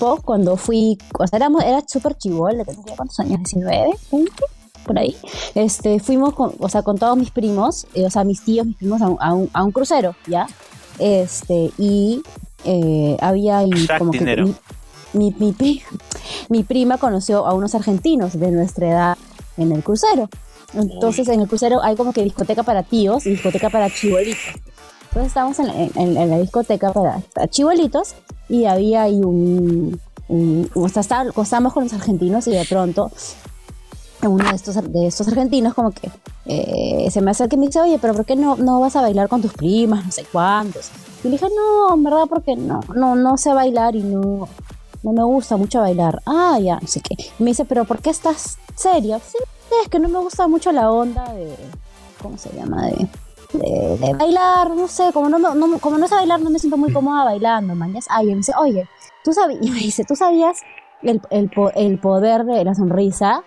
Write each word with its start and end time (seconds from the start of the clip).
tiempo, 0.00 0.22
cuando 0.24 0.56
fui, 0.56 0.98
o 1.18 1.26
sea, 1.26 1.36
éramos, 1.36 1.62
era 1.64 1.82
súper 1.86 2.16
chivola, 2.16 2.64
tenía 2.64 2.96
cuántos 2.96 3.18
años, 3.20 3.38
19, 3.38 3.90
20, 4.12 4.32
por 4.86 4.98
ahí. 4.98 5.16
Este, 5.54 6.00
fuimos 6.00 6.34
con, 6.34 6.54
o 6.58 6.68
sea, 6.68 6.82
con 6.82 6.98
todos 6.98 7.16
mis 7.16 7.30
primos, 7.30 7.86
eh, 7.94 8.06
o 8.06 8.10
sea, 8.10 8.24
mis 8.24 8.42
tíos, 8.42 8.66
mis 8.66 8.76
primos, 8.76 9.02
a 9.02 9.08
un, 9.08 9.16
a 9.20 9.34
un, 9.34 9.50
a 9.52 9.62
un 9.64 9.72
crucero, 9.72 10.14
¿ya? 10.26 10.46
Este, 10.98 11.70
y 11.78 12.22
eh, 12.64 13.16
había 13.20 13.62
como 13.98 14.10
que 14.12 14.18
mi, 14.44 14.54
mi, 15.12 15.34
mi, 15.38 15.52
pri- 15.52 15.82
mi 16.48 16.62
prima 16.62 16.98
conoció 16.98 17.46
a 17.46 17.54
unos 17.54 17.74
argentinos 17.74 18.38
de 18.38 18.50
nuestra 18.50 18.88
edad 18.88 19.18
en 19.56 19.72
el 19.72 19.82
crucero. 19.82 20.28
Entonces, 20.74 21.26
en 21.28 21.40
el 21.40 21.48
crucero 21.48 21.82
hay 21.82 21.96
como 21.96 22.12
que 22.12 22.22
discoteca 22.22 22.62
para 22.62 22.82
tíos 22.82 23.26
y 23.26 23.30
discoteca 23.30 23.70
para 23.70 23.90
chibolitos. 23.90 24.40
Entonces, 25.08 25.26
estábamos 25.28 25.58
en, 25.58 25.66
la- 25.66 25.74
en- 25.74 26.16
en 26.16 26.30
la 26.30 26.38
discoteca 26.38 26.92
para, 26.92 27.20
para 27.34 27.48
chibolitos 27.48 28.14
y 28.50 28.64
había 28.66 29.02
ahí 29.02 29.22
un. 29.22 29.98
o 30.74 30.88
sea, 30.88 31.00
estábamos 31.00 31.72
con 31.72 31.84
los 31.84 31.92
argentinos 31.92 32.46
y 32.48 32.50
de 32.50 32.64
pronto 32.64 33.10
uno 34.22 34.50
de 34.50 34.54
estos, 34.54 34.92
de 34.92 35.06
estos 35.06 35.28
argentinos 35.28 35.72
como 35.72 35.92
que 35.92 36.10
eh, 36.44 37.10
se 37.10 37.22
me 37.22 37.30
acerca 37.30 37.56
y 37.56 37.58
me 37.58 37.66
dice, 37.66 37.80
oye, 37.80 37.98
pero 37.98 38.14
¿por 38.14 38.26
qué 38.26 38.36
no, 38.36 38.56
no 38.56 38.80
vas 38.80 38.96
a 38.96 39.00
bailar 39.00 39.28
con 39.28 39.40
tus 39.40 39.52
primas? 39.52 40.04
No 40.04 40.12
sé 40.12 40.26
cuántos. 40.30 40.90
Y 41.22 41.28
le 41.28 41.32
dije, 41.32 41.46
no, 41.54 41.94
en 41.94 42.02
verdad, 42.02 42.24
porque 42.28 42.56
no, 42.56 42.80
no, 42.94 43.14
no 43.14 43.38
sé 43.38 43.52
bailar 43.52 43.96
y 43.96 44.02
no, 44.02 44.48
no 45.02 45.12
me 45.12 45.24
gusta 45.24 45.56
mucho 45.56 45.80
bailar. 45.80 46.20
Ah, 46.26 46.58
ya, 46.60 46.78
no 46.80 46.86
sé 46.86 47.00
qué. 47.00 47.14
Y 47.38 47.42
me 47.42 47.50
dice, 47.50 47.64
pero 47.64 47.84
¿por 47.84 48.00
qué 48.02 48.10
estás 48.10 48.58
seria? 48.74 49.18
Sí, 49.20 49.38
es 49.82 49.88
que 49.88 49.98
no 49.98 50.08
me 50.08 50.18
gusta 50.18 50.48
mucho 50.48 50.72
la 50.72 50.90
onda 50.90 51.32
de, 51.32 51.54
¿cómo 52.20 52.36
se 52.36 52.50
llama? 52.54 52.86
De, 52.86 53.08
de, 53.52 53.96
de 53.98 54.14
bailar, 54.14 54.70
no 54.76 54.86
sé, 54.88 55.10
como 55.12 55.28
no, 55.28 55.38
no, 55.38 55.78
como 55.78 55.98
no 55.98 56.06
sé 56.08 56.14
bailar, 56.14 56.40
no 56.40 56.50
me 56.50 56.58
siento 56.58 56.76
muy 56.76 56.92
cómoda 56.92 57.24
bailando, 57.24 57.74
mañas. 57.74 58.06
Ay, 58.10 58.26
y 58.26 58.30
me 58.30 58.36
dice, 58.36 58.52
oye, 58.58 58.88
tú 59.24 59.32
sabías, 59.32 59.60
y 59.62 59.70
me 59.70 59.78
dice, 59.78 60.04
¿tú 60.04 60.14
sabías 60.16 60.58
el, 61.02 61.20
el, 61.30 61.48
po- 61.50 61.72
el 61.74 61.98
poder 61.98 62.44
de 62.44 62.64
la 62.64 62.74
sonrisa? 62.74 63.42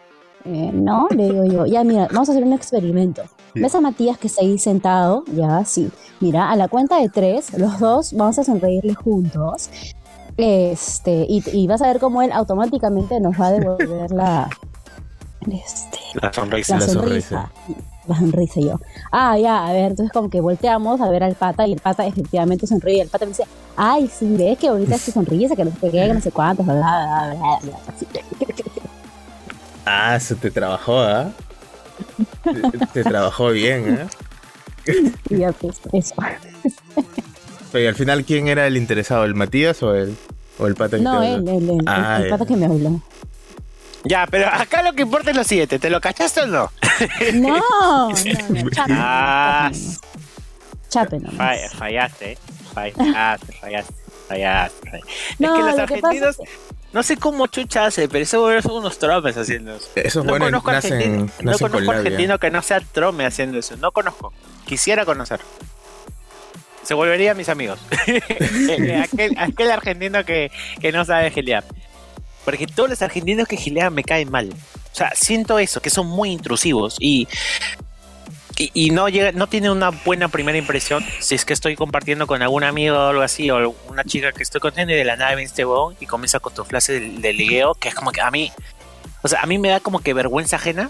Eh, 0.46 0.72
no, 0.74 1.08
le 1.16 1.30
digo 1.32 1.46
yo, 1.46 1.66
ya 1.66 1.84
mira, 1.86 2.08
vamos 2.12 2.28
a 2.28 2.34
hacer 2.34 2.44
un 2.44 2.54
experimento. 2.54 3.24
¿Ves 3.56 3.76
a 3.76 3.82
Matías 3.82 4.18
que 4.18 4.28
está 4.28 4.42
ahí 4.42 4.58
sentado? 4.58 5.24
Ya, 5.34 5.64
sí. 5.64 5.90
Mira, 6.20 6.50
a 6.50 6.56
la 6.56 6.68
cuenta 6.68 7.00
de 7.00 7.08
tres, 7.08 7.58
los 7.58 7.80
dos 7.80 8.14
vamos 8.14 8.38
a 8.40 8.44
sonreírle 8.44 8.94
juntos. 8.96 9.70
Este, 10.36 11.26
y, 11.30 11.44
y 11.54 11.68
vas 11.68 11.82
a 11.84 11.88
ver 11.88 12.00
cómo 12.00 12.22
él 12.24 12.32
automáticamente 12.32 13.20
nos 13.20 13.40
va 13.40 13.48
a 13.48 13.52
devolver 13.52 14.12
la, 14.12 14.50
este, 15.42 16.00
La 16.16 16.34
sonrisa. 16.34 16.74
la, 16.80 16.86
la 16.88 16.92
sonrisa. 16.94 17.52
La 18.08 18.18
sonrisa 18.18 18.60
y 18.60 18.66
yo. 18.66 18.80
Ah, 19.12 19.38
ya, 19.38 19.66
a 19.68 19.72
ver, 19.74 19.92
entonces 19.92 20.12
como 20.12 20.30
que 20.30 20.42
volteamos 20.42 21.00
a 21.02 21.10
ver 21.10 21.24
al 21.24 21.36
pata 21.36 21.66
y 21.68 21.74
el 21.74 21.80
pata 21.80 22.06
efectivamente 22.06 22.68
sonríe. 22.68 22.98
Y 22.98 23.00
el 23.02 23.08
pata 23.10 23.26
me 23.26 23.30
dice, 23.30 23.46
ay, 23.78 24.08
sí, 24.10 24.28
ves 24.38 24.58
que 24.58 24.68
ahorita 24.68 24.96
es 24.96 25.06
tu 25.06 25.12
sonrisa, 25.12 25.56
que 25.56 25.64
no 25.64 25.72
sé 25.72 25.78
qué, 25.82 25.92
que 25.92 26.14
no 26.14 26.20
sé 26.22 26.32
cuántos, 26.32 26.66
bla, 26.66 26.74
bla, 26.76 27.36
bla, 27.36 27.60
bla. 27.62 27.78
Ah, 29.86 30.18
se 30.20 30.36
te 30.36 30.50
trabajó, 30.50 31.00
¿ah? 31.02 31.30
te, 32.44 32.78
te 32.94 33.04
trabajó 33.04 33.50
bien, 33.50 34.00
¿eh? 34.00 34.08
Y 35.30 35.38
ya, 35.40 35.52
pues, 35.52 35.76
eso. 35.92 36.16
Pero 37.72 37.84
¿y 37.84 37.88
al 37.88 37.96
final 37.96 38.24
quién 38.24 38.48
era 38.48 38.66
el 38.68 38.78
interesado? 38.78 39.26
¿El 39.26 39.36
Matías 39.36 39.84
o 39.84 39.94
el, 39.94 40.16
o 40.58 40.68
el 40.68 40.76
pata 40.76 40.98
que 40.98 41.04
No, 41.04 41.20
te 41.22 41.28
él, 41.28 41.34
habló? 41.36 41.52
él, 41.52 41.70
él, 41.70 41.84
Ah, 41.86 42.16
el, 42.18 42.24
el 42.24 42.30
ya. 42.30 42.38
pata 42.38 42.46
que 42.46 42.56
me 42.56 42.66
habló. 42.66 43.02
Ya, 44.06 44.28
pero 44.30 44.48
acá 44.48 44.82
lo 44.84 44.94
que 44.94 45.04
importa 45.04 45.32
es 45.32 45.36
lo 45.38 45.44
siguiente, 45.44 45.80
¿te 45.80 45.90
lo 45.90 46.02
cachaste 46.02 46.42
o 46.42 46.46
no? 46.48 46.72
No, 47.34 47.58
no, 47.58 48.10
no, 48.10 48.70
chape. 48.72 48.94
Ah, 48.98 49.72
Chape. 50.90 51.20
Falla- 51.38 51.70
fallaste, 51.72 52.32
¿eh? 52.34 52.38
fallaste, 52.74 53.54
fallaste, 53.54 53.54
fallaste, 54.28 54.90
fallaste. 54.90 55.14
No, 55.40 55.54
es 55.56 55.60
que 55.60 55.70
los 55.70 55.78
lo 55.80 55.86
que 55.88 55.98
pasa 56.02 56.08
argentinos, 56.10 56.38
no 56.92 57.02
sé 57.02 57.18
cómo 57.18 57.48
chucha 57.48 57.86
hace, 57.86 58.08
pero 58.08 58.24
esos 58.24 58.64
son 58.64 58.74
unos 58.78 59.00
tromes 59.00 59.36
haciendo 59.38 59.76
eso. 59.76 59.88
Esos 59.96 60.24
No 60.26 60.32
buenos 60.34 60.50
conozco, 60.62 60.72
nacen, 60.72 60.94
argentino, 60.94 61.26
no 61.42 61.52
nacen 61.52 61.60
con 61.68 61.72
conozco 61.72 61.94
labia. 61.94 62.00
argentino 62.02 62.40
que 62.40 62.52
no 62.52 62.62
sea 62.62 62.80
trome 62.82 63.26
haciendo 63.26 63.58
eso. 63.58 63.76
No 63.78 63.92
conozco. 63.92 64.34
Quisiera 64.66 65.04
conocer. 65.06 65.40
Se 66.84 66.94
volvería 66.94 67.34
mis 67.34 67.50
amigos. 67.50 67.80
aquel, 69.04 69.36
aquel 69.40 69.72
argentino 69.72 70.24
que, 70.26 70.52
que 70.80 70.92
no 70.92 71.06
sabe 71.06 71.32
gilear. 71.32 71.64
Porque 72.46 72.68
todos 72.68 72.90
los 72.90 73.02
argentinos 73.02 73.48
que 73.48 73.58
gilean 73.58 73.94
me 73.94 74.04
caen 74.04 74.30
mal. 74.30 74.50
O 74.52 74.96
sea, 74.96 75.12
siento 75.16 75.60
eso, 75.60 75.82
que 75.82 75.90
son 75.90 76.08
muy 76.08 76.30
intrusivos 76.32 76.98
y, 77.00 77.28
y, 78.58 78.72
y 78.74 78.90
no 78.92 79.10
llega, 79.10 79.32
no 79.32 79.48
tiene 79.48 79.72
una 79.72 79.90
buena 79.90 80.28
primera 80.28 80.58
impresión 80.58 81.04
si 81.20 81.36
es 81.36 81.46
que 81.46 81.54
estoy 81.54 81.76
compartiendo 81.76 82.28
con 82.28 82.42
algún 82.42 82.64
amigo 82.64 82.98
o 82.98 83.10
algo 83.10 83.22
así, 83.22 83.50
o 83.50 83.76
una 83.90 84.04
chica 84.04 84.32
que 84.32 84.44
estoy 84.44 84.62
conociendo 84.62 84.94
y 84.94 84.98
de 84.98 85.06
la 85.06 85.16
nada 85.16 85.32
viene 85.32 85.44
este 85.44 85.66
huevón 85.66 85.96
y 86.00 86.06
comienza 86.06 86.40
con 86.40 86.54
tu 86.54 86.64
frase 86.64 87.00
del, 87.00 87.22
del 87.22 87.38
ligueo, 87.38 87.74
que 87.74 87.90
es 87.90 87.96
como 87.96 88.12
que 88.12 88.22
a 88.22 88.30
mí, 88.30 88.52
o 89.24 89.28
sea, 89.28 89.42
a 89.42 89.46
mí 89.48 89.58
me 89.58 89.70
da 89.70 89.80
como 89.80 90.00
que 90.00 90.14
vergüenza 90.14 90.58
ajena, 90.58 90.90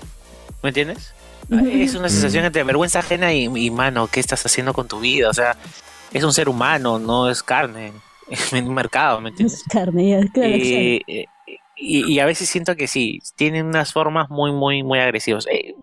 ¿me 0.61 0.69
entiendes? 0.69 1.13
Es 1.49 1.95
una 1.95 2.09
sensación 2.09 2.45
entre 2.45 2.63
vergüenza 2.63 2.99
ajena 2.99 3.33
y, 3.33 3.45
y, 3.45 3.69
mano, 3.69 4.07
¿qué 4.07 4.19
estás 4.19 4.45
haciendo 4.45 4.73
con 4.73 4.87
tu 4.87 4.99
vida? 4.99 5.29
O 5.29 5.33
sea, 5.33 5.57
es 6.13 6.23
un 6.23 6.33
ser 6.33 6.49
humano, 6.49 6.99
no 6.99 7.29
es 7.29 7.43
carne, 7.43 7.91
es 8.29 8.51
un 8.53 8.73
mercado, 8.73 9.21
¿me 9.21 9.29
entiendes? 9.29 9.59
Es 9.59 9.63
carne, 9.63 10.09
ya, 10.09 10.31
claro, 10.31 10.53
eh, 10.53 11.25
y, 11.83 12.11
y 12.13 12.19
a 12.19 12.25
veces 12.25 12.49
siento 12.49 12.75
que 12.75 12.87
sí, 12.87 13.19
tienen 13.35 13.65
unas 13.65 13.93
formas 13.93 14.29
muy, 14.29 14.51
muy, 14.51 14.83
muy 14.83 14.99
agresivas. 14.99 15.45
Eh, 15.51 15.75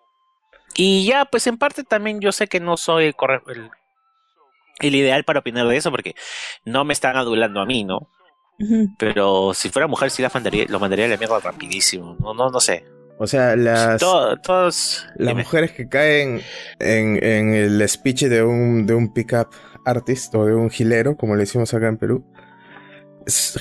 y 0.74 1.04
ya, 1.06 1.24
pues 1.24 1.46
en 1.46 1.58
parte 1.58 1.84
también 1.84 2.20
yo 2.20 2.32
sé 2.32 2.46
que 2.46 2.60
no 2.60 2.76
soy 2.76 3.06
el, 3.06 3.14
corre- 3.16 3.42
el, 3.48 3.70
el 4.80 4.94
ideal 4.94 5.24
para 5.24 5.40
opinar 5.40 5.66
de 5.68 5.76
eso 5.76 5.90
porque 5.90 6.14
no 6.64 6.84
me 6.84 6.92
están 6.92 7.16
adulando 7.16 7.60
a 7.60 7.66
mí, 7.66 7.84
¿no? 7.84 8.08
Pero 8.98 9.54
si 9.54 9.70
fuera 9.70 9.86
mujer 9.88 10.10
sí 10.10 10.20
la 10.20 10.30
mandaría, 10.32 10.66
lo 10.68 10.78
mandaría 10.78 11.06
a 11.06 11.08
la 11.08 11.16
mierda 11.16 11.38
rapidísimo. 11.40 12.16
No, 12.20 12.34
no, 12.34 12.50
no 12.50 12.60
sé. 12.60 12.84
O 13.18 13.26
sea, 13.26 13.56
las, 13.56 13.98
Todo- 14.00 14.36
todos... 14.38 15.06
las 15.16 15.28
dime. 15.28 15.42
mujeres 15.42 15.72
que 15.72 15.88
caen 15.88 16.42
en, 16.78 17.22
en 17.24 17.54
el 17.54 17.88
speech 17.88 18.24
de 18.24 18.42
un, 18.42 18.86
de 18.86 18.94
un 18.94 19.12
pick-up 19.12 19.48
artist 19.86 20.34
o 20.34 20.44
de 20.44 20.54
un 20.54 20.68
gilero, 20.70 21.16
como 21.16 21.34
le 21.36 21.40
decimos 21.40 21.72
acá 21.72 21.88
en 21.88 21.96
Perú, 21.96 22.24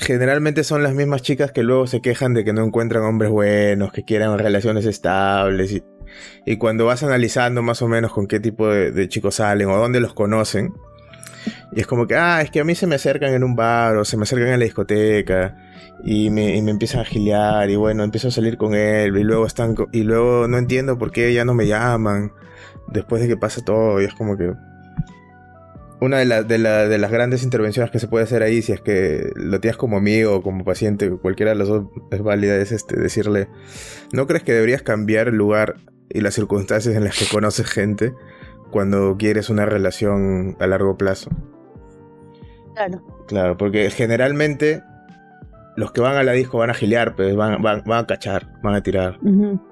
generalmente 0.00 0.64
son 0.64 0.82
las 0.82 0.94
mismas 0.94 1.22
chicas 1.22 1.52
que 1.52 1.62
luego 1.62 1.86
se 1.86 2.00
quejan 2.00 2.34
de 2.34 2.44
que 2.44 2.52
no 2.52 2.64
encuentran 2.64 3.02
hombres 3.04 3.30
buenos, 3.30 3.92
que 3.92 4.04
quieran 4.04 4.38
relaciones 4.38 4.86
estables 4.86 5.82
y, 6.44 6.56
cuando 6.56 6.86
vas 6.86 7.02
analizando 7.02 7.62
más 7.62 7.82
o 7.82 7.88
menos 7.88 8.12
con 8.12 8.26
qué 8.26 8.40
tipo 8.40 8.68
de, 8.68 8.90
de 8.90 9.08
chicos 9.08 9.36
salen 9.36 9.68
o 9.68 9.76
dónde 9.76 10.00
los 10.00 10.12
conocen, 10.12 10.74
y 11.72 11.80
es 11.80 11.86
como 11.86 12.06
que, 12.06 12.16
ah, 12.16 12.42
es 12.42 12.50
que 12.50 12.60
a 12.60 12.64
mí 12.64 12.74
se 12.74 12.86
me 12.86 12.96
acercan 12.96 13.32
en 13.32 13.44
un 13.44 13.56
bar 13.56 13.96
o 13.96 14.04
se 14.04 14.16
me 14.16 14.24
acercan 14.24 14.48
en 14.48 14.58
la 14.58 14.64
discoteca 14.64 15.56
y 16.04 16.30
me, 16.30 16.56
y 16.56 16.62
me 16.62 16.70
empiezan 16.70 17.00
a 17.00 17.04
gilear 17.04 17.70
y 17.70 17.76
bueno, 17.76 18.02
empiezo 18.04 18.28
a 18.28 18.30
salir 18.30 18.56
con 18.56 18.74
él 18.74 19.16
y 19.16 19.22
luego 19.22 19.46
están 19.46 19.74
y 19.92 20.02
luego 20.02 20.48
no 20.48 20.58
entiendo 20.58 20.98
por 20.98 21.12
qué 21.12 21.32
ya 21.32 21.44
no 21.44 21.54
me 21.54 21.66
llaman 21.66 22.32
después 22.88 23.22
de 23.22 23.28
que 23.28 23.36
pasa 23.36 23.62
todo 23.64 24.00
y 24.00 24.04
es 24.04 24.14
como 24.14 24.36
que 24.36 24.52
una 26.00 26.18
de, 26.18 26.24
la- 26.24 26.42
de, 26.42 26.58
la- 26.58 26.88
de 26.88 26.98
las 26.98 27.10
grandes 27.10 27.42
intervenciones 27.44 27.90
que 27.90 27.98
se 27.98 28.08
puede 28.08 28.24
hacer 28.24 28.42
ahí 28.42 28.62
si 28.62 28.72
es 28.72 28.80
que 28.80 29.30
lo 29.36 29.60
tienes 29.60 29.76
como 29.76 29.96
amigo 29.98 30.36
o 30.36 30.42
como 30.42 30.64
paciente 30.64 31.10
cualquiera 31.10 31.52
de 31.52 31.58
las 31.58 31.68
dos 31.68 31.86
es 32.10 32.22
válida 32.22 32.56
es 32.56 32.72
este 32.72 32.98
decirle 32.98 33.48
¿no 34.12 34.26
crees 34.26 34.42
que 34.42 34.52
deberías 34.52 34.82
cambiar 34.82 35.28
el 35.28 35.36
lugar 35.36 35.76
y 36.08 36.20
las 36.22 36.34
circunstancias 36.34 36.94
en 36.96 37.04
las 37.04 37.18
que 37.18 37.26
conoces 37.30 37.66
gente 37.66 38.14
cuando 38.70 39.16
quieres 39.18 39.50
una 39.50 39.66
relación 39.66 40.56
a 40.60 40.66
largo 40.66 40.96
plazo? 40.96 41.30
Claro. 42.74 43.02
Claro, 43.28 43.56
porque 43.56 43.90
generalmente 43.90 44.82
los 45.76 45.92
que 45.92 46.00
van 46.00 46.16
a 46.16 46.22
la 46.22 46.32
disco 46.32 46.58
van 46.58 46.70
a 46.70 46.74
gilear, 46.74 47.14
pues 47.14 47.34
van, 47.36 47.62
van, 47.62 47.82
van 47.86 48.04
a 48.04 48.06
cachar, 48.06 48.48
van 48.62 48.74
a 48.74 48.82
tirar. 48.82 49.18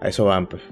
A 0.00 0.08
eso 0.08 0.24
van, 0.24 0.46
pues. 0.48 0.62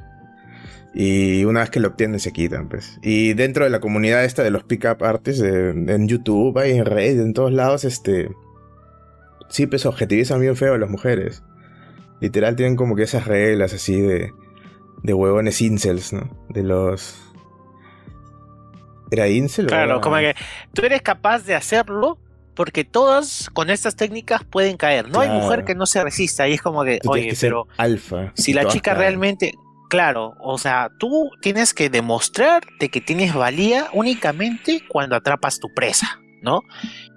Y 0.98 1.44
una 1.44 1.60
vez 1.60 1.69
que 1.69 1.78
lo 1.78 1.88
obtienen 1.88 2.19
se 2.20 2.32
quitan, 2.32 2.70
pues. 2.70 2.98
Y 3.02 3.34
dentro 3.34 3.64
de 3.64 3.70
la 3.70 3.81
comunidad 3.81 4.25
esta 4.25 4.43
de 4.43 4.50
los 4.50 4.64
pick-up 4.64 5.04
artists, 5.04 5.43
de- 5.43 5.69
en 5.70 6.08
YouTube, 6.08 6.56
ahí 6.58 6.72
en 6.72 6.87
Reddit, 6.87 7.20
en 7.20 7.34
todos 7.34 7.52
lados, 7.52 7.84
este... 7.84 8.31
Sí, 9.50 9.66
pues 9.66 9.84
objetivizan 9.84 10.40
bien 10.40 10.56
feo 10.56 10.72
a 10.72 10.78
las 10.78 10.88
mujeres. 10.88 11.43
Literal 12.22 12.56
tienen 12.56 12.76
como 12.76 12.96
que 12.96 13.02
esas 13.02 13.26
reglas 13.26 13.75
así 13.75 14.00
de... 14.00 14.32
De 15.02 15.12
huevones 15.12 15.60
incels, 15.60 16.14
¿no? 16.14 16.31
De 16.48 16.62
los... 16.62 17.22
¿Era 19.10 19.28
incel 19.28 19.66
o 19.66 19.69
Claro, 19.69 20.00
como 20.00 20.16
que 20.16 20.34
tú 20.72 20.82
eres 20.82 21.02
capaz 21.02 21.44
de 21.44 21.54
hacerlo 21.54 22.19
porque 22.54 22.84
todas 22.84 23.50
con 23.52 23.69
estas 23.69 23.96
técnicas 23.96 24.42
pueden 24.44 24.78
caer. 24.78 25.10
No 25.10 25.20
hay 25.20 25.28
mujer 25.28 25.64
que 25.64 25.75
no 25.75 25.84
se 25.84 26.02
resista 26.02 26.49
y 26.49 26.54
es 26.54 26.62
como 26.62 26.84
que, 26.84 27.00
oye, 27.06 27.28
que 27.28 27.37
pero 27.38 27.69
alfa. 27.76 28.32
si 28.34 28.54
la 28.54 28.66
chica 28.66 28.92
caen. 28.92 28.99
realmente, 28.99 29.52
claro, 29.88 30.34
o 30.40 30.58
sea, 30.58 30.90
tú 30.98 31.30
tienes 31.40 31.74
que 31.74 31.88
demostrar 31.90 32.62
de 32.80 32.88
que 32.88 33.00
tienes 33.00 33.34
valía 33.34 33.88
únicamente 33.92 34.82
cuando 34.88 35.16
atrapas 35.16 35.58
tu 35.58 35.72
presa, 35.74 36.18
¿no? 36.42 36.60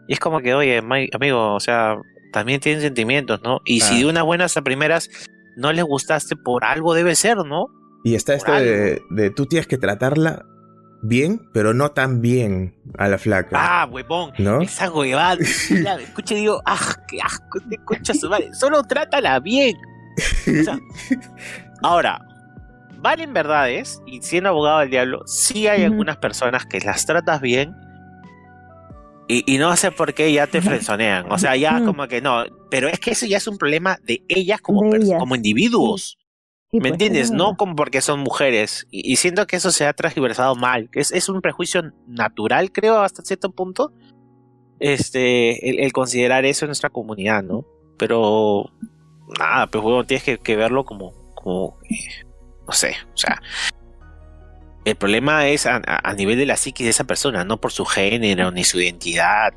Y 0.08 0.14
es 0.14 0.20
como 0.20 0.40
que, 0.40 0.54
oye, 0.54 0.82
mi- 0.82 1.10
amigo, 1.14 1.54
o 1.56 1.60
sea, 1.60 1.98
también 2.34 2.60
tienen 2.60 2.82
sentimientos, 2.82 3.42
¿no? 3.44 3.60
Y 3.66 3.82
si 3.82 4.00
de 4.00 4.06
unas 4.10 4.24
buenas 4.24 4.56
a 4.58 4.62
primeras 4.62 5.10
no 5.58 5.72
les 5.74 5.84
gustaste, 5.84 6.36
por 6.36 6.64
algo 6.66 6.94
debe 6.94 7.16
ser, 7.16 7.38
¿no? 7.38 7.68
Y 8.04 8.16
está 8.16 8.34
esto 8.34 8.54
de, 8.54 9.02
de 9.10 9.30
tú 9.30 9.46
tienes 9.46 9.68
que 9.68 9.78
tratarla 9.78 10.46
bien, 11.02 11.42
pero 11.54 11.74
no 11.74 11.92
tan 11.92 12.22
bien 12.22 12.76
a 12.98 13.08
la 13.08 13.18
flaca. 13.18 13.58
Ah, 13.60 13.86
huevón. 13.90 14.32
¿No? 14.38 14.62
Esa 14.62 14.92
huevada. 14.92 15.38
la 15.72 15.96
escucho 15.96 16.34
y 16.34 16.38
digo, 16.42 16.62
ah, 16.66 16.78
qué 17.08 17.20
asco, 17.22 17.60
te 17.70 17.76
escucha 17.76 18.14
su 18.14 18.30
madre. 18.30 18.54
Solo 18.54 18.84
trátala 18.84 19.40
bien. 19.40 19.76
O 20.18 20.64
sea, 20.64 20.78
ahora, 21.84 22.20
valen 23.02 23.34
verdades, 23.34 24.02
y 24.06 24.22
siendo 24.22 24.50
abogado 24.50 24.80
del 24.80 24.90
diablo, 24.90 25.22
sí 25.26 25.68
hay 25.68 25.84
algunas 25.84 26.18
personas 26.18 26.66
que 26.66 26.80
las 26.80 27.06
tratas 27.06 27.42
bien. 27.42 27.74
Y, 29.28 29.44
y 29.54 29.58
no 29.60 29.76
sé 29.76 29.92
por 29.92 30.14
qué 30.16 30.32
ya 30.34 30.48
te 30.48 30.60
frenzonean. 30.62 31.32
O 31.32 31.38
sea, 31.38 31.56
ya 31.56 31.76
Ujú. 31.78 31.86
como 31.86 32.08
que 32.08 32.20
no. 32.20 32.46
Pero 32.72 32.88
es 32.88 33.00
que 33.00 33.12
eso 33.12 33.26
ya 33.28 33.38
es 33.38 33.48
un 33.48 33.58
problema 33.60 33.98
de 34.04 34.24
ellas 34.28 34.60
como, 34.60 34.82
De 34.84 34.98
pers- 34.98 35.04
ellas. 35.06 35.20
como 35.20 35.36
individuos. 35.36 36.18
Sí, 36.72 36.78
¿Me 36.78 36.82
pues, 36.82 36.92
entiendes? 36.94 37.32
No 37.32 37.56
como 37.56 37.76
porque 37.76 38.02
son 38.02 38.22
mujeres. 38.22 38.88
Y, 38.90 39.12
y 39.12 39.16
siento 39.18 39.46
que 39.46 39.56
eso 39.58 39.70
se 39.72 39.86
ha 39.86 39.94
transversado 39.94 40.56
mal. 40.56 40.90
Es, 40.94 41.12
es 41.12 41.30
un 41.30 41.42
prejuicio 41.42 41.84
natural, 42.08 42.72
creo, 42.72 43.02
hasta 43.02 43.22
cierto 43.24 43.52
punto. 43.52 43.92
Este, 44.80 45.70
el, 45.70 45.80
el 45.80 45.92
considerar 45.92 46.46
eso 46.46 46.66
en 46.66 46.70
nuestra 46.70 46.90
comunidad, 46.90 47.44
¿no? 47.44 47.66
Pero 47.98 48.72
nada, 49.38 49.68
pues 49.68 49.84
bueno, 49.84 50.06
tienes 50.06 50.24
que, 50.24 50.38
que 50.40 50.56
verlo 50.56 50.86
como, 50.86 51.14
como 51.36 51.78
no 52.70 52.74
sé, 52.74 52.96
o 53.12 53.18
sea. 53.18 53.42
El 54.86 54.96
problema 54.96 55.48
es 55.48 55.66
a, 55.66 55.82
nivel 56.16 56.38
de 56.38 56.46
la 56.46 56.56
psiquis 56.56 56.86
de 56.86 56.92
esa 56.92 57.04
persona, 57.04 57.44
no 57.44 57.60
por 57.60 57.72
su 57.72 57.84
género, 57.84 58.52
ni 58.52 58.64
su 58.64 58.80
identidad, 58.80 59.54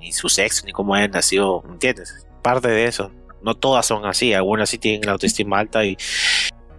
ni, 0.00 0.12
su 0.12 0.28
sexo, 0.28 0.66
ni 0.66 0.72
cómo 0.72 0.94
haya 0.94 1.06
nacido, 1.08 1.62
¿me 1.66 1.74
¿entiendes? 1.74 2.26
Parte 2.42 2.68
de 2.68 2.86
eso. 2.86 3.12
No 3.42 3.54
todas 3.54 3.86
son 3.86 4.06
así, 4.06 4.34
algunas 4.34 4.70
sí 4.70 4.78
tienen 4.78 5.02
la 5.06 5.12
autoestima 5.12 5.60
alta 5.60 5.84
y 5.84 5.96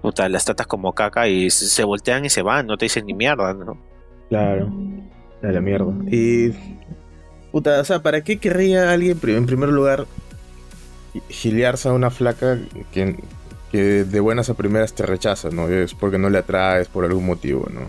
puta, 0.02 0.28
las 0.28 0.44
tratas 0.44 0.68
como 0.68 0.94
caca 0.94 1.30
y 1.30 1.50
se, 1.50 1.84
voltean 1.84 2.26
y 2.26 2.30
se 2.30 2.42
van, 2.42 2.68
no 2.68 2.78
te 2.78 2.86
dicen 2.86 3.06
ni 3.06 3.14
mierda, 3.14 3.54
¿no? 3.54 3.82
Claro, 4.28 4.70
a 5.42 5.48
la 5.48 5.62
mierda. 5.62 5.94
Y. 6.08 6.52
Puta, 7.52 7.80
o 7.80 7.86
sea, 7.86 8.02
¿para 8.02 8.22
qué 8.22 8.38
querría 8.38 8.92
alguien, 8.92 9.18
en 9.24 9.46
primer 9.46 9.70
lugar, 9.70 10.06
giliarse 11.30 11.88
a 11.88 11.94
una 11.94 12.12
flaca 12.12 12.60
que, 12.92 13.16
que 13.72 14.04
de 14.04 14.20
buenas 14.20 14.50
a 14.50 14.54
primeras 14.56 14.94
te 14.94 15.06
rechaza, 15.06 15.50
¿no? 15.50 15.68
Es 15.70 15.94
porque 15.94 16.18
no 16.18 16.30
le 16.30 16.40
atraes 16.40 16.88
por 16.88 17.06
algún 17.06 17.26
motivo, 17.26 17.68
¿no? 17.72 17.82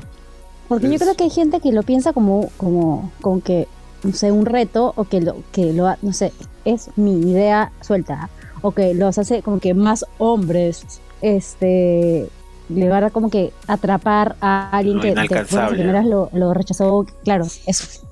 Porque 0.69 0.89
yo 0.91 0.99
creo 0.99 1.15
que 1.17 1.25
hay 1.25 1.31
gente 1.31 1.61
que 1.61 1.73
lo 1.73 1.83
piensa 1.83 2.13
como, 2.13 2.51
como, 2.57 3.11
como 3.21 3.43
que, 3.43 3.67
no 4.05 4.13
sé, 4.13 4.31
un 4.31 4.47
reto 4.47 4.93
o 4.97 5.05
que 5.05 5.21
lo, 5.21 5.37
que 5.53 5.73
lo, 5.73 5.89
ha- 5.89 5.99
no 6.03 6.13
sé, 6.13 6.33
es 6.65 6.91
mi 6.97 7.19
idea 7.31 7.73
suelta 7.81 8.29
o 8.63 8.73
que 8.73 8.95
los 8.95 9.19
hace 9.19 9.43
como 9.43 9.59
que 9.59 9.75
más 9.75 10.05
hombres, 10.19 10.85
este, 11.23 12.29
le 12.69 12.89
van 12.89 13.05
a 13.05 13.11
como 13.11 13.31
que 13.31 13.53
atrapar 13.67 14.37
a 14.41 14.71
alguien 14.77 14.97
Lo 14.97 15.03
que 15.03 15.09
de 15.09 15.15
buenas 15.15 15.31
a 15.33 15.35
inalcanzable. 15.35 15.77
primeras 15.79 16.07
lo, 16.07 16.31
lo 16.33 16.55
rechazó, 16.55 17.05
claro, 17.25 17.47
eso. 17.67 18.03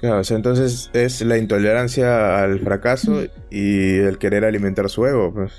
Claro, 0.00 0.20
o 0.20 0.24
sea, 0.24 0.36
entonces 0.36 0.90
es 0.92 1.22
la 1.22 1.38
intolerancia 1.38 2.42
al 2.42 2.60
fracaso 2.60 3.22
y 3.50 3.96
el 3.96 4.18
querer 4.18 4.44
alimentar 4.44 4.90
su 4.90 5.06
ego, 5.06 5.32
pues. 5.32 5.52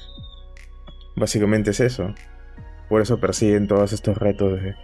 Básicamente 1.15 1.71
es 1.71 1.79
eso. 1.79 2.13
Por 2.89 3.01
eso 3.01 3.19
persiguen 3.19 3.67
todos 3.67 3.93
estos 3.93 4.17
retos 4.17 4.61
de, 4.61 4.75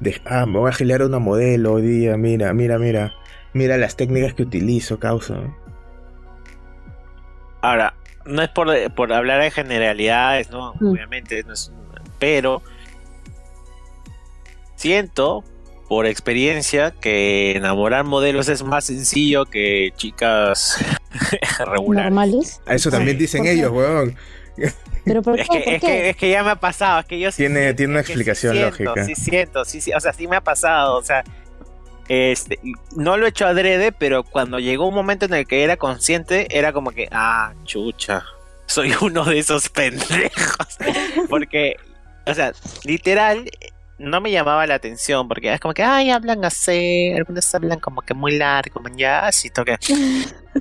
de 0.00 0.20
ah, 0.26 0.46
me 0.46 0.58
voy 0.58 0.70
a 0.70 0.72
gilear 0.74 1.02
una 1.02 1.18
modelo 1.18 1.74
hoy 1.74 1.82
día, 1.82 2.16
mira, 2.16 2.52
mira, 2.54 2.78
mira. 2.78 3.14
Mira 3.52 3.76
las 3.76 3.94
técnicas 3.96 4.34
que 4.34 4.42
utilizo, 4.42 4.98
causa. 4.98 5.36
Ahora, 7.62 7.94
no 8.26 8.42
es 8.42 8.48
por, 8.48 8.68
por 8.94 9.12
hablar 9.12 9.40
de 9.42 9.50
generalidades, 9.52 10.50
¿no? 10.50 10.74
Mm. 10.80 10.88
Obviamente, 10.92 11.44
no 11.44 11.52
es- 11.52 11.72
pero 12.18 12.62
siento 14.76 15.44
por 15.88 16.06
experiencia 16.06 16.90
que 16.92 17.52
enamorar 17.56 18.04
modelos 18.04 18.48
es 18.48 18.62
más 18.64 18.86
sencillo 18.86 19.44
que 19.44 19.92
chicas 19.96 20.78
regulares. 21.66 22.10
Normales. 22.10 22.60
A 22.66 22.74
eso 22.74 22.90
también 22.90 23.18
dicen 23.18 23.46
ellos, 23.46 23.70
weón. 23.70 24.16
Pero 25.04 25.22
¿por 25.22 25.36
qué? 25.36 25.42
Es 25.42 25.48
que, 25.48 25.58
¿Por 25.64 25.72
es, 25.74 25.80
qué? 25.80 25.86
que, 25.86 26.10
es 26.10 26.16
que 26.16 26.30
ya 26.30 26.42
me 26.42 26.50
ha 26.50 26.56
pasado, 26.56 27.00
es 27.00 27.06
que 27.06 27.18
yo 27.18 27.30
sí 27.30 27.38
Tiene- 27.38 27.60
siento, 27.60 27.76
tiene 27.76 27.90
una 27.92 28.00
explicación 28.00 28.52
sí 28.54 28.58
siento, 28.60 28.84
lógica. 28.84 29.04
Sí 29.04 29.14
siento, 29.14 29.64
sí, 29.64 29.80
sí, 29.80 29.92
o 29.92 30.00
sea, 30.00 30.12
sí 30.12 30.26
me 30.28 30.36
ha 30.36 30.40
pasado, 30.40 30.96
o 30.96 31.02
sea, 31.02 31.24
este, 32.08 32.58
no 32.96 33.16
lo 33.16 33.26
he 33.26 33.30
hecho 33.30 33.46
adrede, 33.46 33.90
pero 33.92 34.24
cuando 34.24 34.58
llegó 34.58 34.86
un 34.86 34.94
momento 34.94 35.24
en 35.24 35.34
el 35.34 35.46
que 35.46 35.62
era 35.64 35.76
consciente, 35.76 36.46
era 36.56 36.72
como 36.72 36.90
que, 36.90 37.08
ah, 37.10 37.54
chucha, 37.64 38.24
soy 38.66 38.92
uno 39.00 39.24
de 39.24 39.38
esos 39.38 39.68
pendejos, 39.70 40.78
porque, 41.30 41.76
o 42.26 42.34
sea, 42.34 42.52
literal, 42.84 43.48
no 43.96 44.20
me 44.20 44.30
llamaba 44.32 44.66
la 44.66 44.74
atención, 44.74 45.28
porque 45.28 45.52
es 45.54 45.60
como 45.60 45.72
que, 45.72 45.82
ay, 45.82 46.10
hablan 46.10 46.44
así, 46.44 47.12
algunos 47.16 47.54
hablan 47.54 47.78
como 47.80 48.02
que 48.02 48.12
muy 48.12 48.36
largo, 48.36 48.80
man, 48.80 48.96
ya, 48.98 49.26
así, 49.26 49.50
toque. 49.50 49.76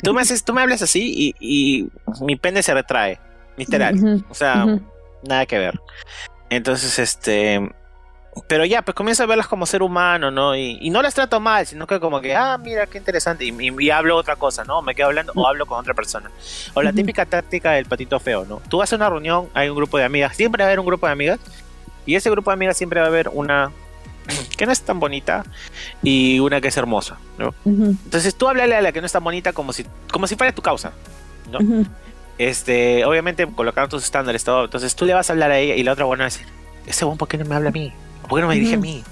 Tú 0.01 0.13
me 0.13 0.21
haces, 0.21 0.43
tú 0.45 0.53
me 0.53 0.61
hablas 0.61 0.81
así 0.81 1.11
y, 1.13 1.35
y 1.39 1.89
mi 2.21 2.35
pene 2.35 2.61
se 2.63 2.73
retrae, 2.73 3.19
literal. 3.57 3.95
Ujú, 3.95 4.23
O 4.29 4.33
sea, 4.33 4.65
ujú. 4.65 4.81
nada 5.23 5.45
que 5.45 5.57
ver. 5.59 5.79
Entonces, 6.49 6.99
este. 6.99 7.69
Pero 8.47 8.65
ya, 8.65 8.81
pues 8.81 8.95
comienzo 8.95 9.21
a 9.21 9.25
verlas 9.27 9.47
como 9.47 9.67
ser 9.67 9.83
humano, 9.83 10.31
¿no? 10.31 10.55
Y, 10.55 10.79
y 10.81 10.89
no 10.89 11.03
las 11.03 11.13
trato 11.13 11.39
mal, 11.39 11.67
sino 11.67 11.85
que 11.85 11.99
como 11.99 12.19
que, 12.19 12.35
ah, 12.35 12.57
mira, 12.57 12.87
qué 12.87 12.97
interesante. 12.97 13.45
Y, 13.45 13.49
y- 13.49 13.75
y 13.85 13.89
hablo 13.91 14.17
otra 14.17 14.35
cosa, 14.37 14.63
¿no? 14.63 14.81
Me 14.81 14.95
quedo 14.95 15.07
hablando 15.07 15.33
o 15.35 15.47
hablo 15.47 15.67
con 15.67 15.77
otra 15.79 15.93
persona. 15.93 16.31
O 16.73 16.81
la 16.81 16.91
típica 16.93 17.27
táctica 17.27 17.73
del 17.73 17.85
patito 17.85 18.19
feo, 18.19 18.43
¿no? 18.45 18.59
Tú 18.69 18.77
vas 18.79 18.91
a 18.91 18.95
una 18.95 19.07
reunión, 19.07 19.49
hay 19.53 19.69
un 19.69 19.75
grupo 19.75 19.99
de 19.99 20.05
amigas, 20.05 20.35
siempre 20.35 20.63
va 20.63 20.65
a 20.65 20.69
haber 20.69 20.79
un 20.79 20.87
grupo 20.87 21.05
de 21.05 21.11
amigas. 21.11 21.39
Y 22.07 22.15
ese 22.15 22.31
grupo 22.31 22.49
de 22.49 22.55
amigas 22.55 22.75
siempre 22.75 22.99
va 23.01 23.05
a 23.05 23.09
haber 23.09 23.29
una 23.29 23.71
que 24.57 24.65
no 24.65 24.71
es 24.71 24.81
tan 24.81 24.99
bonita 24.99 25.43
y 26.01 26.39
una 26.39 26.59
que 26.59 26.69
es 26.69 26.77
hermosa, 26.77 27.17
¿no? 27.37 27.49
Ujú, 27.65 27.95
Entonces 28.03 28.33
tú 28.35 28.47
háblale 28.49 28.75
a 28.75 28.81
la 28.81 28.91
que 28.91 28.99
no 28.99 29.05
es 29.05 29.11
tan 29.13 29.23
bonita 29.23 29.53
como 29.53 29.73
si, 29.73 29.85
como 30.11 30.25
si 30.25 30.35
fuera 30.35 30.51
tu 30.53 30.61
causa. 30.63 30.91
¿no? 31.51 31.59
ujú. 31.59 31.85
Este, 32.37 33.05
obviamente 33.05 33.47
colocando 33.47 33.89
tus 33.89 34.03
estándares, 34.03 34.43
todo. 34.43 34.65
Entonces 34.65 34.95
tú 34.95 35.05
le 35.05 35.13
vas 35.13 35.29
a 35.29 35.33
hablar 35.33 35.51
a 35.51 35.57
ella 35.57 35.75
y 35.75 35.83
la 35.83 35.93
otra 35.93 36.05
buena 36.05 36.23
va 36.23 36.27
a 36.27 36.31
decir, 36.31 36.47
ese 36.85 37.05
buen, 37.05 37.17
¿por 37.17 37.27
qué 37.27 37.37
no 37.37 37.45
me 37.45 37.55
habla 37.55 37.69
a 37.69 37.71
mí? 37.71 37.93
¿Por 38.27 38.39
qué 38.39 38.41
no 38.41 38.47
me 38.47 38.55
dirige 38.55 38.75
a 38.75 38.79
mí? 38.79 39.03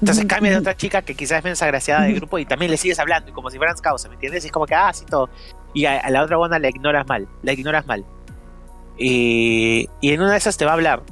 Entonces 0.00 0.24
cambia 0.26 0.50
de 0.52 0.58
otra 0.58 0.76
chica 0.76 1.02
que 1.02 1.14
quizás 1.14 1.38
es 1.38 1.44
menos 1.44 1.62
agraciada 1.62 2.02
del 2.02 2.16
grupo 2.16 2.38
y 2.38 2.46
también 2.46 2.70
le 2.70 2.76
sigues 2.76 2.98
hablando, 2.98 3.30
y 3.30 3.32
como 3.32 3.48
si 3.50 3.58
fueran 3.58 3.76
causa, 3.78 4.08
¿me 4.08 4.14
entiendes? 4.14 4.44
Y 4.44 4.48
es 4.48 4.52
como 4.52 4.66
que, 4.66 4.74
ah, 4.74 4.92
sí, 4.92 5.04
todo. 5.04 5.30
Y 5.72 5.84
a, 5.86 5.98
a 5.98 6.10
la 6.10 6.22
otra 6.22 6.36
buena 6.36 6.58
la 6.58 6.68
ignoras 6.68 7.06
mal, 7.06 7.28
la 7.42 7.52
ignoras 7.52 7.86
mal. 7.86 8.04
Y, 8.98 9.88
y 10.00 10.12
en 10.12 10.20
una 10.20 10.32
de 10.32 10.38
esas 10.38 10.56
te 10.56 10.64
va 10.64 10.72
a 10.72 10.74
hablar, 10.74 11.02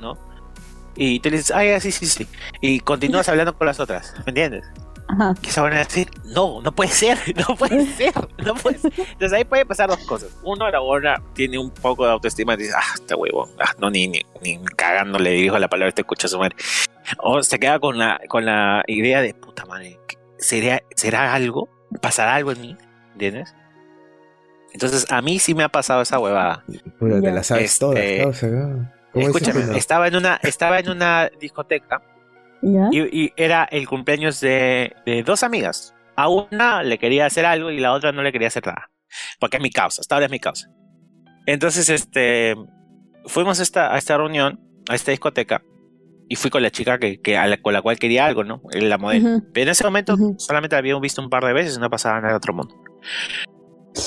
¿no? 0.00 0.16
Y 0.94 1.18
tú 1.20 1.30
le 1.30 1.38
dices, 1.38 1.54
ay, 1.54 1.80
sí, 1.80 1.90
sí, 1.90 2.06
sí. 2.06 2.28
Y 2.60 2.80
continúas 2.80 3.28
hablando 3.28 3.56
con 3.56 3.66
las 3.66 3.80
otras, 3.80 4.14
¿me 4.18 4.30
entiendes? 4.30 4.64
Ajá. 5.06 5.34
que 5.40 5.50
se 5.50 5.60
van 5.60 5.74
a 5.74 5.78
decir, 5.78 6.08
no, 6.24 6.62
no 6.62 6.72
puede 6.72 6.90
ser, 6.90 7.18
no 7.48 7.56
puede 7.56 7.86
ser, 7.96 8.14
no 8.44 8.54
puede 8.54 8.78
ser. 8.78 8.92
Entonces 8.96 9.32
ahí 9.32 9.44
puede 9.44 9.66
pasar 9.66 9.88
dos 9.88 9.98
cosas. 10.06 10.30
Uno, 10.42 10.70
la 10.70 10.80
buena 10.80 11.22
tiene 11.34 11.58
un 11.58 11.70
poco 11.70 12.04
de 12.06 12.12
autoestima 12.12 12.54
y 12.54 12.58
dice, 12.58 12.72
ah, 12.76 12.94
este 12.94 13.14
huevo, 13.14 13.48
ah, 13.60 13.72
no, 13.78 13.90
ni, 13.90 14.08
ni, 14.08 14.22
ni 14.42 14.58
cagando 14.76 15.18
le 15.18 15.30
dirijo 15.30 15.58
la 15.58 15.68
palabra, 15.68 15.88
este 15.88 16.02
escucha 16.02 16.26
a 16.26 16.30
su 16.30 16.38
madre. 16.38 16.56
O 17.18 17.42
se 17.42 17.58
queda 17.58 17.78
con 17.78 17.98
la, 17.98 18.20
con 18.28 18.44
la 18.46 18.82
idea 18.86 19.20
de, 19.20 19.34
puta 19.34 19.66
madre, 19.66 19.98
¿será, 20.38 20.82
¿será 20.96 21.34
algo? 21.34 21.68
¿Pasará 22.00 22.34
algo 22.34 22.52
en 22.52 22.60
mí? 22.60 22.76
¿Entiendes? 23.12 23.54
Entonces 24.72 25.06
a 25.10 25.22
mí 25.22 25.38
sí 25.38 25.54
me 25.54 25.62
ha 25.62 25.68
pasado 25.68 26.02
esa 26.02 26.18
huevada. 26.18 26.64
Puta, 26.98 27.20
te 27.20 27.30
la 27.30 27.42
sabes 27.44 27.72
Este, 27.80 28.22
todas, 28.22 28.42
¿no? 28.42 28.90
¿Cómo 29.12 29.28
dices 29.28 29.42
Escúchame, 29.42 29.64
no? 29.66 29.76
estaba 29.76 30.08
en 30.08 30.16
una, 30.16 30.40
estaba 30.42 30.78
en 30.80 30.90
una 30.90 31.30
discoteca. 31.38 32.02
Y, 32.92 33.24
y 33.24 33.32
era 33.36 33.64
el 33.64 33.86
cumpleaños 33.86 34.40
de, 34.40 34.94
de 35.04 35.22
dos 35.22 35.42
amigas. 35.42 35.94
A 36.16 36.28
una 36.28 36.82
le 36.82 36.98
quería 36.98 37.26
hacer 37.26 37.44
algo 37.44 37.70
y 37.70 37.78
la 37.80 37.92
otra 37.92 38.12
no 38.12 38.22
le 38.22 38.32
quería 38.32 38.48
hacer 38.48 38.66
nada. 38.66 38.90
Porque 39.38 39.56
es 39.58 39.62
mi 39.62 39.70
causa, 39.70 40.00
hasta 40.00 40.14
ahora 40.14 40.26
es 40.26 40.30
mi 40.32 40.40
causa. 40.40 40.68
Entonces, 41.46 41.88
este, 41.90 42.54
fuimos 43.26 43.60
a 43.60 43.62
esta, 43.62 43.94
a 43.94 43.98
esta 43.98 44.16
reunión, 44.16 44.60
a 44.88 44.94
esta 44.94 45.10
discoteca, 45.10 45.62
y 46.28 46.36
fui 46.36 46.50
con 46.50 46.62
la 46.62 46.70
chica 46.70 46.98
que, 46.98 47.20
que 47.20 47.36
a 47.36 47.46
la- 47.46 47.58
con 47.60 47.74
la 47.74 47.82
cual 47.82 47.98
quería 47.98 48.24
algo, 48.26 48.44
¿no? 48.44 48.62
La 48.72 48.96
modelo. 48.96 49.40
Pero 49.52 49.64
en 49.64 49.68
ese 49.70 49.84
momento 49.84 50.16
solamente 50.38 50.74
la 50.74 50.78
habíamos 50.78 51.02
visto 51.02 51.20
un 51.20 51.28
par 51.28 51.44
de 51.44 51.52
veces 51.52 51.76
y 51.76 51.80
no 51.80 51.90
pasaba 51.90 52.16
nada 52.20 52.30
de 52.30 52.36
otro 52.36 52.54
mundo. 52.54 52.74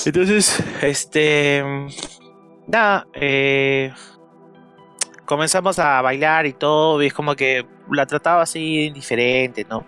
Entonces, 0.04 0.62
este. 0.82 1.62
Nada, 2.66 3.06
eh, 3.14 3.92
comenzamos 5.24 5.78
a 5.78 6.02
bailar 6.02 6.46
y 6.46 6.52
todo, 6.52 7.02
y 7.02 7.06
es 7.06 7.14
como 7.14 7.34
que 7.36 7.64
la 7.90 8.06
trataba 8.06 8.42
así 8.42 8.84
indiferente, 8.86 9.64
¿no? 9.68 9.84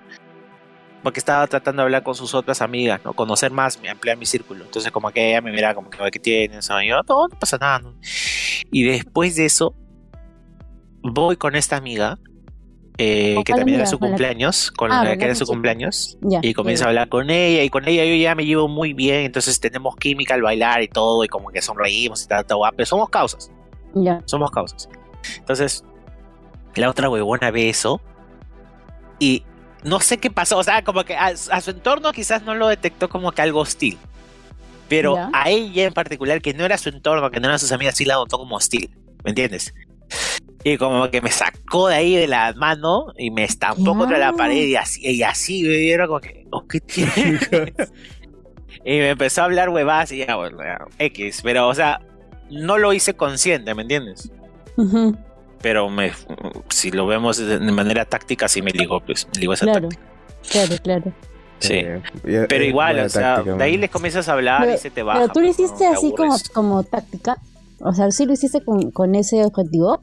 Porque 1.02 1.18
estaba 1.18 1.46
tratando 1.46 1.80
de 1.82 1.84
hablar 1.84 2.02
con 2.02 2.14
sus 2.14 2.34
otras 2.34 2.60
amigas, 2.60 3.00
¿no? 3.04 3.14
Conocer 3.14 3.50
más, 3.50 3.78
ampliar 3.90 4.16
mi 4.18 4.26
círculo. 4.26 4.64
Entonces, 4.64 4.92
como 4.92 5.10
que 5.10 5.30
ella 5.30 5.40
me 5.40 5.50
mira 5.50 5.74
como 5.74 5.88
que, 5.88 6.00
"Oye, 6.02 6.10
¿qué 6.10 6.18
tienes? 6.18 6.68
Y 6.82 6.88
yo, 6.88 6.96
no, 7.08 7.28
no 7.28 7.38
pasa 7.38 7.56
nada, 7.58 7.78
¿no? 7.78 7.94
Y 8.70 8.82
después 8.82 9.34
de 9.36 9.46
eso, 9.46 9.74
voy 11.02 11.36
con 11.36 11.56
esta 11.56 11.76
amiga, 11.76 12.18
eh, 12.98 13.34
¿Con 13.34 13.44
que 13.44 13.52
también 13.54 13.76
amiga? 13.76 13.78
era 13.78 13.86
su 13.86 13.98
¿Con 13.98 14.08
la- 14.08 14.10
cumpleaños, 14.10 14.70
con 14.72 14.92
Ah, 14.92 15.02
la 15.02 15.16
que 15.16 15.24
era 15.24 15.34
su 15.34 15.46
cumpleaños, 15.46 16.18
Ya. 16.20 16.40
y 16.42 16.52
comienzo 16.52 16.84
a 16.84 16.88
hablar 16.88 17.08
con 17.08 17.30
ella, 17.30 17.62
y 17.62 17.70
con 17.70 17.88
ella 17.88 18.04
yo 18.04 18.14
ya 18.14 18.34
me 18.34 18.44
llevo 18.44 18.68
muy 18.68 18.92
bien, 18.92 19.20
entonces 19.22 19.58
tenemos 19.58 19.96
química 19.96 20.34
al 20.34 20.42
bailar 20.42 20.82
y 20.82 20.88
todo, 20.88 21.24
y 21.24 21.28
como 21.28 21.48
que 21.48 21.62
sonreímos 21.62 22.22
y 22.24 22.28
tal, 22.28 22.44
tal, 22.44 22.58
pero 22.76 22.84
somos 22.84 23.08
causas, 23.08 23.50
Ya. 23.94 24.20
somos 24.26 24.50
causas. 24.50 24.86
Entonces, 25.38 25.82
la 26.74 26.90
otra 26.90 27.08
huevona 27.08 27.50
ve 27.50 27.68
eso, 27.68 28.00
y 29.18 29.42
no 29.84 30.00
sé 30.00 30.18
qué 30.18 30.30
pasó, 30.30 30.58
o 30.58 30.64
sea, 30.64 30.82
como 30.84 31.04
que 31.04 31.14
a, 31.16 31.26
a 31.26 31.60
su 31.60 31.70
entorno 31.70 32.12
quizás 32.12 32.42
no 32.42 32.54
lo 32.54 32.68
detectó 32.68 33.08
como 33.08 33.32
que 33.32 33.42
algo 33.42 33.60
hostil. 33.60 33.98
Pero 34.88 35.14
Ya. 35.14 35.30
a 35.32 35.48
ella 35.50 35.84
en 35.84 35.92
particular, 35.92 36.40
que 36.42 36.52
no 36.52 36.64
era 36.64 36.76
su 36.76 36.88
entorno, 36.88 37.30
que 37.30 37.38
no 37.40 37.46
eran 37.46 37.58
sus 37.58 37.70
amigas, 37.72 37.96
sí 37.96 38.04
la 38.04 38.14
notó 38.14 38.38
como 38.38 38.56
hostil. 38.56 38.90
¿Me 39.24 39.30
entiendes? 39.30 39.72
Y 40.64 40.76
como 40.78 41.08
que 41.10 41.20
me 41.22 41.30
sacó 41.30 41.88
de 41.88 41.94
ahí 41.94 42.16
de 42.16 42.26
la 42.26 42.52
mano 42.54 43.12
y 43.16 43.30
me 43.30 43.44
estampó 43.44 43.92
Ya. 43.92 43.98
contra 43.98 44.18
la 44.18 44.32
pared 44.32 44.66
y 44.66 44.74
así, 44.76 45.00
y 45.06 45.22
así, 45.22 45.60
y 45.66 45.90
era 45.90 46.06
como 46.06 46.20
que, 46.20 46.46
oh, 46.50 46.66
¿qué 46.66 46.80
y 48.84 48.98
me 48.98 49.10
empezó 49.10 49.42
a 49.42 49.44
hablar 49.44 49.68
huevadas 49.68 50.12
y 50.12 50.18
ya, 50.26 50.36
bueno, 50.36 50.58
ya, 50.62 50.78
X. 50.98 51.40
Pero, 51.42 51.68
o 51.68 51.74
sea, 51.74 52.00
no 52.50 52.78
lo 52.78 52.92
hice 52.92 53.14
consciente, 53.14 53.74
¿me 53.74 53.82
entiendes? 53.82 54.30
Ujú, 54.76 55.16
Pero 55.62 55.90
me, 55.90 56.12
si 56.70 56.90
lo 56.90 57.06
vemos 57.06 57.36
de 57.36 57.58
manera 57.60 58.04
táctica, 58.06 58.48
sí 58.48 58.62
me 58.62 58.70
ligó, 58.70 59.00
pues, 59.00 59.28
me 59.34 59.40
ligó 59.40 59.52
esa 59.52 59.66
Claro, 59.66 59.88
táctica. 59.88 60.02
claro, 60.50 60.74
claro. 60.82 61.12
Sí. 61.58 61.74
Eh, 61.74 62.00
Pero 62.48 62.64
eh, 62.64 62.68
igual, 62.68 62.98
o 63.00 63.08
sea, 63.10 63.36
táctica, 63.36 63.56
de 63.56 63.64
ahí 63.64 63.76
les 63.76 63.90
comienzas 63.90 64.28
a 64.28 64.32
hablar 64.32 64.62
Pero- 64.62 64.74
y 64.74 64.78
se 64.78 64.90
te 64.90 65.02
baja. 65.02 65.20
Pero 65.20 65.32
tú 65.34 65.40
lo 65.40 65.46
pues, 65.48 65.58
¿no? 65.58 65.64
hiciste 65.66 65.84
Te 65.84 65.94
así 65.94 66.14
como, 66.16 66.36
como 66.54 66.82
táctica. 66.84 67.36
O 67.80 67.92
sea, 67.92 68.10
sí 68.10 68.24
lo 68.24 68.32
hiciste 68.32 68.62
con, 68.64 68.90
con 68.90 69.14
ese 69.14 69.44
objetivo. 69.44 70.00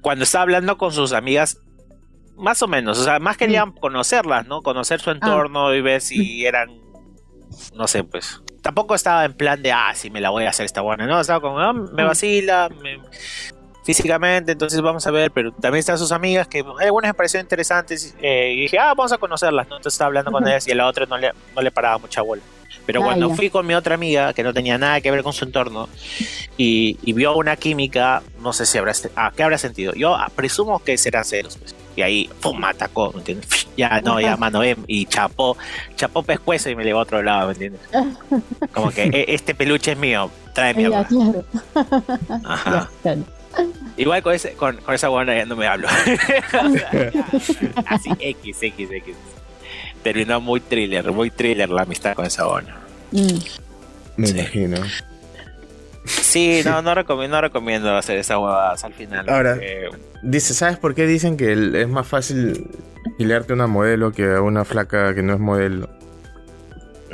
Cuando 0.00 0.24
estaba 0.24 0.42
hablando 0.42 0.76
con 0.78 0.92
sus 0.92 1.12
amigas, 1.12 1.58
más 2.36 2.62
o 2.62 2.68
menos, 2.68 2.98
o 2.98 3.04
sea, 3.04 3.18
más 3.18 3.36
querían 3.36 3.70
Mm. 3.70 3.78
conocerlas, 3.78 4.46
¿no? 4.46 4.62
Conocer 4.62 5.00
Ah. 5.00 5.04
su 5.04 5.10
entorno 5.10 5.74
y 5.74 5.80
ver 5.80 6.00
si 6.00 6.44
eran, 6.46 6.68
no 7.74 7.88
sé, 7.88 8.04
pues. 8.04 8.40
Tampoco 8.62 8.94
estaba 8.94 9.24
en 9.24 9.34
plan 9.34 9.62
de, 9.62 9.72
ah, 9.72 9.92
sí, 9.94 10.10
me 10.10 10.20
la 10.20 10.30
voy 10.30 10.44
a 10.44 10.50
hacer 10.50 10.66
esta 10.66 10.80
buena, 10.80 11.06
¿no? 11.06 11.20
Estaba 11.20 11.40
como, 11.40 11.58
ah, 11.58 11.72
me 11.72 12.02
Ah. 12.02 12.06
vacila, 12.06 12.68
me- 12.82 13.00
físicamente, 13.84 14.52
entonces 14.52 14.80
vamos 14.80 15.06
a 15.06 15.10
ver, 15.10 15.30
pero 15.30 15.52
también 15.52 15.80
están 15.80 15.98
sus 15.98 16.10
amigas 16.10 16.48
que 16.48 16.64
algunas 16.80 17.10
me 17.10 17.14
parecieron 17.14 17.44
interesantes 17.44 18.14
eh, 18.20 18.52
y 18.56 18.60
dije, 18.62 18.78
ah, 18.78 18.94
vamos 18.96 19.12
a 19.12 19.18
conocerlas, 19.18 19.68
¿no? 19.68 19.76
Entonces 19.76 19.94
estaba 19.94 20.06
hablando 20.08 20.32
con 20.32 20.46
ellas 20.48 20.66
y 20.66 20.72
a 20.72 20.74
la 20.74 20.86
otra 20.86 21.06
no 21.06 21.18
le, 21.18 21.30
no 21.54 21.62
le 21.62 21.70
paraba 21.70 21.98
mucha 21.98 22.22
bola. 22.22 22.42
Pero 22.86 23.00
Ah, 23.00 23.04
cuando 23.04 23.28
ya. 23.30 23.34
fui 23.36 23.48
con 23.48 23.66
mi 23.66 23.74
otra 23.74 23.94
amiga, 23.94 24.32
que 24.34 24.42
no 24.42 24.52
tenía 24.52 24.76
nada 24.76 25.00
que 25.00 25.10
ver 25.10 25.22
con 25.22 25.32
su 25.32 25.44
entorno, 25.46 25.88
y, 26.58 26.98
y 27.02 27.12
vio 27.14 27.34
una 27.36 27.56
química, 27.56 28.22
no 28.40 28.52
sé 28.52 28.66
si 28.66 28.76
habrá, 28.78 28.92
ah, 29.16 29.32
¿qué 29.34 29.42
habrá 29.42 29.56
sentido? 29.58 29.92
Yo 29.94 30.14
ah, 30.14 30.30
presumo 30.34 30.78
que 30.80 30.96
serán 30.98 31.24
celos, 31.24 31.56
pues. 31.56 31.74
Y 31.96 32.02
ahí, 32.02 32.28
pum, 32.42 32.58
me 32.60 32.66
atacó, 32.66 33.10
¿me 33.12 33.18
entiendes? 33.20 33.48
Ya, 33.76 34.00
no, 34.02 34.20
ya, 34.20 34.36
mano, 34.36 34.60
ven, 34.60 34.76
y 34.86 35.04
chapó, 35.06 35.56
chapó 35.96 36.22
pescuezo 36.22 36.70
y 36.70 36.76
me 36.76 36.84
llevó 36.84 37.00
a 37.00 37.02
otro 37.02 37.20
lado, 37.24 37.48
¿me 37.48 37.52
entiendes? 37.54 37.80
Como 38.72 38.90
que 38.90 39.04
"E- 39.06 39.34
este 39.34 39.52
peluche 39.52 39.92
es 39.92 39.98
mío, 39.98 40.30
trae 40.52 40.74
mi 40.74 40.82
Ya, 40.88 41.00
agua. 41.00 41.08
claro. 41.08 41.44
Ajá. 42.44 42.70
Ya, 42.70 42.90
claro. 43.02 43.22
Igual 43.96 44.22
con, 44.22 44.34
ese, 44.34 44.52
con, 44.54 44.76
con 44.78 44.94
esa 44.94 45.08
buena 45.08 45.36
ya 45.36 45.44
no 45.46 45.54
me 45.56 45.66
hablo. 45.66 45.86
Así, 47.86 48.10
X, 48.18 48.56
X, 48.62 48.88
X. 48.90 49.14
Terminó 50.02 50.40
muy 50.40 50.60
thriller, 50.60 51.10
muy 51.12 51.30
thriller 51.30 51.68
la 51.70 51.82
amistad 51.82 52.14
con 52.14 52.26
esa 52.26 52.46
buena. 52.46 52.76
Mm. 53.12 53.38
Me 54.16 54.26
Sí. 54.26 54.38
imagino. 54.38 54.76
Sí, 56.06 56.60
no, 56.64 56.82
no 56.82 56.94
recomiendo, 56.94 57.36
no 57.36 57.40
recomiendo 57.42 57.96
hacer 57.96 58.18
esas 58.18 58.36
huevadas 58.36 58.84
al 58.84 58.92
final. 58.94 59.28
Ahora- 59.28 59.54
porque- 59.54 59.90
Dice, 60.26 60.54
¿sabes 60.54 60.78
por 60.78 60.94
qué 60.94 61.06
dicen 61.06 61.36
que 61.36 61.52
es 61.52 61.88
más 61.88 62.06
fácil 62.06 62.66
gilearte 63.18 63.52
a 63.52 63.56
una 63.56 63.66
modelo 63.66 64.10
que 64.10 64.24
a 64.36 64.40
una 64.40 64.64
flaca 64.64 65.14
que 65.14 65.22
no 65.22 65.34
es 65.34 65.38
modelo? 65.40 65.88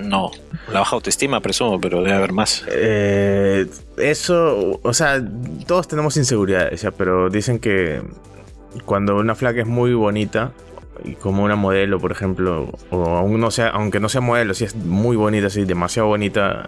No, 0.02 0.30
la 0.72 0.80
baja 0.80 0.96
autoestima, 0.96 1.40
presumo, 1.40 1.80
pero 1.80 2.02
debe 2.02 2.12
haber 2.12 2.32
más. 2.32 2.64
Eh, 2.68 3.66
eso, 3.98 4.80
o 4.82 4.94
sea, 4.94 5.22
todos 5.66 5.88
tenemos 5.88 6.16
inseguridades, 6.16 6.82
ya, 6.82 6.90
pero 6.90 7.30
dicen 7.30 7.58
que 7.58 8.02
cuando 8.84 9.16
una 9.16 9.34
flaca 9.34 9.60
es 9.60 9.66
muy 9.66 9.94
bonita, 9.94 10.52
y 11.04 11.14
como 11.14 11.44
una 11.44 11.56
modelo, 11.56 11.98
por 11.98 12.12
ejemplo, 12.12 12.68
o 12.90 13.04
aún 13.16 13.40
no 13.40 13.50
sea, 13.50 13.68
aunque 13.68 14.00
no 14.00 14.08
sea 14.08 14.20
modelo, 14.20 14.54
si 14.54 14.64
es 14.64 14.74
muy 14.74 15.16
bonita, 15.16 15.46
así 15.46 15.64
demasiado 15.64 16.08
bonita, 16.08 16.66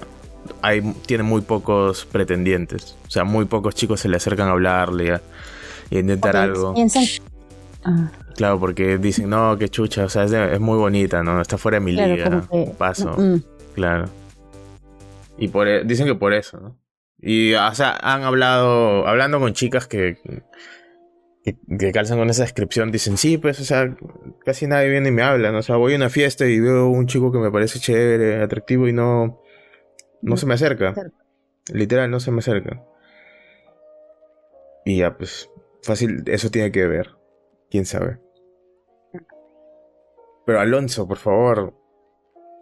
hay, 0.62 0.81
tiene 1.07 1.23
muy 1.23 1.43
pocos 1.43 2.05
pretendientes. 2.07 2.97
O 3.07 3.11
sea, 3.11 3.25
muy 3.25 3.45
pocos 3.45 3.75
chicos 3.75 4.01
se 4.01 4.09
le 4.09 4.17
acercan 4.17 4.49
a 4.49 4.53
hablarle 4.53 5.21
y 5.91 5.97
a 5.97 6.01
intentar 6.01 6.37
algo. 6.37 6.75
Piensan. 6.75 7.05
Ah, 7.85 8.11
Claro, 8.37 8.59
porque 8.59 8.99
dicen, 8.99 9.29
no, 9.31 9.57
qué 9.59 9.69
chucha, 9.69 10.05
o 10.05 10.09
sea, 10.09 10.25
es, 10.25 10.31
de- 10.31 10.55
es 10.55 10.61
muy 10.61 10.79
bonita, 10.79 11.23
¿no? 11.23 11.41
Está 11.41 11.59
fuera 11.59 11.79
de 11.79 11.85
mi 11.85 11.95
claro, 11.95 12.15
liga. 12.15 12.45
que. 12.51 12.73
Paso. 12.79 13.15
Mm, 13.19 13.37
Claro. 13.75 14.05
Y 15.39 15.49
por 15.49 15.67
e- 15.69 15.85
dicen 15.85 16.07
que 16.07 16.15
por 16.15 16.33
eso, 16.35 16.61
¿no? 16.61 16.79
Y, 17.19 17.55
o 17.55 17.75
sea, 17.75 17.97
han 18.03 18.23
hablado, 18.23 19.07
hablando 19.07 19.39
con 19.41 19.53
chicas 19.53 19.87
que, 19.87 20.17
que, 21.45 21.57
que 21.79 21.93
calzan 21.93 22.19
con 22.19 22.29
esa 22.31 22.43
descripción, 22.43 22.91
dicen, 22.93 23.17
sí, 23.17 23.39
pues, 23.39 23.61
o 23.61 23.65
sea, 23.65 23.95
casi 24.45 24.67
nadie 24.67 24.89
viene 24.89 25.09
y 25.09 25.12
me 25.12 25.23
habla, 25.23 25.53
¿no? 25.53 25.59
O 25.59 25.62
sea, 25.62 25.77
voy 25.77 25.93
a 25.95 25.97
una 25.97 26.11
fiesta 26.11 26.47
y 26.47 26.59
veo 26.61 26.89
un 26.89 27.07
chico 27.07 27.31
que 27.33 27.39
me 27.39 27.51
parece 27.51 27.79
chévere, 27.79 28.43
atractivo 28.43 28.89
y 28.89 28.93
no, 28.93 29.41
no 30.21 30.37
se 30.37 30.47
me. 30.47 30.55
Acerca. 30.55 30.95
Literal, 31.73 32.11
no 32.11 32.19
se 32.21 32.31
me 32.33 32.41
acerca. 32.41 32.83
Y 34.85 34.99
ya, 34.99 35.17
pues, 35.17 35.49
fácil, 35.83 36.25
eso 36.27 36.51
tiene 36.51 36.73
que 36.73 36.87
ver. 36.87 37.11
¿Quién 37.73 37.87
sabe? 37.87 38.19
Pero 40.45 40.61
Alonso, 40.61 41.09
por 41.09 41.17
favor, 41.17 41.73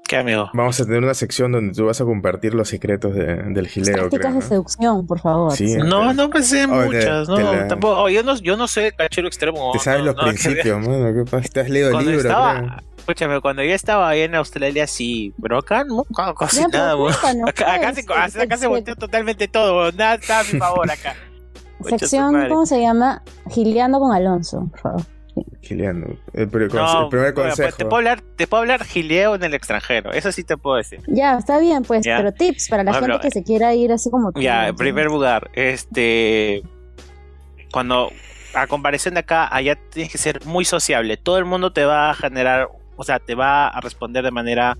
¿Qué 0.08 0.16
amigo? 0.16 0.50
Vamos 0.54 0.80
a 0.80 0.84
tener 0.84 0.98
una 1.04 1.14
sección 1.14 1.52
donde 1.52 1.72
tú 1.72 1.86
vas 1.86 2.00
a 2.00 2.04
compartir 2.04 2.52
los 2.54 2.68
secretos 2.68 3.14
de- 3.14 3.36
del 3.52 3.68
gileo, 3.68 3.94
Tácticas 4.08 4.32
de 4.34 4.40
¿no? 4.40 4.46
seducción, 4.48 5.06
por 5.06 5.20
favor. 5.20 5.52
Sí. 5.52 5.76
No, 5.76 6.12
no 6.12 6.30
pensé 6.30 6.62
en 6.62 6.70
Oh, 6.72 6.80
te- 6.80 6.86
muchas, 6.96 7.28
no. 7.28 7.36
te 7.36 7.42
la- 7.44 7.68
Tampoco, 7.68 8.02
oh, 8.02 8.08
yo 8.08 8.22
no, 8.24 8.34
yo 8.36 8.56
no 8.56 8.66
sé 8.66 8.90
cachero 8.92 9.28
extremo. 9.28 9.70
Te 9.72 9.78
sabes 9.80 10.00
no, 10.00 10.06
los 10.06 10.16
no, 10.16 10.22
que- 10.24 10.30
principios, 10.30 10.80
mano. 10.86 11.12
¿Qué 11.14 11.30
pasa? 11.30 11.48
Te 11.52 11.60
has 11.60 11.68
leído 11.70 11.90
el 11.90 11.98
libro, 12.06 12.16
estaba, 12.28 12.82
escúchame, 12.98 13.40
cuando 13.40 13.62
yo 13.62 13.72
estaba 13.72 14.08
ahí 14.08 14.22
en 14.22 14.34
Australia 14.34 14.86
sí, 14.88 15.32
pero 15.40 15.58
acá 15.58 15.84
no, 15.84 16.04
casi 16.36 16.66
nada, 16.66 16.94
Acá, 17.46 17.74
acá 17.74 17.92
pues, 17.92 18.04
se, 18.04 18.12
acá 18.12 18.28
se- 18.30 18.42
acá 18.42 18.56
se 18.56 18.64
el- 18.64 18.68
volteó 18.70 18.96
totalmente 18.96 19.46
todo. 19.46 19.92
Nada 19.92 20.14
está 20.14 20.40
a 20.40 20.42
mi 20.44 20.58
favor 20.58 20.90
acá. 20.90 21.14
Sección. 21.88 22.48
¿cómo 22.48 22.66
se 22.66 22.80
llama? 22.80 23.22
Gileando 23.50 23.98
con 23.98 24.12
Alonso, 24.12 24.66
por 24.70 24.80
favor. 24.80 25.02
Gileando. 25.62 26.08
El, 26.32 26.44
No, 26.46 26.50
primer 26.50 27.32
bueno, 27.32 27.34
pues, 27.34 27.34
consejo. 27.34 27.76
te 27.76 27.84
puedo 27.84 27.96
hablar, 27.96 28.20
te 28.36 28.46
puedo 28.46 28.60
hablar 28.62 28.84
gileo 28.84 29.34
en 29.36 29.44
el 29.44 29.54
extranjero, 29.54 30.12
eso 30.12 30.32
sí 30.32 30.42
te 30.44 30.56
puedo 30.56 30.76
decir. 30.76 31.00
Ya, 31.06 31.38
está 31.38 31.58
bien, 31.58 31.82
pues, 31.82 32.04
Ya. 32.04 32.16
pero 32.16 32.32
tips 32.32 32.68
para 32.68 32.82
la 32.82 32.94
gente 32.94 33.18
que 33.20 33.30
se 33.30 33.42
quiera 33.42 33.74
ir 33.74 33.92
así 33.92 34.10
como 34.10 34.32
tú. 34.32 34.40
Ya, 34.40 34.62
¿no? 34.62 34.68
en 34.70 34.76
primer 34.76 35.06
lugar, 35.06 35.50
este. 35.54 36.62
Cuando. 37.72 38.10
A 38.52 38.66
comparación 38.66 39.14
de 39.14 39.20
acá, 39.20 39.48
allá 39.54 39.78
tienes 39.90 40.10
que 40.10 40.18
ser 40.18 40.44
muy 40.44 40.64
sociable. 40.64 41.16
Todo 41.16 41.38
el 41.38 41.44
mundo 41.44 41.72
te 41.72 41.84
va 41.84 42.10
a 42.10 42.14
generar. 42.14 42.68
O 42.96 43.04
sea, 43.04 43.20
te 43.20 43.36
va 43.36 43.68
a 43.68 43.80
responder 43.80 44.24
de 44.24 44.32
manera. 44.32 44.76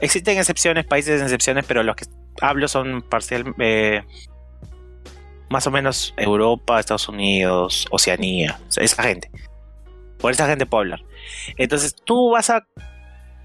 Existen 0.00 0.38
excepciones, 0.38 0.86
países 0.86 1.18
de 1.18 1.24
excepciones, 1.24 1.64
pero 1.66 1.82
los 1.82 1.96
que 1.96 2.04
hablo 2.40 2.68
son 2.68 3.02
parcial. 3.02 3.52
eh, 3.58 4.04
más 5.48 5.66
o 5.66 5.70
menos 5.70 6.14
Europa, 6.16 6.80
Estados 6.80 7.08
Unidos, 7.08 7.86
Oceanía. 7.90 8.58
Esa 8.76 9.02
gente. 9.02 9.30
Por 10.18 10.32
esa 10.32 10.46
gente 10.46 10.66
puedo 10.66 10.82
hablar. 10.82 11.00
Entonces 11.56 11.94
tú 12.04 12.30
vas 12.30 12.50
a 12.50 12.66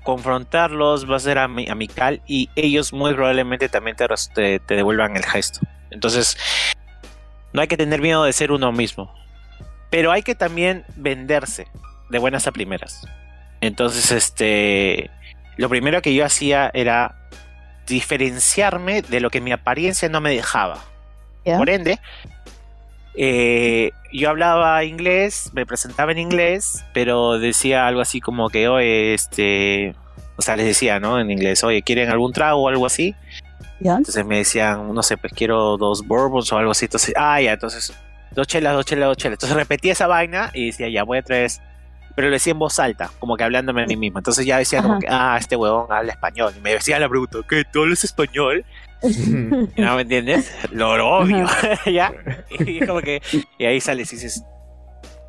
confrontarlos, 0.03 1.05
vas 1.05 1.23
a 1.23 1.25
ser 1.25 1.37
ami- 1.37 1.69
amical 1.69 2.21
y 2.27 2.49
ellos 2.55 2.91
muy 2.93 3.13
probablemente 3.13 3.69
también 3.69 3.95
te, 3.95 4.07
te, 4.33 4.59
te 4.59 4.75
devuelvan 4.75 5.15
el 5.15 5.23
gesto. 5.25 5.59
Entonces, 5.91 6.37
no 7.53 7.61
hay 7.61 7.67
que 7.67 7.77
tener 7.77 8.01
miedo 8.01 8.23
de 8.23 8.33
ser 8.33 8.51
uno 8.51 8.71
mismo. 8.71 9.13
Pero 9.89 10.11
hay 10.11 10.23
que 10.23 10.35
también 10.35 10.85
venderse 10.95 11.67
de 12.09 12.17
buenas 12.17 12.47
a 12.47 12.51
primeras. 12.51 13.05
Entonces, 13.59 14.11
este, 14.11 15.11
lo 15.57 15.69
primero 15.69 16.01
que 16.01 16.15
yo 16.15 16.25
hacía 16.25 16.71
era 16.73 17.29
diferenciarme 17.85 19.01
de 19.01 19.19
lo 19.19 19.29
que 19.29 19.41
mi 19.41 19.51
apariencia 19.51 20.07
no 20.07 20.21
me 20.21 20.31
dejaba. 20.31 20.79
¿Ya? 21.45 21.57
Por 21.57 21.69
ende, 21.69 21.99
eh, 23.13 23.91
yo 24.13 24.29
hablaba 24.29 24.83
inglés, 24.83 25.51
me 25.53 25.65
presentaba 25.65 26.11
en 26.11 26.19
inglés, 26.19 26.83
pero 26.93 27.39
decía 27.39 27.87
algo 27.87 28.01
así 28.01 28.21
como 28.21 28.49
que, 28.49 28.67
oye, 28.67 29.13
este, 29.13 29.95
o 30.37 30.41
sea, 30.41 30.55
les 30.55 30.65
decía, 30.65 30.99
¿no? 30.99 31.19
En 31.19 31.29
inglés, 31.31 31.63
oye, 31.63 31.81
¿quieren 31.81 32.09
algún 32.09 32.33
trago 32.33 32.61
o 32.61 32.69
algo 32.69 32.85
así? 32.85 33.15
¿Ya? 33.79 33.95
Entonces 33.95 34.25
me 34.25 34.37
decían, 34.37 34.93
no 34.93 35.03
sé, 35.03 35.17
pues 35.17 35.33
quiero 35.33 35.77
dos 35.77 36.05
bourbons 36.05 36.51
o 36.53 36.57
algo 36.57 36.71
así. 36.71 36.85
Entonces, 36.85 37.13
ah, 37.17 37.41
ya, 37.41 37.53
entonces, 37.53 37.93
dos 38.31 38.47
chelas, 38.47 38.73
dos 38.73 38.85
chelas, 38.85 39.07
dos 39.07 39.17
chelas. 39.17 39.35
Entonces 39.35 39.57
repetía 39.57 39.93
esa 39.93 40.07
vaina 40.07 40.51
y 40.53 40.67
decía, 40.67 40.87
ya, 40.89 41.03
voy 41.03 41.17
a 41.17 41.21
traer. 41.23 41.51
Pero 42.15 42.27
lo 42.27 42.33
decía 42.33 42.51
en 42.51 42.59
voz 42.59 42.77
alta, 42.77 43.09
como 43.19 43.37
que 43.37 43.43
hablándome 43.43 43.83
a 43.83 43.85
mí 43.85 43.95
mismo. 43.95 44.19
Entonces 44.19 44.45
ya 44.45 44.57
decía 44.57 44.81
como 44.81 44.99
que, 44.99 45.07
ah, 45.09 45.37
este 45.39 45.55
huevón 45.55 45.87
habla 45.91 46.11
español. 46.11 46.53
Y 46.57 46.59
me 46.59 46.71
decía 46.71 46.99
la 46.99 47.09
pregunta, 47.09 47.39
¿qué? 47.47 47.63
¿Tú 47.63 47.81
hablas 47.83 48.03
español? 48.03 48.65
¿No 49.77 49.95
me 49.95 50.01
entiendes? 50.03 50.53
Lo, 50.71 50.97
lo 50.97 51.09
obvio, 51.17 51.45
¿ya? 51.91 52.13
Y 52.59 52.79
como 52.85 53.01
que, 53.01 53.21
y 53.57 53.65
ahí 53.65 53.81
sales 53.81 54.11
y 54.13 54.15
dices, 54.15 54.43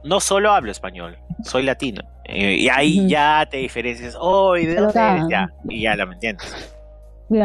no 0.05 0.21
solo 0.21 0.53
hablo 0.53 0.71
español, 0.71 1.19
soy 1.43 1.63
latino. 1.63 2.03
Y, 2.27 2.45
y 2.65 2.69
ahí 2.69 3.09
ya 3.09 3.47
te 3.51 3.59
diferencias, 3.59 4.17
oh, 4.19 4.57
¿y 4.57 4.67
de 4.67 4.75
Pero 4.75 4.87
dónde 4.93 5.01
eres? 5.01 5.23
da- 5.23 5.29
Ya, 5.31 5.49
y 5.69 5.83
ya 5.83 5.97
lo 5.97 6.07
me 6.07 6.15
entiendes. 6.15 6.71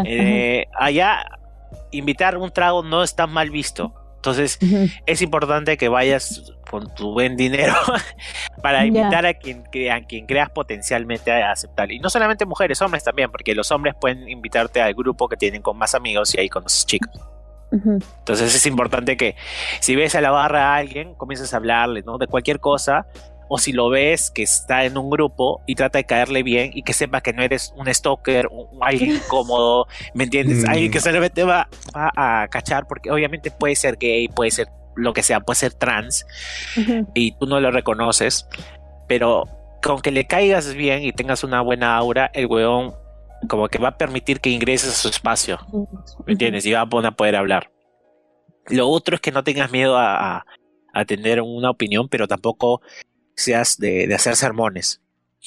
Eh, 0.06 0.66
allá, 0.78 1.24
invitar 1.92 2.38
un 2.38 2.52
trago 2.52 2.84
no 2.84 3.04
está 3.04 3.26
mal 3.28 3.50
visto. 3.50 3.94
Entonces, 4.18 4.60
es 5.06 5.22
importante 5.22 5.78
que 5.78 5.88
vayas 5.88 6.52
con 6.70 6.94
tu 6.94 7.14
buen 7.14 7.36
dinero 7.36 7.74
para 8.62 8.86
invitar 8.86 9.26
a 9.26 9.34
quien, 9.34 9.64
a 9.92 10.02
quien 10.02 10.26
creas 10.26 10.50
potencialmente 10.50 11.32
a 11.32 11.52
aceptar. 11.52 11.92
Y 11.92 12.00
no 12.00 12.10
solamente 12.10 12.46
mujeres, 12.46 12.82
hombres 12.82 13.04
también, 13.04 13.32
porque 13.32 13.56
los 13.56 13.72
hombres 13.72 13.96
pueden 14.00 14.28
invitarte 14.30 14.82
al 14.82 14.94
grupo 14.94 15.28
que 15.28 15.38
tienen 15.38 15.62
con 15.62 15.78
más 15.78 15.96
amigos 15.96 16.36
y 16.36 16.40
ahí 16.40 16.50
con 16.50 16.64
los 16.64 16.86
chicos. 16.86 17.12
Entonces 17.70 18.56
es 18.56 18.66
importante 18.66 19.18
que 19.18 19.36
si 19.82 19.96
ves 19.96 20.16
a 20.16 20.22
la 20.22 20.32
barra 20.32 20.74
a 20.74 20.78
alguien, 20.78 21.16
comiences 21.16 21.54
a 21.54 21.58
hablarle, 21.58 22.02
¿no? 22.02 22.18
De 22.18 22.28
cualquier 22.28 22.62
cosa, 22.62 23.08
o 23.50 23.58
si 23.58 23.72
lo 23.72 23.90
ves 23.90 24.32
que 24.32 24.44
está 24.44 24.86
en 24.86 24.98
un 24.98 25.10
grupo 25.10 25.62
y 25.66 25.76
trata 25.76 25.98
de 25.98 26.06
caerle 26.06 26.44
bien 26.44 26.72
y 26.74 26.84
que 26.84 26.94
sepa 26.94 27.22
que 27.22 27.34
no 27.34 27.44
eres 27.44 27.74
un 27.76 27.94
stalker, 27.94 28.48
un, 28.48 28.68
alguien 28.82 29.16
incómodo, 29.26 29.88
¿me 30.14 30.26
entiendes? 30.26 30.64
Mm. 30.64 30.70
Alguien 30.70 30.92
que 30.92 31.00
solamente 31.02 31.44
va, 31.44 31.68
va, 31.96 32.12
a 32.16 32.48
cachar 32.48 32.88
porque 32.88 33.12
obviamente 33.12 33.52
puede 33.52 33.76
ser 33.76 33.98
gay, 33.98 34.28
puede 34.28 34.52
ser 34.52 34.68
lo 34.98 35.14
que 35.14 35.24
sea, 35.24 35.40
puede 35.40 35.60
ser 35.60 35.74
trans 35.74 36.26
y 37.14 37.32
tú 37.38 37.46
no 37.46 37.60
lo 37.60 37.72
reconoces, 37.72 38.48
pero 39.08 39.46
con 39.82 40.02
que 40.02 40.12
le 40.12 40.26
caigas 40.26 40.74
bien 40.74 41.04
y 41.04 41.14
tengas 41.14 41.44
una 41.44 41.62
buena 41.62 41.96
aura, 41.96 42.30
el 42.34 42.48
weón 42.48 42.94
como 43.48 43.68
que 43.70 43.78
va 43.78 43.90
a 43.90 43.98
permitir 43.98 44.40
que 44.40 44.50
ingreses 44.50 44.90
a 44.92 44.96
su 44.96 45.10
espacio, 45.10 45.60
¿me 46.26 46.34
entiendes? 46.34 46.66
Y 46.66 46.74
va 46.74 46.82
a 46.82 46.88
poder 46.90 47.36
hablar. 47.36 47.72
Lo 48.68 48.90
otro 48.90 49.16
es 49.16 49.22
que 49.22 49.32
no 49.32 49.44
tengas 49.44 49.72
miedo 49.72 49.98
a, 49.98 50.44
a 50.94 51.06
tener 51.06 51.42
una 51.42 51.70
opinión, 51.70 52.10
pero 52.10 52.28
tampoco 52.28 52.82
seas 53.36 53.78
de, 53.78 54.08
de 54.08 54.16
hacer 54.16 54.36
sermones. 54.36 55.02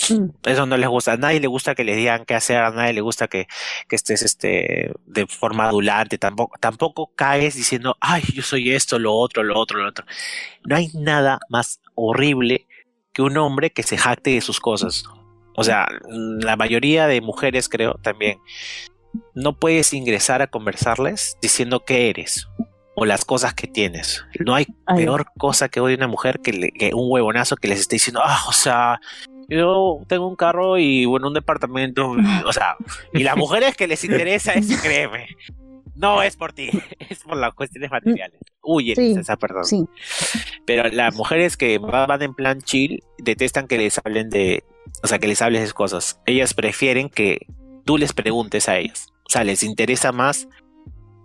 Eso 0.44 0.66
no 0.66 0.76
les 0.76 0.88
gusta. 0.88 1.12
A 1.12 1.16
nadie 1.16 1.40
le 1.40 1.46
gusta 1.46 1.74
que 1.74 1.84
le 1.84 1.94
digan 1.94 2.24
qué 2.24 2.34
hacer, 2.34 2.58
a 2.58 2.70
nadie 2.70 2.92
le 2.92 3.00
gusta 3.00 3.28
que, 3.28 3.46
que 3.88 3.96
estés 3.96 4.22
este, 4.22 4.92
de 5.06 5.26
forma 5.26 5.68
adulante. 5.68 6.18
Tampoco, 6.18 6.56
tampoco 6.58 7.12
caes 7.14 7.54
diciendo, 7.54 7.96
ay, 8.00 8.22
yo 8.32 8.42
soy 8.42 8.72
esto, 8.72 8.98
lo 8.98 9.14
otro, 9.14 9.42
lo 9.42 9.58
otro, 9.58 9.78
lo 9.78 9.88
otro. 9.88 10.04
No 10.64 10.76
hay 10.76 10.90
nada 10.94 11.38
más 11.48 11.80
horrible 11.94 12.66
que 13.12 13.22
un 13.22 13.36
hombre 13.36 13.70
que 13.70 13.82
se 13.82 13.98
jacte 13.98 14.30
de 14.30 14.40
sus 14.40 14.60
cosas. 14.60 15.04
O 15.56 15.64
sea, 15.64 15.88
la 16.08 16.56
mayoría 16.56 17.06
de 17.06 17.20
mujeres, 17.20 17.68
creo, 17.68 17.94
también. 18.02 18.38
No 19.34 19.58
puedes 19.58 19.92
ingresar 19.92 20.40
a 20.40 20.46
conversarles 20.46 21.36
diciendo 21.42 21.84
qué 21.84 22.10
eres 22.10 22.46
o 22.94 23.04
las 23.04 23.24
cosas 23.24 23.54
que 23.54 23.66
tienes. 23.66 24.24
No 24.44 24.54
hay 24.54 24.66
peor 24.94 25.26
cosa 25.38 25.68
que 25.68 25.80
hoy 25.80 25.94
una 25.94 26.06
mujer 26.06 26.40
que, 26.40 26.70
que 26.70 26.94
un 26.94 27.10
huevonazo 27.10 27.56
que 27.56 27.68
les 27.68 27.80
esté 27.80 27.96
diciendo, 27.96 28.20
ah, 28.22 28.44
o 28.46 28.52
sea, 28.52 29.00
yo 29.50 30.00
tengo 30.06 30.28
un 30.28 30.36
carro 30.36 30.78
y 30.78 31.04
bueno, 31.04 31.28
un 31.28 31.34
departamento, 31.34 32.10
o 32.46 32.52
sea, 32.52 32.76
y 33.12 33.22
las 33.22 33.36
mujeres 33.36 33.76
que 33.76 33.86
les 33.86 34.04
interesa 34.04 34.52
es, 34.52 34.80
créeme, 34.80 35.26
no 35.96 36.22
es 36.22 36.36
por 36.36 36.52
ti, 36.52 36.70
es 36.98 37.20
por 37.20 37.36
las 37.36 37.52
cuestiones 37.54 37.90
materiales. 37.90 38.40
Huye 38.62 38.94
esa 38.96 39.36
perdón. 39.36 39.64
Pero 40.64 40.88
las 40.88 41.14
mujeres 41.14 41.56
que 41.56 41.78
van 41.78 42.22
en 42.22 42.34
plan 42.34 42.60
chill 42.60 43.02
detestan 43.18 43.66
que 43.66 43.78
les 43.78 43.98
hablen 43.98 44.30
de, 44.30 44.64
o 45.02 45.06
sea, 45.06 45.18
que 45.18 45.26
les 45.26 45.42
hables 45.42 45.66
de 45.66 45.72
cosas. 45.72 46.20
Ellas 46.26 46.54
prefieren 46.54 47.08
que 47.08 47.46
tú 47.84 47.98
les 47.98 48.12
preguntes 48.12 48.68
a 48.68 48.78
ellas. 48.78 49.08
O 49.26 49.30
sea, 49.30 49.44
les 49.44 49.62
interesa 49.62 50.12
más 50.12 50.48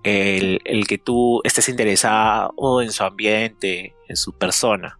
el, 0.03 0.61
el 0.65 0.87
que 0.87 0.97
tú 0.97 1.41
estés 1.43 1.69
interesado 1.69 2.81
en 2.81 2.91
su 2.91 3.03
ambiente, 3.03 3.95
en 4.07 4.15
su 4.15 4.33
persona. 4.37 4.99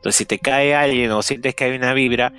Entonces, 0.00 0.16
si 0.16 0.24
te 0.24 0.38
cae 0.38 0.74
alguien 0.74 1.10
o 1.10 1.20
sientes 1.20 1.54
que 1.54 1.64
hay 1.64 1.76
una 1.76 1.92
vibra, 1.92 2.32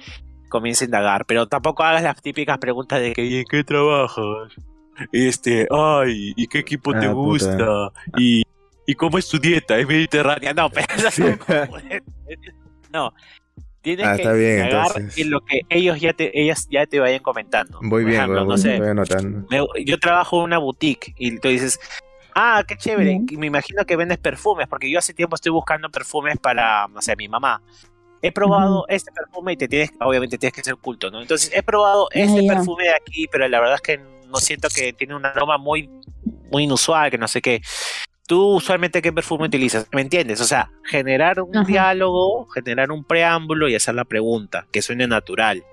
comienza 0.50 0.84
a 0.84 0.88
indagar. 0.88 1.26
Pero 1.28 1.48
tampoco 1.48 1.84
hagas 1.84 2.02
las 2.02 2.20
típicas 2.20 2.58
preguntas 2.58 3.00
de 3.00 3.14
que, 3.14 3.40
en 3.40 3.46
qué 3.46 3.64
trabajas? 3.64 4.52
Este, 5.12 5.68
ay, 5.70 6.34
¿y 6.36 6.48
qué 6.48 6.60
equipo 6.60 6.92
te 6.92 7.06
ah, 7.06 7.12
gusta? 7.12 7.92
¿Y, 8.18 8.42
¿Y 8.88 8.96
cómo 8.96 9.20
es 9.20 9.30
tu 9.30 9.38
dieta? 9.38 9.78
¿Es 9.78 9.88
mediterránea? 9.88 10.56
No, 10.56 10.72
pero 10.72 10.88
no. 12.92 13.14
Tienes 13.82 14.06
ah, 14.08 14.18
que 14.18 14.24
indagar 14.24 14.92
en 15.16 15.30
lo 15.30 15.42
que 15.42 15.62
ellos 15.70 16.00
ya 16.00 16.14
te, 16.14 16.40
ellas 16.40 16.68
ya 16.70 16.88
te 16.88 17.00
vayan 17.00 17.22
comentando. 17.22 17.80
Muy 17.82 18.04
bien, 18.04 18.32
no 18.32 18.58
sé, 18.58 18.80
yo 19.86 20.00
trabajo 20.00 20.40
en 20.40 20.44
una 20.46 20.58
boutique 20.58 21.14
y 21.18 21.38
tú 21.38 21.48
dices, 21.48 21.80
Ah, 22.36 22.64
qué 22.68 22.78
chévere. 22.78 23.20
Me 23.38 23.48
imagino 23.48 23.86
que 23.86 23.96
vendes 23.96 24.18
perfumes, 24.18 24.68
porque 24.68 24.90
yo 24.90 25.00
hace 25.00 25.14
tiempo 25.14 25.36
estoy 25.36 25.52
buscando 25.52 25.90
perfumes 25.90 26.38
para, 26.38 26.88
no 26.88 27.02
sé, 27.02 27.16
mi 27.16 27.28
mamá. 27.28 27.62
He 28.22 28.32
probado 28.32 28.86
este 28.88 29.12
perfume 29.12 29.54
y 29.54 29.58
te 29.58 29.68
tienes, 29.68 29.92
obviamente 30.00 30.38
tienes 30.38 30.54
que 30.54 30.64
ser 30.64 30.76
culto, 30.76 31.10
¿no? 31.10 31.22
Entonces 31.22 31.52
he 31.54 31.64
probado 31.64 32.08
este 32.12 32.44
perfume 32.44 32.84
de 32.84 32.94
aquí, 32.94 33.28
pero 33.32 33.48
la 33.48 33.60
verdad 33.60 33.76
es 33.76 33.82
que 33.82 33.98
no 33.98 34.38
siento 34.38 34.70
que 34.70 34.94
tiene 34.94 35.16
un 35.16 35.26
aroma 35.26 35.58
muy, 35.58 35.90
muy 36.52 36.64
inusual, 36.64 37.10
que 37.10 37.18
no 37.18 37.28
sé 37.28 37.42
qué. 37.42 37.62
Tú 38.28 38.56
usualmente 38.56 39.02
qué 39.02 39.12
perfume 39.12 39.46
utilizas, 39.46 39.88
¿me 39.92 40.02
entiendes? 40.02 40.40
O 40.40 40.46
sea, 40.46 40.72
generar 40.84 41.42
un 41.42 41.66
diálogo, 41.66 42.46
generar 42.48 42.92
un 42.92 43.04
preámbulo 43.04 43.68
y 43.68 43.76
hacer 43.76 43.96
la 43.96 44.06
pregunta, 44.06 44.68
que 44.72 44.82
suene 44.82 45.08
natural. 45.08 45.64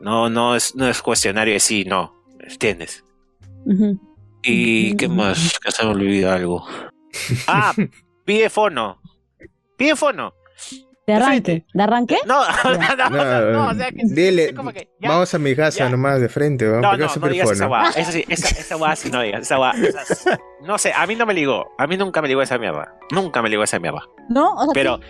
No, 0.00 0.28
no 0.28 0.56
es, 0.56 0.74
no 0.74 0.88
es 0.88 1.00
cuestionario 1.00 1.54
de 1.54 1.60
sí, 1.60 1.84
no, 1.84 2.14
¿entiendes? 2.40 3.04
¿Y 4.42 4.96
qué 4.96 5.08
más? 5.08 5.58
Que 5.62 5.70
se 5.70 5.84
me 5.84 5.90
olvidó 5.90 6.32
algo. 6.32 6.66
Ah, 7.46 7.72
pide 8.24 8.50
fono. 8.50 9.00
Pide 9.76 9.96
fono. 9.96 10.34
¿De 11.06 11.14
arranque? 11.14 11.66
¿De 11.74 11.82
arranque? 11.82 12.18
No, 12.26 12.44
no, 12.44 13.10
no, 13.10 13.50
no, 13.50 13.68
o 13.68 13.74
sea 13.74 13.90
que 13.90 14.02
dile, 14.04 14.54
vamos 15.00 15.34
a 15.34 15.38
mi 15.38 15.56
casa 15.56 15.88
nomás 15.88 16.20
de 16.20 16.28
frente, 16.28 16.68
vamos 16.68 16.82
no, 16.82 16.96
no, 16.96 17.14
no 17.16 17.28
digas 17.28 17.50
esa 17.50 17.66
guá, 17.66 17.90
esa 17.96 18.12
sí, 18.12 18.24
esa, 18.28 18.48
esa 18.48 18.74
guá 18.76 18.94
sí 18.94 19.10
no 19.10 19.20
digas, 19.20 19.42
esa 19.42 19.56
guá, 19.56 19.72
no 20.62 20.78
sé, 20.78 20.92
a 20.92 21.06
mí 21.08 21.16
no 21.16 21.26
me 21.26 21.34
ligó, 21.34 21.66
a 21.78 21.86
mí 21.88 21.96
nunca 21.96 22.22
me 22.22 22.28
ligó 22.28 22.42
esa 22.42 22.58
mierda, 22.58 22.94
nunca 23.10 23.42
me 23.42 23.48
ligó 23.48 23.64
esa 23.64 23.80
mierda. 23.80 24.02
No, 24.28 24.54
o 24.54 24.64
sea, 24.66 24.72
pero... 24.72 25.00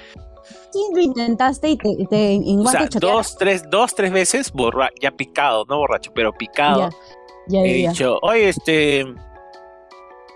Sí, 0.73 0.81
lo 0.95 1.01
intentaste 1.01 1.69
y 1.69 1.77
te, 1.77 2.07
te 2.09 2.33
en 2.33 2.61
o 2.61 2.67
sea, 2.67 2.89
dos, 2.99 3.37
tres, 3.37 3.69
dos, 3.69 3.95
tres 3.95 4.11
veces, 4.11 4.53
borra, 4.53 4.89
ya 5.01 5.11
picado, 5.11 5.65
no 5.69 5.79
borracho, 5.79 6.13
pero 6.15 6.33
picado. 6.33 6.91
Ya, 6.91 6.97
ya, 7.51 7.61
he 7.61 7.89
dicho, 7.89 8.19
oye, 8.23 8.49
este, 8.49 9.05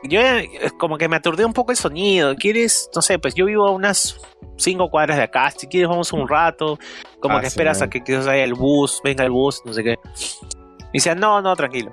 yo 0.05 0.21
como 0.79 0.99
que 0.99 1.09
me 1.09 1.17
aturdé 1.17 1.45
un 1.45 1.53
poco 1.53 1.71
el 1.71 1.79
sonido. 1.79 2.35
¿Quieres? 2.37 2.91
No 2.95 3.03
sé, 3.03 3.19
pues 3.19 3.35
yo 3.35 3.47
vivo 3.47 3.67
a 3.67 3.71
unas 3.71 4.21
cinco 4.57 4.91
cuadras 4.91 5.17
de 5.17 5.25
acá. 5.25 5.51
Si 5.51 5.67
quieres, 5.67 5.89
vamos 5.89 6.13
un 6.13 6.29
rato. 6.29 6.79
Como 7.21 7.37
ah, 7.37 7.41
que 7.41 7.47
esperas 7.47 7.81
a 7.81 7.89
que 7.89 8.03
quizás 8.03 8.27
haya 8.27 8.45
el 8.45 8.55
bus, 8.55 9.01
venga 9.03 9.25
el 9.25 9.31
bus, 9.31 9.63
no 9.65 9.73
sé 9.73 9.83
qué. 9.83 9.99
Y 10.93 10.99
dice, 10.99 11.15
no, 11.15 11.41
no, 11.41 11.57
tranquilo. 11.57 11.91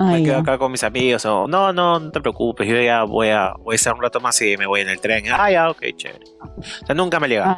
me 0.00 0.22
quedo 0.22 0.38
acá 0.38 0.58
con 0.58 0.72
mis 0.72 0.82
amigos. 0.82 1.24
O, 1.26 1.46
no, 1.46 1.72
no, 1.72 2.00
no 2.00 2.10
te 2.10 2.20
preocupes. 2.20 2.66
Yo 2.66 2.80
ya 2.80 3.04
voy 3.04 3.28
a, 3.28 3.52
voy 3.60 3.74
a 3.74 3.76
estar 3.76 3.94
un 3.94 4.02
rato 4.02 4.18
más 4.20 4.40
y 4.42 4.56
me 4.56 4.66
voy 4.66 4.80
en 4.80 4.88
el 4.88 5.00
tren. 5.00 5.24
Ah, 5.32 5.50
ya, 5.50 5.70
ok, 5.70 5.82
chévere. 5.94 6.24
O 6.40 6.86
sea, 6.86 6.94
nunca 6.94 7.20
me 7.20 7.26
ha 7.26 7.28
llegado. 7.28 7.56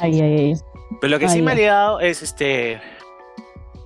Pero 1.01 1.11
lo 1.11 1.19
que 1.19 1.27
sí 1.27 1.41
me 1.41 1.53
ha 1.53 1.55
llegado 1.55 1.99
es 1.99 2.21
este 2.21 2.79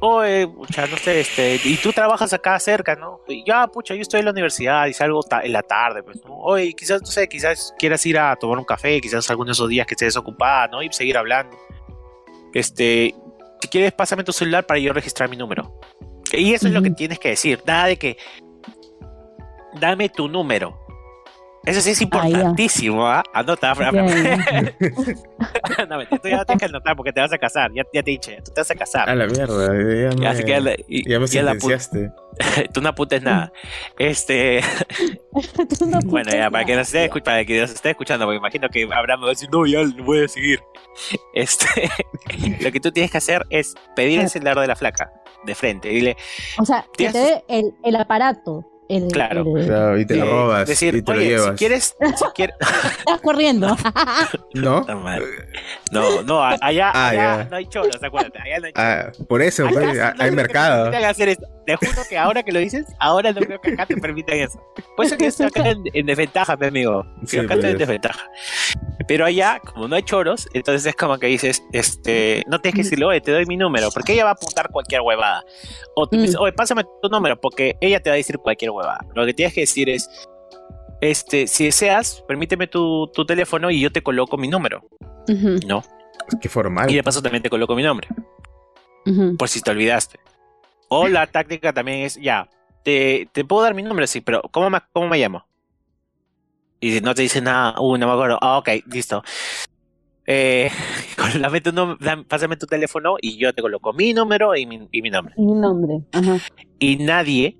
oye, 0.05 0.47
pucha, 0.47 0.85
no 0.87 0.97
sé, 0.97 1.21
este, 1.21 1.59
y 1.63 1.77
tú 1.77 1.93
trabajas 1.93 2.33
acá 2.33 2.59
cerca, 2.59 2.95
¿no? 2.95 3.21
Y 3.27 3.45
ya, 3.45 3.67
pucha, 3.67 3.95
yo 3.95 4.01
estoy 4.01 4.19
en 4.19 4.25
la 4.25 4.31
universidad 4.31 4.85
y 4.87 4.93
salgo 4.93 5.21
en 5.41 5.53
la 5.53 5.63
tarde, 5.63 6.03
pues, 6.03 6.17
¿no? 6.25 6.35
Oye, 6.39 6.73
quizás, 6.73 7.01
no 7.01 7.07
sé, 7.07 7.29
quizás 7.29 7.73
quieras 7.79 8.05
ir 8.05 8.19
a 8.19 8.35
tomar 8.35 8.57
un 8.57 8.65
café, 8.65 8.99
quizás 8.99 9.29
algunos 9.29 9.57
de 9.57 9.61
esos 9.61 9.69
días 9.69 9.87
que 9.87 9.93
estés 9.93 10.07
desocupada, 10.07 10.67
¿no? 10.67 10.83
Y 10.83 10.91
seguir 10.91 11.17
hablando. 11.17 11.57
Este, 12.53 13.15
si 13.61 13.67
quieres, 13.69 13.93
pásame 13.93 14.25
tu 14.25 14.33
celular 14.33 14.65
para 14.65 14.79
yo 14.79 14.91
registrar 14.91 15.29
mi 15.29 15.37
número. 15.37 15.79
Y 16.33 16.53
eso 16.53 16.67
es 16.67 16.73
lo 16.73 16.81
que 16.81 16.89
tienes 16.89 17.19
que 17.19 17.29
decir, 17.29 17.61
nada 17.65 17.87
de 17.87 17.97
que 17.97 18.17
dame 19.79 20.09
tu 20.09 20.27
número. 20.27 20.82
Eso 21.65 21.79
sí 21.79 21.91
es 21.91 22.01
importantísimo, 22.01 23.07
¿ah? 23.07 23.23
Anota, 23.33 23.73
no, 23.73 24.03
me, 25.97 26.05
tú 26.07 26.27
ya 26.27 26.43
tienes 26.43 26.59
que 26.59 26.65
anotar 26.65 26.93
porque 26.97 27.13
te 27.13 27.21
vas 27.21 27.31
a 27.31 27.37
casar. 27.37 27.71
Ya, 27.73 27.83
ya 27.93 28.03
te 28.03 28.11
dije, 28.11 28.41
tú 28.43 28.51
te 28.51 28.59
vas 28.59 28.69
a 28.69 28.75
casar. 28.75 29.09
A 29.09 29.15
la 29.15 29.27
mierda, 29.27 29.67
ya 29.67 30.09
me, 30.13 30.27
Así 30.27 30.43
que 30.43 30.83
y, 30.89 31.09
ya 31.09 31.21
me 31.21 31.27
sentenciaste. 31.27 32.11
tú 32.73 32.81
no 32.81 32.89
apuntes 32.89 33.23
nada. 33.23 33.53
Este. 33.97 34.59
bueno, 36.05 36.31
ya, 36.31 36.51
para 36.51 36.65
que, 36.65 36.75
nos 36.75 36.93
esté, 36.93 37.09
para 37.21 37.45
que 37.45 37.61
nos 37.61 37.71
esté 37.71 37.91
escuchando, 37.91 38.25
porque 38.25 38.39
imagino 38.39 38.67
que 38.67 38.83
Abraham 38.83 39.21
va 39.21 39.27
a 39.27 39.29
decir, 39.29 39.47
no, 39.49 39.65
ya 39.65 39.83
lo 39.83 40.03
voy 40.03 40.25
a 40.25 40.27
seguir. 40.27 40.59
Este. 41.33 41.89
lo 42.59 42.73
que 42.73 42.81
tú 42.81 42.91
tienes 42.91 43.09
que 43.09 43.19
hacer 43.19 43.45
es 43.49 43.73
pedir 43.95 44.19
el 44.19 44.29
celular 44.29 44.59
de 44.59 44.67
la 44.67 44.75
flaca, 44.75 45.13
de 45.45 45.55
frente. 45.55 45.87
Dile. 45.87 46.17
O 46.59 46.65
sea, 46.65 46.85
que 46.97 47.09
te 47.09 47.17
dé 47.17 47.45
el, 47.47 47.73
el 47.85 47.95
aparato 47.95 48.72
claro. 49.11 49.97
y 49.97 50.05
te 50.05 50.15
lo 50.15 50.25
robas 50.25 50.67
decir, 50.67 50.95
y 50.95 51.01
te 51.01 51.13
lo 51.13 51.21
llevas. 51.21 51.51
Si 51.51 51.55
quieres, 51.55 51.95
si 51.99 52.25
quieres... 52.35 52.55
Estás 52.99 53.21
corriendo. 53.21 53.75
¿No? 54.53 54.85
No, 55.91 56.21
no, 56.23 56.43
allá, 56.43 56.91
ah, 56.93 57.09
allá 57.09 57.47
no 57.49 57.57
hay 57.57 57.65
cholos, 57.67 58.01
acuérdate. 58.01 58.39
Allá 58.39 58.59
no 58.59 58.65
hay 58.67 58.73
ah, 58.75 59.11
por 59.27 59.41
eso, 59.41 59.67
pues, 59.71 59.99
hay 60.19 60.31
mercado. 60.31 60.91
Te 61.65 61.77
juro 61.77 62.01
que 62.09 62.17
ahora 62.17 62.43
que 62.43 62.51
lo 62.51 62.59
dices, 62.59 62.85
ahora 62.99 63.31
no 63.31 63.39
creo 63.39 63.59
que 63.61 63.71
acá 63.71 63.85
te 63.85 63.95
permitan 63.95 64.37
eso. 64.37 64.59
Por 64.97 65.05
eso 65.05 65.17
que 65.17 65.27
estoy 65.27 65.45
acá 65.45 65.63
en, 65.69 66.05
desventaja, 66.05 66.57
mi 66.57 66.67
amigo. 66.67 67.05
Sí, 67.25 67.39
acá 67.39 67.53
estoy 67.53 67.71
en 67.71 67.77
desventaja. 67.77 68.29
Pero 69.07 69.25
allá, 69.25 69.59
como 69.59 69.87
no 69.87 69.95
hay 69.95 70.03
choros, 70.03 70.47
entonces 70.53 70.85
es 70.85 70.95
como 70.95 71.17
que 71.17 71.27
dices, 71.27 71.63
este, 71.71 72.43
no 72.47 72.59
tienes 72.59 72.75
que 72.75 72.83
decirle, 72.83 73.05
oye, 73.05 73.21
te 73.21 73.31
doy 73.31 73.45
mi 73.45 73.55
número, 73.55 73.89
porque 73.91 74.13
ella 74.13 74.25
va 74.25 74.31
a 74.31 74.33
apuntar 74.33 74.69
cualquier 74.71 75.01
huevada. 75.01 75.43
O 75.95 76.07
te 76.07 76.17
dices, 76.17 76.35
oye, 76.35 76.51
pásame 76.51 76.83
tu 77.01 77.09
número, 77.09 77.39
porque 77.39 77.77
ella 77.79 78.01
te 78.01 78.09
va 78.09 78.15
a 78.15 78.17
decir 78.17 78.37
cualquier 78.39 78.71
huevada. 78.71 78.82
Lo 79.15 79.25
que 79.25 79.33
tienes 79.33 79.53
que 79.53 79.61
decir 79.61 79.89
es, 79.89 80.09
este, 81.01 81.47
si 81.47 81.65
deseas, 81.65 82.23
permíteme 82.27 82.67
tu, 82.67 83.07
tu 83.13 83.25
teléfono 83.25 83.69
y 83.71 83.79
yo 83.79 83.91
te 83.91 84.01
coloco 84.01 84.37
mi 84.37 84.47
número. 84.47 84.87
No. 85.67 85.83
Qué 86.41 86.49
formal. 86.49 86.89
Y 86.89 86.95
de 86.95 87.03
paso 87.03 87.21
también 87.21 87.43
te 87.43 87.49
coloco 87.49 87.75
mi 87.75 87.83
nombre, 87.83 88.07
por 89.37 89.49
si 89.49 89.61
te 89.61 89.71
olvidaste. 89.71 90.19
O 90.87 91.07
la 91.07 91.27
táctica 91.31 91.73
también 91.73 91.99
es, 91.99 92.15
ya, 92.15 92.49
te, 92.83 93.27
te 93.31 93.43
puedo 93.45 93.63
dar 93.63 93.73
mi 93.73 93.83
nombre, 93.83 94.07
sí, 94.07 94.21
pero 94.21 94.41
¿cómo 94.51 94.69
me, 94.69 94.79
cómo 94.91 95.07
me 95.07 95.17
llamo? 95.17 95.45
Y 96.79 96.91
si 96.91 97.01
no 97.01 97.15
te 97.15 97.21
dice 97.21 97.41
nada, 97.41 97.79
uh, 97.79 97.97
no 97.97 98.07
me 98.07 98.13
acuerdo. 98.13 98.37
Ah, 98.41 98.57
ok, 98.57 98.69
listo. 98.87 99.23
Eh, 100.25 100.69
dame 101.41 101.61
tu 101.61 101.71
pásame 102.27 102.57
tu 102.57 102.65
teléfono 102.65 103.15
y 103.21 103.37
yo 103.37 103.53
te 103.53 103.61
coloco 103.61 103.93
mi 103.93 104.13
número 104.13 104.55
y 104.55 104.65
mi, 104.65 104.87
y 104.91 105.01
mi 105.01 105.09
nombre. 105.09 105.33
Mi 105.37 105.53
nombre. 105.53 106.01
Ajá. 106.11 106.39
Y 106.79 106.97
nadie, 106.97 107.57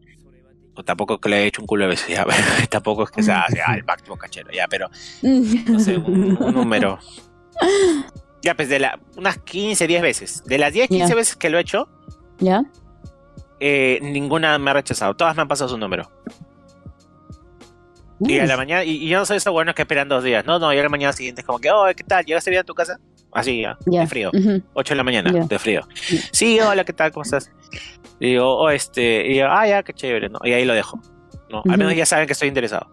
tampoco 0.85 1.19
que 1.19 1.29
le 1.29 1.43
he 1.43 1.45
hecho 1.47 1.61
un 1.61 1.67
culo 1.67 1.85
a 1.85 1.87
veces, 1.87 2.07
ya, 2.07 2.25
tampoco 2.69 3.03
es 3.03 3.11
que 3.11 3.21
sea, 3.23 3.45
sea 3.49 3.73
el 3.75 3.83
máximo 3.83 4.17
cachero, 4.17 4.49
ya, 4.51 4.67
pero 4.67 4.89
no 5.21 5.79
sé, 5.79 5.97
un, 5.97 6.37
un 6.41 6.53
número. 6.53 6.99
Ya, 8.41 8.55
pues 8.55 8.67
de 8.69 8.79
la, 8.79 8.99
unas 9.15 9.37
15, 9.37 9.87
10 9.87 10.01
veces. 10.01 10.43
De 10.45 10.57
las 10.57 10.73
10, 10.73 10.89
15 10.89 11.07
Ya. 11.09 11.15
veces 11.15 11.35
que 11.35 11.49
lo 11.49 11.57
he 11.57 11.61
hecho, 11.61 11.87
¿Ya? 12.39 12.63
eh, 13.59 13.99
ninguna 14.01 14.57
me 14.57 14.71
ha 14.71 14.73
rechazado. 14.73 15.15
Todas 15.15 15.35
me 15.35 15.43
han 15.43 15.47
pasado 15.47 15.69
su 15.69 15.77
número. 15.77 16.09
Y 18.19 18.39
a 18.39 18.45
la 18.45 18.55
mañana, 18.57 18.83
y, 18.85 18.91
y 19.03 19.07
yo 19.09 19.19
no 19.19 19.25
soy 19.25 19.37
eso 19.37 19.51
bueno 19.51 19.73
que 19.75 19.81
esperan 19.81 20.07
dos 20.07 20.23
días. 20.23 20.45
No, 20.45 20.57
no, 20.59 20.73
y 20.73 20.77
a 20.79 20.83
la 20.83 20.89
mañana 20.89 21.11
siguiente 21.13 21.41
es 21.41 21.47
como 21.47 21.59
que, 21.59 21.69
oh, 21.71 21.85
¿qué 21.95 22.03
tal? 22.03 22.23
¿Llegaste 22.25 22.49
bien 22.51 22.61
a 22.61 22.63
tu 22.63 22.73
casa? 22.73 22.99
Así, 23.33 23.61
ya, 23.61 23.77
Ya. 23.85 24.01
de 24.01 24.07
frío. 24.07 24.31
Ujú. 24.33 24.61
8 24.73 24.93
de 24.93 24.97
la 24.97 25.03
mañana, 25.03 25.31
de 25.45 25.59
frío. 25.59 25.81
Sí, 26.31 26.59
hola, 26.59 26.83
¿qué 26.83 26.93
tal? 26.93 27.11
¿Cómo 27.11 27.23
estás? 27.23 27.51
Y 28.19 28.27
digo, 28.31 28.55
oh, 28.57 28.69
este, 28.69 29.27
y 29.31 29.37
yo, 29.37 29.47
ah, 29.49 29.67
ya, 29.67 29.83
qué 29.83 29.93
chévere, 29.93 30.29
¿no? 30.29 30.39
Y 30.43 30.53
ahí 30.53 30.65
lo 30.65 30.73
dejo. 30.73 30.99
¿no? 31.49 31.61
Al 31.69 31.77
menos 31.77 31.95
ya 31.95 32.05
saben 32.05 32.25
que 32.27 32.33
estoy 32.33 32.47
interesado. 32.47 32.87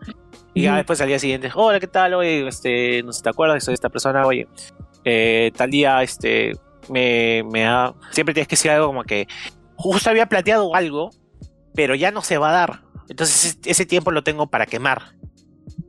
Y 0.52 0.62
ya 0.62 0.76
después 0.76 1.00
al 1.00 1.08
día 1.08 1.18
siguiente, 1.18 1.50
hola, 1.54 1.78
¿qué 1.80 1.86
tal? 1.86 2.12
Oye, 2.14 2.46
este, 2.46 3.02
no 3.02 3.12
sé 3.12 3.18
si 3.18 3.22
te 3.22 3.28
acuerdas, 3.30 3.62
soy 3.64 3.74
esta 3.74 3.88
persona, 3.88 4.26
oye, 4.26 4.48
eh, 5.04 5.50
tal 5.56 5.70
día, 5.70 6.02
este, 6.02 6.52
me, 6.90 7.42
me 7.50 7.66
ha... 7.66 7.94
Siempre 8.10 8.34
tienes 8.34 8.48
que 8.48 8.56
decir 8.56 8.70
algo 8.70 8.88
como 8.88 9.04
que 9.04 9.26
justo 9.76 10.10
había 10.10 10.26
plateado 10.26 10.74
algo, 10.74 11.10
pero 11.74 11.94
ya 11.94 12.10
no 12.10 12.20
se 12.22 12.36
va 12.36 12.50
a 12.50 12.52
dar. 12.52 12.80
Entonces 13.08 13.44
ese- 13.62 13.70
ese 13.70 13.86
tiempo 13.86 14.10
lo 14.10 14.22
tengo 14.22 14.48
para 14.48 14.66
quemar, 14.66 15.14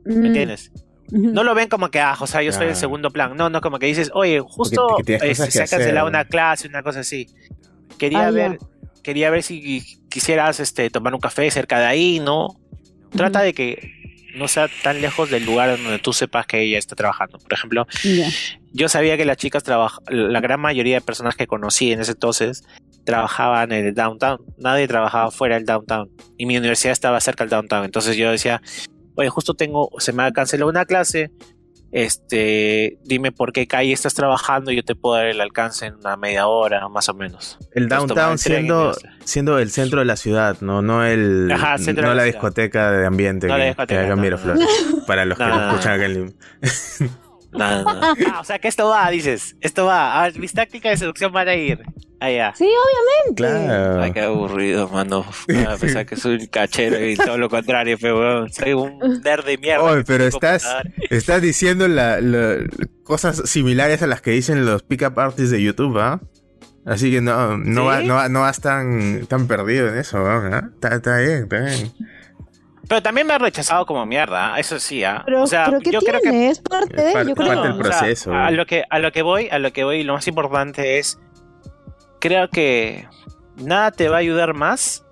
¿me 0.04 0.14
Mm, 0.14 0.26
entiendes? 0.26 0.72
No 1.12 1.44
lo 1.44 1.54
ven 1.54 1.68
como 1.68 1.90
que, 1.90 2.00
ah, 2.00 2.16
o 2.18 2.26
sea, 2.26 2.42
yo 2.42 2.52
soy 2.52 2.68
el 2.68 2.76
segundo 2.76 3.10
plan. 3.10 3.36
No, 3.36 3.50
no, 3.50 3.60
como 3.60 3.78
que 3.78 3.86
dices, 3.86 4.10
oye, 4.14 4.40
justo 4.40 4.96
eh, 5.06 5.18
cosas 5.18 5.52
se 5.52 5.62
ha 5.62 5.66
cancelado 5.66 6.08
una 6.08 6.24
clase, 6.24 6.66
una 6.68 6.82
cosa 6.82 7.00
así. 7.00 7.26
Quería 7.98 8.28
Ah, 8.28 8.30
ver, 8.30 8.52
ya. 8.58 8.66
quería 9.02 9.30
ver 9.30 9.42
si 9.42 9.82
quisieras 10.08 10.58
este, 10.58 10.88
tomar 10.90 11.12
un 11.14 11.20
café 11.20 11.50
cerca 11.50 11.78
de 11.78 11.84
ahí, 11.86 12.18
¿no? 12.18 12.48
Trata 13.14 13.42
de 13.42 13.52
que 13.52 13.92
no 14.34 14.48
sea 14.48 14.70
tan 14.82 15.02
lejos 15.02 15.28
del 15.30 15.44
lugar 15.44 15.76
donde 15.76 15.98
tú 15.98 16.14
sepas 16.14 16.46
que 16.46 16.62
ella 16.62 16.78
está 16.78 16.96
trabajando. 16.96 17.38
Por 17.38 17.52
ejemplo, 17.52 17.86
yo 18.72 18.88
sabía 18.88 19.18
que 19.18 19.26
las 19.26 19.36
chicas 19.36 19.62
trabajaban, 19.62 20.32
la 20.32 20.40
gran 20.40 20.58
mayoría 20.60 20.94
de 20.96 21.00
personas 21.02 21.36
que 21.36 21.46
conocí 21.46 21.92
en 21.92 22.00
ese 22.00 22.12
entonces 22.12 22.64
trabajaban 23.04 23.72
en 23.72 23.86
el 23.88 23.94
downtown. 23.94 24.38
Nadie 24.56 24.88
trabajaba 24.88 25.30
fuera 25.30 25.56
del 25.56 25.66
downtown. 25.66 26.08
Y 26.38 26.46
mi 26.46 26.56
universidad 26.56 26.92
estaba 26.92 27.20
cerca 27.20 27.44
del 27.44 27.50
downtown. 27.50 27.84
Entonces 27.84 28.16
yo 28.16 28.30
decía, 28.30 28.62
oye, 29.14 29.28
justo 29.28 29.54
tengo, 29.54 29.90
se 29.98 30.12
me 30.12 30.22
ha 30.24 30.32
cancelado 30.32 30.70
una 30.70 30.84
clase. 30.84 31.30
Este, 31.92 32.98
dime 33.04 33.32
por 33.32 33.52
qué 33.52 33.66
calle 33.66 33.92
estás 33.92 34.14
trabajando 34.14 34.70
y 34.70 34.76
yo 34.76 34.82
te 34.82 34.94
puedo 34.94 35.16
dar 35.16 35.26
el 35.26 35.42
alcance 35.42 35.84
en 35.84 35.96
una 35.96 36.16
media 36.16 36.46
hora, 36.46 36.88
más 36.88 37.10
o 37.10 37.14
menos. 37.14 37.58
El 37.72 37.86
downtown 37.90 38.32
el 38.32 38.38
siendo, 38.38 38.94
siendo 39.24 39.58
el 39.58 39.70
centro 39.70 40.00
de 40.00 40.06
la 40.06 40.16
ciudad, 40.16 40.56
no, 40.62 40.80
no 40.80 41.04
el 41.04 41.52
Ajá, 41.52 41.76
no 41.76 42.14
la 42.14 42.22
discoteca 42.22 42.90
de 42.92 43.04
ambiente 43.04 43.46
No 43.46 43.58
la 43.58 43.64
que, 43.64 43.68
discoteca, 43.68 44.08
que 44.08 44.30
no. 44.30 45.06
Para 45.06 45.26
los 45.26 45.36
que 45.36 45.44
No, 45.44 45.68
escuchan 45.68 45.92
acá 45.92 46.06
en. 46.06 46.34
No, 47.52 47.82
no, 47.84 47.94
no. 47.94 48.14
Ah, 48.32 48.40
o 48.40 48.44
sea 48.44 48.58
que 48.58 48.68
esto 48.68 48.88
va, 48.88 49.10
dices. 49.10 49.56
Esto 49.60 49.86
va. 49.86 50.18
A 50.20 50.24
ver, 50.28 50.38
mis 50.38 50.52
tácticas 50.52 50.92
de 50.92 50.96
seducción 50.96 51.32
van 51.32 51.48
a 51.48 51.54
ir. 51.54 51.82
Allá. 52.20 52.52
Sí, 52.56 52.64
obviamente. 52.64 53.34
Claro. 53.66 54.00
Ay, 54.02 54.12
qué 54.12 54.20
aburrido, 54.20 54.88
mano. 54.88 55.24
A 55.68 55.76
pesar 55.76 56.06
que 56.06 56.14
soy 56.16 56.36
un 56.36 56.46
cachero 56.46 57.04
y 57.04 57.16
todo 57.16 57.36
lo 57.36 57.50
contrario, 57.50 57.96
pero 58.00 58.20
weón, 58.20 58.52
soy 58.52 58.74
un 58.74 58.98
nerd 59.24 59.44
de 59.44 59.58
mierda. 59.58 59.82
Oye, 59.82 60.04
pero 60.04 60.24
estás, 60.24 60.64
estás 61.10 61.42
diciendo 61.42 61.88
la, 61.88 62.20
la- 62.20 62.58
cosas 63.02 63.42
similares 63.50 64.02
a 64.02 64.06
las 64.06 64.20
que 64.20 64.30
dicen 64.30 64.64
los 64.64 64.84
pick-up 64.84 65.18
artists 65.18 65.50
de 65.50 65.62
YouTube, 65.62 65.98
¿ah? 65.98 66.20
Así 66.86 67.10
que 67.10 67.20
no, 67.20 67.58
no, 67.58 67.80
¿Sí? 67.82 67.86
va- 67.88 68.02
no, 68.02 68.14
va- 68.14 68.28
no 68.28 68.40
vas 68.42 68.60
tan, 68.60 69.26
tan 69.26 69.48
perdido 69.48 69.88
en 69.88 69.98
eso, 69.98 70.18
¿ah? 70.24 70.70
Está, 70.74 70.94
está 70.94 71.18
bien, 71.18 71.42
está 71.42 71.58
bien. 71.58 71.92
Pero 72.88 73.02
también 73.02 73.26
me 73.26 73.32
han 73.34 73.40
rechazado 73.40 73.86
como 73.86 74.04
mierda, 74.06 74.58
eso 74.58 74.78
sí, 74.78 75.04
¿ah? 75.04 75.22
Pero, 75.24 75.42
o 75.42 75.46
sea, 75.46 75.66
pero 75.66 75.78
¿qué 75.80 75.90
yo 75.92 76.00
tiene? 76.00 76.20
creo 76.20 76.32
que 76.32 76.48
Es 76.48 76.60
parte 76.60 76.96
de, 77.02 77.12
parte- 77.12 77.28
yo 77.30 77.34
creo. 77.36 77.48
parte 77.48 77.62
del 77.68 77.72
o 77.72 77.84
sea, 77.84 77.98
proceso, 77.98 78.34
a 78.34 78.50
lo 78.50 78.66
que 78.66 78.84
a 78.90 78.98
lo 78.98 79.12
que 79.12 79.22
voy, 79.22 79.48
a 79.50 79.58
lo 79.58 79.72
que 79.72 79.84
voy, 79.84 80.02
lo 80.02 80.14
más 80.14 80.26
importante 80.28 80.98
es 80.98 81.18
creo 82.20 82.48
que 82.50 83.08
nada 83.56 83.90
te 83.92 84.08
va 84.08 84.16
a 84.16 84.20
ayudar 84.20 84.52
más 84.54 85.04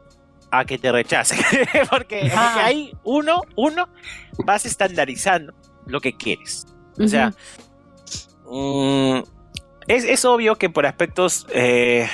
a 0.50 0.64
que 0.64 0.78
te 0.78 0.90
rechacen, 0.90 1.38
porque, 1.90 1.90
porque 1.90 2.32
Ah. 2.34 2.64
ahí 2.66 2.92
uno, 3.04 3.42
uno 3.56 3.88
vas 4.44 4.66
estandarizando 4.66 5.52
lo 5.86 6.00
que 6.00 6.16
quieres. 6.16 6.66
O 6.98 7.06
sea, 7.06 7.32
mm, 8.50 9.20
es, 9.86 10.04
es 10.04 10.24
obvio 10.24 10.56
que 10.56 10.68
por 10.70 10.86
aspectos 10.86 11.46
eh, 11.54 12.08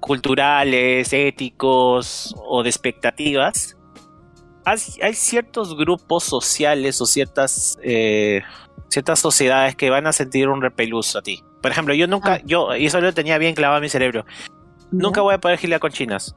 culturales, 0.00 1.12
éticos 1.12 2.34
o 2.38 2.62
de 2.62 2.70
expectativas, 2.70 3.75
hay, 4.66 4.78
hay 5.00 5.14
ciertos 5.14 5.76
grupos 5.76 6.24
sociales 6.24 7.00
o 7.00 7.06
ciertas, 7.06 7.78
eh, 7.82 8.42
ciertas 8.88 9.20
sociedades 9.20 9.76
que 9.76 9.88
van 9.90 10.06
a 10.08 10.12
sentir 10.12 10.48
un 10.48 10.60
repelús 10.60 11.14
a 11.14 11.22
ti. 11.22 11.42
Por 11.62 11.70
ejemplo, 11.70 11.94
yo 11.94 12.06
nunca, 12.08 12.34
Ah. 12.34 12.40
yo, 12.44 12.74
y 12.76 12.86
eso 12.86 13.00
lo 13.00 13.14
tenía 13.14 13.38
bien 13.38 13.54
clavado 13.54 13.78
en 13.78 13.82
mi 13.82 13.88
cerebro, 13.88 14.26
nunca 14.90 15.20
voy 15.20 15.34
a 15.34 15.38
poder 15.38 15.56
gilear 15.58 15.80
con 15.80 15.92
chinas. 15.92 16.34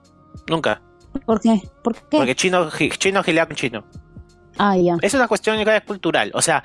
Nunca. 0.47 0.81
¿Por 1.25 1.41
qué? 1.41 1.59
¿Por 1.83 1.95
qué? 1.95 2.17
Porque 2.17 2.35
chino, 2.35 2.69
chino 2.97 3.23
gilea 3.23 3.47
con 3.47 3.55
chino. 3.55 3.83
Ah, 4.59 4.77
ya. 4.77 4.95
Es 5.01 5.13
una 5.15 5.27
cuestión 5.27 5.57
cultural. 5.85 6.31
O 6.35 6.41
sea, 6.41 6.63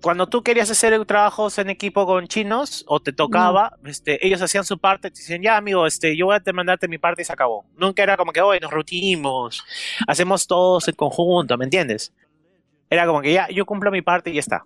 cuando 0.00 0.26
tú 0.28 0.42
querías 0.42 0.70
hacer 0.70 1.04
trabajos 1.04 1.58
en 1.58 1.70
equipo 1.70 2.06
con 2.06 2.26
chinos 2.26 2.84
o 2.88 3.00
te 3.00 3.12
tocaba, 3.12 3.76
este, 3.84 4.24
ellos 4.26 4.40
hacían 4.40 4.64
su 4.64 4.78
parte, 4.78 5.10
te 5.10 5.18
decían, 5.20 5.42
ya 5.42 5.56
amigo, 5.56 5.86
este, 5.86 6.16
yo 6.16 6.26
voy 6.26 6.36
a 6.36 6.40
te 6.40 6.52
mandarte 6.52 6.88
mi 6.88 6.98
parte 6.98 7.22
y 7.22 7.24
se 7.24 7.32
acabó. 7.32 7.66
Nunca 7.76 8.02
era 8.02 8.16
como 8.16 8.32
que, 8.32 8.40
hoy 8.40 8.60
nos 8.60 8.70
rutimos, 8.70 9.62
hacemos 10.06 10.46
todos 10.46 10.88
en 10.88 10.94
conjunto, 10.94 11.56
¿me 11.58 11.64
entiendes? 11.64 12.14
Era 12.88 13.06
como 13.06 13.20
que 13.20 13.32
ya, 13.32 13.48
yo 13.48 13.66
cumplo 13.66 13.90
mi 13.90 14.02
parte 14.02 14.30
y 14.30 14.34
ya 14.34 14.40
está, 14.40 14.64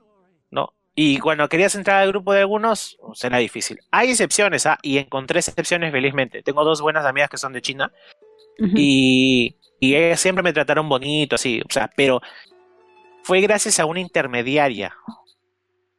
¿no? 0.50 0.72
Y 0.94 1.18
cuando 1.18 1.48
querías 1.48 1.74
entrar 1.74 2.02
al 2.02 2.08
grupo 2.08 2.32
de 2.32 2.40
algunos, 2.40 2.96
pues, 3.00 3.24
era 3.24 3.38
difícil. 3.38 3.80
Hay 3.90 4.10
excepciones, 4.10 4.64
¿ah? 4.66 4.78
Y 4.82 4.98
encontré 4.98 5.40
excepciones 5.40 5.90
felizmente. 5.90 6.42
Tengo 6.42 6.64
dos 6.64 6.80
buenas 6.80 7.04
amigas 7.04 7.28
que 7.28 7.36
son 7.36 7.52
de 7.52 7.62
China 7.62 7.92
y, 8.58 9.56
y 9.80 9.96
ellas 9.96 10.20
siempre 10.20 10.44
me 10.44 10.52
trataron 10.52 10.88
bonito, 10.88 11.34
así, 11.34 11.60
o 11.60 11.72
sea, 11.72 11.90
pero 11.96 12.20
fue 13.24 13.40
gracias 13.40 13.80
a 13.80 13.86
una 13.86 14.00
intermediaria, 14.00 14.94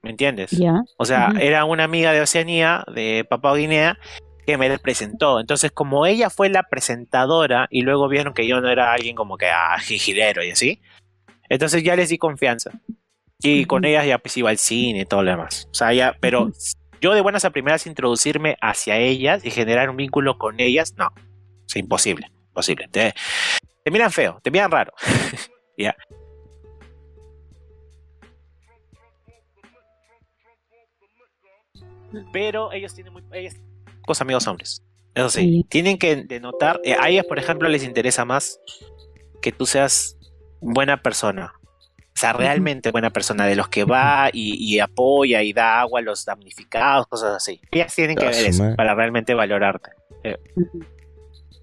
¿me 0.06 0.12
entiendes? 0.12 0.52
Ya. 0.52 0.84
O 0.98 1.06
sea, 1.06 1.30
Ujú. 1.32 1.40
era 1.40 1.66
una 1.66 1.84
amiga 1.84 2.14
de 2.14 2.22
Oceanía, 2.22 2.86
de 2.94 3.26
Papua 3.28 3.58
Guinea, 3.58 3.98
que 4.46 4.56
me 4.56 4.70
la 4.70 4.78
presentó. 4.78 5.40
Entonces, 5.40 5.72
como 5.72 6.06
ella 6.06 6.30
fue 6.30 6.48
la 6.50 6.62
presentadora 6.62 7.68
y 7.72 7.82
luego 7.82 8.08
vieron 8.08 8.36
que 8.36 8.46
yo 8.46 8.62
no 8.62 8.70
era 8.70 8.94
alguien 8.94 9.16
como 9.16 9.36
que 9.36 9.48
ah, 9.48 9.80
jijilero 9.80 10.44
y 10.44 10.52
así, 10.52 10.80
entonces 11.50 11.84
ya 11.84 11.96
les 11.96 12.10
di 12.10 12.20
confianza. 12.20 12.70
Y 13.42 13.62
Ujú. 13.62 13.68
con 13.68 13.86
ellas 13.86 14.06
ya 14.06 14.20
pues 14.20 14.38
iba 14.38 14.52
al 14.52 14.60
cine 14.60 15.02
y 15.02 15.06
todo 15.06 15.24
lo 15.24 15.32
demás. 15.32 15.68
O 15.72 15.74
sea, 15.74 15.92
ya, 15.92 16.16
pero 16.20 16.44
Ujú. 16.44 16.54
yo 17.02 17.16
de 17.16 17.22
buenas 17.22 17.44
a 17.44 17.50
primeras 17.50 17.88
introducirme 17.88 18.58
hacia 18.62 18.98
ellas 18.98 19.44
y 19.44 19.50
generar 19.50 19.90
un 19.90 19.98
vínculo 19.98 20.38
con 20.38 20.60
ellas, 20.60 20.94
no. 20.98 21.10
Es 21.68 21.76
imposible, 21.78 22.32
imposible. 22.50 22.88
Te, 22.90 23.16
te 23.84 23.90
miran 23.90 24.12
feo, 24.12 24.40
te 24.44 24.52
miran 24.52 24.70
raro. 24.70 24.94
ya. 25.80 25.96
Pero 32.32 32.72
ellos 32.72 32.94
tienen 32.94 33.14
muy 33.14 33.24
ellas, 33.34 33.56
pocos 34.02 34.22
amigos 34.22 34.48
hombres. 34.48 34.82
Eso 35.14 35.30
sí, 35.30 35.40
Sí. 35.42 35.66
tienen 35.70 35.98
que 35.98 36.16
denotar. 36.18 36.80
eh, 36.84 36.96
a 37.00 37.10
ellas, 37.10 37.26
por 37.26 37.40
ejemplo, 37.40 37.70
les 37.70 37.84
interesa 37.84 38.26
más 38.26 38.60
que 39.42 39.52
tú 39.52 39.66
seas 39.66 40.18
buena 40.62 41.02
persona. 41.02 41.54
O 41.58 42.18
sea, 42.18 42.32
realmente 42.34 42.92
buena 42.92 43.10
persona, 43.10 43.46
de 43.46 43.56
los 43.56 43.68
que 43.68 43.84
va 43.84 44.30
y, 44.32 44.56
y 44.56 44.80
apoya 44.80 45.42
y 45.44 45.52
da 45.54 45.82
agua 45.82 46.00
a 46.00 46.04
los 46.04 46.24
damnificados, 46.26 47.08
cosas 47.08 47.36
así. 47.36 47.60
Ellas 47.72 47.94
tienen 47.94 48.16
que 48.16 48.26
ver 48.26 48.46
eso 48.46 48.74
para 48.78 48.96
realmente 48.96 49.34
valorarte. 49.34 49.92
Ujú. 50.56 50.80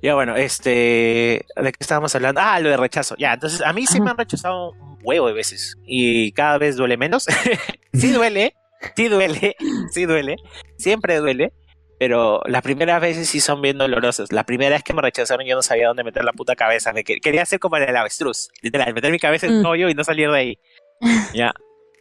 Ya 0.02 0.14
bueno, 0.14 0.36
este, 0.36 1.46
¿de 1.56 1.72
qué 1.72 1.76
estábamos 1.80 2.14
hablando? 2.14 2.40
Ah, 2.42 2.58
lo 2.60 2.68
de 2.68 2.76
rechazo. 2.76 3.14
Ya, 3.18 3.32
entonces 3.34 3.62
a 3.62 3.72
mí 3.72 3.86
sí 3.86 4.00
me 4.00 4.10
han 4.10 4.18
rechazado 4.18 4.72
un 4.72 4.98
huevo 5.02 5.28
de 5.28 5.32
veces 5.32 5.76
y 5.86 6.32
cada 6.32 6.58
vez 6.58 6.76
duele 6.76 6.96
menos. 6.96 7.24
sí 7.94 8.10
duele, 8.10 8.54
sí 8.96 9.08
duele, 9.08 9.56
sí 9.90 10.04
duele, 10.06 10.36
siempre 10.76 11.16
duele, 11.16 11.52
pero 11.98 12.42
las 12.46 12.62
primeras 12.62 13.00
veces 13.00 13.28
sí 13.28 13.40
son 13.40 13.60
bien 13.62 13.78
dolorosas. 13.78 14.32
La 14.32 14.44
primera 14.44 14.70
vez 14.74 14.82
que 14.82 14.92
me 14.92 15.02
rechazaron 15.02 15.46
yo 15.46 15.54
no 15.54 15.62
sabía 15.62 15.88
dónde 15.88 16.04
meter 16.04 16.24
la 16.24 16.32
puta 16.32 16.56
cabeza. 16.56 16.92
Me 16.92 17.04
que- 17.04 17.20
quería 17.20 17.42
hacer 17.42 17.58
como 17.60 17.76
el 17.76 17.96
avestruz, 17.96 18.48
literal, 18.62 18.92
meter 18.94 19.10
mi 19.12 19.18
cabeza 19.18 19.46
en 19.46 19.52
el 19.54 19.62
Mm. 19.62 19.66
hoyo 19.66 19.88
y 19.88 19.94
no 19.94 20.02
salir 20.04 20.30
de 20.30 20.36
ahí. 20.38 20.58
ya. 21.34 21.52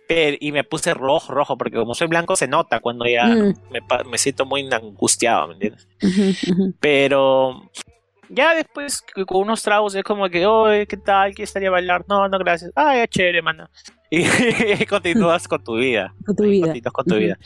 Pero, 0.07 0.35
y 0.41 0.51
me 0.51 0.63
puse 0.65 0.93
rojo, 0.93 1.31
rojo, 1.33 1.57
porque 1.57 1.77
como 1.77 1.93
soy 1.95 2.07
blanco 2.07 2.35
se 2.35 2.47
nota 2.47 2.79
cuando 2.81 3.05
ya 3.05 3.27
Mm. 3.27 3.53
me, 3.71 3.79
me 4.09 4.17
siento 4.17 4.45
muy 4.45 4.67
angustiado, 4.73 5.47
¿me 5.47 5.53
entiendes? 5.53 5.87
Pero 6.79 7.69
ya 8.29 8.53
después 8.55 9.03
con 9.27 9.41
unos 9.43 9.61
tragos 9.61 9.95
es 9.95 10.03
como 10.03 10.29
que, 10.29 10.45
oye, 10.45 10.87
¿qué 10.87 10.97
tal? 10.97 11.33
¿Qué 11.35 11.43
estaría 11.43 11.69
bailar? 11.69 12.05
No, 12.07 12.27
no, 12.27 12.37
gracias. 12.39 12.71
Ah, 12.75 12.95
ya 12.95 13.07
chévere, 13.07 13.41
mano. 13.41 13.69
Y, 14.11 14.25
continúas 14.87 15.47
con 15.47 15.63
tu 15.63 15.75
vida. 15.77 16.13
Con 16.25 16.35
tu 16.35 16.43
vida. 16.43 16.67
Continúas 16.67 16.93
con 16.93 17.05
tu 17.05 17.13
Ujú. 17.15 17.23
vida. 17.23 17.37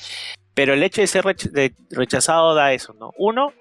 Pero 0.53 0.73
el 0.73 0.83
hecho 0.83 1.01
de 1.01 1.07
ser 1.07 1.23
rech- 1.23 1.51
de 1.51 1.73
rechazado 1.91 2.53
da 2.55 2.73
eso, 2.73 2.93
¿no? 2.99 3.11
Uno, 3.17 3.53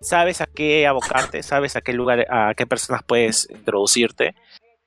sabes 0.00 0.40
a 0.40 0.46
qué 0.46 0.86
abocarte, 0.86 1.42
sabes 1.42 1.76
a 1.76 1.80
qué 1.82 1.92
lugar, 1.92 2.26
a 2.30 2.54
qué 2.56 2.66
personas 2.66 3.02
puedes 3.06 3.48
introducirte 3.50 4.34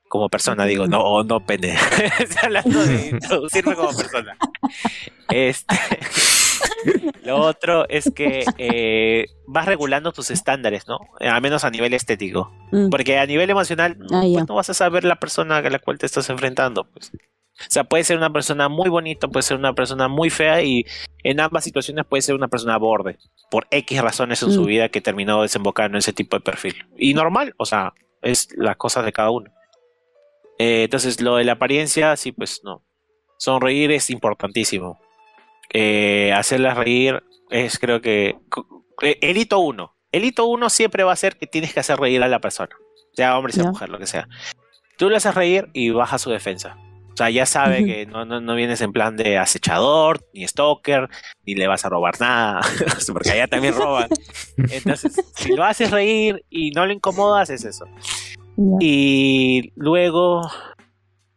como 0.08 0.28
persona, 0.28 0.66
digo, 0.66 0.88
no, 0.88 1.24
no 1.24 1.46
pene. 1.46 1.76
Estoy 2.20 2.38
hablando 2.44 2.86
de 2.86 3.10
introducirme 3.10 3.76
como 3.76 3.96
persona. 3.96 4.36
Este, 5.30 5.76
lo 7.24 7.38
otro 7.38 7.88
es 7.88 8.12
que 8.14 8.44
eh, 8.58 9.26
vas 9.48 9.66
regulando 9.66 10.12
tus 10.12 10.32
estándares, 10.32 10.88
¿no? 10.88 11.00
Al 11.20 11.42
menos 11.42 11.64
a 11.64 11.70
nivel 11.70 11.94
estético. 11.94 12.52
Mm. 12.72 12.90
Porque 12.90 13.18
a 13.20 13.26
nivel 13.26 13.50
emocional, 13.50 13.98
Ah, 14.12 14.24
pues 14.34 14.48
no 14.48 14.56
vas 14.56 14.70
a 14.70 14.74
saber 14.74 15.04
la 15.06 15.16
persona 15.18 15.58
a 15.58 15.70
la 15.70 15.80
cual 15.80 15.98
te 16.00 16.06
estás 16.08 16.30
enfrentando. 16.30 16.86
Pues. 16.92 17.12
O 17.68 17.70
sea, 17.72 17.84
puede 17.84 18.04
ser 18.04 18.18
una 18.18 18.32
persona 18.32 18.70
muy 18.70 18.90
bonita, 18.90 19.28
puede 19.28 19.44
ser 19.44 19.58
una 19.58 19.74
persona 19.74 20.08
muy 20.08 20.30
fea 20.30 20.62
y 20.62 20.86
en 21.24 21.40
ambas 21.40 21.64
situaciones 21.64 22.06
puede 22.06 22.22
ser 22.22 22.36
una 22.36 22.48
persona 22.48 22.78
borde, 22.78 23.18
por 23.50 23.68
X 23.72 24.02
razones 24.02 24.42
en 24.44 24.52
su 24.52 24.62
Mm. 24.62 24.66
vida 24.66 24.90
que 24.90 25.02
terminó 25.02 25.42
desembocando 25.42 25.96
en 25.98 26.00
ese 26.00 26.14
tipo 26.14 26.36
de 26.38 26.42
perfil. 26.42 26.86
Y 26.98 27.14
normal, 27.14 27.54
o 27.58 27.66
sea, 27.66 27.94
es 28.22 28.50
las 28.58 28.76
cosas 28.78 29.06
de 29.06 29.12
cada 29.14 29.30
uno. 29.32 29.52
Eh, 30.60 30.84
entonces, 30.84 31.22
lo 31.22 31.38
de 31.38 31.44
la 31.44 31.54
apariencia, 31.54 32.16
sí, 32.18 32.32
pues 32.32 32.62
no. 32.64 32.84
Sonreír 33.38 33.92
es 33.92 34.10
importantísimo. 34.12 35.00
Eh, 35.74 36.32
hacerlas 36.36 36.78
reír 36.78 37.24
es, 37.50 37.80
creo 37.80 38.02
que. 38.02 38.38
eh, 39.02 39.18
El 39.22 39.38
hito 39.38 39.60
uno. 39.60 39.96
El 40.12 40.26
hito 40.26 40.46
uno 40.46 40.70
siempre 40.70 41.04
va 41.04 41.14
a 41.14 41.16
ser 41.16 41.38
que 41.38 41.48
tienes 41.48 41.74
que 41.74 41.80
hacer 41.80 41.98
reír 42.00 42.22
a 42.22 42.28
la 42.28 42.40
persona. 42.40 42.76
Sea 43.14 43.38
hombre, 43.38 43.54
sea 43.54 43.64
mujer, 43.66 43.90
lo 43.90 43.98
que 43.98 44.06
sea. 44.08 44.28
Tú 44.98 45.10
le 45.10 45.18
haces 45.18 45.34
reír 45.34 45.70
y 45.74 45.90
baja 45.90 46.18
su 46.20 46.30
defensa. 46.30 46.78
O 47.14 47.18
sea, 47.18 47.30
ya 47.30 47.46
sabe 47.46 47.86
que 47.86 48.06
no, 48.06 48.24
no, 48.26 48.40
no 48.40 48.56
vienes 48.56 48.80
en 48.82 48.94
plan 48.94 49.18
de 49.18 49.38
acechador, 49.38 50.26
ni 50.34 50.48
stalker, 50.48 51.10
ni 51.46 51.56
le 51.56 51.68
vas 51.68 51.84
a 51.84 51.90
robar 51.90 52.20
nada, 52.22 52.62
porque 53.12 53.32
allá 53.32 53.48
también 53.48 53.76
roban. 53.76 54.08
Entonces, 54.58 55.14
si 55.36 55.54
lo 55.54 55.64
haces 55.64 55.92
reír 55.92 56.46
y 56.50 56.72
no 56.72 56.86
le 56.86 56.94
incomodas, 56.94 57.50
es 57.50 57.66
eso. 57.66 57.86
Y 58.80 59.74
luego, 59.76 60.50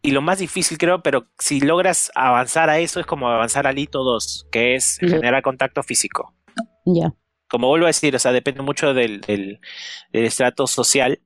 y 0.01 0.13
lo 0.13 0.23
más 0.23 0.39
difícil 0.39 0.79
creo, 0.79 1.03
pero 1.03 1.27
si 1.39 1.61
logras 1.61 2.13
avanzar 2.15 2.71
a 2.71 2.79
eso, 2.79 3.01
es 3.01 3.07
como 3.07 3.29
avanzar 3.29 3.67
al 3.67 3.79
hito 3.79 4.05
2, 4.05 4.49
que 4.53 4.77
es 4.77 4.99
generar 5.01 5.43
contacto 5.43 5.83
físico. 5.83 6.35
Ya. 6.85 7.13
Como 7.49 7.69
vuelvo 7.69 7.87
a 7.87 7.89
decir, 7.89 8.15
o 8.15 8.19
sea, 8.19 8.33
depende 8.33 8.63
mucho 8.63 8.95
del, 8.95 9.21
del, 9.23 9.61
del 10.13 10.25
estrato 10.25 10.67
social. 10.67 11.21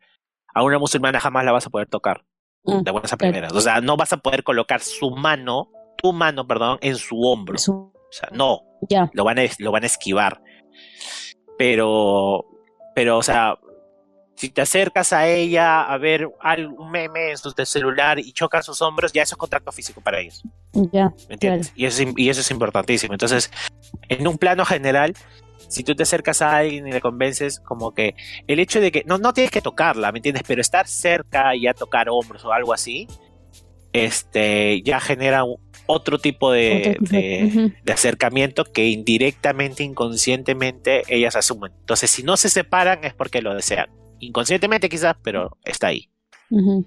A 0.54 0.62
una 0.62 0.78
musulmana 0.78 1.20
jamás 1.20 1.44
la 1.44 1.52
vas 1.52 1.66
a 1.66 1.70
poder 1.70 1.88
tocar 1.88 2.24
Mm, 2.64 2.82
de 2.82 2.90
buenas 2.90 3.12
a 3.12 3.16
claro. 3.16 3.32
primeras. 3.32 3.52
O 3.52 3.60
sea, 3.60 3.80
no 3.80 3.96
vas 3.96 4.12
a 4.12 4.16
poder 4.18 4.42
colocar 4.42 4.80
su 4.80 5.10
mano, 5.10 5.70
tu 5.96 6.12
mano, 6.12 6.46
perdón, 6.46 6.78
en 6.80 6.96
su 6.96 7.20
hombro. 7.22 7.58
Su- 7.58 7.92
O 7.92 8.12
sea, 8.12 8.28
no, 8.32 8.62
Ya. 8.88 9.10
lo 9.12 9.24
van 9.24 9.38
a, 9.38 9.42
lo 9.58 9.70
van 9.72 9.82
a 9.82 9.86
esquivar. 9.86 10.40
Pero, 11.58 12.44
pero, 12.94 13.18
o 13.18 13.22
sea, 13.22 13.58
si 14.36 14.48
te 14.50 14.60
acercas 14.62 15.12
a 15.12 15.26
ella 15.26 15.82
a 15.82 15.98
ver 15.98 16.28
algún 16.40 16.90
meme 16.90 17.30
en 17.32 17.38
su 17.38 17.50
celular 17.64 18.18
y 18.18 18.32
chocas 18.32 18.64
sus 18.64 18.80
hombros, 18.80 19.12
ya 19.12 19.22
eso 19.22 19.34
es 19.34 19.38
contacto 19.38 19.72
físico 19.72 20.00
para 20.00 20.20
ellos. 20.20 20.42
Ya. 20.92 21.12
¿Me 21.28 21.34
entiendes? 21.34 21.72
Y, 21.74 21.86
eso 21.86 22.02
es, 22.02 22.14
y 22.16 22.28
eso 22.30 22.40
es 22.40 22.50
importantísimo. 22.50 23.12
Entonces, 23.14 23.50
en 24.08 24.26
un 24.28 24.38
plano 24.38 24.64
general, 24.64 25.14
si 25.68 25.84
tú 25.84 25.94
te 25.94 26.02
acercas 26.02 26.42
a 26.42 26.56
alguien 26.56 26.88
y 26.88 26.92
le 26.92 27.00
convences, 27.00 27.60
como 27.60 27.92
que 27.94 28.14
el 28.46 28.58
hecho 28.58 28.80
de 28.80 28.90
que 28.90 29.04
no, 29.06 29.18
no 29.18 29.32
tienes 29.32 29.50
que 29.50 29.60
tocarla, 29.60 30.10
¿me 30.12 30.18
entiendes? 30.18 30.42
Pero 30.46 30.60
estar 30.60 30.86
cerca 30.88 31.54
y 31.54 31.62
ya 31.62 31.74
tocar 31.74 32.08
hombros 32.10 32.44
o 32.44 32.52
algo 32.52 32.72
así, 32.72 33.06
este, 33.92 34.82
ya 34.82 35.00
genera 35.00 35.44
otro 35.86 36.18
tipo 36.18 36.52
de, 36.52 36.96
de- 37.00 37.72
de 37.82 37.92
acercamiento 37.92 38.64
que 38.64 38.86
indirectamente, 38.88 39.82
inconscientemente, 39.82 41.02
ellas 41.08 41.36
asumen. 41.36 41.72
Entonces, 41.80 42.10
si 42.10 42.22
no 42.22 42.36
se 42.36 42.50
separan 42.50 43.04
es 43.04 43.14
porque 43.14 43.40
lo 43.40 43.54
desean. 43.54 43.86
Inconscientemente 44.20 44.88
quizás, 44.88 45.16
pero 45.22 45.56
está 45.64 45.86
ahí. 45.88 46.08
Ujú. 46.50 46.84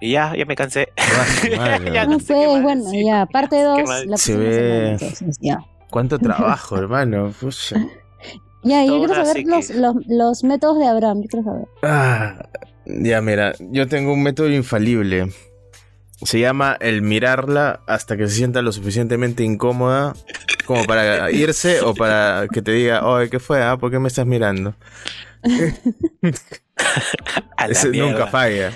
Y 0.00 0.10
ya, 0.12 0.34
ya 0.36 0.44
me 0.44 0.54
cansé. 0.56 0.88
Madre. 1.56 1.92
Ya 1.94 2.04
No 2.04 2.12
no 2.14 2.20
sé 2.20 2.34
bueno, 2.34 2.84
decir. 2.84 3.06
ya, 3.06 3.24
parte 3.26 3.56
¿Qué 3.56 3.62
2. 3.62 3.82
más? 3.84 4.06
La 4.06 4.16
Se 4.18 4.32
próxima 4.34 4.38
ve- 4.38 4.54
semana, 4.54 4.90
entonces, 4.92 5.38
ya. 5.40 5.58
¿Cuánto 5.94 6.18
trabajo, 6.18 6.76
hermano? 6.82 7.32
Pucha. 7.40 7.76
Ya, 8.64 8.84
yo 8.84 8.98
quiero 8.98 9.14
saber 9.14 9.44
los, 9.46 9.66
psique. 9.66 9.78
los, 9.78 9.94
los 10.08 10.42
métodos 10.42 10.80
de 10.80 10.88
Abraham. 10.88 11.22
Yo 11.22 11.28
quiero 11.28 11.44
saber. 11.44 11.68
Ah, 11.84 12.48
ya, 12.84 13.20
mira, 13.20 13.52
yo 13.60 13.86
tengo 13.86 14.12
un 14.12 14.24
método 14.24 14.50
infalible. 14.50 15.28
Se 16.24 16.40
llama 16.40 16.76
el 16.80 17.02
mirarla 17.02 17.78
hasta 17.86 18.16
que 18.16 18.26
se 18.26 18.34
sienta 18.34 18.60
lo 18.60 18.72
suficientemente 18.72 19.44
incómoda 19.44 20.14
como 20.66 20.84
para 20.84 21.30
irse 21.30 21.80
o 21.80 21.94
para 21.94 22.48
que 22.52 22.60
te 22.60 22.72
diga, 22.72 23.06
oye, 23.06 23.30
¿qué 23.30 23.38
fue? 23.38 23.62
Ah, 23.62 23.76
¿Por 23.76 23.92
qué 23.92 24.00
me 24.00 24.08
estás 24.08 24.26
mirando? 24.26 24.74
Nunca 27.92 28.26
falla. 28.26 28.72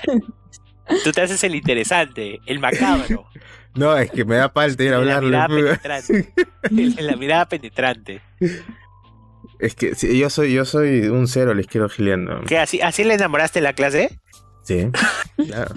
Tú 1.02 1.10
te 1.10 1.20
haces 1.20 1.42
el 1.42 1.56
interesante, 1.56 2.38
el 2.46 2.60
macabro. 2.60 3.26
No, 3.74 3.96
es 3.96 4.10
que 4.10 4.24
me 4.24 4.36
da 4.36 4.52
palta 4.52 4.82
ir 4.82 4.94
a 4.94 4.98
la 5.00 5.16
hablarle. 5.16 5.28
mirada 5.28 5.48
penetrante. 5.48 6.32
La 7.02 7.16
mirada 7.16 7.48
penetrante. 7.48 8.20
Es 9.58 9.74
que 9.74 9.94
sí, 9.94 10.18
yo 10.18 10.30
soy, 10.30 10.52
yo 10.52 10.64
soy 10.64 11.08
un 11.08 11.26
cero, 11.28 11.54
les 11.54 11.66
quiero 11.66 11.88
gileando. 11.88 12.42
¿Qué, 12.46 12.58
así, 12.58 12.80
¿Así 12.80 13.04
le 13.04 13.14
enamoraste 13.14 13.58
en 13.58 13.64
la 13.64 13.72
clase? 13.72 14.18
Sí. 14.62 14.88
claro. 15.48 15.74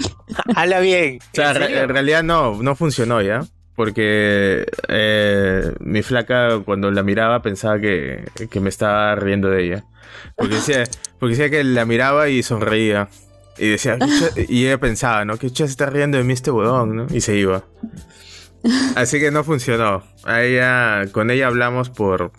Habla 0.55 0.79
bien. 0.79 1.19
O 1.21 1.35
sea, 1.35 1.51
¿En 1.51 1.89
realidad 1.89 2.23
no, 2.23 2.61
no 2.61 2.75
funcionó 2.75 3.21
ya. 3.21 3.41
Porque 3.75 4.65
eh, 4.89 5.71
mi 5.79 6.01
flaca 6.03 6.59
cuando 6.65 6.91
la 6.91 7.03
miraba 7.03 7.41
pensaba 7.41 7.79
que, 7.79 8.25
que 8.49 8.59
me 8.59 8.69
estaba 8.69 9.15
riendo 9.15 9.49
de 9.49 9.63
ella. 9.65 9.85
Porque 10.35 10.55
decía, 10.55 10.83
porque 11.19 11.35
decía 11.35 11.49
que 11.49 11.63
la 11.63 11.85
miraba 11.85 12.29
y 12.29 12.43
sonreía. 12.43 13.07
Y 13.57 13.69
decía, 13.69 13.97
y 14.47 14.65
ella 14.65 14.79
pensaba, 14.79 15.25
¿no? 15.25 15.37
Que 15.37 15.49
se 15.49 15.65
está 15.65 15.87
riendo 15.87 16.17
de 16.17 16.23
mí 16.23 16.33
este 16.33 16.51
huevón, 16.51 16.95
¿no? 16.95 17.07
Y 17.11 17.21
se 17.21 17.35
iba. 17.35 17.63
Así 18.95 19.19
que 19.19 19.31
no 19.31 19.43
funcionó. 19.43 20.03
A 20.23 20.43
ella, 20.43 21.11
con 21.11 21.31
ella 21.31 21.47
hablamos 21.47 21.89
por, 21.89 22.31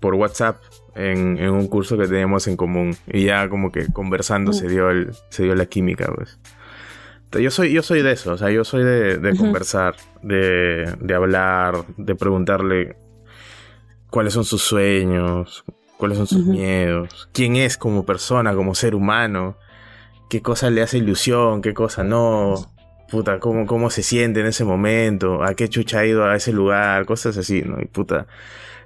por 0.00 0.14
WhatsApp 0.14 0.60
en, 0.94 1.38
en 1.38 1.50
un 1.50 1.68
curso 1.68 1.96
que 1.96 2.06
teníamos 2.06 2.46
en 2.46 2.56
común. 2.56 2.96
Y 3.06 3.24
ya 3.24 3.48
como 3.48 3.72
que 3.72 3.86
conversando 3.92 4.52
se 4.52 4.68
dio 4.68 4.90
el, 4.90 5.12
se 5.30 5.44
dio 5.44 5.54
la 5.54 5.66
química, 5.66 6.12
pues. 6.14 6.38
Yo 7.40 7.50
soy, 7.50 7.72
yo 7.72 7.82
soy 7.82 8.02
de 8.02 8.12
eso, 8.12 8.32
o 8.32 8.36
sea, 8.36 8.50
yo 8.50 8.62
soy 8.62 8.84
de, 8.84 9.34
conversar, 9.38 9.96
de, 10.22 10.94
de 11.00 11.14
hablar, 11.14 11.86
de 11.96 12.14
preguntarle 12.14 12.96
cuáles 14.10 14.34
son 14.34 14.44
sus 14.44 14.60
sueños, 14.60 15.64
cuáles 15.96 16.18
son 16.18 16.26
sus 16.26 16.44
miedos, 16.44 17.30
quién 17.32 17.56
es 17.56 17.78
como 17.78 18.04
persona, 18.04 18.54
como 18.54 18.74
ser 18.74 18.94
humano, 18.94 19.56
qué 20.32 20.40
cosa 20.40 20.70
le 20.70 20.80
hace 20.80 20.96
ilusión, 20.96 21.60
qué 21.60 21.74
cosa 21.74 22.04
no, 22.04 22.54
puta, 23.10 23.38
cómo, 23.38 23.66
cómo 23.66 23.90
se 23.90 24.02
siente 24.02 24.40
en 24.40 24.46
ese 24.46 24.64
momento, 24.64 25.44
a 25.44 25.52
qué 25.52 25.68
chucha 25.68 25.98
ha 25.98 26.06
ido 26.06 26.24
a 26.24 26.34
ese 26.34 26.54
lugar, 26.54 27.04
cosas 27.04 27.36
así, 27.36 27.60
¿no? 27.60 27.78
Y 27.82 27.84
puta, 27.84 28.26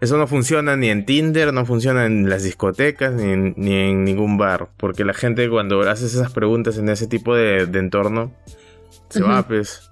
eso 0.01 0.19
no 0.19 0.27
funciona 0.27 0.77
ni 0.77 0.91
en 0.91 1.07
Tinder, 1.07 1.55
no 1.55 1.65
funciona 1.65 2.05
en 2.05 2.29
las 2.29 2.43
discotecas, 2.43 3.15
ni 3.15 3.31
en, 3.31 3.55
ni 3.57 3.75
en 3.75 4.03
ningún 4.03 4.37
bar. 4.37 4.71
Porque 4.77 5.05
la 5.05 5.15
gente 5.15 5.49
cuando 5.49 5.83
haces 5.83 6.15
esas 6.15 6.33
preguntas 6.33 6.79
en 6.79 6.89
ese 6.89 7.07
tipo 7.07 7.37
de, 7.37 7.67
de 7.67 7.79
entorno, 7.79 8.35
se 9.09 9.23
va, 9.23 9.47
pues. 9.47 9.89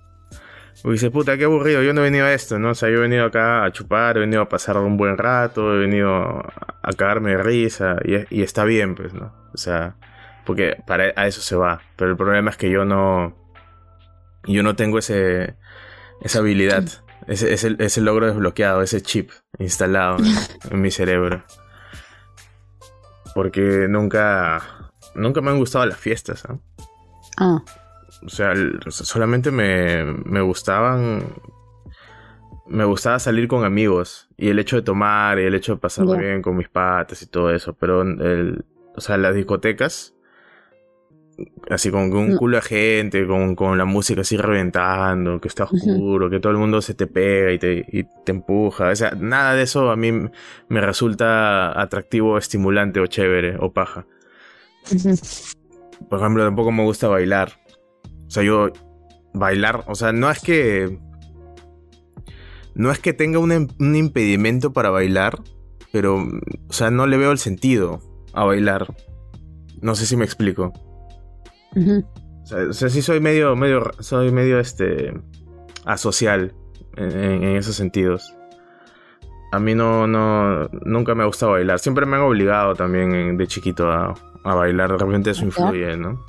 Y 0.83 0.91
dice, 0.91 1.13
puta, 1.13 1.39
qué 1.39 1.45
aburrido, 1.45 1.85
yo 1.85 1.95
no 1.95 2.01
he 2.01 2.05
venido 2.05 2.27
a 2.27 2.35
esto, 2.35 2.59
¿no? 2.59 2.71
O 2.71 2.75
sea, 2.75 2.91
yo 2.91 2.97
he 2.97 3.03
venido 3.03 3.27
acá 3.27 3.65
a 3.65 3.71
chupar, 3.71 4.17
he 4.17 4.21
venido 4.21 4.43
a 4.43 4.49
pasar 4.49 4.77
un 4.79 4.97
buen 4.97 5.17
rato, 5.17 5.73
he 5.73 5.79
venido 5.79 6.17
a, 6.17 6.53
a 6.83 6.93
cagarme 6.95 7.31
de 7.31 7.45
risa, 7.45 7.99
y, 8.05 8.41
y 8.41 8.43
está 8.43 8.65
bien, 8.65 8.97
pues, 8.97 9.15
¿no? 9.15 9.33
O 9.55 9.57
sea, 9.57 9.95
porque 10.45 10.77
para 10.87 11.13
a 11.17 11.27
eso 11.27 11.41
se 11.41 11.57
va. 11.57 11.81
Pero 11.97 12.11
el 12.11 12.17
problema 12.17 12.51
es 12.51 12.57
que 12.57 12.71
yo 12.71 12.85
no... 12.85 13.35
Yo 14.47 14.63
no 14.63 14.77
tengo 14.77 14.99
ese, 14.99 15.57
esa 16.21 16.41
habilidad. 16.41 16.85
Ese, 17.27 17.53
ese, 17.55 17.77
ese 17.79 18.01
logro 18.03 18.27
desbloqueado, 18.27 18.83
ese 18.83 19.01
chip 19.01 19.31
instalado 19.59 20.19
en, 20.19 20.25
en 20.71 20.81
mi 20.83 20.91
cerebro. 20.91 21.43
Porque 23.35 23.87
nunca, 23.89 24.63
nunca 25.15 25.41
me 25.41 25.51
han 25.51 25.59
gustado 25.59 25.87
las 25.87 25.99
fiestas. 25.99 26.45
¿ah? 26.47 26.59
Ah, 27.39 27.63
O 28.25 28.29
sea, 28.29 28.53
solamente 28.91 29.51
me, 29.51 30.05
me 30.25 30.41
gustaban 30.41 31.25
me 32.67 32.85
gustaba 32.87 33.19
salir 33.19 33.47
con 33.47 33.63
amigos 33.65 34.31
y 34.39 34.49
el 34.49 34.59
hecho 34.59 34.77
de 34.77 34.83
tomar 34.83 35.39
y 35.39 35.43
el 35.45 35.55
hecho 35.55 35.75
de 35.75 35.81
pasarme 35.81 36.13
Ya. 36.13 36.19
bien 36.19 36.41
con 36.43 36.57
mis 36.57 36.71
patas 36.71 37.21
y 37.21 37.27
todo 37.27 37.51
eso, 37.51 37.75
pero 37.75 38.01
el, 38.01 38.65
o 38.97 39.01
sea, 39.03 39.19
las 39.19 39.35
discotecas, 39.35 40.14
así 41.71 41.91
con 41.91 42.13
un 42.13 42.35
Mm. 42.35 42.37
culo 42.37 42.57
de 42.59 42.63
gente, 42.63 43.27
con, 43.27 43.55
con 43.57 43.77
la 43.79 43.85
música 43.85 44.21
así 44.21 44.37
reventando, 44.37 45.41
que 45.41 45.49
está 45.49 45.65
oscuro, 45.65 46.31
que 46.31 46.39
todo 46.41 46.53
el 46.53 46.59
mundo 46.59 46.81
se 46.83 46.95
te 46.95 47.07
pega 47.07 47.53
y 47.53 47.59
te, 47.59 47.85
y 47.91 48.05
te 48.25 48.33
empuja, 48.33 48.91
o 48.91 48.97
sea, 48.97 49.13
nada 49.19 49.55
de 49.55 49.63
eso 49.63 49.91
a 49.91 49.97
mí 49.97 50.13
me 50.69 50.81
resulta 50.81 51.81
atractivo, 51.81 52.39
estimulante 52.39 53.01
o 53.01 53.07
chévere 53.07 53.57
o 53.59 53.73
paja. 53.73 54.07
Por 56.09 56.19
ejemplo, 56.21 56.45
tampoco 56.45 56.71
me 56.73 56.83
gusta 56.85 57.09
bailar. 57.09 57.53
O 58.27 58.31
sea, 58.31 58.43
yo 58.43 58.71
bailar, 59.33 59.85
o 59.89 59.95
sea, 59.95 60.13
no 60.13 60.31
es 60.31 60.41
que 60.41 60.99
no 62.75 62.91
es 62.91 62.99
que 62.99 63.13
tenga 63.13 63.39
un, 63.39 63.51
im- 63.51 63.75
un 63.79 63.97
impedimento 63.97 64.73
para 64.73 64.91
bailar, 64.91 65.39
pero 65.93 66.17
o 66.69 66.73
sea, 66.73 66.91
no 66.91 67.07
le 67.07 67.17
veo 67.17 67.31
el 67.33 67.39
sentido 67.39 68.01
a 68.33 68.45
bailar. 68.45 68.95
No 69.81 69.95
sé 69.95 70.07
si 70.07 70.17
me 70.17 70.25
explico. 70.25 70.73
O 72.43 72.47
sea, 72.47 72.59
o 72.69 72.73
sea, 72.73 72.89
sí 72.89 73.01
soy 73.03 73.21
medio 73.21 73.57
medio 73.57 73.91
soy 74.01 74.31
medio 74.31 74.59
este 74.61 75.15
asocial 75.85 76.55
en, 76.97 77.11
en- 77.13 77.43
en 77.43 77.57
esos 77.57 77.75
sentidos. 77.77 78.35
A 79.53 79.59
mí 79.61 79.75
no, 79.75 80.07
no, 80.07 80.69
nunca 80.85 81.15
me 81.15 81.23
ha 81.23 81.27
gustado 81.27 81.53
bailar. 81.53 81.79
Siempre 81.79 82.07
me 82.07 82.17
han 82.17 82.23
obligado 82.23 82.75
también 82.75 83.37
de 83.37 83.47
chiquito 83.47 83.91
a, 83.91 84.13
a 84.43 84.55
bailar. 84.55 84.91
De 84.91 84.99
repente 84.99 85.31
eso 85.31 85.45
influye, 85.45 85.97
¿no? 85.97 86.25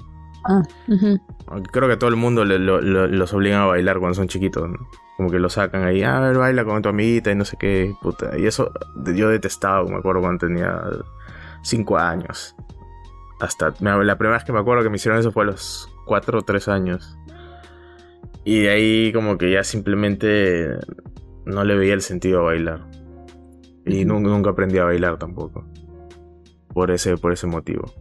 Ah, 1.48 1.60
Creo 1.72 1.90
que 1.90 1.98
todo 1.98 2.10
el 2.12 2.16
mundo 2.18 2.46
le- 2.46 2.60
lo- 2.60 2.82
lo- 2.82 3.08
los 3.08 3.34
obligan 3.34 3.62
a 3.62 3.66
bailar 3.66 3.98
cuando 4.00 4.14
son 4.14 4.28
chiquitos, 4.28 4.70
¿no? 4.70 4.78
Como 5.18 5.32
que 5.32 5.40
lo 5.40 5.50
sacan 5.50 5.84
ahí, 5.84 6.04
"Ah, 6.04 6.18
a 6.18 6.20
ver, 6.22 6.38
baila 6.38 6.66
con 6.66 6.82
tu 6.84 6.90
amiguita 6.90 7.32
y 7.32 7.36
no 7.36 7.46
sé 7.46 7.58
qué, 7.58 7.96
puta. 8.02 8.38
Y 8.38 8.46
eso 8.46 8.72
yo 9.16 9.30
detestaba, 9.30 9.84
me 9.86 9.96
acuerdo 9.96 10.22
cuando 10.22 10.46
tenía 10.46 10.80
cinco 11.64 11.98
años. 11.98 12.56
Hasta 13.46 13.74
la 13.80 14.18
primera 14.18 14.38
vez 14.38 14.44
que 14.44 14.52
me 14.52 14.60
acuerdo 14.60 14.84
que 14.84 14.90
me 14.90 14.96
hicieron 14.96 15.20
eso 15.20 15.32
fue 15.32 15.44
a 15.44 15.48
los 15.48 15.88
cuatro 16.06 16.40
o 16.40 16.42
tres 16.42 16.68
años. 16.68 17.16
Y 18.44 18.62
de 18.62 18.70
ahí 18.72 19.14
como 19.14 19.38
que 19.38 19.52
ya 19.52 19.64
simplemente 19.64 20.70
no 21.46 21.64
le 21.64 21.76
veía 21.76 21.94
el 21.94 22.02
sentido 22.02 22.40
a 22.40 22.44
bailar. 22.44 22.82
Y 23.86 24.04
nunca, 24.06 24.30
nunca 24.30 24.50
aprendí 24.50 24.80
a 24.80 24.86
bailar 24.86 25.20
tampoco. 25.20 25.64
Por 26.74 26.90
ese, 26.90 27.18
por 27.18 27.34
ese 27.34 27.46
motivo. 27.46 27.94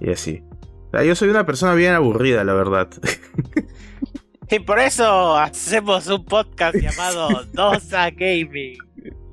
Y 0.00 0.10
así. 0.10 0.42
O 0.88 0.90
sea, 0.90 1.04
yo 1.04 1.14
soy 1.14 1.30
una 1.30 1.46
persona 1.46 1.74
bien 1.74 1.94
aburrida, 1.94 2.44
la 2.44 2.54
verdad. 2.54 2.88
Y 4.50 4.58
por 4.58 4.78
eso 4.78 5.36
hacemos 5.36 6.06
un 6.06 6.24
podcast 6.24 6.76
llamado 6.76 7.44
Dosa 7.52 8.10
Gaming. 8.10 8.76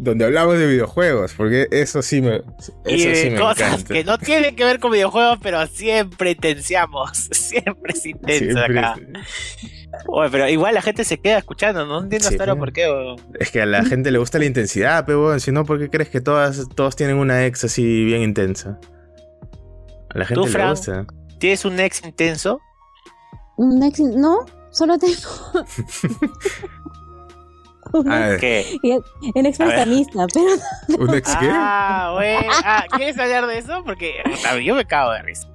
Donde 0.04 0.26
hablamos 0.26 0.58
de 0.58 0.66
videojuegos, 0.66 1.34
porque 1.38 1.68
eso 1.70 2.02
sí 2.02 2.22
me. 2.22 2.42
y 2.88 3.04
Eso 3.04 3.22
sí 3.22 3.30
me 3.30 3.40
cosas 3.40 3.74
encanta. 3.74 3.94
que 3.94 4.04
no 4.04 4.18
tienen 4.18 4.56
que 4.56 4.64
ver 4.66 4.80
con 4.80 4.92
videojuegos, 4.92 5.38
pero 5.44 5.66
siempre 5.68 6.32
intenciamos. 6.32 7.12
Siempre 7.32 7.94
es 7.94 8.06
intenso 8.08 8.46
Siempre 8.46 8.80
acá. 8.80 8.96
Oye, 10.08 10.30
pero 10.32 10.50
igual 10.50 10.74
la 10.74 10.82
gente 10.82 11.04
se 11.04 11.20
queda 11.20 11.38
escuchando, 11.38 11.86
no 11.86 12.00
entiendo 12.02 12.28
Sí, 12.30 12.34
hasta 12.34 12.44
ahora 12.46 12.56
por 12.56 12.74
qué. 12.74 12.88
Es 13.40 13.52
que 13.52 13.62
a 13.62 13.66
la 13.68 13.84
gente 13.86 14.10
le 14.10 14.18
gusta 14.18 14.40
la 14.40 14.46
intensidad, 14.46 15.06
pero 15.06 15.38
si 15.40 15.52
no, 15.52 15.66
¿por 15.66 15.78
qué 15.80 15.90
crees 15.90 16.10
que 16.10 16.20
todas, 16.22 16.68
todos 16.76 16.96
tienen 16.96 17.18
una 17.18 17.46
ex 17.46 17.64
así 17.66 18.04
bien 18.06 18.22
intensa? 18.24 18.80
A 20.10 20.18
la 20.18 20.26
gente 20.26 20.42
¿Tú, 20.42 20.46
le 20.48 20.52
Fran? 20.52 20.70
gusta. 20.72 21.06
¿Tienes 21.38 21.64
un 21.66 21.80
ex 21.80 22.04
intenso? 22.04 22.60
Un 23.58 23.84
ex- 23.84 24.00
no, 24.00 24.46
solo 24.72 24.98
tengo. 24.98 25.14
un 27.94 28.12
Ah, 28.12 28.38
¿Qué? 28.40 28.80
un 29.36 29.46
ex 29.46 29.58
prestamista, 29.58 30.26
pero 30.34 30.46
¿Un 31.00 31.16
ex 31.16 31.36
qué? 31.38 31.50
Ah, 31.52 32.12
güey. 32.14 32.36
Ah, 32.64 32.86
¿Quieres 32.96 33.18
hablar 33.20 33.48
de 33.48 33.58
eso? 33.58 33.84
Porque 33.84 34.24
yo 34.64 34.76
me 34.76 34.86
cago 34.86 35.12
de 35.12 35.22
risa. 35.22 35.48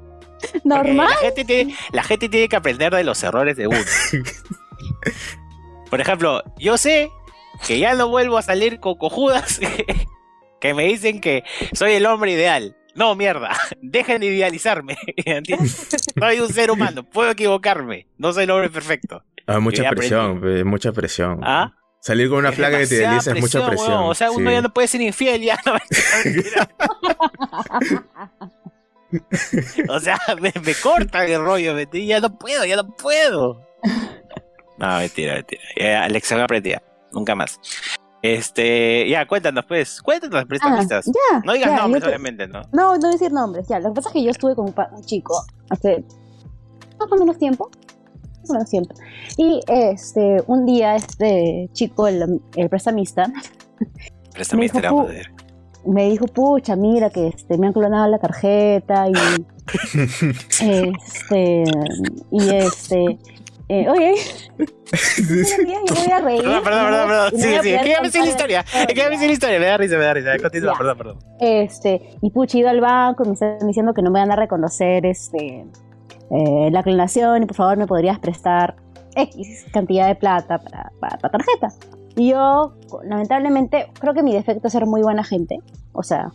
Normal. 0.64 1.08
La 1.08 1.16
gente, 1.16 1.44
tiene, 1.44 1.74
la 1.92 2.02
gente 2.02 2.28
tiene 2.28 2.48
que 2.48 2.56
aprender 2.56 2.94
de 2.94 3.04
los 3.04 3.22
errores 3.22 3.56
de 3.56 3.66
uno. 3.66 3.78
Por 5.90 6.00
ejemplo, 6.00 6.42
yo 6.58 6.76
sé 6.78 7.10
que 7.66 7.78
ya 7.78 7.94
no 7.94 8.08
vuelvo 8.08 8.38
a 8.38 8.42
salir 8.42 8.80
con 8.80 8.96
cojudas 8.96 9.60
que 10.60 10.74
me 10.74 10.84
dicen 10.84 11.20
que 11.20 11.44
soy 11.72 11.92
el 11.92 12.06
hombre 12.06 12.32
ideal. 12.32 12.76
No, 12.94 13.14
mierda. 13.14 13.50
Dejen 13.82 14.20
de 14.20 14.26
idealizarme. 14.28 14.96
¿Entiendes? 15.16 15.88
Soy 16.18 16.40
un 16.40 16.52
ser 16.52 16.70
humano. 16.70 17.04
Puedo 17.04 17.30
equivocarme. 17.30 18.08
No 18.16 18.32
soy 18.32 18.44
el 18.44 18.50
hombre 18.50 18.70
perfecto. 18.70 19.22
Ah, 19.46 19.60
mucha 19.60 19.88
presión, 19.90 20.40
pe, 20.40 20.64
mucha 20.64 20.92
presión. 20.92 21.40
¿Ah? 21.42 21.74
Salir 22.06 22.28
con 22.28 22.38
una 22.38 22.50
Es 22.50 22.54
flaca 22.54 22.78
que 22.78 22.86
te 22.86 22.94
idealiza 22.94 23.32
es 23.32 23.40
mucha 23.40 23.66
presión. 23.66 23.90
weón. 23.90 24.04
O 24.10 24.14
sea, 24.14 24.30
uno 24.30 24.48
sí. 24.48 24.54
ya 24.54 24.62
no 24.62 24.72
puede 24.72 24.86
ser 24.86 25.00
infiel, 25.00 25.42
ya 25.42 25.58
no. 25.66 25.72
O 29.88 30.00
sea, 30.00 30.18
me, 30.40 30.52
me 30.64 30.74
corta 30.74 31.24
el 31.24 31.40
rollo, 31.44 31.74
mentira, 31.74 32.04
ya 32.04 32.20
no 32.20 32.36
puedo, 32.38 32.64
ya 32.64 32.76
no 32.76 32.88
puedo. 32.96 33.62
No, 34.78 34.98
mentira, 34.98 35.34
mentira. 35.34 35.62
Ya, 35.80 36.08
lección 36.08 36.40
aprendida. 36.40 36.82
Nunca 37.12 37.34
más. 37.34 37.58
Este, 38.22 39.08
ya, 39.08 39.26
cuéntanos, 39.26 39.64
pues. 39.66 40.02
Cuéntanos, 40.02 40.42
Ah, 40.42 40.46
prestamistas. 40.46 41.06
ya. 41.06 41.40
no 41.44 41.52
digas 41.54 41.70
ya, 41.70 41.76
nombres, 41.78 42.02
te- 42.02 42.08
obviamente, 42.08 42.46
¿no? 42.48 42.62
No, 42.72 42.96
no 42.98 43.10
decir 43.10 43.32
nombres, 43.32 43.66
ya. 43.68 43.78
Lo 43.78 43.90
que 43.90 43.94
pasa 43.96 44.08
es 44.10 44.12
que 44.14 44.24
yo 44.24 44.30
estuve 44.30 44.54
con 44.54 44.66
un, 44.66 44.72
pa- 44.72 44.90
un 44.92 45.04
chico 45.04 45.44
hace 45.70 46.04
más 46.98 47.10
o 47.10 47.16
menos 47.16 47.38
tiempo. 47.38 47.70
Más 48.46 48.50
o 48.50 48.54
menos 48.54 48.70
tiempo. 48.70 48.94
Y 49.36 49.60
este, 49.66 50.42
un 50.46 50.64
día 50.64 50.94
este 50.94 51.68
chico, 51.72 52.06
el, 52.06 52.40
el 52.54 52.68
prestamista, 52.68 53.32
Prestamista, 54.32 54.80
Me 54.80 54.88
dijo, 54.88 55.08
me 55.86 56.10
dijo, 56.10 56.26
pucha, 56.26 56.76
mira 56.76 57.10
que 57.10 57.28
este, 57.28 57.58
me 57.58 57.66
han 57.68 57.72
clonado 57.72 58.08
la 58.08 58.18
tarjeta 58.18 59.08
y 59.08 59.12
este, 60.60 61.64
y 62.30 62.54
este, 62.54 63.18
eh, 63.68 63.88
oye, 63.88 64.14
voy 65.88 66.12
a 66.12 66.20
reír. 66.20 66.42
Perdón, 66.42 66.62
perdón, 66.62 66.84
perdón, 66.84 67.08
perdón. 67.08 67.30
Sí, 67.32 67.42
sí, 67.42 67.48
poder 67.48 67.74
es 67.74 67.82
que 67.82 67.88
ya 67.88 68.00
me 68.00 68.10
sé 68.10 68.18
la 68.20 68.28
historia. 68.28 68.60
Es 68.60 68.86
que 68.86 68.94
ya 68.94 69.10
me 69.10 69.18
sé 69.18 69.26
la 69.26 69.32
historia. 69.32 69.58
Me 69.58 69.66
da 69.66 69.76
risa, 69.76 69.96
me 69.96 70.04
da 70.04 70.14
risa. 70.14 70.38
Continúa, 70.38 70.74
perdón, 70.78 70.98
perdón. 70.98 71.18
Este, 71.40 72.00
y 72.22 72.30
pucha, 72.30 72.58
ido 72.58 72.68
al 72.68 72.80
banco 72.80 73.24
y 73.24 73.28
me 73.28 73.34
están 73.34 73.66
diciendo 73.66 73.92
que 73.92 74.02
no 74.02 74.10
me 74.10 74.20
van 74.20 74.30
a 74.30 74.36
reconocer 74.36 75.04
este, 75.04 75.66
eh, 76.30 76.70
la 76.70 76.82
clonación 76.82 77.42
y 77.42 77.46
por 77.46 77.56
favor 77.56 77.76
me 77.76 77.86
podrías 77.86 78.18
prestar 78.18 78.76
X 79.14 79.66
cantidad 79.72 80.08
de 80.08 80.14
plata 80.14 80.58
para, 80.58 80.92
para 81.00 81.18
la 81.22 81.28
tarjeta. 81.30 81.68
Y 82.16 82.30
yo, 82.30 82.74
lamentablemente, 83.04 83.90
creo 84.00 84.14
que 84.14 84.22
mi 84.22 84.32
defecto 84.32 84.68
es 84.68 84.72
ser 84.72 84.86
muy 84.86 85.02
buena 85.02 85.22
gente, 85.22 85.58
o 85.92 86.02
sea, 86.02 86.30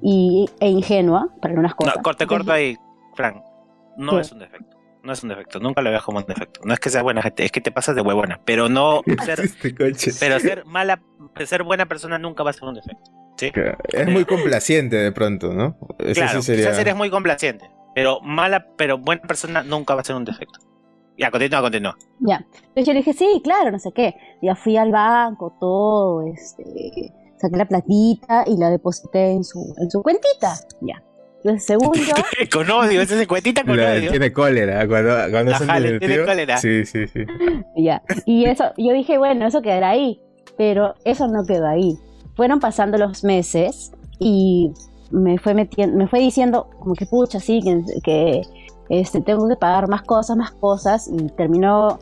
y, 0.00 0.48
e 0.60 0.68
ingenua 0.68 1.28
para 1.40 1.52
algunas 1.52 1.74
cosas. 1.74 1.96
No, 1.96 2.02
corte, 2.02 2.26
corto 2.26 2.52
ahí, 2.52 2.76
Frank. 3.14 3.42
No 3.96 4.12
¿Qué? 4.12 4.20
es 4.20 4.32
un 4.32 4.38
defecto. 4.38 4.76
No 5.02 5.12
es 5.12 5.22
un 5.22 5.30
defecto. 5.30 5.60
Nunca 5.60 5.82
lo 5.82 5.90
veas 5.90 6.02
como 6.02 6.18
un 6.18 6.26
defecto. 6.26 6.60
No 6.64 6.74
es 6.74 6.80
que 6.80 6.90
seas 6.90 7.02
buena 7.02 7.22
gente, 7.22 7.44
es 7.44 7.52
que 7.52 7.60
te 7.60 7.72
pasas 7.72 7.96
de 7.96 8.02
huevona. 8.02 8.40
Pero 8.44 8.68
no 8.68 9.02
ser, 9.24 9.40
Este 9.40 10.12
pero 10.20 10.38
ser 10.38 10.64
mala, 10.66 11.00
ser 11.44 11.64
buena 11.64 11.86
persona 11.86 12.18
nunca 12.18 12.42
va 12.42 12.50
a 12.50 12.52
ser 12.52 12.64
un 12.64 12.74
defecto. 12.74 13.10
¿Sí? 13.36 13.50
Es 13.92 14.08
muy 14.08 14.26
complaciente 14.26 14.96
de 14.96 15.12
pronto, 15.12 15.54
¿no? 15.54 15.78
Claro, 15.96 16.40
sí 16.40 16.42
sería... 16.42 16.66
quizás 16.66 16.78
eres 16.78 16.94
muy 16.94 17.08
complaciente. 17.08 17.70
Pero 18.00 18.18
mala, 18.22 18.66
pero 18.78 18.96
buena 18.96 19.20
persona 19.20 19.62
nunca 19.62 19.94
va 19.94 20.00
a 20.00 20.04
ser 20.04 20.16
un 20.16 20.24
defecto. 20.24 20.58
Ya, 21.18 21.30
continúa, 21.30 21.60
continúa. 21.60 21.98
Ya. 22.20 22.46
Entonces 22.54 22.86
yo 22.86 22.92
le 22.94 23.00
dije, 23.00 23.12
sí, 23.12 23.42
claro, 23.44 23.70
no 23.70 23.78
sé 23.78 23.92
qué. 23.92 24.14
Ya 24.40 24.54
fui 24.54 24.78
al 24.78 24.90
banco, 24.90 25.54
todo, 25.60 26.24
este, 26.26 27.12
saqué 27.36 27.58
la 27.58 27.66
platita 27.66 28.44
y 28.46 28.56
la 28.56 28.70
deposité 28.70 29.32
en 29.32 29.44
su, 29.44 29.74
en 29.78 29.90
su 29.90 30.02
cuentita. 30.02 30.54
Ya. 30.80 31.02
Entonces, 31.44 31.66
según 31.66 31.92
yo, 31.94 32.14
con 32.50 32.70
odio, 32.70 33.02
ese 33.02 33.20
es 33.20 33.28
cuentita 33.28 33.64
con 33.64 33.76
La- 33.76 33.92
odio. 33.92 34.10
tiene 34.12 34.32
cólera 34.32 34.88
cuando, 34.88 35.14
cuando 35.30 35.52
Ajá, 35.52 35.78
le 35.78 35.98
tiene 35.98 36.24
cólera. 36.24 36.56
Sí, 36.56 36.86
sí, 36.86 37.06
sí. 37.06 37.20
ya. 37.76 38.00
Y 38.24 38.46
eso, 38.46 38.72
yo 38.78 38.94
dije, 38.94 39.18
bueno, 39.18 39.46
eso 39.46 39.60
quedará 39.60 39.90
ahí. 39.90 40.18
Pero 40.56 40.94
eso 41.04 41.28
no 41.28 41.44
quedó 41.46 41.66
ahí. 41.68 41.98
Fueron 42.34 42.60
pasando 42.60 42.96
los 42.96 43.24
meses 43.24 43.92
y 44.18 44.72
me 45.10 45.38
fue 45.38 45.54
metiendo, 45.54 45.96
me 45.96 46.06
fue 46.08 46.20
diciendo 46.20 46.68
como 46.78 46.94
que 46.94 47.06
pucha, 47.06 47.40
sí, 47.40 47.60
que, 47.62 47.82
que 48.02 48.42
este, 48.88 49.20
tengo 49.20 49.48
que 49.48 49.56
pagar 49.56 49.88
más 49.88 50.02
cosas, 50.02 50.36
más 50.36 50.52
cosas, 50.52 51.08
y 51.12 51.26
terminó 51.36 51.98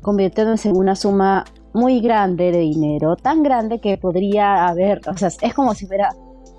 convirtiéndose 0.00 0.68
en 0.70 0.76
una 0.76 0.94
suma 0.96 1.44
muy 1.74 2.00
grande 2.00 2.50
de 2.52 2.58
dinero, 2.58 3.16
tan 3.16 3.42
grande 3.42 3.80
que 3.80 3.96
podría 3.98 4.66
haber, 4.66 5.00
o 5.08 5.16
sea, 5.16 5.28
es 5.40 5.54
como 5.54 5.74
si 5.74 5.86
fuera 5.86 6.10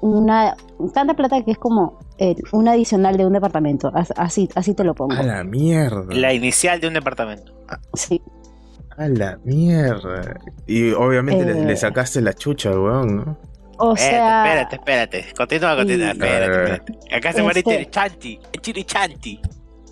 una 0.02 0.56
tanta 0.94 1.14
plata 1.14 1.42
que 1.44 1.52
es 1.52 1.58
como 1.58 1.98
eh, 2.18 2.36
un 2.52 2.68
adicional 2.68 3.16
de 3.18 3.26
un 3.26 3.34
departamento, 3.34 3.90
as- 3.94 4.14
así, 4.18 4.50
así 4.56 4.74
te 4.74 4.84
lo 4.84 4.94
pongo. 4.96 5.14
A 5.14 5.24
la 5.24 5.44
mierda. 5.44 6.06
La 6.14 6.34
inicial 6.34 6.80
de 6.82 6.88
un 6.88 6.94
departamento. 6.96 7.54
Sí. 7.94 8.22
A 8.98 9.08
la 9.08 9.40
mierda. 9.44 10.40
Y 10.68 10.92
obviamente 10.92 11.46
le, 11.46 11.62
Eh. 11.62 11.66
le 11.66 11.76
sacaste 11.78 12.22
la 12.22 12.34
chucha, 12.34 12.70
weón, 12.72 13.16
¿no? 13.18 13.38
O 13.86 13.94
Espérate, 13.96 14.16
sea, 14.18 14.44
espérate, 14.46 14.76
espérate. 14.76 15.34
Continúa, 15.38 15.76
continúa. 15.76 16.08
Y- 16.08 16.12
Espérate, 16.12 16.46
espérate. 16.74 17.16
Acá 17.16 17.34
se 17.34 17.44
muere 17.44 17.60
Este- 17.60 17.90
Chanti. 17.90 18.40
Chiri 18.62 18.84
Chanti. 18.86 19.40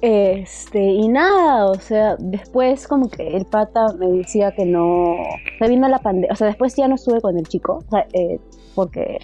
Este, 0.01 0.81
y 0.81 1.07
nada, 1.09 1.67
o 1.67 1.75
sea, 1.75 2.15
después 2.17 2.87
como 2.87 3.09
que 3.09 3.27
el 3.37 3.45
pata 3.45 3.87
me 3.99 4.07
decía 4.07 4.51
que 4.51 4.65
no, 4.65 5.15
se 5.59 5.67
vino 5.67 5.87
la 5.89 5.99
pandemia, 5.99 6.31
o 6.31 6.35
sea, 6.35 6.47
después 6.47 6.75
ya 6.75 6.87
no 6.87 6.95
estuve 6.95 7.21
con 7.21 7.37
el 7.37 7.47
chico, 7.47 7.83
o 7.85 7.89
sea, 7.91 8.07
eh, 8.13 8.39
porque, 8.73 9.19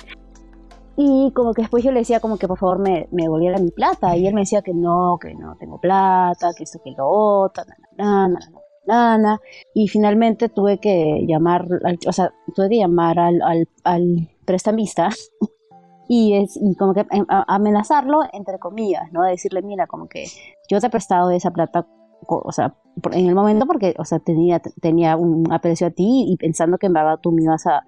y 0.95 1.31
como 1.33 1.53
que 1.55 1.63
después 1.63 1.83
yo 1.83 1.91
le 1.91 2.01
decía 2.01 2.19
como 2.19 2.37
que 2.37 2.47
por 2.47 2.59
favor 2.59 2.77
me, 2.77 3.07
me 3.11 3.27
volviera 3.27 3.57
mi 3.57 3.71
plata, 3.71 4.15
y 4.17 4.27
él 4.27 4.35
me 4.35 4.41
decía 4.41 4.61
que 4.61 4.73
no, 4.75 5.17
que 5.19 5.33
no 5.33 5.55
tengo 5.59 5.79
plata, 5.81 6.49
que 6.55 6.63
esto, 6.63 6.79
que 6.83 6.91
lo 6.91 7.07
otro, 7.09 7.63
na, 7.97 8.27
na, 8.27 8.39
na, 8.85 9.17
na, 9.17 9.39
y 9.73 9.87
finalmente 9.87 10.47
tuve 10.47 10.77
que 10.77 11.23
llamar, 11.27 11.65
al- 11.85 11.97
o 12.07 12.11
sea, 12.13 12.31
tuve 12.55 12.69
que 12.69 12.77
llamar 12.77 13.17
al, 13.17 13.41
al, 13.41 13.67
al 13.83 14.29
prestamista 14.47 15.09
y 16.09 16.33
es 16.33 16.57
y 16.57 16.75
como 16.75 16.93
que 16.95 17.01
em, 17.11 17.25
amenazarlo 17.27 18.21
entre 18.33 18.57
comillas, 18.57 19.03
¿no? 19.11 19.21
Decirle, 19.23 19.61
mira, 19.61 19.85
como 19.85 20.07
que 20.07 20.25
yo 20.69 20.79
te 20.79 20.87
he 20.87 20.89
prestado 20.89 21.29
esa 21.29 21.51
plata, 21.51 21.85
o 22.27 22.51
sea, 22.51 22.73
en 23.11 23.27
el 23.27 23.35
momento 23.35 23.67
porque, 23.67 23.93
o 23.99 24.05
sea, 24.05 24.17
tenía, 24.19 24.59
tenía 24.81 25.15
un 25.17 25.51
aprecio 25.53 25.87
a 25.87 25.91
ti 25.91 26.25
y 26.27 26.37
pensando 26.37 26.77
que 26.79 26.87
en 26.87 26.93
verdad 26.93 27.19
tú 27.21 27.31
me 27.31 27.43
ibas 27.43 27.67
a, 27.67 27.83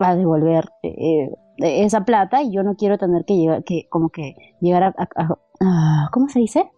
a 0.00 0.14
devolver 0.16 0.68
eh, 0.82 1.30
eh, 1.58 1.84
esa 1.84 2.04
plata 2.04 2.42
y 2.42 2.52
yo 2.52 2.62
no 2.62 2.74
quiero 2.74 2.98
tener 2.98 3.24
que 3.24 3.36
llegar, 3.36 3.64
que 3.64 3.86
como 3.88 4.10
que 4.10 4.34
llegar 4.60 4.82
a- 4.84 6.08
¿cómo 6.12 6.28
se 6.28 6.40
dice? 6.40 6.70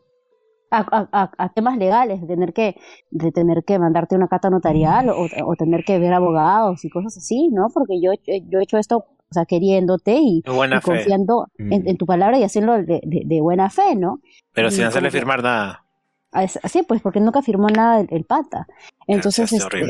A, 0.71 1.09
a- 1.13 1.31
a- 1.39 1.49
temas 1.55 1.79
legales, 1.79 2.21
de 2.21 2.27
tener 2.27 2.53
que, 2.53 2.77
de 3.11 3.33
tener 3.33 3.65
que 3.65 3.79
mandarte 3.79 4.17
una 4.17 4.29
carta 4.29 4.51
notarial 4.51 5.09
o, 5.09 5.27
o 5.47 5.55
tener 5.57 5.83
que 5.85 5.99
ver 5.99 6.13
abogados 6.13 6.85
y 6.85 6.91
cosas 6.91 7.17
así, 7.17 7.49
¿no? 7.51 7.69
Porque 7.73 8.01
yo, 8.03 8.13
yo 8.27 8.59
he 8.59 8.63
hecho 8.63 8.77
esto, 8.77 8.99
o 8.99 9.33
sea, 9.35 9.47
queriéndote 9.47 10.19
y, 10.21 10.43
confiando 10.85 11.47
en, 11.59 11.69
Mm. 11.85 11.89
en 11.89 11.97
tu 11.97 12.05
palabra 12.05 12.39
y 12.39 12.43
haciendo 12.45 12.75
de, 12.75 13.01
de- 13.03 13.23
de 13.25 13.41
buena 13.41 13.71
fe, 13.71 13.95
¿no? 13.97 14.21
Pero 14.53 14.71
sin 14.71 14.85
hacerle 14.85 15.09
que- 15.09 15.19
firmar 15.19 15.43
nada. 15.43 15.85
As- 16.33 16.61
Así 16.63 16.83
pues, 16.83 17.01
porque 17.01 17.21
nunca 17.21 17.41
firmó 17.41 17.69
nada 17.69 18.01
el, 18.01 18.09
el 18.11 18.25
pata. 18.25 18.67
Entonces, 19.07 19.51
Es 19.51 19.63
este, 19.65 19.81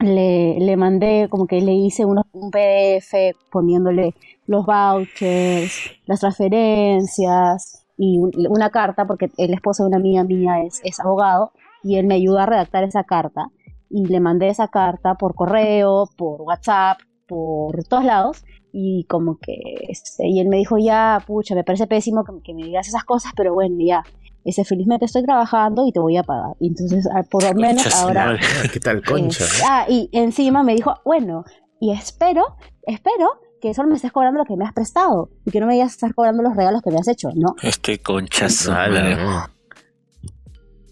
le, 0.00 0.58
le 0.58 0.76
mandé, 0.76 1.28
como 1.30 1.46
que 1.46 1.60
le 1.60 1.72
hice 1.72 2.04
uno- 2.04 2.26
un 2.32 2.50
PDF 2.50 3.14
poniéndole 3.50 4.14
los 4.48 4.66
vouchers, 4.66 5.92
las 6.06 6.18
transferencias 6.20 7.77
y 7.98 8.18
un- 8.18 8.30
una 8.48 8.70
carta, 8.70 9.06
porque 9.06 9.30
el 9.36 9.52
esposo 9.52 9.82
de 9.82 9.88
una 9.88 9.96
amiga 9.98 10.24
mía 10.24 10.62
es, 10.62 10.80
es 10.84 10.98
abogado 11.00 11.52
y 11.82 11.96
él 11.96 12.06
me 12.06 12.14
ayudó 12.14 12.38
a 12.38 12.46
redactar 12.46 12.84
esa 12.84 13.04
carta. 13.04 13.48
Y 13.90 14.06
le 14.06 14.20
mandé 14.20 14.48
esa 14.48 14.68
carta 14.68 15.14
por 15.16 15.34
correo, 15.34 16.08
por 16.16 16.42
WhatsApp, 16.42 16.98
por 17.26 17.82
todos 17.84 18.04
lados. 18.04 18.44
Y 18.72 19.04
como 19.08 19.38
que, 19.38 19.56
este, 19.88 20.28
y 20.28 20.40
él 20.40 20.48
me 20.48 20.58
dijo, 20.58 20.76
ya, 20.78 21.22
pucha, 21.26 21.54
me 21.54 21.64
parece 21.64 21.86
pésimo 21.86 22.22
que, 22.24 22.32
que 22.44 22.54
me 22.54 22.62
digas 22.64 22.86
esas 22.86 23.04
cosas, 23.04 23.32
pero 23.34 23.54
bueno, 23.54 23.76
ya, 23.80 24.02
ese 24.44 24.64
felizmente 24.64 25.06
estoy 25.06 25.24
trabajando 25.24 25.86
y 25.86 25.92
te 25.92 26.00
voy 26.00 26.16
a 26.18 26.22
pagar. 26.22 26.54
Y 26.60 26.68
entonces, 26.68 27.08
ah, 27.14 27.22
por 27.30 27.42
lo 27.42 27.54
menos 27.54 27.86
ahora 28.02 28.36
¿Qué 28.72 28.78
tal, 28.78 29.02
concha? 29.02 29.44
eh, 29.44 29.62
ah, 29.68 29.86
y 29.88 30.08
encima 30.12 30.62
me 30.62 30.74
dijo, 30.74 30.94
bueno, 31.04 31.44
y 31.80 31.92
espero, 31.92 32.44
espero 32.82 33.40
que 33.60 33.74
solo 33.74 33.88
me 33.88 33.96
estés 33.96 34.12
cobrando 34.12 34.38
lo 34.38 34.44
que 34.44 34.56
me 34.56 34.64
has 34.64 34.72
prestado 34.72 35.30
y 35.44 35.50
que 35.50 35.60
no 35.60 35.66
me 35.66 35.74
vayas 35.74 35.90
a 35.90 35.94
estar 35.94 36.14
cobrando 36.14 36.42
los 36.42 36.54
regalos 36.56 36.82
que 36.82 36.90
me 36.90 36.98
has 36.98 37.08
hecho, 37.08 37.30
¿no? 37.34 37.54
Este 37.62 37.98
concha 37.98 38.48
su 38.48 38.70
Ala, 38.72 39.00
madre. 39.02 39.16
no. 39.16 39.46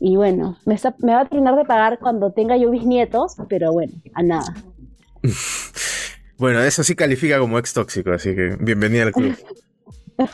Y 0.01 0.17
bueno, 0.17 0.59
me, 0.67 0.75
está- 0.75 0.95
me 0.99 1.13
va 1.15 1.21
a 1.23 1.25
terminar 1.27 1.57
de 1.57 1.65
pagar 1.65 1.99
cuando 1.99 2.31
tenga 2.33 2.57
yo 2.57 2.71
bisnietos, 2.71 3.37
pero 3.49 3.73
bueno, 3.73 3.93
a 4.15 4.23
nada. 4.23 4.55
Bueno, 6.39 6.61
eso 6.61 6.85
sí 6.85 6.95
califica 6.95 7.39
como 7.39 7.59
ex 7.59 7.73
tóxico, 7.73 8.11
así 8.13 8.35
que 8.35 8.59
bienvenida 8.61 9.05
al 9.05 9.13
club. 9.13 9.35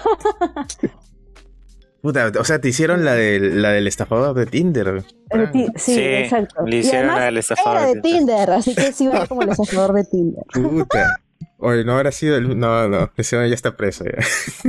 Puta, 2.03 2.33
o 2.41 2.45
sea, 2.45 2.61
te 2.61 2.69
hicieron 2.69 3.05
la 3.05 3.15
del, 3.15 3.63
la 3.63 3.71
del 3.71 3.87
estafador 3.87 4.35
de 4.35 4.47
Tinder. 4.47 5.05
Eh, 5.31 5.45
sí, 5.77 5.95
Sí, 5.95 6.01
exacto. 6.01 6.67
le 6.67 6.77
Y 6.77 6.79
hicieron 6.81 7.11
además 7.11 7.29
al 7.29 7.39
estafador 7.39 7.77
era 7.79 7.87
de 7.87 7.95
de 7.95 8.01
Tinder, 8.01 8.51
así 8.51 8.75
que 8.75 8.93
sí 8.93 9.07
era 9.07 9.27
como 9.29 9.43
el 9.43 9.51
estafador 9.51 9.93
de 9.95 10.05
Tinder. 10.05 10.43
Puta. 10.53 11.21
Oye, 11.65 11.85
no 11.85 11.93
habrá 11.95 12.11
sido 12.11 12.37
el... 12.37 12.59
No, 12.59 12.89
no, 12.89 13.13
ese 13.17 13.37
ya 13.49 13.55
está 13.55 13.77
preso 13.77 14.05
ya. 14.05 14.19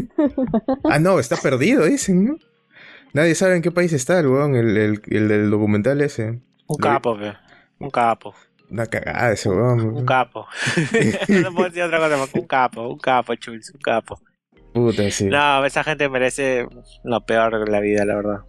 ah, 0.83 0.99
no, 0.99 1.19
está 1.19 1.37
perdido, 1.37 1.85
dicen, 1.85 2.23
¿no? 2.23 2.37
Nadie 3.13 3.33
sabe 3.33 3.55
en 3.55 3.63
qué 3.63 3.71
país 3.71 3.93
está 3.93 4.19
el 4.19 4.27
weón, 4.27 4.55
el, 4.55 4.77
el, 4.77 5.01
el 5.07 5.27
del 5.27 5.49
documental 5.49 6.01
ese. 6.01 6.39
Un 6.67 6.77
capo, 6.77 7.17
pe. 7.17 7.33
Un 7.79 7.89
capo. 7.89 8.35
Una 8.69 8.85
cagada 8.85 9.31
ese 9.31 9.49
weón. 9.49 9.81
Un 9.81 10.05
capo. 10.05 10.45
no 11.29 11.51
puedo 11.53 11.69
decir 11.69 11.81
otra 11.81 11.97
cosa 11.97 12.15
más. 12.15 12.29
Un 12.31 12.45
capo, 12.45 12.87
un 12.87 12.99
capo, 12.99 13.33
Chuls, 13.35 13.71
un 13.73 13.81
capo. 13.81 14.21
Puta, 14.71 15.09
sí. 15.09 15.25
No, 15.25 15.65
esa 15.65 15.83
gente 15.83 16.07
merece 16.09 16.67
lo 17.03 17.25
peor 17.25 17.65
de 17.65 17.71
la 17.71 17.79
vida, 17.79 18.05
la 18.05 18.15
verdad. 18.15 18.39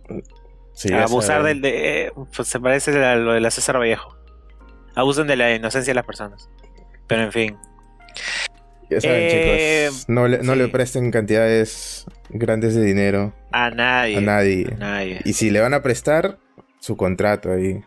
Sí, 0.75 0.93
Abusar 0.93 1.43
del 1.45 1.63
de, 1.63 2.07
eh, 2.07 2.13
pues 2.37 2.47
se 2.49 2.61
parece 2.61 3.03
a 3.03 3.17
lo 3.17 3.33
de 3.33 3.41
la 3.41 3.51
César 3.51 3.79
Vallejo. 3.79 4.19
Abusan 4.95 5.27
de 5.27 5.37
la 5.37 5.55
inocencia 5.55 5.93
de 5.93 5.95
las 5.95 6.05
personas. 6.05 6.51
Pero 7.07 7.23
en 7.23 7.33
fin. 7.33 7.57
Ya 8.91 9.01
saben, 9.01 9.23
Eh, 9.23 9.87
chicos. 9.89 10.09
No, 10.09 10.29
le, 10.29 10.39
no 10.39 10.53
sí. 10.53 10.59
le 10.59 10.69
presten 10.69 11.11
cantidades 11.11 12.05
grandes 12.29 12.75
de 12.75 12.83
dinero 12.85 13.33
A 13.53 13.71
nadie. 13.71 14.19
a 14.19 14.21
nadie. 14.21 14.67
A 14.75 14.77
nadie. 14.77 15.21
Y 15.25 15.33
si 15.33 15.51
le 15.51 15.61
van 15.61 15.75
a 15.75 15.83
prestar, 15.83 16.39
su 16.81 16.97
contrato 16.97 17.51
ahí, 17.53 17.81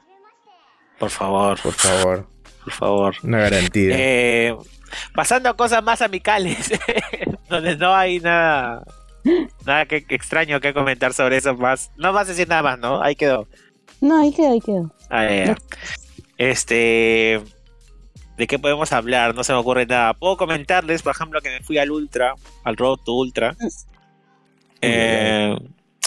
Por 1.00 1.10
favor, 1.12 1.60
por 1.62 1.74
favor. 1.74 2.28
por 2.64 2.74
favor. 2.74 3.16
Una 3.24 3.40
garantía. 3.42 3.96
Eh, 3.98 4.56
pasando 5.14 5.50
a 5.50 5.56
cosas 5.56 5.84
más 5.84 6.02
amicales, 6.02 6.72
donde 7.50 7.76
no 7.78 7.94
hay 7.96 8.20
nada, 8.20 8.84
nada 9.66 9.86
que, 9.86 10.04
que 10.04 10.16
extraño 10.16 10.60
que 10.60 10.74
comentar 10.74 11.14
sobre 11.14 11.38
eso 11.38 11.56
más. 11.56 11.92
No 11.98 12.12
vas 12.12 12.28
a 12.28 12.32
decir 12.32 12.48
nada 12.50 12.64
más, 12.64 12.80
¿no? 12.80 13.04
Ahí 13.04 13.16
quedó. 13.16 13.48
No, 14.02 14.22
ahí 14.22 14.34
quedó, 14.34 14.52
ahí 14.54 14.62
quedó. 14.62 14.92
Ah, 15.12 15.26
ya. 15.30 15.56
Este, 16.38 17.40
¿de 18.38 18.48
qué 18.48 18.60
podemos 18.60 18.94
hablar? 18.94 19.36
No 19.36 19.44
se 19.44 19.52
me 19.52 19.60
ocurre 19.60 19.86
nada. 19.86 20.14
Puedo 20.14 20.38
comentarles, 20.38 21.02
por 21.02 21.14
ejemplo, 21.14 21.42
que 21.42 21.50
me 21.50 21.62
fui 21.62 21.78
al 21.78 21.92
Ultra, 21.92 22.36
al 22.64 22.78
Road 22.78 23.00
to 23.04 23.14
Ultra. 23.14 23.56
Eh, 24.82 25.58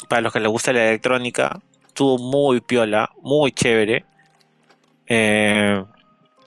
para 0.08 0.22
los 0.22 0.32
que 0.32 0.40
les 0.40 0.48
gusta 0.48 0.72
la 0.72 0.88
electrónica, 0.88 1.60
estuvo 1.86 2.18
muy 2.18 2.60
piola, 2.60 3.10
muy 3.20 3.52
chévere. 3.52 4.04
Eh, 5.06 5.84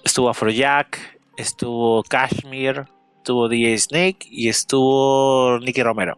estuvo 0.03 0.29
Afrojack, 0.29 1.19
estuvo 1.36 2.01
Kashmir, 2.03 2.86
estuvo 3.17 3.49
DJ 3.49 3.77
Snake 3.77 4.27
y 4.29 4.47
estuvo 4.47 5.59
Nicky 5.59 5.84
Romero. 5.84 6.17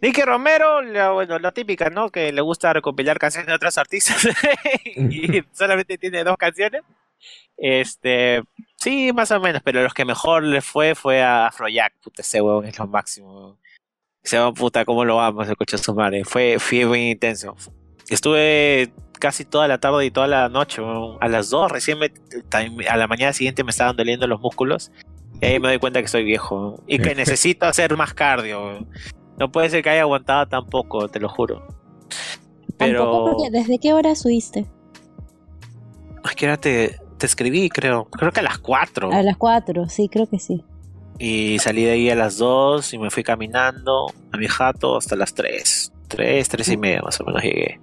Nicky 0.00 0.22
Romero, 0.22 0.82
la, 0.82 1.10
bueno, 1.10 1.38
la 1.38 1.50
típica, 1.50 1.90
¿no? 1.90 2.10
Que 2.10 2.30
le 2.30 2.42
gusta 2.42 2.72
recopilar 2.72 3.18
canciones 3.18 3.48
de 3.48 3.54
otros 3.54 3.78
artistas 3.78 4.28
y 4.96 5.42
solamente 5.52 5.98
tiene 5.98 6.22
dos 6.22 6.36
canciones. 6.36 6.82
Este, 7.56 8.42
sí, 8.76 9.12
más 9.12 9.30
o 9.30 9.40
menos, 9.40 9.62
pero 9.64 9.82
los 9.82 9.94
que 9.94 10.04
mejor 10.04 10.42
le 10.42 10.60
fue 10.60 10.94
fue 10.94 11.22
a 11.22 11.46
Afrojack, 11.46 11.94
puta, 12.02 12.22
ese 12.22 12.40
huevón 12.40 12.66
es 12.66 12.78
lo 12.78 12.86
máximo. 12.86 13.58
Ese 14.22 14.36
huevón, 14.38 14.54
puta, 14.54 14.84
cómo 14.84 15.04
lo 15.04 15.20
amo, 15.20 15.42
ese 15.42 15.54
coche 15.56 15.76
de 15.76 15.82
su 15.82 15.94
madre. 15.94 16.24
Fue, 16.24 16.58
fue 16.58 16.84
muy 16.86 17.10
intenso. 17.10 17.56
Estuve 18.08 18.92
casi 19.20 19.44
toda 19.44 19.68
la 19.68 19.78
tarde 19.78 20.04
y 20.04 20.10
toda 20.10 20.26
la 20.26 20.48
noche, 20.48 20.82
huevón. 20.82 21.18
a 21.20 21.28
las 21.28 21.50
dos 21.50 21.70
recién 21.70 21.98
me- 21.98 22.12
a 22.88 22.96
la 22.96 23.06
mañana 23.06 23.32
siguiente 23.32 23.64
me 23.64 23.70
estaban 23.70 23.96
doliendo 23.96 24.26
los 24.26 24.40
músculos 24.40 24.90
y 25.40 25.46
ahí 25.46 25.60
me 25.60 25.68
doy 25.68 25.78
cuenta 25.78 26.02
que 26.02 26.08
soy 26.08 26.24
viejo 26.24 26.54
huevón, 26.56 26.84
y 26.86 26.98
que 26.98 27.14
necesito 27.14 27.66
hacer 27.66 27.96
más 27.96 28.14
cardio. 28.14 28.86
No 29.38 29.50
puede 29.50 29.70
ser 29.70 29.82
que 29.82 29.90
haya 29.90 30.02
aguantado 30.02 30.46
tampoco, 30.46 31.08
te 31.08 31.20
lo 31.20 31.28
juro. 31.28 31.66
Pero... 32.78 32.98
Tampoco 32.98 33.36
porque 33.36 33.50
¿desde 33.50 33.78
qué 33.78 33.92
hora 33.92 34.14
subiste? 34.14 34.66
Ay, 36.22 36.34
que 36.36 36.46
ahora 36.46 36.56
te, 36.56 36.98
te 37.24 37.28
escribí, 37.28 37.70
creo. 37.70 38.04
Creo 38.04 38.30
que 38.32 38.40
a 38.40 38.42
las 38.42 38.58
4. 38.58 39.10
A 39.10 39.22
las 39.22 39.38
4, 39.38 39.88
sí, 39.88 40.10
creo 40.10 40.26
que 40.26 40.38
sí. 40.38 40.62
Y 41.18 41.58
salí 41.58 41.84
de 41.84 41.92
ahí 41.92 42.10
a 42.10 42.14
las 42.14 42.36
2 42.36 42.92
y 42.92 42.98
me 42.98 43.10
fui 43.10 43.22
caminando 43.22 44.12
a 44.30 44.36
mi 44.36 44.46
jato 44.46 44.98
hasta 44.98 45.16
las 45.16 45.32
3. 45.32 45.90
3, 46.08 46.46
3 46.48 46.68
y 46.68 46.76
media 46.76 47.00
más 47.02 47.18
o 47.20 47.24
menos 47.24 47.42
llegué. 47.42 47.80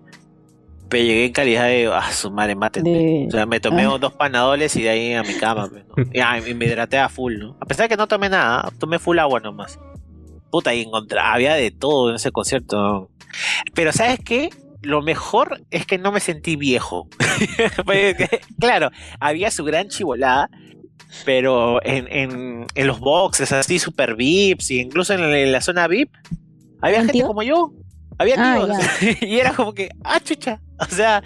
Pero 0.89 1.03
llegué 1.03 1.25
en 1.25 1.31
calidad 1.33 1.63
de, 1.65 1.89
ah, 1.91 2.11
su 2.11 2.29
madre, 2.29 2.53
mátenme. 2.53 2.89
De... 2.91 3.25
O 3.29 3.31
sea, 3.31 3.45
me 3.47 3.59
tomé 3.59 3.83
Ah. 3.85 3.97
dos 3.99 4.13
panadoles 4.13 4.75
y 4.75 4.83
de 4.83 4.89
ahí 4.89 5.13
a 5.15 5.23
mi 5.23 5.33
cama. 5.33 5.69
pues, 5.69 5.85
¿no? 5.87 6.03
Y, 6.13 6.19
ah, 6.19 6.37
y 6.45 6.53
me 6.53 6.65
hidraté 6.65 6.99
a 6.99 7.09
full, 7.09 7.37
¿no? 7.39 7.55
A 7.59 7.65
pesar 7.65 7.85
de 7.85 7.89
que 7.89 7.97
no 7.97 8.07
tomé 8.07 8.29
nada, 8.29 8.69
tomé 8.77 8.99
full 8.99 9.17
agua 9.17 9.39
nomás. 9.39 9.79
Puta, 10.51 10.71
y 10.75 10.81
encontré, 10.81 11.19
había 11.19 11.55
de 11.55 11.71
todo 11.71 12.09
en 12.09 12.17
ese 12.17 12.31
concierto. 12.31 13.09
Pero 13.73 13.91
¿sabes 13.91 14.19
qué? 14.23 14.49
Lo 14.81 15.01
mejor 15.01 15.61
es 15.69 15.85
que 15.85 15.97
no 15.97 16.11
me 16.11 16.19
sentí 16.19 16.55
viejo. 16.55 17.07
Claro, 18.59 18.89
había 19.19 19.51
su 19.51 19.63
gran 19.63 19.87
chivolada, 19.89 20.49
pero 21.25 21.83
en, 21.83 22.07
en, 22.11 22.65
en 22.75 22.87
los 22.87 22.99
boxes 22.99 23.51
así 23.51 23.79
super 23.79 24.15
VIPs 24.15 24.71
y 24.71 24.79
incluso 24.79 25.13
en 25.13 25.21
la, 25.21 25.39
en 25.39 25.51
la 25.51 25.61
zona 25.61 25.87
VIP 25.87 26.11
había 26.81 26.97
¿Un 26.99 27.05
gente 27.05 27.13
tío? 27.19 27.27
como 27.27 27.43
yo. 27.43 27.73
Había 28.17 28.35
Ah, 28.37 28.55
tíos. 28.65 29.17
y 29.21 29.39
era 29.39 29.53
como 29.53 29.73
que, 29.73 29.89
ah, 30.03 30.19
chucha. 30.19 30.61
O 30.79 30.85
sea, 30.85 31.23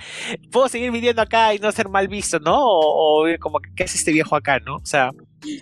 puedo 0.51 0.68
seguir 0.70 0.91
viviendo 0.91 1.22
acá 1.22 1.53
y 1.53 1.60
no 1.60 1.72
ser 1.72 1.89
mal 1.89 2.08
visto, 2.08 2.39
¿no? 2.39 2.58
O, 2.58 3.26
o 3.26 3.39
como 3.39 3.60
que, 3.60 3.70
¿qué 3.76 3.84
hace 3.84 3.97
este 3.97 4.12
viejo 4.12 4.36
acá, 4.36 4.60
no? 4.60 4.76
O 4.78 4.86
sea, 4.86 5.12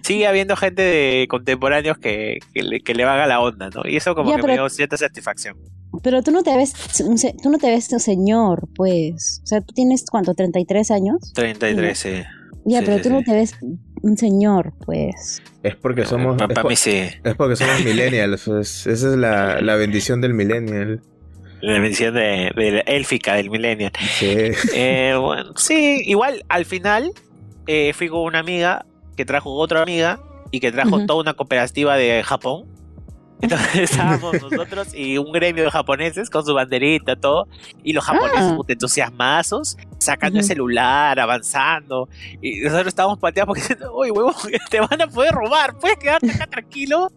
sigue 0.03 0.27
habiendo 0.27 0.55
gente 0.55 0.81
de 0.83 1.27
contemporáneos 1.27 1.97
que, 1.97 2.39
que, 2.53 2.61
le, 2.63 2.79
que 2.81 2.93
le 2.93 3.03
vaga 3.05 3.25
la 3.27 3.39
onda, 3.39 3.69
¿no? 3.73 3.81
Y 3.85 3.95
eso 3.95 4.13
como 4.15 4.29
Ya, 4.31 4.37
que 4.37 4.43
me 4.47 4.53
dio 4.53 4.69
cierta 4.69 4.97
satisfacción. 4.97 5.57
Pero 6.01 6.23
tú 6.23 6.31
no 6.31 6.41
te 6.43 6.55
ves, 6.57 6.73
un 7.01 7.17
se- 7.17 7.35
tú 7.41 7.49
no 7.49 7.57
te 7.57 7.67
ves 7.69 7.91
un 7.93 7.99
señor, 7.99 8.67
pues. 8.75 9.41
O 9.43 9.47
sea, 9.47 9.61
tú 9.61 9.73
tienes, 9.73 10.05
¿cuánto? 10.09 10.33
¿33 10.33 10.89
años? 10.91 11.33
33, 11.33 11.97
sí. 11.97 12.09
Ya, 12.65 12.79
Sí, 12.79 12.85
pero 12.85 12.97
sí, 12.97 13.03
tú 13.03 13.09
no 13.09 13.21
te 13.23 13.33
ves 13.33 13.55
un 14.01 14.17
señor, 14.17 14.73
pues. 14.85 15.41
Es 15.63 15.75
porque 15.75 16.05
somos. 16.05 16.35
es, 16.41 16.47
Para 16.47 16.61
por- 16.61 16.71
mí 16.71 16.75
sí. 16.75 16.97
es 17.23 17.35
porque 17.35 17.55
somos 17.55 17.81
millennials. 17.85 18.43
pues, 18.45 18.87
esa 18.87 19.09
es 19.11 19.15
la, 19.17 19.61
la 19.61 19.75
bendición 19.75 20.21
del 20.21 20.33
millennial. 20.33 21.01
La 21.61 21.79
mención 21.79 22.13
de, 22.13 22.51
de 22.55 22.71
la 22.71 22.79
élfica 22.81 23.35
del 23.35 23.49
millennial. 23.49 23.91
Sí. 24.19 24.35
Eh, 24.75 25.15
bueno, 25.19 25.51
sí, 25.55 26.01
igual 26.05 26.43
al 26.49 26.65
final 26.65 27.11
eh, 27.67 27.93
fui 27.93 28.09
con 28.09 28.21
una 28.21 28.39
amiga 28.39 28.85
que 29.15 29.23
trajo 29.25 29.51
otra 29.53 29.81
amiga 29.81 30.19
y 30.51 30.59
que 30.59 30.71
trajo 30.71 31.05
toda 31.05 31.21
una 31.21 31.33
cooperativa 31.35 31.95
de 31.95 32.21
Japón. 32.23 32.65
Entonces 33.43 33.75
estábamos 33.91 34.41
nosotros 34.41 34.93
y 34.95 35.17
un 35.17 35.31
gremio 35.31 35.63
de 35.65 35.71
japoneses 35.71 36.29
con 36.29 36.45
su 36.45 36.53
banderita, 36.53 37.15
todo. 37.15 37.47
Y 37.83 37.93
los 37.93 38.03
japoneses 38.05 38.39
Ah. 38.53 38.57
entusiasmazos, 38.67 39.77
sacando 39.97 40.39
el 40.39 40.43
Ujú. 40.45 40.47
celular, 40.47 41.19
avanzando. 41.19 42.07
Y 42.41 42.61
nosotros 42.61 42.87
estábamos 42.87 43.19
pateados 43.19 43.47
porque 43.47 43.61
diciendo, 43.61 43.91
oye, 43.93 44.11
huevón, 44.11 44.33
te 44.69 44.79
van 44.79 45.01
a 45.01 45.07
poder 45.07 45.33
robar, 45.33 45.77
puedes 45.79 45.97
quedarte 45.97 46.31
acá 46.31 46.47
tranquilo. 46.47 47.11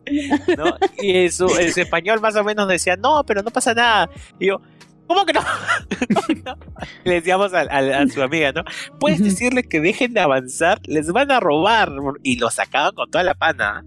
¿No? 0.56 0.76
Y 1.00 1.16
en 1.24 1.32
su, 1.32 1.48
su 1.48 1.80
español 1.80 2.20
más 2.20 2.36
o 2.36 2.44
menos 2.44 2.68
decía, 2.68 2.96
no, 2.96 3.24
pero 3.24 3.42
no 3.42 3.50
pasa 3.50 3.72
nada. 3.74 4.10
Y 4.40 4.46
yo, 4.48 4.60
¿cómo 5.06 5.24
que 5.24 5.32
no? 5.32 5.40
¿Cómo 6.14 6.26
que 6.26 6.34
no? 6.42 6.56
Le 7.04 7.14
decíamos 7.14 7.54
a, 7.54 7.60
a- 7.60 8.02
a 8.02 8.08
su 8.08 8.22
amiga, 8.22 8.52
¿no? 8.52 8.64
Puedes 8.98 9.22
decirles 9.22 9.66
que 9.68 9.80
dejen 9.80 10.12
de 10.14 10.20
avanzar, 10.20 10.80
les 10.86 11.06
van 11.12 11.30
a 11.30 11.38
robar. 11.40 11.92
Y 12.22 12.36
lo 12.38 12.50
sacaban 12.50 12.92
con 12.94 13.10
toda 13.10 13.22
la 13.24 13.34
pana. 13.34 13.84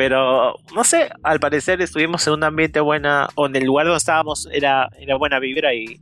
Pero, 0.00 0.54
no 0.74 0.82
sé, 0.82 1.10
al 1.22 1.40
parecer 1.40 1.82
estuvimos 1.82 2.26
en 2.26 2.32
un 2.32 2.42
ambiente 2.44 2.80
buena, 2.80 3.28
o 3.34 3.44
en 3.44 3.54
el 3.54 3.64
lugar 3.64 3.84
donde 3.84 3.98
estábamos 3.98 4.48
era, 4.50 4.88
era 4.98 5.16
buena 5.16 5.38
vibra 5.38 5.74
y 5.74 6.00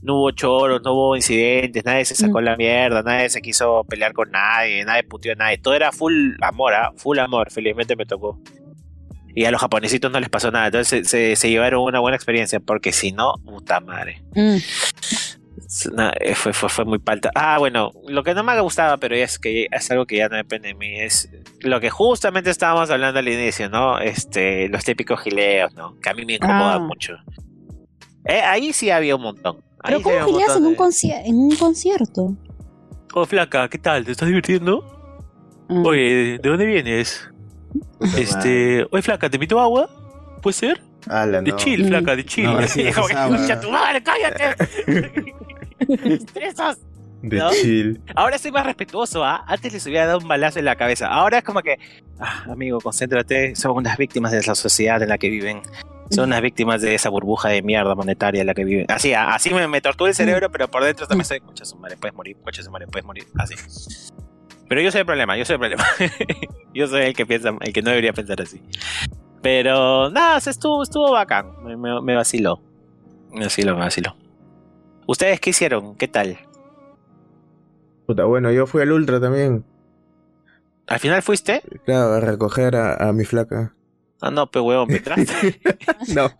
no 0.00 0.18
hubo 0.18 0.30
choros, 0.30 0.80
no 0.84 0.92
hubo 0.92 1.16
incidentes, 1.16 1.84
nadie 1.84 2.04
se 2.04 2.14
sacó 2.14 2.40
Mm. 2.40 2.44
la 2.44 2.56
mierda, 2.56 3.02
nadie 3.02 3.28
se 3.30 3.42
quiso 3.42 3.82
pelear 3.82 4.12
con 4.12 4.30
nadie, 4.30 4.84
nadie 4.84 5.02
puteó 5.02 5.32
a 5.32 5.34
nadie, 5.34 5.58
todo 5.58 5.74
era 5.74 5.90
full 5.90 6.34
amor, 6.40 6.72
¿ah? 6.74 6.92
full 6.96 7.18
amor, 7.18 7.50
felizmente 7.50 7.96
me 7.96 8.06
tocó. 8.06 8.38
Y 9.34 9.44
a 9.44 9.50
los 9.50 9.60
japonesitos 9.60 10.12
no 10.12 10.20
les 10.20 10.28
pasó 10.28 10.52
nada, 10.52 10.66
entonces 10.66 10.88
se, 10.88 11.04
se- 11.04 11.34
se 11.34 11.50
llevaron 11.50 11.82
una 11.82 11.98
buena 11.98 12.14
experiencia, 12.14 12.60
porque 12.60 12.92
si 12.92 13.10
no, 13.10 13.34
puta 13.44 13.80
madre. 13.80 14.22
Mm. 14.36 14.58
No, 15.94 16.10
eh, 16.20 16.34
fue, 16.34 16.52
fue, 16.52 16.68
fue 16.68 16.84
muy 16.84 16.98
palta. 16.98 17.30
Ah, 17.34 17.56
bueno, 17.58 17.92
lo 18.06 18.22
que 18.22 18.34
no 18.34 18.42
me 18.44 18.60
gustaba, 18.60 18.98
pero 18.98 19.14
es 19.16 19.38
que 19.38 19.68
es 19.70 19.90
algo 19.90 20.04
que 20.06 20.16
ya 20.18 20.28
no 20.28 20.36
depende 20.36 20.68
de 20.68 20.74
mí, 20.74 21.00
es 21.00 21.30
lo 21.60 21.80
que 21.80 21.88
justamente 21.88 22.50
estábamos 22.50 22.90
hablando 22.90 23.18
al 23.20 23.28
inicio, 23.28 23.70
¿no? 23.70 23.98
Este, 23.98 24.68
los 24.68 24.84
típicos 24.84 25.20
gileos, 25.22 25.72
¿no? 25.74 25.98
Que 26.00 26.10
a 26.10 26.14
mí 26.14 26.26
me 26.26 26.34
incomodan 26.34 26.82
Ah. 26.82 26.86
mucho. 26.86 27.14
Eh, 28.26 28.40
ahí 28.42 28.72
sí 28.74 28.90
había 28.90 29.16
un 29.16 29.22
montón. 29.22 29.56
Ahí 29.82 29.94
Pero 29.96 30.02
¿cómo 30.02 30.26
gileas 30.26 30.56
en 30.56 30.66
un, 30.66 30.76
en 31.52 31.56
concierto? 31.56 32.36
Oh, 33.14 33.24
flaca, 33.26 33.68
¿qué 33.68 33.78
tal? 33.78 34.04
¿Te 34.04 34.12
estás 34.12 34.28
divirtiendo? 34.28 34.84
Ah. 35.70 35.82
Oye, 35.86 36.38
¿de 36.38 36.48
dónde 36.48 36.66
vienes? 36.66 37.28
Este, 38.18 38.86
oye, 38.90 39.02
flaca, 39.02 39.30
¿te 39.30 39.36
invito 39.36 39.58
agua? 39.58 39.88
¿Puede 40.42 40.52
ser? 40.54 40.82
Ala, 41.08 41.40
De 41.40 41.50
no. 41.50 41.56
chill, 41.56 41.84
Mm. 41.84 41.88
flaca, 41.88 42.14
de 42.16 42.24
chill. 42.26 42.44
No, 42.44 42.62
sí, 42.68 42.82
Y 42.88 42.92
como 42.92 43.06
eso 43.06 43.06
que, 43.06 43.12
es 43.14 43.18
agua. 43.18 43.36
"Concha 43.38 43.60
tu 43.60 43.70
madre, 43.70 44.02
cállate. 44.02 44.54
Estresas. 46.04 46.78
De 47.22 47.38
¿no? 47.38 47.50
chill. 47.52 48.00
Ahora 48.16 48.36
soy 48.36 48.50
más 48.50 48.66
respetuoso, 48.66 49.24
¿ah? 49.24 49.44
Antes 49.46 49.72
les 49.72 49.86
hubiera 49.86 50.06
dado 50.06 50.18
un 50.18 50.28
balazo 50.28 50.58
en 50.58 50.64
la 50.64 50.74
cabeza. 50.74 51.06
Ahora 51.06 51.38
es 51.38 51.44
como 51.44 51.62
que, 51.62 51.78
ah, 52.18 52.44
amigo, 52.50 52.80
concéntrate. 52.80 53.54
Son 53.54 53.76
unas 53.76 53.96
víctimas 53.96 54.32
de 54.32 54.42
la 54.42 54.54
sociedad 54.54 55.00
en 55.02 55.08
la 55.08 55.18
que 55.18 55.30
viven. 55.30 55.62
Son 56.10 56.24
unas 56.24 56.42
víctimas 56.42 56.82
de 56.82 56.94
esa 56.94 57.08
burbuja 57.08 57.48
de 57.48 57.62
mierda 57.62 57.94
monetaria 57.94 58.40
en 58.40 58.48
la 58.48 58.54
que 58.54 58.64
viven. 58.64 58.86
Así, 58.88 59.14
ah, 59.14 59.34
así 59.34 59.54
me, 59.54 59.66
me 59.68 59.80
tortura 59.80 60.10
el 60.10 60.16
cerebro, 60.16 60.50
pero 60.50 60.68
por 60.68 60.84
dentro 60.84 61.06
también 61.06 61.24
soy, 61.24 61.40
concha 61.40 61.64
su 61.64 61.76
madre, 61.76 61.96
puedes 61.96 62.14
morir, 62.14 62.36
concha 62.42 62.62
su 62.62 62.70
madre, 62.70 62.86
puedes 62.88 63.06
morir. 63.06 63.24
Así. 63.38 63.54
Pero 64.68 64.80
yo 64.80 64.90
soy 64.90 65.00
el 65.00 65.06
problema, 65.06 65.36
yo 65.36 65.44
soy 65.44 65.54
el 65.54 65.60
problema. 65.60 65.84
yo 66.74 66.86
soy 66.88 67.02
el 67.02 67.14
que 67.14 67.24
piensa, 67.24 67.54
el 67.60 67.72
que 67.72 67.82
no 67.82 67.90
debería 67.90 68.12
pensar 68.12 68.40
así. 68.42 68.60
Pero 69.42 70.10
nada, 70.10 70.38
estuvo, 70.38 70.82
estuvo 70.82 71.12
bacán. 71.12 71.52
Me, 71.62 71.76
me, 71.76 72.00
me 72.02 72.14
vaciló. 72.16 72.60
Me 73.30 73.44
vaciló, 73.44 73.74
me 73.74 73.80
vaciló. 73.80 74.16
¿Ustedes 75.12 75.40
qué 75.40 75.50
hicieron? 75.50 75.94
¿Qué 75.98 76.08
tal? 76.08 76.38
Puta, 78.06 78.24
bueno, 78.24 78.50
yo 78.50 78.66
fui 78.66 78.80
al 78.80 78.92
Ultra 78.92 79.20
también. 79.20 79.62
¿Al 80.86 80.98
final 81.00 81.20
fuiste? 81.20 81.62
Claro, 81.84 82.14
a 82.14 82.20
recoger 82.20 82.74
a, 82.76 82.94
a 82.94 83.12
mi 83.12 83.26
flaca. 83.26 83.74
Ah, 84.22 84.30
no, 84.30 84.50
pe 84.50 84.58
huevón, 84.58 84.88
me 84.88 84.96
entraste. 84.96 85.60
No. 86.14 86.30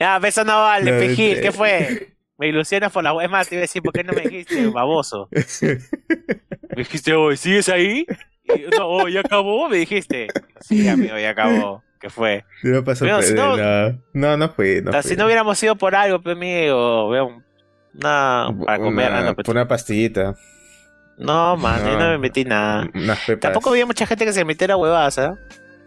Ya, 0.00 0.16
eso 0.24 0.44
no 0.44 0.62
vale, 0.62 0.92
No, 0.92 0.98
pejil, 0.98 1.32
este- 1.32 1.42
¿qué 1.42 1.52
fue? 1.52 2.16
Me 2.38 2.48
ilusionas 2.48 2.90
por 2.90 3.04
la 3.04 3.12
web. 3.12 3.26
Es 3.26 3.30
más, 3.30 3.48
te 3.50 3.56
iba 3.56 3.60
a 3.60 3.62
decir, 3.68 3.82
¿por 3.82 3.92
qué 3.92 4.02
no 4.02 4.14
me 4.14 4.22
dijiste, 4.22 4.66
baboso? 4.68 5.28
Me 5.32 6.84
dijiste, 6.84 7.12
oye, 7.12 7.36
¿sigues 7.36 7.68
ahí? 7.68 8.06
Y 8.44 8.60
yo, 8.62 8.70
no, 8.78 8.86
oh, 8.88 9.08
ya 9.08 9.20
acabó, 9.20 9.68
me 9.68 9.76
dijiste. 9.76 10.28
Sí, 10.60 10.88
amigo, 10.88 11.18
ya 11.18 11.30
acabó. 11.30 11.82
¿Qué 12.00 12.08
fue? 12.08 12.44
No 12.62 12.82
pasó 12.82 13.04
Pero 13.04 13.20
si 13.20 13.34
no- 13.34 13.56
no, 14.14 14.36
no, 14.38 14.48
fui. 14.54 14.80
si 15.02 15.16
no 15.16 15.26
hubiéramos 15.26 15.62
ido 15.62 15.76
por 15.76 15.94
algo, 15.94 16.22
pe 16.22 16.32
amigo, 16.32 17.10
veo 17.10 17.42
no, 18.02 18.58
para 18.64 18.78
comer, 18.78 19.10
Una- 19.10 19.28
ah, 19.30 19.34
no, 19.36 19.50
una 19.52 19.68
pastillita. 19.68 20.34
no, 21.18 21.56
man, 21.56 21.80
yo 21.84 21.92
no 21.94 21.98
No. 22.00 22.08
me 22.10 22.18
metí 22.18 22.44
nada. 22.44 22.88
Unas 22.94 23.18
pepas. 23.26 23.40
Tampoco 23.40 23.70
había 23.70 23.86
mucha 23.86 24.06
gente 24.06 24.24
que 24.24 24.32
se 24.32 24.44
metiera 24.44 24.76
huevadas, 24.76 25.18
¿ah? 25.18 25.26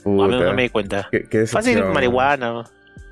A 0.03 0.09
mí 0.09 0.17
Puta. 0.17 0.39
no 0.45 0.53
me 0.53 0.63
di 0.63 0.69
cuenta. 0.69 1.07
Qué, 1.11 1.23
qué 1.29 1.45
Fácil 1.47 1.83
marihuana. 1.85 2.63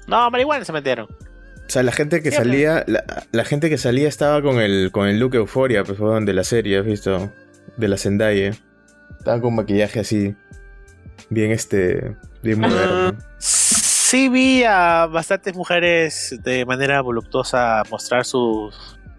No, 0.08 0.30
marihuana 0.32 0.66
se 0.66 0.74
metieron. 0.74 1.06
O 1.06 1.72
sea, 1.72 1.84
la 1.84 1.92
gente 1.92 2.24
que 2.24 2.32
salía, 2.32 2.84
la, 2.88 3.04
la 3.32 3.46
gente 3.46 3.70
que 3.70 3.78
salía 3.78 4.08
estaba 4.08 4.42
con 4.42 4.60
el 4.60 4.90
con 4.92 5.08
el 5.08 5.20
look 5.20 5.36
euforia, 5.36 5.84
pues 5.84 6.00
de 6.26 6.34
la 6.34 6.44
serie, 6.44 6.80
¿has 6.80 6.86
visto? 6.86 7.32
De 7.78 7.88
la 7.88 7.96
Zendaya. 7.98 8.54
Estaba 9.20 9.40
con 9.40 9.54
maquillaje 9.56 10.00
así, 10.00 10.36
bien 11.30 11.52
este, 11.52 12.16
bien 12.42 12.60
moderno. 12.60 13.16
Sí 14.10 14.28
vi 14.28 14.64
a 14.64 15.06
bastantes 15.06 15.56
mujeres 15.56 16.36
de 16.44 16.66
manera 16.66 17.00
voluptuosa 17.02 17.84
mostrar 17.92 18.26
su 18.26 18.72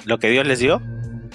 lo 0.04 0.18
que 0.18 0.28
Dios 0.30 0.44
les 0.46 0.58
dio. 0.58 0.82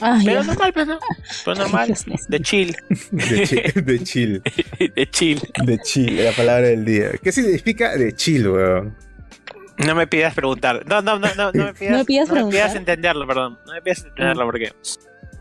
Ah, 0.01 0.19
Pero 0.25 0.41
ya. 0.41 0.47
normal, 0.47 0.73
pues 0.73 0.87
no. 0.87 0.99
Pero 1.45 1.57
normal. 1.61 1.93
De 2.27 2.39
chill. 2.41 2.75
De, 3.11 3.47
chi- 3.47 3.81
de 3.81 4.03
chill, 4.03 4.41
De 4.95 5.09
chill. 5.09 5.41
de 5.63 5.77
chill, 5.79 6.21
la 6.25 6.31
palabra 6.33 6.67
del 6.67 6.83
día. 6.83 7.11
¿Qué 7.23 7.31
significa 7.31 7.95
de 7.95 8.13
chill, 8.13 8.49
weón? 8.49 8.93
No 9.77 9.95
me 9.95 10.05
pidas 10.07 10.33
preguntar. 10.33 10.83
No, 10.85 11.01
no, 11.01 11.17
no, 11.17 11.27
no, 11.35 11.51
no 11.53 11.63
me 11.65 11.73
pidas, 11.73 11.91
No 11.91 11.97
me 11.99 12.05
pidas 12.05 12.29
no 12.29 12.45
me 12.45 12.51
pidas 12.51 12.75
entenderlo, 12.75 13.25
perdón. 13.25 13.57
No 13.65 13.71
me 13.73 13.81
pidas 13.81 14.03
entenderlo 14.03 14.43
porque. 14.45 14.73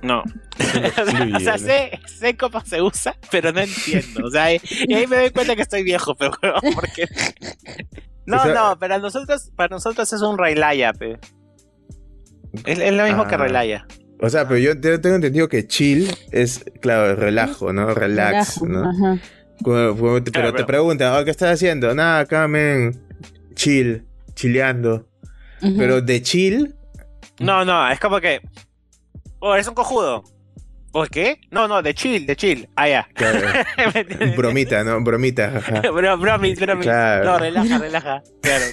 No. 0.05 0.23
o 1.37 1.41
sea, 1.41 1.59
sé, 1.59 1.99
sé 2.07 2.37
cómo 2.37 2.61
se 2.61 2.81
usa, 2.83 3.17
pero 3.31 3.51
no 3.53 3.61
entiendo. 3.61 4.27
O 4.27 4.31
sea, 4.31 4.53
y, 4.55 4.61
y 4.87 4.95
ahí 4.95 5.07
me 5.07 5.17
doy 5.17 5.31
cuenta 5.31 5.57
que 5.57 5.63
estoy 5.63 5.83
viejo, 5.83 6.15
pero 6.15 6.33
porque. 6.75 7.07
No, 8.27 8.39
O 8.39 8.43
sea- 8.45 8.55
no, 8.55 8.79
para 8.79 8.99
nosotros, 8.99 9.51
para 9.55 9.69
nosotros 9.75 10.11
es 10.11 10.23
un 10.23 10.39
Railaya, 10.39 10.95
pe. 10.95 11.19
Es, 12.65 12.79
es 12.79 12.93
lo 12.95 13.05
mismo 13.05 13.23
Ah. 13.25 13.29
que 13.29 13.37
Railaya. 13.37 13.87
O 14.21 14.31
sea, 14.31 14.49
pero 14.49 14.59
yo 14.61 14.81
te- 14.81 14.99
tengo 14.99 15.17
entendido 15.17 15.47
que 15.49 15.67
chill 15.67 16.11
es, 16.33 16.65
claro, 16.81 17.17
relajo, 17.17 17.73
¿no? 17.75 17.93
Relax, 17.93 18.61
Relajo, 18.63 18.67
¿no? 18.67 18.89
Ajá. 18.89 19.23
Como- 19.63 19.97
como 19.97 20.23
te- 20.23 20.31
Claro, 20.31 20.53
pero 20.53 20.57
te 20.57 20.65
preguntan, 20.65 21.15
"Oh, 21.21 21.25
¿qué 21.25 21.31
estás 21.33 21.53
haciendo? 21.53 21.95
Nada, 21.95 22.21
acá, 22.21 22.49
men, 22.49 22.99
chill, 23.55 24.07
chileando. 24.35 25.07
Pero 25.61 26.01
de 26.01 26.23
chill, 26.23 26.75
No, 27.41 27.65
no, 27.65 27.91
es 27.91 27.99
como 28.01 28.21
que. 28.21 28.41
Oh, 29.47 29.53
eres 29.55 29.69
un 29.69 29.75
cojudo. 29.75 30.25
¿O 30.93 31.05
qué? 31.05 31.39
No, 31.51 31.69
no, 31.69 31.83
de 31.83 31.93
chill, 31.93 32.25
de 32.25 32.35
chill. 32.35 32.67
Ah, 32.77 32.89
ya. 32.89 33.09
bromita, 34.37 34.83
¿no? 34.85 35.03
Bromita. 35.03 35.61
Bro, 35.93 36.17
bromis, 36.19 36.59
bromis. 36.59 36.87
Claro. 36.87 37.25
No, 37.25 37.39
relaja, 37.39 37.79
relaja. 37.79 38.23
Claro. 38.41 38.65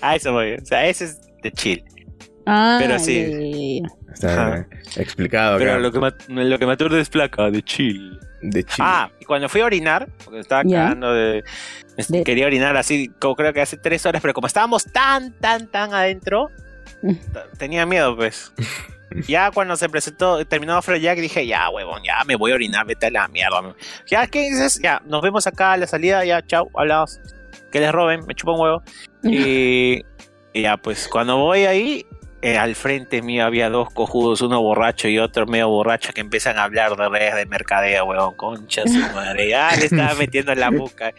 A 0.00 0.14
eso 0.14 0.32
voy. 0.32 0.52
O 0.54 0.64
sea, 0.64 0.86
ese 0.86 1.06
es 1.06 1.20
de 1.42 1.50
chill. 1.50 1.82
Ah, 2.46 2.76
pero 2.80 2.98
sí. 3.00 3.82
Está 4.12 4.32
Ajá. 4.46 4.66
explicado 4.96 5.58
Pero 5.58 5.80
lo 5.80 5.90
que, 5.90 5.98
me, 6.28 6.44
lo 6.44 6.56
que 6.58 6.66
me 6.66 6.72
aturde 6.74 7.00
es 7.00 7.08
placa, 7.08 7.50
de 7.50 7.62
chill. 7.64 8.16
De 8.42 8.62
chill. 8.62 8.84
Ah, 8.86 9.10
y 9.18 9.24
cuando 9.24 9.48
fui 9.48 9.60
a 9.62 9.64
orinar, 9.64 10.08
porque 10.24 10.38
estaba 10.38 10.62
cagando 10.62 11.12
de, 11.12 11.42
De- 12.08 12.22
Quería 12.22 12.46
orinar 12.46 12.76
así, 12.76 13.08
como 13.20 13.34
creo 13.34 13.52
que 13.52 13.60
hace 13.62 13.76
tres 13.78 14.06
horas, 14.06 14.22
pero 14.22 14.34
como 14.34 14.46
estábamos 14.46 14.84
tan, 14.84 15.32
tan, 15.40 15.68
tan 15.68 15.92
adentro, 15.94 16.48
Mm. 17.02 17.12
tenía 17.58 17.84
miedo, 17.86 18.14
pues. 18.16 18.52
Ya 19.28 19.50
cuando 19.50 19.76
se 19.76 19.88
presentó, 19.88 20.44
terminó 20.44 20.80
Jack, 20.80 21.18
dije, 21.18 21.46
ya, 21.46 21.68
huevón, 21.70 22.02
ya 22.04 22.24
me 22.24 22.36
voy 22.36 22.52
a 22.52 22.54
orinar, 22.54 22.86
vete 22.86 23.06
a 23.06 23.10
la 23.10 23.28
mierda. 23.28 23.74
Ya, 24.06 24.26
¿qué 24.26 24.50
dices? 24.50 24.80
Ya, 24.82 25.00
nos 25.06 25.22
vemos 25.22 25.46
acá 25.46 25.72
a 25.72 25.76
la 25.76 25.86
salida, 25.86 26.24
ya, 26.24 26.42
chao, 26.42 26.70
hablamos. 26.74 27.20
Que 27.70 27.80
les 27.80 27.92
roben, 27.92 28.26
me 28.26 28.34
chupa 28.34 28.52
un 28.52 28.60
huevo. 28.60 28.82
Y, 29.26 30.04
y 30.52 30.62
ya, 30.62 30.76
pues 30.76 31.08
cuando 31.08 31.38
voy 31.38 31.64
ahí, 31.64 32.06
eh, 32.42 32.58
al 32.58 32.74
frente 32.74 33.22
mío 33.22 33.46
había 33.46 33.70
dos 33.70 33.88
cojudos, 33.88 34.42
uno 34.42 34.60
borracho 34.60 35.08
y 35.08 35.18
otro 35.18 35.46
medio 35.46 35.70
borracho 35.70 36.12
que 36.12 36.20
empiezan 36.20 36.58
a 36.58 36.64
hablar 36.64 36.94
de 36.94 37.08
redes 37.08 37.34
de 37.36 37.46
mercadeo, 37.46 38.04
huevón, 38.04 38.34
concha 38.34 38.82
su 38.86 38.98
madre. 39.14 39.48
Ya 39.48 39.74
le 39.76 39.86
estaba 39.86 40.14
metiendo 40.14 40.52
en 40.52 40.60
la 40.60 40.68
boca. 40.68 41.14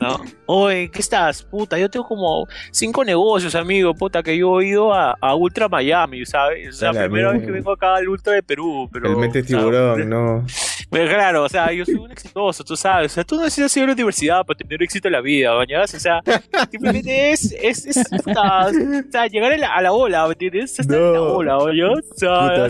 ¿No? 0.00 0.20
Oye, 0.46 0.90
¿qué 0.90 1.00
estás? 1.00 1.42
Puta, 1.42 1.78
yo 1.78 1.88
tengo 1.90 2.06
como 2.06 2.46
cinco 2.70 3.04
negocios, 3.04 3.54
amigo, 3.54 3.94
puta, 3.94 4.22
que 4.22 4.36
yo 4.36 4.60
he 4.60 4.68
ido 4.68 4.92
a, 4.94 5.16
a 5.20 5.34
Ultra 5.34 5.68
Miami, 5.68 6.24
¿sabes? 6.26 6.68
O 6.68 6.72
sea, 6.72 6.92
la 6.92 7.04
primera 7.04 7.32
vez 7.32 7.44
que 7.44 7.50
vengo 7.50 7.72
acá 7.72 7.96
al 7.96 8.08
Ultra 8.08 8.32
de 8.32 8.42
Perú, 8.42 8.88
pero... 8.92 9.22
el 9.22 9.32
sea, 9.32 9.42
tiburón, 9.42 10.08
¿no? 10.08 10.46
Pero 10.90 11.08
claro, 11.08 11.44
o 11.44 11.48
sea, 11.48 11.72
yo 11.72 11.84
soy 11.84 11.94
un 11.94 12.10
exitoso, 12.10 12.64
tú 12.64 12.74
sabes. 12.76 13.12
O 13.12 13.14
sea, 13.14 13.22
tú 13.24 13.36
no 13.36 13.42
necesitas 13.44 13.76
ir 13.76 13.84
a 13.84 13.86
la 13.86 13.92
universidad 13.92 14.44
para 14.44 14.56
tener 14.58 14.82
éxito 14.82 15.06
en 15.06 15.12
la 15.12 15.20
vida, 15.20 15.52
¿bañas? 15.52 15.94
O 15.94 16.00
sea, 16.00 16.20
simplemente 16.70 17.30
es, 17.30 17.52
es, 17.62 17.86
es 17.86 18.08
puta, 18.08 18.66
o 18.66 19.10
sea, 19.12 19.26
llegar 19.28 19.52
a 19.52 19.56
la, 19.56 19.68
a 19.68 19.82
la 19.82 19.92
ola, 19.92 20.26
¿me 20.26 20.32
entiendes? 20.32 20.80
Estar 20.80 20.96
en 20.96 21.12
la 21.12 21.18
No. 21.18 21.24
ola, 21.34 21.56
¿bañas? 21.58 21.92
O 21.92 22.18
sea, 22.18 22.66
Puta, 22.66 22.68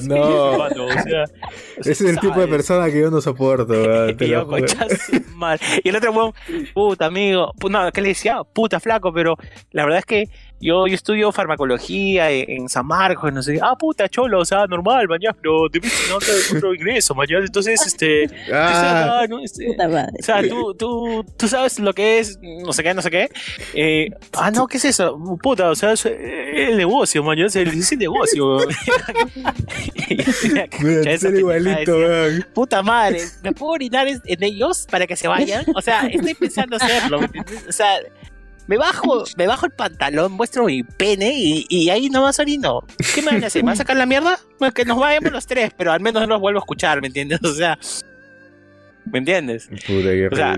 no. 0.77 0.85
o 0.85 0.93
sea, 0.93 1.25
Ese 1.79 1.93
es 1.93 2.01
el 2.03 2.21
tipo 2.21 2.39
de 2.41 2.47
persona 2.49 2.91
que 2.91 3.01
yo 3.01 3.11
no 3.11 3.23
soporto, 3.23 3.73
weón, 3.73 4.17
te 4.19 4.27
Y 4.27 4.31
yo, 4.31 4.47
madre. 5.35 5.61
Y 5.83 5.89
el 5.89 5.97
otro 5.97 6.13
weón, 6.13 6.33
puta 6.75 7.11
amigo, 7.21 7.53
no, 7.69 7.93
¿qué 7.93 8.01
le 8.01 8.09
decía? 8.09 8.43
Puta 8.45 8.81
flaco, 8.81 9.13
pero 9.13 9.37
la 9.71 9.85
verdad 9.85 10.01
es 10.01 10.07
que 10.07 10.29
yo, 10.61 10.87
yo 10.87 10.95
estudio 10.95 11.33
farmacología 11.33 12.31
en, 12.31 12.51
en 12.51 12.69
San 12.69 12.87
Marcos, 12.87 13.33
no 13.33 13.43
sé, 13.43 13.59
ah 13.63 13.77
puta 13.77 14.09
cholo, 14.09 14.41
o 14.41 14.45
sea, 14.45 14.67
normal, 14.67 15.09
mañana, 15.09 15.37
pero 15.41 15.69
debes 15.69 15.93
tener 15.93 16.13
otro, 16.15 16.35
otro 16.57 16.75
ingreso, 16.75 17.15
mañana, 17.15 17.45
entonces, 17.45 17.81
este, 17.87 18.29
Ah, 18.53 19.21
ah, 19.23 19.27
no, 19.29 19.41
este, 19.41 19.67
Puta 19.67 19.89
madre. 19.89 20.13
o 20.19 20.23
sea, 20.23 20.43
tú, 20.47 20.75
tú, 20.75 21.25
tú 21.37 21.49
sabes 21.49 21.79
lo 21.79 21.93
que 21.93 22.19
es, 22.19 22.39
no 22.43 22.73
sé 22.73 22.83
qué, 22.83 22.95
no 22.95 23.03
sé 23.03 23.11
qué. 23.11 23.29
Eh, 23.75 24.11
ah, 24.35 24.51
no, 24.51 24.67
¿qué 24.67 24.79
es 24.79 24.85
eso? 24.85 25.19
Puta, 25.43 25.71
o 25.71 25.75
sea, 25.75 25.93
es 25.93 26.05
eh, 26.07 26.69
el 26.71 26.77
negocio, 26.77 27.23
man. 27.23 27.39
Es 27.39 27.57
el, 27.57 27.69
es 27.69 27.93
el 27.93 27.99
negocio. 27.99 28.59
ser 31.19 31.35
igualito. 31.35 31.97
Puta 32.55 32.83
madre, 32.83 33.23
¿me 33.43 33.53
puedo 33.53 33.73
orinar 33.73 34.09
en 34.09 34.21
en 34.25 34.43
ellos 34.43 34.87
para 34.91 35.07
que 35.07 35.17
se 35.17 35.29
vayan? 35.29 35.65
O 35.75 35.81
sea, 35.81 36.07
estoy 36.07 36.35
pensando 36.35 36.77
hacerlo. 36.77 37.21
O 37.69 37.73
sea, 37.73 37.99
me 38.71 38.77
bajo, 38.79 39.25
me 39.37 39.49
bajo 39.49 39.67
el 39.67 39.73
pantalón, 39.73 40.31
muestro 40.31 40.65
mi 40.67 40.85
pene 40.85 41.33
y, 41.35 41.67
y 41.69 41.91
ahí 41.91 42.09
nomás 42.09 42.39
orino. 42.39 42.85
¿Qué 43.17 43.21
me 43.21 43.33
van 43.33 43.43
a 43.43 43.49
hacer? 43.49 43.65
¿Me 43.65 43.67
van 43.67 43.73
a 43.73 43.77
sacar 43.77 43.97
la 43.97 44.07
mierda? 44.07 44.39
Bueno, 44.61 44.73
que 44.73 44.85
nos 44.85 44.97
vayamos 44.97 45.33
los 45.33 45.45
tres, 45.45 45.73
pero 45.77 45.91
al 45.91 45.99
menos 46.01 46.23
no 46.23 46.29
los 46.29 46.41
vuelvo 46.41 46.61
a 46.61 46.63
escuchar, 46.63 47.01
¿me 47.01 47.09
entiendes? 47.09 47.41
O 47.45 47.53
sea, 47.53 47.77
¿me 49.07 49.19
entiendes? 49.19 49.67
Puta, 49.67 50.11
qué 50.11 50.29
O 50.31 50.37
sea. 50.37 50.57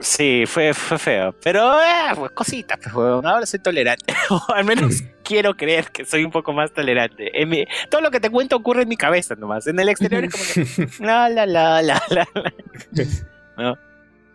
Sí, 0.00 0.42
fue, 0.48 0.74
fue 0.74 0.98
feo. 0.98 1.32
Pero, 1.44 1.80
eh, 1.80 2.12
pues 2.16 2.32
cositas, 2.32 2.76
pues, 2.82 2.92
weón. 2.92 3.24
Ahora 3.24 3.46
soy 3.46 3.60
tolerante. 3.60 4.12
o 4.30 4.42
al 4.52 4.64
menos 4.64 5.04
quiero 5.22 5.56
creer 5.56 5.92
que 5.92 6.04
soy 6.04 6.24
un 6.24 6.32
poco 6.32 6.52
más 6.52 6.72
tolerante. 6.72 7.40
En 7.40 7.48
mi- 7.48 7.64
todo 7.88 8.00
lo 8.00 8.10
que 8.10 8.18
te 8.18 8.30
cuento 8.30 8.56
ocurre 8.56 8.82
en 8.82 8.88
mi 8.88 8.96
cabeza 8.96 9.36
nomás. 9.36 9.68
En 9.68 9.78
el 9.78 9.88
exterior 9.88 10.24
es 10.24 10.32
como 10.32 10.44
que. 10.44 11.04
La, 11.04 11.28
la, 11.28 11.46
la, 11.46 11.80
la, 11.82 12.02
la. 12.10 12.26
la. 12.34 13.74
Puta 13.76 13.78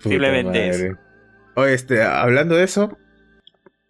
simplemente 0.10 0.70
madre. 0.72 0.96
Oye, 1.56 1.74
este, 1.74 2.02
hablando 2.02 2.56
de 2.56 2.64
eso, 2.64 2.98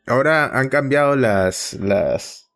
ahora 0.10 0.46
han 0.58 0.70
cambiado 0.70 1.16
las, 1.16 1.74
las, 1.74 2.50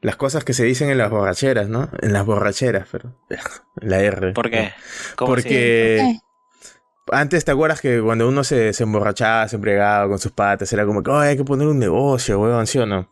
las 0.00 0.16
cosas 0.16 0.44
que 0.44 0.52
se 0.54 0.64
dicen 0.64 0.88
en 0.90 0.98
las 0.98 1.10
borracheras, 1.10 1.68
¿no? 1.68 1.90
En 2.00 2.12
las 2.12 2.24
borracheras, 2.24 2.88
pero 2.90 3.14
la 3.76 4.00
R. 4.00 4.32
¿Por 4.32 4.50
qué? 4.50 4.72
Porque 5.16 6.18
antes 7.12 7.44
te 7.44 7.50
acuerdas 7.52 7.80
que 7.80 8.00
cuando 8.00 8.26
uno 8.28 8.42
se, 8.44 8.72
se 8.72 8.82
emborrachaba, 8.82 9.46
se 9.48 9.56
embriagaba 9.56 10.08
con 10.08 10.18
sus 10.18 10.32
patas, 10.32 10.72
era 10.72 10.84
como 10.86 11.02
que 11.02 11.10
"Ay, 11.12 11.28
hay 11.30 11.36
que 11.36 11.44
poner 11.44 11.66
un 11.68 11.78
negocio, 11.78 12.40
weón, 12.40 12.66
¿sí 12.66 12.78
o 12.78 12.86
no? 12.86 13.08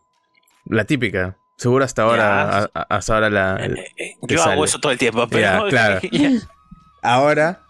La 0.66 0.84
típica. 0.84 1.36
Seguro 1.56 1.84
hasta 1.84 2.02
ahora, 2.02 2.64
a- 2.74 2.86
hasta 2.88 3.14
ahora 3.14 3.30
la, 3.30 3.56
Eh, 3.64 3.74
eh, 3.96 4.16
te 4.26 4.34
Yo 4.34 4.40
sale. 4.40 4.54
hago 4.54 4.64
eso 4.64 4.80
todo 4.80 4.90
el 4.90 4.98
tiempo, 4.98 5.28
pero. 5.30 5.68
Claro. 5.68 6.00
Ahora, 7.02 7.60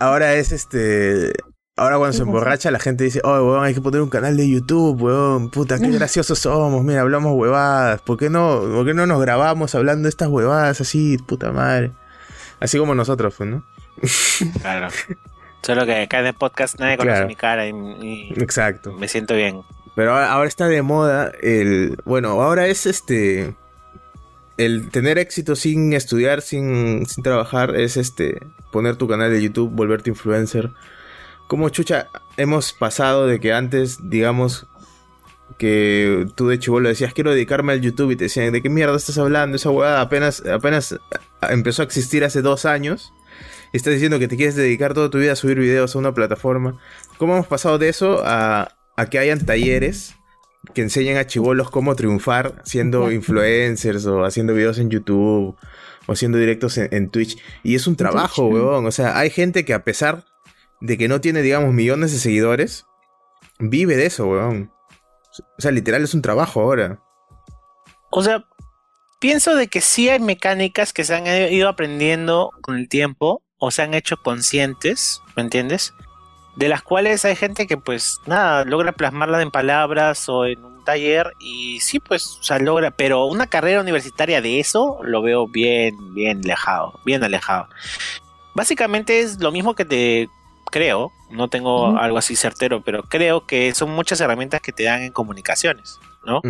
ahora 0.00 0.34
es 0.34 0.50
este. 0.50 1.32
Ahora 1.82 1.98
cuando 1.98 2.16
se 2.16 2.22
emborracha 2.22 2.70
la 2.70 2.78
gente 2.78 3.02
dice, 3.04 3.20
oh, 3.24 3.32
weón, 3.42 3.64
hay 3.64 3.74
que 3.74 3.80
poner 3.80 4.00
un 4.02 4.08
canal 4.08 4.36
de 4.36 4.48
YouTube, 4.48 5.02
weón, 5.02 5.50
puta, 5.50 5.78
qué 5.80 5.88
graciosos 5.90 6.38
somos, 6.38 6.84
mira, 6.84 7.00
hablamos 7.00 7.34
huevadas, 7.34 8.00
¿por 8.02 8.16
qué 8.18 8.30
no, 8.30 8.60
por 8.60 8.86
qué 8.86 8.94
no 8.94 9.06
nos 9.06 9.20
grabamos 9.20 9.74
hablando 9.74 10.04
de 10.04 10.08
estas 10.10 10.28
huevadas 10.28 10.80
así, 10.80 11.18
puta 11.18 11.50
madre? 11.50 11.90
Así 12.60 12.78
como 12.78 12.94
nosotros, 12.94 13.34
pues, 13.36 13.50
¿no? 13.50 13.64
Claro. 14.60 14.88
Solo 15.62 15.84
que 15.84 16.02
acá 16.02 16.20
en 16.20 16.26
el 16.26 16.34
podcast 16.34 16.78
nadie 16.78 16.96
conoce 16.96 17.14
Claro. 17.14 17.28
mi 17.28 17.36
cara 17.36 17.66
y, 17.66 17.70
y 17.72 18.32
Exacto. 18.40 18.92
me 18.92 19.08
siento 19.08 19.34
bien. 19.34 19.62
Pero 19.94 20.12
ahora, 20.12 20.32
ahora 20.32 20.48
está 20.48 20.66
de 20.68 20.82
moda 20.82 21.32
el. 21.42 21.98
Bueno, 22.04 22.30
ahora 22.40 22.66
es 22.66 22.86
este. 22.86 23.54
El 24.56 24.90
tener 24.90 25.18
éxito 25.18 25.56
sin 25.56 25.92
estudiar, 25.92 26.40
sin, 26.42 27.06
sin 27.06 27.22
trabajar, 27.22 27.76
es 27.76 27.96
este. 27.96 28.40
Poner 28.70 28.96
tu 28.96 29.06
canal 29.06 29.30
de 29.30 29.42
YouTube, 29.42 29.70
volverte 29.70 30.10
influencer. 30.10 30.70
Como 31.52 31.68
chucha, 31.68 32.08
hemos 32.38 32.72
pasado 32.72 33.26
de 33.26 33.38
que 33.38 33.52
antes, 33.52 33.98
digamos, 34.08 34.66
que 35.58 36.26
tú 36.34 36.48
de 36.48 36.58
chivolo 36.58 36.88
decías 36.88 37.12
quiero 37.12 37.32
dedicarme 37.32 37.74
al 37.74 37.82
YouTube 37.82 38.12
y 38.12 38.16
te 38.16 38.24
decían, 38.24 38.54
¿de 38.54 38.62
qué 38.62 38.70
mierda 38.70 38.96
estás 38.96 39.18
hablando? 39.18 39.56
Esa 39.56 39.68
huevada 39.68 40.00
apenas, 40.00 40.42
apenas 40.46 40.98
empezó 41.50 41.82
a 41.82 41.84
existir 41.84 42.24
hace 42.24 42.40
dos 42.40 42.64
años. 42.64 43.12
Y 43.70 43.76
estás 43.76 43.92
diciendo 43.92 44.18
que 44.18 44.28
te 44.28 44.38
quieres 44.38 44.56
dedicar 44.56 44.94
toda 44.94 45.10
tu 45.10 45.18
vida 45.18 45.32
a 45.32 45.36
subir 45.36 45.58
videos 45.58 45.94
a 45.94 45.98
una 45.98 46.14
plataforma. 46.14 46.78
¿Cómo 47.18 47.34
hemos 47.34 47.48
pasado 47.48 47.76
de 47.76 47.90
eso 47.90 48.22
a, 48.24 48.74
a 48.96 49.06
que 49.10 49.18
hayan 49.18 49.44
talleres 49.44 50.14
que 50.72 50.80
enseñen 50.80 51.18
a 51.18 51.26
chivolos 51.26 51.70
cómo 51.70 51.94
triunfar 51.96 52.62
siendo 52.64 53.12
influencers 53.12 54.06
o 54.06 54.24
haciendo 54.24 54.54
videos 54.54 54.78
en 54.78 54.88
YouTube 54.88 55.54
o 56.06 56.12
haciendo 56.12 56.38
directos 56.38 56.78
en, 56.78 56.88
en 56.92 57.10
Twitch? 57.10 57.36
Y 57.62 57.74
es 57.74 57.86
un 57.86 57.96
trabajo, 57.96 58.46
huevón. 58.46 58.86
O 58.86 58.90
sea, 58.90 59.18
hay 59.18 59.28
gente 59.28 59.66
que 59.66 59.74
a 59.74 59.84
pesar 59.84 60.31
de 60.82 60.98
que 60.98 61.06
no 61.06 61.20
tiene, 61.20 61.42
digamos, 61.42 61.72
millones 61.72 62.10
de 62.12 62.18
seguidores, 62.18 62.86
vive 63.60 63.96
de 63.96 64.06
eso, 64.06 64.26
huevón. 64.26 64.72
O 65.56 65.62
sea, 65.62 65.70
literal 65.70 66.02
es 66.02 66.12
un 66.12 66.22
trabajo 66.22 66.60
ahora. 66.60 67.00
O 68.10 68.22
sea, 68.22 68.44
pienso 69.20 69.54
de 69.54 69.68
que 69.68 69.80
sí 69.80 70.08
hay 70.08 70.18
mecánicas 70.18 70.92
que 70.92 71.04
se 71.04 71.14
han 71.14 71.26
ido 71.52 71.68
aprendiendo 71.68 72.50
con 72.62 72.76
el 72.76 72.88
tiempo 72.88 73.42
o 73.58 73.70
se 73.70 73.82
han 73.82 73.94
hecho 73.94 74.16
conscientes, 74.16 75.22
¿me 75.36 75.44
entiendes? 75.44 75.94
De 76.56 76.68
las 76.68 76.82
cuales 76.82 77.24
hay 77.24 77.36
gente 77.36 77.68
que 77.68 77.76
pues 77.76 78.18
nada, 78.26 78.64
logra 78.64 78.90
plasmarla 78.90 79.40
en 79.40 79.52
palabras 79.52 80.28
o 80.28 80.46
en 80.46 80.64
un 80.64 80.84
taller 80.84 81.32
y 81.38 81.78
sí 81.78 82.00
pues, 82.00 82.38
o 82.40 82.42
sea, 82.42 82.58
logra, 82.58 82.90
pero 82.90 83.26
una 83.26 83.46
carrera 83.46 83.80
universitaria 83.80 84.42
de 84.42 84.58
eso 84.58 84.98
lo 85.04 85.22
veo 85.22 85.46
bien, 85.46 85.94
bien 86.12 86.40
alejado, 86.44 86.98
bien 87.04 87.22
alejado. 87.22 87.68
Básicamente 88.52 89.20
es 89.20 89.40
lo 89.40 89.52
mismo 89.52 89.76
que 89.76 89.84
te 89.84 90.28
creo, 90.72 91.12
no 91.30 91.46
tengo 91.46 91.96
algo 91.96 92.18
así 92.18 92.34
certero, 92.34 92.82
pero 92.82 93.04
creo 93.04 93.46
que 93.46 93.72
son 93.74 93.90
muchas 93.90 94.20
herramientas 94.20 94.60
que 94.60 94.72
te 94.72 94.82
dan 94.84 95.02
en 95.02 95.12
comunicaciones, 95.12 96.00
¿no? 96.26 96.40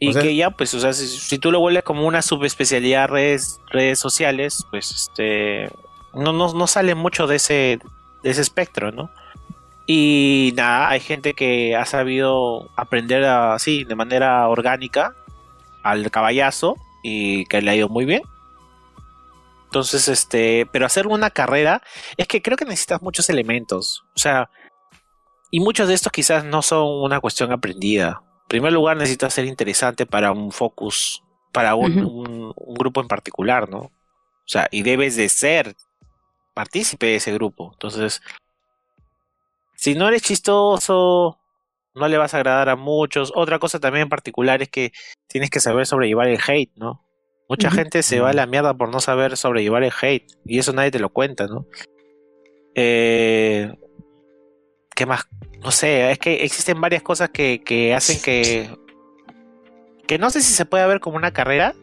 Y 0.00 0.08
O 0.08 0.12
sea- 0.12 0.22
que 0.22 0.34
ya, 0.34 0.50
pues, 0.50 0.74
o 0.74 0.80
sea, 0.80 0.92
si, 0.92 1.06
si 1.06 1.38
tú 1.38 1.52
lo 1.52 1.60
vuelves 1.60 1.84
como 1.84 2.04
una 2.06 2.20
subespecialidad 2.22 3.08
redes, 3.08 3.60
redes 3.70 3.98
sociales, 4.00 4.66
pues, 4.70 4.90
este, 4.90 5.70
no, 6.12 6.32
no, 6.32 6.52
no 6.52 6.66
sale 6.66 6.94
mucho 6.96 7.26
de 7.28 7.36
ese, 7.36 7.78
de 8.24 8.30
ese 8.30 8.40
espectro, 8.40 8.90
¿no? 8.90 9.10
Y 9.86 10.52
nada, 10.56 10.88
hay 10.88 10.98
gente 11.00 11.32
que 11.34 11.76
ha 11.76 11.86
sabido 11.86 12.68
aprender 12.76 13.24
así, 13.24 13.84
de 13.84 13.94
manera 13.94 14.48
orgánica, 14.48 15.14
al 15.84 16.10
caballazo, 16.10 16.76
y 17.04 17.46
que 17.46 17.62
le 17.62 17.70
ha 17.70 17.76
ido 17.76 17.88
muy 17.88 18.04
bien. 18.04 18.22
Entonces, 19.66 20.08
este, 20.08 20.66
pero 20.72 20.86
hacer 20.86 21.06
una 21.06 21.30
carrera, 21.30 21.82
es 22.16 22.26
que 22.26 22.40
creo 22.40 22.56
que 22.56 22.64
necesitas 22.64 23.02
muchos 23.02 23.28
elementos, 23.30 24.04
o 24.14 24.18
sea, 24.18 24.48
y 25.50 25.60
muchos 25.60 25.88
de 25.88 25.94
estos 25.94 26.12
quizás 26.12 26.44
no 26.44 26.62
son 26.62 26.86
una 27.04 27.20
cuestión 27.20 27.52
aprendida. 27.52 28.20
En 28.42 28.48
primer 28.48 28.72
lugar, 28.72 28.96
necesitas 28.96 29.34
ser 29.34 29.44
interesante 29.44 30.06
para 30.06 30.32
un 30.32 30.50
focus, 30.52 31.22
para 31.52 31.74
un, 31.74 31.98
Ujú. 31.98 32.08
un- 32.08 32.52
un 32.56 32.74
grupo 32.74 33.00
en 33.00 33.08
particular, 33.08 33.68
¿no? 33.68 33.78
O 33.78 33.92
sea, 34.48 34.68
y 34.70 34.82
debes 34.82 35.16
de 35.16 35.28
ser 35.28 35.76
partícipe 36.54 37.06
de 37.06 37.16
ese 37.16 37.32
grupo. 37.32 37.70
Entonces, 37.72 38.22
si 39.74 39.94
no 39.94 40.08
eres 40.08 40.22
chistoso, 40.22 41.38
no 41.94 42.08
le 42.08 42.18
vas 42.18 42.34
a 42.34 42.38
agradar 42.38 42.68
a 42.68 42.76
muchos. 42.76 43.32
Otra 43.34 43.58
cosa 43.58 43.80
también 43.80 44.04
en 44.04 44.08
particular 44.08 44.62
es 44.62 44.68
que 44.68 44.92
tienes 45.28 45.50
que 45.50 45.60
saber 45.60 45.86
sobrellevar 45.86 46.28
el 46.28 46.40
hate, 46.46 46.72
¿no? 46.76 47.05
Mucha 47.48 47.70
gente 47.70 48.02
se 48.02 48.20
va 48.20 48.30
a 48.30 48.32
la 48.32 48.46
mierda 48.46 48.74
por 48.74 48.88
no 48.90 49.00
saber 49.00 49.36
sobrellevar 49.36 49.84
el 49.84 49.92
hate. 50.00 50.26
Y 50.44 50.58
eso 50.58 50.72
nadie 50.72 50.90
te 50.90 50.98
lo 50.98 51.10
cuenta, 51.10 51.46
¿no? 51.46 51.66
Eh, 52.74 53.72
¿Qué 54.94 55.06
más? 55.06 55.28
No 55.62 55.70
sé, 55.70 56.10
es 56.10 56.18
que 56.18 56.44
existen 56.44 56.80
varias 56.80 57.02
cosas 57.02 57.30
que, 57.30 57.62
que 57.64 57.94
hacen 57.94 58.20
que. 58.20 58.68
que 60.06 60.18
no 60.18 60.30
sé 60.30 60.40
si 60.40 60.52
se 60.54 60.64
puede 60.64 60.86
ver 60.86 61.00
como 61.00 61.16
una 61.16 61.32
carrera. 61.32 61.74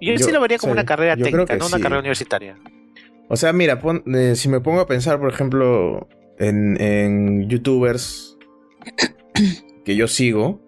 Yo, 0.00 0.14
Yo- 0.14 0.26
sí 0.26 0.32
lo 0.32 0.40
vería 0.40 0.58
como 0.58 0.72
una 0.72 0.84
carrera 0.84 1.16
técnica, 1.16 1.56
no 1.56 1.66
una 1.66 1.78
carrera 1.80 2.00
universitaria. 2.00 2.56
O 3.28 3.36
sea, 3.36 3.52
mira, 3.52 3.78
pon- 3.80 4.02
eh, 4.14 4.34
si 4.36 4.48
me 4.48 4.60
pongo 4.60 4.80
a 4.80 4.86
pensar, 4.86 5.18
por 5.18 5.32
ejemplo, 5.32 6.08
en, 6.38 6.80
en 6.80 7.48
youtubers 7.48 8.36
que 9.84 9.96
yo 9.96 10.08
sigo, 10.08 10.60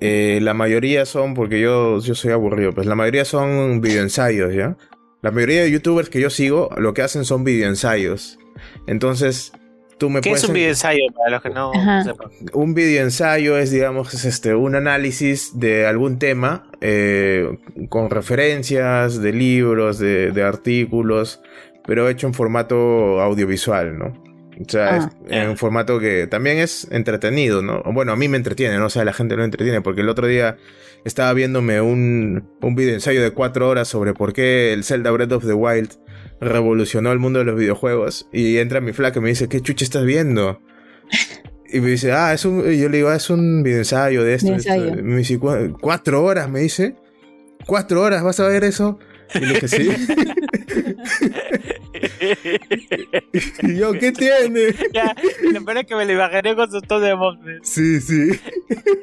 eh, 0.00 0.38
la 0.42 0.54
mayoría 0.54 1.04
son, 1.04 1.34
porque 1.34 1.60
yo, 1.60 2.00
yo 2.00 2.14
soy 2.14 2.32
aburrido, 2.32 2.72
pues 2.72 2.86
la 2.86 2.94
mayoría 2.94 3.24
son 3.24 3.80
videoensayos, 3.80 4.54
¿ya? 4.54 4.76
La 5.22 5.30
mayoría 5.30 5.62
de 5.62 5.70
youtubers 5.70 6.08
que 6.08 6.20
yo 6.20 6.30
sigo, 6.30 6.70
lo 6.78 6.94
que 6.94 7.02
hacen 7.02 7.24
son 7.24 7.44
videoensayos. 7.44 8.38
Entonces, 8.86 9.52
tú 9.98 10.08
me 10.08 10.22
¿Qué 10.22 10.30
puedes 10.30 10.44
es 10.44 10.48
un 10.48 10.54
video 10.54 10.70
ensayo 10.70 11.02
para 11.14 11.30
los 11.30 11.42
que 11.42 11.50
no 11.50 11.72
Ajá. 11.74 12.04
sepan? 12.04 12.30
un 12.54 12.72
video 12.72 13.04
ensayo 13.04 13.58
es, 13.58 13.70
digamos, 13.70 14.14
es 14.14 14.24
este, 14.24 14.54
un 14.54 14.74
análisis 14.74 15.58
de 15.60 15.86
algún 15.86 16.18
tema 16.18 16.70
eh, 16.80 17.58
con 17.90 18.08
referencias 18.08 19.20
de 19.20 19.32
libros, 19.32 19.98
de, 19.98 20.32
de 20.32 20.42
artículos, 20.42 21.42
pero 21.86 22.08
hecho 22.08 22.26
en 22.26 22.32
formato 22.34 23.20
audiovisual, 23.20 23.98
¿no? 23.98 24.29
O 24.60 24.68
sea, 24.70 24.88
Ah. 24.96 25.10
es 25.26 25.32
en 25.32 25.48
un 25.48 25.56
formato 25.56 25.98
que 25.98 26.26
también 26.26 26.58
es 26.58 26.86
entretenido, 26.90 27.62
¿no? 27.62 27.82
Bueno, 27.92 28.12
a 28.12 28.16
mí 28.16 28.28
me 28.28 28.36
entretiene, 28.36 28.76
¿no? 28.78 28.86
O 28.86 28.90
sea, 28.90 29.04
la 29.04 29.12
gente 29.12 29.36
no 29.36 29.44
entretiene, 29.44 29.80
porque 29.80 30.02
el 30.02 30.08
otro 30.08 30.26
día 30.26 30.56
estaba 31.04 31.32
viéndome 31.32 31.80
un, 31.80 32.48
un 32.60 32.74
video 32.74 32.92
ensayo 32.94 33.22
de 33.22 33.30
cuatro 33.30 33.68
horas 33.68 33.88
sobre 33.88 34.12
por 34.12 34.32
qué 34.34 34.72
el 34.74 34.84
Zelda 34.84 35.10
Breath 35.12 35.32
of 35.32 35.46
the 35.46 35.54
Wild 35.54 35.92
revolucionó 36.40 37.10
el 37.12 37.18
mundo 37.18 37.38
de 37.38 37.46
los 37.46 37.56
videojuegos. 37.58 38.28
Y 38.32 38.58
entra 38.58 38.80
mi 38.80 38.92
flaca 38.92 39.18
y 39.18 39.22
me 39.22 39.28
dice, 39.30 39.48
¿qué 39.48 39.60
chucha 39.62 39.84
estás 39.84 40.04
viendo? 40.04 40.60
Y 41.72 41.80
me 41.80 41.88
dice, 41.90 42.12
ah, 42.12 42.34
es 42.34 42.44
un. 42.44 42.60
y 42.70 42.78
Yo 42.78 42.88
le 42.88 42.98
digo, 42.98 43.08
ah, 43.08 43.16
es 43.16 43.30
un 43.30 43.62
video 43.62 43.78
ensayo 43.78 44.24
de 44.24 44.34
esto. 44.34 44.48
Video 44.48 44.56
de 44.62 44.68
esto". 44.68 44.72
ensayo. 44.84 45.02
Me 45.04 45.16
dice, 45.18 45.38
"¿Cu- 45.38 45.78
¿cuatro 45.80 46.22
horas? 46.24 46.50
Me 46.50 46.60
dice. 46.60 46.96
¿Cuatro 47.66 48.02
horas? 48.02 48.22
¿Vas 48.22 48.40
a 48.40 48.48
ver 48.48 48.64
eso? 48.64 48.98
Y 49.34 49.38
le 49.40 49.54
dije, 49.54 49.68
sí. 49.68 49.90
y 53.62 53.76
yo, 53.76 53.92
¿qué 53.92 54.12
tiene? 54.12 54.74
Ya, 54.92 55.14
lo 55.52 55.64
peor 55.64 55.78
es 55.78 55.86
que 55.86 55.94
me 55.94 56.04
lo 56.06 56.12
imaginé 56.12 56.54
con 56.54 56.70
su 56.70 56.80
tono 56.82 57.04
de. 57.42 57.58
Sí, 57.62 58.00
sí. 58.00 58.30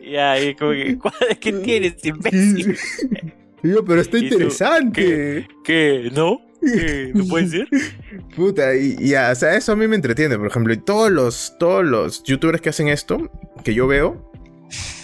Ya, 0.10 0.40
y 0.42 0.56
como 0.56 0.72
que, 0.72 0.98
¿cuál- 0.98 1.14
¿qué 1.40 1.54
tienes, 1.54 1.96
imbécil? 2.04 2.78
Y 3.64 3.70
yo, 3.70 3.84
pero 3.86 4.02
está 4.02 4.18
interesante. 4.18 5.48
¿Qué? 5.64 6.10
¿No? 6.14 6.40
¿Qué? 6.62 7.12
¿No 7.14 7.26
puede 7.28 7.48
ser? 7.48 7.68
Puta, 8.36 8.76
y 8.76 8.96
y 9.00 9.10
ya, 9.10 9.32
o 9.32 9.36
sea, 9.36 9.56
eso 9.56 9.72
a 9.72 9.76
mí 9.76 9.88
me 9.88 9.96
entretiene, 9.96 10.38
por 10.38 10.48
ejemplo. 10.48 10.74
Y 10.74 10.78
todos 10.78 11.12
los, 11.12 11.56
todos 11.60 11.84
los 11.86 12.24
youtubers 12.24 12.62
que 12.62 12.70
hacen 12.70 12.88
esto, 12.88 13.32
que 13.64 13.74
yo 13.74 13.88
veo, 13.88 14.32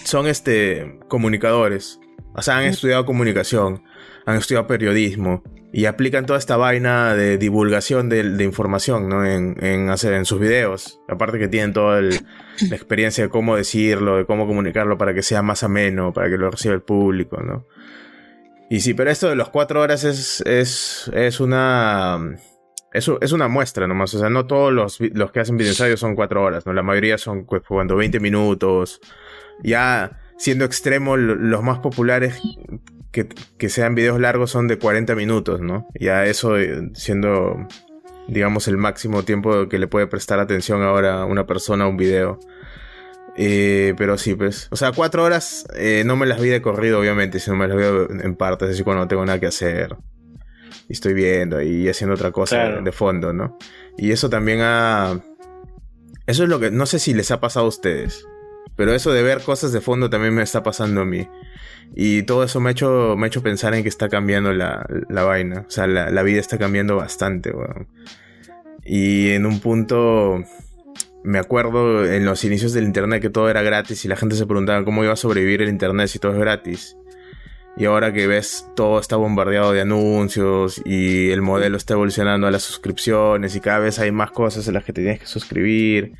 son 0.04 0.28
este 0.28 1.00
comunicadores. 1.08 2.00
O 2.36 2.42
sea, 2.42 2.58
han 2.58 2.66
estudiado 2.66 3.06
comunicación, 3.06 3.84
han 4.26 4.38
estudiado 4.38 4.66
periodismo 4.68 5.44
y 5.76 5.86
aplican 5.86 6.28
toda 6.28 6.38
esta 6.38 6.56
vaina 6.56 7.16
de 7.16 7.40
divulgación 7.40 8.08
de, 8.08 8.44
información, 8.44 9.10
¿no? 9.10 9.26
En, 9.26 9.56
en 9.66 9.90
hacer 9.90 10.14
en 10.14 10.24
sus 10.26 10.40
videos. 10.40 11.00
Aparte 11.10 11.40
que 11.40 11.48
tienen 11.48 11.74
toda 11.74 12.00
la 12.00 12.76
experiencia 12.76 13.24
de 13.24 13.30
cómo 13.32 13.56
decirlo, 13.56 14.18
de 14.18 14.26
cómo 14.26 14.46
comunicarlo 14.46 15.00
para 15.00 15.16
que 15.16 15.24
sea 15.24 15.42
más 15.42 15.64
ameno, 15.64 16.14
para 16.14 16.30
que 16.30 16.38
lo 16.38 16.52
reciba 16.52 16.76
el 16.76 16.84
público, 16.84 17.42
¿no? 17.42 17.66
Y 18.70 18.82
sí, 18.82 18.94
pero 18.94 19.10
esto 19.10 19.28
de 19.30 19.36
los 19.36 19.50
cuatro 19.50 19.82
horas 19.82 20.04
es, 20.04 20.42
es, 20.46 21.10
es 21.14 21.40
una... 21.40 22.20
Es, 22.94 23.10
es 23.22 23.32
una 23.32 23.48
muestra 23.48 23.88
nomás, 23.88 24.14
o 24.14 24.20
sea, 24.20 24.30
no 24.30 24.46
todos 24.46 24.72
los, 24.72 25.00
los 25.00 25.32
que 25.32 25.40
hacen 25.40 25.58
videoensayos 25.58 26.00
son 26.00 26.14
cuatro 26.16 26.44
horas, 26.44 26.68
¿no? 26.68 26.74
La 26.74 26.84
mayoría 26.84 27.18
son 27.18 27.46
pues, 27.48 27.64
cuando 27.68 27.96
20 27.96 28.20
minutos. 28.20 29.02
Ya 29.64 30.20
siendo 30.38 30.64
extremo, 30.66 31.18
lo- 31.18 31.34
los 31.34 31.64
más 31.64 31.80
populares 31.80 32.40
que, 33.14 33.30
que 33.58 33.70
sean 33.70 33.96
videos 33.96 34.20
largos 34.20 34.52
son 34.52 34.68
de 34.68 34.78
40 34.78 35.16
minutos, 35.16 35.62
¿no? 35.62 35.88
Ya 35.98 36.26
eso 36.26 36.58
eh, 36.58 36.90
siendo, 36.96 37.56
digamos, 38.28 38.68
el 38.68 38.76
máximo 38.78 39.24
tiempo 39.24 39.70
que 39.70 39.80
le 39.80 39.88
puede 39.88 40.08
prestar 40.08 40.40
atención 40.40 40.82
ahora 40.82 41.24
una 41.24 41.46
persona 41.46 41.86
a 41.86 41.88
un 41.88 41.96
video. 41.96 42.40
Eh, 43.36 43.94
pero 43.98 44.18
sí, 44.18 44.36
pues. 44.36 44.68
O 44.72 44.76
sea, 44.76 44.92
cuatro 44.92 45.24
horas 45.24 45.66
eh, 45.76 46.04
no 46.06 46.16
me 46.16 46.26
las 46.26 46.42
vi 46.42 46.50
de 46.50 46.62
corrido, 46.62 47.00
obviamente, 47.00 47.40
sino 47.40 47.56
me 47.56 47.68
las 47.68 47.78
veo 47.78 48.10
en 48.10 48.36
partes, 48.36 48.70
así 48.70 48.84
cuando 48.84 49.04
no 49.04 49.08
tengo 49.08 49.26
nada 49.26 49.40
que 49.40 49.48
hacer. 49.48 49.96
Y 50.90 50.94
estoy 50.94 51.14
viendo 51.14 51.62
y 51.62 51.88
haciendo 51.88 52.14
otra 52.16 52.32
cosa 52.32 52.56
Claro. 52.58 52.82
de 52.84 52.92
fondo, 52.92 53.32
¿no? 53.34 53.58
Y 53.98 54.12
eso 54.12 54.30
también 54.30 54.60
ha. 54.62 55.20
Eso 56.28 56.44
es 56.44 56.50
lo 56.50 56.60
que. 56.60 56.72
No 56.72 56.86
sé 56.86 57.00
si 57.00 57.14
les 57.14 57.32
ha 57.32 57.40
pasado 57.40 57.66
a 57.66 57.70
ustedes. 57.70 58.26
Pero 58.76 58.94
eso 58.94 59.12
de 59.14 59.22
ver 59.24 59.42
cosas 59.42 59.72
de 59.72 59.82
fondo 59.82 60.10
también 60.10 60.34
me 60.34 60.44
está 60.44 60.62
pasando 60.64 61.02
a 61.02 61.06
mí. 61.06 61.28
Y 61.96 62.24
todo 62.24 62.44
eso 62.44 62.60
me 62.60 62.70
ha 62.70 62.72
hecho, 62.72 63.16
me 63.18 63.26
ha 63.26 63.28
hecho 63.28 63.44
pensar 63.44 63.76
en 63.76 63.84
que 63.84 63.90
está 63.90 64.10
cambiando 64.10 64.52
la, 64.52 64.86
la 65.10 65.24
vaina. 65.24 65.66
O 65.68 65.70
sea, 65.70 65.88
la, 65.88 66.10
la 66.10 66.24
vida 66.24 66.40
está 66.40 66.58
cambiando 66.58 66.96
bastante, 66.96 67.52
weón. 67.52 67.88
Y 68.84 69.30
en 69.32 69.46
un 69.46 69.60
punto 69.60 70.44
me 71.24 71.40
acuerdo 71.40 72.06
en 72.06 72.26
los 72.26 72.44
inicios 72.44 72.74
del 72.74 72.84
internet 72.84 73.22
que 73.22 73.30
todo 73.30 73.50
era 73.50 73.62
gratis 73.62 74.04
y 74.04 74.08
la 74.08 74.18
gente 74.18 74.36
se 74.36 74.46
preguntaba 74.46 74.84
cómo 74.84 75.04
iba 75.04 75.14
a 75.14 75.18
sobrevivir 75.18 75.62
el 75.62 75.70
internet 75.70 76.08
si 76.08 76.20
todo 76.20 76.34
es 76.34 76.40
gratis. 76.40 76.98
Y 77.76 77.86
ahora 77.86 78.14
que 78.14 78.28
ves 78.28 78.68
todo 78.76 79.00
está 79.00 79.16
bombardeado 79.16 79.72
de 79.72 79.82
anuncios 79.82 80.82
y 80.86 81.32
el 81.32 81.42
modelo 81.42 81.78
está 81.78 81.94
evolucionando 81.94 82.46
a 82.46 82.52
las 82.52 82.62
suscripciones 82.62 83.56
y 83.56 83.62
cada 83.62 83.80
vez 83.80 83.98
hay 84.00 84.12
más 84.12 84.32
cosas 84.32 84.68
en 84.68 84.76
las 84.76 84.84
que 84.84 84.94
te 84.94 85.02
tienes 85.02 85.20
que 85.22 85.26
suscribir. 85.26 86.14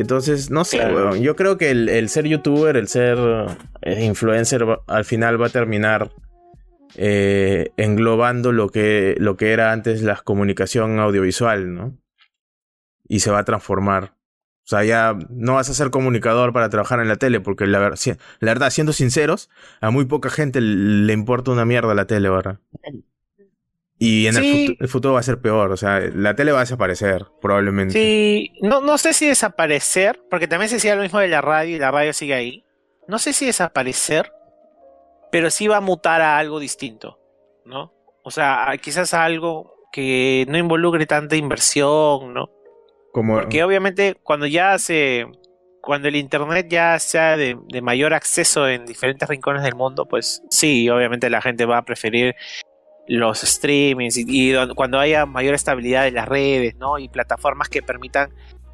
Entonces, 0.00 0.50
no 0.50 0.64
sé, 0.64 0.78
Claro. 0.78 0.94
weón, 0.96 1.22
yo 1.22 1.36
creo 1.36 1.56
que 1.58 1.70
el, 1.70 1.88
el 1.88 2.08
ser 2.08 2.26
youtuber, 2.26 2.76
el 2.76 2.88
ser 2.88 3.18
eh, 3.82 4.04
influencer 4.04 4.64
al 4.86 5.04
final 5.04 5.40
va 5.40 5.46
a 5.46 5.50
terminar 5.50 6.10
eh, 6.96 7.70
englobando 7.76 8.52
lo 8.52 8.68
que, 8.68 9.14
lo 9.18 9.36
que 9.36 9.52
era 9.52 9.72
antes 9.72 10.02
la 10.02 10.16
comunicación 10.16 10.98
audiovisual, 11.00 11.74
¿no? 11.74 11.98
Y 13.06 13.20
se 13.20 13.30
va 13.30 13.40
a 13.40 13.44
transformar. 13.44 14.14
O 14.64 14.66
sea, 14.66 14.82
ya 14.84 15.18
no 15.28 15.54
vas 15.56 15.68
a 15.68 15.74
ser 15.74 15.90
comunicador 15.90 16.54
para 16.54 16.70
trabajar 16.70 16.98
en 17.00 17.08
la 17.08 17.16
tele, 17.16 17.40
porque 17.40 17.66
la, 17.66 17.78
ver- 17.78 17.98
la 18.40 18.50
verdad, 18.52 18.70
siendo 18.70 18.94
sinceros, 18.94 19.50
a 19.82 19.90
muy 19.90 20.06
poca 20.06 20.30
gente 20.30 20.60
le 20.62 21.12
importa 21.12 21.50
una 21.50 21.66
mierda 21.66 21.94
la 21.94 22.06
tele, 22.06 22.30
¿verdad? 22.30 22.60
Y 23.98 24.26
en 24.26 24.36
el, 24.36 24.88
futuro 24.88 25.14
va 25.14 25.20
a 25.20 25.24
ser 25.24 25.40
peor, 25.40 25.70
o 25.70 25.76
sea, 25.76 26.00
la 26.00 26.34
tele 26.34 26.50
va 26.50 26.58
a 26.58 26.62
desaparecer, 26.62 27.26
probablemente. 27.40 27.94
Sí, 27.94 28.52
no, 28.60 28.80
no 28.80 28.98
sé 28.98 29.12
si 29.12 29.26
desaparecer, 29.28 30.20
porque 30.28 30.48
también 30.48 30.68
se 30.68 30.76
decía 30.76 30.96
lo 30.96 31.02
mismo 31.02 31.20
de 31.20 31.28
la 31.28 31.40
radio 31.40 31.76
y 31.76 31.78
la 31.78 31.92
radio 31.92 32.12
sigue 32.12 32.34
ahí. 32.34 32.64
No 33.06 33.18
sé 33.18 33.32
si 33.32 33.46
desaparecer, 33.46 34.32
pero 35.30 35.48
sí 35.48 35.68
va 35.68 35.76
a 35.76 35.80
mutar 35.80 36.22
a 36.22 36.38
algo 36.38 36.58
distinto, 36.58 37.20
¿no? 37.64 37.92
O 38.24 38.30
sea, 38.30 38.72
quizás 38.82 39.14
a 39.14 39.24
algo 39.24 39.74
que 39.92 40.44
no 40.48 40.58
involucre 40.58 41.06
tanta 41.06 41.36
inversión, 41.36 42.34
¿no? 42.34 42.50
Como, 43.12 43.34
Porque 43.34 43.62
obviamente 43.62 44.16
cuando 44.24 44.46
ya 44.46 44.76
se, 44.78 45.26
cuando 45.80 46.08
el 46.08 46.16
internet 46.16 46.66
ya 46.68 46.98
sea 46.98 47.36
de, 47.36 47.56
de 47.68 47.80
mayor 47.80 48.12
acceso 48.12 48.68
en 48.68 48.86
diferentes 48.86 49.28
rincones 49.28 49.62
del 49.62 49.76
mundo, 49.76 50.06
pues 50.06 50.42
sí, 50.50 50.90
obviamente 50.90 51.30
la 51.30 51.40
gente 51.40 51.64
va 51.64 51.78
a 51.78 51.84
preferir 51.84 52.34
los 53.06 53.40
streamings 53.40 54.16
y, 54.16 54.54
cuando 54.74 54.98
haya 54.98 55.26
mayor 55.26 55.54
estabilidad 55.54 56.06
en 56.06 56.14
las 56.14 56.28
redes, 56.28 56.76
¿no? 56.76 56.98
Y 56.98 57.08
plataformas 57.08 57.68
que 57.68 57.82
permitan 57.82 58.30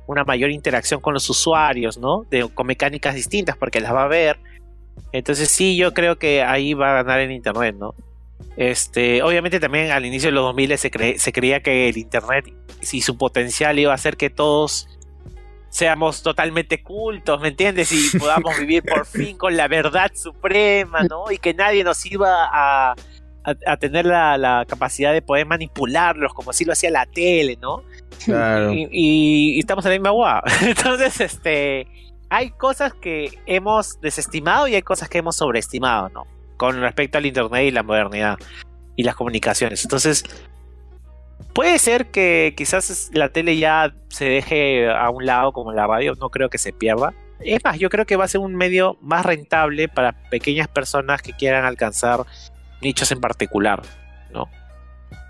una 0.07 0.25
mayor 0.25 0.51
interacción 0.51 1.01
con 1.01 1.15
los 1.15 1.29
usuarios, 1.31 1.99
¿no? 1.99 2.25
De, 2.31 2.49
con 2.49 2.67
mecánicas 2.67 3.15
distintas 3.15 3.57
porque 3.57 3.81
las 3.81 3.93
va 3.93 4.05
a 4.05 4.09
ver. 4.09 4.39
Entonces 5.13 5.49
sí, 5.49 5.77
yo 5.77 5.95
creo 5.95 6.19
que 6.19 6.43
ahí 6.43 6.75
va 6.75 6.91
a 6.91 7.03
ganar 7.03 7.21
el 7.21 7.33
internet, 7.33 7.77
¿no? 7.79 7.95
Este, 8.57 9.23
obviamente 9.23 9.61
también 9.61 9.91
al 9.91 10.05
inicio 10.05 10.29
de 10.29 10.33
los 10.33 10.45
2000 10.45 10.79
se, 10.79 10.91
cre- 10.91 11.19
se 11.19 11.33
creía 11.33 11.63
que 11.63 11.89
el 11.89 11.97
internet 11.97 12.53
y 12.93 13.01
su 13.01 13.17
potencial 13.17 13.79
iba 13.79 13.93
a 13.93 13.95
hacer 13.95 14.17
que 14.17 14.31
todos 14.31 14.89
seamos 15.71 16.23
totalmente 16.23 16.83
cultos, 16.83 17.41
¿me 17.41 17.49
entiendes? 17.49 17.93
Y 17.93 18.19
podamos 18.19 18.59
vivir 18.59 18.83
por 18.83 19.07
fin 19.07 19.37
con 19.39 19.57
la 19.57 19.69
verdad 19.69 20.11
suprema, 20.15 21.03
¿no? 21.05 21.31
Y 21.31 21.39
que 21.39 21.55
nadie 21.55 21.85
nos 21.85 22.05
iba 22.07 22.49
a, 22.53 22.95
a, 23.45 23.55
a 23.67 23.77
tener 23.77 24.07
la, 24.07 24.37
la 24.39 24.65
capacidad 24.69 25.13
de 25.13 25.23
poder 25.23 25.47
manipularlos 25.47 26.35
como 26.35 26.53
si 26.53 26.65
lo 26.65 26.73
hacía 26.73 26.91
la 26.91 27.07
tele, 27.07 27.59
¿no? 27.61 27.83
claro. 28.25 28.73
Y, 28.73 28.89
y- 28.91 29.55
y 29.57 29.59
estamos 29.61 29.85
en 29.87 29.93
la 29.93 29.97
misma 29.99 30.11
guada. 30.11 30.43
Entonces, 30.63 31.21
este, 31.21 31.87
hay 32.29 32.51
cosas 32.51 32.93
que 32.95 33.39
hemos 33.47 34.01
desestimado 34.01 34.69
y 34.69 34.75
hay 34.75 34.83
cosas 34.83 35.09
que 35.09 35.19
hemos 35.19 35.37
sobreestimado, 35.37 36.09
¿no? 36.11 36.27
Con 36.57 36.81
respecto 36.81 37.17
al 37.19 37.27
Internet 37.27 37.65
y 37.67 37.71
la 37.71 37.83
modernidad 37.83 38.37
y 38.97 39.03
las 39.05 39.15
comunicaciones. 39.15 39.83
Entonces, 39.85 40.25
puede 41.55 41.79
ser 41.79 42.11
que 42.11 42.55
quizás 42.57 43.11
la 43.13 43.31
tele 43.31 43.57
ya 43.57 43.93
se 44.09 44.27
deje 44.27 44.91
a 44.91 45.09
un 45.11 45.25
lado 45.27 45.53
como 45.53 45.73
la 45.73 45.87
radio, 45.87 46.15
no 46.21 46.29
creo 46.31 46.49
que 46.51 46.59
se 46.59 46.73
pierda. 46.73 47.15
Es 47.41 47.65
más, 47.65 47.79
yo 47.79 47.89
creo 47.89 48.05
que 48.05 48.17
va 48.17 48.25
a 48.25 48.29
ser 48.29 48.43
un 48.43 48.55
medio 48.55 48.99
más 49.01 49.25
rentable 49.25 49.89
para 49.89 50.13
pequeñas 50.29 50.69
personas 50.69 51.23
que 51.23 51.33
quieran 51.33 51.65
alcanzar 51.65 52.21
nichos 52.83 53.11
en 53.13 53.21
particular, 53.21 53.83
¿no? 54.33 54.49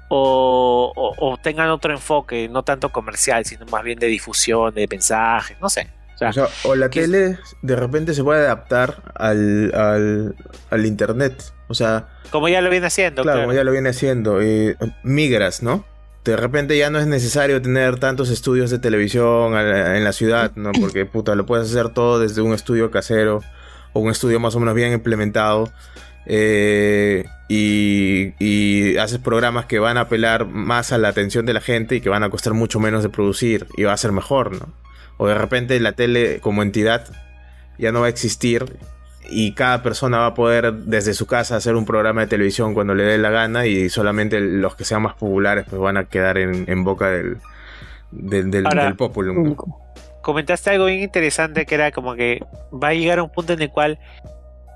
O, 0.09 0.93
o- 0.97 1.15
o 1.33 1.37
tengan 1.39 1.71
otro 1.71 1.93
enfoque, 1.93 2.49
no 2.49 2.63
tanto 2.65 2.89
comercial, 2.91 3.45
sino 3.45 3.65
más 3.67 3.85
bien 3.85 3.99
de 3.99 4.09
difusión, 4.09 4.75
de 4.75 4.89
mensajes, 4.89 5.57
no 5.61 5.69
sé. 5.69 5.89
O 6.15 6.19
sea, 6.19 6.31
O, 6.31 6.33
sea, 6.33 6.49
o 6.65 6.75
la 6.75 6.91
tele 6.91 7.39
de 7.63 7.77
repente 7.77 8.13
se 8.13 8.23
puede 8.25 8.45
adaptar 8.45 9.03
al, 9.15 9.73
al, 9.75 10.35
al 10.71 10.87
internet. 10.87 11.43
O 11.69 11.75
sea, 11.75 12.09
como 12.31 12.49
ya 12.49 12.61
lo 12.61 12.69
viene 12.71 12.89
haciendo, 12.89 13.23
claro, 13.23 13.37
claro. 13.37 13.47
como 13.49 13.57
ya 13.57 13.65
lo 13.65 13.73
viene 13.73 13.89
haciendo. 13.91 14.41
eh, 14.43 14.77
migras, 15.05 15.63
¿no? 15.63 15.85
De 16.25 16.37
repente 16.37 16.77
ya 16.77 16.91
no 16.91 16.99
es 16.99 17.07
necesario 17.07 17.63
tener 17.63 17.99
tantos 17.99 18.29
estudios 18.29 18.69
de 18.71 18.79
televisión 18.79 19.57
en 19.57 20.05
la 20.05 20.13
ciudad, 20.13 20.53
¿no? 20.57 20.73
Porque, 20.81 21.07
puta, 21.07 21.35
lo 21.37 21.47
puedes 21.47 21.71
hacer 21.71 21.91
todo 21.91 22.19
desde 22.19 22.43
un 22.43 22.53
estudio 22.53 22.91
casero 22.91 23.41
o 23.93 24.01
un 24.01 24.11
estudio 24.11 24.41
más 24.41 24.55
o 24.57 24.61
menos 24.61 24.75
bien 24.75 24.93
implementado. 24.93 25.71
Eh, 26.27 27.25
y, 27.49 28.35
y 28.39 28.97
haces 28.99 29.19
programas 29.19 29.67
que 29.67 29.79
van 29.79 29.97
a 29.97 30.03
apelar 30.03 30.47
más 30.47 30.93
a 30.93 30.99
la 30.99 31.09
atención 31.09 31.47
de 31.47 31.55
la 31.55 31.61
gente 31.61 31.97
y 31.97 32.01
que 32.01 32.09
van 32.09 32.23
a 32.23 32.31
costar 32.31 32.55
mucho 32.55 32.79
menos 32.79 33.03
de 33.03 33.09
producir 33.09 33.67
y 33.77 33.85
va 33.85 33.93
a 33.93 33.97
ser 33.97 34.13
mejor, 34.13 34.53
¿no? 34.53 34.73
O 35.17 35.27
de 35.27 35.35
repente 35.35 35.79
la 35.81 35.93
tele 35.93 36.41
como 36.41 36.63
entidad 36.63 37.07
ya 37.79 37.93
no 37.93 38.01
va 38.01 38.07
a 38.07 38.11
existir 38.11 38.77
y 39.31 39.53
cada 39.53 39.83
persona 39.83 40.19
va 40.19 40.27
a 40.27 40.35
poder 40.35 40.73
desde 40.73 41.15
su 41.15 41.27
casa 41.27 41.57
hacer 41.57 41.77
un 41.77 41.85
programa 41.87 42.23
de 42.23 42.27
televisión 42.27 42.75
cuando 42.75 42.95
le 42.95 43.05
dé 43.05 43.19
la 43.19 43.31
gana 43.31 43.67
y 43.67 43.89
solamente 43.89 44.41
los 44.41 44.77
que 44.77 44.85
sean 44.85 45.03
más 45.03 45.15
populares 45.15 45.67
pues 45.69 45.81
van 45.81 45.97
a 45.97 46.05
quedar 46.05 46.39
en, 46.39 46.65
en 46.69 46.85
boca 46.85 47.11
del, 47.11 47.39
del, 48.11 48.51
del, 48.51 48.67
Ahora, 48.67 48.85
del 48.85 48.97
populum. 48.97 49.37
¿no? 49.37 49.43
Público. 49.43 49.81
comentaste 50.23 50.71
algo 50.71 50.87
bien 50.87 51.01
interesante 51.01 51.67
que 51.67 51.75
era 51.75 51.93
como 51.93 52.15
que 52.15 52.45
va 52.73 52.89
a 52.89 52.95
llegar 52.95 53.19
a 53.19 53.23
un 53.23 53.31
punto 53.31 53.53
en 53.53 53.63
el 53.63 53.71
cual 53.71 53.99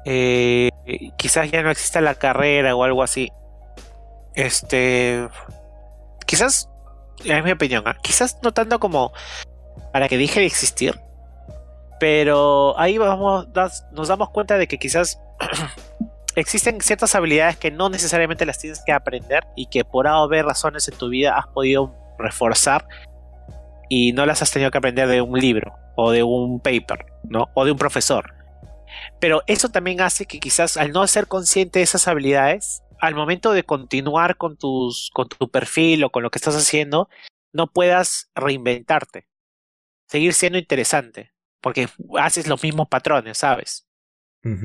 eh, 0.05 0.71
quizás 1.17 1.51
ya 1.51 1.63
no 1.63 1.71
exista 1.71 2.01
la 2.01 2.15
carrera 2.15 2.75
o 2.75 2.85
algo 2.85 3.03
así. 3.03 3.31
Este, 4.35 5.29
quizás, 6.27 6.69
en 7.25 7.45
mi 7.45 7.53
opinión, 7.53 7.85
¿ah? 7.87 7.97
quizás 8.03 8.39
no 8.43 8.53
tanto 8.53 8.79
como 8.81 9.13
para 9.93 10.09
que 10.09 10.19
deje 10.19 10.41
de 10.41 10.47
existir, 10.47 11.01
pero 12.01 12.79
ahí 12.79 12.99
vamos, 12.99 13.47
nos 13.93 14.09
damos 14.09 14.31
cuenta 14.31 14.59
de 14.59 14.67
que 14.67 14.79
quizás 14.79 15.21
existen 16.37 16.81
ciertas 16.81 17.15
habilidades 17.15 17.57
que 17.57 17.71
no 17.71 17.89
necesariamente 17.89 18.45
las 18.45 18.59
tienes 18.59 18.83
que 18.85 18.93
aprender 18.93 19.45
y 19.55 19.67
que 19.67 19.85
por 19.85 20.09
A 20.09 20.21
o 20.21 20.29
B 20.29 20.43
razones 20.43 20.89
en 20.89 20.99
tu 20.99 21.09
vida 21.09 21.39
has 21.39 21.47
podido 21.47 21.95
reforzar 22.19 22.87
y 23.89 24.13
no 24.13 24.27
las 24.27 24.43
has 24.43 24.51
tenido 24.51 24.71
que 24.71 24.79
aprender 24.79 25.09
de 25.09 25.21
un 25.21 25.39
libro 25.39 25.75
o 25.97 26.11
de 26.11 26.23
un 26.23 26.61
paper, 26.61 27.07
¿no? 27.23 27.49
O 27.55 27.65
de 27.65 27.73
un 27.73 27.79
profesor. 27.79 28.35
Pero 29.21 29.43
eso 29.47 29.69
también 29.69 30.01
hace 30.01 30.27
que 30.27 30.41
quizás 30.41 30.77
al 30.77 30.93
no 30.93 31.07
ser 31.07 31.27
consciente 31.27 31.79
de 31.81 31.85
esas 31.85 32.09
habilidades, 32.09 32.83
al 33.01 33.15
momento 33.15 33.53
de 33.53 33.65
continuar 33.65 34.37
con 34.37 34.57
tus 34.57 35.11
con 35.13 35.29
tu 35.29 35.49
perfil 35.51 36.05
o 36.05 36.11
con 36.11 36.23
lo 36.23 36.31
que 36.31 36.39
estás 36.39 36.57
haciendo, 36.57 37.09
no 37.53 37.67
puedas 37.67 38.31
reinventarte. 38.35 39.27
Seguir 40.09 40.33
siendo 40.35 40.59
interesante, 40.59 41.33
porque 41.61 41.89
haces 42.19 42.47
los 42.47 42.63
mismos 42.63 42.89
patrones, 42.89 43.39
¿sabes? 43.39 43.87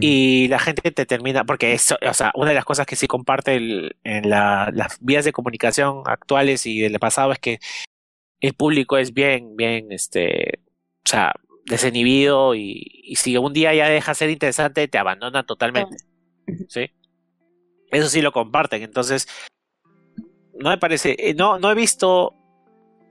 Y 0.02 0.48
la 0.50 0.60
gente 0.60 0.92
te 0.92 1.06
termina, 1.06 1.46
porque 1.46 1.72
eso, 1.74 1.98
o 2.08 2.14
sea, 2.14 2.32
una 2.36 2.50
de 2.50 2.56
las 2.56 2.66
cosas 2.66 2.86
que 2.86 2.98
sí 2.98 3.08
comparte 3.08 3.56
el- 3.56 3.96
en 4.04 4.30
la- 4.30 4.70
las 4.74 4.98
vías 5.00 5.24
de 5.24 5.32
comunicación 5.32 6.04
actuales 6.06 6.66
y 6.66 6.80
del 6.82 7.00
pasado 7.00 7.32
es 7.32 7.40
que 7.40 7.60
el 8.42 8.54
público 8.54 8.98
es 8.98 9.14
bien, 9.14 9.56
bien, 9.56 9.92
este, 9.92 10.60
o 11.06 11.10
sea, 11.10 11.34
desinhibido 11.70 12.56
y, 12.56 12.84
y 13.04 13.16
si 13.16 13.38
un 13.38 13.54
día 13.54 13.74
ya 13.74 13.88
deja 13.88 14.12
de 14.12 14.16
ser 14.16 14.30
interesante, 14.30 14.88
te 14.88 14.98
abandona 14.98 15.44
totalmente. 15.44 15.98
¿Sí? 16.68 16.92
Eso 17.92 18.10
sí 18.10 18.22
lo 18.22 18.32
comparten. 18.32 18.84
Entonces, 18.84 19.28
no 20.60 20.70
me 20.70 20.78
parece, 20.78 21.16
eh, 21.18 21.34
no, 21.34 21.60
no 21.60 21.72
he 21.72 21.76
visto 21.76 22.34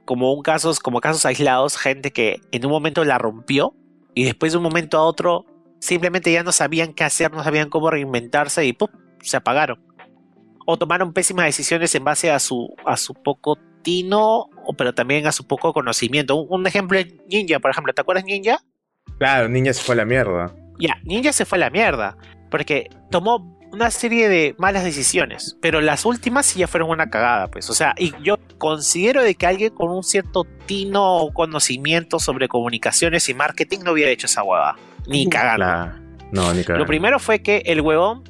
como 0.05 0.33
un 0.33 0.43
casos, 0.43 0.81
como 0.81 1.01
casos 1.01 1.25
aislados, 1.27 1.77
gente 1.77 2.13
que 2.13 2.41
en 2.53 2.65
un 2.67 2.73
momento 2.73 3.05
la 3.05 3.19
rompió 3.19 3.75
y 4.15 4.25
después 4.25 4.53
de 4.53 4.59
un 4.59 4.65
momento 4.65 4.99
a 4.99 5.05
otro 5.05 5.45
simplemente 5.81 6.33
ya 6.33 6.43
no 6.43 6.53
sabían 6.53 6.95
qué 6.95 7.05
hacer, 7.05 7.33
no 7.33 7.45
sabían 7.45 7.71
cómo 7.71 7.91
reinventarse 7.91 8.65
y 8.67 8.73
¡pum! 8.73 8.89
se 9.23 9.37
apagaron. 9.37 9.83
O 10.67 10.77
tomaron 10.77 11.13
pésimas 11.13 11.47
decisiones 11.47 11.95
en 11.95 12.05
base 12.05 12.31
a 12.31 12.39
su, 12.39 12.75
a 12.85 12.97
su 12.97 13.15
poco 13.15 13.59
tino, 13.83 14.51
pero 14.77 14.95
también 14.95 15.27
a 15.27 15.33
su 15.33 15.47
poco 15.47 15.73
conocimiento. 15.73 16.37
Un, 16.37 16.61
un 16.61 16.67
ejemplo 16.67 16.99
es 16.99 17.09
Ninja, 17.29 17.59
por 17.59 17.71
ejemplo. 17.71 17.93
¿Te 17.93 18.01
acuerdas 18.01 18.25
Ninja? 18.25 18.59
Claro, 19.19 19.49
niña 19.49 19.73
se 19.73 19.83
fue 19.83 19.95
a 19.95 19.97
la 19.97 20.05
mierda. 20.05 20.55
Ya, 20.79 20.97
Ninja 21.05 21.33
se 21.33 21.45
fue 21.45 21.57
a 21.57 21.61
la 21.61 21.71
mierda. 21.71 22.17
Porque 22.51 22.89
tomó 23.11 23.59
una 23.73 23.91
serie 23.91 24.29
de 24.29 24.55
malas 24.59 24.85
decisiones. 24.85 25.57
Pero 25.61 25.81
las 25.81 26.05
últimas 26.07 26.47
sí 26.47 26.61
ya 26.61 26.69
fueron 26.69 26.89
una 26.91 27.11
cagada, 27.11 27.49
pues. 27.49 27.69
O 27.69 27.75
sea, 27.75 27.95
y 27.99 28.13
yo 28.23 28.39
considero 28.59 29.23
de 29.23 29.35
que 29.35 29.47
alguien 29.47 29.75
con 29.75 29.91
un 29.91 30.03
cierto 30.05 30.47
tino 30.67 31.17
o 31.17 31.33
conocimiento 31.33 32.19
sobre 32.19 32.49
comunicaciones 32.49 33.29
y 33.29 33.35
marketing 33.35 33.81
no 33.85 33.93
hubiera 33.93 34.11
hecho 34.11 34.27
esa 34.27 34.43
huevada. 34.43 34.77
Ni. 35.07 35.27
La- 35.27 36.01
No, 36.33 36.53
ni 36.55 36.63
cagando. 36.63 36.79
Lo 36.79 36.87
primero 36.87 37.19
fue 37.19 37.41
que 37.43 37.63
el 37.67 37.81
huevón 37.81 38.23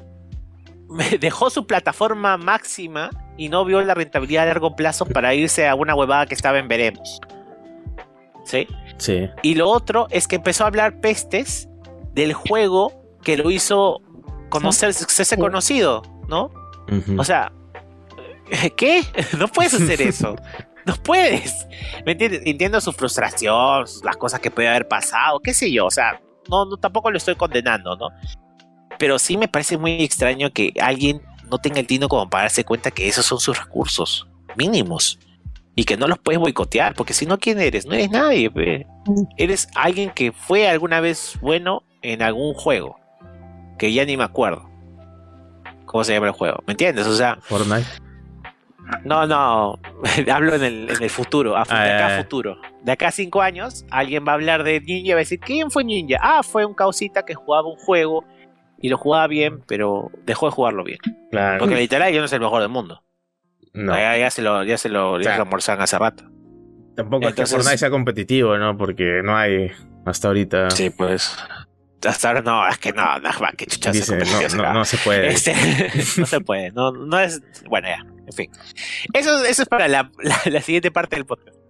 dejó 1.19 1.49
su 1.49 1.65
plataforma 1.67 2.37
máxima 2.37 3.09
y 3.37 3.49
no 3.49 3.63
vio 3.65 3.81
la 3.81 3.93
rentabilidad 3.93 4.43
a 4.43 4.47
largo 4.47 4.75
plazo 4.75 5.05
para 5.05 5.33
irse 5.33 5.67
a 5.67 5.75
una 5.75 5.95
huevada 5.95 6.25
que 6.25 6.35
estaba 6.35 6.59
en 6.59 6.67
veremos. 6.67 7.19
¿Sí? 8.43 8.67
Sí. 8.97 9.29
Y 9.43 9.55
lo 9.55 9.69
otro 9.69 10.07
es 10.09 10.27
que 10.27 10.35
empezó 10.35 10.63
a 10.63 10.67
hablar 10.67 10.99
pestes 10.99 11.69
del 12.13 12.33
juego 12.33 12.93
que 13.23 13.37
lo 13.37 13.51
hizo 13.51 14.01
conocer, 14.49 14.93
ser 14.93 15.25
Sí. 15.25 15.37
conocido, 15.37 16.01
¿no? 16.27 16.51
O 17.17 17.23
sea, 17.23 17.51
¿qué? 18.77 19.03
No 19.37 19.47
puedes 19.47 19.73
hacer 19.75 20.01
eso. 20.01 20.35
No 20.85 20.95
puedes. 20.95 21.67
¿Me 22.05 22.13
entiendes? 22.13 22.41
Entiendo 22.45 22.81
su 22.81 22.91
frustración, 22.91 23.85
las 24.03 24.17
cosas 24.17 24.39
que 24.39 24.49
puede 24.49 24.67
haber 24.69 24.87
pasado, 24.87 25.39
qué 25.39 25.53
sé 25.53 25.71
yo. 25.71 25.85
O 25.85 25.91
sea, 25.91 26.19
no, 26.49 26.65
no 26.65 26.77
tampoco 26.77 27.11
lo 27.11 27.17
estoy 27.17 27.35
condenando, 27.35 27.95
¿no? 27.95 28.07
Pero 28.99 29.17
sí 29.17 29.37
me 29.37 29.47
parece 29.47 29.77
muy 29.79 30.03
extraño 30.03 30.51
que 30.51 30.73
alguien 30.79 31.21
no 31.49 31.57
tenga 31.57 31.79
el 31.79 31.87
tino 31.87 32.07
como 32.07 32.29
para 32.29 32.43
darse 32.43 32.63
cuenta 32.63 32.91
que 32.91 33.07
esos 33.07 33.25
son 33.25 33.39
sus 33.39 33.57
recursos 33.57 34.27
mínimos 34.55 35.17
y 35.75 35.85
que 35.85 35.97
no 35.97 36.07
los 36.07 36.19
puedes 36.19 36.39
boicotear, 36.39 36.93
porque 36.93 37.13
si 37.13 37.25
no, 37.25 37.39
¿quién 37.39 37.59
eres? 37.59 37.85
No 37.87 37.93
eres 37.93 38.11
nadie. 38.11 38.51
pe. 38.51 38.85
Mm. 39.07 39.23
Eres 39.37 39.67
alguien 39.73 40.11
que 40.11 40.31
fue 40.31 40.67
alguna 40.69 40.99
vez 40.99 41.37
bueno 41.41 41.81
en 42.03 42.21
algún 42.21 42.53
juego, 42.53 42.99
que 43.79 43.91
ya 43.93 44.05
ni 44.05 44.15
me 44.17 44.25
acuerdo. 44.25 44.69
¿Cómo 45.85 46.03
se 46.03 46.13
llama 46.13 46.27
el 46.27 46.33
juego? 46.33 46.61
¿Me 46.67 46.73
entiendes? 46.73 47.07
O 47.07 47.15
sea, 47.15 47.37
Fortnite. 47.41 47.87
no, 49.05 49.25
no, 49.25 49.79
hablo 50.31 50.53
en 50.55 50.63
el, 50.63 50.89
en 50.89 51.01
el 51.01 51.09
futuro, 51.09 51.55
a, 51.57 51.63
Ah, 51.69 51.83
de 51.83 51.91
acá 51.93 52.05
a 52.07 52.09
ya. 52.17 52.23
futuro. 52.23 52.57
De 52.83 52.91
acá 52.91 53.07
a 53.07 53.11
cinco 53.11 53.41
años, 53.41 53.85
alguien 53.89 54.25
va 54.27 54.33
a 54.33 54.35
hablar 54.35 54.63
de 54.63 54.81
Ninja 54.81 55.07
y 55.07 55.09
va 55.11 55.15
a 55.15 55.19
decir, 55.19 55.39
¿quién 55.39 55.71
fue 55.71 55.83
Ninja? 55.83 56.17
Ah, 56.21 56.43
fue 56.43 56.65
un 56.65 56.73
causita 56.73 57.23
que 57.25 57.33
jugaba 57.33 57.67
un 57.67 57.77
juego 57.77 58.23
y 58.81 58.89
lo 58.89 58.97
jugaba 58.97 59.27
bien, 59.27 59.61
pero 59.67 60.09
dejó 60.25 60.47
de 60.47 60.51
jugarlo 60.51 60.83
bien. 60.83 60.99
Claro. 61.31 61.59
Porque 61.59 61.75
literal 61.75 62.13
yo 62.13 62.21
no 62.21 62.27
soy 62.27 62.37
el 62.37 62.41
mejor 62.41 62.61
del 62.61 62.69
mundo. 62.69 63.03
No. 63.73 63.95
Ya, 63.95 64.17
ya 64.17 64.31
se 64.31 64.41
lo, 64.41 64.63
ya 64.63 64.77
se 64.77 64.89
lo, 64.89 65.17
ya 65.19 65.35
sea, 65.35 65.45
se 65.59 65.75
lo 65.75 65.81
hace 65.83 65.97
rato. 65.99 66.23
Tampoco 66.95 67.29
es 67.29 67.35
que 67.35 67.45
Fortnite 67.45 67.77
sea 67.77 67.89
competitivo, 67.89 68.57
¿no? 68.57 68.77
Porque 68.77 69.21
no 69.23 69.37
hay 69.37 69.71
hasta 70.05 70.27
ahorita. 70.27 70.69
Sí, 70.71 70.89
pues. 70.89 71.37
Hasta 72.05 72.29
ahora 72.29 72.41
no, 72.41 72.67
es 72.67 72.77
que 72.77 72.91
no, 72.93 73.19
no, 73.19 73.29
va, 73.41 73.51
que 73.51 73.65
chucha 73.65 73.91
se 73.93 73.99
Dice, 73.99 74.17
no, 74.17 74.49
se 74.49 74.57
no, 74.57 74.85
se 74.85 74.97
puede. 74.97 75.27
Este, 75.27 75.53
no 76.17 76.25
se 76.25 76.39
puede, 76.41 76.71
no, 76.71 76.91
no 76.91 77.19
es. 77.19 77.41
Bueno, 77.69 77.87
ya, 77.89 78.05
en 78.25 78.33
fin. 78.33 78.51
Eso, 79.13 79.43
eso 79.45 79.63
es 79.63 79.67
para 79.69 79.87
la, 79.87 80.09
la- 80.23 80.41
la 80.45 80.61
siguiente 80.61 80.91
parte 80.91 81.15
del 81.15 81.25
podcast. 81.25 81.57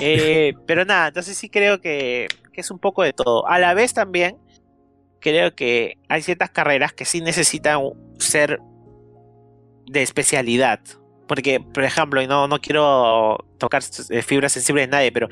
Eh, 0.00 0.54
pero 0.66 0.84
nada, 0.84 1.08
entonces 1.08 1.36
sí 1.38 1.48
creo 1.48 1.80
que, 1.80 2.26
que 2.52 2.60
es 2.60 2.70
un 2.70 2.78
poco 2.78 3.04
de 3.04 3.12
todo. 3.12 3.48
A 3.48 3.58
la 3.58 3.72
vez 3.74 3.94
también 3.94 4.36
creo 5.20 5.54
que 5.54 5.98
hay 6.08 6.22
ciertas 6.22 6.50
carreras 6.50 6.92
que 6.92 7.04
sí 7.04 7.20
necesitan 7.20 7.80
ser 8.18 8.60
de 9.86 10.02
especialidad. 10.02 10.80
Porque, 11.26 11.60
por 11.60 11.84
ejemplo, 11.84 12.22
y 12.22 12.26
no, 12.26 12.48
no 12.48 12.58
quiero 12.60 13.44
tocar 13.58 13.82
eh, 14.10 14.22
fibras 14.22 14.52
sensibles 14.52 14.86
de 14.86 14.90
nadie, 14.90 15.12
pero 15.12 15.28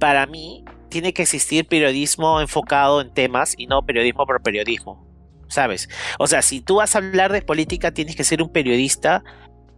para 0.00 0.26
mí 0.26 0.64
tiene 0.88 1.12
que 1.12 1.22
existir 1.22 1.66
periodismo 1.66 2.40
enfocado 2.40 3.00
en 3.00 3.12
temas 3.12 3.54
y 3.56 3.66
no 3.66 3.82
periodismo 3.84 4.26
por 4.26 4.42
periodismo. 4.42 5.06
¿Sabes? 5.48 5.88
O 6.18 6.26
sea, 6.26 6.42
si 6.42 6.60
tú 6.60 6.76
vas 6.76 6.94
a 6.94 6.98
hablar 6.98 7.32
de 7.32 7.40
política, 7.40 7.92
tienes 7.92 8.16
que 8.16 8.24
ser 8.24 8.42
un 8.42 8.50
periodista 8.52 9.22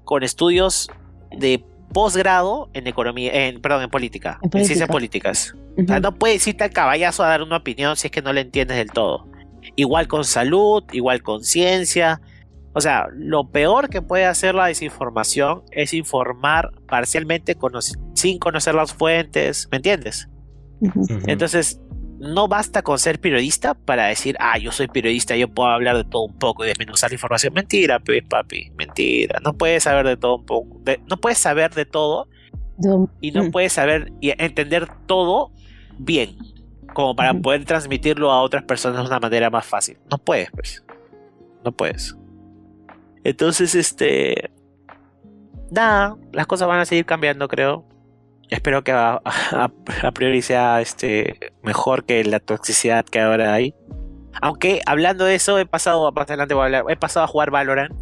con 0.04 0.24
estudios 0.24 0.88
de 1.30 1.62
posgrado 1.92 2.70
en 2.72 2.86
economía, 2.86 3.46
en, 3.46 3.60
perdón, 3.60 3.82
en 3.82 3.90
política, 3.90 4.38
En 4.42 4.58
en, 4.58 4.64
ciencias 4.64 4.88
política. 4.88 5.28
políticas. 5.30 5.54
O 5.78 5.86
sea, 5.86 5.96
Ujú. 5.96 6.02
no 6.02 6.14
puedes 6.18 6.44
irte 6.46 6.64
al 6.64 6.70
caballazo 6.70 7.22
a 7.22 7.28
dar 7.28 7.42
una 7.42 7.58
opinión 7.58 7.96
si 7.96 8.08
es 8.08 8.10
que 8.10 8.22
no 8.22 8.32
la 8.32 8.40
entiendes 8.40 8.78
del 8.78 8.90
todo. 8.90 9.29
Igual 9.80 10.08
con 10.08 10.24
salud, 10.24 10.84
igual 10.92 11.22
con 11.22 11.42
ciencia. 11.42 12.20
O 12.74 12.80
sea, 12.82 13.06
lo 13.14 13.50
peor 13.50 13.88
que 13.88 14.02
puede 14.02 14.26
hacer 14.26 14.54
la 14.54 14.66
desinformación 14.66 15.62
es 15.72 15.94
informar 15.94 16.70
parcialmente 16.86 17.54
cono- 17.54 17.80
sin 18.14 18.38
conocer 18.38 18.74
las 18.74 18.92
fuentes, 18.92 19.68
¿me 19.70 19.78
entiendes? 19.78 20.28
Entonces, 21.26 21.80
no 22.18 22.46
basta 22.48 22.82
con 22.82 22.98
ser 22.98 23.18
periodista 23.20 23.72
para 23.72 24.06
decir, 24.08 24.36
ah, 24.40 24.58
yo 24.58 24.70
soy 24.72 24.88
periodista, 24.88 25.34
yo 25.36 25.48
puedo 25.48 25.70
hablar 25.70 25.96
de 25.96 26.04
todo 26.04 26.24
un 26.24 26.38
poco 26.38 26.64
y 26.64 26.68
desmenuzar 26.68 27.10
la 27.10 27.14
información. 27.14 27.54
Mentira, 27.54 27.98
pues, 28.00 28.22
papi, 28.28 28.70
mentira. 28.76 29.40
No 29.42 29.54
puedes 29.54 29.84
saber 29.84 30.06
de 30.06 30.16
todo 30.18 30.36
un 30.36 30.44
poco. 30.44 30.78
de- 30.84 31.00
no 31.08 31.16
puedes 31.16 31.38
saber 31.38 31.72
de 31.74 31.86
todo 31.86 32.28
y 33.22 33.30
no 33.32 33.44
Mm. 33.44 33.50
puedes 33.50 33.72
saber 33.72 34.12
y 34.20 34.30
entender 34.42 34.86
todo 35.06 35.50
bien, 35.98 36.36
como 36.94 37.14
para 37.16 37.32
poder 37.34 37.64
transmitirlo 37.64 38.30
a 38.30 38.42
otras 38.42 38.62
personas 38.64 39.02
de 39.02 39.06
una 39.08 39.20
manera 39.20 39.50
más 39.50 39.64
fácil. 39.66 39.98
No 40.10 40.18
puedes, 40.18 40.50
pues. 40.50 40.84
No 41.64 41.72
puedes. 41.72 42.16
Entonces, 43.24 43.74
este. 43.74 44.50
Nada, 45.70 46.16
las 46.32 46.46
cosas 46.46 46.66
van 46.68 46.80
a 46.80 46.84
seguir 46.84 47.04
cambiando, 47.06 47.46
creo. 47.48 47.84
Espero 48.48 48.82
que 48.82 48.90
a, 48.92 49.20
a- 49.24 49.70
a 50.02 50.10
priori 50.12 50.42
sea 50.42 50.80
este, 50.80 51.52
mejor 51.62 52.04
que 52.04 52.24
la 52.24 52.40
toxicidad 52.40 53.04
que 53.04 53.20
ahora 53.20 53.54
hay. 53.54 53.74
Aunque 54.42 54.80
hablando 54.86 55.24
de 55.24 55.34
eso, 55.36 55.58
he 55.58 55.66
pasado, 55.66 56.10
más 56.12 56.26
adelante 56.28 56.54
voy 56.54 56.62
a 56.62 56.64
hablar, 56.66 56.84
he 56.88 56.96
pasado 56.96 57.24
a 57.24 57.28
jugar 57.28 57.50
Valorant 57.50 57.92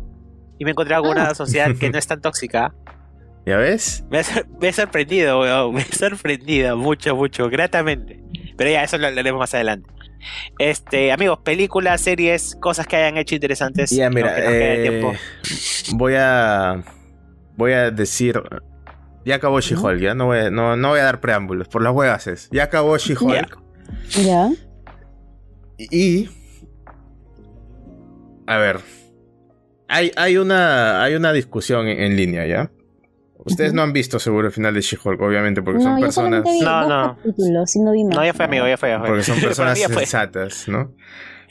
y 0.59 0.65
me 0.65 0.71
he 0.71 0.73
encontrado 0.73 1.03
con 1.03 1.13
una 1.13 1.29
Ah. 1.29 1.35
sociedad 1.35 1.75
que 1.79 1.91
no 1.91 1.99
es 1.99 2.07
tan 2.07 2.21
tóxica. 2.23 2.75
¿Ya 3.47 3.57
ves? 3.59 4.05
Me 4.11 4.23
sor- 4.25 4.47
me 4.61 4.69
ha 4.69 4.73
sorprendido, 4.73 5.41
weón. 5.41 5.75
Me 5.75 5.83
ha 5.83 5.85
sorprendido 5.93 6.77
mucho, 6.77 7.15
mucho, 7.17 7.49
gratamente. 7.51 8.23
Pero 8.59 8.71
ya, 8.71 8.83
eso 8.85 8.99
lo 8.99 9.07
hablaremos 9.07 9.39
más 9.39 9.55
adelante. 9.55 9.89
Este, 10.59 11.13
amigos, 11.13 11.39
películas, 11.45 12.01
series, 12.03 12.57
cosas 12.61 12.87
que 12.87 12.97
hayan 12.97 13.17
hecho 13.17 13.37
interesantes. 13.37 13.89
Ya, 13.91 14.11
mira, 14.11 14.35
eh, 14.37 15.01
voy 15.95 16.15
a 16.19 16.83
voy 17.57 17.73
a 17.73 17.91
decir 17.91 18.41
ya 19.25 19.37
acabó 19.37 19.61
She-Hulk, 19.61 20.01
ya 20.01 20.15
no 20.15 20.27
voy, 20.27 20.39
a- 20.39 20.51
no, 20.51 20.77
no 20.77 20.89
voy 20.91 21.01
a 21.01 21.05
dar 21.05 21.21
preámbulos, 21.21 21.69
por 21.69 21.83
las 21.83 21.93
huevas 21.93 22.27
es. 22.27 22.49
Ya 22.51 22.65
acabó 22.65 22.97
She-Hulk 22.99 23.59
Ya. 24.23 24.49
y 25.79 26.29
a 28.47 28.57
ver, 28.59 28.81
hay, 29.89 30.11
hay 30.17 30.37
una 30.39 31.03
hay 31.03 31.15
una 31.15 31.33
discusión 31.33 31.87
en, 31.89 32.01
en 32.01 32.17
línea, 32.17 32.47
¿ya? 32.47 32.71
Ustedes 33.45 33.73
no 33.73 33.83
han 33.83 33.93
visto 33.93 34.19
seguro 34.19 34.49
el 34.49 34.53
final 34.53 34.75
de 34.75 34.81
She-Hulk, 34.81 35.21
obviamente, 35.21 35.63
porque 35.63 35.81
son 35.81 35.95
No, 35.95 36.01
personas 36.01 36.45
vi 36.45 36.61
No, 36.61 36.89
no. 36.89 37.17
capítulos 37.17 37.77
no 37.77 37.93
vi 37.93 38.05
más. 38.05 38.17
No, 38.17 38.25
ya 38.25 38.35
fue 38.35 38.45
amigo, 38.45 38.67
ya 38.67 38.77
fue, 38.77 38.89
ya 38.91 38.99
fue. 38.99 39.09
porque 39.09 39.23
son 39.23 39.41
personas 39.41 39.79
sensatas, 39.79 40.69
¿no? 40.69 40.93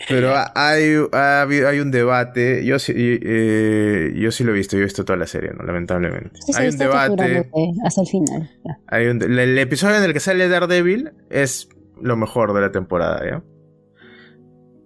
Pero 0.07 0.35
ha- 0.35 0.51
hay, 0.53 0.93
hay 1.13 1.79
un 1.79 1.89
debate, 1.89 2.63
yo 2.63 2.77
sí, 2.77 2.93
eh, 2.95 4.13
yo 4.15 4.31
sí 4.31 4.43
lo 4.43 4.51
he 4.51 4.55
visto, 4.55 4.75
yo 4.75 4.81
he 4.81 4.85
visto 4.85 5.03
toda 5.03 5.17
la 5.17 5.25
serie, 5.25 5.51
¿no? 5.57 5.63
Lamentablemente. 5.63 6.31
Sí, 6.45 6.53
sí, 6.53 6.61
hay 6.61 6.69
un 6.69 6.77
debate, 6.77 7.49
hasta 7.83 8.01
el 8.01 8.07
final. 8.07 8.49
hay 8.87 9.07
un- 9.07 9.21
el, 9.23 9.39
el 9.39 9.57
episodio 9.57 9.97
en 9.97 10.03
el 10.03 10.13
que 10.13 10.19
sale 10.19 10.47
Daredevil 10.49 11.13
es 11.31 11.67
lo 11.99 12.15
mejor 12.15 12.53
de 12.53 12.61
la 12.61 12.71
temporada, 12.71 13.23
¿ya? 13.27 13.43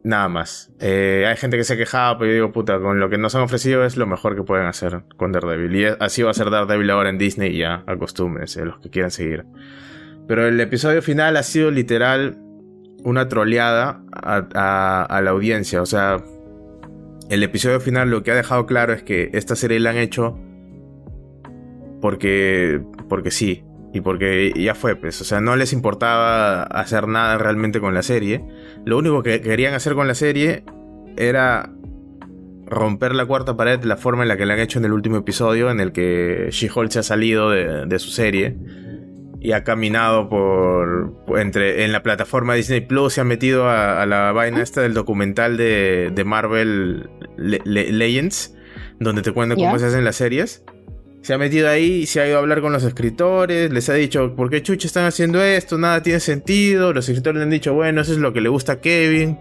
Nada 0.04 0.28
más. 0.30 0.72
Eh, 0.80 1.26
hay 1.28 1.38
gente 1.38 1.58
que 1.58 1.64
se 1.64 1.78
quejaba, 1.78 2.18
pero 2.18 2.30
yo 2.32 2.34
digo, 2.36 2.52
puta, 2.52 2.80
con 2.80 3.00
lo 3.00 3.10
que 3.10 3.18
nos 3.20 3.36
han 3.36 3.44
ofrecido 3.44 3.86
es 3.86 3.98
lo 3.98 4.08
mejor 4.08 4.36
que 4.36 4.42
pueden 4.44 4.66
hacer 4.66 5.04
con 5.16 5.32
Daredevil. 5.32 5.76
Y 5.76 5.86
así 6.00 6.24
va 6.24 6.32
a 6.32 6.34
ser 6.34 6.50
Daredevil 6.50 6.90
ahora 6.90 7.10
en 7.10 7.18
Disney 7.20 7.56
ya, 7.56 7.84
acostúmbrense, 7.86 8.66
los 8.66 8.80
que 8.80 8.90
quieran 8.90 9.12
seguir. 9.12 9.46
Pero 10.28 10.48
el 10.48 10.60
episodio 10.60 11.02
final 11.04 11.38
ha 11.38 11.44
sido 11.44 11.70
literal 11.70 12.40
una 13.04 13.28
troleada 13.28 14.02
a, 14.12 14.48
a- 14.56 15.04
a 15.06 15.22
la 15.22 15.30
audiencia. 15.32 15.82
O 15.82 15.86
sea, 15.86 16.24
el 17.30 17.44
episodio 17.44 17.80
final 17.80 18.10
lo 18.10 18.24
que 18.24 18.32
ha 18.32 18.36
dejado 18.36 18.66
claro 18.66 18.94
es 18.94 19.04
que 19.04 19.30
esta 19.34 19.56
serie 19.56 19.80
la 19.80 19.92
han 19.92 19.98
hecho 19.98 20.36
porque, 22.02 22.82
porque 23.10 23.32
sí. 23.32 23.64
Y 23.94 24.02
porque 24.02 24.54
ya 24.56 24.74
fue, 24.76 24.96
pues. 24.96 25.20
O 25.22 25.24
sea, 25.26 25.42
no 25.42 25.56
les 25.56 25.74
importaba 25.74 26.64
hacer 26.64 27.08
nada 27.08 27.38
realmente 27.38 27.80
con 27.82 27.94
la 27.94 28.04
serie. 28.04 28.46
Lo 28.86 28.98
único 28.98 29.22
que 29.22 29.42
querían 29.42 29.74
hacer 29.74 29.96
con 29.96 30.08
la 30.08 30.16
serie 30.16 30.64
era 31.18 31.70
romper 32.66 33.14
la 33.16 33.26
cuarta 33.26 33.58
pared 33.58 33.80
de 33.80 33.88
la 33.88 33.98
forma 33.98 34.22
en 34.24 34.30
la 34.30 34.38
que 34.38 34.46
la 34.46 34.54
han 34.54 34.62
hecho 34.62 34.80
en 34.80 34.86
el 34.86 34.94
último 34.94 35.18
episodio, 35.18 35.70
en 35.70 35.82
el 35.82 35.92
que 35.92 36.48
She-Hulk 36.52 36.90
se 36.92 37.00
ha 37.00 37.04
salido 37.04 37.50
de, 37.50 37.86
de 37.86 38.00
su 38.00 38.10
serie 38.12 38.56
y 39.42 39.52
ha 39.52 39.64
caminado 39.66 40.30
por, 40.30 41.14
entre 41.38 41.84
en 41.84 41.92
la 41.92 42.02
plataforma 42.04 42.54
Disney 42.54 42.82
Plus, 42.82 43.14
se 43.14 43.22
ha 43.22 43.24
metido 43.26 43.68
a, 43.68 44.02
a 44.02 44.06
la 44.06 44.32
vaina 44.32 44.62
esta 44.62 44.82
del 44.82 44.94
documental 44.94 45.58
de, 45.58 46.12
de 46.14 46.24
Marvel 46.24 47.10
Le- 47.38 47.60
Le- 47.66 47.92
Legends, 47.92 48.56
donde 49.00 49.22
te 49.24 49.32
cuentan 49.34 49.58
cómo 49.66 49.80
se 49.80 49.88
hacen 49.88 50.06
las 50.06 50.16
series. 50.16 50.64
Se 51.22 51.34
ha 51.34 51.38
metido 51.38 51.70
ahí 51.70 52.02
y 52.02 52.06
se 52.08 52.20
ha 52.20 52.28
ido 52.28 52.38
a 52.38 52.40
hablar 52.40 52.62
con 52.62 52.72
los 52.74 52.84
escritores, 52.84 53.72
les 53.72 53.88
ha 53.90 53.94
dicho, 53.94 54.36
¿por 54.36 54.50
qué 54.50 54.64
chucha 54.64 54.88
están 54.88 55.06
haciendo 55.06 55.42
esto? 55.44 55.78
Nada 55.78 56.02
tiene 56.02 56.20
sentido. 56.20 56.94
Los 56.94 57.08
escritores 57.10 57.38
le 57.38 57.44
han 57.44 57.50
dicho, 57.52 57.74
bueno, 57.74 58.02
eso 58.02 58.12
es 58.12 58.18
lo 58.18 58.34
que 58.34 58.42
le 58.42 58.50
gusta 58.50 58.74
a 58.74 58.80
Kevin. 58.80 59.38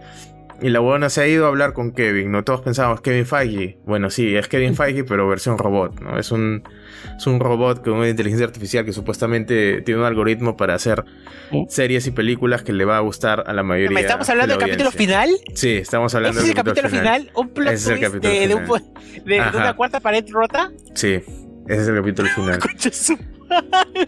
Y 0.63 0.69
la 0.69 0.81
buena 0.81 1.09
se 1.09 1.23
ha 1.23 1.27
ido 1.27 1.47
a 1.47 1.49
hablar 1.49 1.73
con 1.73 1.93
Kevin, 1.93 2.31
¿no? 2.33 2.45
Todos 2.45 2.61
pensábamos, 2.61 3.01
Kevin 3.01 3.25
Feige. 3.25 3.79
Bueno, 3.87 4.11
sí, 4.11 4.37
es 4.37 4.47
Kevin 4.47 4.75
Feige, 4.77 5.05
pero 5.05 5.27
versión 5.27 5.57
robot, 5.57 5.99
¿no? 6.03 6.19
Es 6.19 6.31
un, 6.33 6.63
es 7.17 7.27
un 7.27 7.41
robot 7.41 7.83
con 7.83 7.95
una 7.95 8.11
inteligencia 8.11 8.45
artificial 8.47 8.85
que 8.85 8.93
supuestamente 8.93 9.81
tiene 9.81 10.01
un 10.01 10.07
algoritmo 10.07 10.59
para 10.59 10.75
hacer 10.75 11.03
series 11.71 12.07
y 12.09 12.11
películas 12.11 12.63
que 12.63 12.75
le 12.75 12.85
va 12.85 12.99
a 12.99 13.01
gustar 13.01 13.43
a 13.47 13.55
la 13.55 13.63
mayoría. 13.63 13.91
¿Me 13.95 14.03
estamos 14.03 14.29
hablando 14.29 14.53
de 14.53 14.59
del 14.59 14.69
capítulo 14.69 14.91
final? 14.91 15.31
Sí, 15.55 15.77
estamos 15.77 16.15
hablando 16.15 16.41
¿Ese 16.41 16.51
es 16.51 16.59
el 16.59 16.63
del 16.63 16.75
capítulo 16.75 16.91
final? 16.91 17.31
¿Un 17.35 17.49
plot 17.49 17.69
el 17.73 17.83
twist 17.83 18.03
capítulo 18.03 18.35
de, 18.35 18.49
de 18.49 18.55
un 18.55 18.67
final. 18.67 18.83
de- 19.25 19.59
una 19.59 19.73
cuarta 19.77 20.01
pared 20.01 20.27
rota? 20.31 20.71
Sí, 20.95 21.21
ese 21.69 21.83
es 21.83 21.89
el 21.89 21.97
capítulo 21.97 22.29
final. 22.35 22.59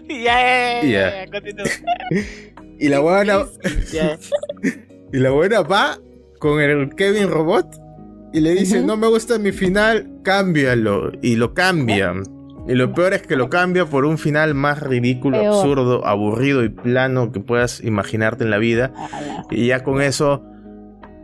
Ya, 0.08 1.26
continúa. 1.30 1.64
y 2.78 2.88
la 2.88 3.00
buena, 3.00 3.44
y 5.12 5.16
la 5.18 5.30
buena 5.30 5.62
va 5.62 5.98
con 6.38 6.60
el 6.60 6.94
Kevin 6.94 7.28
Robot 7.28 7.66
y 8.32 8.40
le 8.40 8.52
dice, 8.54 8.82
no 8.82 8.96
me 8.96 9.06
gusta 9.08 9.38
mi 9.38 9.52
final, 9.52 10.10
cámbialo. 10.22 11.12
Y 11.20 11.36
lo 11.36 11.54
cambian. 11.54 12.22
Y 12.66 12.74
lo 12.74 12.92
peor 12.94 13.12
es 13.12 13.22
que 13.22 13.36
lo 13.36 13.50
cambia 13.50 13.84
por 13.86 14.04
un 14.04 14.16
final 14.18 14.54
más 14.54 14.80
ridículo, 14.80 15.38
Peor. 15.38 15.54
absurdo, 15.54 16.06
aburrido 16.06 16.64
y 16.64 16.68
plano 16.68 17.32
que 17.32 17.40
puedas 17.40 17.82
imaginarte 17.82 18.44
en 18.44 18.50
la 18.50 18.58
vida. 18.58 18.92
Y 19.50 19.66
ya 19.66 19.82
con 19.82 20.00
eso, 20.00 20.44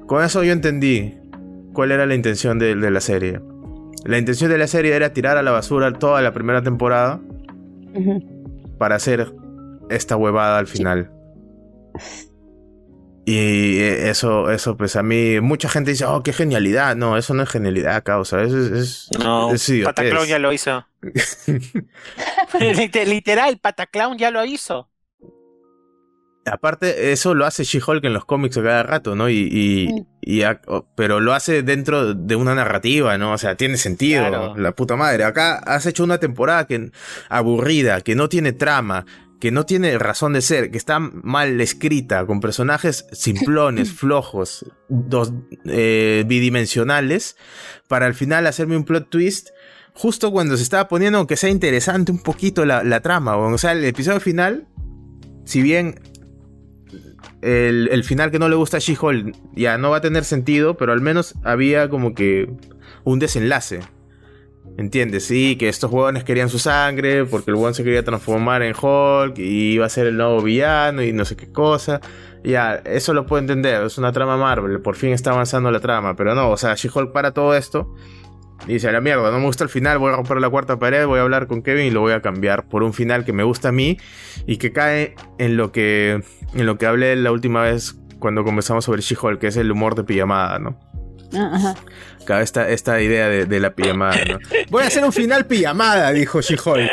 con 0.07 0.23
eso 0.25 0.43
yo 0.43 0.53
entendí 0.53 1.15
cuál 1.73 1.93
era 1.93 2.07
la 2.07 2.15
intención 2.15 2.59
de, 2.59 2.75
de 2.75 2.91
la 2.91 3.01
serie. 3.01 3.41
La 4.05 4.19
intención 4.19 4.51
de 4.51 4.59
la 4.59 4.67
serie 4.67 4.95
era 4.95 5.13
tirar 5.13 5.37
a 5.37 5.43
la 5.43 5.51
basura 5.51 5.93
toda 5.93 6.23
la 6.23 6.33
primera 6.33 6.63
temporada 6.63 7.21
para 8.79 8.95
hacer 8.97 9.33
esta 9.91 10.17
huevada 10.17 10.59
al 10.59 10.67
final. 10.67 11.11
Y 13.25 13.81
eso, 13.81 14.51
eso, 14.51 14.77
pues 14.79 14.97
a 14.97 15.03
mí, 15.03 15.41
mucha 15.43 15.69
gente 15.69 15.91
dice, 15.91 16.07
oh, 16.07 16.23
qué 16.23 16.33
genialidad. 16.33 16.97
No, 16.97 17.19
eso 17.19 17.35
no 17.35 17.43
es 17.43 17.51
genialidad, 17.51 18.03
causa. 18.03 18.41
Eso 18.43 18.57
es, 18.59 18.71
es, 18.73 19.11
No, 19.19 19.53
es. 19.53 19.71
Pataclown 19.85 20.27
ya 20.27 20.39
lo 20.39 20.51
hizo. 20.53 20.87
Liter- 22.61 23.07
Literal, 23.07 23.59
Pataclown 23.59 24.17
ya 24.17 24.31
lo 24.31 24.45
hizo. 24.45 24.89
Aparte, 26.53 27.13
eso 27.13 27.35
lo 27.35 27.47
hace 27.47 27.65
She-Hulk 27.65 28.05
en 28.05 28.13
los 28.13 28.25
cómics 28.25 28.57
a 28.57 28.63
cada 28.63 28.83
rato, 28.83 29.15
¿no? 29.15 29.29
Y, 29.29 30.07
y, 30.21 30.43
pero 30.95 31.21
lo 31.21 31.35
hace 31.35 31.63
dentro 31.63 32.15
de 32.15 32.37
una 32.37 32.55
narrativa, 32.55 33.17
¿no? 33.19 33.33
O 33.33 33.39
sea, 33.39 33.55
tiene 33.57 33.77
sentido, 33.77 34.27
Claro. 34.29 34.57
la 34.57 34.73
puta 34.73 34.97
madre. 34.97 35.25
Acá 35.25 35.57
has 35.57 35.87
hecho 35.87 36.05
una 36.05 36.19
temporada 36.19 36.67
que 36.67 36.91
aburrida, 37.29 38.01
que 38.01 38.15
no 38.15 38.29
tiene 38.29 38.53
trama, 38.53 39.07
que 39.41 39.51
no 39.53 39.65
tiene 39.67 39.97
razón 39.99 40.33
de 40.33 40.41
ser, 40.43 40.71
que 40.71 40.79
está 40.79 40.99
mal 40.99 41.61
escrita, 41.61 42.27
con 42.27 42.41
personajes 42.41 43.07
simplones, 43.13 43.93
flojos, 43.95 44.67
dos, 44.89 45.33
eh, 45.67 46.25
bidimensionales, 46.27 47.37
para 47.87 48.07
al 48.07 48.15
final 48.15 48.47
hacerme 48.47 48.77
un 48.77 48.85
plot 48.85 49.09
twist. 49.11 49.51
Justo 49.95 50.31
cuando 50.31 50.57
se 50.57 50.63
estaba 50.63 50.87
poniendo, 50.89 51.19
aunque 51.19 51.37
sea 51.37 51.51
interesante 51.51 52.13
un 52.13 52.23
poquito 52.23 52.65
la, 52.65 52.85
la 52.85 53.01
trama, 53.01 53.37
o 53.37 53.59
sea, 53.59 53.73
el 53.73 53.85
episodio 53.85 54.21
final, 54.21 54.67
si 55.45 55.61
bien 55.63 56.01
el, 57.43 57.89
el 57.91 58.05
final 58.05 58.31
que 58.31 58.39
no 58.39 58.49
le 58.49 58.57
gusta 58.57 58.79
a 58.79 58.81
She-Hulk 58.81 59.37
ya 59.55 59.79
no 59.79 59.91
va 59.91 59.99
a 59.99 60.01
tener 60.01 60.25
sentido, 60.25 60.77
pero 60.77 60.93
al 60.93 61.01
menos 61.01 61.35
había 61.45 61.89
como 61.89 62.15
que 62.15 62.51
un 63.05 63.19
desenlace. 63.19 63.81
¿Entiendes? 64.77 65.25
Sí, 65.25 65.57
que 65.57 65.69
estos 65.69 65.91
huevones 65.91 66.23
querían 66.23 66.49
su 66.49 66.61
sangre 66.61 67.25
porque 67.25 67.51
el 67.51 67.57
huevón 67.57 67.75
se 67.75 67.83
quería 67.83 68.05
transformar 68.05 68.63
en 68.63 68.75
Hulk 68.81 69.37
y 69.39 69.73
iba 69.73 69.87
a 69.87 69.89
ser 69.89 70.07
el 70.07 70.17
nuevo 70.17 70.41
villano 70.41 71.03
y 71.03 71.13
no 71.13 71.25
sé 71.25 71.35
qué 71.35 71.51
cosa. 71.51 72.01
Ya, 72.45 72.75
eso 72.85 73.13
lo 73.13 73.27
puedo 73.27 73.41
entender, 73.41 73.83
es 73.83 73.99
una 73.99 74.13
trama 74.13 74.37
Marvel, 74.37 74.81
por 74.81 74.95
fin 74.95 75.11
está 75.11 75.33
avanzando 75.33 75.73
la 75.73 75.81
trama, 75.81 76.15
pero 76.15 76.37
no, 76.37 76.51
o 76.51 76.57
sea, 76.57 76.77
She-Hulk 76.77 77.11
para 77.13 77.33
todo 77.33 77.57
esto 77.57 77.93
dice, 78.67 78.89
a 78.89 78.93
la 78.93 79.01
mierda, 79.01 79.31
no 79.31 79.39
me 79.39 79.47
gusta 79.47 79.65
el 79.65 79.71
final, 79.71 79.99
voy 79.99 80.13
a 80.13 80.17
romper 80.17 80.41
la 80.41 80.51
cuarta 80.51 80.79
pared, 80.79 81.07
voy 81.07 81.19
a 81.19 81.23
hablar 81.23 81.47
con 81.47 81.63
Kevin 81.63 81.87
y 81.87 81.91
lo 81.91 82.01
voy 82.01 82.13
a 82.13 82.21
cambiar 82.21 82.67
por 82.67 82.83
un 82.83 82.93
final 82.93 83.25
que 83.25 83.33
me 83.33 83.43
gusta 83.43 83.69
a 83.69 83.73
mí 83.73 83.99
y 84.47 84.57
que 84.57 84.73
cae 84.73 85.15
en 85.39 85.57
lo 85.57 85.73
que, 85.73 86.23
en 86.55 86.67
lo 86.67 86.79
que 86.79 86.87
hablé 86.87 87.15
la 87.17 87.33
última 87.33 87.63
vez 87.63 87.97
cuando 88.19 88.45
conversamos 88.45 88.85
sobre 88.85 89.03
She-Hulk, 89.03 89.39
que 89.41 89.47
es 89.49 89.57
el 89.57 89.71
humor 89.71 89.95
de 89.95 90.05
pijamada, 90.05 90.59
¿no? 90.59 90.79
Ah, 91.35 91.51
Ajá. 91.55 91.75
Cada 92.25 92.43
esta, 92.43 92.69
esta 92.69 93.01
idea 93.01 93.29
de, 93.29 93.47
de 93.47 93.61
la 93.61 93.75
pijamada, 93.75 94.17
¿no? 94.25 94.39
Voy 94.71 94.83
a 94.83 94.87
hacer 94.87 95.05
un 95.05 95.13
final 95.13 95.47
pijamada, 95.47 96.11
dijo 96.13 96.41
She-Hulk. 96.41 96.91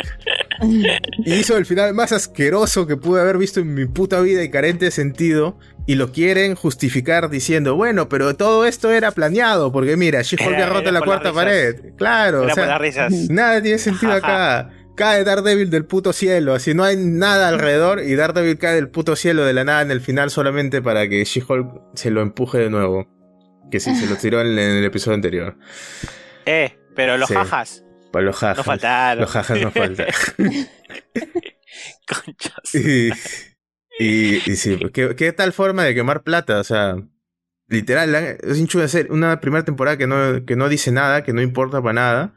Y 1.25 1.33
hizo 1.33 1.57
el 1.57 1.65
final 1.65 1.93
más 1.93 2.11
asqueroso 2.11 2.87
que 2.87 2.95
pude 2.95 3.21
haber 3.21 3.37
visto 3.37 3.59
en 3.59 3.73
mi 3.73 3.85
puta 3.85 4.21
vida 4.21 4.43
y 4.43 4.49
carente 4.49 4.85
de 4.85 4.91
sentido. 4.91 5.57
Y 5.87 5.95
lo 5.95 6.11
quieren 6.11 6.55
justificar 6.55 7.29
diciendo, 7.29 7.75
bueno, 7.75 8.09
pero 8.09 8.35
todo 8.35 8.65
esto 8.65 8.91
era 8.91 9.11
planeado, 9.11 9.71
porque 9.71 9.95
mira, 9.97 10.21
She-Hulk 10.23 10.57
ha 10.59 10.65
roto 10.65 10.89
era 10.89 10.91
la 10.93 11.01
cuarta 11.01 11.31
pared. 11.31 11.93
Claro, 11.95 12.43
Era 12.43 12.53
o 12.53 12.55
sea, 12.55 12.77
risas. 12.79 13.11
nada 13.29 13.61
tiene 13.61 13.77
sentido 13.77 14.11
acá. 14.13 14.71
Cae 14.95 15.23
Daredevil 15.25 15.69
del 15.69 15.85
puto 15.85 16.13
cielo, 16.13 16.53
así 16.55 16.73
no 16.73 16.83
hay 16.85 16.95
nada 16.97 17.49
alrededor 17.49 18.01
y 18.01 18.15
Daredevil 18.15 18.57
cae 18.57 18.75
del 18.75 18.89
puto 18.89 19.15
cielo 19.17 19.43
de 19.43 19.51
la 19.53 19.63
nada 19.65 19.81
en 19.81 19.91
el 19.91 19.99
final 20.01 20.31
solamente 20.31 20.81
para 20.81 21.07
que 21.09 21.23
She-Hulk 21.23 21.67
se 21.95 22.09
lo 22.11 22.21
empuje 22.21 22.57
de 22.59 22.69
nuevo. 22.69 23.05
Que 23.69 23.79
sí, 23.79 23.93
se 23.95 24.07
lo 24.07 24.15
tiró 24.15 24.39
en, 24.41 24.47
en 24.57 24.57
el 24.77 24.85
episodio 24.85 25.15
anterior. 25.15 25.57
Eh, 26.45 26.77
pero 26.95 27.17
los 27.17 27.27
Sí. 27.27 27.33
jajas 27.35 27.83
Para 28.11 28.25
los 28.25 28.37
jajas. 28.37 28.57
no 28.57 28.63
faltaron. 28.63 29.21
Los 29.21 29.31
jajas 29.31 29.59
no 29.61 29.71
faltan. 29.71 30.07
Conchas. 32.07 32.75
y, 32.75 33.09
y, 33.99 34.39
sí, 34.55 34.77
¿qué, 34.93 35.15
qué 35.15 35.31
tal 35.31 35.53
forma 35.53 35.83
de 35.83 35.95
quemar 35.95 36.23
plata? 36.23 36.59
O 36.59 36.63
sea, 36.63 36.97
literal, 37.67 38.13
es 38.15 38.75
una, 38.75 38.87
serie- 38.87 39.11
una 39.11 39.39
primera 39.39 39.63
temporada 39.63 39.97
que 39.97 40.07
no, 40.07 40.45
que 40.45 40.55
no 40.55 40.69
dice 40.69 40.91
nada, 40.91 41.23
que 41.23 41.33
no 41.33 41.41
importa 41.41 41.81
para 41.81 41.93
nada. 41.93 42.33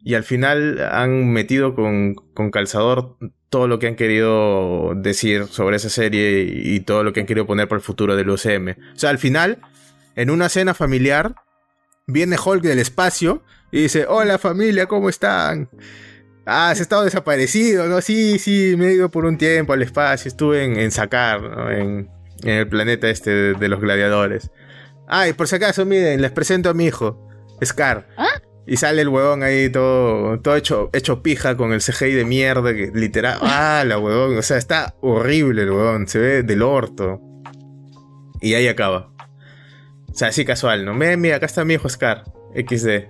Y 0.00 0.14
al 0.14 0.22
final 0.24 0.80
han 0.92 1.32
metido 1.32 1.74
con, 1.74 2.14
con 2.14 2.50
calzador 2.50 3.16
todo 3.50 3.66
lo 3.66 3.78
que 3.78 3.86
han 3.88 3.96
querido 3.96 4.92
decir 4.94 5.46
sobre 5.48 5.76
esa 5.76 5.88
serie 5.88 6.42
y, 6.42 6.76
y 6.76 6.80
todo 6.80 7.02
lo 7.02 7.12
que 7.12 7.20
han 7.20 7.26
querido 7.26 7.46
poner 7.46 7.66
para 7.68 7.78
el 7.78 7.84
futuro 7.84 8.14
del 8.14 8.30
UCM. 8.30 8.76
O 8.94 8.98
sea, 8.98 9.10
al 9.10 9.18
final, 9.18 9.58
en 10.14 10.30
una 10.30 10.48
cena 10.48 10.74
familiar, 10.74 11.34
viene 12.06 12.36
Hulk 12.42 12.62
del 12.62 12.78
espacio 12.78 13.42
y 13.72 13.82
dice, 13.82 14.06
hola 14.08 14.38
familia, 14.38 14.86
¿cómo 14.86 15.08
están? 15.08 15.68
Ah, 16.50 16.70
has 16.70 16.80
estado 16.80 17.04
desaparecido, 17.04 17.86
¿no? 17.88 18.00
Sí, 18.00 18.38
sí, 18.38 18.74
me 18.78 18.86
he 18.88 18.92
ido 18.94 19.10
por 19.10 19.26
un 19.26 19.36
tiempo 19.36 19.74
al 19.74 19.82
espacio, 19.82 20.28
estuve 20.28 20.64
en, 20.64 20.78
en 20.78 20.90
Sakar, 20.90 21.42
¿no? 21.42 21.70
en, 21.70 22.08
en 22.42 22.50
el 22.50 22.66
planeta 22.66 23.10
este 23.10 23.30
de, 23.30 23.52
de 23.54 23.68
los 23.68 23.80
gladiadores. 23.80 24.50
Ay, 25.06 25.34
por 25.34 25.46
si 25.46 25.56
acaso, 25.56 25.84
miren, 25.84 26.22
les 26.22 26.30
presento 26.30 26.70
a 26.70 26.74
mi 26.74 26.86
hijo, 26.86 27.28
Scar. 27.62 28.08
¿Ah? 28.16 28.40
Y 28.66 28.78
sale 28.78 29.02
el 29.02 29.08
huevón 29.08 29.42
ahí 29.42 29.68
todo, 29.70 30.40
todo 30.40 30.56
hecho, 30.56 30.88
hecho 30.94 31.22
pija 31.22 31.54
con 31.56 31.72
el 31.74 31.80
CGI 31.80 32.12
de 32.12 32.24
mierda, 32.24 32.72
que 32.74 32.90
literal, 32.94 33.38
ah, 33.42 33.84
la 33.86 33.98
huevón, 33.98 34.38
o 34.38 34.42
sea, 34.42 34.56
está 34.56 34.94
horrible 35.02 35.62
el 35.64 35.70
huevón, 35.70 36.08
se 36.08 36.18
ve 36.18 36.42
del 36.42 36.62
orto. 36.62 37.20
Y 38.40 38.54
ahí 38.54 38.68
acaba. 38.68 39.10
O 40.10 40.14
sea, 40.14 40.28
así 40.28 40.46
casual, 40.46 40.84
¿no? 40.86 40.94
Mira, 40.94 41.14
mira, 41.18 41.36
acá 41.36 41.44
está 41.46 41.64
mi 41.66 41.74
hijo 41.74 41.88
Scar, 41.90 42.24
XD. 42.54 43.06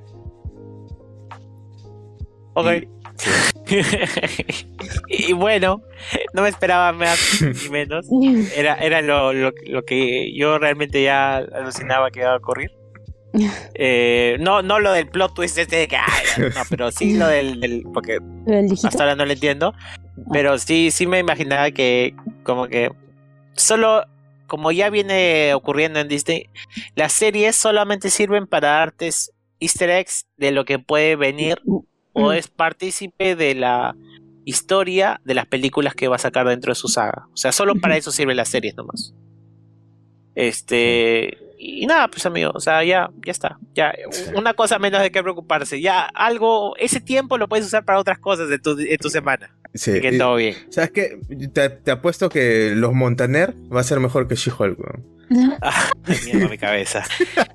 Ok. 2.55 2.67
Y- 2.83 2.98
y 5.09 5.33
bueno, 5.33 5.83
no 6.33 6.43
me 6.43 6.49
esperaba 6.49 6.93
más 6.93 7.41
ni 7.43 7.69
menos. 7.71 8.07
Era, 8.57 8.75
era 8.77 9.03
lo, 9.03 9.33
lo, 9.33 9.53
lo 9.67 9.85
que 9.85 10.33
yo 10.35 10.59
realmente 10.59 11.03
ya 11.03 11.37
alucinaba 11.39 12.11
que 12.11 12.21
iba 12.21 12.33
a 12.33 12.37
ocurrir. 12.37 12.71
Eh, 13.75 14.37
no, 14.41 14.63
no 14.63 14.81
lo 14.81 14.91
del 14.93 15.09
plot 15.09 15.35
twist 15.35 15.59
este 15.59 15.77
de 15.77 15.89
que, 15.89 15.97
ay, 15.97 16.25
no, 16.39 16.63
pero 16.71 16.91
sí 16.91 17.17
lo 17.17 17.27
del, 17.29 17.61
del- 17.61 17.85
porque 17.93 18.19
hasta 18.89 19.03
ahora 19.05 19.17
no 19.17 19.27
lo 19.27 19.33
entiendo, 19.33 19.75
pero 20.33 20.59
sí, 20.59 20.91
sí 20.91 21.07
me 21.07 21.19
imaginaba 21.19 21.71
que 21.71 22.15
como 22.43 22.67
que 22.69 22.91
solo 23.55 24.05
como 24.47 24.73
ya 24.73 24.89
viene 24.89 25.53
ocurriendo 25.53 26.01
en 26.01 26.09
Disney, 26.09 26.49
las 26.95 27.13
series 27.13 27.55
solamente 27.55 28.09
sirven 28.09 28.47
para 28.47 28.71
darte 28.71 29.11
easter 29.61 29.91
eggs 29.91 30.27
de 30.39 30.51
lo 30.53 30.65
que 30.65 30.79
puede 30.79 31.15
venir 31.17 31.61
o 32.19 32.31
Mm. 32.31 32.37
es 32.37 32.49
partícipe 32.49 33.35
de 33.37 33.55
la 33.55 33.95
historia 34.45 35.21
de 35.25 35.35
las 35.35 35.47
películas 35.47 35.95
que 35.95 36.09
va 36.09 36.17
a 36.17 36.19
sacar 36.19 36.47
dentro 36.49 36.71
de 36.71 36.75
su 36.75 36.89
saga. 36.89 37.27
O 37.33 37.37
sea, 37.37 37.53
solo 37.53 37.75
para 37.75 37.97
eso 37.97 38.11
sirven 38.13 38.37
las 38.37 38.49
series 38.49 38.75
nomás. 38.77 39.15
Este. 40.35 41.39
Y 41.61 41.87
nada, 41.87 42.07
pues 42.07 42.25
amigo, 42.25 42.53
o 42.55 42.61
sea, 42.61 42.85
ya, 42.85 43.11
ya 43.27 43.33
está. 43.33 43.59
Ya, 43.75 43.93
una 44.37 44.55
cosa 44.55 44.79
menos 44.79 45.03
de 45.03 45.11
qué 45.11 45.21
preocuparse. 45.23 45.81
Ya 45.81 46.03
algo, 46.15 46.77
ese 46.77 47.01
tiempo 47.01 47.37
lo 47.37 47.49
puedes 47.49 47.67
usar 47.67 47.85
para 47.85 47.99
otras 47.99 48.19
cosas 48.21 48.49
de 48.49 48.61
tu, 48.61 48.77
de 48.77 48.97
tu 48.97 49.11
semana. 49.11 49.51
Sí, 49.75 49.91
Así 49.91 50.01
que 50.01 50.17
todo 50.17 50.37
bien. 50.37 50.55
¿Sabes 50.71 50.93
qué? 50.93 51.19
Te, 51.53 51.69
te 51.71 51.91
apuesto 51.91 52.29
que 52.29 52.73
los 52.77 52.93
Montaner 52.95 53.55
va 53.75 53.81
a 53.81 53.85
ser 53.85 53.99
mejor 53.99 54.29
que 54.29 54.37
She-Hulk, 54.37 54.79
weón. 54.79 55.19
Ah, 55.61 55.91
mierda, 56.25 56.49
mi 56.49 56.57
cabeza. 56.59 57.05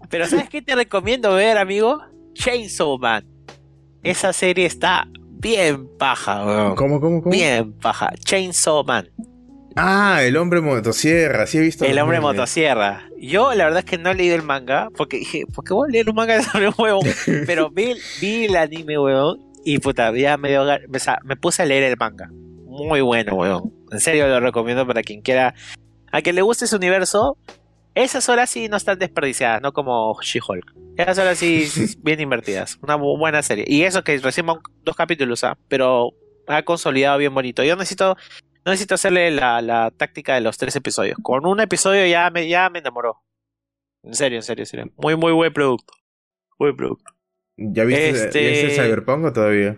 Pero 0.10 0.28
¿sabes 0.28 0.50
qué 0.50 0.62
te 0.62 0.76
recomiendo 0.76 1.34
ver, 1.34 1.58
amigo? 1.58 2.04
Chainsaw 2.34 3.00
Man. 3.00 3.26
Esa 4.04 4.34
serie 4.34 4.66
está 4.66 5.08
bien 5.40 5.88
paja, 5.98 6.46
weón. 6.46 6.76
¿Cómo, 6.76 7.00
cómo, 7.00 7.22
cómo? 7.22 7.32
Bien 7.34 7.74
paja. 7.74 8.12
Chainsaw 8.24 8.84
Man. 8.84 9.10
Ah, 9.76 10.20
el 10.22 10.38
hombre 10.38 10.62
motosierra, 10.62 11.48
sí 11.48 11.58
he 11.58 11.62
visto. 11.62 11.84
El 11.86 11.98
hombre 12.00 12.20
memes. 12.20 12.36
motosierra. 12.36 13.10
Yo 13.20 13.54
la 13.56 13.64
verdad 13.66 13.80
es 13.80 13.86
que 13.86 13.98
no 13.98 14.12
he 14.12 14.16
leído 14.16 14.36
el 14.36 14.44
manga 14.44 14.90
porque 14.96 15.18
dije, 15.18 15.46
¿por 15.54 15.64
qué 15.64 15.74
voy 15.74 15.90
a 15.90 15.92
leer 15.92 16.10
un 16.10 16.16
manga 16.16 16.42
sobre 16.44 16.68
un 16.68 16.76
huevo? 16.78 17.00
Pero 17.48 17.70
vi, 17.72 17.96
vi 18.22 18.46
el 18.46 18.56
anime, 18.56 19.00
huevón, 19.00 19.40
y 19.66 19.80
puta, 19.80 20.12
ya 20.16 20.38
me, 20.38 20.50
dio 20.50 20.64
gan- 20.66 20.82
o 20.96 21.00
sea, 21.00 21.18
me 21.24 21.36
puse 21.36 21.64
a 21.64 21.66
leer 21.66 21.84
el 21.84 21.98
manga. 21.98 22.30
Muy 22.68 23.02
bueno, 23.02 23.34
huevón. 23.36 23.74
En 23.92 24.00
serio 24.00 24.28
lo 24.28 24.40
recomiendo 24.40 24.86
para 24.86 25.02
quien 25.02 25.22
quiera, 25.22 25.56
a 26.12 26.22
quien 26.22 26.36
le 26.36 26.42
guste 26.44 26.66
ese 26.66 26.76
universo. 26.76 27.38
Esas 27.96 28.28
horas 28.30 28.50
sí 28.50 28.70
no 28.70 28.78
están 28.78 28.98
desperdiciadas, 28.98 29.62
no 29.62 29.72
como 29.72 30.18
She-Hulk. 30.22 30.74
Esas 30.98 31.20
horas 31.20 31.38
sí 31.38 31.68
bien 32.04 32.20
invertidas. 32.20 32.80
Una 32.82 32.98
bu- 32.98 33.18
buena 33.20 33.42
serie. 33.44 33.66
Y 33.68 33.84
eso 33.84 34.04
que 34.04 34.18
recién 34.18 34.46
van 34.48 34.58
dos 34.84 34.96
capítulos, 34.96 35.44
¿ah? 35.44 35.58
pero 35.68 36.12
ha 36.48 36.64
consolidado 36.64 37.18
bien 37.20 37.34
bonito. 37.34 37.64
Yo 37.64 37.76
necesito 37.76 38.16
no 38.66 38.72
necesito 38.72 38.96
hacerle 38.96 39.30
la, 39.32 39.62
la 39.62 39.92
táctica 39.92 40.36
de 40.36 40.42
los 40.42 40.58
tres 40.58 40.76
episodios. 40.76 41.18
Con 41.22 41.46
un 41.46 41.60
episodio 41.60 42.06
ya 42.08 42.30
me, 42.30 42.48
ya 42.48 42.70
me 42.70 42.80
enamoró. 42.80 43.22
En 44.04 44.14
serio, 44.16 44.38
en 44.38 44.44
serio, 44.44 44.62
en 44.64 44.66
serio. 44.68 44.92
Muy, 44.98 45.16
muy 45.18 45.34
buen 45.34 45.52
producto. 45.54 45.94
Buen 46.58 46.76
producto. 46.76 47.12
¿Ya 47.58 47.84
viste, 47.84 48.10
Este- 48.10 48.44
¿ya 48.44 48.50
viste 48.68 48.82
Cyberpunk 48.84 49.26
o 49.26 49.34
todavía? 49.34 49.78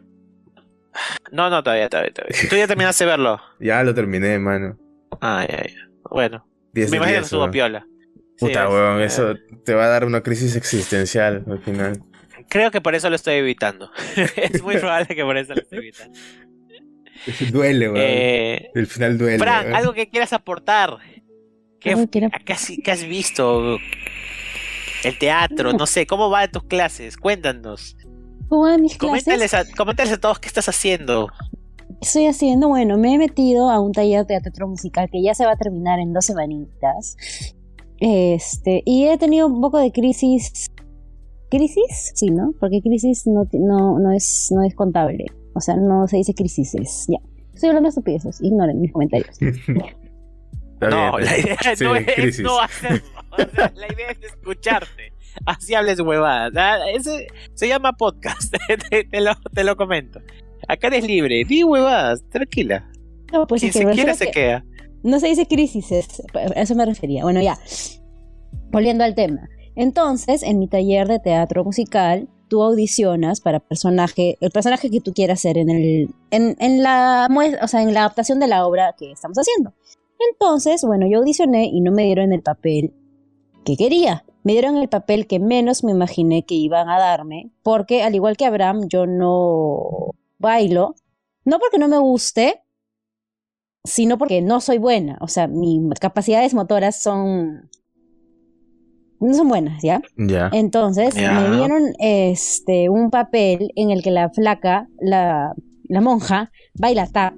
No, 1.32 1.50
no, 1.50 1.62
todavía, 1.64 1.90
todavía, 1.90 2.14
todavía. 2.14 2.38
¿Tú 2.50 2.56
ya 2.56 2.68
terminaste 2.68 3.04
de 3.04 3.10
verlo? 3.10 3.42
Ya 3.60 3.84
lo 3.84 3.94
terminé, 3.94 4.38
mano. 4.40 4.78
Ay, 5.20 5.48
ay. 5.52 5.76
Bueno, 6.10 6.48
10 6.74 6.92
me 6.92 6.98
imagino 6.98 7.16
que 7.16 7.20
10, 7.22 7.26
estuvo 7.26 7.52
piola. 7.52 7.86
Sí, 8.38 8.48
Puta, 8.48 8.64
es- 8.66 8.70
weón, 8.70 9.02
eh, 9.02 9.06
eso 9.06 9.34
te 9.64 9.74
va 9.74 9.86
a 9.86 9.88
dar 9.90 10.06
una 10.06 10.22
crisis 10.22 10.56
existencial 10.56 11.44
al 11.50 11.60
final. 11.60 12.04
Creo 12.50 12.70
que 12.72 12.82
por 12.82 12.94
eso 12.96 13.10
lo 13.10 13.16
estoy 13.16 13.36
evitando. 13.36 13.90
es 14.36 14.62
muy 14.62 14.78
probable 14.80 15.16
que 15.16 15.24
por 15.24 15.38
eso 15.38 15.54
lo 15.56 15.62
estoy 15.62 15.78
evitando. 15.80 16.18
duele, 17.52 17.90
weón. 17.90 17.98
Eh, 18.06 18.72
el 18.76 18.88
final 18.88 19.18
duele. 19.18 19.40
Frank, 19.40 19.64
weón. 19.66 19.76
algo 19.76 19.94
que 19.94 20.10
quieras 20.10 20.34
aportar. 20.34 20.98
¿Qué, 21.80 21.92
Algo 21.92 22.04
que 22.04 22.10
quiera- 22.10 22.30
qué 22.44 22.54
has, 22.54 22.72
qué 22.84 22.92
has 22.92 23.04
visto? 23.04 23.78
El 25.04 25.18
teatro, 25.20 25.72
no 25.74 25.86
sé, 25.86 26.08
¿cómo 26.08 26.30
va 26.32 26.48
tus 26.48 26.64
clases? 26.64 27.16
Cuéntanos. 27.18 27.96
¿Cómo 28.50 28.64
van 28.64 28.82
mis 28.82 28.98
Coméntales 28.98 29.52
clases? 29.52 29.74
a, 29.74 29.76
coméntales 29.76 30.14
a 30.14 30.18
todos 30.18 30.40
qué 30.40 30.48
estás 30.48 30.68
haciendo. 30.68 31.30
¿Qué 31.78 32.08
estoy 32.08 32.26
haciendo? 32.28 32.68
Bueno, 32.70 32.98
me 32.98 33.14
he 33.14 33.18
metido 33.20 33.70
a 33.70 33.80
un 33.80 33.92
taller 33.92 34.26
de 34.26 34.40
teatro 34.42 34.68
musical 34.68 35.08
que 35.12 35.22
ya 35.24 35.34
se 35.36 35.46
va 35.46 35.52
a 35.54 35.58
terminar 35.58 36.00
en 36.00 36.12
dos 36.14 36.26
semanitas. 36.26 37.18
Este, 38.08 38.84
y 38.86 39.06
he 39.08 39.18
tenido 39.18 39.48
un 39.48 39.62
poco 39.62 39.80
de 39.80 39.92
crisis. 39.92 40.68
¿Crisis? 41.50 42.12
Sí, 42.14 42.28
¿no? 42.30 42.54
Porque 42.60 42.80
crisis 42.84 43.26
no, 43.26 43.48
no, 43.54 43.98
no, 44.00 44.12
es, 44.12 44.50
no 44.52 44.62
es 44.62 44.76
contable. 44.76 45.26
O 45.56 45.60
sea, 45.60 45.76
no 45.76 46.08
se 46.08 46.18
dice 46.18 46.36
crisis, 46.36 46.76
es 46.76 47.06
ya. 47.08 47.18
Estoy 47.54 47.70
hablando 47.70 47.88
de 47.88 47.90
estupideces, 47.92 48.42
ignoren 48.42 48.80
mis 48.80 48.92
comentarios. 48.94 49.38
No, 50.82 51.18
la 51.18 51.38
idea 51.40 51.58
Sí, 51.76 51.84
no 51.86 51.96
es 51.96 52.06
crisis. 52.14 52.44
no. 52.44 52.58
O 53.32 53.38
sea, 53.56 53.72
la 53.76 53.92
idea 53.94 54.12
es 54.12 54.24
escucharte. 54.24 55.12
Así 55.46 55.74
hables 55.74 56.00
huevadas. 56.00 56.54
Ah, 56.56 56.78
Ese 56.94 57.28
se 57.54 57.68
llama 57.68 57.92
podcast. 57.94 58.54
te, 58.90 59.04
te 59.06 59.22
lo, 59.22 59.32
te 59.54 59.64
lo 59.64 59.76
comento. 59.78 60.22
Acá 60.68 60.88
eres 60.88 61.06
libre. 61.08 61.44
Di 61.46 61.64
huevadas. 61.64 62.24
Tranquila. 62.30 62.88
No, 63.34 63.48
pues 63.48 63.62
Quien 63.62 63.70
es 63.72 63.78
que 63.78 63.86
se 63.88 63.92
quiera 63.94 64.14
se 64.14 64.26
que- 64.26 64.32
queda. 64.32 64.66
No 65.06 65.20
se 65.20 65.28
dice 65.28 65.46
crisis, 65.46 65.92
eso 65.92 66.76
me 66.76 66.86
refería. 66.86 67.24
Bueno, 67.24 67.40
ya. 67.42 67.58
Volviendo 68.72 69.04
al 69.04 69.14
tema. 69.14 69.48
Entonces, 69.76 70.42
en 70.42 70.58
mi 70.58 70.68
taller 70.68 71.08
de 71.08 71.20
teatro 71.20 71.64
musical, 71.64 72.28
tú 72.48 72.64
audicionas 72.64 73.40
para 73.40 73.60
personaje, 73.60 74.38
el 74.42 74.50
personaje 74.50 74.90
que 74.90 75.02
tú 75.02 75.14
quieras 75.14 75.42
ser 75.42 75.60
en 75.60 75.70
el, 75.70 76.10
en, 76.32 76.56
en 76.60 76.82
la 76.82 77.30
o 77.62 77.68
sea, 77.68 77.84
en 77.84 77.94
la 77.94 78.02
adaptación 78.02 78.40
de 78.40 78.48
la 78.48 78.66
obra 78.66 78.96
que 78.98 79.12
estamos 79.12 79.38
haciendo. 79.38 79.74
Entonces, 80.32 80.84
bueno, 80.84 81.06
yo 81.08 81.20
audicioné 81.20 81.66
y 81.66 81.82
no 81.82 81.92
me 81.92 82.06
dieron 82.06 82.34
el 82.34 82.42
papel 82.42 82.94
que 83.64 83.78
quería. 83.78 84.26
Me 84.44 84.54
dieron 84.54 84.78
el 84.78 84.90
papel 84.90 85.28
que 85.28 85.40
menos 85.40 85.84
me 85.84 85.92
imaginé 85.92 86.46
que 86.46 86.56
iban 86.56 86.90
a 86.90 87.00
darme, 87.00 87.52
porque 87.62 88.02
al 88.02 88.16
igual 88.16 88.38
que 88.38 88.46
Abraham, 88.46 88.88
yo 88.88 89.06
no 89.06 90.16
bailo. 90.40 90.96
No 91.44 91.60
porque 91.60 91.78
no 91.78 91.88
me 91.88 92.00
guste, 92.00 92.64
sino 93.86 94.18
porque 94.18 94.42
no 94.42 94.62
soy 94.62 94.78
buena. 94.78 95.18
O 95.22 95.28
sea, 95.28 95.48
mis 95.48 96.00
capacidades 96.00 96.54
motoras 96.54 97.02
son. 97.02 97.70
no 99.20 99.34
son 99.34 99.48
buenas, 99.48 99.82
¿ya? 99.82 100.02
Ya. 100.18 100.50
Entonces 100.52 101.16
me 101.16 101.56
dieron 101.56 101.94
este 102.00 102.90
un 102.90 103.10
papel 103.10 103.72
en 103.76 103.92
el 103.92 104.02
que 104.04 104.12
la 104.12 104.30
flaca, 104.30 104.88
la, 105.00 105.54
la 105.88 106.02
monja, 106.02 106.52
baila 106.74 107.08
tap. 107.08 107.34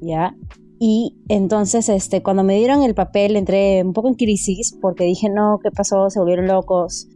¿Ya? 0.00 0.34
Y 0.80 1.16
entonces, 1.28 1.88
este, 1.88 2.22
cuando 2.22 2.44
me 2.44 2.56
dieron 2.56 2.84
el 2.84 2.94
papel, 2.94 3.34
entré 3.34 3.82
un 3.82 3.92
poco 3.92 4.08
en 4.08 4.14
crisis 4.14 4.78
porque 4.80 5.04
dije, 5.04 5.28
no, 5.28 5.58
¿qué 5.60 5.72
pasó? 5.72 6.08
Se 6.08 6.20
volvieron 6.20 6.46
locos. 6.46 7.08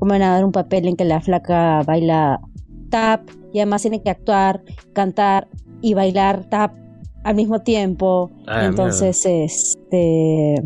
¿Cómo 0.00 0.10
van 0.10 0.22
a 0.22 0.32
dar 0.32 0.44
un 0.44 0.50
papel 0.50 0.88
en 0.88 0.96
que 0.96 1.04
la 1.04 1.20
flaca 1.20 1.82
baila 1.86 2.40
tap 2.90 3.28
y 3.52 3.60
además 3.60 3.82
tiene 3.82 4.02
que 4.02 4.10
actuar, 4.10 4.64
cantar 4.92 5.46
y 5.80 5.94
bailar 5.94 6.44
tap 6.50 6.72
al 7.24 7.34
mismo 7.34 7.60
tiempo? 7.60 8.30
Ah, 8.46 8.66
entonces, 8.66 9.24
este, 9.26 10.62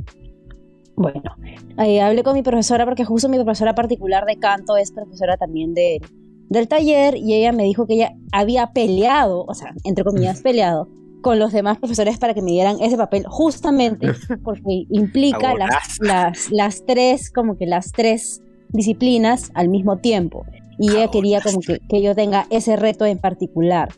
bueno, 0.97 1.37
eh, 1.79 2.01
hablé 2.01 2.23
con 2.23 2.35
mi 2.35 2.43
profesora 2.43 2.85
porque 2.85 3.05
justo 3.05 3.29
mi 3.29 3.37
profesora 3.37 3.75
particular 3.75 4.27
de 4.27 4.37
canto 4.37 4.77
es 4.77 4.93
profesora 4.93 5.37
también 5.37 5.73
de, 5.73 6.01
del 6.49 6.69
taller 6.69 7.17
y 7.17 7.35
ella 7.35 7.53
me 7.53 7.63
dijo 7.63 7.87
que 7.87 7.95
ella 7.95 8.13
había 8.33 8.73
peleado, 8.73 9.45
o 9.47 9.55
sea, 9.55 9.73
entre 9.85 10.05
comillas, 10.05 10.43
peleado 10.43 10.89
con 11.23 11.39
los 11.39 11.53
demás 11.53 11.79
profesores 11.79 12.19
para 12.19 12.35
que 12.35 12.43
me 12.43 12.51
dieran 12.51 12.81
ese 12.81 12.97
papel, 12.97 13.25
justamente 13.29 14.09
porque 14.45 14.85
implica 14.91 15.55
las, 15.55 15.99
las, 16.01 16.51
las 16.51 16.85
tres, 16.85 17.31
como 17.31 17.57
que 17.57 17.67
las 17.67 17.93
tres 17.93 18.43
disciplinas 18.71 19.51
al 19.55 19.69
mismo 19.69 19.99
tiempo. 19.99 20.45
Y 20.81 20.91
ella 20.91 21.11
quería 21.11 21.41
como 21.41 21.61
que, 21.61 21.81
que 21.89 22.03
yo 22.03 22.15
tenga 22.15 22.47
ese 22.51 22.77
reto 22.77 23.05
en 23.05 23.19
particular. 23.19 23.89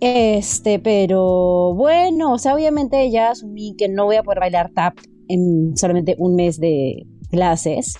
Este, 0.00 0.78
pero 0.78 1.74
bueno, 1.74 2.32
o 2.32 2.38
sea, 2.38 2.54
obviamente 2.54 3.10
ya 3.10 3.30
asumí 3.30 3.76
que 3.76 3.88
no 3.88 4.06
voy 4.06 4.16
a 4.16 4.22
poder 4.22 4.40
bailar 4.40 4.70
tap 4.74 4.94
en 5.28 5.76
solamente 5.76 6.16
un 6.18 6.36
mes 6.36 6.58
de 6.58 7.06
clases. 7.30 7.98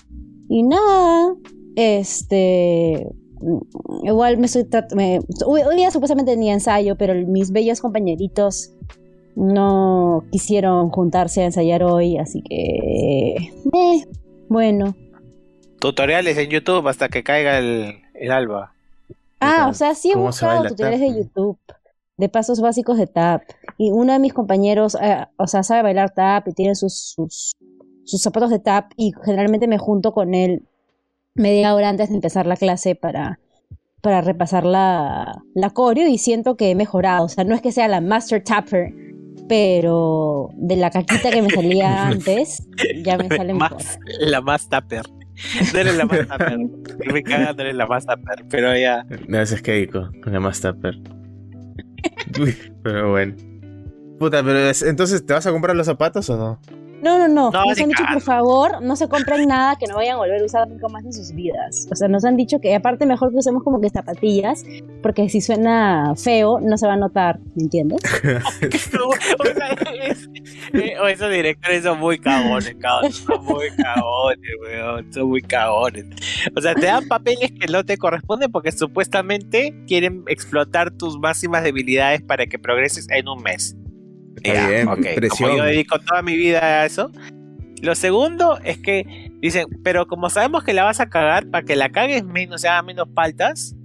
Y 0.49 0.63
nada, 0.63 1.35
este, 1.75 3.07
igual 4.03 4.37
me 4.39 4.47
estoy 4.47 4.65
me, 4.95 5.19
hoy 5.45 5.75
día 5.75 5.91
supuestamente 5.91 6.31
tenía 6.31 6.53
ensayo, 6.53 6.95
pero 6.97 7.13
mis 7.27 7.51
bellos 7.51 7.79
compañeritos 7.81 8.73
no 9.35 10.25
quisieron 10.31 10.89
juntarse 10.89 11.43
a 11.43 11.45
ensayar 11.45 11.83
hoy, 11.83 12.17
así 12.17 12.41
que 12.41 13.35
eh, 13.35 14.05
bueno. 14.49 14.95
Tutoriales 15.79 16.37
en 16.37 16.49
YouTube 16.49 16.87
hasta 16.87 17.09
que 17.09 17.23
caiga 17.23 17.59
el, 17.59 18.01
el 18.15 18.31
alba. 18.31 18.73
Ah, 19.39 19.67
o 19.69 19.73
sea, 19.73 19.93
sí 19.93 20.11
he 20.11 20.15
buscado 20.15 20.67
tutoriales 20.67 20.99
de 20.99 21.23
YouTube 21.23 21.57
de 22.21 22.29
pasos 22.29 22.61
básicos 22.61 22.97
de 22.97 23.07
tap. 23.07 23.41
Y 23.77 23.91
uno 23.91 24.13
de 24.13 24.19
mis 24.19 24.31
compañeros, 24.31 24.95
eh, 25.01 25.25
o 25.37 25.47
sea, 25.47 25.63
sabe 25.63 25.81
bailar 25.81 26.11
tap 26.11 26.47
y 26.47 26.53
tiene 26.53 26.75
sus, 26.75 27.13
sus, 27.15 27.53
sus, 28.03 28.21
zapatos 28.21 28.51
de 28.51 28.59
tap 28.59 28.91
y 28.95 29.11
generalmente 29.25 29.67
me 29.67 29.79
junto 29.79 30.13
con 30.13 30.35
él 30.35 30.63
media 31.33 31.73
hora 31.73 31.89
antes 31.89 32.09
de 32.09 32.15
empezar 32.15 32.45
la 32.45 32.57
clase 32.57 32.93
para, 32.93 33.39
para 34.01 34.21
repasar 34.21 34.65
la, 34.65 35.43
la 35.55 35.69
coreo 35.71 36.07
y 36.07 36.19
siento 36.19 36.55
que 36.55 36.69
he 36.69 36.75
mejorado. 36.75 37.25
O 37.25 37.29
sea, 37.29 37.43
no 37.43 37.55
es 37.55 37.61
que 37.61 37.71
sea 37.71 37.87
la 37.87 38.01
master 38.01 38.43
tapper, 38.43 38.93
pero 39.49 40.49
de 40.53 40.75
la 40.75 40.91
caquita 40.91 41.31
que 41.31 41.41
me 41.41 41.49
salía 41.49 42.07
antes, 42.07 42.67
ya 43.03 43.17
me 43.17 43.29
sale 43.29 43.55
más, 43.55 43.97
La 44.19 44.41
más 44.41 44.69
tapper. 44.69 45.05
No 45.73 45.79
eres 45.79 45.97
la 45.97 46.05
más 46.05 46.27
tapper. 46.27 46.59
me 47.11 47.23
caga, 47.23 47.53
no 47.53 47.61
eres 47.61 47.75
la 47.75 47.87
más 47.87 48.05
tapper, 48.05 48.45
pero 48.47 48.77
ya. 48.77 49.07
No, 49.27 49.41
es 49.41 49.59
Keiko, 49.59 50.11
la 50.25 50.39
más 50.39 50.61
tapper. 50.61 50.99
Pero 52.83 53.11
bueno. 53.11 53.35
Puta, 54.19 54.43
pero 54.43 54.71
entonces, 54.87 55.25
¿te 55.25 55.33
vas 55.33 55.47
a 55.47 55.51
comprar 55.51 55.75
los 55.75 55.87
zapatos 55.87 56.29
o 56.29 56.37
no? 56.37 56.59
No, 57.01 57.17
no, 57.17 57.27
no. 57.27 57.51
Nos 57.51 57.79
han 57.79 57.89
dicho, 57.89 58.03
por 58.11 58.21
favor, 58.21 58.81
no 58.81 58.95
se 58.95 59.07
compren 59.07 59.47
nada 59.47 59.75
que 59.77 59.87
no 59.87 59.95
vayan 59.95 60.15
a 60.15 60.17
volver 60.17 60.41
a 60.41 60.45
usar 60.45 60.67
nunca 60.67 60.87
más 60.87 61.03
en 61.03 61.13
sus 61.13 61.33
vidas. 61.33 61.87
O 61.91 61.95
sea, 61.95 62.07
nos 62.07 62.25
han 62.25 62.37
dicho 62.37 62.59
que 62.59 62.75
aparte 62.75 63.05
mejor 63.05 63.31
que 63.31 63.37
usemos 63.37 63.63
como 63.63 63.81
que 63.81 63.89
zapatillas, 63.89 64.63
porque 65.01 65.27
si 65.29 65.41
suena 65.41 66.13
feo, 66.15 66.59
no 66.59 66.77
se 66.77 66.87
va 66.87 66.93
a 66.93 66.97
notar, 66.97 67.39
¿me 67.55 67.63
entiendes? 67.63 68.01
o 69.39 69.45
sea, 69.45 69.71
eh, 70.73 70.93
esos 71.09 71.31
directores 71.31 71.83
son 71.83 71.99
muy 71.99 72.19
cagones, 72.19 72.75
cabrón. 72.79 73.11
Son 73.11 73.45
muy 73.45 73.69
cagones, 73.71 74.51
weón. 74.61 75.13
Son 75.13 75.29
muy 75.29 75.41
cagones. 75.41 76.05
O 76.55 76.61
sea, 76.61 76.75
te 76.75 76.85
dan 76.85 77.07
papeles 77.07 77.51
que 77.51 77.67
no 77.67 77.83
te 77.83 77.97
corresponden 77.97 78.51
porque 78.51 78.71
supuestamente 78.71 79.75
quieren 79.87 80.23
explotar 80.27 80.91
tus 80.91 81.17
máximas 81.19 81.63
debilidades 81.63 82.21
para 82.21 82.45
que 82.45 82.59
progreses 82.59 83.07
en 83.09 83.27
un 83.27 83.41
mes. 83.41 83.75
Como 84.43 85.57
yo 85.57 85.63
dedico 85.63 85.99
toda 85.99 86.21
mi 86.21 86.35
vida 86.35 86.59
a 86.59 86.85
eso. 86.85 87.11
Lo 87.81 87.95
segundo 87.95 88.59
es 88.63 88.77
que 88.77 89.31
dicen, 89.41 89.65
pero 89.83 90.05
como 90.05 90.29
sabemos 90.29 90.63
que 90.63 90.73
la 90.73 90.83
vas 90.83 90.99
a 90.99 91.09
cagar, 91.09 91.47
para 91.49 91.65
que 91.65 91.75
la 91.75 91.89
cagues 91.89 92.23
menos, 92.23 92.61
sea 92.61 92.81
menos 92.83 93.07
faltas, 93.15 93.75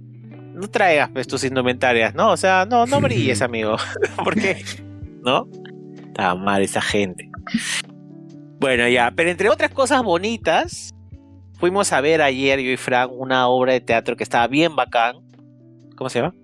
no 0.53 0.67
traigas 0.67 1.09
pues, 1.09 1.27
tus 1.27 1.43
indumentarias, 1.43 2.13
¿no? 2.15 2.31
O 2.31 2.37
sea, 2.37 2.65
no, 2.65 2.85
no 2.85 3.01
brilles, 3.01 3.41
amigo. 3.43 3.75
Porque, 4.23 4.63
¿no? 5.23 5.47
Está 6.07 6.35
mal 6.35 6.61
esa 6.61 6.81
gente. 6.81 7.29
Bueno, 8.59 8.87
ya, 8.87 9.11
pero 9.15 9.29
entre 9.29 9.49
otras 9.49 9.71
cosas 9.71 10.03
bonitas, 10.03 10.95
fuimos 11.59 11.93
a 11.93 12.01
ver 12.01 12.21
ayer, 12.21 12.59
yo 12.59 12.71
y 12.71 12.77
Frank, 12.77 13.11
una 13.11 13.47
obra 13.47 13.73
de 13.73 13.81
teatro 13.81 14.15
que 14.15 14.23
estaba 14.23 14.47
bien 14.47 14.75
bacán. 14.75 15.17
¿Cómo 15.97 16.09
se 16.09 16.19
llama? 16.19 16.35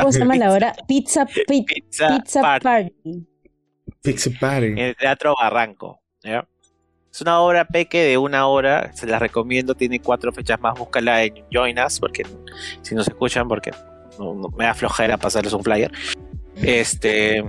¿Cómo 0.00 0.12
se 0.12 0.18
llama 0.18 0.36
la 0.36 0.52
hora? 0.52 0.74
Pizza, 0.88 1.24
pizza, 1.46 2.42
Party. 2.42 2.92
Pizza 4.02 4.30
Party. 4.38 4.66
En 4.66 4.78
el 4.78 4.96
Teatro 4.96 5.34
Barranco. 5.40 6.00
Es 6.22 7.20
una 7.22 7.40
obra 7.40 7.64
peque 7.64 8.02
de 8.02 8.18
una 8.18 8.46
hora, 8.46 8.92
se 8.92 9.06
la 9.06 9.18
recomiendo, 9.20 9.74
tiene 9.74 10.00
cuatro 10.00 10.32
fechas 10.32 10.60
más, 10.60 10.78
búscala 10.78 11.22
en 11.22 11.44
Join 11.52 11.78
Us, 11.78 12.00
porque 12.00 12.26
si 12.82 12.94
no 12.94 13.02
se 13.04 13.10
escuchan, 13.10 13.48
porque 13.48 13.70
me 14.56 14.64
da 14.64 14.74
flojera 14.74 15.16
pasarles 15.16 15.52
un 15.52 15.62
flyer. 15.62 15.92
Este 16.56 17.44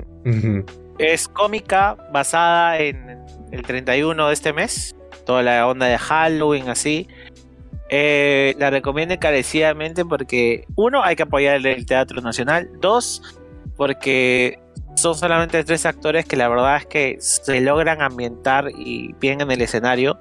es 1.00 1.28
cómica, 1.28 1.98
basada 2.14 2.78
en 2.80 3.26
el 3.52 3.64
31 3.64 4.28
de 4.28 4.34
este 4.34 4.54
mes, 4.54 4.96
toda 5.26 5.42
la 5.42 5.68
onda 5.68 5.88
de 5.88 5.98
Halloween, 5.98 6.70
así. 6.70 7.08
Eh, 7.90 8.54
la 8.58 8.70
recomiendo 8.70 9.14
encarecidamente 9.14 10.04
porque, 10.04 10.66
uno, 10.76 11.04
hay 11.04 11.16
que 11.16 11.24
apoyar 11.24 11.66
el, 11.66 11.86
Teatro 11.86 12.22
Nacional. 12.22 12.70
Dos, 12.82 13.22
porque 13.76 14.60
son 14.96 15.16
solamente 15.16 15.64
tres 15.64 15.86
actores 15.86 16.26
que 16.26 16.36
la 16.36 16.50
verdad 16.50 16.78
es 16.78 16.86
que 16.86 17.18
se 17.20 17.62
logran 17.62 18.02
ambientar 18.02 18.70
y 18.78 19.14
bien 19.20 19.42
en 19.42 19.52
el 19.52 19.62
escenario. 19.62 20.20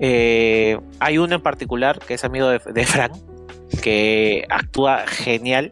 Eh, 0.00 0.78
hay 0.98 1.18
uno 1.18 1.36
en 1.36 1.42
particular 1.42 1.98
que 1.98 2.14
es 2.14 2.24
amigo 2.24 2.48
de, 2.48 2.86
Frank, 2.86 3.12
que 3.82 4.44
actúa 4.48 5.06
genial. 5.06 5.70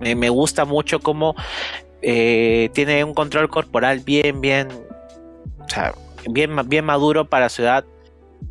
Me, 0.00 0.28
gusta 0.28 0.64
mucho 0.64 1.00
cómo 1.00 1.34
eh, 2.02 2.70
tiene 2.72 3.02
un 3.02 3.14
control 3.14 3.48
corporal 3.48 3.98
bien, 4.00 4.40
bien, 4.40 4.68
o 5.58 5.68
sea, 5.68 5.92
bien, 6.30 6.54
bien 6.68 6.84
maduro 6.84 7.28
para 7.28 7.48
su 7.48 7.62
edad 7.62 7.84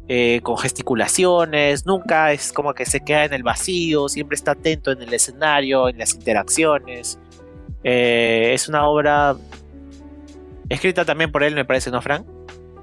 eh, 0.10 0.40
con 0.42 0.58
gesticulaciones, 0.58 1.86
nunca 1.86 2.32
es 2.32 2.54
como 2.54 2.74
que 2.74 2.86
se 2.86 3.02
queda 3.02 3.26
en 3.26 3.34
el 3.34 3.44
vacío, 3.44 4.08
siempre 4.08 4.36
está 4.36 4.52
atento 4.52 4.92
en 4.92 5.02
el 5.02 5.14
escenario, 5.14 5.90
en 5.90 5.98
las 5.98 6.14
interacciones. 6.14 7.20
Eh, 7.84 8.52
es 8.54 8.70
una 8.70 8.88
obra 8.88 9.36
escrita 10.70 11.04
también 11.04 11.32
por 11.32 11.44
él, 11.44 11.56
me 11.56 11.66
parece, 11.66 11.92
¿no, 11.92 12.02
Frank? 12.02 12.26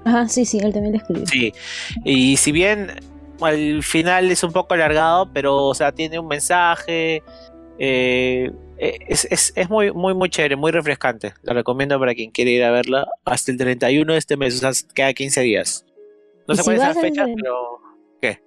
Ajá, 0.05 0.27
sí, 0.27 0.45
sí, 0.45 0.59
él 0.59 0.71
también 0.71 0.93
la 0.93 0.99
escribió. 0.99 1.25
Sí, 1.25 1.53
y 2.03 2.37
si 2.37 2.51
bien 2.51 2.91
al 3.41 3.83
final 3.83 4.29
es 4.31 4.43
un 4.43 4.51
poco 4.51 4.75
alargado, 4.75 5.31
pero, 5.33 5.65
o 5.65 5.73
sea, 5.73 5.91
tiene 5.91 6.19
un 6.19 6.27
mensaje. 6.27 7.23
Eh, 7.79 8.51
es, 8.77 9.69
muy, 9.69 9.91
muy, 9.91 10.13
muy 10.13 10.29
chévere, 10.29 10.55
muy 10.55 10.71
refrescante. 10.71 11.33
La 11.43 11.53
recomiendo 11.53 11.99
para 11.99 12.13
quien 12.13 12.31
quiere 12.31 12.51
ir 12.51 12.63
a 12.63 12.71
verla 12.71 13.07
hasta 13.23 13.51
el 13.51 13.57
31 13.57 14.13
de 14.13 14.19
este 14.19 14.37
mes, 14.37 14.55
o 14.55 14.59
sea, 14.59 14.89
queda 14.93 15.13
15 15.13 15.41
días. 15.41 15.84
No 16.47 16.55
sé 16.55 16.63
cuál 16.63 16.75
es 16.75 16.81
la 16.81 16.93
fecha, 16.93 17.25
pero. 17.25 17.79
¿Qué? 18.21 18.41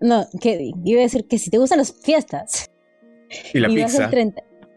No, 0.00 0.26
que 0.40 0.72
iba 0.84 1.00
a 1.00 1.02
decir 1.02 1.26
que 1.28 1.38
si 1.38 1.50
te 1.50 1.58
gustan 1.58 1.78
las 1.78 1.92
fiestas. 1.92 2.70
Y 3.54 3.60
la 3.60 3.68
pizza. 3.68 4.10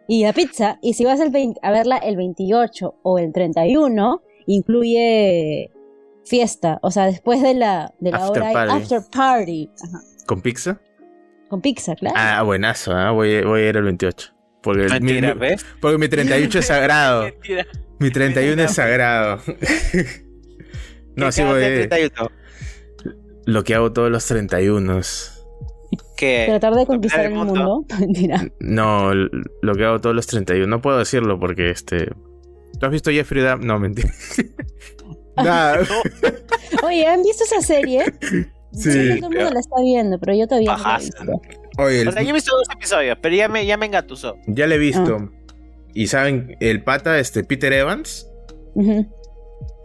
y 0.07 0.23
la 0.23 0.33
pizza. 0.33 0.79
Y 0.81 0.93
si 0.93 1.05
vas 1.05 1.19
el 1.19 1.55
a 1.61 1.71
verla 1.71 1.97
el 1.97 2.17
28 2.17 2.95
o 3.01 3.19
el 3.19 3.31
31, 3.31 4.21
incluye 4.47 5.71
fiesta. 6.25 6.79
O 6.81 6.91
sea, 6.91 7.05
después 7.05 7.41
de 7.41 7.53
la, 7.53 7.93
de 7.99 8.11
la 8.11 8.29
hora 8.29 8.51
party. 8.51 8.73
after 8.73 9.01
party. 9.11 9.69
¿Con 10.25 10.41
pizza? 10.41 10.79
Con 11.49 11.61
pizza, 11.61 11.95
claro. 11.95 12.15
Ah, 12.17 12.41
buenazo, 12.43 12.97
¿eh? 12.99 13.11
voy, 13.11 13.41
voy 13.43 13.61
a 13.61 13.69
ir 13.69 13.77
el 13.77 13.83
28. 13.83 14.33
Porque, 14.61 14.99
mi, 15.01 15.21
porque 15.81 15.97
mi 15.97 16.07
38 16.07 16.59
es 16.59 16.65
sagrado. 16.65 17.25
mi 17.99 18.11
31 18.11 18.61
es 18.63 18.73
sagrado. 18.73 19.41
no, 21.15 21.31
sí 21.31 21.43
voy. 21.43 21.63
a 21.63 21.69
ir 21.69 22.11
lo 23.45 23.63
que 23.63 23.75
hago 23.75 23.91
todos 23.91 24.09
los 24.09 24.25
31. 24.25 25.01
¿Qué? 26.17 26.45
Tratar 26.47 26.75
de 26.75 26.85
conquistar 26.85 27.25
el 27.25 27.33
mundo. 27.33 27.85
No, 28.59 29.13
lo 29.13 29.75
que 29.75 29.85
hago 29.85 29.99
todos 30.01 30.15
los 30.15 30.27
31. 30.27 30.67
No 30.67 30.81
puedo 30.81 30.97
decirlo 30.97 31.39
porque 31.39 31.69
este. 31.69 32.07
¿Tú 32.79 32.85
has 32.85 32.91
visto 32.91 33.11
Jeffrey 33.11 33.43
Dahmer? 33.43 33.65
No, 33.65 33.79
mentira. 33.79 34.09
Nada. 35.37 35.79
Oye, 36.83 37.07
¿han 37.07 37.23
visto 37.23 37.43
esa 37.43 37.61
serie? 37.61 38.05
Sí. 38.75 38.91
sí 38.91 39.19
todo 39.19 39.29
el 39.29 39.37
mundo 39.37 39.51
la 39.53 39.59
está 39.59 39.75
viendo, 39.83 40.17
pero 40.17 40.33
yo 40.33 40.47
todavía 40.47 40.75
no 40.75 40.83
la 40.83 40.95
he 40.95 40.99
visto. 40.99 41.23
Oye, 41.77 42.07
o 42.07 42.11
sea, 42.11 42.23
yo 42.23 42.29
he 42.29 42.33
visto 42.33 42.57
dos 42.57 42.67
episodios, 42.75 43.19
pero 43.21 43.35
ya 43.35 43.47
me, 43.47 43.67
ya 43.67 43.77
me 43.77 43.85
engatusó. 43.85 44.35
Ya 44.47 44.65
le 44.65 44.73
he 44.73 44.77
visto. 44.79 45.17
Ah. 45.19 45.29
Y 45.93 46.07
saben, 46.07 46.57
el 46.59 46.83
pata, 46.83 47.19
este, 47.19 47.43
Peter 47.43 47.71
Evans. 47.71 48.27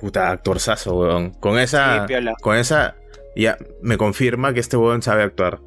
Puta, 0.00 0.30
actorzazo, 0.30 0.96
weón. 0.96 1.32
Con 1.34 1.58
esa. 1.58 2.06
con 2.40 2.56
esa 2.56 2.96
ya 3.42 3.58
me 3.82 3.96
confirma 3.96 4.52
que 4.52 4.60
este 4.60 4.76
weón 4.76 5.02
sabe 5.02 5.22
actuar. 5.22 5.60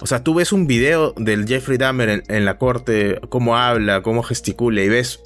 O 0.00 0.06
sea, 0.06 0.22
tú 0.22 0.34
ves 0.34 0.52
un 0.52 0.66
video 0.66 1.12
del 1.16 1.46
Jeffrey 1.46 1.78
Dahmer 1.78 2.24
en, 2.28 2.44
la 2.44 2.58
corte, 2.58 3.20
cómo 3.28 3.56
habla, 3.56 4.02
cómo 4.02 4.22
gesticula, 4.22 4.82
y 4.82 4.88
ves 4.88 5.22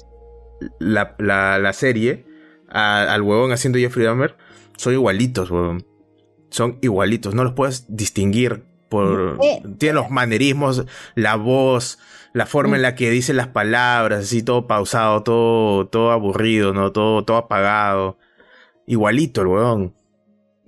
la, 0.79 1.15
la, 1.17 1.73
serie 1.73 2.25
al 2.69 3.21
huevón 3.21 3.51
haciendo 3.51 3.79
Jeffrey 3.79 4.05
Dahmer, 4.05 4.37
son 4.77 4.93
igualitos, 4.93 5.51
weón. 5.51 5.85
Son 6.49 6.77
igualitos, 6.81 7.35
no 7.35 7.43
los 7.43 7.53
puedes 7.53 7.85
distinguir 7.89 8.63
por 8.89 9.37
Eh, 9.41 9.61
tiene 9.77 9.95
los 9.95 10.09
manerismos, 10.09 10.85
la 11.15 11.35
voz, 11.35 11.99
la 12.33 12.45
forma 12.45 12.75
en 12.75 12.81
la 12.81 12.95
que 12.95 13.09
dice 13.09 13.33
las 13.33 13.47
palabras, 13.47 14.25
así 14.25 14.43
todo 14.43 14.67
pausado, 14.67 15.23
todo, 15.23 15.87
todo 15.87 16.11
aburrido, 16.11 16.73
¿no? 16.73 16.91
Todo, 16.91 17.23
todo 17.23 17.37
apagado. 17.37 18.17
Igualito 18.87 19.41
el 19.41 19.47
weón. 19.47 19.98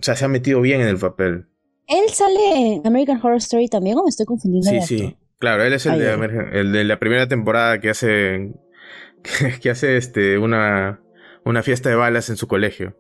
O 0.02 0.04
sea, 0.04 0.16
se 0.16 0.26
ha 0.26 0.28
metido 0.28 0.62
bien 0.62 0.82
en 0.82 0.88
el 0.88 0.98
papel. 0.98 1.46
Él 1.88 2.10
sale 2.10 2.76
en 2.76 2.88
American 2.88 3.18
Horror 3.22 3.38
Story 3.38 3.68
también, 3.68 3.98
o 3.98 4.04
me 4.04 4.10
estoy 4.10 4.26
confundiendo. 4.26 4.70
Sí, 4.86 4.98
sí. 4.98 5.18
Claro, 5.38 5.64
él 5.64 5.74
es 5.74 5.86
el, 5.86 5.94
Ay, 5.94 6.00
de. 6.00 6.12
American- 6.14 6.50
el 6.54 6.72
de 6.72 6.84
la 6.84 7.00
primera 7.00 7.28
temporada 7.28 7.80
que 7.80 7.90
hace 7.90 8.54
que 9.62 9.70
hace 9.70 9.98
este 9.98 10.38
una 10.38 11.02
una 11.46 11.64
fiesta 11.64 11.90
de 11.90 11.96
balas 11.96 12.30
en 12.30 12.38
su 12.38 12.48
colegio. 12.48 12.96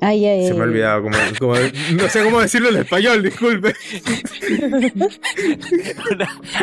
Ay, 0.00 0.24
ay, 0.26 0.46
Se 0.46 0.54
me 0.54 0.60
ha 0.60 0.64
olvidado 0.64 1.02
cómo, 1.02 1.16
cómo- 1.38 1.54
no 1.92 2.08
sé 2.08 2.22
cómo 2.22 2.40
decirlo 2.40 2.68
en 2.70 2.76
español, 2.76 3.22
disculpe. 3.22 3.74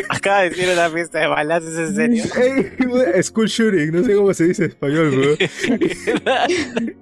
Acaba 0.09 0.41
de 0.43 0.49
decir 0.49 0.69
una 0.71 0.89
fiesta 0.89 1.19
de 1.19 1.27
balas, 1.27 1.63
¿es 1.63 1.77
en 1.77 1.95
serio? 1.95 2.23
Ey, 3.13 3.23
School 3.23 3.47
shooting, 3.47 3.91
no 3.91 4.03
sé 4.03 4.15
cómo 4.15 4.33
se 4.33 4.45
dice 4.45 4.63
en 4.65 4.69
español, 4.69 5.11
bro. 5.11 5.35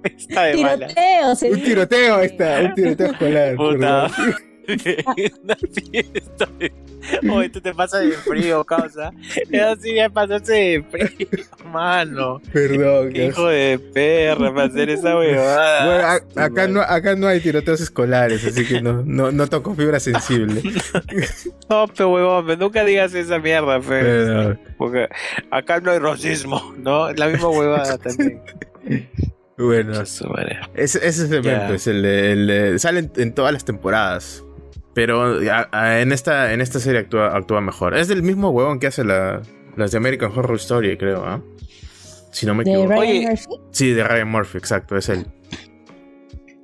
fiesta 0.02 0.42
de 0.44 0.62
balas. 0.62 0.94
Tiroteo, 0.94 1.36
se 1.36 1.50
Un 1.50 1.62
tiroteo, 1.62 2.16
ahí 2.16 2.26
está, 2.26 2.60
un 2.62 2.74
tiroteo 2.74 3.06
escolar. 3.12 3.56
Puta. 3.56 4.10
una 5.42 5.56
fiesta. 5.56 6.48
Oye, 7.30 7.50
tú 7.50 7.60
te 7.60 7.74
pasas 7.74 8.00
de 8.00 8.12
frío, 8.12 8.64
causa. 8.64 9.12
Eso 9.50 9.76
sí 9.82 9.92
me 9.92 10.08
pasarse 10.08 10.52
de 10.54 10.84
frío, 10.90 11.28
mano. 11.70 12.40
Perdón. 12.50 13.12
Qué 13.12 13.26
hijo 13.26 13.46
de 13.48 13.78
perra 13.92 14.54
para 14.54 14.68
hacer 14.68 14.88
esa 14.88 15.14
huevada. 15.14 15.84
Bueno, 15.86 16.06
a- 16.40 16.44
acá, 16.46 16.66
no, 16.66 16.80
acá 16.80 17.14
no 17.14 17.26
hay 17.28 17.40
tiroteos 17.40 17.82
escolares, 17.82 18.42
así 18.46 18.64
que 18.66 18.80
no, 18.80 19.02
no, 19.04 19.30
no 19.32 19.46
toco 19.48 19.74
fibra 19.74 20.00
sensible. 20.00 20.62
No, 21.68 21.88
pe 21.88 22.04
huevón, 22.04 22.58
nunca 22.58 22.84
digas 22.84 23.14
esa 23.14 23.38
mierda, 23.38 23.80
fe. 23.80 24.00
Pero, 24.02 24.58
Porque 24.76 25.08
acá 25.50 25.80
no 25.80 25.90
hay 25.92 25.98
racismo, 25.98 26.74
¿no? 26.78 27.10
La 27.12 27.28
misma 27.28 27.48
huevada 27.48 27.96
también. 27.96 28.42
bueno, 29.56 30.02
ese, 30.02 30.98
ese 30.98 31.08
es 31.08 31.18
el 31.30 31.42
Ya. 31.42 31.56
evento, 31.56 31.74
es 31.74 31.86
el 31.86 32.02
de, 32.02 32.32
el 32.32 32.46
de- 32.46 32.78
sale 32.78 33.00
en, 33.00 33.12
en 33.16 33.32
todas 33.34 33.52
las 33.52 33.64
temporadas. 33.64 34.44
Pero 34.94 35.36
a- 35.50 35.68
a- 35.72 36.00
en 36.00 36.12
esta, 36.12 36.52
en 36.52 36.60
esta 36.60 36.78
serie 36.78 37.00
actúa, 37.00 37.36
actúa 37.36 37.60
mejor. 37.60 37.96
Es 37.96 38.08
del 38.08 38.22
mismo 38.22 38.50
huevón 38.50 38.78
que 38.78 38.86
hace 38.86 39.04
la, 39.04 39.42
las 39.76 39.90
de 39.90 39.98
American 39.98 40.30
Horror 40.34 40.56
Story, 40.56 40.96
creo, 40.96 41.24
¿ah? 41.24 41.40
Si 42.30 42.46
no 42.46 42.54
me 42.54 42.64
de 42.64 42.70
equivoco. 42.72 42.90
Ryan 43.00 43.00
Oye. 43.16 43.28
Murphy. 43.28 43.44
Sí, 43.72 43.90
de 43.92 44.04
Ryan 44.04 44.28
Murphy, 44.30 44.58
exacto, 44.58 44.96
es 44.96 45.08
él. 45.08 45.26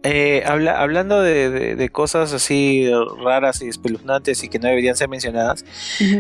Eh, 0.02 0.43
habla- 0.47 0.81
hablando 0.81 1.20
de, 1.20 1.51
de- 1.51 1.77
de 1.77 1.89
cosas 1.90 2.32
así 2.32 2.90
raras 3.23 3.61
y 3.61 3.69
espeluznantes 3.69 4.43
y 4.43 4.48
que 4.48 4.59
no 4.59 4.69
deberían 4.69 4.97
ser 4.97 5.09
mencionadas, 5.11 5.65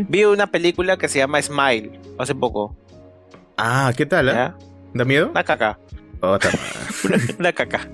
vi 0.08 0.24
una 0.24 0.48
película 0.48 0.98
que 0.98 1.08
se 1.08 1.18
llama 1.18 1.40
Smile 1.40 1.98
hace 2.18 2.34
poco. 2.34 2.76
Ah, 3.56 3.92
¿qué 3.96 4.04
tal? 4.04 4.26
¿ya? 4.26 4.54
¿Da 4.92 5.04
miedo? 5.04 5.30
Una 5.30 5.44
caca. 5.44 5.78
Otra. 6.20 6.50
Una 7.38 7.52
caca. 7.52 7.88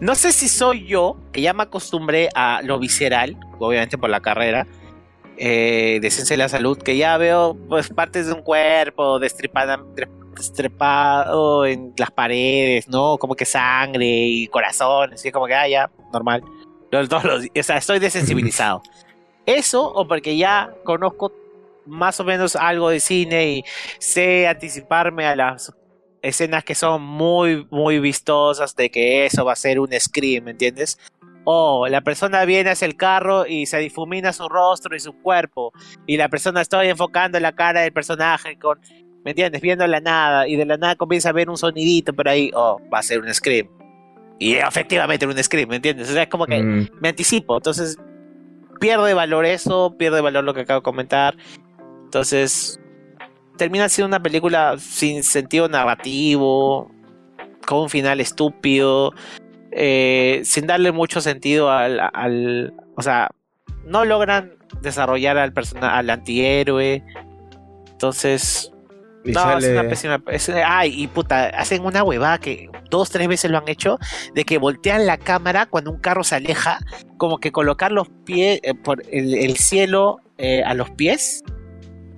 No 0.00 0.14
sé 0.14 0.32
si 0.32 0.48
soy 0.48 0.86
yo, 0.86 1.16
que 1.32 1.40
ya 1.40 1.52
me 1.52 1.64
acostumbré 1.64 2.28
a 2.34 2.60
lo 2.62 2.78
visceral, 2.78 3.36
obviamente 3.58 3.98
por 3.98 4.10
la 4.10 4.20
carrera 4.20 4.66
eh, 5.36 5.98
de 6.00 6.10
ciencia 6.10 6.34
de 6.34 6.38
la 6.38 6.48
salud, 6.48 6.78
que 6.78 6.96
ya 6.96 7.16
veo 7.16 7.56
pues 7.68 7.88
partes 7.88 8.26
de 8.26 8.34
un 8.34 8.42
cuerpo 8.42 9.18
destripada, 9.18 9.82
destrepado 10.36 11.66
en 11.66 11.92
las 11.96 12.10
paredes, 12.10 12.88
¿no? 12.88 13.18
Como 13.18 13.34
que 13.34 13.44
sangre 13.44 14.04
y 14.06 14.46
corazón, 14.48 15.14
así 15.14 15.32
como 15.32 15.46
que, 15.46 15.54
ah, 15.54 15.68
ya, 15.68 15.90
normal. 16.12 16.42
Todos 16.90 17.24
los 17.24 17.42
días- 17.42 17.52
o 17.58 17.62
sea, 17.62 17.76
estoy 17.78 17.98
desensibilizado. 17.98 18.82
Eso, 19.46 19.92
o 19.92 20.06
porque 20.06 20.36
ya 20.36 20.72
conozco 20.84 21.32
más 21.86 22.20
o 22.20 22.24
menos 22.24 22.54
algo 22.54 22.90
de 22.90 23.00
cine 23.00 23.48
y 23.50 23.64
sé 23.98 24.46
anticiparme 24.46 25.26
a 25.26 25.34
las 25.34 25.72
escenas 26.22 26.64
que 26.64 26.74
son 26.74 27.02
muy, 27.02 27.66
muy 27.70 27.98
vistosas 27.98 28.74
de 28.76 28.90
que 28.90 29.26
eso 29.26 29.44
va 29.44 29.52
a 29.52 29.56
ser 29.56 29.80
un 29.80 29.90
scream, 29.98 30.44
¿me 30.44 30.50
entiendes? 30.52 30.98
O 31.44 31.88
la 31.88 32.00
persona 32.00 32.44
viene 32.44 32.70
hacia 32.70 32.86
el 32.86 32.96
carro 32.96 33.46
y 33.46 33.66
se 33.66 33.78
difumina 33.78 34.32
su 34.32 34.48
rostro 34.48 34.94
y 34.94 35.00
su 35.00 35.12
cuerpo, 35.20 35.72
y 36.06 36.16
la 36.16 36.28
persona 36.28 36.60
está 36.60 36.84
enfocando 36.84 37.38
la 37.40 37.52
cara 37.52 37.80
del 37.80 37.92
personaje 37.92 38.56
con, 38.56 38.80
¿me 39.24 39.32
entiendes? 39.32 39.60
Viendo 39.60 39.86
la 39.86 40.00
nada, 40.00 40.46
y 40.46 40.56
de 40.56 40.64
la 40.64 40.76
nada 40.76 40.94
comienza 40.94 41.30
a 41.30 41.32
ver 41.32 41.50
un 41.50 41.56
sonidito 41.56 42.12
por 42.12 42.28
ahí, 42.28 42.50
oh, 42.54 42.80
va 42.92 43.00
a 43.00 43.02
ser 43.02 43.20
un 43.20 43.34
scream. 43.34 43.68
Y 44.38 44.54
efectivamente 44.54 45.24
era 45.24 45.34
un 45.34 45.42
scream, 45.42 45.68
¿me 45.68 45.76
entiendes? 45.76 46.08
O 46.10 46.12
sea, 46.12 46.22
es 46.22 46.28
como 46.28 46.46
que 46.46 46.62
Mm, 46.62 46.88
me 47.00 47.08
anticipo. 47.08 47.56
Entonces, 47.56 47.96
pierde 48.80 49.14
valor 49.14 49.44
eso, 49.46 49.94
pierde 49.96 50.20
valor 50.20 50.42
lo 50.44 50.54
que 50.54 50.62
acabo 50.62 50.80
de 50.80 50.84
comentar. 50.84 51.36
Entonces, 52.04 52.80
termina 53.56 53.88
siendo 53.88 54.08
una 54.08 54.22
película 54.22 54.76
sin 54.78 55.22
sentido 55.22 55.68
narrativo, 55.68 56.90
con 57.66 57.80
un 57.80 57.90
final 57.90 58.20
estúpido, 58.20 59.12
eh, 59.70 60.42
sin 60.44 60.66
darle 60.66 60.92
mucho 60.92 61.20
sentido 61.20 61.70
al, 61.70 62.00
al- 62.12 62.74
O 62.96 63.02
sea, 63.02 63.30
no 63.86 64.04
logran 64.04 64.52
desarrollar 64.80 65.38
al 65.38 65.52
persona, 65.52 65.96
al 65.96 66.10
antihéroe. 66.10 67.02
Entonces, 67.90 68.72
y 69.24 69.32
no, 69.32 69.40
sale- 69.40 69.66
es 69.66 69.72
una 69.72 69.88
pésima. 69.88 70.22
es- 70.28 70.48
ay, 70.66 71.02
y 71.02 71.06
puta, 71.06 71.46
hacen 71.48 71.84
una 71.84 72.02
huevada 72.02 72.38
que 72.38 72.68
dos, 72.90 73.10
tres 73.10 73.28
veces 73.28 73.50
lo 73.50 73.58
han 73.58 73.68
hecho, 73.68 73.98
de 74.34 74.44
que 74.44 74.58
voltean 74.58 75.06
la 75.06 75.16
cámara 75.16 75.66
cuando 75.66 75.90
un 75.90 75.98
carro 76.00 76.24
se 76.24 76.34
aleja, 76.34 76.78
como 77.16 77.38
que 77.38 77.52
colocar 77.52 77.92
los 77.92 78.08
pies 78.24 78.60
eh, 78.62 78.74
por 78.74 79.02
el, 79.10 79.34
el 79.34 79.56
cielo 79.56 80.18
eh, 80.38 80.62
a 80.64 80.74
los 80.74 80.90
pies. 80.90 81.42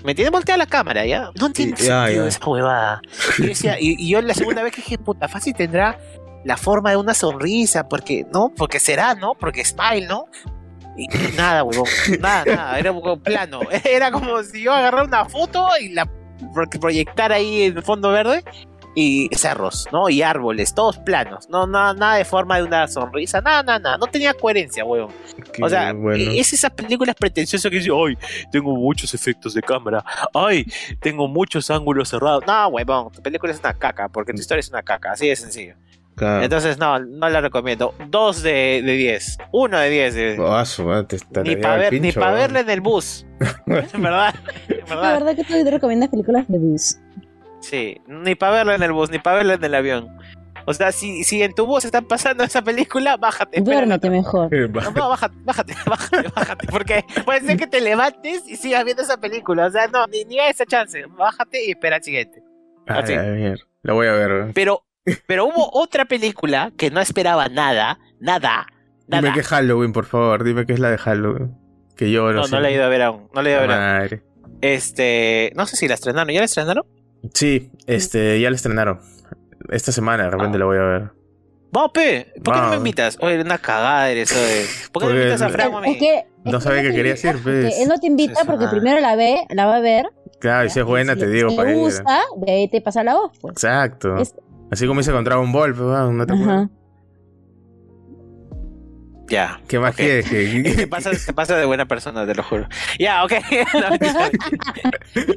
¿Me 0.04 0.12
entiendes? 0.12 0.30
Voltea 0.32 0.56
la 0.56 0.66
cámara, 0.66 1.04
¿ya? 1.06 1.30
No 1.40 1.46
sentido 1.46 1.76
ya. 1.78 2.08
esa 2.28 2.44
huevada. 2.48 3.00
Y, 3.38 3.42
yo 3.42 3.48
decía- 3.48 3.76
y- 3.80 3.96
y 3.98 4.08
yo 4.10 4.20
la 4.22 4.34
segunda 4.34 4.62
vez 4.62 4.72
que 4.72 4.82
dije, 4.82 4.98
puta, 4.98 5.26
fácil 5.28 5.54
tendrá 5.54 5.98
la 6.44 6.56
forma 6.58 6.90
de 6.90 6.96
una 6.98 7.14
sonrisa, 7.14 7.88
porque, 7.88 8.26
¿no? 8.32 8.52
Porque 8.56 8.78
será, 8.78 9.14
¿no? 9.14 9.34
Porque 9.34 9.64
smile, 9.64 10.06
¿no? 10.06 10.26
Y, 10.96 11.04
y 11.04 11.32
nada, 11.36 11.64
huevón, 11.64 11.88
nada, 12.20 12.44
nada, 12.44 12.78
era 12.78 12.92
un 12.92 13.18
plano. 13.20 13.60
Era 13.84 14.12
como 14.12 14.42
si 14.44 14.62
yo 14.62 14.72
agarrara 14.72 15.04
una 15.04 15.24
foto 15.24 15.66
y 15.80 15.88
la 15.88 16.04
pro- 16.52 16.68
proyectara 16.80 17.36
ahí 17.36 17.62
en 17.62 17.78
el 17.78 17.82
fondo 17.82 18.10
verde 18.10 18.44
y 18.94 19.28
cerros, 19.32 19.86
¿no? 19.92 20.08
Y 20.08 20.22
árboles, 20.22 20.74
todos 20.74 20.98
planos, 20.98 21.48
no, 21.50 21.66
nada, 21.66 21.94
nada 21.94 22.14
de 22.16 22.24
forma 22.24 22.56
de 22.58 22.62
una 22.64 22.86
sonrisa, 22.88 23.40
nada, 23.40 23.62
nada, 23.62 23.78
nada, 23.78 23.98
no 23.98 24.06
tenía 24.06 24.34
coherencia, 24.34 24.84
huevón. 24.84 25.10
que, 25.52 25.62
O 25.64 25.68
sea, 25.68 25.92
bueno. 25.92 26.30
es 26.32 26.52
esas 26.52 26.70
películas 26.70 27.16
pretenciosas 27.18 27.70
que 27.70 27.78
dicen, 27.78 27.92
ay, 27.94 28.16
tengo 28.52 28.74
muchos 28.76 29.12
efectos 29.14 29.54
de 29.54 29.62
cámara, 29.62 30.04
ay, 30.32 30.64
tengo 31.00 31.26
muchos 31.28 31.70
ángulos 31.70 32.08
cerrados. 32.08 32.44
No, 32.46 32.68
huevón, 32.68 33.10
tu 33.12 33.20
película 33.22 33.52
es 33.52 33.58
una 33.60 33.74
caca, 33.74 34.08
porque 34.08 34.32
tu 34.32 34.40
historia 34.40 34.60
es 34.60 34.68
una 34.70 34.82
caca, 34.82 35.12
así 35.12 35.28
de 35.28 35.36
sencillo. 35.36 35.74
Claro. 36.16 36.44
Entonces, 36.44 36.78
no, 36.78 36.96
no 37.00 37.28
la 37.28 37.40
recomiendo. 37.40 37.92
Dos 38.08 38.40
de, 38.44 38.82
de 38.84 38.92
diez, 38.92 39.36
uno 39.50 39.76
de 39.80 39.90
diez. 39.90 40.14
de- 40.14 40.36
te 41.32 41.42
ni 41.42 41.56
para 41.56 41.76
ver, 41.78 41.90
pa' 42.12 42.20
weón. 42.26 42.34
verla 42.36 42.60
en 42.60 42.70
el 42.70 42.80
bus. 42.80 43.26
En 43.40 43.56
verdad, 44.02 44.32
en 44.68 44.78
La 44.78 44.84
verdad. 44.94 45.12
verdad 45.14 45.34
que 45.34 45.42
tú 45.42 45.52
te 45.64 45.68
recomiendas 45.72 46.10
películas 46.10 46.44
de 46.46 46.58
bus. 46.58 46.98
Sí, 47.64 48.00
ni 48.06 48.34
para 48.34 48.52
verla 48.52 48.74
en 48.74 48.82
el 48.82 48.92
bus, 48.92 49.10
ni 49.10 49.18
para 49.18 49.38
verla 49.38 49.54
en 49.54 49.64
el 49.64 49.74
avión. 49.74 50.18
O 50.66 50.72
sea, 50.74 50.92
si, 50.92 51.24
si 51.24 51.42
en 51.42 51.54
tu 51.54 51.66
bus 51.66 51.84
están 51.84 52.04
pasando 52.06 52.44
esa 52.44 52.62
película, 52.62 53.16
bájate. 53.16 53.60
Duérmete 53.60 54.08
mejor. 54.10 54.50
No, 54.52 54.90
no, 54.92 55.08
bájate, 55.08 55.36
bájate, 55.44 55.74
bájate, 55.86 56.28
bájate, 56.34 56.66
porque 56.68 57.04
puede 57.24 57.40
ser 57.40 57.56
que 57.56 57.66
te 57.66 57.80
levantes 57.80 58.42
y 58.46 58.56
sigas 58.56 58.84
viendo 58.84 59.02
esa 59.02 59.18
película. 59.18 59.66
O 59.66 59.70
sea, 59.70 59.86
no, 59.88 60.06
ni, 60.06 60.24
ni 60.24 60.38
a 60.38 60.48
esa 60.48 60.64
chance. 60.66 61.04
Bájate 61.06 61.64
y 61.66 61.70
espera 61.70 61.96
al 61.96 62.02
siguiente. 62.02 62.42
Ah, 62.86 62.98
Así. 62.98 63.14
la 63.14 63.22
mierda. 63.22 63.64
La 63.82 63.92
voy 63.92 64.06
a 64.06 64.12
ver. 64.12 64.52
Pero, 64.54 64.84
pero 65.26 65.46
hubo 65.46 65.70
otra 65.72 66.04
película 66.06 66.70
que 66.76 66.90
no 66.90 67.00
esperaba 67.00 67.48
nada, 67.48 67.98
nada, 68.20 68.66
nada. 69.06 69.22
Dime 69.22 69.34
que 69.34 69.40
es 69.40 69.48
Halloween, 69.48 69.92
por 69.92 70.06
favor. 70.06 70.44
Dime 70.44 70.64
que 70.66 70.72
es 70.74 70.80
la 70.80 70.90
de 70.90 70.98
Halloween. 70.98 71.54
Que 71.96 72.10
yo 72.10 72.32
No, 72.32 72.46
no 72.46 72.60
la 72.60 72.70
he 72.70 72.74
ido 72.74 72.84
a 72.84 72.88
ver 72.88 73.02
aún. 73.02 73.28
No 73.34 73.42
la 73.42 73.48
he 73.48 73.52
ido 73.52 73.60
a 73.60 73.66
ver 73.66 73.70
aún. 73.70 73.80
Madre. 73.82 74.22
Este, 74.62 75.52
no 75.54 75.66
sé 75.66 75.76
si 75.76 75.88
la 75.88 75.94
estrenaron. 75.94 76.32
¿Ya 76.32 76.40
la 76.40 76.46
estrenaron? 76.46 76.84
Sí, 77.32 77.70
este, 77.86 78.40
ya 78.40 78.50
la 78.50 78.56
estrenaron. 78.56 79.00
Esta 79.70 79.92
semana 79.92 80.24
de 80.24 80.30
repente 80.30 80.56
Ah. 80.56 80.58
la 80.58 80.64
voy 80.66 80.76
a 80.76 80.82
ver. 80.82 81.10
Vamos, 81.72 81.90
pe. 81.92 82.32
¿Por 82.44 82.54
qué 82.54 82.60
no 82.60 82.68
me 82.70 82.76
invitas? 82.76 83.18
Oye, 83.20 83.40
una 83.40 83.58
cagada 83.58 84.08
eres, 84.10 84.30
oye. 84.32 84.66
¿Por 84.92 85.02
qué 85.02 85.08
no 85.08 85.14
invitas 85.16 85.42
a 85.42 85.48
Franco? 85.48 85.82
Es 85.82 85.96
que, 85.96 86.26
No 86.44 86.60
sabía 86.60 86.80
él 86.80 86.86
que 86.86 86.90
te 86.90 86.96
querías 86.96 87.24
invita 87.24 87.38
ir, 87.38 87.42
pues. 87.42 87.78
Él 87.80 87.88
no 87.88 87.98
te 87.98 88.06
invita 88.06 88.40
Sí, 88.42 88.46
porque 88.46 88.66
primero 88.68 89.00
la 89.00 89.16
ve, 89.16 89.44
la 89.50 89.66
va 89.66 89.76
a 89.76 89.80
ver. 89.80 90.06
Claro, 90.38 90.66
y 90.66 90.70
si 90.70 90.78
es 90.80 90.84
buena, 90.84 91.14
y 91.14 91.18
te 91.18 91.26
si 91.26 91.32
digo 91.32 91.56
para 91.56 91.70
ir. 91.72 91.76
gusta, 91.78 92.20
de 92.36 92.52
ahí 92.52 92.68
te 92.68 92.80
pasa 92.80 93.02
la 93.02 93.14
voz, 93.14 93.32
pues. 93.40 93.52
Exacto. 93.52 94.16
Es- 94.18 94.34
Así 94.70 94.86
como 94.86 95.00
hice 95.00 95.12
con 95.12 95.24
Dragon 95.24 95.50
Ball, 95.52 95.74
pues, 95.74 95.86
no 95.88 96.26
te 96.26 96.32
Ajá. 96.32 96.68
Ya. 99.28 99.58
¿Qué 99.68 99.78
más 99.78 99.92
ok. 99.92 99.96
quieres? 99.96 100.28
Que- 100.28 100.74
Te 100.76 100.86
pasa, 100.86 101.10
te 101.12 101.32
pasa 101.32 101.56
de 101.56 101.64
buena 101.64 101.86
persona, 101.86 102.26
te 102.26 102.34
lo 102.34 102.42
juro. 102.42 102.68
Ya, 102.98 103.24
ok. 103.24 103.32
No, 103.74 103.90
mentira. 103.90 104.30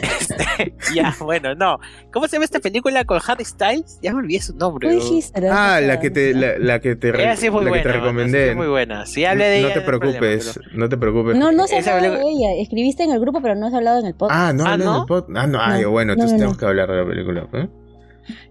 Este, 0.00 0.74
ya, 0.94 1.14
bueno, 1.20 1.54
no. 1.54 1.78
¿Cómo 2.12 2.26
se 2.28 2.32
llama 2.36 2.44
esta 2.44 2.60
película 2.60 3.04
con 3.04 3.20
Harry 3.26 3.44
Styles? 3.44 3.98
Ya 4.02 4.12
me 4.12 4.18
olvidé 4.20 4.40
su 4.40 4.54
nombre. 4.56 4.90
Dijiste. 4.90 5.48
Ah, 5.48 5.80
la 5.80 5.98
que 6.00 6.10
te, 6.10 6.34
la, 6.34 6.58
la 6.58 6.80
que 6.80 6.96
te, 6.96 7.12
re- 7.12 7.36
sí 7.36 7.46
es 7.46 7.52
muy 7.52 7.64
la 7.64 7.66
que 7.66 7.68
buena. 7.70 7.82
te 7.82 7.88
mano, 7.88 8.00
recomendé. 8.02 8.44
sí 8.44 8.50
es 8.50 8.56
muy 8.56 8.66
buena. 8.68 9.06
Si 9.06 9.24
hablé 9.24 9.44
de 9.46 9.60
no 9.62 9.66
ella. 9.66 9.74
te 9.74 9.80
hay 9.80 9.86
problema, 9.86 10.18
preocupes, 10.18 10.58
pero- 10.62 10.78
no 10.78 10.88
te 10.88 10.96
preocupes. 10.96 11.36
No, 11.36 11.52
no 11.52 11.66
se 11.66 11.76
ha 11.78 11.96
hablado 11.96 12.14
de 12.16 12.22
ella. 12.30 12.48
Escribiste 12.62 13.02
en 13.04 13.10
el 13.12 13.20
grupo, 13.20 13.40
pero 13.42 13.54
no 13.54 13.66
has 13.66 13.74
hablado 13.74 14.00
en 14.00 14.06
el 14.06 14.14
podcast. 14.14 14.40
Ah, 14.40 14.52
no, 14.52 14.64
Ah, 14.66 14.72
hablé 14.72 14.84
¿no? 14.84 14.94
en 14.96 15.00
el 15.02 15.06
pod- 15.08 15.26
Ah, 15.36 15.46
no, 15.46 15.60
ah, 15.60 15.78
No, 15.78 15.90
bueno, 15.90 16.08
no, 16.08 16.12
entonces 16.14 16.32
no, 16.32 16.38
tenemos 16.38 16.54
no. 16.56 16.58
que 16.60 16.66
hablar 16.66 16.88
de 16.90 16.96
la 16.96 17.06
película. 17.06 17.46
¿eh? 17.54 17.68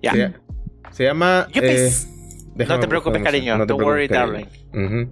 Ya. 0.02 0.11
Se, 0.14 0.31
se 0.91 1.03
llama. 1.06 1.48
Yo 1.53 1.61
eh, 1.61 1.88
pens- 1.88 2.07
déjame 2.56 2.78
No 2.78 2.82
te 2.82 2.88
preocupes, 2.88 3.24
cariño. 3.24 3.58
no 3.58 3.66
te 3.66 3.74
Don't 3.74 3.84
worry, 3.84 4.08
preocupes, 4.08 4.48
darling. 4.74 5.08
Ujú. 5.08 5.12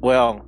Weón. 0.00 0.42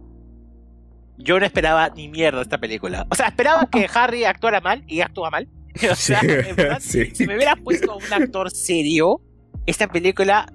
Yo 1.19 1.39
no 1.39 1.47
esperaba 1.47 1.91
ni 1.91 2.09
mierda 2.09 2.43
esta 2.43 2.59
película. 2.59 3.07
O 3.11 3.15
sea, 3.15 3.29
esperaba 3.29 3.69
que 3.71 3.87
Harry 3.95 4.25
actuara 4.25 4.61
mal 4.61 4.83
y 4.87 5.01
actúa 5.01 5.31
mal. 5.31 5.49
O 5.91 5.95
sea, 5.97 6.21
Sí, 6.21 6.27
en 6.29 6.57
verdad, 6.57 6.79
sí. 6.81 7.07
si 7.15 7.27
me 7.27 7.35
hubiera 7.37 7.57
puesto 7.57 7.97
un 7.97 8.13
actor 8.13 8.51
serio, 8.51 9.21
esta 9.67 9.89
película, 9.89 10.47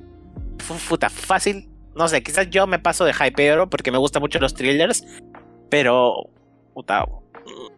puta, 0.88 1.10
fácil. 1.10 1.70
No 1.96 2.08
sé, 2.08 2.24
quizás 2.24 2.50
yo 2.50 2.68
me 2.68 2.80
paso 2.80 3.04
de 3.04 3.12
hypeero 3.14 3.70
porque 3.70 3.92
me 3.92 3.98
gustan 3.98 4.22
mucho 4.22 4.40
los 4.40 4.54
thrillers, 4.54 5.04
pero, 5.70 6.30
puta, 6.74 7.06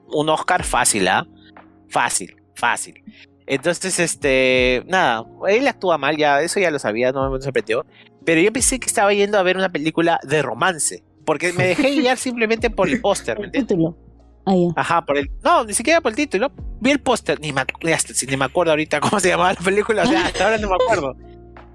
un 0.09 0.29
Oscar 0.29 0.63
fácil, 0.63 1.07
¿ah? 1.07 1.25
Fácil, 1.89 2.35
fácil. 2.55 3.03
Entonces, 3.51 3.99
este, 3.99 4.81
nada, 4.87 5.25
él 5.49 5.67
actúa 5.67 5.97
mal, 5.97 6.15
ya, 6.15 6.41
eso 6.41 6.57
ya 6.61 6.71
lo 6.71 6.79
sabía, 6.79 7.11
no 7.11 7.29
me 7.29 7.41
sorprendió. 7.41 7.85
Pero 8.23 8.39
yo 8.39 8.53
pensé 8.53 8.79
que 8.79 8.87
estaba 8.87 9.13
yendo 9.13 9.37
a 9.37 9.43
ver 9.43 9.57
una 9.57 9.67
película 9.67 10.21
de 10.23 10.41
romance, 10.41 11.03
porque 11.25 11.51
me 11.51 11.67
dejé 11.67 11.91
guiar 11.99 12.17
simplemente 12.17 12.69
por 12.69 12.87
el 12.87 13.01
póster, 13.01 13.37
¿me 13.37 13.41
El 13.41 13.45
entiendes? 13.47 13.67
título. 13.67 13.97
Ah, 14.45 14.55
ya. 14.55 14.67
Ajá, 14.77 15.05
por 15.05 15.17
el. 15.17 15.29
No, 15.43 15.65
ni 15.65 15.73
siquiera 15.73 15.99
por 15.99 16.13
el 16.13 16.15
título. 16.15 16.49
Vi 16.79 16.91
el 16.91 17.01
póster, 17.01 17.41
ni 17.41 17.51
me, 17.51 17.63
ni 17.83 18.37
me 18.37 18.45
acuerdo 18.45 18.71
ahorita 18.71 19.01
cómo 19.01 19.19
se 19.19 19.27
llamaba 19.27 19.51
la 19.51 19.59
película, 19.59 20.03
o 20.03 20.05
sea, 20.05 20.27
hasta 20.27 20.45
ahora 20.45 20.57
no 20.57 20.69
me 20.69 20.75
acuerdo. 20.75 21.13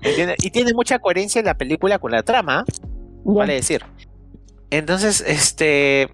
¿Entiendes? 0.01 0.37
Y 0.43 0.51
tiene 0.51 0.73
mucha 0.73 0.99
coherencia 0.99 1.43
la 1.43 1.59
película 1.59 1.99
con 1.99 2.11
la 2.11 2.23
trama, 2.23 2.65
vale 3.23 3.53
decir. 3.53 3.85
Entonces, 4.71 5.21
este. 5.21 6.09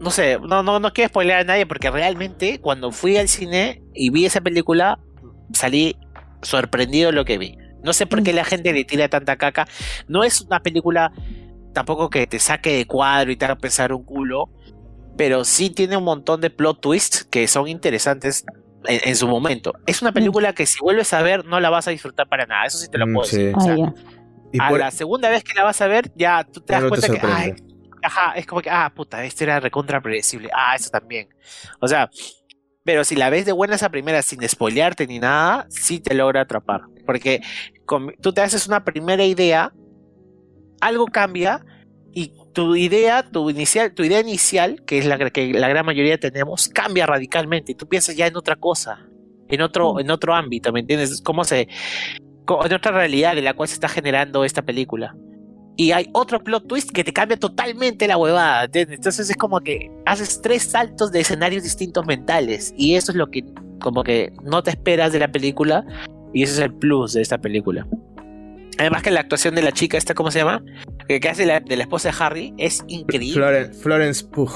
No 0.00 0.10
sé, 0.10 0.38
no, 0.40 0.62
no, 0.62 0.80
no 0.80 0.92
quiero 0.92 1.08
spoilear 1.10 1.40
a 1.40 1.44
nadie 1.44 1.66
porque 1.66 1.90
realmente 1.90 2.58
cuando 2.60 2.90
fui 2.90 3.16
al 3.18 3.28
cine 3.28 3.82
y 3.94 4.10
vi 4.10 4.24
esa 4.24 4.40
película, 4.40 4.98
salí 5.52 5.96
sorprendido 6.42 7.10
de 7.10 7.12
lo 7.16 7.24
que 7.24 7.36
vi. 7.38 7.56
No 7.84 7.92
sé 7.92 8.06
por 8.06 8.22
qué 8.22 8.32
la 8.32 8.44
gente 8.44 8.72
le 8.72 8.84
tira 8.84 9.08
tanta 9.08 9.36
caca. 9.36 9.66
No 10.08 10.24
es 10.24 10.40
una 10.40 10.60
película 10.60 11.12
tampoco 11.74 12.08
que 12.10 12.26
te 12.26 12.38
saque 12.38 12.76
de 12.76 12.86
cuadro 12.86 13.30
y 13.30 13.36
te 13.36 13.44
haga 13.44 13.56
pensar 13.56 13.92
un 13.92 14.02
culo, 14.04 14.50
pero 15.16 15.44
sí 15.44 15.70
tiene 15.70 15.96
un 15.98 16.04
montón 16.04 16.40
de 16.40 16.50
plot 16.50 16.80
twists 16.80 17.24
que 17.24 17.46
son 17.46 17.68
interesantes 17.68 18.44
en, 18.86 19.00
en 19.04 19.16
su 19.16 19.28
momento. 19.28 19.74
Es 19.86 20.00
una 20.02 20.12
película 20.12 20.54
que 20.54 20.64
si 20.66 20.78
vuelves 20.80 21.12
a 21.12 21.20
ver 21.22 21.44
no 21.44 21.60
la 21.60 21.68
vas 21.70 21.88
a 21.88 21.90
disfrutar 21.90 22.26
para 22.28 22.46
nada, 22.46 22.64
eso 22.66 22.78
sí 22.78 22.88
te 22.90 22.96
lo 22.98 23.06
Mm, 23.06 23.14
puedo 23.14 23.26
sí. 23.26 23.36
decir. 23.36 23.54
O 23.54 23.60
Ah, 23.60 23.64
sea, 23.64 23.76
ya. 23.76 23.94
Y 24.52 24.60
a 24.60 24.68
por- 24.68 24.78
la 24.80 24.90
segunda 24.90 25.28
vez 25.28 25.44
que 25.44 25.52
la 25.54 25.62
vas 25.64 25.80
a 25.82 25.86
ver, 25.86 26.10
ya 26.14 26.42
tú 26.44 26.60
te 26.60 26.72
das 26.72 26.82
no 26.82 26.90
te 26.90 27.00
cuenta 27.00 27.08
que, 27.20 27.26
ay. 27.26 27.52
Ajá, 28.02 28.32
es 28.34 28.46
como 28.46 28.62
que, 28.62 28.70
ah, 28.70 28.92
puta, 28.94 29.24
este 29.24 29.44
era 29.44 29.60
recontra 29.60 30.00
predecible, 30.00 30.50
ah, 30.54 30.74
eso 30.76 30.90
también. 30.90 31.28
O 31.80 31.88
sea, 31.88 32.10
pero 32.84 33.04
si 33.04 33.14
la 33.16 33.30
ves 33.30 33.46
de 33.46 33.52
buenas 33.52 33.82
a 33.82 33.90
primeras 33.90 34.26
sin 34.26 34.46
spoilearte 34.48 35.06
ni 35.06 35.18
nada, 35.18 35.66
sí 35.68 36.00
te 36.00 36.14
logra 36.14 36.42
atrapar. 36.42 36.82
Porque 37.06 37.40
con- 37.84 38.14
tú 38.20 38.32
te 38.32 38.40
haces 38.40 38.66
una 38.66 38.84
primera 38.84 39.24
idea, 39.24 39.72
algo 40.80 41.06
cambia 41.06 41.64
y 42.12 42.32
tu 42.52 42.74
idea, 42.74 43.22
tu 43.22 43.48
inicial, 43.50 43.94
tu 43.94 44.02
idea 44.02 44.20
inicial, 44.20 44.82
que 44.86 44.98
es 44.98 45.06
la 45.06 45.18
que 45.30 45.52
la 45.52 45.68
gran 45.68 45.86
mayoría 45.86 46.18
tenemos, 46.18 46.68
cambia 46.68 47.06
radicalmente 47.06 47.72
y 47.72 47.74
tú 47.74 47.86
piensas 47.88 48.16
ya 48.16 48.26
en 48.26 48.36
otra 48.36 48.56
cosa, 48.56 49.06
en 49.48 49.60
otro, 49.60 50.00
en 50.00 50.10
otro 50.10 50.34
ámbito, 50.34 50.72
¿me 50.72 50.80
entiendes? 50.80 51.20
Cómo 51.22 51.44
se, 51.44 51.60
en 51.62 52.72
otra 52.74 52.92
realidad 52.92 53.36
en 53.38 53.44
la 53.44 53.54
cual 53.54 53.68
se 53.68 53.74
está 53.74 53.88
generando 53.88 54.44
esta 54.44 54.62
película. 54.62 55.14
Y 55.80 55.92
hay 55.92 56.10
otro 56.12 56.44
plot 56.44 56.66
twist 56.68 56.90
que 56.90 57.02
te 57.04 57.10
cambia 57.14 57.38
totalmente 57.38 58.06
la 58.06 58.18
huevada. 58.18 58.68
Entonces 58.70 59.30
es 59.30 59.36
como 59.36 59.60
que 59.60 59.90
haces 60.04 60.42
tres 60.42 60.62
saltos 60.64 61.10
de 61.10 61.20
escenarios 61.20 61.62
distintos 61.62 62.04
mentales 62.06 62.74
y 62.76 62.96
eso 62.96 63.12
es 63.12 63.16
lo 63.16 63.30
que 63.30 63.44
como 63.80 64.04
que 64.04 64.30
no 64.44 64.62
te 64.62 64.68
esperas 64.70 65.10
de 65.14 65.20
la 65.20 65.28
película 65.32 65.82
y 66.34 66.42
ese 66.42 66.52
es 66.52 66.58
el 66.58 66.74
plus 66.74 67.14
de 67.14 67.22
esta 67.22 67.38
película. 67.38 67.86
Además 68.78 69.02
que 69.02 69.10
la 69.10 69.20
actuación 69.20 69.54
de 69.54 69.62
la 69.62 69.72
chica 69.72 69.96
esta, 69.96 70.12
¿cómo 70.12 70.30
se 70.30 70.40
llama? 70.40 70.62
Que, 71.08 71.18
que 71.18 71.30
hace 71.30 71.46
la, 71.46 71.60
de 71.60 71.76
la 71.76 71.84
esposa 71.84 72.10
de 72.10 72.14
Harry 72.20 72.54
es 72.58 72.84
increíble. 72.86 73.40
Floren- 73.42 73.72
Florence 73.74 74.22
Pugh. 74.26 74.52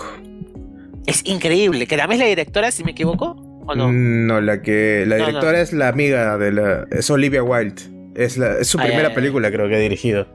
Es 1.06 1.22
increíble. 1.26 1.86
Que 1.86 1.96
también 1.96 2.20
es 2.20 2.26
la 2.26 2.28
directora, 2.28 2.70
si 2.70 2.84
me 2.84 2.90
equivoco, 2.90 3.30
¿o 3.66 3.74
no? 3.74 3.90
No, 3.90 4.42
la 4.42 4.60
que. 4.60 5.04
La 5.06 5.16
No, 5.16 5.22
no. 5.22 5.26
directora 5.28 5.60
es 5.62 5.72
la 5.72 5.88
amiga 5.88 6.36
de 6.36 6.52
la. 6.52 6.86
Es 6.90 7.10
Olivia 7.10 7.42
Wilde. 7.42 7.82
Es, 8.14 8.36
la, 8.36 8.58
es 8.60 8.68
su 8.68 8.78
Ah, 8.78 8.84
primera 8.84 9.14
película, 9.14 9.50
creo 9.50 9.68
que 9.68 9.74
ha 9.74 9.78
dirigido. 9.78 10.26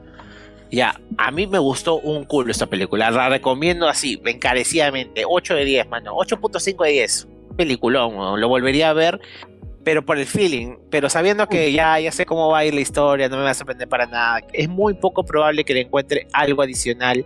Ya, 0.72 1.00
a 1.18 1.32
mí 1.32 1.48
me 1.48 1.58
gustó 1.58 2.00
un 2.00 2.26
culo 2.26 2.52
esta 2.52 2.68
película. 2.68 3.10
La 3.10 3.30
recomiendo 3.30 3.88
así, 3.88 4.22
encarecidamente. 4.26 5.24
8 5.28 5.56
de 5.56 5.66
10, 5.66 5.88
mano. 5.90 6.16
8.5 6.16 6.86
de 6.86 6.92
10. 6.92 7.28
Peliculón, 7.58 8.40
lo 8.40 8.48
volvería 8.48 8.92
a 8.92 8.94
ver, 8.94 9.20
pero 9.84 10.06
por 10.06 10.18
el 10.18 10.26
feeling. 10.26 10.78
Pero 10.90 11.10
sabiendo 11.10 11.48
que 11.48 11.72
ya, 11.72 12.00
ya 12.00 12.12
sé 12.12 12.26
cómo 12.26 12.50
va 12.50 12.60
a 12.60 12.66
ir 12.66 12.74
la 12.74 12.82
historia, 12.82 13.30
no 13.30 13.38
me 13.38 13.44
va 13.44 13.50
a 13.50 13.56
sorprender 13.56 13.88
para 13.90 14.06
nada. 14.06 14.42
Es 14.54 14.70
muy 14.70 14.94
poco 14.94 15.26
probable 15.26 15.64
que 15.64 15.74
le 15.74 15.82
encuentre 15.82 16.28
algo 16.34 16.62
adicional. 16.62 17.26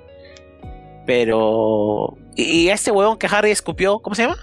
Pero. 1.05 2.17
¿Y 2.35 2.43
y 2.43 2.69
este 2.69 2.91
huevón 2.91 3.17
que 3.17 3.27
Harry 3.27 3.51
escupió? 3.51 3.99
¿Cómo 3.99 4.15
se 4.15 4.23
llama? 4.23 4.37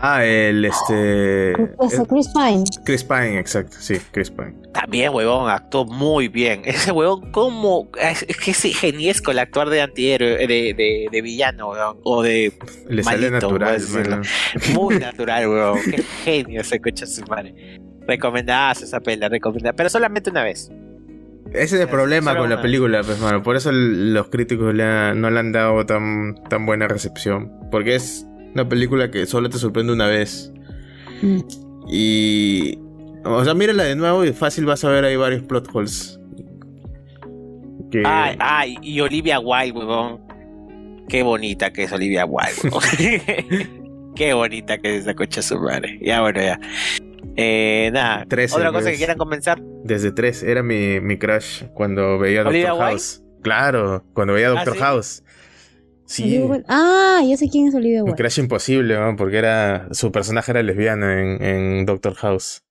Ah, 0.00 0.24
el 0.24 0.64
este. 0.64 1.54
Pues, 1.76 1.94
eh, 1.94 2.02
Chris 2.08 2.28
Pine. 2.28 2.64
Chris 2.84 3.04
Pine, 3.04 3.38
exacto. 3.38 3.76
Sí, 3.78 3.98
Chris 4.10 4.30
Pine. 4.30 4.54
También, 4.72 5.12
huevón, 5.14 5.48
actuó 5.50 5.84
muy 5.84 6.28
bien. 6.28 6.62
Ese 6.64 6.90
huevón, 6.92 7.30
como. 7.30 7.88
Es, 8.00 8.24
es 8.28 8.36
que 8.36 8.50
es 8.50 8.62
geniesco 8.78 9.30
el 9.30 9.38
actuar 9.38 9.68
de 9.70 9.82
antihéroe, 9.82 10.46
de, 10.46 10.74
de, 10.74 11.08
de 11.10 11.22
villano, 11.22 11.70
huevón. 11.70 11.98
O 12.02 12.22
de 12.22 12.52
Le 12.88 13.02
sale 13.02 13.30
Malito, 13.30 13.46
natural, 13.48 13.80
decirlo. 13.80 14.10
mano. 14.10 14.22
Muy 14.74 14.96
natural, 14.98 15.48
weón. 15.48 15.78
Qué 15.88 16.02
genio 16.24 16.60
ese 16.62 16.80
coche 16.80 17.06
su 17.06 17.22
madre. 17.26 17.80
Recomendada 18.06 18.72
esa 18.72 19.00
pela, 19.00 19.28
recomendada. 19.28 19.74
Pero 19.74 19.88
solamente 19.88 20.30
una 20.30 20.42
vez. 20.42 20.70
Ese 21.52 21.76
es 21.76 21.82
el 21.82 21.88
problema 21.88 22.30
Solo 22.32 22.44
con 22.44 22.50
la 22.50 22.62
película, 22.62 23.02
pues, 23.02 23.20
mano. 23.20 23.42
Por 23.42 23.56
eso 23.56 23.70
los 23.72 24.28
críticos 24.28 24.74
le 24.74 25.14
no 25.14 25.30
le 25.30 25.38
han 25.38 25.52
dado 25.52 25.84
tan, 25.84 26.34
tan 26.48 26.64
buena 26.66 26.88
recepción. 26.88 27.52
Porque 27.70 27.94
es 27.94 28.26
una 28.54 28.68
película 28.68 29.10
que 29.10 29.26
solo 29.26 29.48
te 29.48 29.58
sorprende 29.58 29.92
una 29.92 30.06
vez. 30.06 30.52
Mm. 31.22 31.40
Y. 31.88 32.78
O 33.24 33.44
sea, 33.44 33.54
mírala 33.54 33.84
de 33.84 33.96
nuevo 33.96 34.24
y 34.24 34.32
fácil 34.32 34.64
vas 34.64 34.84
a 34.84 34.90
ver 34.90 35.04
ahí 35.04 35.16
varios 35.16 35.42
plot 35.42 35.68
holes. 35.72 36.18
Que. 37.90 38.02
Ay, 38.04 38.36
ay, 38.38 38.76
y 38.82 39.00
Olivia 39.00 39.38
Wilde, 39.38 39.78
weón. 39.78 40.20
Qué 41.08 41.22
bonita 41.22 41.72
que 41.72 41.84
es 41.84 41.92
Olivia 41.92 42.24
Wilde, 42.24 42.70
weón. 42.70 43.82
Qué 44.14 44.34
bonita 44.34 44.78
que 44.78 44.96
es 44.96 45.02
esa 45.02 45.14
coche 45.14 45.40
su 45.42 45.58
madre. 45.58 45.98
Ya, 46.02 46.20
bueno, 46.20 46.40
ya. 46.40 46.60
Eh, 47.36 47.90
nada. 47.92 48.24
Otra 48.24 48.46
cosa 48.46 48.72
pues. 48.72 48.84
que 48.84 48.96
quieran 48.96 49.16
comenzar. 49.16 49.60
Desde 49.84 50.12
tres 50.12 50.42
era 50.42 50.62
mi, 50.62 51.00
mi 51.00 51.18
crush 51.18 51.64
cuando 51.72 52.18
veía 52.18 52.42
¿Olivia 52.42 52.70
Doctor 52.70 52.86
Wilde? 52.86 52.92
House. 52.92 53.22
Claro, 53.42 54.04
cuando 54.12 54.34
veía 54.34 54.48
¿Ah, 54.48 54.50
Doctor 54.50 54.74
sí? 54.74 54.80
House. 54.80 55.24
Sí, 56.06 56.36
Olivia. 56.38 56.64
Ah, 56.68 57.20
ya 57.26 57.36
sé 57.36 57.48
quién 57.48 57.68
es 57.68 57.74
Olivia 57.74 58.02
Wilde. 58.04 58.16
crush 58.16 58.38
imposible, 58.40 58.98
¿no? 58.98 59.16
porque 59.16 59.38
era 59.38 59.88
su 59.92 60.10
personaje 60.12 60.50
era 60.50 60.62
lesbiana 60.62 61.20
en, 61.20 61.42
en 61.42 61.86
Doctor 61.86 62.14
House. 62.14 62.62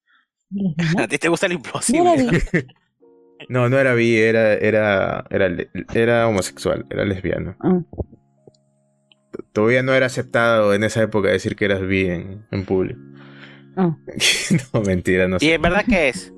A 0.98 1.08
ti 1.08 1.18
te 1.18 1.28
gusta 1.28 1.48
No 1.48 1.54
la 1.54 1.54
imposible. 1.54 2.40
vi. 2.52 2.66
No, 3.48 3.68
no 3.68 3.76
era 3.76 3.92
bi, 3.94 4.16
era, 4.18 4.54
era, 4.54 5.24
era, 5.28 5.48
era 5.94 6.28
homosexual, 6.28 6.86
era 6.90 7.04
lesbiana. 7.04 7.56
Ah. 7.60 7.80
Todavía 9.52 9.82
no 9.82 9.92
era 9.94 10.06
aceptado 10.06 10.74
en 10.74 10.84
esa 10.84 11.02
época 11.02 11.28
decir 11.28 11.56
que 11.56 11.64
eras 11.64 11.80
bi 11.80 12.06
en, 12.06 12.46
en 12.52 12.64
público. 12.64 13.00
Ah. 13.76 13.96
no, 14.74 14.82
mentira, 14.82 15.26
no 15.26 15.36
¿Y 15.36 15.40
sé. 15.40 15.54
en 15.54 15.62
verdad 15.62 15.84
qué 15.88 16.10
es? 16.10 16.32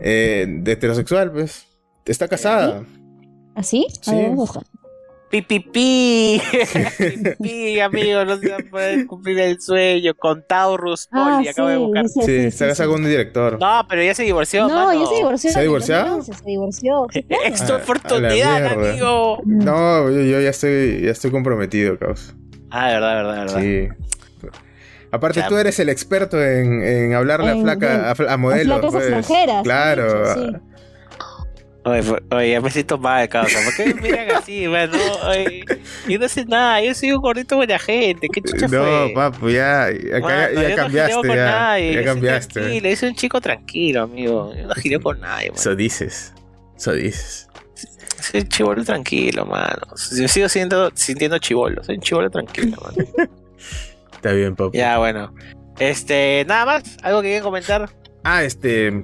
Eh, 0.00 0.46
de 0.48 0.72
heterosexual, 0.72 1.30
pues. 1.30 1.68
Está 2.04 2.26
casada. 2.26 2.84
¿Así? 3.54 3.86
Sí. 4.02 4.10
A 5.38 5.38
a 5.38 5.58
buscar. 5.60 7.36
Pi, 7.42 7.80
amigo, 7.80 8.24
no 8.24 8.36
se 8.38 8.48
va 8.50 8.56
a 8.56 8.70
poder 8.70 9.06
cumplir 9.06 9.38
el 9.40 9.60
sueño. 9.60 10.14
Con 10.14 10.44
Taurus 10.46 11.08
Ah, 11.12 11.36
Poli, 11.36 11.48
acabo 11.48 11.68
de 11.68 11.76
sí, 11.76 11.80
buscar. 11.82 12.08
Sí, 12.08 12.20
sí, 12.24 12.32
está 12.36 12.74
sí, 12.74 12.82
sí. 12.82 12.88
con 12.88 13.02
un 13.02 13.08
director. 13.08 13.58
No, 13.60 13.86
pero 13.88 14.02
ya 14.02 14.14
se 14.14 14.22
divorció. 14.22 14.68
No, 14.68 14.86
mano. 14.86 15.00
ya 15.00 15.06
se 15.08 15.14
divorció. 15.16 15.50
¿Se 15.50 15.58
ha 15.58 15.62
divorciado? 15.62 16.16
2011, 16.16 16.34
Se 16.34 16.44
divorció. 16.50 17.06
sí, 17.12 17.22
claro. 17.24 17.44
Es 17.44 17.66
tu 17.66 17.72
Ah, 17.72 17.76
a 17.76 17.78
oportunidad, 17.82 18.66
amigo. 18.66 19.38
No, 19.44 20.10
yo, 20.10 20.20
yo 20.22 20.40
ya 20.40 20.50
estoy, 20.50 21.02
ya 21.02 21.10
estoy 21.10 21.30
comprometido, 21.30 21.98
caos. 21.98 22.34
Ah, 22.70 22.88
de 22.88 22.94
verdad, 22.94 23.10
de 23.10 23.22
verdad, 23.22 23.44
verdad. 23.44 23.60
Sí. 23.60 23.88
Aparte, 25.10 25.40
Ya. 25.40 25.48
tú 25.48 25.56
eres 25.56 25.78
el 25.78 25.88
experto 25.90 26.42
en, 26.42 26.82
en 26.82 27.14
hablarle 27.14 27.50
a 27.50 27.52
En- 27.52 27.62
flaca, 27.62 28.10
a, 28.10 28.14
fla- 28.16 28.32
a 28.32 28.36
modelos. 28.36 28.80
flacas 28.80 28.92
pues. 28.92 29.04
extranjeras, 29.04 29.62
Claro. 29.62 30.34
sí. 30.34 30.56
Oye, 31.86 32.02
oye, 32.30 32.60
me 32.60 32.70
siento 32.70 32.96
mal, 32.96 33.28
causa. 33.28 33.58
¿Por 33.62 33.76
qué 33.76 33.94
me 33.94 34.00
miran 34.00 34.30
así, 34.36 34.66
mano? 34.68 34.96
Oye, 35.28 35.64
yo 36.08 36.18
no 36.18 36.28
sé 36.28 36.44
nada, 36.46 36.80
yo 36.82 36.94
soy 36.94 37.12
un 37.12 37.20
gordito 37.20 37.56
buena 37.56 37.78
gente. 37.78 38.26
¿Qué 38.32 38.40
chucha 38.40 38.68
No, 38.68 38.82
fue? 38.84 39.12
papu, 39.14 39.50
ya, 39.50 39.88
ya, 39.90 40.20
Mano, 40.20 40.52
ya 40.52 40.62
yo 40.62 40.68
no 40.70 40.76
cambiaste, 40.76 41.14
con 41.14 41.28
ya, 41.28 41.44
nadie, 41.44 41.94
ya 41.94 42.04
cambiaste. 42.04 42.52
Tranquilo, 42.60 42.88
yo 42.88 42.96
soy 42.96 43.08
un 43.10 43.14
chico 43.16 43.40
tranquilo, 43.40 44.02
amigo. 44.02 44.54
Yo 44.56 44.66
no 44.66 44.74
gileo 44.74 45.00
con 45.02 45.20
nadie, 45.20 45.50
mano. 45.50 45.60
Eso 45.60 45.76
dices, 45.76 46.32
eso 46.76 46.92
dices. 46.92 47.48
Soy 48.20 48.40
un 48.40 48.48
chivolo 48.48 48.82
tranquilo, 48.82 49.44
mano. 49.44 49.82
Yo 50.16 50.26
sigo 50.28 50.48
siendo, 50.48 50.90
sintiendo 50.94 51.36
chivolo. 51.38 51.84
Soy 51.84 51.96
un 51.96 52.00
chivolo 52.00 52.30
tranquilo, 52.30 52.78
mano. 52.82 52.96
Está 54.14 54.32
bien, 54.32 54.56
papu. 54.56 54.74
ya, 54.74 54.96
bueno. 54.96 55.34
Este, 55.78 56.46
nada 56.48 56.64
más, 56.64 56.96
algo 57.02 57.20
que 57.20 57.28
quieran 57.28 57.42
comentar. 57.44 57.90
Ah, 58.22 58.42
este. 58.42 59.02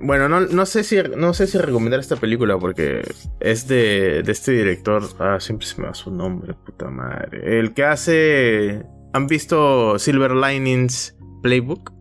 Bueno, 0.00 0.28
no, 0.28 0.40
no 0.40 0.66
sé 0.66 0.84
si 0.84 0.96
no 1.16 1.32
sé 1.34 1.46
si 1.46 1.56
recomendar 1.58 2.00
esta 2.00 2.16
película 2.16 2.58
porque 2.58 3.02
es 3.40 3.66
de, 3.68 4.22
de 4.22 4.32
este 4.32 4.52
director. 4.52 5.02
Ah, 5.18 5.38
siempre 5.40 5.66
se 5.66 5.80
me 5.80 5.86
va 5.88 5.94
su 5.94 6.10
nombre, 6.10 6.54
puta 6.54 6.90
madre. 6.90 7.58
El 7.60 7.72
que 7.74 7.84
hace. 7.84 8.82
¿Han 9.12 9.26
visto 9.28 9.98
Silver 9.98 10.32
Linings 10.32 11.16
Playbook? 11.42 11.92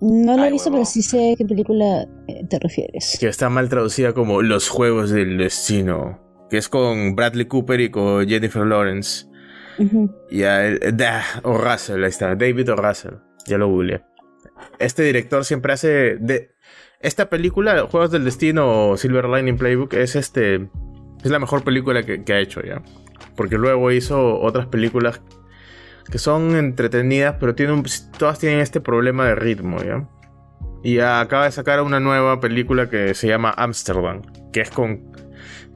No 0.00 0.36
lo 0.36 0.44
he 0.44 0.50
visto, 0.52 0.68
huevo. 0.70 0.82
pero 0.82 0.84
sí 0.86 1.02
sé 1.02 1.32
a 1.32 1.36
qué 1.36 1.44
película 1.44 2.06
eh, 2.28 2.46
te 2.48 2.58
refieres. 2.58 3.16
Que 3.20 3.28
está 3.28 3.48
mal 3.50 3.68
traducida 3.68 4.12
como 4.12 4.42
Los 4.42 4.68
Juegos 4.68 5.10
del 5.10 5.38
Destino. 5.38 6.20
Que 6.50 6.58
es 6.58 6.68
con 6.68 7.14
Bradley 7.16 7.46
Cooper 7.46 7.80
y 7.80 7.90
con 7.90 8.26
Jennifer 8.28 8.64
Lawrence. 8.64 9.26
Ujú. 9.78 10.10
Y 10.30 10.44
a 10.44 10.66
él- 10.66 10.80
da- 10.94 11.24
o 11.42 11.58
Russell, 11.58 12.02
ahí 12.04 12.10
está, 12.10 12.34
David 12.36 12.72
o 12.72 12.76
Russell, 12.76 13.14
ya 13.46 13.58
lo 13.58 13.68
googleé. 13.68 14.02
Este 14.78 15.02
director 15.02 15.44
siempre 15.44 15.72
hace 15.72 16.16
de 16.16 16.54
esta 17.00 17.30
película, 17.30 17.86
Juegos 17.86 18.10
del 18.10 18.24
Destino 18.24 18.90
o 18.90 18.96
Silver 18.96 19.28
Lining 19.28 19.56
Playbook, 19.56 19.94
es 19.94 20.16
este 20.16 20.68
es 21.24 21.30
la 21.30 21.38
mejor 21.38 21.64
película 21.64 22.02
que, 22.02 22.24
que 22.24 22.32
ha 22.32 22.40
hecho 22.40 22.60
ya. 22.62 22.82
Porque 23.36 23.56
luego 23.56 23.90
hizo 23.92 24.40
otras 24.40 24.66
películas 24.66 25.20
que 26.10 26.18
son 26.18 26.56
entretenidas, 26.56 27.36
pero 27.38 27.54
tienen 27.54 27.84
todas 28.18 28.38
tienen 28.38 28.60
este 28.60 28.80
problema 28.80 29.26
de 29.26 29.34
ritmo, 29.34 29.78
¿ya? 29.82 30.08
Y 30.82 31.00
acaba 31.00 31.44
de 31.44 31.52
sacar 31.52 31.82
una 31.82 32.00
nueva 32.00 32.40
película 32.40 32.88
que 32.88 33.14
se 33.14 33.28
llama 33.28 33.52
Amsterdam, 33.56 34.22
que 34.52 34.60
es 34.60 34.70
con 34.70 35.12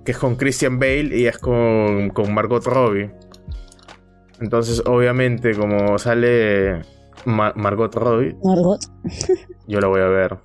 que 0.04 0.12
es 0.12 0.18
con 0.18 0.36
Christian 0.36 0.78
Bale 0.78 1.16
y 1.16 1.26
es 1.26 1.38
con, 1.38 2.10
con 2.10 2.34
Margot 2.34 2.64
Robbie. 2.64 3.10
Entonces, 4.40 4.82
obviamente, 4.84 5.54
como 5.54 5.98
sale 5.98 6.82
Ma- 7.24 7.52
Margot 7.56 7.94
Robbie, 7.94 8.36
Margot. 8.42 8.80
yo 9.66 9.80
la 9.80 9.88
voy 9.88 10.00
a 10.00 10.06
ver. 10.06 10.38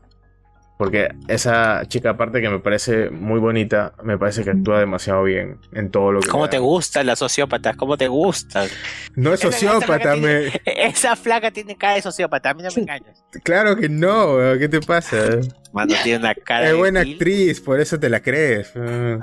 Porque 0.78 1.10
esa 1.28 1.82
chica, 1.88 2.12
aparte 2.12 2.40
que 2.40 2.50
me 2.50 2.60
parece 2.60 3.10
muy 3.10 3.40
bonita, 3.40 3.94
me 4.04 4.18
parece 4.18 4.44
que 4.44 4.52
actúa 4.52 4.80
demasiado 4.80 5.24
bien 5.24 5.58
en 5.74 5.90
todo 5.90 6.12
lo 6.12 6.20
que. 6.20 6.30
¿Cómo 6.30 6.48
te 6.50 6.60
gustan 6.60 7.08
las 7.08 7.18
sociópatas? 7.18 7.76
¿Cómo 7.76 7.98
te 7.98 8.08
gustan? 8.08 8.68
No 9.16 9.34
es 9.34 9.40
Esa- 9.44 9.50
esa 9.50 9.72
sociópata, 9.72 10.14
flaca 10.14 10.16
me. 10.18 10.62
Esa 10.66 11.16
flaca 11.16 11.50
tiene 11.50 11.76
cara 11.76 11.96
de 11.96 12.04
sociópata, 12.04 12.52
a 12.52 12.54
mí 12.54 12.62
no 12.62 12.70
me 12.76 12.82
engañas. 12.84 13.24
Claro 13.44 13.76
que 13.76 13.90
no, 13.90 14.36
¿qué 14.60 14.70
te 14.70 14.80
pasa? 14.82 15.18
Mano, 15.74 15.94
tiene 16.04 16.20
una 16.20 16.34
cara 16.36 16.70
Es 16.70 16.76
buena 16.76 17.02
actriz, 17.02 17.60
por 17.60 17.80
eso 17.80 18.00
te 18.00 18.10
la 18.10 18.22
crees. 18.22 18.72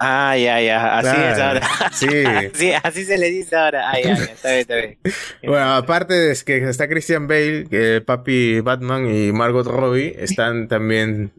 Ah, 0.01 0.37
ya, 0.37 0.61
ya, 0.61 0.99
así 0.99 1.17
es 1.21 1.39
ahora. 1.39 1.69
Sí. 1.93 2.07
Sí, 2.55 2.73
así 2.83 3.05
se 3.05 3.17
le 3.17 3.31
dice 3.31 3.55
ahora. 3.57 3.91
Ah, 3.91 4.01
ya, 4.03 4.15
ya, 4.17 4.25
está 4.25 4.49
bien, 4.51 4.61
está 4.61 4.75
bien. 4.77 4.99
Bueno, 5.45 5.75
aparte 5.75 6.15
de 6.15 6.37
que 6.45 6.69
está 6.69 6.89
Christian 6.89 7.27
Bale, 7.29 7.67
que 7.71 8.03
Papi 8.05 8.61
Batman 8.61 9.09
y 9.13 9.33
Margot 9.33 9.67
Robbie 9.67 10.17
están 10.19 10.67
también. 10.69 11.33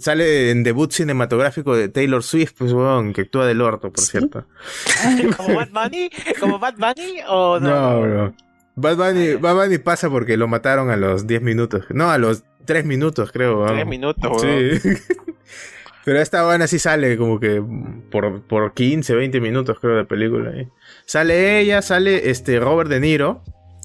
Sale 0.00 0.50
en 0.50 0.62
debut 0.62 0.90
cinematográfico 0.90 1.76
de 1.76 1.88
Taylor 1.88 2.22
Swift, 2.22 2.52
pues 2.58 2.72
weón, 2.72 3.12
que 3.12 3.22
actúa 3.22 3.46
del 3.46 3.60
orto, 3.60 3.90
por 3.92 4.00
¿Sí? 4.02 4.12
cierto. 4.12 4.46
¿Como 5.36 5.54
Bad 5.56 5.68
Bunny? 5.70 6.10
¿Como 6.40 6.58
Bad 6.58 6.74
Bunny 6.76 7.18
o 7.28 7.60
no? 7.60 7.68
No, 7.70 8.00
bro. 8.00 8.34
Bad 8.76 8.96
Bunny, 8.96 9.34
Bad 9.34 9.54
Bunny 9.54 9.78
pasa 9.78 10.10
porque 10.10 10.36
lo 10.36 10.48
mataron 10.48 10.90
a 10.90 10.96
los 10.96 11.26
10 11.26 11.42
minutos. 11.42 11.84
No, 11.90 12.10
a 12.10 12.18
los 12.18 12.42
3 12.64 12.84
minutos, 12.84 13.30
creo. 13.32 13.58
weón. 13.60 13.74
Tres 13.74 13.86
minutos, 13.86 14.42
weón. 14.42 14.80
Sí. 14.80 14.88
Pero 16.04 16.20
esta 16.20 16.44
buena 16.44 16.66
sí 16.66 16.78
sale 16.78 17.16
como 17.16 17.40
que 17.40 17.62
por, 18.10 18.42
por 18.42 18.74
15, 18.74 19.14
20 19.14 19.40
minutos, 19.40 19.78
creo, 19.80 19.96
de 19.96 20.04
película. 20.04 20.50
ahí. 20.50 20.68
Sale 21.06 21.60
ella, 21.60 21.80
sale 21.80 22.28
este 22.30 22.60
Robert 22.60 22.90
De 22.90 23.00
Niro. 23.00 23.42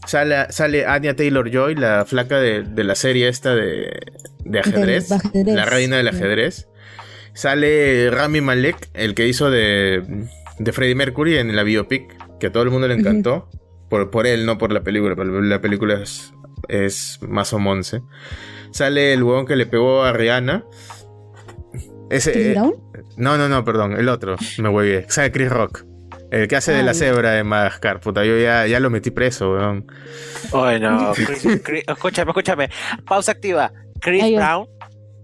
Sale, 0.09 0.47
sale 0.49 0.87
Anya 0.87 1.15
Taylor 1.15 1.51
Joy, 1.51 1.75
la 1.75 2.03
flaca 2.03 2.39
de, 2.39 2.63
de 2.63 2.83
la 2.83 2.95
serie 2.95 3.27
esta 3.27 3.53
de, 3.53 3.91
de 4.43 4.59
ajedrez. 4.59 5.09
La 5.45 5.65
reina 5.65 5.97
del 5.97 6.07
ajedrez. 6.07 6.67
Sale 7.35 8.09
Rami 8.09 8.41
Malek, 8.41 8.89
el 8.95 9.13
que 9.13 9.27
hizo 9.27 9.51
de, 9.51 10.27
de 10.57 10.71
Freddie 10.71 10.95
Mercury 10.95 11.37
en 11.37 11.55
la 11.55 11.61
biopic, 11.61 12.17
que 12.39 12.47
a 12.47 12.51
todo 12.51 12.63
el 12.63 12.71
mundo 12.71 12.87
le 12.87 12.95
encantó. 12.95 13.49
por, 13.87 14.09
por 14.09 14.25
él, 14.25 14.47
no 14.47 14.57
por 14.57 14.71
la 14.71 14.81
película. 14.81 15.15
pero 15.15 15.41
La 15.41 15.61
película 15.61 16.01
es, 16.01 16.33
es 16.69 17.19
más 17.21 17.53
o 17.53 17.59
monce. 17.59 18.01
Sale 18.71 19.13
el 19.13 19.21
huevón 19.21 19.45
que 19.45 19.55
le 19.55 19.67
pegó 19.67 20.01
a 20.05 20.11
Rihanna. 20.11 20.65
Ese, 22.09 22.31
¿Chris 22.31 22.47
eh, 22.47 22.61
no, 23.17 23.37
no, 23.37 23.47
no, 23.47 23.63
perdón, 23.63 23.93
el 23.93 24.09
otro, 24.09 24.37
me 24.57 24.69
huevé. 24.69 25.05
Sale 25.07 25.31
Chris 25.31 25.49
Rock. 25.51 25.85
El 26.31 26.47
que 26.47 26.55
hace 26.55 26.71
de 26.73 26.83
la 26.83 26.93
cebra 26.93 27.31
de 27.31 27.43
Madagascar, 27.43 27.99
puta, 27.99 28.23
yo 28.23 28.37
ya, 28.37 28.67
ya 28.67 28.79
lo 28.79 28.89
metí 28.89 29.09
preso, 29.11 29.51
weón. 29.53 29.87
Ay, 30.53 30.79
no. 30.79 31.13
Chris- 31.15 31.61
Chris- 31.63 31.83
escúchame, 31.87 32.29
escúchame. 32.31 32.69
Pausa 33.05 33.31
activa. 33.31 33.71
Chris 33.99 34.23
Ay. 34.23 34.35
Brown. 34.35 34.67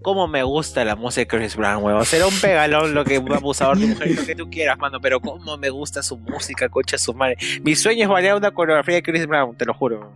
Cómo 0.02 0.28
me 0.28 0.42
gusta 0.44 0.84
la 0.84 0.94
música 0.94 1.20
de 1.22 1.26
Chris 1.42 1.56
Brown, 1.56 1.82
weón. 1.82 2.04
Será 2.04 2.26
un 2.26 2.34
pegalón 2.40 2.94
lo 2.94 3.04
que 3.04 3.18
un 3.18 3.32
abusador 3.32 3.78
de 3.78 3.86
mujer, 3.86 4.14
lo 4.16 4.24
que 4.24 4.34
tú 4.36 4.48
quieras, 4.50 4.78
mano. 4.78 5.00
Pero 5.00 5.20
cómo 5.20 5.56
me 5.58 5.70
gusta 5.70 6.02
su 6.02 6.16
música, 6.16 6.68
cocha 6.68 6.96
su 6.98 7.12
madre. 7.14 7.36
Mi 7.62 7.74
sueño 7.74 8.02
es 8.04 8.08
bailar 8.08 8.36
una 8.36 8.50
coreografía 8.52 8.96
de 8.96 9.02
Chris 9.02 9.26
Brown, 9.26 9.56
te 9.56 9.64
lo 9.64 9.74
juro. 9.74 10.12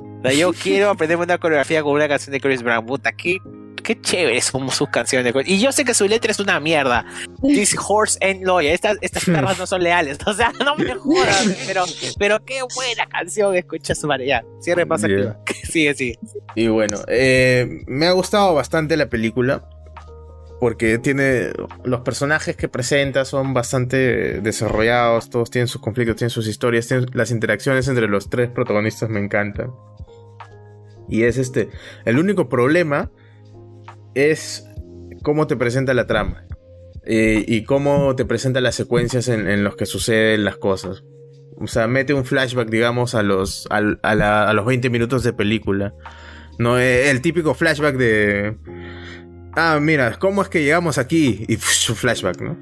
O 0.00 0.22
sea, 0.22 0.32
yo 0.32 0.52
quiero 0.52 0.90
aprenderme 0.90 1.24
una 1.24 1.38
coreografía 1.38 1.82
con 1.82 1.92
una 1.92 2.08
canción 2.08 2.32
de 2.32 2.40
Chris 2.40 2.62
Brown. 2.62 2.84
Puta, 2.86 3.12
qué, 3.12 3.38
qué 3.84 4.00
chévere 4.00 4.40
son 4.40 4.68
sus 4.70 4.88
canciones. 4.88 5.32
Y 5.46 5.60
yo 5.60 5.70
sé 5.70 5.84
que 5.84 5.94
su 5.94 6.08
letra 6.08 6.32
es 6.32 6.40
una 6.40 6.58
mierda. 6.58 7.04
This 7.42 7.76
horse 7.88 8.18
ain't 8.20 8.42
loyal. 8.42 8.72
Estas, 8.74 8.96
estas 9.00 9.24
perras 9.26 9.56
no 9.58 9.66
son 9.66 9.82
leales. 9.84 10.18
O 10.26 10.32
sea, 10.32 10.52
no 10.64 10.74
me 10.74 10.94
jodas. 10.96 11.46
Pero, 11.68 11.84
pero 12.18 12.44
qué 12.44 12.60
buena 12.74 13.06
canción. 13.06 13.54
Escucha 13.54 13.94
su 13.94 14.06
madre. 14.08 14.26
Ya, 14.26 14.42
cierre 14.60 14.84
más 14.84 15.02
Yeah. 15.02 15.38
Sigue, 15.70 15.94
sigue. 15.94 16.18
Y 16.56 16.66
bueno, 16.68 16.98
eh, 17.08 17.82
me 17.86 18.06
ha 18.06 18.12
gustado 18.12 18.54
bastante 18.54 18.96
la 18.96 19.08
película. 19.08 19.68
Porque 20.60 20.98
tiene. 20.98 21.50
Los 21.84 22.00
personajes 22.00 22.56
que 22.56 22.68
presenta 22.68 23.24
son 23.26 23.52
bastante 23.52 24.40
desarrollados. 24.40 25.28
Todos 25.28 25.50
tienen 25.50 25.68
sus 25.68 25.80
conflictos, 25.82 26.16
tienen 26.16 26.30
sus 26.30 26.46
historias. 26.48 26.88
tienen- 26.88 27.10
las 27.12 27.30
interacciones 27.30 27.86
entre 27.88 28.08
los 28.08 28.30
tres 28.30 28.48
protagonistas 28.48 29.10
me 29.10 29.20
encantan. 29.20 29.72
Y 31.08 31.24
es 31.24 31.36
este. 31.36 31.68
El 32.06 32.18
único 32.18 32.48
problema 32.48 33.10
es 34.14 34.66
cómo 35.22 35.46
te 35.46 35.56
presenta 35.56 35.94
la 35.94 36.06
trama. 36.06 36.44
eh, 37.06 37.44
y 37.46 37.64
cómo 37.64 38.16
te 38.16 38.24
presenta 38.24 38.62
las 38.62 38.74
secuencias 38.76 39.28
en, 39.28 39.46
en 39.46 39.62
los 39.62 39.76
que 39.76 39.84
suceden 39.84 40.42
las 40.44 40.56
cosas. 40.56 41.04
O 41.58 41.66
sea, 41.66 41.86
mete 41.86 42.14
un 42.14 42.24
flashback, 42.24 42.70
digamos, 42.70 43.14
a 43.14 43.22
los, 43.22 43.66
a, 43.70 43.80
la- 44.14 44.48
a 44.48 44.52
los 44.54 44.64
20 44.64 44.88
minutos 44.88 45.22
de 45.22 45.32
película. 45.34 45.92
No 46.58 46.78
Eh, 46.78 47.10
el 47.10 47.20
típico 47.20 47.52
flashback 47.54 47.96
de. 47.96 48.56
Ah, 49.54 49.78
mira, 49.82 50.16
¿cómo 50.18 50.40
es 50.42 50.48
que 50.48 50.62
llegamos 50.64 50.96
aquí? 50.98 51.44
Y 51.48 51.56
su 51.56 51.94
flashback, 51.94 52.40
¿no? 52.40 52.56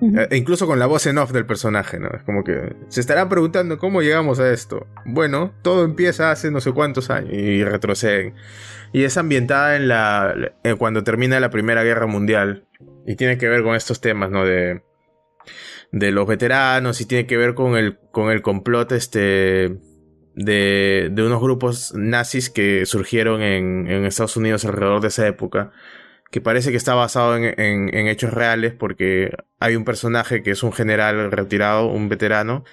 Eh, 0.00 0.28
incluso 0.36 0.66
con 0.66 0.78
la 0.78 0.86
voz 0.86 1.06
en 1.06 1.18
off 1.18 1.32
del 1.32 1.46
personaje, 1.46 1.98
¿no? 1.98 2.08
Es 2.10 2.22
como 2.24 2.44
que 2.44 2.74
se 2.88 3.00
estarán 3.00 3.28
preguntando 3.28 3.78
cómo 3.78 4.02
llegamos 4.02 4.38
a 4.40 4.50
esto. 4.52 4.86
Bueno, 5.06 5.52
todo 5.62 5.84
empieza 5.84 6.30
hace 6.30 6.50
no 6.50 6.60
sé 6.60 6.72
cuántos 6.72 7.10
años 7.10 7.32
y 7.32 7.62
retroceden. 7.64 8.34
Y 8.92 9.04
es 9.04 9.16
ambientada 9.16 9.76
en 9.76 9.88
la 9.88 10.52
cuando 10.78 11.04
termina 11.04 11.40
la 11.40 11.50
Primera 11.50 11.82
Guerra 11.84 12.06
Mundial 12.06 12.66
y 13.06 13.16
tiene 13.16 13.38
que 13.38 13.48
ver 13.48 13.62
con 13.62 13.74
estos 13.74 14.00
temas, 14.00 14.30
¿no? 14.30 14.44
De 14.44 14.82
de 15.90 16.10
los 16.12 16.26
veteranos 16.26 17.00
y 17.00 17.06
tiene 17.06 17.26
que 17.26 17.36
ver 17.38 17.54
con 17.54 17.76
el 17.76 17.98
con 18.12 18.30
el 18.30 18.42
complot 18.42 18.92
este 18.92 19.78
de, 20.34 21.08
de 21.10 21.22
unos 21.26 21.40
grupos 21.40 21.94
nazis 21.94 22.50
que 22.50 22.84
surgieron 22.86 23.42
en, 23.42 23.86
en 23.90 24.04
Estados 24.04 24.36
Unidos 24.36 24.64
alrededor 24.64 25.00
de 25.00 25.08
esa 25.08 25.26
época 25.26 25.72
que 26.30 26.40
parece 26.42 26.70
que 26.70 26.76
está 26.76 26.94
basado 26.94 27.36
en, 27.36 27.44
en- 27.58 27.94
en 27.94 28.06
hechos 28.06 28.32
reales 28.34 28.74
porque 28.74 29.30
hay 29.60 29.76
un 29.76 29.84
personaje 29.86 30.42
que 30.42 30.50
es 30.50 30.62
un 30.62 30.72
general 30.72 31.32
retirado, 31.32 31.86
un 31.86 32.10
veterano, 32.10 32.64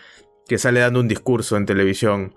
que 0.48 0.58
sale 0.58 0.82
dando 0.82 1.00
un 1.00 1.08
discurso 1.08 1.56
en 1.56 1.66
televisión 1.66 2.36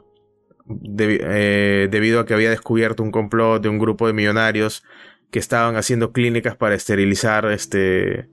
eh, 0.98 1.88
debido 1.90 2.20
a 2.20 2.26
que 2.26 2.34
había 2.34 2.50
descubierto 2.50 3.02
un 3.02 3.10
complot 3.10 3.62
de 3.62 3.68
un 3.68 3.78
grupo 3.78 4.06
de 4.06 4.12
millonarios 4.12 4.84
que 5.30 5.38
estaban 5.38 5.76
haciendo 5.76 6.12
clínicas 6.12 6.56
para 6.56 6.74
esterilizar 6.74 7.46
este 7.50 8.28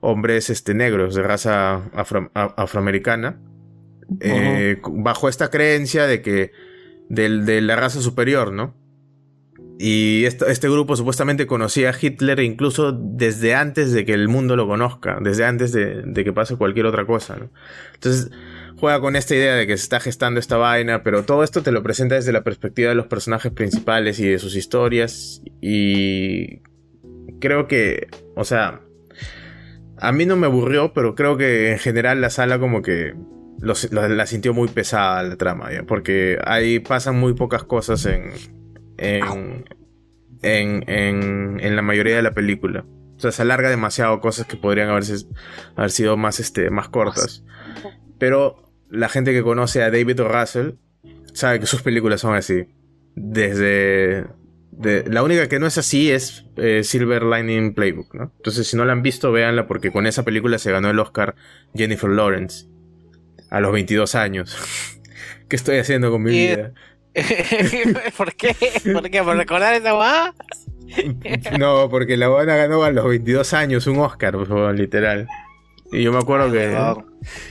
hombres 0.00 0.50
este 0.50 0.74
negros 0.74 1.14
de 1.14 1.22
raza 1.22 1.82
afro- 1.94 2.30
a- 2.34 2.54
afroamericana 2.56 3.38
eh, 4.20 4.80
bajo 4.90 5.28
esta 5.28 5.50
creencia 5.50 6.06
de 6.06 6.20
que 6.22 6.52
del- 7.08 7.44
de 7.46 7.60
la 7.60 7.76
raza 7.76 8.00
superior, 8.00 8.52
¿no? 8.52 8.74
Y 9.78 10.24
esto, 10.26 10.46
este 10.46 10.68
grupo 10.68 10.94
supuestamente 10.94 11.46
conocía 11.46 11.90
a 11.90 11.94
Hitler 11.98 12.40
incluso 12.40 12.92
desde 12.92 13.54
antes 13.54 13.92
de 13.92 14.04
que 14.04 14.12
el 14.12 14.28
mundo 14.28 14.54
lo 14.54 14.66
conozca, 14.66 15.18
desde 15.22 15.44
antes 15.46 15.72
de, 15.72 16.02
de 16.02 16.24
que 16.24 16.32
pase 16.34 16.56
cualquier 16.56 16.84
otra 16.86 17.06
cosa. 17.06 17.36
¿no? 17.36 17.48
Entonces 17.94 18.30
juega 18.80 19.00
con 19.00 19.14
esta 19.14 19.34
idea 19.34 19.54
de 19.54 19.66
que 19.66 19.76
se 19.76 19.82
está 19.84 20.00
gestando 20.00 20.40
esta 20.40 20.56
vaina, 20.56 21.02
pero 21.02 21.24
todo 21.24 21.44
esto 21.44 21.62
te 21.62 21.70
lo 21.72 21.82
presenta 21.82 22.14
desde 22.16 22.32
la 22.32 22.42
perspectiva 22.42 22.88
de 22.88 22.94
los 22.96 23.06
personajes 23.06 23.52
principales 23.52 24.18
y 24.20 24.26
de 24.28 24.38
sus 24.38 24.56
historias. 24.56 25.42
Y 25.60 26.62
creo 27.40 27.68
que, 27.68 28.08
o 28.34 28.44
sea, 28.44 28.80
a 29.98 30.12
mí 30.12 30.24
no 30.26 30.36
me 30.36 30.46
aburrió, 30.46 30.92
pero 30.94 31.14
creo 31.14 31.36
que 31.36 31.72
en 31.72 31.78
general 31.78 32.20
la 32.20 32.30
sala 32.30 32.58
como 32.58 32.80
que 32.82 33.14
los- 33.60 33.92
la, 33.92 34.08
la 34.08 34.26
sintió 34.26 34.54
muy 34.54 34.68
pesada 34.68 35.22
la 35.22 35.36
trama, 35.36 35.70
¿ya? 35.72 35.82
porque 35.82 36.38
ahí 36.44 36.78
pasan 36.78 37.18
muy 37.20 37.34
pocas 37.34 37.62
cosas 37.64 38.06
en, 38.06 38.30
en, 38.96 39.64
en, 40.42 40.84
en, 40.88 41.60
en 41.60 41.76
la 41.76 41.82
mayoría 41.82 42.16
de 42.16 42.22
la 42.22 42.32
película. 42.32 42.84
O 43.16 43.20
sea, 43.20 43.32
se 43.32 43.42
alarga 43.42 43.68
demasiado 43.68 44.18
cosas 44.20 44.46
que 44.46 44.56
podrían 44.56 44.88
haberse, 44.88 45.26
haber 45.76 45.90
sido 45.90 46.16
más, 46.16 46.40
este, 46.40 46.70
más 46.70 46.88
cortas. 46.88 47.44
Pero 48.18 48.69
la 48.90 49.08
gente 49.08 49.32
que 49.32 49.42
conoce 49.42 49.82
a 49.82 49.90
David 49.90 50.20
o. 50.20 50.28
Russell 50.28 50.70
sabe 51.32 51.60
que 51.60 51.66
sus 51.66 51.82
películas 51.82 52.20
son 52.20 52.34
así. 52.34 52.66
Desde... 53.14 54.26
de- 54.72 55.04
la 55.08 55.22
única 55.22 55.48
que 55.48 55.58
no 55.58 55.66
es 55.66 55.78
así 55.78 56.10
es 56.10 56.46
eh, 56.56 56.82
Silver 56.84 57.22
Lining 57.24 57.74
Playbook, 57.74 58.14
¿no? 58.14 58.32
Entonces, 58.36 58.66
si 58.66 58.76
no 58.76 58.84
la 58.84 58.92
han 58.92 59.02
visto, 59.02 59.30
véanla 59.32 59.66
porque 59.66 59.90
con 59.92 60.06
esa 60.06 60.24
película 60.24 60.58
se 60.58 60.72
ganó 60.72 60.90
el 60.90 60.98
Oscar 60.98 61.34
Jennifer 61.74 62.10
Lawrence 62.10 62.66
a 63.50 63.60
los 63.60 63.72
22 63.72 64.14
años. 64.14 64.56
¿Qué 65.48 65.56
estoy 65.56 65.78
haciendo 65.78 66.10
con 66.10 66.22
mi 66.22 66.30
Y- 66.36 66.46
vida? 66.48 66.72
¿Por 68.16 68.34
qué? 68.34 68.54
¿Por 68.92 69.10
qué? 69.10 69.22
¿Por 69.22 69.36
recordar 69.36 69.74
esa 69.74 69.92
guada? 69.92 70.34
No, 71.58 71.88
porque 71.88 72.16
la 72.16 72.26
buena 72.28 72.56
ganó 72.56 72.82
a 72.82 72.90
los 72.90 73.04
22 73.06 73.52
años 73.54 73.86
un 73.86 73.98
Oscar, 74.00 74.36
favor, 74.48 74.74
literal. 74.74 75.28
Y 75.92 76.02
yo 76.02 76.12
me 76.12 76.18
acuerdo 76.18 76.50
que... 76.52 76.76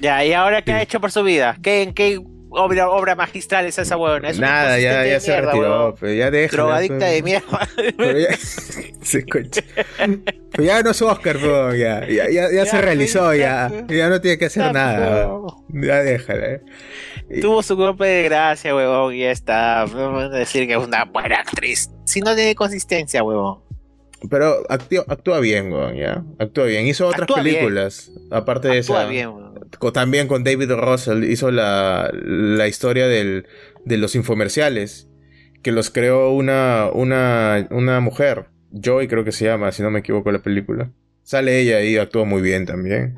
Ya, 0.02 0.24
¿y 0.26 0.34
ahora 0.34 0.62
qué 0.62 0.74
ha 0.74 0.82
hecho 0.82 1.00
por 1.00 1.12
su 1.12 1.24
vida? 1.24 1.58
¿Qué, 1.62 1.84
¿En 1.84 1.94
qué 1.94 2.20
obra, 2.52 2.90
obra 2.90 3.16
magistral 3.16 3.66
es 3.66 3.78
esa 3.78 3.98
huevona? 3.98 4.30
Es 4.30 4.40
Nada, 4.40 4.80
ya, 4.80 5.06
ya 5.06 5.20
se 5.20 5.32
mierda, 5.32 5.52
retiró, 5.52 5.96
pero 6.00 6.14
ya 6.14 6.32
déjala. 6.32 6.64
Drogadicta 6.64 6.98
pues. 6.98 7.12
de 7.12 7.22
mierda. 7.24 7.70
Pero 7.98 8.20
ya, 8.20 8.36
se 9.02 9.20
escucha. 9.20 9.62
Pero 10.52 10.64
ya 10.64 10.82
no 10.82 10.90
es 10.92 11.02
Oscar, 11.02 11.38
pero 11.40 11.76
ya, 11.76 12.08
ya, 12.08 12.30
ya, 12.30 12.52
ya 12.52 12.66
se 12.66 12.82
realizó, 12.82 13.34
ya, 13.36 13.70
ya, 13.88 13.96
ya 13.96 14.10
no 14.10 14.20
tiene 14.22 14.38
que 14.40 14.46
hacer 14.46 14.64
ya, 14.64 14.72
nada. 14.74 15.30
Ya 15.70 16.02
déjala. 16.04 16.46
eh. 16.48 16.62
Y- 17.30 17.42
Tuvo 17.42 17.62
su 17.62 17.76
golpe 17.76 18.06
de 18.06 18.24
gracia, 18.24 18.74
huevón, 18.76 19.14
y 19.14 19.20
ya 19.20 19.32
está. 19.32 19.86
No 19.86 20.12
vamos 20.12 20.24
a 20.24 20.30
decir 20.30 20.66
que 20.66 20.74
es 20.74 20.80
una 20.80 21.06
buena 21.06 21.36
actriz. 21.42 21.92
Si 22.06 22.22
no 22.22 22.34
tiene 22.36 22.56
consistencia, 22.56 23.22
huevón. 23.22 23.60
Pero 24.30 24.64
actúa, 24.70 25.06
actúa 25.08 25.40
bien, 25.40 25.72
weón, 25.72 25.96
ya. 25.96 26.24
Actúa 26.40 26.66
bien. 26.66 26.88
Hizo 26.88 27.08
otras 27.08 27.22
Actúa 27.22 27.42
bien. 27.42 27.56
películas, 27.56 28.12
aparte 28.32 28.68
de 28.68 28.80
Actúa 28.80 29.02
esa. 29.04 29.10
bien, 29.10 29.28
huevón. 29.30 29.60
Co- 29.78 29.94
También 29.94 30.28
con 30.28 30.44
David 30.44 30.72
Russell 30.72 31.24
hizo 31.24 31.52
la, 31.52 32.12
la 32.14 32.68
historia 32.68 33.08
del, 33.08 33.46
de 33.86 33.98
los 33.98 34.16
infomerciales, 34.16 35.08
que 35.64 35.72
los 35.72 35.90
creó 35.90 36.32
una, 36.32 36.90
una, 36.94 37.68
una 37.72 38.00
mujer, 38.00 38.48
Joy 38.72 39.08
creo 39.08 39.24
que 39.24 39.32
se 39.32 39.46
llama, 39.46 39.72
si 39.72 39.82
no 39.84 39.92
me 39.92 40.00
equivoco 40.00 40.32
la 40.32 40.40
película. 40.40 40.92
Sale 41.24 41.60
ella 41.60 41.82
y 41.82 41.98
actúa 41.98 42.26
muy 42.26 42.42
bien 42.42 42.66
también. 42.66 43.16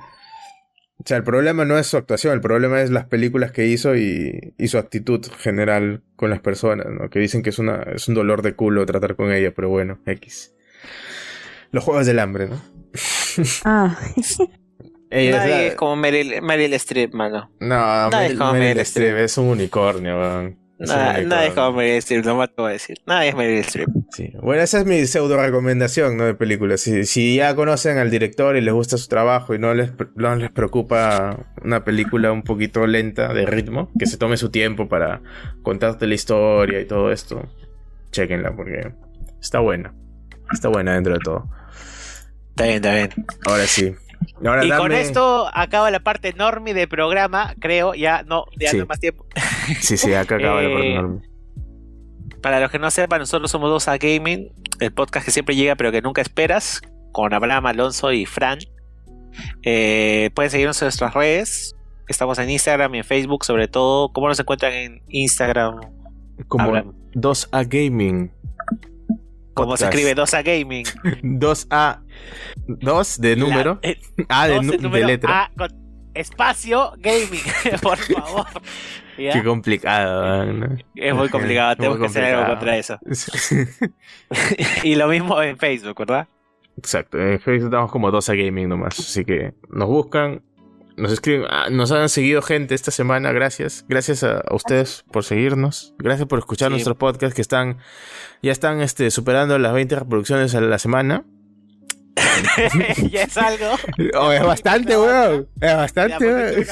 O 0.98 1.03
sea, 1.06 1.18
el 1.18 1.23
problema 1.23 1.65
no 1.65 1.80
es 1.80 1.88
su 1.88 1.98
actuación, 1.98 2.34
el 2.34 2.41
problema 2.41 2.82
es 2.82 2.91
las 2.91 3.06
películas 3.06 3.52
que 3.52 3.65
hizo 3.65 3.95
y, 3.95 4.53
y 4.57 4.68
su 4.68 4.78
actitud 4.78 5.26
general 5.40 6.03
con 6.15 6.30
las 6.30 6.41
personas, 6.41 6.88
¿no? 6.90 7.10
Que 7.10 7.19
dicen 7.19 7.41
que 7.41 7.49
es, 7.49 7.57
una, 7.60 7.82
es 7.95 8.07
un 8.07 8.14
dolor 8.14 8.44
de 8.44 8.53
culo 8.53 8.86
tratar 8.86 9.15
con 9.15 9.32
ella, 9.32 9.52
pero 9.56 9.69
bueno, 9.69 9.99
X. 10.06 10.53
Los 11.72 11.84
Juegos 11.84 12.06
del 12.06 12.19
Hambre, 12.19 12.48
¿no? 12.48 12.61
Ah, 13.65 13.98
Ella 15.10 15.38
Nadie 15.39 15.52
la- 15.52 15.64
es 15.68 15.76
como 15.76 15.95
Meryl, 15.98 16.41
Meryl 16.41 16.73
Streep, 16.73 17.14
mano. 17.14 17.52
No, 17.60 17.68
Nadie 18.10 18.10
Meryl, 18.19 18.31
es 18.34 18.38
como 18.38 18.52
Meryl 18.53 18.68
Meryl 18.68 18.81
Streep 18.81 19.18
es 19.18 19.38
un 19.38 19.48
unicornio, 19.48 20.18
weón. 20.19 20.57
Nada, 20.80 21.22
nadie 21.22 21.48
es 21.49 21.53
como. 21.53 21.73
Meryl 21.73 21.98
Streep, 21.98 22.26
no 22.26 22.38
me 22.38 22.43
atrevo 22.45 22.68
a 22.68 22.72
decir. 22.72 22.98
Nadie 23.06 23.30
es 23.30 23.35
Meryl 23.35 23.57
Streep. 23.60 23.89
Sí. 24.11 24.31
Bueno, 24.41 24.64
esa 24.64 24.80
es 24.80 24.85
mi 24.85 25.06
pseudo 25.06 25.35
recomendación, 25.38 26.15
¿no? 26.18 26.23
De 26.26 26.34
películas. 26.34 26.80
Si, 26.81 27.03
si 27.06 27.35
ya 27.35 27.53
conocen 27.56 27.98
al 27.98 28.10
director 28.10 28.56
y 28.56 28.61
les 28.61 28.73
gusta 28.73 28.98
su 28.98 29.07
trabajo 29.10 29.53
y 29.53 29.60
no 29.60 29.73
les, 29.73 29.91
no 30.15 30.35
les 30.38 30.49
preocupa 30.49 31.38
una 31.64 31.84
película 31.84 32.31
un 32.31 32.41
poquito 32.43 32.88
lenta 32.88 33.34
de 33.34 33.45
ritmo, 33.45 33.91
que 33.99 34.06
se 34.06 34.18
tome 34.18 34.38
su 34.38 34.49
tiempo 34.49 34.88
para 34.88 35.22
contarte 35.61 36.07
la 36.07 36.15
historia 36.15 36.80
y 36.80 36.85
todo 36.85 37.11
esto, 37.11 37.48
chequenla 38.11 38.56
porque 38.56 38.93
está 39.41 39.60
buena. 39.60 39.93
Está 40.53 40.69
buena 40.69 40.93
dentro 40.95 41.14
de 41.14 41.19
todo. 41.19 41.49
Está 42.52 42.64
bien, 42.64 42.76
está 42.76 42.94
bien. 42.94 43.10
Ahora 43.45 43.65
sí. 43.65 43.94
Ahora 44.45 44.65
Y 44.65 44.69
con 44.72 44.91
esto 44.91 45.49
acaba 45.53 45.90
la 45.91 45.99
parte 45.99 46.30
enorme 46.30 46.73
del 46.73 46.88
programa, 46.88 47.56
creo. 47.60 47.94
Ya 47.95 48.23
no, 48.23 48.45
ya 48.60 48.69
Sí. 48.69 48.78
no 48.78 48.84
hay 48.84 48.88
más 48.88 48.99
tiempo. 48.99 49.26
Sí, 49.82 49.98
sí, 49.98 50.14
acá 50.14 50.36
acaba 50.36 50.61
la 50.61 50.68
Eh, 50.69 50.73
parte 50.73 50.91
enorme. 50.94 51.22
Para 52.41 52.60
los 52.60 52.72
que 52.72 52.80
no 52.80 52.90
sepan, 52.91 53.19
nosotros 53.19 53.52
somos 53.52 53.69
dos 53.69 53.88
a 53.88 53.98
Gaming, 53.98 54.52
el 54.80 54.91
podcast 54.91 55.26
que 55.26 55.32
siempre 55.32 55.56
llega 55.56 55.76
pero 55.76 55.91
que 55.91 56.02
nunca 56.02 56.22
esperas, 56.22 56.82
con 57.11 57.34
Abraham, 57.34 57.68
Alonso 57.68 58.11
y 58.11 58.26
Fran. 58.26 58.60
Eh, 59.64 60.30
pueden 60.34 60.49
seguirnos 60.52 60.82
en 60.82 60.86
nuestras 60.88 61.14
redes. 61.14 61.76
Estamos 62.07 62.38
en 62.40 62.49
Instagram 62.49 62.94
y 62.95 62.98
en 62.99 63.03
Facebook, 63.06 63.45
sobre 63.45 63.68
todo. 63.68 64.11
¿Cómo 64.11 64.28
nos 64.28 64.40
encuentran 64.40 64.73
en 64.73 65.02
Instagram? 65.07 65.80
Como 66.48 66.65
Abraham. 66.65 66.94
2A 67.14 67.65
Gaming. 67.68 68.32
¿Cómo 69.53 69.76
se 69.78 69.86
escribe 69.86 70.15
2 70.15 70.34
a 70.34 70.41
Gaming? 70.44 70.86
2A. 71.23 71.99
2 72.68 73.22
de 73.22 73.36
número. 73.36 73.80
La- 73.84 73.90
eh, 73.90 73.99
A 74.30 74.48
de, 74.48 74.57
el 74.57 74.68
de 74.68 74.78
número 74.78 75.07
letra. 75.07 75.44
A 75.45 75.52
con 75.57 75.69
espacio 76.14 76.94
gaming, 76.98 77.41
por 77.82 77.98
favor. 77.98 78.45
¿Ya? 79.18 79.34
Qué 79.34 79.44
complicado. 79.44 80.45
¿no? 80.45 80.78
Es 80.95 81.14
muy 81.15 81.30
complicado, 81.30 81.69
Muy 81.69 81.76
tenemos 81.78 81.99
que 81.99 82.06
hacer 82.06 82.23
algo 82.36 82.48
contra 82.49 82.78
eso. 82.78 82.98
y 84.84 84.95
lo 84.95 85.07
mismo 85.07 85.41
en 85.41 85.57
Facebook, 85.57 85.98
¿verdad? 85.99 86.28
Exacto. 86.78 87.19
En 87.19 87.40
Facebook 87.40 87.65
estamos 87.65 87.91
como 87.91 88.11
2A 88.11 88.45
Gaming 88.45 88.69
nomás. 88.69 88.98
Así 88.99 89.23
que 89.26 89.53
nos 89.69 89.88
buscan. 89.88 90.41
Nos 91.02 91.11
escriben. 91.11 91.48
Ah, 91.49 91.68
nos 91.72 91.91
han 91.91 92.10
seguido 92.10 92.41
gente 92.44 92.76
esta 92.76 92.91
semana. 92.91 93.32
Gracias. 93.32 93.86
Gracias 93.90 94.23
a, 94.23 94.38
a 94.40 94.53
ustedes 94.56 95.03
por 95.11 95.23
seguirnos. 95.23 95.95
Gracias 95.98 96.28
por 96.28 96.38
escuchar 96.38 96.68
Sí. 96.69 96.73
nuestros 96.73 96.95
podcasts 96.98 97.34
que 97.34 97.41
están. 97.41 97.78
Ya 98.44 98.52
están 98.52 98.82
este, 98.82 99.10
superando 99.10 99.57
las 99.57 99.73
20 99.73 99.95
reproducciones 99.95 100.53
a 100.53 100.61
la 100.61 100.78
semana. 100.78 101.23
ya 103.11 103.23
es 103.23 103.38
algo. 103.38 103.76
Oh, 104.19 104.32
es 104.32 104.44
bastante, 104.44 104.95
weón. 104.98 105.48
Es 105.60 105.76
bastante, 105.76 106.28
weón. 106.28 106.65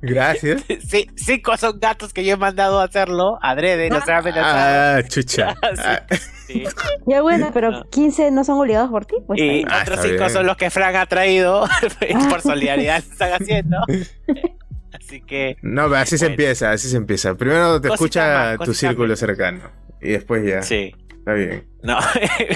Gracias. 0.00 0.62
Sí, 0.88 1.08
cinco 1.16 1.56
son 1.56 1.78
gatos 1.80 2.12
que 2.12 2.24
yo 2.24 2.34
he 2.34 2.36
mandado 2.36 2.80
a 2.80 2.84
hacerlo, 2.84 3.38
adrede, 3.42 3.90
no 3.90 4.00
se 4.04 4.12
han 4.12 4.18
amenazado. 4.18 4.98
Ah, 4.98 5.02
chucha. 5.08 5.56
Ah, 5.84 6.02
Sí. 6.46 6.64
ya 7.06 7.20
bueno, 7.20 7.50
pero 7.52 7.70
No. 7.70 7.84
15 7.90 8.30
no 8.30 8.42
son 8.42 8.58
obligados 8.58 8.88
por 8.90 9.04
ti, 9.04 9.16
pues. 9.26 9.38
Y 9.38 9.64
Ah, 9.68 9.80
otros 9.82 10.00
cinco 10.00 10.16
bien. 10.18 10.30
son 10.30 10.46
los 10.46 10.56
que 10.56 10.70
Frank 10.70 10.94
ha 10.96 11.04
traído 11.06 11.68
por 12.30 12.40
solidaridad 12.40 12.98
están 12.98 13.32
haciendo. 13.34 13.76
Así 14.92 15.20
que 15.20 15.56
No, 15.60 15.84
pero 15.84 15.96
así 15.96 16.16
se 16.16 16.26
empieza, 16.26 16.70
así 16.70 16.88
se 16.88 16.96
empieza. 16.96 17.34
Primero 17.34 17.80
te 17.80 17.88
Cosita 17.88 17.94
escucha 17.94 18.56
más, 18.58 18.66
tu 18.66 18.72
círculo 18.74 19.14
cercano. 19.16 19.60
Y 20.00 20.10
después 20.12 20.42
ya. 20.46 20.62
sí. 20.62 20.94
Está 21.28 21.34
bien. 21.34 21.64
No, 21.82 21.98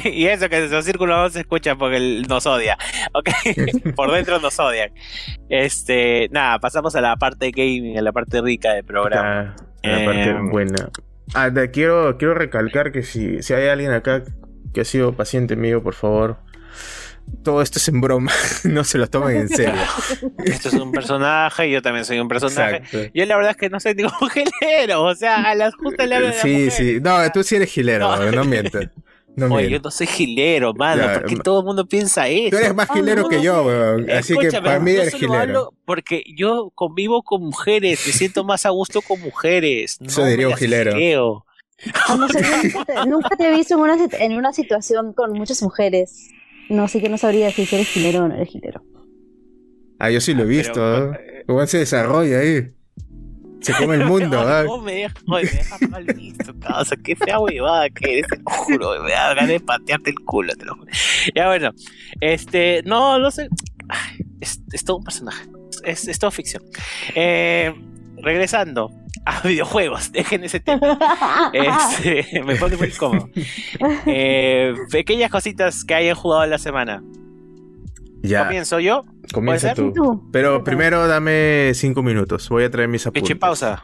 y 0.11 0.27
eso 0.27 0.49
que 0.49 0.65
esos 0.65 0.85
círculos 0.85 1.17
no 1.17 1.29
se 1.29 1.41
escucha 1.41 1.77
porque 1.77 1.99
él 1.99 2.27
nos 2.27 2.47
odia. 2.47 2.79
Ok, 3.13 3.29
por 3.97 4.11
dentro 4.11 4.41
nos 4.41 4.59
odian. 4.59 4.91
Este, 5.51 6.29
nada, 6.31 6.59
pasamos 6.59 6.97
a 6.97 7.03
la 7.03 7.17
parte 7.17 7.51
gaming, 7.51 7.99
a 7.99 8.03
la 8.03 8.13
parte 8.13 8.41
rica 8.41 8.73
del 8.73 8.85
programa. 8.85 9.55
Está 9.77 9.89
la 9.99 10.05
parte 10.07 10.31
Eh, 10.31 10.39
buena. 10.51 10.89
Ah, 11.35 11.51
quiero, 11.71 12.17
quiero 12.17 12.33
recalcar 12.35 12.93
que 12.93 13.03
si, 13.03 13.43
si 13.43 13.53
hay 13.53 13.69
alguien 13.69 13.93
acá 13.93 14.23
que 14.73 14.81
ha 14.81 14.85
sido 14.87 15.13
paciente 15.15 15.55
mío, 15.55 15.83
por 15.83 15.95
favor. 15.95 16.39
Todo 17.43 17.61
esto 17.63 17.79
es 17.79 17.89
en 17.89 18.01
broma. 18.01 18.31
no 18.65 18.85
se 18.85 18.99
lo 18.99 19.07
tomen 19.09 19.37
en 19.37 19.49
serio. 19.49 19.75
Esto 20.45 20.69
es 20.69 20.75
un 20.75 20.93
personaje, 20.93 21.71
yo 21.71 21.83
también 21.83 22.05
soy 22.05 22.21
un 22.21 22.29
personaje. 22.29 22.77
Exacto. 22.77 23.11
Yo 23.15 23.27
la 23.27 23.37
verdad 23.37 23.51
es 23.53 23.57
que 23.57 23.69
no 23.71 23.81
soy 23.81 23.95
ningún 23.95 24.31
género, 24.61 25.03
o 25.05 25.15
sea, 25.15 25.43
a 25.51 25.55
las 25.55 25.75
justas 25.75 26.07
le 26.09 26.15
hablo 26.17 26.29
de 26.29 26.35
la 26.35 26.41
Sí, 26.43 26.71
sí. 26.71 26.99
No, 27.03 27.19
tú 27.33 27.43
sí 27.43 27.57
eres 27.57 27.71
gilero, 27.71 28.09
No. 28.17 28.25
no, 28.27 28.33
no 28.33 28.45
mientas. 28.45 28.89
No 29.35 29.47
Oye, 29.55 29.71
yo 29.71 29.79
no 29.83 29.91
soy 29.91 30.07
gilero, 30.07 30.75
mano, 30.75 31.05
Ya, 31.05 31.15
porque 31.15 31.37
todo 31.37 31.61
el 31.61 31.65
mundo 31.65 31.87
piensa 31.89 32.29
eso. 32.29 32.51
Tú 32.51 32.57
eres 32.59 32.75
más 32.75 32.91
Ah, 32.91 32.95
gilero 32.95 33.23
no, 33.23 33.29
que 33.31 33.41
yo, 33.43 33.63
weón. 33.65 34.11
Así 34.11 34.37
que 34.37 34.53
para 34.53 34.79
mí 34.79 34.91
eres 34.91 35.15
gilero. 35.15 35.73
porque 35.87 36.23
yo 36.37 36.71
convivo 36.75 37.23
con 37.23 37.43
mujeres, 37.43 38.07
me 38.07 38.13
siento 38.13 38.45
más 38.45 38.67
a 38.67 38.71
gusto 38.71 39.01
con 39.01 39.19
mujeres. 39.21 39.99
Eso 40.05 40.21
no 40.21 40.27
diría 40.27 40.49
un 40.49 40.57
gilero. 40.57 40.93
creo. 40.93 41.47
No 42.17 42.29
sé, 42.29 42.43
yo 42.43 42.63
nunca, 42.63 42.85
te, 42.85 43.07
nunca 43.09 43.37
te 43.37 43.49
he 43.49 43.57
visto 43.57 43.75
en 43.75 43.81
una, 43.81 43.97
en 44.21 44.33
una 44.37 44.53
situación 44.53 45.15
con 45.15 45.33
muchas 45.33 45.63
mujeres. 45.63 46.29
No, 46.69 46.89
sí 46.89 47.01
que 47.01 47.09
no 47.09 47.19
sabría 47.19 47.51
si 47.51 47.63
eres 47.63 47.89
gilero 47.89 48.25
o 48.25 48.29
no 48.29 48.35
eres 48.35 48.49
gilero. 48.49 48.83
Ah, 49.99 50.11
yo 50.11 50.21
sí 50.21 50.35
lo 50.35 50.43
he 50.43 50.47
visto. 50.47 50.75
Pero, 50.75 51.15
¿eh? 51.15 51.45
¿Cómo 51.47 51.67
se 51.67 51.79
desarrolla 51.79 52.41
ahí? 52.41 52.73
Se 53.61 53.73
come 53.79 53.97
el 53.97 54.07
mundo, 54.07 54.41
¿ah? 54.41 54.65
No 54.65 54.79
me 54.79 54.95
deja, 54.95 55.15
oye, 55.29 55.45
me 55.45 55.51
deja 55.51 55.79
mal 55.89 56.05
visto, 56.05 56.59
causa. 56.59 56.97
Qué 56.97 57.15
fea 57.15 57.39
huevada 57.39 57.89
que 57.91 58.19
eres, 58.19 58.27
te 58.29 58.37
lo 58.37 58.51
juro. 58.51 59.03
Me 59.03 59.13
da 59.13 59.35
ganas 59.35 59.49
de 59.49 59.61
patearte 59.61 60.11
el 60.11 60.17
culo, 60.25 60.55
te 60.55 60.65
lo 60.65 60.75
juro. 60.75 60.91
Ya 61.35 61.47
bueno, 61.47 61.71
este, 62.21 62.83
no, 62.85 63.19
no 63.19 63.31
sé. 63.31 63.49
Es 64.73 64.85
todo 64.85 64.99
un 64.99 65.05
personaje. 65.05 65.47
Es, 65.85 66.09
es 66.09 66.19
todo 66.19 66.31
ficción. 66.31 66.65
Eh, 67.15 67.73
regresando 68.17 68.91
a 69.27 69.41
videojuegos, 69.43 70.13
dejen 70.13 70.45
ese 70.45 70.61
tema. 70.61 70.99
Este, 71.53 72.43
me 72.45 72.57
pone 72.57 72.77
muy 72.77 72.91
cómodo. 72.91 73.29
Eh, 74.07 74.75
pequeñas 74.91 75.31
cositas 75.31 75.85
que 75.85 75.95
hayan 75.95 76.15
jugado 76.17 76.47
la 76.47 76.59
semana. 76.59 77.03
Ya, 78.23 78.45
Comienzo 78.45 78.79
yo. 78.79 79.05
comienza 79.33 79.75
¿puede 79.75 79.93
tú. 79.93 80.03
Tú. 80.05 80.29
Pero 80.33 80.63
primero 80.63 81.07
dame 81.09 81.73
cinco 81.75 82.03
minutos. 82.03 82.49
Voy 82.49 82.65
a 82.65 82.71
traer 82.71 82.89
mis 82.89 83.05
apuntes. 83.07 83.23
Pichi 83.23 83.35
pausa. 83.35 83.83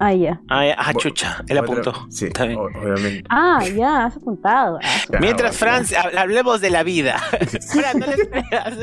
Ah, 0.00 0.12
ya. 0.14 0.40
Ah, 0.48 0.64
ya, 0.66 0.76
ah, 0.78 0.94
chucha, 0.94 1.42
él 1.48 1.58
apuntó. 1.58 1.92
Sí, 2.10 2.26
Está 2.26 2.44
bien. 2.44 2.58
obviamente. 2.58 3.24
Ah, 3.30 3.60
ya, 3.74 4.04
has 4.06 4.16
apuntado. 4.16 4.78
Su- 5.06 5.12
Ya, 5.12 5.18
Mientras. 5.20 5.56
Franz, 5.56 5.92
hab- 5.92 6.16
hablemos 6.16 6.60
de 6.60 6.70
la 6.70 6.82
vida. 6.84 7.18
Fran, 7.18 7.98
no 7.98 8.06
le 8.06 8.12
esperas. 8.14 8.78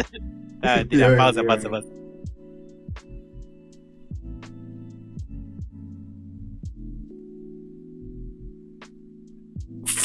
Ah, 0.61 0.81
Ya, 0.89 1.15
pausa, 1.15 1.41
ya, 1.41 1.47
pausa, 1.47 1.63
ya. 1.63 1.69
pausa. 1.69 1.87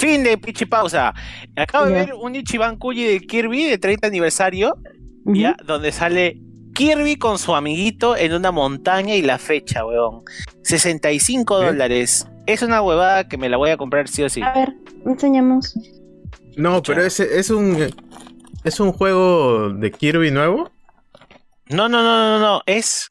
Fin 0.00 0.24
de 0.24 0.38
pichi 0.38 0.64
pausa. 0.64 1.12
Acabo 1.56 1.84
de 1.84 1.92
ver 1.92 2.14
un 2.14 2.34
Ichiban 2.34 2.78
Kuji 2.78 3.04
de 3.04 3.20
Kirby 3.20 3.64
de 3.64 3.76
30 3.76 4.06
aniversario, 4.06 4.78
ya, 5.26 5.54
donde 5.66 5.92
sale 5.92 6.40
Kirby 6.72 7.16
con 7.16 7.38
su 7.38 7.54
amiguito 7.54 8.16
en 8.16 8.32
una 8.32 8.50
montaña 8.50 9.14
y 9.14 9.20
la 9.20 9.36
fecha, 9.36 9.84
weón. 9.84 10.22
65 10.62 11.60
Bien. 11.60 11.72
dólares. 11.72 12.26
Es 12.46 12.62
una 12.62 12.80
huevada 12.80 13.28
que 13.28 13.36
me 13.36 13.50
la 13.50 13.58
voy 13.58 13.68
a 13.68 13.76
comprar 13.76 14.08
sí 14.08 14.22
o 14.22 14.30
sí. 14.30 14.40
A 14.40 14.54
ver, 14.54 14.74
enseñamos. 15.04 15.74
No, 16.56 16.82
pero 16.82 17.04
es, 17.04 17.20
es 17.20 17.50
un. 17.50 17.90
¿Es 18.64 18.80
un 18.80 18.92
juego 18.92 19.68
de 19.68 19.90
Kirby 19.90 20.30
nuevo? 20.30 20.70
No, 21.68 21.90
no, 21.90 22.02
no, 22.02 22.38
no, 22.38 22.38
no, 22.38 22.62
es. 22.64 23.10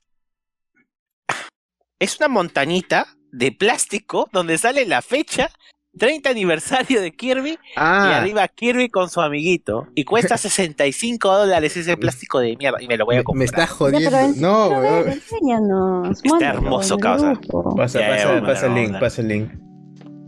Es 2.00 2.18
una 2.18 2.30
montañita 2.30 3.06
de 3.32 3.52
plástico 3.52 4.28
donde 4.32 4.58
sale 4.58 4.88
la 4.88 5.04
fecha 5.04 5.52
30 5.98 6.30
aniversario 6.30 7.02
de 7.02 7.12
Kirby 7.12 7.52
y 7.52 7.58
Ah, 7.76 8.20
arriba 8.20 8.48
Kirby 8.48 8.90
con 8.90 9.10
su 9.10 9.22
amiguito. 9.22 9.88
Y 9.96 10.04
cuesta 10.06 10.38
65 10.38 11.38
dólares 11.38 11.76
ese 11.78 11.98
plástico 11.98 12.40
de 12.40 12.56
mierda 12.58 12.82
y 12.82 12.88
me 12.88 12.98
lo 12.98 13.06
voy 13.06 13.18
a 13.18 13.24
comprar. 13.24 13.40
me 13.40 13.46
está 13.46 13.68
jodiendo. 13.68 14.12
no, 14.38 15.06
enséñanos. 15.06 16.22
Está 16.24 16.50
hermoso, 16.50 16.98
causa. 16.98 17.34
Pasa, 17.76 18.00
Ya, 18.00 18.16
el 18.24 18.74
link, 18.76 19.00
pasa 19.00 19.22
el 19.22 19.28
link. 19.28 19.52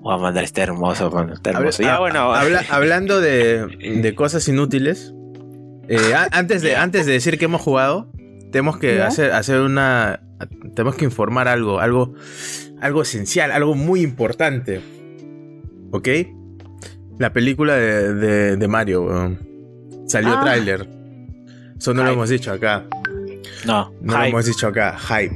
Voy 0.03 0.15
a 0.15 0.17
mandar 0.17 0.43
este 0.43 0.61
hermoso, 0.61 1.11
mano, 1.11 1.33
está 1.33 1.51
Habla- 1.51 1.59
hermoso. 1.59 1.83
Ya 1.83 1.95
ah, 1.95 1.99
bueno, 1.99 2.33
habla- 2.33 2.63
hablando 2.71 3.21
de, 3.21 3.67
de 4.01 4.15
cosas 4.15 4.47
inútiles, 4.47 5.13
eh, 5.87 6.13
a- 6.15 6.27
antes, 6.31 6.63
de, 6.63 6.75
antes 6.75 7.05
de 7.05 7.13
decir 7.13 7.37
que 7.37 7.45
hemos 7.45 7.61
jugado, 7.61 8.11
tenemos 8.51 8.77
que 8.77 8.97
¿Ya? 8.97 9.07
hacer, 9.07 9.31
hacer 9.31 9.59
una. 9.61 10.21
Tenemos 10.75 10.95
que 10.95 11.05
informar 11.05 11.47
algo, 11.47 11.79
algo, 11.79 12.15
algo 12.81 13.03
esencial, 13.03 13.51
algo 13.51 13.75
muy 13.75 14.01
importante. 14.01 14.81
¿Ok? 15.91 16.07
La 17.19 17.31
película 17.33 17.75
de, 17.75 18.13
de- 18.15 18.57
de 18.57 18.67
Mario, 18.67 19.03
weón. 19.03 19.39
Salió 20.07 20.33
Ah. 20.37 20.41
tráiler. 20.41 20.87
Eso 21.77 21.93
no 21.93 22.03
lo 22.03 22.11
hemos 22.11 22.29
dicho 22.29 22.51
acá. 22.51 22.85
no, 23.65 23.91
No 24.01 24.17
lo 24.17 24.23
hemos 24.25 24.45
dicho 24.45 24.67
acá. 24.67 24.97
Hype. 24.97 25.35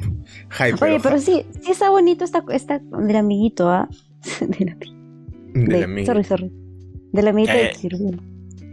Hype. 0.51 0.83
Oye, 0.85 0.99
pero 1.01 1.19
sí, 1.19 1.45
sí 1.61 1.71
está 1.71 1.89
bonito 1.89 2.23
esta, 2.23 2.43
esta 2.51 2.79
del 2.79 3.15
amiguito, 3.15 3.69
¿ah? 3.69 3.87
Del 4.41 4.69
amiguito. 4.69 4.95
del 5.53 5.67
De- 5.67 5.83
amigo. 5.83 6.05
sorry, 6.05 6.23
sorry. 6.23 6.51
Del 7.13 7.27
amiguito 7.27 7.53
Eh, 7.53 7.63
de 7.63 7.71
Kirby. 7.79 8.19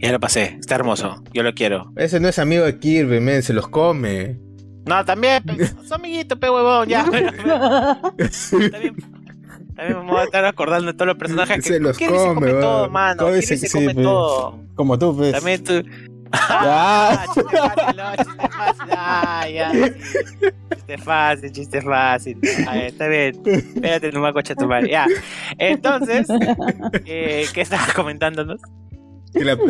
Ya 0.01 0.11
lo 0.13 0.19
pasé, 0.21 0.57
está 0.59 0.75
hermoso, 0.75 1.23
yo 1.33 1.43
lo 1.45 1.55
quiero. 1.55 1.93
Ese 1.97 2.19
no 2.19 2.29
es 2.29 2.39
amigo 2.41 2.65
de 2.65 2.79
Kirby, 2.81 3.21
men, 3.21 3.43
se 3.45 3.53
los 3.53 3.69
come. 3.69 4.41
No, 4.85 5.05
también, 5.05 5.43
pe- 5.45 5.65
su 5.87 5.95
amiguito, 5.95 6.41
pe 6.41 6.51
huevón, 6.51 6.89
ya. 6.89 7.07
pero- 7.11 7.33
También, 9.83 9.97
también 9.99 10.07
me 10.07 10.13
voy 10.13 10.21
a 10.21 10.25
estar 10.25 10.45
acordando 10.45 10.87
de 10.87 10.95
todos 10.95 11.07
los 11.09 11.17
personajes 11.17 11.57
que 11.57 11.63
Se 11.63 11.81
los 11.81 11.97
Kirby 11.99 12.13
se 12.19 12.19
come, 12.27 12.35
come 12.35 12.51
todo, 12.61 12.81
weón. 12.83 12.93
mano. 12.93 13.17
Todo 13.19 13.29
Kirby 13.29 13.39
ese- 13.41 13.57
se 13.57 13.67
sí, 13.69 13.73
come 13.73 13.95
todo. 13.95 14.59
Como 14.75 14.99
tú, 14.99 15.17
pues. 15.17 15.33
También 15.33 15.65
tú. 15.65 15.83
Ah, 16.35 17.27
chiste 17.35 17.57
fácil, 17.57 18.17
chiste 18.17 18.49
fácil. 18.49 18.93
Ah, 18.97 19.49
ya. 19.53 19.73
Chiste 20.75 20.99
fácil, 20.99 21.53
chiste 21.53 21.83
fácil. 21.83 22.39
Ah, 22.67 22.79
está 22.79 23.09
bien. 23.09 23.41
Espérate, 23.45 24.13
no 24.13 24.21
me 24.21 24.29
acocha 24.29 24.55
tu 24.55 24.67
madre. 24.67 24.89
Ya. 24.91 25.07
Entonces, 25.59 26.27
eh, 27.05 27.47
¿qué 27.53 27.61
estabas 27.61 27.93
comentándonos? 27.93 28.61
Que 29.35 29.45
la- 29.45 29.53
Ah, 29.53 29.57
la 29.57 29.67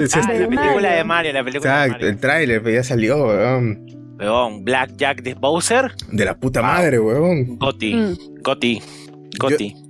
película 0.48 0.62
Mario. 0.64 0.90
de 0.90 1.04
Mario, 1.04 1.32
la 1.32 1.44
película 1.44 1.70
de 1.72 1.76
Exacto, 1.78 1.92
Mario. 1.92 2.08
el 2.08 2.18
tráiler 2.20 2.62
pues, 2.62 2.74
ya 2.74 2.84
salió, 2.84 3.26
weón. 3.26 3.86
Weón, 4.18 4.64
Black 4.64 4.92
Jack 4.96 5.22
de 5.22 5.34
Bowser, 5.34 5.90
De 6.12 6.24
la 6.24 6.36
puta 6.36 6.62
madre, 6.62 7.00
weón. 7.00 7.58
Goti, 7.58 7.94
Mm. 7.94 8.16
Goti, 8.42 8.80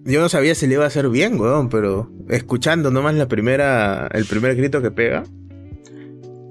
Yo 0.04 0.20
no 0.20 0.28
sabía 0.28 0.54
si 0.54 0.66
le 0.66 0.74
iba 0.74 0.84
a 0.84 0.86
hacer 0.88 1.08
bien, 1.08 1.38
weón, 1.40 1.68
pero 1.68 2.10
escuchando 2.28 2.90
nomás 2.90 3.14
la 3.14 3.28
primera, 3.28 4.08
el 4.12 4.24
primer 4.24 4.54
grito 4.56 4.80
que 4.82 4.90
pega, 4.90 5.24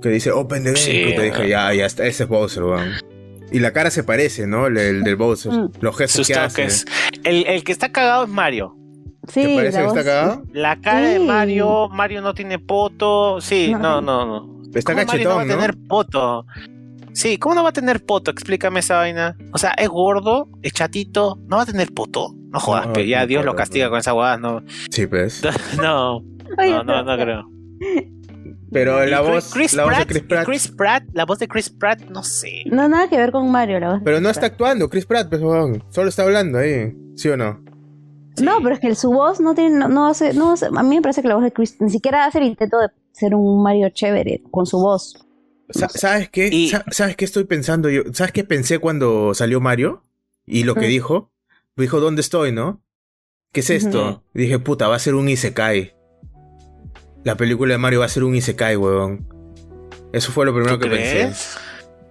que 0.01 0.09
dice 0.09 0.31
Open 0.31 0.63
the 0.63 0.71
game, 0.71 0.77
Sí, 0.79 1.03
puta, 1.09 1.21
dije, 1.21 1.49
ya, 1.49 1.73
ya 1.73 1.85
está, 1.85 2.05
ese 2.05 2.23
es 2.23 2.29
Bowser, 2.29 2.63
weón. 2.63 2.89
Y 3.51 3.59
la 3.59 3.73
cara 3.73 3.91
se 3.91 4.03
parece, 4.03 4.47
¿no? 4.47 4.67
El, 4.67 4.77
el 4.77 5.03
del 5.03 5.15
Bowser. 5.17 5.51
Mm. 5.51 5.71
Los 5.81 5.97
gestos 5.97 6.25
Sus 6.25 6.27
que 6.27 6.33
hace. 6.35 6.61
toques. 6.61 6.85
El, 7.23 7.45
el 7.47 7.63
que 7.63 7.71
está 7.73 7.91
cagado 7.91 8.23
es 8.23 8.29
Mario. 8.29 8.77
Sí, 9.27 9.41
¿Te 9.43 9.55
parece 9.55 9.77
la 9.77 9.83
que 9.83 9.87
está 9.99 10.03
cagado? 10.03 10.43
La 10.53 10.79
cara 10.81 11.09
de. 11.09 11.19
Mario, 11.19 11.89
Mario 11.89 12.21
no 12.21 12.33
tiene 12.33 12.59
poto. 12.59 13.39
Sí, 13.41 13.71
no, 13.73 14.01
No. 14.01 14.01
no, 14.01 14.25
no. 14.25 14.61
Está 14.73 14.93
¿Cómo 14.93 15.05
Mario 15.05 15.23
no 15.29 15.35
va 15.35 15.41
a 15.41 15.45
cachetón, 15.45 15.47
¿no? 15.47 15.53
tener 15.55 15.77
poto? 15.87 16.45
Sí, 17.13 17.37
¿cómo 17.37 17.55
no 17.55 17.63
va 17.63 17.69
a 17.69 17.73
tener 17.73 18.05
poto? 18.05 18.31
Explícame 18.31 18.79
esa 18.79 18.95
vaina. 18.97 19.35
O 19.51 19.57
sea, 19.57 19.71
es 19.71 19.89
gordo, 19.89 20.47
es 20.61 20.71
chatito, 20.71 21.37
no 21.47 21.57
va 21.57 21.63
a 21.63 21.65
tener 21.65 21.91
poto. 21.93 22.33
No 22.51 22.59
jodas, 22.59 22.87
No, 22.87 22.93
pero 22.93 23.05
ya 23.05 23.21
no 23.21 23.27
Dios 23.27 23.45
lo 23.45 23.51
creo, 23.51 23.57
castiga 23.57 23.85
no. 23.85 23.91
con 23.91 23.99
esa 23.99 24.13
huevada, 24.13 24.37
no. 24.37 24.63
Sí, 24.89 25.07
pues. 25.07 25.41
No, 25.77 26.21
no, 26.57 26.83
no, 26.83 27.03
no 27.03 27.17
creo. 27.17 27.49
Pero 28.71 29.05
la 29.05 29.17
Chris- 29.21 29.29
voz, 29.29 29.51
Chris 29.53 29.73
la 29.73 29.83
voz 29.85 29.97
de 29.97 30.05
Chris 30.05 30.23
Pratt. 30.23 30.45
Chris 30.45 30.67
Pratt, 30.69 31.03
la 31.13 31.25
voz 31.25 31.39
de 31.39 31.47
Chris 31.47 31.69
Pratt, 31.69 32.01
no 32.09 32.23
sé. 32.23 32.63
No, 32.67 32.87
nada 32.87 33.09
que 33.09 33.17
ver 33.17 33.31
con 33.31 33.49
Mario, 33.51 33.79
la 33.79 33.89
voz. 33.91 33.99
de 33.99 34.05
Pero 34.05 34.21
no 34.21 34.29
está 34.29 34.45
actuando, 34.45 34.89
Chris 34.89 35.05
Pratt, 35.05 35.27
pues. 35.29 35.41
Solo 35.89 36.07
está 36.09 36.23
hablando 36.23 36.57
ahí, 36.57 36.93
¿sí 37.15 37.27
o 37.29 37.35
no? 37.37 37.61
No, 38.41 38.57
pero 38.63 38.75
es 38.75 38.79
que 38.79 38.95
su 38.95 39.11
voz 39.11 39.41
no 39.41 39.53
tiene, 39.53 39.77
no, 39.77 39.89
no 39.89 40.07
hace, 40.07 40.33
no 40.33 40.53
hace- 40.53 40.67
a 40.67 40.83
mí 40.83 40.95
me 40.95 41.01
parece 41.01 41.21
que 41.21 41.27
la 41.27 41.35
voz 41.35 41.43
de 41.43 41.51
Chris 41.51 41.75
ni 41.81 41.89
siquiera 41.89 42.25
hace 42.25 42.37
el 42.39 42.45
intento 42.45 42.79
de 42.79 42.87
ser 43.11 43.35
un 43.35 43.61
Mario 43.61 43.89
chévere 43.89 44.41
con 44.51 44.65
su 44.65 44.79
voz. 44.79 45.17
Sa- 45.69 45.89
¿Sabes 45.89 46.29
qué? 46.29 46.47
Y- 46.49 46.69
Sa- 46.69 46.85
¿Sabes 46.91 47.17
qué 47.17 47.25
estoy 47.25 47.43
pensando 47.43 47.89
yo? 47.89 48.03
¿Sabes 48.13 48.31
qué 48.31 48.45
pensé 48.45 48.79
cuando 48.79 49.33
salió 49.33 49.59
Mario? 49.59 50.03
Y 50.45 50.63
lo 50.63 50.75
que 50.75 50.85
Mm. 50.87 50.89
dijo. 50.89 51.31
Dijo, 51.81 51.99
¿dónde 51.99 52.21
estoy, 52.21 52.51
no? 52.51 52.83
¿Qué 53.51 53.59
es 53.59 53.69
esto? 53.69 54.23
Y 54.33 54.39
dije, 54.39 54.59
puta, 54.59 54.87
va 54.87 54.95
a 54.95 54.99
ser 54.99 55.15
un 55.15 55.27
Isekai. 55.27 55.93
La 57.23 57.35
película 57.35 57.73
de 57.73 57.77
Mario 57.77 57.99
va 57.99 58.05
a 58.05 58.09
ser 58.09 58.23
un 58.23 58.33
Isekai, 58.33 58.77
weón. 58.77 59.27
Eso 60.13 60.31
fue 60.31 60.45
lo 60.45 60.53
primero 60.53 60.79
¿Tú 60.79 60.83
que 60.83 60.89
pensé. 60.89 61.33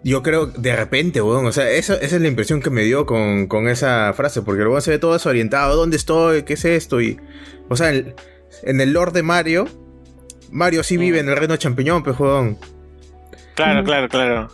Yo 0.05 0.23
creo, 0.23 0.47
de 0.47 0.77
repente, 0.77 1.23
weón. 1.23 1.47
O 1.47 1.53
sea, 1.53 1.71
esa, 1.71 1.95
esa 1.95 2.17
es 2.17 2.23
la 2.23 2.29
impresión 2.29 2.61
que 2.61 2.71
me 2.71 2.83
dio 2.83 3.07
con, 3.07 3.47
con 3.47 3.69
esa 3.69 4.13
frase. 4.13 4.43
Porque 4.43 4.63
luego 4.63 4.81
se 4.81 4.91
ve 4.91 4.99
todo 4.99 5.15
desorientado. 5.15 5.77
¿Dónde 5.77 5.97
estoy? 5.97 6.43
¿Qué 6.43 6.55
es 6.55 6.65
esto? 6.65 7.01
Y, 7.01 7.19
o 7.69 7.77
sea, 7.77 7.91
en, 7.91 8.15
en 8.63 8.81
el 8.81 8.93
lore 8.93 9.13
de 9.13 9.23
Mario, 9.23 9.67
Mario 10.51 10.83
sí 10.83 10.97
vive 10.97 11.21
en 11.21 11.29
el 11.29 11.37
reino 11.37 11.57
champiñón, 11.57 12.03
pues, 12.03 12.19
weón. 12.21 12.59
Claro, 13.55 13.85
claro, 13.85 14.09
claro. 14.09 14.49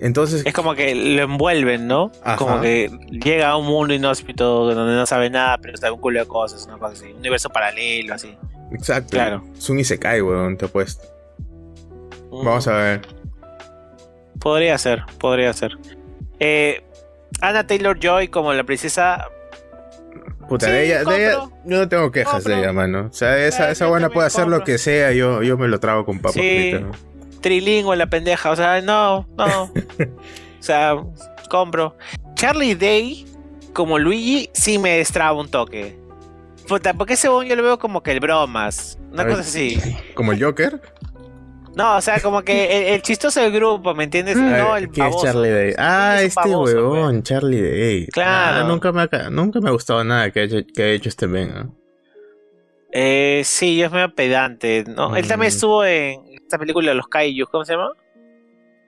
Entonces, 0.00 0.42
Es 0.46 0.54
como 0.54 0.74
que 0.74 0.94
lo 0.94 1.22
envuelven, 1.22 1.86
¿no? 1.88 2.12
Ajá. 2.22 2.36
Como 2.36 2.60
que 2.60 2.88
llega 3.10 3.48
a 3.50 3.56
un 3.56 3.66
mundo 3.66 3.92
inhóspito 3.94 4.64
donde 4.72 4.94
no 4.94 5.06
sabe 5.06 5.28
nada, 5.28 5.58
pero 5.58 5.76
sabe 5.76 5.92
un 5.92 6.00
culo 6.00 6.20
de 6.20 6.26
cosas, 6.26 6.64
una 6.66 6.78
cosa 6.78 6.92
así. 6.92 7.06
Un 7.12 7.18
universo 7.18 7.50
paralelo, 7.50 8.14
así. 8.14 8.36
exacto. 8.72 9.10
Claro. 9.10 9.42
Es 9.56 9.68
un 9.68 9.80
Isekai, 9.80 10.20
weón, 10.22 10.56
te 10.56 10.66
apuesto. 10.66 11.04
Vamos 12.30 12.68
a 12.68 12.74
ver. 12.76 13.00
Podría 14.38 14.78
ser, 14.78 15.02
podría 15.18 15.52
ser. 15.52 15.72
Eh, 16.38 16.84
Anna 17.40 17.66
Taylor 17.66 17.98
Joy 17.98 18.28
como 18.28 18.52
la 18.52 18.62
princesa. 18.64 19.26
Puta, 20.48 20.66
Sí, 20.66 20.72
de 20.72 20.86
ella, 20.86 21.04
de 21.04 21.16
ella, 21.26 21.32
yo 21.66 21.78
no 21.78 21.88
tengo 21.88 22.10
quejas 22.10 22.34
Compro. 22.34 22.54
de 22.54 22.60
ella, 22.60 22.72
mano. 22.72 23.08
O 23.10 23.12
sea, 23.12 23.36
esa, 23.46 23.68
Eh, 23.68 23.72
esa 23.72 23.86
buena 23.88 24.08
puede 24.10 24.28
hacer 24.28 24.46
lo 24.46 24.62
que 24.64 24.78
sea, 24.78 25.12
yo, 25.12 25.42
yo 25.42 25.58
me 25.58 25.68
lo 25.68 25.78
trago 25.80 26.04
con 26.06 26.18
papas 26.18 26.34
Sí. 26.34 26.40
fritas. 26.40 26.82
¿no? 26.82 26.90
Trilingüe 27.40 27.96
la 27.96 28.06
pendeja, 28.06 28.50
o 28.50 28.56
sea, 28.56 28.80
no, 28.80 29.26
no. 29.36 29.62
o 30.60 30.62
sea, 30.62 30.96
compro. 31.50 31.96
Charlie 32.34 32.74
Day 32.74 33.24
como 33.72 33.98
Luigi 33.98 34.50
sí 34.52 34.78
me 34.78 34.96
destraba 34.98 35.38
un 35.38 35.48
toque. 35.48 35.98
Puta, 36.66 36.92
porque 36.94 37.14
ese 37.14 37.28
bon 37.28 37.46
yo 37.46 37.56
lo 37.56 37.62
veo 37.62 37.78
como 37.78 38.02
que 38.02 38.12
el 38.12 38.20
bromas. 38.20 38.98
Una 39.12 39.24
cosa 39.26 39.40
así. 39.40 39.80
Como 40.14 40.32
el 40.32 40.42
Joker. 40.42 40.80
No, 41.74 41.96
o 41.96 42.00
sea, 42.00 42.18
como 42.20 42.42
que 42.42 42.76
el, 42.88 42.94
el 42.94 43.02
chistoso 43.02 43.40
del 43.40 43.52
grupo, 43.52 43.94
¿me 43.94 44.04
entiendes? 44.04 44.36
No 44.36 44.72
Ah, 44.74 44.78
el 44.78 44.88
¿Quién 44.90 45.06
es 45.06 45.12
baboso. 45.12 45.24
Charlie 45.26 45.50
Day? 45.50 45.74
Ah, 45.78 46.16
Es 46.20 46.36
este 46.36 46.48
huevón, 46.56 47.22
Charlie 47.22 47.62
Day. 47.62 48.06
Claro. 48.08 48.64
Ah, 48.64 48.68
nunca, 48.68 48.90
me 48.90 49.02
ha, 49.02 49.08
ca- 49.08 49.30
nunca 49.30 49.60
me 49.60 49.68
ha 49.68 49.72
gustado 49.72 50.02
nada 50.02 50.30
que, 50.32 50.40
haya- 50.40 50.64
que 50.74 50.82
haya 50.82 50.92
hecho 50.92 51.08
este 51.08 51.26
men. 51.28 51.52
¿ah? 51.56 51.68
Eh, 52.92 53.42
sí, 53.44 53.82
es 53.82 53.90
medio 53.92 54.12
pedante, 54.14 54.84
¿no? 54.88 55.14
Él 55.16 55.26
también 55.28 55.52
Mm. 55.52 55.54
estuvo 55.54 55.84
en 55.84 56.20
esta 56.48 56.58
película 56.58 56.88
de 56.90 56.94
los 56.94 57.08
Kaijus, 57.08 57.48
¿cómo 57.50 57.64
se 57.66 57.74
llama? 57.74 57.90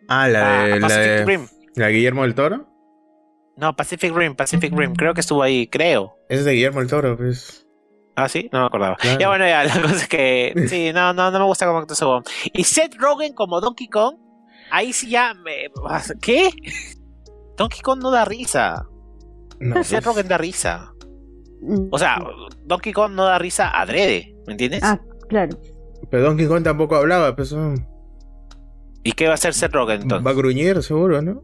Ah, 0.09 0.27
la 0.29 0.63
Ah, 0.63 0.65
de, 0.65 0.81
la 0.81 0.89
Pacific 0.89 1.07
de, 1.11 1.25
Rim. 1.27 1.47
la 1.77 1.87
de 1.87 1.93
Guillermo 1.93 2.23
del 2.23 2.35
Toro. 2.35 2.67
No, 3.57 3.77
Pacific 3.77 4.15
Rim, 4.17 4.35
Pacific 4.35 4.73
Rim. 4.75 4.95
Creo 4.95 5.13
que 5.13 5.21
estuvo 5.21 5.43
ahí, 5.43 5.67
creo. 5.67 6.17
Ese 6.31 6.41
es 6.41 6.45
de 6.47 6.53
Guillermo 6.55 6.81
del 6.81 6.89
Toro, 6.89 7.17
pues. 7.19 7.67
Ah, 8.17 8.29
sí, 8.29 8.49
no 8.51 8.61
me 8.61 8.67
acordaba. 8.67 8.97
Claro. 8.97 9.21
Ya 9.21 9.29
bueno, 9.29 9.47
ya, 9.47 9.65
la 9.65 9.83
cosa 9.83 9.97
es 9.97 10.09
que 10.09 10.55
sí, 10.69 10.91
no, 10.95 11.13
no, 11.13 11.31
no 11.31 11.39
me 11.39 11.45
gusta 11.45 11.67
cómo 11.67 11.79
actúa 11.81 12.23
ese. 12.23 12.51
Y 12.55 12.65
Seth 12.65 12.95
Rogen 12.97 13.35
como 13.35 13.61
Donkey 13.61 13.89
Kong, 13.89 14.17
ahí 14.71 14.95
sí 14.95 15.11
ya 15.11 15.35
me. 15.35 15.71
¿Qué? 16.23 16.49
Donkey 17.59 17.83
Kong 17.83 18.01
no 18.03 18.11
da 18.11 18.25
risa. 18.25 18.87
No, 19.59 19.85
Seth 19.85 20.03
pues. 20.03 20.05
Rogen 20.07 20.29
da 20.29 20.39
risa. 20.39 20.95
O 21.91 21.99
sea, 21.99 22.19
Donkey 22.65 22.95
Kong 22.95 23.13
no 23.13 23.25
da 23.25 23.39
risa 23.39 23.69
adrede, 23.79 24.35
¿me 24.47 24.55
entiendes? 24.55 24.81
Ah, 24.83 24.99
claro. 25.29 25.59
Pero 26.11 26.25
Donkey 26.25 26.47
Kong 26.47 26.63
tampoco 26.65 26.97
hablaba, 26.97 27.37
pues. 27.37 27.53
ah, 27.53 27.75
¿Y 29.03 29.13
qué 29.13 29.27
va 29.27 29.33
a 29.33 29.35
hacer 29.35 29.55
Seth 29.55 29.73
Rogen 29.73 30.03
entonces? 30.03 30.27
Va 30.27 30.31
a 30.31 30.35
gruñir, 30.35 30.83
seguro, 30.83 31.23
¿no? 31.23 31.43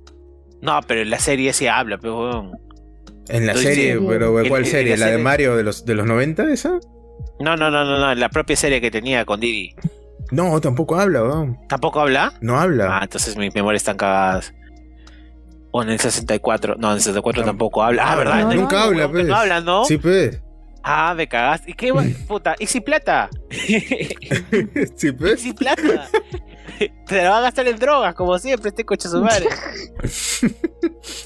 No, 0.61 0.81
pero 0.87 1.03
en 1.03 1.11
la 1.11 1.19
serie 1.19 1.53
sí 1.53 1.67
habla, 1.67 1.99
huevón. 2.03 2.53
En 3.29 3.47
la 3.47 3.55
serie, 3.55 3.95
diciendo- 3.97 4.09
pero 4.09 4.33
¿cuál 4.49 4.65
en 4.65 4.71
serie? 4.71 4.97
la 4.97 5.07
¿La 5.07 5.13
de 5.13 5.19
Mario 5.19 5.57
de 5.57 5.63
los, 5.63 5.85
de 5.85 5.95
los 5.95 6.07
90, 6.07 6.51
esa? 6.53 6.79
No, 7.41 7.57
no, 7.57 7.71
no, 7.71 7.85
no, 7.85 7.99
no, 7.99 8.13
en 8.13 8.21
la 8.21 8.29
propia 8.29 8.57
serie 8.57 8.81
que 8.81 8.91
tenía 8.91 9.25
con 9.25 9.41
Didi. 9.41 9.75
No, 10.31 10.61
tampoco 10.61 10.97
habla, 10.97 11.23
weón. 11.23 11.59
¿Tampoco 11.69 12.01
habla? 12.01 12.33
No 12.41 12.59
habla. 12.59 12.99
Ah, 12.99 13.01
entonces 13.05 13.37
mis 13.37 13.55
memorias 13.55 13.83
están 13.83 13.97
cagadas. 13.97 14.53
O 15.71 15.83
en 15.83 15.91
el 15.91 16.01
64. 16.01 16.77
No, 16.79 16.89
en 16.89 16.95
el 16.95 17.01
64 17.01 17.43
No. 17.43 17.47
tampoco 17.47 17.83
habla. 17.83 18.11
Ah, 18.11 18.17
¿verdad? 18.17 18.43
No, 18.45 18.55
Nunca 18.55 18.77
no, 18.77 18.83
habla, 18.85 19.09
pues. 19.11 19.27
No 19.27 19.37
habla, 19.37 19.61
¿no? 19.61 19.85
Sí, 19.85 19.99
pues. 19.99 20.41
Ah, 20.89 21.15
me 21.17 21.27
cagaste. 21.27 21.73
¿Y 21.73 21.75
qué? 21.75 21.93
Puta, 22.29 22.55
¿y 22.61 22.67
si 22.67 22.81
plata? 22.81 23.29
sí, 23.51 25.09
¿Y 25.09 25.13
pues. 25.13 25.41
si 25.41 25.53
plata? 25.53 26.09
Se 27.09 27.23
la 27.23 27.31
va 27.31 27.39
a 27.39 27.41
gastar 27.41 27.67
en 27.67 27.77
drogas, 27.77 28.15
como 28.15 28.39
siempre, 28.39 28.69
este 28.69 28.85
coche 28.85 29.09
su 29.09 29.21
madre. 29.21 29.47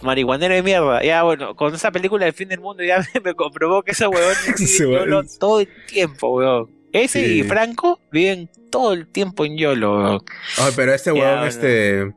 Marihuanero 0.00 0.54
de 0.54 0.62
mierda. 0.62 1.02
Ya, 1.02 1.24
bueno, 1.24 1.56
con 1.56 1.74
esa 1.74 1.90
película 1.90 2.24
del 2.24 2.34
fin 2.34 2.48
del 2.48 2.60
mundo 2.60 2.84
ya 2.84 3.04
me, 3.22 3.34
comprobó 3.34 3.82
que 3.82 3.90
ese 3.90 4.06
huevón 4.06 4.34
en 4.46 4.66
YOLO 4.66 5.22
todo 5.38 5.60
el 5.60 5.68
tiempo, 5.86 6.36
weón. 6.36 6.70
Ese 6.92 7.24
Sí. 7.24 7.40
y 7.40 7.42
Franco 7.42 8.00
viven 8.12 8.48
todo 8.70 8.92
el 8.92 9.08
tiempo 9.08 9.44
en 9.44 9.58
YOLO, 9.58 9.98
weón. 9.98 10.20
Ay, 10.58 10.72
pero 10.76 10.94
este 10.94 11.10
huevón, 11.12 11.40
bueno. 11.40 11.46
este. 11.46 12.14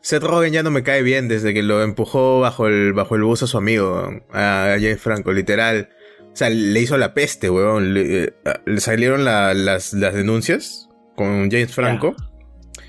Seth 0.00 0.22
Rogen 0.22 0.52
ya 0.52 0.62
no 0.62 0.70
me 0.70 0.82
cae 0.82 1.02
bien 1.02 1.28
desde 1.28 1.52
que 1.52 1.62
lo 1.62 1.82
empujó 1.82 2.40
bajo 2.40 2.66
el, 2.66 2.92
bajo 2.92 3.14
el 3.16 3.24
bus 3.24 3.42
a 3.42 3.46
su 3.46 3.58
amigo, 3.58 4.08
a 4.32 4.76
James 4.80 5.00
Franco, 5.00 5.32
literal. 5.32 5.90
O 6.32 6.36
sea, 6.36 6.48
le 6.50 6.80
hizo 6.80 6.96
la 6.96 7.12
peste, 7.14 7.50
weón. 7.50 7.92
Le, 7.94 8.24
eh, 8.24 8.32
le 8.64 8.80
salieron 8.80 9.24
la- 9.24 9.52
las, 9.54 9.92
las 9.92 10.14
denuncias 10.14 10.88
con 11.16 11.50
James 11.50 11.74
Franco. 11.74 12.14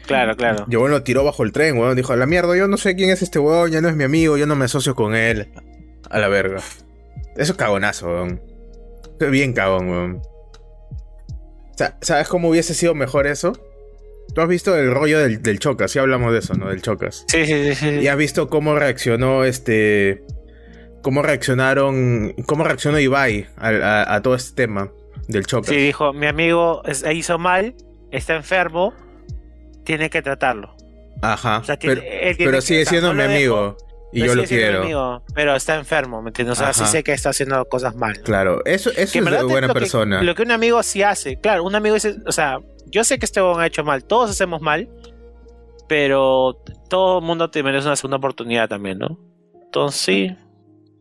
Claro, 0.05 0.35
claro. 0.35 0.65
Y 0.69 0.75
weón 0.75 0.91
lo 0.91 1.03
tiró 1.03 1.23
bajo 1.23 1.43
el 1.43 1.51
tren, 1.51 1.77
weón. 1.77 1.95
Dijo, 1.95 2.13
a 2.13 2.15
la 2.17 2.25
mierda, 2.25 2.55
yo 2.57 2.67
no 2.67 2.77
sé 2.77 2.95
quién 2.95 3.09
es 3.09 3.21
este 3.21 3.39
weón, 3.39 3.71
ya 3.71 3.81
no 3.81 3.89
es 3.89 3.95
mi 3.95 4.03
amigo, 4.03 4.37
yo 4.37 4.45
no 4.45 4.55
me 4.55 4.65
asocio 4.65 4.95
con 4.95 5.15
él. 5.15 5.51
A 6.09 6.19
la 6.19 6.27
verga. 6.27 6.57
Eso 7.35 7.51
es 7.51 7.57
cagonazo, 7.57 8.07
weón. 8.07 8.41
Qué 9.19 9.27
Bien 9.27 9.53
cagón, 9.53 9.89
weón. 9.89 10.21
O 11.71 11.77
sea, 11.77 11.97
¿sabes 12.01 12.27
cómo 12.27 12.49
hubiese 12.49 12.73
sido 12.73 12.93
mejor 12.95 13.27
eso? 13.27 13.53
Tú 14.33 14.41
has 14.41 14.47
visto 14.47 14.75
el 14.77 14.91
rollo 14.91 15.19
del, 15.19 15.41
del 15.41 15.59
Chocas, 15.59 15.91
sí 15.91 15.99
hablamos 15.99 16.31
de 16.33 16.39
eso, 16.39 16.53
¿no? 16.55 16.69
Del 16.69 16.81
Chocas. 16.81 17.25
Sí, 17.27 17.45
sí, 17.45 17.63
sí. 17.69 17.75
sí. 17.75 17.87
Y 18.01 18.07
has 18.07 18.17
visto 18.17 18.49
cómo 18.49 18.75
reaccionó 18.75 19.43
este. 19.43 20.23
Cómo 21.03 21.21
reaccionaron. 21.21 22.33
Cómo 22.47 22.63
reaccionó 22.63 22.99
Ibai 22.99 23.45
a, 23.57 23.67
a- 23.69 24.15
a 24.15 24.21
todo 24.23 24.33
este 24.33 24.55
tema 24.63 24.89
del 25.27 25.45
Chocas. 25.45 25.69
Sí, 25.69 25.75
dijo, 25.75 26.11
mi 26.13 26.25
amigo 26.25 26.81
hizo 27.13 27.37
mal, 27.37 27.75
está 28.09 28.35
enfermo, 28.35 28.93
tiene 29.83 30.09
que 30.09 30.21
tratarlo. 30.23 30.75
Ajá. 31.21 31.59
O 31.59 31.63
sea, 31.63 31.77
tiene- 31.77 32.01
pero 32.01 32.35
pero 32.37 32.51
que- 32.53 32.61
sigue 32.61 32.85
siendo 32.85 33.09
no 33.13 33.15
mi 33.15 33.23
amigo. 33.23 33.77
Y 34.15 34.23
yo 34.25 34.35
lo 34.35 34.43
quiero. 34.43 34.83
amigo, 34.83 35.23
pero 35.33 35.55
está 35.55 35.75
enfermo, 35.75 36.21
¿me 36.21 36.29
entiendes? 36.29 36.59
O 36.59 36.63
sea, 36.63 36.71
sí 36.71 36.83
Ajá. 36.83 36.91
sé 36.91 37.03
que 37.03 37.13
está 37.13 37.29
haciendo 37.29 37.65
cosas 37.65 37.95
mal. 37.95 38.19
Claro, 38.21 38.61
eso, 38.63 38.91
eso 38.91 39.11
Que 39.13 39.19
es 39.19 39.25
de 39.25 39.43
buena 39.43 39.67
lo 39.67 39.73
que- 39.73 39.79
persona. 39.79 40.21
lo 40.21 40.35
que 40.35 40.43
un 40.43 40.51
amigo 40.51 40.83
sí 40.83 41.01
hace. 41.01 41.37
Claro, 41.39 41.63
un 41.63 41.73
amigo 41.73 41.95
dice, 41.95 42.17
o 42.27 42.31
sea, 42.31 42.59
yo 42.85 43.03
sé 43.03 43.17
que 43.17 43.25
este 43.25 43.41
huevón 43.41 43.59
ha 43.61 43.65
hecho 43.65 43.83
mal, 43.83 44.03
todos 44.05 44.29
hacemos 44.29 44.61
mal, 44.61 44.87
pero 45.87 46.61
todo 46.89 47.19
el 47.19 47.25
mundo 47.25 47.49
te 47.49 47.63
merece 47.63 47.87
una 47.87 47.95
segunda 47.95 48.17
oportunidad 48.17 48.69
también, 48.69 48.99
¿no? 48.99 49.17
Entonces 49.65 49.99
sí. 50.01 50.35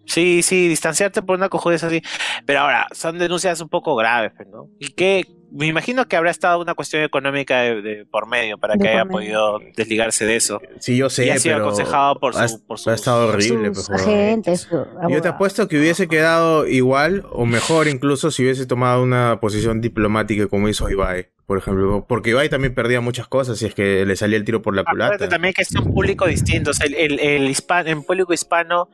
Sí, 0.06 0.42
sí, 0.42 0.68
distanciarte 0.68 1.22
por 1.22 1.36
una 1.36 1.48
cojudez 1.48 1.84
así. 1.84 2.02
Pero 2.44 2.60
ahora, 2.60 2.86
son 2.92 3.18
denuncias 3.18 3.60
un 3.60 3.68
poco 3.68 3.94
graves, 3.96 4.32
¿no? 4.52 4.68
Y 4.80 4.92
que 4.94 5.24
me 5.54 5.66
imagino 5.66 6.06
que 6.08 6.16
habrá 6.16 6.30
estado 6.30 6.60
una 6.60 6.74
cuestión 6.74 7.02
económica 7.02 7.60
de, 7.60 7.82
de 7.82 8.06
por 8.06 8.26
medio 8.26 8.56
para 8.58 8.74
De 8.74 8.78
que 8.80 8.84
por 8.84 8.90
haya 8.94 9.04
medio. 9.04 9.12
podido 9.12 9.58
desligarse 9.76 10.24
de 10.24 10.36
eso. 10.36 10.60
Sí, 10.80 10.96
yo 10.96 11.08
sé, 11.10 11.26
y 11.26 11.30
ha 11.30 11.38
sido 11.38 11.56
pero 11.56 11.66
aconsejado 11.66 12.18
por 12.18 12.36
ha, 12.36 12.48
su, 12.48 12.66
por 12.66 12.76
ha 12.76 12.78
sus- 12.78 12.92
estado 12.94 13.28
horrible. 13.28 13.74
Sus 13.74 13.88
pues, 13.88 14.02
agentes, 14.02 14.68
Yo 15.10 15.20
te 15.22 15.28
apuesto 15.28 15.68
que 15.68 15.78
hubiese 15.78 16.08
quedado 16.08 16.66
igual 16.66 17.24
o 17.30 17.44
mejor 17.46 17.86
incluso 17.86 18.30
si 18.30 18.42
hubiese 18.42 18.64
tomado 18.66 19.02
una 19.02 19.40
posición 19.40 19.80
diplomática 19.82 20.46
como 20.48 20.68
hizo 20.70 20.88
Ibai, 20.90 21.28
por 21.46 21.58
ejemplo. 21.58 22.06
Porque 22.08 22.30
Ibai 22.30 22.48
también 22.48 22.74
perdía 22.74 23.02
muchas 23.02 23.28
cosas 23.28 23.58
si 23.58 23.66
es 23.66 23.74
que 23.74 24.04
le 24.06 24.16
salía 24.16 24.38
el 24.38 24.44
tiro 24.44 24.62
por 24.62 24.74
la 24.74 24.80
Acuérdate 24.82 25.16
culata. 25.18 25.28
también 25.28 25.52
que 25.54 25.62
es 25.62 25.70
un 25.74 25.92
público 25.92 26.26
distinto. 26.26 26.70
o 26.70 26.74
sea, 26.74 26.86
el, 26.86 26.94
el, 26.94 27.20
el 27.20 27.48
hispano, 27.48 27.90
el 27.90 28.02
público 28.02 28.32
hispano, 28.32 28.88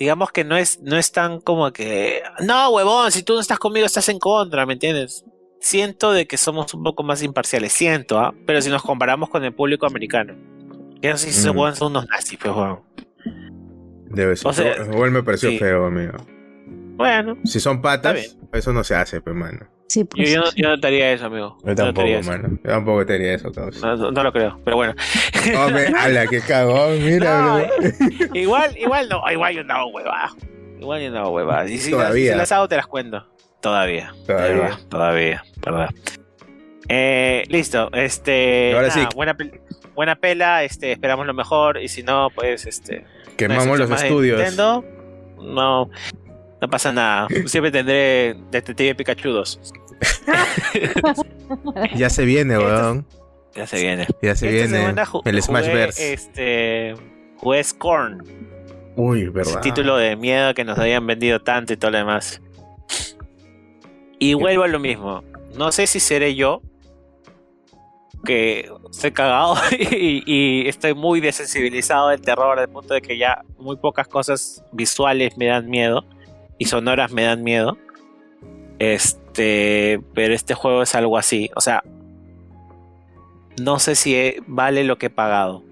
digamos 0.00 0.32
que 0.32 0.44
no 0.44 0.56
es, 0.56 0.80
no 0.80 0.96
es 0.96 1.12
tan 1.12 1.40
como 1.40 1.72
que, 1.72 2.22
no, 2.40 2.70
huevón, 2.70 3.12
si 3.12 3.22
tú 3.22 3.34
no 3.34 3.40
estás 3.40 3.58
conmigo 3.58 3.84
estás 3.86 4.08
en 4.08 4.18
contra, 4.18 4.64
¿me 4.66 4.72
entiendes? 4.72 5.24
Siento 5.60 6.12
de 6.12 6.26
que 6.26 6.38
somos 6.38 6.72
un 6.72 6.82
poco 6.82 7.02
más 7.02 7.22
imparciales, 7.22 7.72
siento, 7.72 8.18
¿ah? 8.18 8.34
Pero 8.46 8.62
si 8.62 8.70
nos 8.70 8.82
comparamos 8.82 9.28
con 9.28 9.44
el 9.44 9.52
público 9.54 9.86
americano, 9.86 10.34
que 11.02 11.08
esos 11.10 11.20
sí 11.20 11.46
Mm. 11.48 11.50
huevón, 11.50 11.76
son 11.76 11.92
unos 11.92 12.08
nazis, 12.08 12.38
pues, 12.42 12.54
huevón. 12.56 12.80
Debe 14.06 14.36
ser. 14.36 14.48
o 14.48 14.52
sea, 14.54 14.76
Igual 14.86 15.10
me 15.10 15.22
pareció 15.22 15.50
sí. 15.50 15.58
feo, 15.58 15.84
amigo. 15.86 16.14
Bueno, 16.96 17.36
Si 17.44 17.60
son 17.60 17.80
patas, 17.82 18.36
eso 18.52 18.72
no 18.72 18.82
se 18.84 18.94
hace, 18.94 19.20
pues, 19.20 19.36
mano. 19.36 19.66
Sí, 19.90 20.00
yo, 20.00 20.06
pues. 20.06 20.30
yo 20.30 20.40
no, 20.40 20.46
yo 20.54 20.68
no 20.68 20.78
te 20.80 20.86
haría 20.86 21.10
eso, 21.12 21.26
amigo. 21.26 21.56
Yo 21.62 21.66
no 21.68 21.74
te 21.74 21.82
tampoco, 21.82 22.22
mano. 22.24 22.48
Yo 22.62 22.70
tampoco 22.70 23.06
te 23.06 23.14
haría 23.14 23.34
eso, 23.34 23.50
causa. 23.50 23.84
No, 23.86 23.96
no- 23.96 24.10
no 24.12 24.22
lo 24.22 24.32
creo, 24.32 24.60
pero 24.64 24.76
bueno. 24.76 24.94
Hombre, 25.58 25.86
ala, 25.98 26.26
qué 26.28 26.40
cagón, 26.40 27.04
mira, 27.04 27.40
No, 27.40 27.54
bro. 27.56 27.68
igual, 28.34 28.76
igual 28.78 29.08
no, 29.08 29.22
igual 29.32 29.54
yo 29.54 29.60
andaba 29.62 29.86
huevada. 29.86 30.30
Igual 30.78 31.00
yo 31.00 31.06
andaba 31.08 31.28
huevada. 31.28 31.68
Y 31.68 31.78
si, 31.78 31.90
Todavía. 31.90 32.26
las, 32.30 32.34
si 32.34 32.38
las 32.38 32.52
hago, 32.52 32.68
te 32.68 32.76
las 32.76 32.86
cuento. 32.86 33.26
Todavía. 33.60 34.14
Todavía. 34.26 34.78
Todavía, 34.88 35.44
verdad. 35.60 35.90
Eh, 36.88 37.44
listo, 37.48 37.90
este. 37.92 38.72
Ahora 38.74 38.88
nada, 38.88 39.00
sí. 39.00 39.06
Buena, 39.16 39.36
pel- 39.36 39.60
buena 39.94 40.16
pela, 40.16 40.62
este, 40.64 40.92
esperamos 40.92 41.26
lo 41.26 41.34
mejor. 41.34 41.78
Y 41.82 41.88
si 41.88 42.02
no, 42.02 42.28
pues 42.34 42.64
este. 42.66 43.04
Quemamos 43.36 43.66
no 43.66 43.76
los 43.76 43.90
estudios. 44.02 44.38
Nintendo, 44.38 44.84
no, 45.40 45.90
no 46.60 46.70
pasa 46.70 46.92
nada. 46.92 47.26
Siempre 47.46 47.70
tendré 47.70 48.36
Detective 48.50 48.94
Pikachu 48.94 49.30
2. 49.30 49.60
Ya 51.96 52.10
se 52.10 52.24
viene, 52.24 52.54
Esto 52.54 52.66
es- 52.66 52.72
weón. 52.82 53.06
Ya 53.54 53.66
se 53.66 53.80
viene. 53.80 54.06
Ya 54.22 54.36
se 54.36 54.46
Esta 54.62 54.76
viene 54.78 54.90
el 55.00 55.04
jugué, 55.06 55.42
Smashverse. 55.42 56.12
Este. 56.12 56.94
Jugué 57.38 57.64
Scorn. 57.64 58.22
Uy, 58.96 59.22
Ese 59.22 59.30
verdad. 59.30 59.60
título 59.60 59.96
de 59.96 60.14
miedo 60.16 60.54
que 60.54 60.64
nos 60.64 60.78
habían 60.78 61.06
vendido 61.06 61.40
tanto 61.40 61.72
y 61.72 61.76
todo 61.76 61.90
lo 61.90 61.98
demás. 61.98 62.40
Y 64.18 64.34
vuelvo 64.34 64.62
a 64.64 64.68
lo 64.68 64.78
mismo. 64.78 65.24
No 65.56 65.72
sé 65.72 65.86
si 65.88 65.98
seré 65.98 66.34
yo 66.36 66.62
que 68.24 68.70
estoy 68.90 69.10
cagado 69.12 69.54
y, 69.78 70.22
y 70.26 70.68
estoy 70.68 70.94
muy 70.94 71.20
desensibilizado 71.20 72.08
del 72.10 72.20
terror 72.20 72.58
al 72.58 72.68
punto 72.68 72.94
de 72.94 73.00
que 73.02 73.16
ya 73.18 73.42
muy 73.58 73.76
pocas 73.78 74.06
cosas 74.06 74.62
visuales 74.72 75.36
me 75.38 75.46
dan 75.46 75.68
miedo 75.70 76.04
y 76.58 76.66
sonoras 76.66 77.10
me 77.12 77.24
dan 77.24 77.42
miedo. 77.42 77.76
Este, 78.78 79.29
pero 80.14 80.34
este 80.34 80.54
juego 80.54 80.82
es 80.82 80.94
algo 80.94 81.16
así, 81.18 81.50
o 81.56 81.60
sea, 81.60 81.82
no 83.60 83.78
sé 83.78 83.94
si 83.94 84.14
eh, 84.14 84.42
vale 84.46 84.84
lo 84.84 84.96
que 84.98 85.06
he 85.06 85.10
pagado 85.10 85.62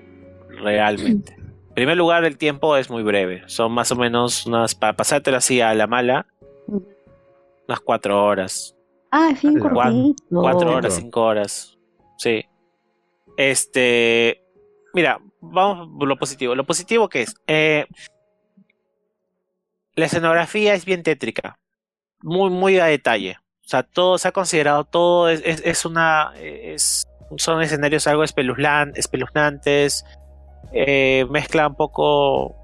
realmente. 0.48 1.34
En 1.34 1.74
primer 1.74 1.96
lugar, 1.96 2.24
el 2.24 2.36
tiempo 2.36 2.76
es 2.76 2.90
muy 2.90 3.02
breve. 3.04 3.42
Son 3.46 3.70
más 3.72 3.92
o 3.92 3.96
menos 3.96 4.46
unas, 4.46 4.74
para 4.74 4.94
pasártelo 4.96 5.36
así 5.36 5.60
a 5.60 5.72
la 5.74 5.86
mala, 5.86 6.26
unas 6.66 7.80
cuatro 7.84 8.24
horas. 8.24 8.74
Ah, 9.12 9.30
es 9.32 9.40
bien 9.42 9.58
Cuatro- 9.60 10.72
horas, 10.74 10.94
cinco 10.96 11.22
horas. 11.22 11.78
Sí. 12.18 12.44
Este. 13.36 14.42
Mira, 14.92 15.20
vamos 15.40 15.88
por 15.98 16.08
lo 16.08 16.16
positivo. 16.18 16.54
Lo 16.56 16.64
positivo 16.66 17.08
que 17.08 17.22
es. 17.22 17.34
Eh, 17.46 17.86
la 19.94 20.06
escenografía 20.06 20.74
es 20.74 20.84
bien 20.84 21.02
tétrica. 21.02 21.58
Muy, 22.22 22.50
muy 22.50 22.78
a 22.80 22.86
detalle. 22.86 23.38
O 23.68 23.70
sea, 23.70 23.82
todo 23.82 24.16
se 24.16 24.26
ha 24.28 24.32
considerado, 24.32 24.84
todo 24.84 25.28
es, 25.28 25.42
es, 25.44 25.60
es 25.62 25.84
una. 25.84 26.32
Es, 26.40 27.06
son 27.36 27.60
escenarios 27.60 28.06
algo 28.06 28.24
espeluzlan- 28.24 28.92
espeluznantes. 28.96 30.06
eh, 30.72 31.26
mezcla 31.28 31.66
un 31.68 31.74
poco. 31.74 32.56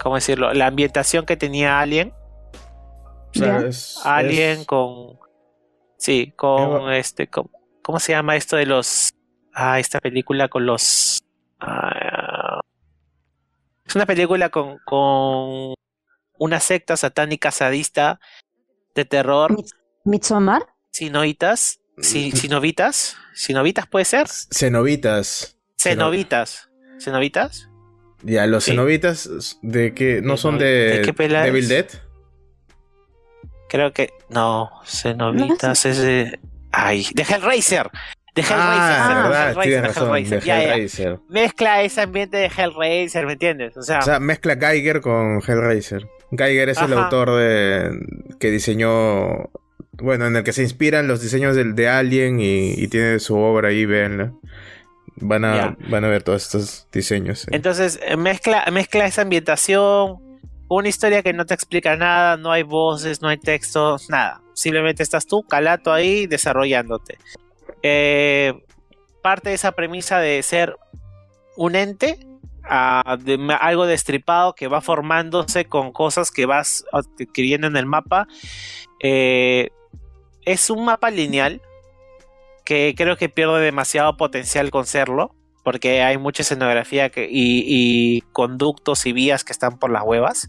¿Cómo 0.00 0.14
decirlo? 0.14 0.54
La 0.54 0.68
ambientación 0.68 1.26
que 1.26 1.36
tenía 1.36 1.80
Alien. 1.80 2.12
O 3.34 3.38
sea, 3.38 3.60
Ya. 3.62 3.66
es- 3.66 3.98
Alien 4.04 4.60
es- 4.60 4.66
con. 4.66 5.18
Sí, 5.96 6.32
con 6.36 6.62
Eva- 6.82 6.96
este. 6.96 7.26
con- 7.28 7.50
¿Cómo 7.82 7.98
se 7.98 8.12
llama 8.12 8.36
esto 8.36 8.54
de 8.56 8.66
los. 8.66 9.10
Ah, 9.52 9.80
esta 9.80 9.98
película 9.98 10.46
con 10.46 10.66
los. 10.66 11.18
ah, 11.58 12.60
es 13.84 13.96
una 13.96 14.06
película 14.06 14.50
con, 14.50 14.78
con 14.84 15.74
una 16.38 16.60
secta 16.60 16.96
satánica 16.96 17.50
sadista 17.50 18.20
de 18.94 19.04
terror. 19.04 19.56
Midsommar. 20.04 20.62
Sinovitas. 20.90 21.80
Si, 22.00 22.30
sinovitas. 22.32 23.16
Sinovitas 23.34 23.86
puede 23.86 24.04
ser. 24.04 24.26
Cenobitas. 24.28 25.56
Cenovitas. 25.76 26.68
¿Cenovitas? 27.00 27.68
Ya, 28.22 28.46
los 28.46 28.64
Sí. 28.64 28.72
cenobitas 28.72 29.58
de 29.62 29.94
que 29.94 30.20
no 30.22 30.36
son 30.36 30.58
de, 30.58 30.98
¿De 30.98 31.02
qué 31.02 31.12
pela? 31.12 31.44
Dead. 31.44 31.86
Creo 33.68 33.92
que. 33.92 34.10
No, 34.28 34.70
Cenovitas 34.84 35.84
es 35.86 35.98
de. 35.98 36.40
Ay, 36.72 37.06
de 37.14 37.22
Hellraiser. 37.22 37.90
De 38.34 38.42
Hellraiser. 38.42 38.58
Ah, 38.58 39.50
Hellraiser, 39.50 39.82
verdad, 39.82 40.02
Hellraiser, 40.02 40.42
de. 40.42 40.50
Hellraiser. 40.50 41.18
Mezcla 41.28 41.82
ese 41.82 42.00
ambiente 42.00 42.36
de 42.38 42.46
Hellraiser, 42.46 43.26
¿me 43.26 43.32
entiendes? 43.34 43.76
O 43.76 43.82
sea, 43.82 43.98
O 44.00 44.02
sea, 44.02 44.20
mezcla 44.20 44.56
Geiger 44.56 45.00
con 45.00 45.40
Hellraiser. 45.46 46.06
Geiger 46.30 46.68
es 46.68 46.80
el 46.80 46.92
autor 46.92 47.34
de 47.36 47.90
que 48.38 48.50
diseñó, 48.50 49.50
bueno, 49.92 50.26
en 50.26 50.36
el 50.36 50.44
que 50.44 50.52
se 50.52 50.62
inspiran 50.62 51.08
los 51.08 51.20
diseños 51.20 51.56
del 51.56 51.74
de 51.74 51.88
Alien 51.88 52.40
y, 52.40 52.72
y 52.72 52.88
tiene 52.88 53.18
su 53.18 53.36
obra 53.36 53.68
ahí, 53.68 53.86
véanla. 53.86 54.32
Van 55.20 55.44
a, 55.44 55.76
van 55.88 56.04
a 56.04 56.08
ver 56.08 56.22
todos 56.22 56.44
estos 56.44 56.86
diseños. 56.92 57.40
sí. 57.40 57.46
entonces 57.50 57.98
eh, 58.06 58.16
mezcla, 58.16 58.64
mezcla 58.72 59.06
esa 59.06 59.22
ambientación. 59.22 60.18
Una 60.68 60.88
historia 60.88 61.22
que 61.22 61.32
no 61.32 61.46
te 61.46 61.54
explica 61.54 61.96
nada, 61.96 62.36
no 62.36 62.52
hay 62.52 62.62
voces, 62.62 63.22
no 63.22 63.28
hay 63.28 63.38
texto, 63.38 63.96
nada. 64.08 64.42
Simplemente 64.52 65.02
estás 65.02 65.26
tú, 65.26 65.42
calato 65.42 65.92
ahí, 65.92 66.26
desarrollándote. 66.26 67.18
Eh, 67.82 68.52
parte 69.22 69.48
de 69.48 69.54
esa 69.54 69.72
premisa 69.72 70.18
de 70.18 70.42
ser 70.42 70.76
un 71.56 71.74
ente, 71.74 72.18
de 73.20 73.56
algo 73.60 73.86
destripado 73.86 74.54
que 74.54 74.68
va 74.68 74.80
formándose 74.80 75.64
con 75.64 75.92
cosas 75.92 76.30
que 76.30 76.46
vas 76.46 76.84
adquiriendo 76.92 77.66
en 77.66 77.76
el 77.76 77.86
mapa. 77.86 78.26
Eh, 79.00 79.70
es 80.44 80.70
un 80.70 80.84
mapa 80.84 81.10
lineal 81.10 81.60
que 82.64 82.94
creo 82.96 83.16
que 83.16 83.28
pierde 83.28 83.60
demasiado 83.60 84.16
potencial 84.16 84.70
con 84.70 84.86
serlo, 84.86 85.34
porque 85.64 86.02
hay 86.02 86.18
mucha 86.18 86.42
escenografía 86.42 87.10
que- 87.10 87.28
y, 87.30 87.64
y 87.66 88.20
conductos 88.32 89.06
y 89.06 89.12
vías 89.12 89.44
que 89.44 89.52
están 89.52 89.78
por 89.78 89.90
las 89.90 90.02
huevas. 90.02 90.48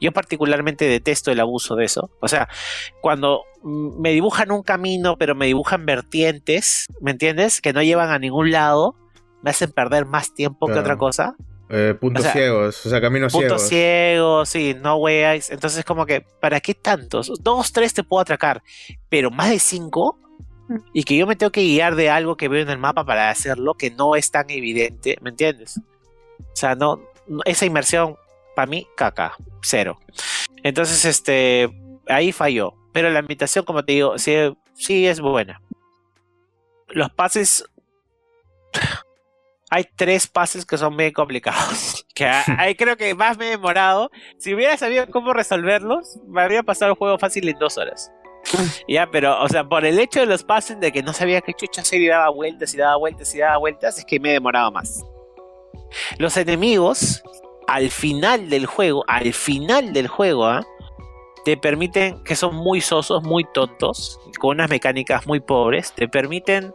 Yo 0.00 0.12
particularmente 0.12 0.86
detesto 0.86 1.30
el 1.30 1.40
abuso 1.40 1.76
de 1.76 1.86
eso. 1.86 2.10
O 2.20 2.28
sea, 2.28 2.48
cuando 3.00 3.44
me 3.62 4.10
dibujan 4.10 4.50
un 4.50 4.62
camino, 4.62 5.16
pero 5.16 5.34
me 5.34 5.46
dibujan 5.46 5.86
vertientes, 5.86 6.86
¿me 7.00 7.12
entiendes? 7.12 7.60
Que 7.62 7.72
no 7.72 7.82
llevan 7.82 8.10
a 8.10 8.18
ningún 8.18 8.50
lado, 8.50 8.96
me 9.42 9.50
hacen 9.50 9.72
perder 9.72 10.04
más 10.04 10.34
tiempo 10.34 10.66
que 10.66 10.74
otra 10.80 10.94
cosa. 10.98 11.36
Eh, 11.76 11.92
puntos 12.00 12.20
o 12.20 12.22
sea, 12.22 12.32
ciegos, 12.32 12.86
o 12.86 12.88
sea, 12.88 13.00
caminos 13.00 13.32
Puntos 13.32 13.62
ciegos. 13.66 13.68
ciegos, 13.68 14.48
sí, 14.48 14.76
no 14.80 14.96
weas. 14.96 15.50
Entonces, 15.50 15.84
como 15.84 16.06
que, 16.06 16.20
¿para 16.20 16.60
qué 16.60 16.72
tantos? 16.74 17.32
Dos, 17.42 17.72
tres 17.72 17.92
te 17.92 18.04
puedo 18.04 18.20
atracar, 18.20 18.62
pero 19.08 19.30
más 19.30 19.50
de 19.50 19.58
cinco. 19.58 20.18
Y 20.92 21.02
que 21.02 21.16
yo 21.16 21.26
me 21.26 21.34
tengo 21.36 21.50
que 21.52 21.62
guiar 21.62 21.94
de 21.96 22.10
algo 22.10 22.36
que 22.36 22.48
veo 22.48 22.62
en 22.62 22.70
el 22.70 22.78
mapa 22.78 23.04
para 23.04 23.28
hacerlo, 23.28 23.74
que 23.74 23.90
no 23.90 24.14
es 24.16 24.30
tan 24.30 24.48
evidente, 24.50 25.18
¿me 25.20 25.30
entiendes? 25.30 25.78
O 26.38 26.56
sea, 26.56 26.74
no, 26.76 27.02
no- 27.26 27.42
esa 27.44 27.66
inmersión, 27.66 28.16
para 28.54 28.66
mí, 28.66 28.86
caca, 28.96 29.34
cero. 29.62 29.98
Entonces, 30.62 31.04
este, 31.04 31.68
ahí 32.08 32.30
falló. 32.32 32.74
Pero 32.92 33.10
la 33.10 33.18
invitación, 33.18 33.64
como 33.64 33.84
te 33.84 33.92
digo, 33.92 34.16
sí, 34.16 34.32
sí 34.74 35.06
es 35.06 35.20
buena. 35.20 35.60
Los 36.88 37.10
pases. 37.10 37.64
Hay 39.74 39.88
tres 39.96 40.28
pases 40.28 40.64
que 40.64 40.78
son 40.78 40.96
bien 40.96 41.12
complicados. 41.12 42.06
Que 42.14 42.26
ahí 42.26 42.76
creo 42.76 42.96
que 42.96 43.12
más 43.16 43.36
me 43.36 43.48
he 43.48 43.50
demorado. 43.50 44.08
Si 44.38 44.54
hubiera 44.54 44.76
sabido 44.76 45.04
cómo 45.10 45.32
resolverlos, 45.32 46.20
me 46.28 46.42
habría 46.42 46.62
pasado 46.62 46.92
el 46.92 46.96
juego 46.96 47.18
fácil 47.18 47.48
en 47.48 47.58
dos 47.58 47.76
horas. 47.76 48.12
Ya, 48.86 49.10
pero, 49.10 49.42
o 49.42 49.48
sea, 49.48 49.68
por 49.68 49.84
el 49.84 49.98
hecho 49.98 50.20
de 50.20 50.26
los 50.26 50.44
pases 50.44 50.78
de 50.78 50.92
que 50.92 51.02
no 51.02 51.12
sabía 51.12 51.40
qué 51.40 51.54
chucha 51.54 51.80
hacer 51.80 52.00
y 52.00 52.06
daba 52.06 52.28
vueltas 52.28 52.72
y 52.72 52.76
daba 52.76 52.94
vueltas 52.98 53.34
y 53.34 53.38
daba 53.38 53.56
vueltas, 53.56 53.98
es 53.98 54.04
que 54.04 54.20
me 54.20 54.30
he 54.30 54.32
demorado 54.34 54.70
más. 54.70 55.02
Los 56.18 56.36
enemigos, 56.36 57.24
al 57.66 57.90
final 57.90 58.48
del 58.50 58.66
juego, 58.66 59.02
al 59.08 59.32
final 59.32 59.92
del 59.92 60.06
juego, 60.06 60.46
¿ah? 60.46 60.64
te 61.44 61.56
permiten, 61.56 62.22
que 62.22 62.36
son 62.36 62.54
muy 62.54 62.80
sosos, 62.80 63.24
muy 63.24 63.44
tontos, 63.52 64.20
con 64.38 64.50
unas 64.50 64.70
mecánicas 64.70 65.26
muy 65.26 65.40
pobres, 65.40 65.92
te 65.92 66.06
permiten 66.06 66.72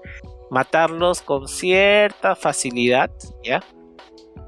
matarlos 0.49 1.21
con 1.21 1.47
cierta 1.47 2.35
facilidad, 2.35 3.11
¿ya? 3.43 3.63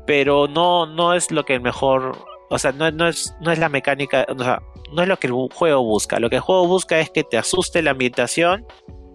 Pero 0.05 0.47
no, 0.47 0.85
no 0.85 1.13
es 1.13 1.31
lo 1.31 1.43
que 1.43 1.55
el 1.55 1.61
mejor, 1.61 2.17
o 2.49 2.57
sea, 2.57 2.71
no, 2.71 2.89
no 2.91 3.07
es, 3.07 3.35
no 3.41 3.51
es 3.51 3.59
la 3.59 3.69
mecánica, 3.69 4.25
o 4.29 4.43
sea, 4.43 4.61
no 4.93 5.03
es 5.03 5.07
lo 5.07 5.17
que 5.17 5.27
el 5.27 5.33
juego 5.33 5.83
busca. 5.83 6.19
Lo 6.19 6.29
que 6.29 6.37
el 6.37 6.41
juego 6.41 6.67
busca 6.67 6.99
es 6.99 7.09
que 7.09 7.23
te 7.23 7.37
asuste 7.37 7.81
la 7.81 7.91
ambientación 7.91 8.65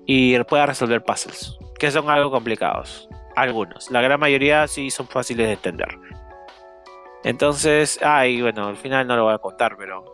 y 0.07 0.39
puedas 0.45 0.69
resolver 0.69 1.03
puzzles, 1.03 1.59
que 1.79 1.91
son 1.91 2.09
algo 2.09 2.31
complicados. 2.31 3.09
Algunos, 3.35 3.91
la 3.91 4.01
gran 4.01 4.19
mayoría 4.19 4.67
sí 4.67 4.91
son 4.91 5.07
fáciles 5.09 5.47
de 5.47 5.53
entender. 5.55 5.89
Entonces, 7.25 7.99
ay, 8.03 8.41
bueno, 8.41 8.69
al 8.69 8.77
final 8.77 9.07
no 9.07 9.17
lo 9.17 9.25
voy 9.25 9.35
a 9.35 9.39
contar, 9.39 9.77
pero 9.77 10.05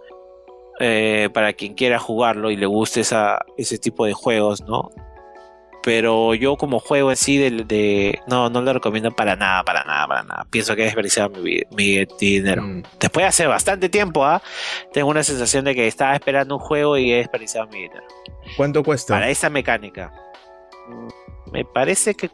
eh, 0.81 1.29
para 1.33 1.53
quien 1.53 1.75
quiera 1.75 1.99
jugarlo 1.99 2.51
y 2.51 2.57
le 2.57 2.67
guste 2.67 3.03
ese 3.03 3.79
tipo 3.79 4.07
de 4.07 4.15
juegos, 4.15 4.63
¿no? 4.63 4.91
Pero 5.85 6.35
yo 6.35 6.57
como 6.57 6.79
juego 6.79 7.11
en 7.11 7.17
sí 7.17 7.39
de, 7.39 7.51
de- 7.65 8.21
no, 8.29 8.49
no 8.51 8.63
lo 8.63 8.73
recomiendo 8.73 9.11
para 9.11 9.35
nada, 9.35 9.65
para 9.65 9.83
nada, 9.85 10.07
para 10.07 10.23
nada. 10.23 10.47
Pienso 10.51 10.77
que 10.77 10.83
he 10.83 10.85
desperdiciado 10.85 11.31
mi, 11.41 12.05
dinero. 12.21 12.63
Mm. 12.63 12.83
Después 13.01 13.25
de 13.25 13.29
hace 13.29 13.47
bastante 13.49 13.89
tiempo, 13.89 14.25
¿ah? 14.25 14.41
tengo 14.93 15.09
una 15.09 15.25
sensación 15.25 15.65
de 15.65 15.75
que 15.75 15.89
estaba 15.89 16.15
esperando 16.15 16.55
un 16.57 16.61
juego 16.61 16.97
y 16.97 17.13
he 17.13 17.17
desperdiciado 17.17 17.67
mi 17.67 17.83
dinero. 17.83 18.05
¿Cuánto 18.57 18.85
cuesta? 18.85 19.15
Para 19.15 19.29
esa 19.29 19.51
mecánica. 19.51 20.13
Me 21.53 21.65
parece 21.65 22.15
que 22.15 22.31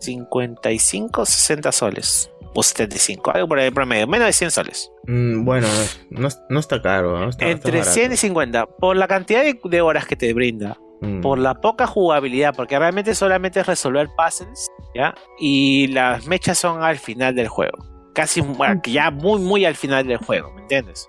55, 0.00 1.26
60 1.26 1.72
soles. 1.72 2.30
O 2.56 2.62
75, 2.62 3.32
algo 3.34 3.48
por 3.48 3.58
el 3.58 3.72
promedio. 3.72 4.06
Menos 4.06 4.26
de 4.26 4.32
100 4.32 4.50
soles. 4.52 4.90
Mm, 5.06 5.44
bueno, 5.44 5.66
no, 6.10 6.28
no 6.48 6.60
está 6.60 6.80
caro. 6.80 7.18
¿no? 7.18 7.28
Está- 7.30 7.46
está 7.46 7.50
Entre 7.68 7.78
barato. 7.78 7.92
100 7.92 8.12
y 8.12 8.16
50. 8.16 8.66
Por 8.66 8.96
la 8.96 9.08
cantidad 9.08 9.42
de, 9.42 9.58
de 9.64 9.80
horas 9.80 10.06
que 10.06 10.14
te 10.14 10.32
brinda. 10.32 10.78
Mm. 11.00 11.20
Por 11.20 11.38
la 11.38 11.54
poca 11.54 11.86
jugabilidad. 11.86 12.54
Porque 12.54 12.78
realmente 12.78 13.14
solamente 13.14 13.60
es 13.60 13.66
resolver 13.66 14.08
puzzles. 14.16 14.68
¿Ya? 14.94 15.14
Y 15.38 15.88
las 15.88 16.26
mechas 16.26 16.58
son 16.58 16.82
al 16.82 16.98
final 16.98 17.34
del 17.34 17.48
juego. 17.48 17.78
Casi 18.14 18.42
que 18.82 18.92
ya 18.92 19.10
muy, 19.10 19.40
muy 19.40 19.64
al 19.64 19.74
final 19.74 20.06
del 20.06 20.18
juego. 20.18 20.52
¿Me 20.52 20.62
entiendes? 20.62 21.08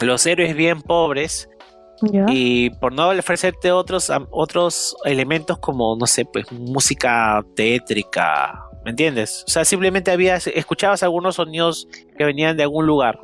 Los 0.00 0.24
héroes 0.26 0.54
bien 0.54 0.80
pobres 0.82 1.48
Ya. 2.02 2.24
y 2.28 2.70
por 2.70 2.92
no 2.92 3.08
ofrecerte 3.08 3.72
otros, 3.72 4.12
otros 4.30 4.96
elementos 5.04 5.58
como, 5.58 5.96
no 5.96 6.06
sé, 6.06 6.24
pues 6.24 6.50
música 6.52 7.44
tétrica, 7.56 8.64
¿me 8.84 8.90
entiendes? 8.92 9.42
O 9.48 9.50
sea, 9.50 9.64
simplemente 9.64 10.12
había, 10.12 10.36
escuchabas 10.36 11.02
algunos 11.02 11.34
sonidos 11.34 11.88
que 12.16 12.24
venían 12.24 12.56
de 12.56 12.62
algún 12.62 12.86
lugar, 12.86 13.18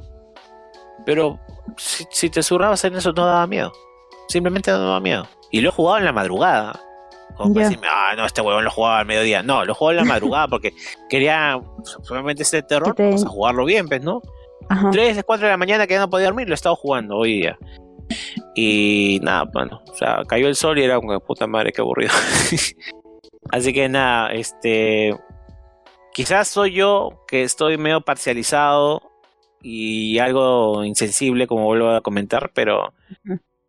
pero 1.06 1.38
si, 1.76 2.04
si 2.10 2.28
te 2.30 2.42
zurrabas 2.42 2.84
en 2.84 2.96
eso 2.96 3.12
no 3.12 3.24
daba 3.24 3.46
miedo, 3.46 3.72
simplemente 4.28 4.70
no 4.70 4.78
daba 4.78 5.00
miedo. 5.00 5.26
Y 5.50 5.60
lo 5.60 5.68
he 5.68 5.72
jugado 5.72 5.98
en 5.98 6.04
la 6.04 6.12
madrugada. 6.12 6.80
Como 7.36 7.52
para 7.54 7.66
decirme, 7.68 7.88
ah, 7.90 8.14
no, 8.16 8.26
este 8.26 8.40
huevón 8.42 8.64
lo 8.64 8.70
jugaba 8.70 9.00
al 9.00 9.06
mediodía. 9.06 9.42
No, 9.42 9.64
lo 9.64 9.74
jugaba 9.74 9.98
en 10.00 10.06
la 10.08 10.12
madrugada 10.14 10.48
porque 10.48 10.72
quería 11.08 11.60
solamente 12.02 12.42
ese 12.44 12.62
terror, 12.62 12.94
te- 12.94 13.02
vamos 13.04 13.24
a 13.24 13.28
jugarlo 13.28 13.64
bien, 13.64 13.88
pues, 13.88 14.02
¿no? 14.02 14.20
Ajá. 14.68 14.90
3, 14.92 15.22
4 15.26 15.46
de 15.46 15.50
la 15.52 15.56
mañana 15.56 15.86
que 15.86 15.94
ya 15.94 16.00
no 16.00 16.08
podía 16.10 16.26
dormir, 16.26 16.48
lo 16.48 16.54
he 16.54 16.56
estado 16.56 16.76
jugando 16.76 17.16
hoy 17.16 17.40
día. 17.40 17.58
Y 18.54 19.18
nada, 19.22 19.44
bueno, 19.52 19.82
o 19.90 19.94
sea, 19.94 20.22
cayó 20.28 20.46
el 20.48 20.54
sol 20.54 20.78
y 20.78 20.84
era 20.84 20.96
como 21.00 21.18
puta 21.20 21.46
madre, 21.46 21.72
qué 21.72 21.80
aburrido. 21.80 22.12
Así 23.50 23.72
que 23.72 23.88
nada, 23.88 24.32
este. 24.32 25.16
Quizás 26.12 26.46
soy 26.48 26.72
yo 26.72 27.24
que 27.26 27.42
estoy 27.42 27.76
medio 27.76 28.00
parcializado 28.02 29.02
y 29.60 30.18
algo 30.18 30.84
insensible, 30.84 31.46
como 31.46 31.64
vuelvo 31.64 31.90
a 31.90 32.00
comentar, 32.02 32.52
pero. 32.54 32.92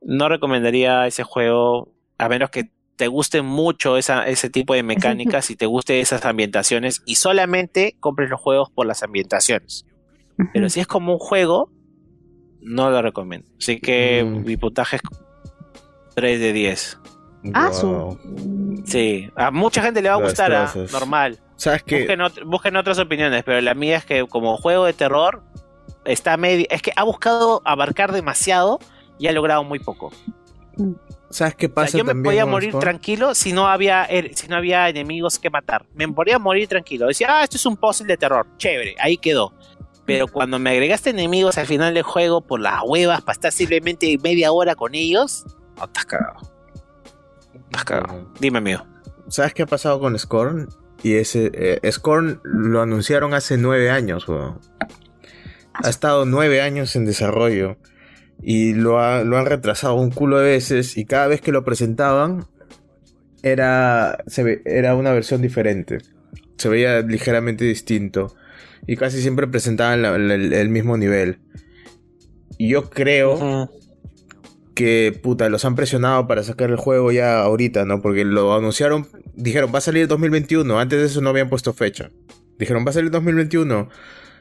No 0.06 0.30
recomendaría 0.30 1.06
ese 1.08 1.24
juego 1.24 1.90
a 2.18 2.30
menos 2.30 2.50
que 2.50 2.70
te 2.96 3.08
guste 3.08 3.42
mucho 3.42 3.98
esa, 3.98 4.26
ese 4.26 4.50
tipo 4.50 4.74
de 4.74 4.82
mecánicas 4.84 5.50
y 5.52 5.58
te 5.58 5.66
guste 5.66 6.00
esas 6.00 6.24
ambientaciones 6.26 7.02
y 7.06 7.16
solamente 7.16 7.98
compres 8.00 8.30
los 8.30 8.40
juegos 8.40 8.70
por 8.70 8.86
las 8.86 9.04
ambientaciones. 9.04 9.86
Pero 10.54 10.70
si 10.70 10.80
es 10.80 10.88
como 10.88 11.12
un 11.14 11.20
juego, 11.20 11.70
no 12.62 12.90
lo 12.90 13.02
recomiendo. 13.02 13.48
Así 13.60 13.80
que 13.82 14.24
Mm. 14.24 14.46
mi 14.46 14.56
puntaje 14.58 14.96
es 14.98 15.02
3 16.16 16.40
de 16.40 16.54
10. 16.54 16.98
Ah, 17.54 17.72
su- 17.74 17.88
Wow. 17.88 18.20
Sí, 18.86 19.30
a 19.36 19.52
mucha 19.52 19.82
gente 19.82 20.02
le 20.02 20.10
va 20.10 20.16
a 20.16 20.22
gustar, 20.22 20.54
¿ah? 20.54 20.72
normal. 20.94 21.40
¿Sabes 21.58 21.84
qué? 21.84 22.00
Busquen, 22.00 22.20
ot- 22.22 22.46
busquen 22.46 22.76
otras 22.78 22.98
opiniones, 23.00 23.44
pero 23.44 23.60
la 23.62 23.74
mía 23.74 23.98
es 23.98 24.06
que 24.06 24.26
como 24.28 24.58
juego 24.58 24.86
de 24.86 24.94
terror 24.94 25.44
está 26.06 26.38
medio... 26.38 26.66
Es 26.70 26.82
que 26.82 26.92
ha 26.96 27.04
buscado 27.04 27.62
abarcar 27.66 28.12
demasiado 28.12 28.80
y 29.20 29.28
ha 29.28 29.32
logrado 29.32 29.64
muy 29.64 29.80
poco. 29.80 30.12
¿Sabes 31.30 31.56
qué 31.56 31.66
O 31.68 31.70
sea, 31.70 31.76
pasa 31.76 31.98
yo 31.98 32.04
me 32.04 32.10
también 32.10 32.24
podía 32.24 32.46
morir 32.46 32.70
Spawn? 32.70 32.82
tranquilo 32.82 33.34
si 33.36 33.54
no 33.54 33.68
había 33.68 34.08
er- 34.10 34.34
si 34.36 34.48
no 34.48 34.56
había 34.58 34.88
enemigos 34.90 35.40
que 35.40 35.50
matar. 35.50 35.86
Me 35.94 36.08
podía 36.08 36.38
morir 36.40 36.68
tranquilo. 36.68 37.08
Decía, 37.08 37.28
ah, 37.40 37.44
esto 37.44 37.58
es 37.58 37.66
un 37.66 37.78
puzzle 37.78 38.08
de 38.08 38.18
terror. 38.18 38.46
Chévere, 38.58 38.96
ahí 39.00 39.18
quedó. 39.18 39.54
Pero 40.06 40.28
cuando 40.28 40.60
me 40.60 40.70
agregaste 40.70 41.10
enemigos 41.10 41.58
al 41.58 41.66
final 41.66 41.94
del 41.94 42.04
juego 42.04 42.42
por 42.42 42.60
las 42.60 42.82
huevas 42.86 43.22
para 43.22 43.34
estar 43.34 43.52
simplemente 43.52 44.18
media 44.22 44.52
hora 44.52 44.76
con 44.76 44.94
ellos, 44.94 45.44
no, 45.78 45.86
estás 45.86 46.06
cagado. 46.06 46.38
Estás 47.54 47.84
cagado. 47.86 48.32
Dime, 48.40 48.60
amigo. 48.60 48.86
¿Sabes 49.30 49.54
qué 49.56 49.64
ha 49.64 49.66
pasado 49.66 50.00
con 50.00 50.18
Scorn? 50.20 50.70
Y 51.02 51.16
ese 51.16 51.52
eh, 51.54 51.92
Scorn 51.92 52.40
lo 52.44 52.82
anunciaron 52.82 53.34
hace 53.34 53.58
nueve 53.58 53.90
años, 53.90 54.28
weón. 54.28 54.60
Ha 55.74 55.90
estado 55.90 56.26
nueve 56.26 56.62
años 56.62 56.96
en 56.96 57.06
desarrollo. 57.06 57.78
Y 58.42 58.74
lo, 58.74 59.00
ha- 59.00 59.24
lo 59.24 59.38
han 59.38 59.46
retrasado 59.46 59.96
un 59.96 60.12
culo 60.12 60.38
de 60.40 60.52
veces. 60.52 60.98
Y 60.98 61.06
cada 61.06 61.28
vez 61.28 61.42
que 61.42 61.52
lo 61.52 61.64
presentaban, 61.64 62.46
era, 63.44 64.24
se 64.28 64.44
ve- 64.44 64.62
era 64.66 64.96
una 64.96 65.12
versión 65.14 65.42
diferente. 65.42 66.00
Se 66.58 66.70
veía 66.70 67.02
ligeramente 67.02 67.66
distinto. 67.66 68.36
Y 68.88 68.98
casi 68.98 69.22
siempre 69.22 69.48
presentaban 69.48 70.02
la- 70.02 70.18
la- 70.18 70.36
el, 70.36 70.70
mismo 70.70 70.98
nivel. 70.98 71.40
Y 72.58 72.70
yo 72.70 72.90
creo 72.90 73.70
que 74.76 75.18
puta, 75.24 75.50
los 75.50 75.64
han 75.66 75.76
presionado 75.76 76.28
para 76.28 76.44
sacar 76.44 76.70
el 76.70 76.76
juego 76.76 77.12
ya 77.12 77.40
ahorita, 77.42 77.86
¿no? 77.86 78.02
Porque 78.02 78.26
lo 78.26 78.54
anunciaron, 78.54 79.08
dijeron, 79.34 79.72
va 79.74 79.80
a 79.80 79.82
salir 79.82 80.08
2021, 80.08 80.80
antes 80.80 81.00
de 81.00 81.06
eso 81.06 81.22
no 81.22 81.30
habían 81.30 81.50
puesto 81.50 81.74
fecha. 81.74 82.12
Dijeron, 82.60 82.86
va 82.86 82.90
a 82.90 82.94
salir 82.94 83.10
2021, 83.12 83.90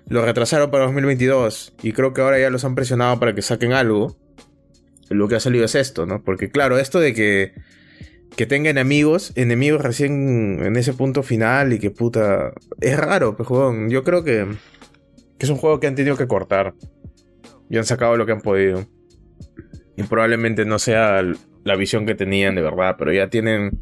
lo 0.07 0.25
retrasaron 0.25 0.71
para 0.71 0.85
2022 0.85 1.75
y 1.83 1.93
creo 1.93 2.13
que 2.13 2.21
ahora 2.21 2.39
ya 2.39 2.51
los 2.51 2.65
han 2.65 2.75
presionado 2.75 3.19
para 3.19 3.35
que 3.35 3.43
saquen 3.43 3.73
algo. 3.73 4.17
Lo 5.11 5.29
que 5.29 5.37
ha 5.37 5.41
salido 5.41 5.65
es 5.65 5.75
esto, 5.75 6.07
¿no? 6.07 6.23
Porque 6.23 6.51
claro, 6.51 6.79
esto 6.79 7.01
de 7.01 7.15
que 7.15 7.53
que 8.37 8.47
tenga 8.47 8.69
enemigos, 8.69 9.33
enemigos 9.37 9.81
recién 9.81 10.59
en 10.65 10.77
ese 10.77 10.93
punto 10.93 11.23
final 11.23 11.73
y 11.73 11.79
que 11.79 11.91
puta, 11.93 12.53
es 12.81 12.99
raro, 12.99 13.37
pues, 13.37 13.47
juegón. 13.47 13.91
Yo 13.91 14.03
creo 14.03 14.25
que 14.25 14.49
que 15.39 15.47
es 15.47 15.51
un 15.51 15.57
juego 15.57 15.81
que 15.81 15.87
han 15.87 15.95
tenido 15.95 16.17
que 16.17 16.27
cortar. 16.27 16.75
Y 17.69 17.77
han 17.77 17.85
sacado 17.85 18.17
lo 18.17 18.27
que 18.27 18.33
han 18.33 18.41
podido. 18.41 18.87
Y 19.97 20.03
probablemente 20.05 20.65
no 20.65 20.79
sea 20.79 21.23
la 21.65 21.77
visión 21.77 22.07
que 22.07 22.15
tenían 22.15 22.55
de 22.55 22.63
verdad, 22.63 22.97
pero 22.99 23.13
ya 23.13 23.29
tienen. 23.29 23.81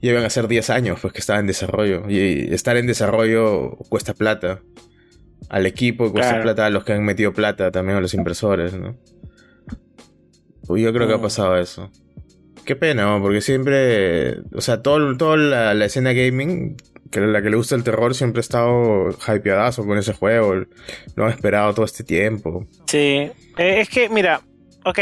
Llevan 0.00 0.24
a 0.24 0.30
ser 0.30 0.48
10 0.48 0.70
años 0.70 0.98
pues 1.00 1.12
que 1.12 1.20
estaba 1.20 1.38
en 1.38 1.46
desarrollo. 1.46 2.04
Y 2.08 2.52
estar 2.52 2.76
en 2.76 2.86
desarrollo 2.86 3.76
cuesta 3.88 4.14
plata. 4.14 4.60
Al 5.48 5.66
equipo 5.66 6.10
cuesta 6.12 6.30
Claro. 6.30 6.44
plata 6.44 6.66
a 6.66 6.70
los 6.70 6.84
que 6.84 6.92
han 6.92 7.04
metido 7.04 7.32
plata 7.32 7.70
también 7.70 7.98
a 7.98 8.00
los 8.00 8.14
impresores, 8.14 8.74
¿no? 8.74 8.96
Pues 10.66 10.82
yo 10.82 10.92
creo 10.92 11.06
que 11.08 11.14
ha 11.14 11.18
Mm. 11.18 11.22
pasado 11.22 11.56
eso. 11.58 11.90
Qué 12.64 12.76
pena, 12.76 13.04
¿no? 13.04 13.20
porque 13.20 13.40
siempre. 13.40 14.38
O 14.54 14.60
sea, 14.60 14.82
todo, 14.82 15.16
toda 15.16 15.36
la, 15.36 15.74
la 15.74 15.84
escena 15.84 16.12
gaming, 16.12 16.76
que 17.10 17.20
la 17.20 17.42
que 17.42 17.50
le 17.50 17.56
gusta 17.56 17.74
el 17.74 17.82
terror, 17.82 18.14
siempre 18.14 18.38
ha 18.38 18.42
estado 18.42 19.10
hypeadazo 19.10 19.84
con 19.84 19.98
ese 19.98 20.12
juego. 20.12 20.54
Lo 21.16 21.24
han 21.24 21.30
esperado 21.30 21.74
todo 21.74 21.84
este 21.84 22.04
tiempo. 22.04 22.66
Sí, 22.86 22.98
eh, 22.98 23.32
es 23.58 23.88
que, 23.88 24.08
mira, 24.08 24.40
ok, 24.84 24.98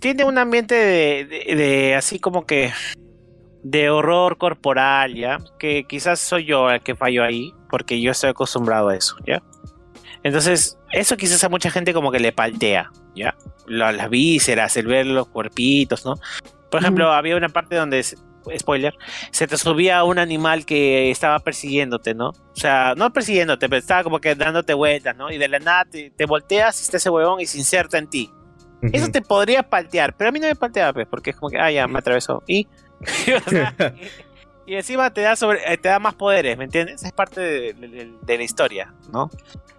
tiene 0.00 0.24
un 0.24 0.38
ambiente 0.38 0.74
de, 0.74 1.24
de- 1.26 1.54
de 1.54 1.94
así 1.94 2.18
como 2.18 2.44
que 2.46 2.72
de 3.62 3.88
horror 3.90 4.36
corporal, 4.36 5.14
¿ya? 5.14 5.38
Que 5.58 5.84
quizás 5.88 6.18
soy 6.18 6.46
yo 6.46 6.68
el 6.70 6.80
que 6.80 6.96
fallo 6.96 7.22
ahí, 7.22 7.52
porque 7.70 8.00
yo 8.00 8.10
estoy 8.12 8.30
acostumbrado 8.30 8.88
a 8.88 8.96
eso, 8.96 9.16
¿ya? 9.26 9.42
Entonces, 10.22 10.78
eso 10.92 11.16
quizás 11.16 11.42
a 11.44 11.48
mucha 11.48 11.70
gente 11.70 11.94
como 11.94 12.10
que 12.12 12.20
le 12.20 12.32
paltea, 12.32 12.90
¿ya? 13.14 13.34
La- 13.66 13.92
las 13.92 14.10
vísceras, 14.10 14.76
el 14.76 14.86
ver 14.86 15.06
los 15.06 15.28
cuerpitos, 15.28 16.04
¿no? 16.04 16.14
Por 16.70 16.80
ejemplo, 16.80 17.04
Ujú. 17.06 17.12
había 17.14 17.36
una 17.36 17.48
parte 17.48 17.76
donde, 17.76 18.02
spoiler, 18.58 18.94
se 19.30 19.46
te 19.46 19.56
subía 19.56 20.04
un 20.04 20.18
animal 20.18 20.66
que 20.66 21.10
estaba 21.10 21.38
persiguiéndote, 21.38 22.14
¿no? 22.14 22.28
O 22.28 22.36
sea, 22.56 22.94
no 22.96 23.12
persiguiéndote, 23.12 23.68
pero 23.68 23.78
estaba 23.80 24.02
como 24.04 24.20
que 24.20 24.34
dándote 24.34 24.74
vueltas, 24.74 25.16
¿no? 25.16 25.30
Y 25.30 25.38
de 25.38 25.48
la 25.48 25.58
nada 25.58 25.84
te, 25.90 26.10
te 26.10 26.26
volteas 26.26 26.78
y 26.80 26.82
está 26.84 26.98
ese 26.98 27.10
huevón 27.10 27.40
y 27.40 27.46
se 27.46 27.58
inserta 27.58 27.96
en 27.98 28.08
ti. 28.08 28.30
Eso 28.92 29.08
te 29.10 29.20
podría 29.20 29.62
paltear, 29.62 30.14
pero 30.16 30.28
a 30.30 30.32
mí 30.32 30.40
no 30.40 30.46
me 30.46 30.56
paltea, 30.56 30.92
pues, 30.94 31.06
porque 31.06 31.30
es 31.30 31.36
como 31.36 31.50
que, 31.50 31.58
ah, 31.58 31.70
ya, 31.70 31.86
me 31.86 31.98
atravesó. 31.98 32.42
Y, 32.46 32.66
o 33.46 33.50
sea, 33.50 33.74
y, 34.70 34.76
encima 34.76 35.12
te 35.12 35.20
da, 35.22 35.36
sobre, 35.36 35.60
eh, 35.72 35.76
te 35.78 35.88
da 35.88 35.98
más 35.98 36.14
poderes, 36.14 36.56
¿me 36.58 36.64
entiendes? 36.64 37.02
Es 37.02 37.12
parte 37.12 37.40
de, 37.40 37.72
de- 37.74 38.12
de 38.22 38.36
la 38.36 38.42
historia, 38.42 38.94
¿no? 39.12 39.30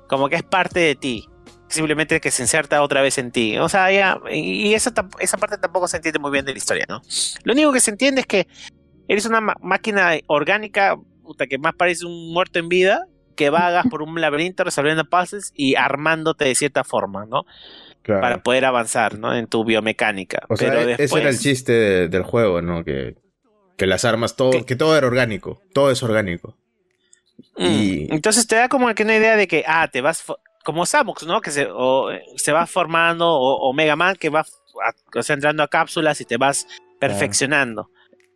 Como 0.08 0.30
que 0.30 0.36
es 0.36 0.44
parte 0.44 0.80
de 0.80 0.96
ti. 0.96 1.28
Simplemente 1.68 2.20
que 2.20 2.32
se 2.32 2.44
inserta 2.44 2.82
otra 2.82 3.02
vez 3.02 3.18
en 3.18 3.32
ti. 3.32 3.58
O 3.58 3.70
sea, 3.70 3.90
ya, 3.92 4.20
y, 4.30 4.74
esa, 4.74 4.92
esa 5.20 5.38
parte 5.38 5.58
tampoco 5.58 5.88
se 5.88 5.98
entiende 5.98 6.20
muy 6.20 6.32
bien 6.32 6.44
de 6.46 6.52
la 6.52 6.58
historia, 6.58 6.86
¿no? 6.90 7.02
Lo 7.46 7.54
único 7.54 7.72
que 7.72 7.80
se 7.80 7.92
entiende 7.92 8.22
es 8.22 8.28
que 8.28 8.48
eres 9.08 9.26
una 9.26 9.40
máquina 9.40 10.12
orgánica, 10.28 10.98
puta, 11.24 11.48
que 11.48 11.58
más 11.58 11.74
parece 11.76 12.06
un 12.06 12.34
muerto 12.34 12.60
en 12.60 12.68
vida, 12.68 13.06
que 13.38 13.50
vagas 13.50 13.86
por 13.90 14.02
un 14.02 14.20
laberinto 14.20 14.66
resolviendo 14.66 15.06
puzzles 15.06 15.54
y 15.56 15.76
armándote 15.76 16.44
de 16.46 16.56
cierta 16.56 16.84
forma, 16.84 17.26
¿no? 17.26 17.46
Claro. 18.04 18.22
para 18.22 18.42
poder 18.42 18.66
avanzar, 18.66 19.20
¿no? 19.20 19.34
En 19.36 19.46
tu 19.46 19.64
biomecánica. 19.64 20.40
O 20.50 20.58
sea, 20.58 20.70
Pero 20.70 20.82
e- 20.82 20.86
después, 20.88 21.12
ese 21.12 21.20
era 21.22 21.30
el 21.30 21.38
chiste 21.40 21.72
de- 21.72 22.08
del 22.10 22.24
juego, 22.24 22.60
¿no? 22.62 22.84
Que, 22.84 23.16
que 23.82 23.88
las 23.88 24.06
armas, 24.06 24.36
todo, 24.36 24.52
¿Qué? 24.52 24.64
que 24.66 24.76
todo 24.76 24.96
era 24.96 25.08
orgánico. 25.08 25.60
Todo 25.74 25.90
es 25.90 26.04
orgánico. 26.04 26.56
Mm, 27.58 27.66
y- 27.66 28.08
Entonces 28.12 28.46
te 28.46 28.56
da 28.56 28.70
como 28.70 28.94
que 28.94 29.02
una 29.02 29.16
idea 29.16 29.36
de 29.36 29.48
que, 29.48 29.64
ah, 29.66 29.88
te 29.92 30.02
vas, 30.02 30.24
como 30.64 30.86
Samus, 30.86 31.24
¿no? 31.26 31.42
Que 31.42 31.50
se, 31.50 31.68
o, 31.72 32.10
se 32.38 32.52
va 32.52 32.68
formando, 32.68 33.28
o, 33.28 33.56
o 33.70 33.74
Mega 33.74 33.96
Man, 33.96 34.18
que 34.18 34.30
va 34.30 34.42
a- 34.42 35.20
o 35.20 35.24
sea, 35.24 35.34
entrando 35.34 35.64
a 35.64 35.68
cápsulas 35.68 36.22
y 36.22 36.26
te 36.26 36.38
vas 36.38 36.68
perfeccionando. 37.00 37.90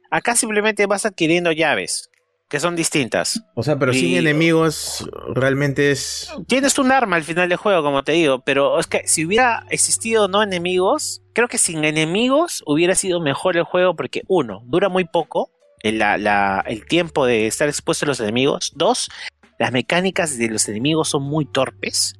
Acá 0.09 0.35
simplemente 0.35 0.87
vas 0.87 1.05
adquiriendo 1.05 1.51
llaves, 1.51 2.09
que 2.47 2.59
son 2.59 2.75
distintas. 2.75 3.41
O 3.55 3.63
sea, 3.63 3.77
pero 3.79 3.91
sin 3.93 4.15
enemigos 4.15 5.09
realmente 5.33 5.91
es... 5.91 6.29
Tienes 6.47 6.77
un 6.77 6.91
arma 6.91 7.15
al 7.15 7.23
final 7.23 7.49
del 7.49 7.57
juego, 7.57 7.81
como 7.83 8.03
te 8.03 8.11
digo, 8.11 8.41
pero 8.45 8.79
es 8.79 8.87
que 8.87 9.07
si 9.07 9.25
hubiera 9.25 9.65
existido 9.69 10.27
no 10.27 10.43
enemigos, 10.43 11.21
creo 11.33 11.47
que 11.47 11.57
sin 11.57 11.83
enemigos 11.83 12.63
hubiera 12.67 12.93
sido 12.95 13.19
mejor 13.19 13.57
el 13.57 13.63
juego 13.63 13.95
porque 13.95 14.21
uno, 14.27 14.61
dura 14.65 14.89
muy 14.89 15.05
poco 15.05 15.51
el, 15.81 15.97
la- 15.99 16.17
la- 16.17 16.63
el 16.67 16.85
tiempo 16.85 17.25
de 17.25 17.47
estar 17.47 17.67
expuesto 17.67 18.05
a 18.05 18.09
los 18.09 18.19
enemigos. 18.19 18.73
Dos, 18.75 19.09
las 19.57 19.71
mecánicas 19.71 20.37
de 20.37 20.47
los 20.49 20.67
enemigos 20.69 21.09
son 21.09 21.23
muy 21.23 21.45
torpes, 21.45 22.13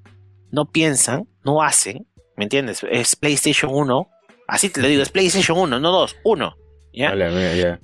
no 0.51 0.65
piensan, 0.71 1.27
no 1.43 1.61
hacen, 1.61 2.07
¿me 2.35 2.45
entiendes? 2.45 2.83
Es 2.89 3.15
PlayStation 3.15 3.71
1, 3.73 4.09
así 4.47 4.69
te 4.69 4.81
lo 4.81 4.87
digo, 4.87 5.03
es 5.03 5.09
PlayStation 5.09 5.57
1, 5.57 5.79
no 5.79 5.91
2, 5.91 6.15
1, 6.23 6.55
¿ya? 6.93 7.09
Vale, 7.09 7.29
mira, 7.29 7.55
ya. 7.55 7.79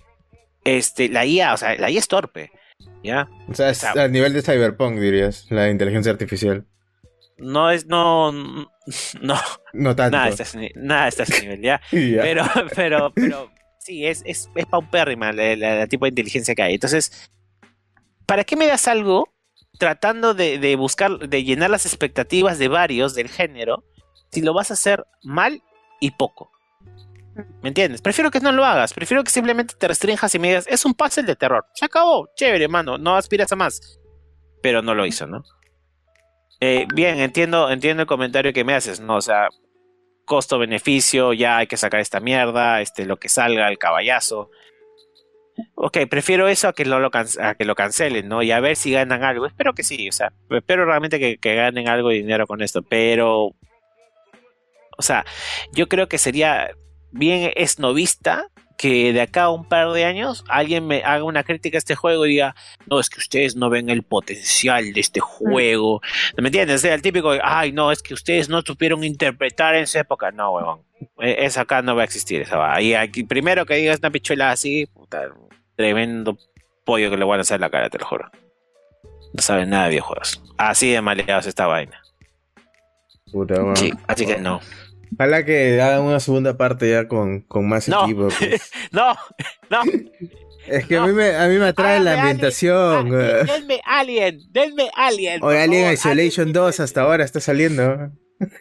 Este, 0.63 1.09
la 1.09 1.25
IA, 1.25 1.53
o 1.53 1.57
sea, 1.57 1.75
la 1.75 1.89
IA 1.89 1.99
es 1.99 2.07
torpe, 2.07 2.51
¿ya? 3.03 3.27
O 3.49 3.55
sea, 3.55 3.69
es 3.69 3.83
O 3.83 3.93
sea- 3.93 4.03
a 4.03 4.07
nivel 4.07 4.33
de 4.33 4.41
Cyberpunk, 4.41 4.99
dirías, 4.99 5.47
la 5.49 5.69
inteligencia 5.69 6.11
artificial. 6.11 6.65
No 7.37 7.71
es, 7.71 7.87
no, 7.87 8.31
no, 9.21 9.35
No 9.73 9.95
tanto. 9.95 10.17
nada 10.17 10.29
está 10.29 10.43
a 10.43 10.45
ese 10.45 10.57
ni- 10.59 10.71
nada 10.75 11.07
está 11.07 11.23
a 11.23 11.25
ese 11.25 11.41
nivel, 11.41 11.61
¿ya? 11.61 11.81
Ya. 11.91 12.21
Pero, 12.21 12.43
pero, 12.75 13.11
pero, 13.15 13.49
sí, 13.79 14.05
es, 14.05 14.21
es, 14.25 14.49
es 14.55 14.65
paupérrima 14.67 15.31
la, 15.33 15.55
la- 15.55 15.75
la 15.75 15.87
tipo 15.87 16.05
de 16.05 16.09
inteligencia 16.09 16.53
que 16.53 16.61
hay. 16.61 16.73
Entonces, 16.75 17.31
¿para 18.27 18.43
qué 18.43 18.55
me 18.55 18.67
das 18.67 18.87
algo 18.87 19.33
tratando 19.79 20.33
de, 20.35 20.59
de 20.59 20.75
buscar, 20.75 21.17
de 21.27 21.43
llenar 21.43 21.71
las 21.71 21.87
expectativas 21.87 22.59
de 22.59 22.67
varios 22.67 23.15
del 23.15 23.29
género, 23.29 23.83
si 24.31 24.41
lo 24.41 24.53
vas 24.53 24.69
a 24.69 24.75
hacer 24.75 25.05
mal 25.23 25.63
y 25.99 26.11
poco? 26.11 26.51
¿Me 27.61 27.69
entiendes? 27.69 28.01
Prefiero 28.01 28.29
que 28.29 28.39
no 28.41 28.51
lo 28.51 28.65
hagas, 28.65 28.93
prefiero 28.93 29.23
que 29.23 29.29
simplemente 29.31 29.75
te 29.75 29.87
restrinjas 29.87 30.33
y 30.35 30.39
me 30.39 30.49
digas, 30.49 30.67
es 30.67 30.85
un 30.85 30.93
puzzle 30.93 31.23
de 31.23 31.35
terror. 31.35 31.65
Se 31.73 31.85
acabó, 31.85 32.29
chévere, 32.35 32.67
mano, 32.67 32.97
no 32.97 33.15
aspiras 33.15 33.51
a 33.51 33.55
más. 33.55 33.99
Pero 34.61 34.81
no 34.81 34.93
lo 34.93 35.05
hizo, 35.05 35.27
¿no? 35.27 35.43
Eh, 36.59 36.85
bien, 36.93 37.19
entiendo, 37.19 37.71
entiendo 37.71 38.01
el 38.01 38.07
comentario 38.07 38.53
que 38.53 38.63
me 38.63 38.73
haces, 38.75 38.99
¿no? 38.99 39.15
O 39.15 39.21
sea, 39.21 39.47
costo-beneficio, 40.25 41.33
ya 41.33 41.57
hay 41.57 41.67
que 41.67 41.77
sacar 41.77 41.99
esta 41.99 42.19
mierda, 42.19 42.81
este, 42.81 43.05
lo 43.05 43.17
que 43.17 43.29
salga, 43.29 43.69
el 43.69 43.79
caballazo. 43.79 44.51
Ok, 45.75 45.99
prefiero 46.09 46.47
eso 46.47 46.67
a 46.67 46.73
que, 46.73 46.85
lo, 46.85 47.09
can- 47.09 47.27
a 47.41 47.55
que 47.55 47.65
lo 47.65 47.75
cancelen, 47.75 48.27
¿no? 48.27 48.43
Y 48.43 48.51
a 48.51 48.59
ver 48.59 48.75
si 48.75 48.91
ganan 48.91 49.23
algo. 49.23 49.45
Espero 49.45 49.73
que 49.73 49.83
sí, 49.83 50.07
o 50.07 50.11
sea, 50.11 50.31
espero 50.49 50.85
realmente 50.85 51.37
que 51.39 51.55
ganen 51.55 51.87
algo 51.87 52.09
de 52.09 52.15
dinero 52.15 52.45
con 52.45 52.61
esto, 52.61 52.81
pero... 52.83 53.51
O 54.97 55.01
sea, 55.03 55.25
yo 55.73 55.87
creo 55.87 56.07
que 56.07 56.19
sería 56.19 56.69
bien 57.11 57.51
esnovista 57.55 58.47
que 58.77 59.13
de 59.13 59.21
acá 59.21 59.43
a 59.43 59.49
un 59.51 59.67
par 59.69 59.91
de 59.91 60.05
años 60.05 60.43
alguien 60.49 60.87
me 60.87 61.03
haga 61.03 61.23
una 61.23 61.43
crítica 61.43 61.77
a 61.77 61.79
este 61.79 61.93
juego 61.95 62.25
y 62.25 62.29
diga, 62.31 62.55
no, 62.87 62.99
es 62.99 63.11
que 63.11 63.19
ustedes 63.19 63.55
no 63.55 63.69
ven 63.69 63.89
el 63.91 64.01
potencial 64.01 64.91
de 64.93 64.99
este 64.99 65.19
juego. 65.19 66.01
¿Me 66.37 66.47
entiendes? 66.47 66.77
O 66.77 66.79
sea, 66.79 66.95
el 66.95 67.03
típico, 67.03 67.31
ay, 67.43 67.71
no, 67.73 67.91
es 67.91 68.01
que 68.01 68.15
ustedes 68.15 68.49
no 68.49 68.61
supieron 68.63 69.03
interpretar 69.03 69.75
en 69.75 69.83
esa 69.83 69.99
época. 69.99 70.31
No, 70.31 70.53
huevón. 70.53 70.81
E- 71.19 71.45
Esa 71.45 71.61
acá 71.61 71.83
no 71.83 71.95
va 71.95 72.01
a 72.01 72.05
existir. 72.05 72.41
Esa 72.41 72.57
va. 72.57 72.81
Y 72.81 72.95
aquí, 72.95 73.23
primero 73.23 73.67
que 73.67 73.75
digas 73.75 73.99
una 73.99 74.09
pichuela 74.09 74.49
así, 74.49 74.87
puta, 74.87 75.29
tremendo 75.75 76.37
pollo 76.83 77.11
que 77.11 77.17
le 77.17 77.25
van 77.25 77.37
a 77.37 77.41
hacer 77.41 77.55
en 77.55 77.61
la 77.61 77.69
cara, 77.69 77.89
te 77.91 77.99
lo 77.99 78.07
juro. 78.07 78.31
No 79.33 79.41
saben 79.43 79.69
nada 79.69 79.83
de 79.83 79.89
videojuegos. 79.91 80.41
Así 80.57 80.89
de 80.91 81.01
maleados 81.01 81.45
esta 81.45 81.67
vaina. 81.67 82.01
Puta. 83.31 83.55
Sí, 83.75 83.91
así 84.07 84.25
que 84.25 84.37
no. 84.39 84.59
Ojalá 85.13 85.45
que 85.45 85.81
hagan 85.81 86.01
una 86.03 86.19
segunda 86.19 86.57
parte 86.57 86.89
ya 86.89 87.07
con, 87.07 87.41
con 87.41 87.67
más 87.67 87.87
No. 87.87 88.03
equipo. 88.05 88.27
pues. 88.39 88.71
No, 88.91 89.15
no. 89.69 89.81
Es 90.67 90.85
que 90.85 90.95
a 90.97 91.05
mí 91.05 91.11
me, 91.11 91.35
a 91.35 91.47
mí 91.47 91.57
me 91.57 91.65
atrae 91.65 91.99
la 91.99 92.19
ambientación. 92.21 93.07
Alien. 93.13 93.35
Ah, 93.49 93.53
Denme 93.53 93.81
Alien, 93.85 94.39
denme 94.51 94.89
Alien. 94.95 95.43
Oye, 95.43 95.59
Alien 95.61 95.81
favor, 95.83 95.93
Isolation 95.93 96.43
Alien, 96.49 96.53
2 96.53 96.79
hasta 96.79 97.01
ahora 97.01 97.25
está 97.25 97.39
saliendo. 97.41 98.11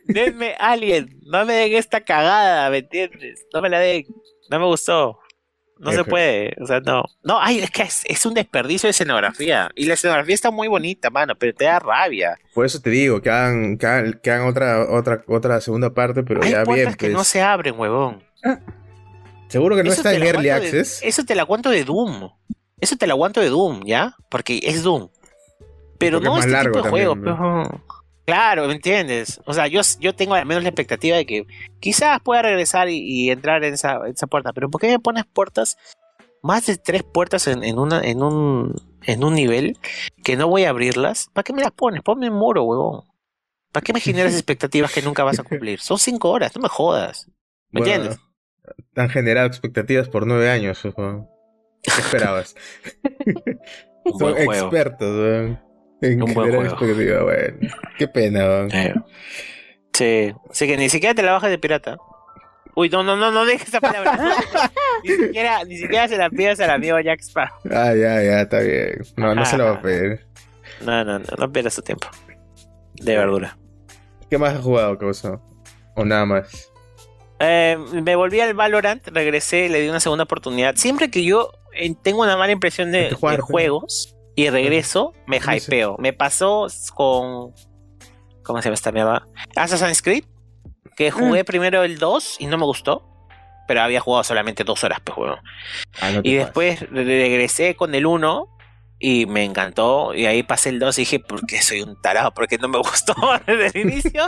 Denme 0.06 0.54
Alien, 0.58 1.20
no 1.22 1.44
me 1.46 1.54
den 1.54 1.74
esta 1.76 2.00
cagada, 2.00 2.68
¿me 2.70 2.78
entiendes? 2.78 3.46
No 3.54 3.62
me 3.62 3.68
la 3.68 3.78
den, 3.78 4.06
no 4.50 4.58
me 4.58 4.64
gustó. 4.66 5.19
No 5.80 5.92
se 5.92 6.04
puede, 6.04 6.54
o 6.60 6.66
sea, 6.66 6.80
no. 6.80 7.04
No, 7.24 7.40
ay, 7.40 7.60
es 7.60 7.70
que 7.70 7.82
es, 7.82 8.02
es 8.04 8.26
un 8.26 8.34
desperdicio 8.34 8.86
de 8.86 8.90
escenografía. 8.90 9.70
Y 9.74 9.86
la 9.86 9.94
escenografía 9.94 10.34
está 10.34 10.50
muy 10.50 10.68
bonita, 10.68 11.08
mano, 11.10 11.34
pero 11.36 11.54
te 11.54 11.64
da 11.64 11.78
rabia. 11.78 12.38
Por 12.54 12.66
eso 12.66 12.80
te 12.80 12.90
digo, 12.90 13.22
que 13.22 13.30
hagan, 13.30 13.78
que 13.78 13.86
hagan, 13.86 14.20
que 14.22 14.30
hagan 14.30 14.46
otra, 14.46 14.86
otra, 14.90 15.24
otra 15.26 15.60
segunda 15.60 15.90
parte, 15.94 16.22
pero 16.22 16.42
Hay 16.42 16.50
ya 16.52 16.64
bien. 16.64 16.90
que 16.94 17.06
pues. 17.06 17.12
no 17.12 17.24
se 17.24 17.40
abren, 17.40 17.74
huevón. 17.78 18.22
Seguro 19.48 19.74
que 19.74 19.82
no 19.82 19.90
Eso 19.90 20.00
está 20.00 20.10
te 20.10 20.16
en 20.16 20.22
Early 20.22 20.44
de- 20.44 20.52
Access. 20.52 21.00
eso 21.02 21.24
te 21.24 21.34
lo 21.34 21.40
aguanto 21.40 21.70
de 21.70 21.84
Doom. 21.84 22.30
Eso 22.80 22.96
te 22.96 23.06
lo 23.06 23.14
aguanto 23.14 23.40
de 23.40 23.48
Doom, 23.48 23.82
¿ya? 23.84 24.14
Porque 24.28 24.60
es 24.62 24.82
Doom. 24.82 25.08
Pero 25.98 26.18
Porque 26.18 26.24
no 26.28 26.34
es 26.34 26.36
más 26.38 26.46
este 26.46 26.52
largo 26.52 26.72
tipo 26.72 26.84
de 26.84 26.90
juego. 26.90 27.14
también, 27.14 27.36
pero- 27.36 27.84
Claro, 28.30 28.68
¿me 28.68 28.74
entiendes? 28.74 29.40
O 29.44 29.52
sea, 29.54 29.66
yo, 29.66 29.80
yo 29.98 30.14
tengo 30.14 30.34
al 30.34 30.46
menos 30.46 30.62
la 30.62 30.68
expectativa 30.68 31.16
de 31.16 31.26
que 31.26 31.46
quizás 31.80 32.20
pueda 32.22 32.42
regresar 32.42 32.88
y, 32.88 32.98
y 32.98 33.30
entrar 33.30 33.64
en 33.64 33.74
esa, 33.74 33.96
en 34.06 34.12
esa 34.12 34.28
puerta. 34.28 34.52
Pero 34.52 34.70
¿por 34.70 34.80
qué 34.80 34.86
me 34.86 35.00
pones 35.00 35.24
puertas? 35.26 35.76
Más 36.40 36.64
de 36.66 36.76
tres 36.76 37.02
puertas 37.02 37.48
en, 37.48 37.64
en, 37.64 37.80
una, 37.80 38.00
en, 38.00 38.22
un, 38.22 38.76
en 39.02 39.24
un 39.24 39.34
nivel 39.34 39.76
que 40.22 40.36
no 40.36 40.46
voy 40.46 40.62
a 40.62 40.70
abrirlas. 40.70 41.28
¿Para 41.32 41.42
qué 41.42 41.52
me 41.52 41.60
las 41.60 41.72
pones? 41.72 42.02
Ponme 42.02 42.30
un 42.30 42.36
muro, 42.36 42.62
huevón. 42.62 43.02
¿Para 43.72 43.82
qué 43.82 43.92
me 43.92 44.00
generas 44.00 44.32
expectativas 44.34 44.92
que 44.92 45.02
nunca 45.02 45.24
vas 45.24 45.40
a 45.40 45.42
cumplir? 45.42 45.80
Son 45.80 45.98
cinco 45.98 46.30
horas, 46.30 46.54
no 46.54 46.62
me 46.62 46.68
jodas. 46.68 47.26
¿Me 47.72 47.80
Bueno, 47.80 47.94
entiendes? 47.94 48.20
Han 48.94 49.08
generado 49.08 49.48
expectativas 49.48 50.08
por 50.08 50.24
nueve 50.24 50.50
años. 50.50 50.84
weón. 50.96 51.26
¿Qué 51.82 51.90
esperabas? 52.00 52.54
Son 54.18 54.34
juego. 54.34 54.52
expertos 54.52 55.18
weón, 55.18 55.60
en 56.02 56.22
Un 56.22 56.34
buen 56.34 56.50
juego. 56.50 57.24
Bueno, 57.24 57.58
qué 57.98 58.08
pena. 58.08 58.40
weón. 58.44 58.70
Eh, 58.72 58.94
Sí, 59.92 60.32
así 60.50 60.66
que 60.66 60.76
ni 60.76 60.88
siquiera 60.88 61.14
te 61.14 61.22
la 61.22 61.32
bajas 61.32 61.50
de 61.50 61.58
pirata. 61.58 61.98
Uy, 62.74 62.88
no, 62.88 63.02
no, 63.02 63.16
no, 63.16 63.30
no 63.32 63.44
dejes 63.44 63.68
esa 63.68 63.80
palabra. 63.80 64.16
ni, 65.04 65.10
siquiera, 65.16 65.64
ni 65.64 65.76
siquiera 65.76 66.08
se 66.08 66.16
la 66.16 66.30
pidas 66.30 66.58
al 66.60 66.70
amigo 66.70 66.98
Jack 67.00 67.20
Sparrow. 67.20 67.58
Ah, 67.70 67.92
ya, 67.94 68.22
ya, 68.22 68.40
está 68.42 68.60
bien. 68.60 69.02
No, 69.16 69.34
no 69.34 69.44
se 69.44 69.58
lo 69.58 69.64
va 69.64 69.70
Ah. 69.72 69.74
a 69.74 69.82
pedir. 69.82 70.20
No, 70.80 71.04
no, 71.04 71.18
no, 71.18 71.24
no 71.36 71.52
pierdas 71.52 71.74
tu 71.74 71.82
tiempo. 71.82 72.08
De 72.94 73.16
verdura. 73.16 73.58
¿Qué 74.30 74.38
más 74.38 74.54
has 74.54 74.60
jugado, 74.62 74.96
causa? 74.96 75.40
O 75.96 76.04
nada 76.04 76.24
más. 76.24 76.70
Eh, 77.40 77.76
me 77.92 78.14
volví 78.14 78.40
al 78.40 78.54
Valorant, 78.54 79.06
regresé, 79.08 79.68
le 79.68 79.80
di 79.80 79.88
una 79.88 80.00
segunda 80.00 80.24
oportunidad. 80.24 80.76
Siempre 80.76 81.10
que 81.10 81.24
yo 81.24 81.52
eh, 81.74 81.92
tengo 82.02 82.22
una 82.22 82.36
mala 82.36 82.52
impresión 82.52 82.92
de, 82.92 83.10
juegos 83.12 84.16
y 84.44 84.50
regreso, 84.50 85.12
me 85.26 85.38
hypeo. 85.38 85.96
Me 85.98 86.12
pasó 86.12 86.66
con. 86.94 87.52
¿Cómo 88.42 88.60
se 88.60 88.66
llama 88.68 88.74
esta 88.74 88.92
mierda? 88.92 89.26
Assassin's 89.56 90.02
Creed. 90.02 90.24
Que 90.96 91.10
jugué 91.10 91.44
primero 91.44 91.82
el 91.84 91.98
2 91.98 92.36
y 92.40 92.46
no 92.46 92.58
me 92.58 92.64
gustó. 92.64 93.06
Pero 93.68 93.82
había 93.82 94.00
jugado 94.00 94.24
solamente 94.24 94.64
dos 94.64 94.82
horas, 94.82 94.98
pues, 95.04 95.16
huevón. 95.16 95.38
Ah, 96.00 96.10
no 96.10 96.20
Y 96.24 96.34
después 96.34 96.80
re- 96.90 97.04
regresé 97.04 97.76
con 97.76 97.94
el 97.94 98.04
1 98.06 98.48
y 98.98 99.26
me 99.26 99.44
encantó. 99.44 100.12
Y 100.14 100.26
ahí 100.26 100.42
pasé 100.42 100.70
el 100.70 100.78
2 100.80 100.98
y 100.98 101.02
dije, 101.02 101.20
¿por 101.20 101.46
qué 101.46 101.62
soy 101.62 101.82
un 101.82 102.00
tarado? 102.02 102.34
Porque 102.34 102.58
no 102.58 102.68
me 102.68 102.78
gustó 102.82 103.14
desde 103.46 103.66
el 103.78 103.86
inicio. 103.88 104.26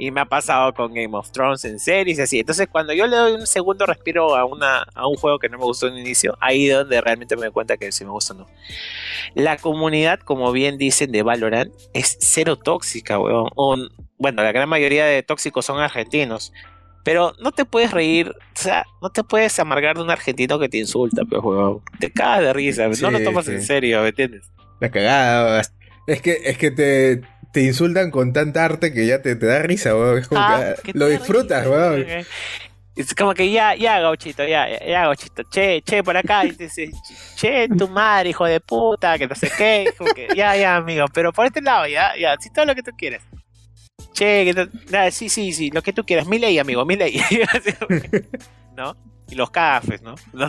Y 0.00 0.10
me 0.10 0.22
ha 0.22 0.24
pasado 0.24 0.72
con 0.72 0.94
Game 0.94 1.14
of 1.14 1.30
Thrones 1.30 1.62
en 1.66 1.78
series 1.78 2.18
y 2.18 2.22
así. 2.22 2.40
Entonces, 2.40 2.68
cuando 2.72 2.94
yo 2.94 3.06
le 3.06 3.16
doy 3.16 3.32
un 3.32 3.46
segundo 3.46 3.84
respiro 3.84 4.34
a, 4.34 4.46
una, 4.46 4.86
a 4.94 5.06
un 5.06 5.16
juego 5.16 5.38
que 5.38 5.50
no 5.50 5.58
me 5.58 5.64
gustó 5.64 5.88
en 5.88 5.94
el 5.94 6.00
inicio, 6.00 6.38
ahí 6.40 6.70
es 6.70 6.74
donde 6.76 7.00
realmente 7.02 7.36
me 7.36 7.42
doy 7.42 7.50
cuenta 7.52 7.76
que 7.76 7.92
si 7.92 8.04
me 8.04 8.10
gusta 8.10 8.32
o 8.32 8.38
no. 8.38 8.46
La 9.34 9.58
comunidad, 9.58 10.18
como 10.20 10.52
bien 10.52 10.78
dicen, 10.78 11.12
de 11.12 11.22
Valorant 11.22 11.70
es 11.92 12.16
cero 12.20 12.56
tóxica, 12.56 13.18
weón. 13.18 13.50
O, 13.56 13.76
bueno, 14.16 14.42
la 14.42 14.52
gran 14.52 14.70
mayoría 14.70 15.04
de 15.04 15.22
tóxicos 15.22 15.66
son 15.66 15.78
argentinos. 15.78 16.52
Pero 17.04 17.34
no 17.38 17.52
te 17.52 17.64
puedes 17.66 17.90
reír, 17.90 18.28
o 18.30 18.34
sea, 18.54 18.84
no 19.02 19.10
te 19.10 19.22
puedes 19.22 19.58
amargar 19.58 19.96
de 19.96 20.02
un 20.02 20.10
argentino 20.10 20.58
que 20.58 20.68
te 20.70 20.78
insulta, 20.78 21.24
pues, 21.28 21.42
weón. 21.42 21.82
Te 21.98 22.10
cagas 22.10 22.40
de 22.40 22.52
risa, 22.54 22.88
no 22.88 22.94
Sí, 22.94 23.02
lo 23.10 23.22
tomas 23.22 23.48
en 23.48 23.60
sí. 23.60 23.66
serio, 23.66 24.00
¿me 24.02 24.08
entiendes? 24.08 24.50
La 24.80 24.90
cagada. 24.90 25.62
Es 26.06 26.22
que, 26.22 26.38
es 26.44 26.56
que 26.58 26.70
te, 26.70 27.20
te 27.52 27.62
insultan 27.62 28.10
con 28.10 28.32
tanta 28.32 28.64
arte 28.64 28.92
que 28.92 29.06
ya 29.06 29.22
te, 29.22 29.34
te 29.36 29.46
da 29.46 29.60
risa, 29.60 29.94
weón. 29.96 30.18
Es 30.18 30.28
como 30.28 30.40
Ah, 30.40 30.74
que 30.82 30.92
que 30.92 30.98
lo 30.98 31.08
disfrutas, 31.08 31.66
weón. 31.66 32.06
Es 32.96 33.14
como 33.14 33.32
que 33.34 33.50
ya, 33.50 33.74
ya, 33.76 33.98
gauchito, 34.00 34.44
ya, 34.44 34.66
ya, 34.86 35.02
gauchito, 35.04 35.42
che, 35.50 35.80
che, 35.82 36.02
por 36.02 36.16
acá, 36.16 36.44
y 36.44 36.52
te 36.52 36.64
dice, 36.64 36.90
che, 37.36 37.68
tu 37.68 37.88
madre, 37.88 38.30
hijo 38.30 38.44
de 38.44 38.60
puta, 38.60 39.16
que 39.16 39.26
no 39.26 39.34
sé 39.34 39.50
qué, 39.56 39.94
como 39.96 40.12
que, 40.12 40.28
ya, 40.36 40.54
ya, 40.56 40.76
amigo, 40.76 41.06
pero 41.14 41.32
por 41.32 41.46
este 41.46 41.62
lado, 41.62 41.86
ya, 41.86 42.12
ya, 42.20 42.36
sí, 42.38 42.50
todo 42.52 42.66
lo 42.66 42.74
que 42.74 42.82
tú 42.82 42.90
quieres. 42.98 43.22
Che, 44.12 44.44
que 44.44 44.52
no- 44.52 44.68
nada, 44.90 45.10
sí, 45.12 45.28
sí, 45.28 45.52
sí, 45.52 45.70
lo 45.70 45.82
que 45.82 45.92
tú 45.92 46.04
quieras, 46.04 46.26
mi 46.26 46.38
ley, 46.38 46.58
amigo, 46.58 46.84
mi 46.84 46.96
ley. 46.96 47.22
¿No? 48.76 48.94
Los 49.32 49.50
cafés, 49.50 50.02
¿no? 50.02 50.14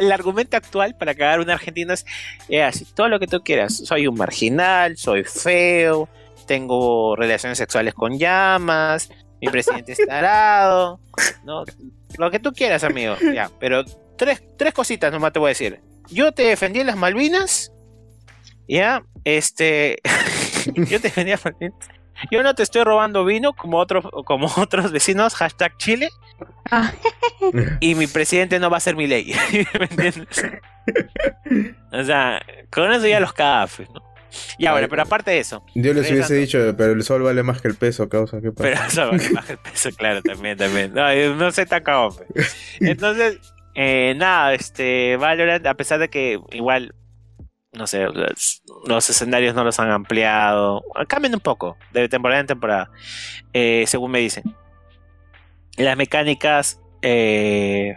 El 0.00 0.10
argumento 0.10 0.56
actual 0.56 0.96
para 0.96 1.14
cagar 1.14 1.38
a 1.38 1.42
un 1.42 1.50
argentino 1.50 1.92
es, 1.92 2.06
eh, 2.48 2.62
así, 2.62 2.84
todo 2.84 3.08
lo 3.08 3.18
que 3.20 3.26
tú 3.26 3.42
quieras, 3.42 3.76
soy 3.76 4.06
un 4.06 4.16
marginal, 4.16 4.96
soy 4.96 5.24
feo, 5.24 6.08
tengo 6.46 7.14
relaciones 7.16 7.58
sexuales 7.58 7.94
con 7.94 8.18
llamas, 8.18 9.10
mi 9.40 9.48
presidente 9.48 9.92
es 9.92 10.06
tarado, 10.06 11.00
¿no? 11.44 11.64
Lo 12.18 12.30
que 12.30 12.38
tú 12.38 12.52
quieras, 12.52 12.84
amigo. 12.84 13.16
Ya, 13.34 13.50
pero 13.58 13.84
tres, 14.16 14.42
tres 14.58 14.74
cositas 14.74 15.12
nomás 15.12 15.32
te 15.32 15.38
voy 15.38 15.48
a 15.48 15.50
decir. 15.50 15.80
Yo 16.08 16.32
te 16.32 16.42
defendí 16.42 16.80
en 16.80 16.88
las 16.88 16.96
Malvinas. 16.96 17.72
Ya, 18.68 19.02
este. 19.24 19.98
yo 20.74 21.00
te. 21.00 21.12
Yo 22.30 22.42
no 22.42 22.54
te 22.54 22.62
estoy 22.62 22.84
robando 22.84 23.24
vino 23.24 23.54
como 23.54 23.78
otros, 23.78 24.04
como 24.26 24.48
otros 24.56 24.92
vecinos, 24.92 25.34
hashtag 25.34 25.76
Chile. 25.78 26.08
Ah. 26.70 26.92
Y 27.80 27.94
mi 27.94 28.06
presidente 28.06 28.58
no 28.58 28.70
va 28.70 28.76
a 28.76 28.80
ser 28.80 28.96
mi 28.96 29.06
ley. 29.06 29.32
¿Me 29.78 29.86
entiendes? 29.86 30.28
O 31.92 32.04
sea, 32.04 32.40
con 32.70 32.92
eso 32.92 33.06
ya 33.06 33.20
los 33.20 33.32
cafés, 33.32 33.88
¿no? 33.90 34.02
Ya, 34.58 34.72
bueno, 34.72 34.88
pero 34.88 35.02
aparte 35.02 35.30
de 35.32 35.38
eso. 35.38 35.64
Yo 35.74 35.92
les 35.92 36.10
hubiese 36.10 36.34
dicho, 36.34 36.74
pero 36.76 36.92
el 36.92 37.02
sol 37.02 37.22
vale 37.22 37.42
más 37.42 37.60
que 37.60 37.68
el 37.68 37.74
peso, 37.74 38.08
causa. 38.08 38.40
¿Qué 38.40 38.52
pasa? 38.52 38.62
Pero 38.62 38.86
eso 38.86 39.10
vale, 39.10 39.34
baja 39.34 39.52
el 39.52 39.58
peso, 39.58 39.90
claro, 39.96 40.22
también, 40.22 40.56
también. 40.56 40.94
No, 40.94 41.34
no 41.34 41.50
sé 41.50 41.66
tan 41.66 41.82
cagón, 41.82 42.16
pe. 42.16 42.44
Entonces, 42.80 43.38
eh, 43.74 44.14
nada, 44.16 44.54
este, 44.54 45.16
Valorant, 45.16 45.66
a 45.66 45.74
pesar 45.74 45.98
de 45.98 46.08
que 46.08 46.38
igual, 46.52 46.94
no 47.72 47.86
sé, 47.86 48.04
los, 48.04 48.62
los 48.86 49.10
escenarios 49.10 49.54
no 49.54 49.64
los 49.64 49.80
han 49.80 49.90
ampliado, 49.90 50.84
cambian 51.08 51.34
un 51.34 51.40
poco 51.40 51.76
de 51.92 52.08
temporada 52.08 52.40
en 52.40 52.46
temporada, 52.46 52.90
eh, 53.52 53.84
según 53.86 54.12
me 54.12 54.20
dicen. 54.20 54.44
Las 55.76 55.96
mecánicas, 55.96 56.80
eh, 57.02 57.94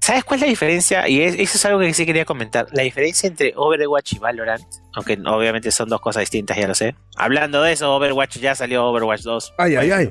¿sabes 0.00 0.24
cuál 0.24 0.38
es 0.38 0.42
la 0.42 0.48
diferencia? 0.48 1.08
Y 1.08 1.20
es- 1.22 1.34
eso 1.34 1.56
es 1.58 1.64
algo 1.66 1.80
que 1.80 1.92
sí 1.94 2.06
quería 2.06 2.24
comentar. 2.24 2.66
La 2.72 2.82
diferencia 2.82 3.26
entre 3.26 3.52
Overwatch 3.56 4.14
y 4.14 4.18
Valorant, 4.18 4.64
aunque 4.94 5.18
obviamente 5.26 5.70
son 5.70 5.88
dos 5.88 6.00
cosas 6.00 6.20
distintas, 6.22 6.56
ya 6.56 6.66
lo 6.68 6.74
sé. 6.74 6.94
Hablando 7.16 7.62
de 7.62 7.72
eso, 7.72 7.94
Overwatch 7.94 8.38
ya 8.38 8.54
salió 8.54 8.86
Overwatch 8.86 9.22
2. 9.22 9.54
Ay, 9.58 9.76
ay, 9.76 9.90
ay. 9.90 10.10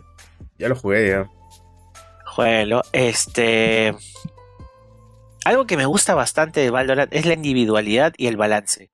Ya 0.57 0.70
lo 0.70 0.76
jugué, 0.76 1.10
ya. 1.10 1.30
Jueguelo. 2.26 2.82
Este. 2.91 3.94
Algo 5.45 5.65
que 5.68 5.78
me 5.78 5.86
gusta 5.86 6.15
bastante 6.15 6.61
de 6.61 6.70
Valorant 6.70 7.14
es 7.14 7.26
la 7.26 7.34
individualidad 7.34 8.14
y 8.18 8.28
el 8.28 8.38
balance. 8.38 8.90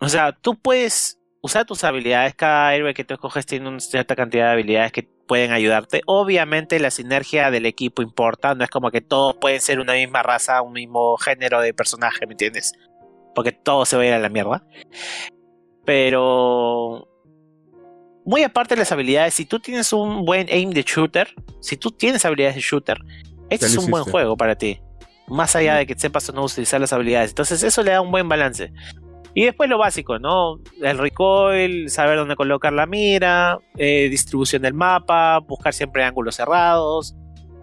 O 0.00 0.08
sea, 0.08 0.32
tú 0.32 0.58
puedes 0.58 1.18
usar 1.42 1.64
tus 1.64 1.84
habilidades. 1.84 2.34
Cada 2.34 2.74
héroe 2.74 2.94
que 2.94 3.04
tú 3.04 3.14
escoges 3.14 3.46
tiene 3.46 3.68
una 3.68 3.80
cierta 3.80 4.16
cantidad 4.16 4.46
de 4.46 4.52
habilidades 4.52 4.92
que 4.92 5.08
pueden 5.26 5.52
ayudarte. 5.52 6.02
Obviamente, 6.06 6.80
la 6.80 6.90
sinergia 6.90 7.50
del 7.50 7.66
equipo 7.66 8.02
importa. 8.02 8.54
No 8.54 8.64
es 8.64 8.70
como 8.70 8.90
que 8.90 9.00
todos 9.00 9.36
pueden 9.36 9.60
ser 9.60 9.80
una 9.80 9.94
misma 9.94 10.22
raza, 10.22 10.62
un 10.62 10.72
mismo 10.72 11.16
género 11.18 11.60
de 11.60 11.72
personaje, 11.72 12.26
¿me 12.26 12.32
entiendes? 12.32 12.72
Porque 13.34 13.52
todo 13.52 13.84
se 13.84 13.96
va 13.96 14.02
a 14.02 14.06
ir 14.06 14.12
a 14.12 14.18
la 14.18 14.28
mierda. 14.28 14.64
Pero. 15.84 17.06
Muy 18.24 18.42
aparte 18.42 18.74
de 18.74 18.80
las 18.80 18.92
habilidades, 18.92 19.34
si 19.34 19.46
tú 19.46 19.60
tienes 19.60 19.92
un 19.92 20.24
buen 20.24 20.46
aim 20.50 20.70
de 20.70 20.82
shooter, 20.82 21.34
si 21.60 21.76
tú 21.76 21.90
tienes 21.90 22.24
habilidades 22.24 22.56
de 22.56 22.60
shooter, 22.60 22.98
este 23.48 23.66
es 23.66 23.76
un 23.76 23.90
buen 23.90 24.04
juego 24.04 24.36
para 24.36 24.56
ti. 24.56 24.80
más 25.26 25.56
allá 25.56 25.76
de 25.76 25.86
que 25.86 25.98
sepas 25.98 26.28
o 26.28 26.32
no 26.32 26.44
utilizar 26.44 26.80
las 26.80 26.92
habilidades. 26.92 27.30
Entonces 27.30 27.62
eso 27.62 27.82
le 27.82 27.92
da 27.92 28.00
un 28.00 28.10
buen 28.10 28.28
balance. 28.28 28.72
Y 29.34 29.44
después 29.44 29.70
lo 29.70 29.78
básico, 29.78 30.18
¿no? 30.18 30.60
El 30.82 30.98
recoil, 30.98 31.88
saber 31.88 32.18
dónde 32.18 32.34
colocar 32.34 32.72
la 32.72 32.86
mira, 32.86 33.58
eh, 33.76 34.08
distribución 34.10 34.62
del 34.62 34.74
mapa, 34.74 35.38
buscar 35.38 35.72
siempre 35.72 36.04
ángulos 36.04 36.36
cerrados, 36.36 37.14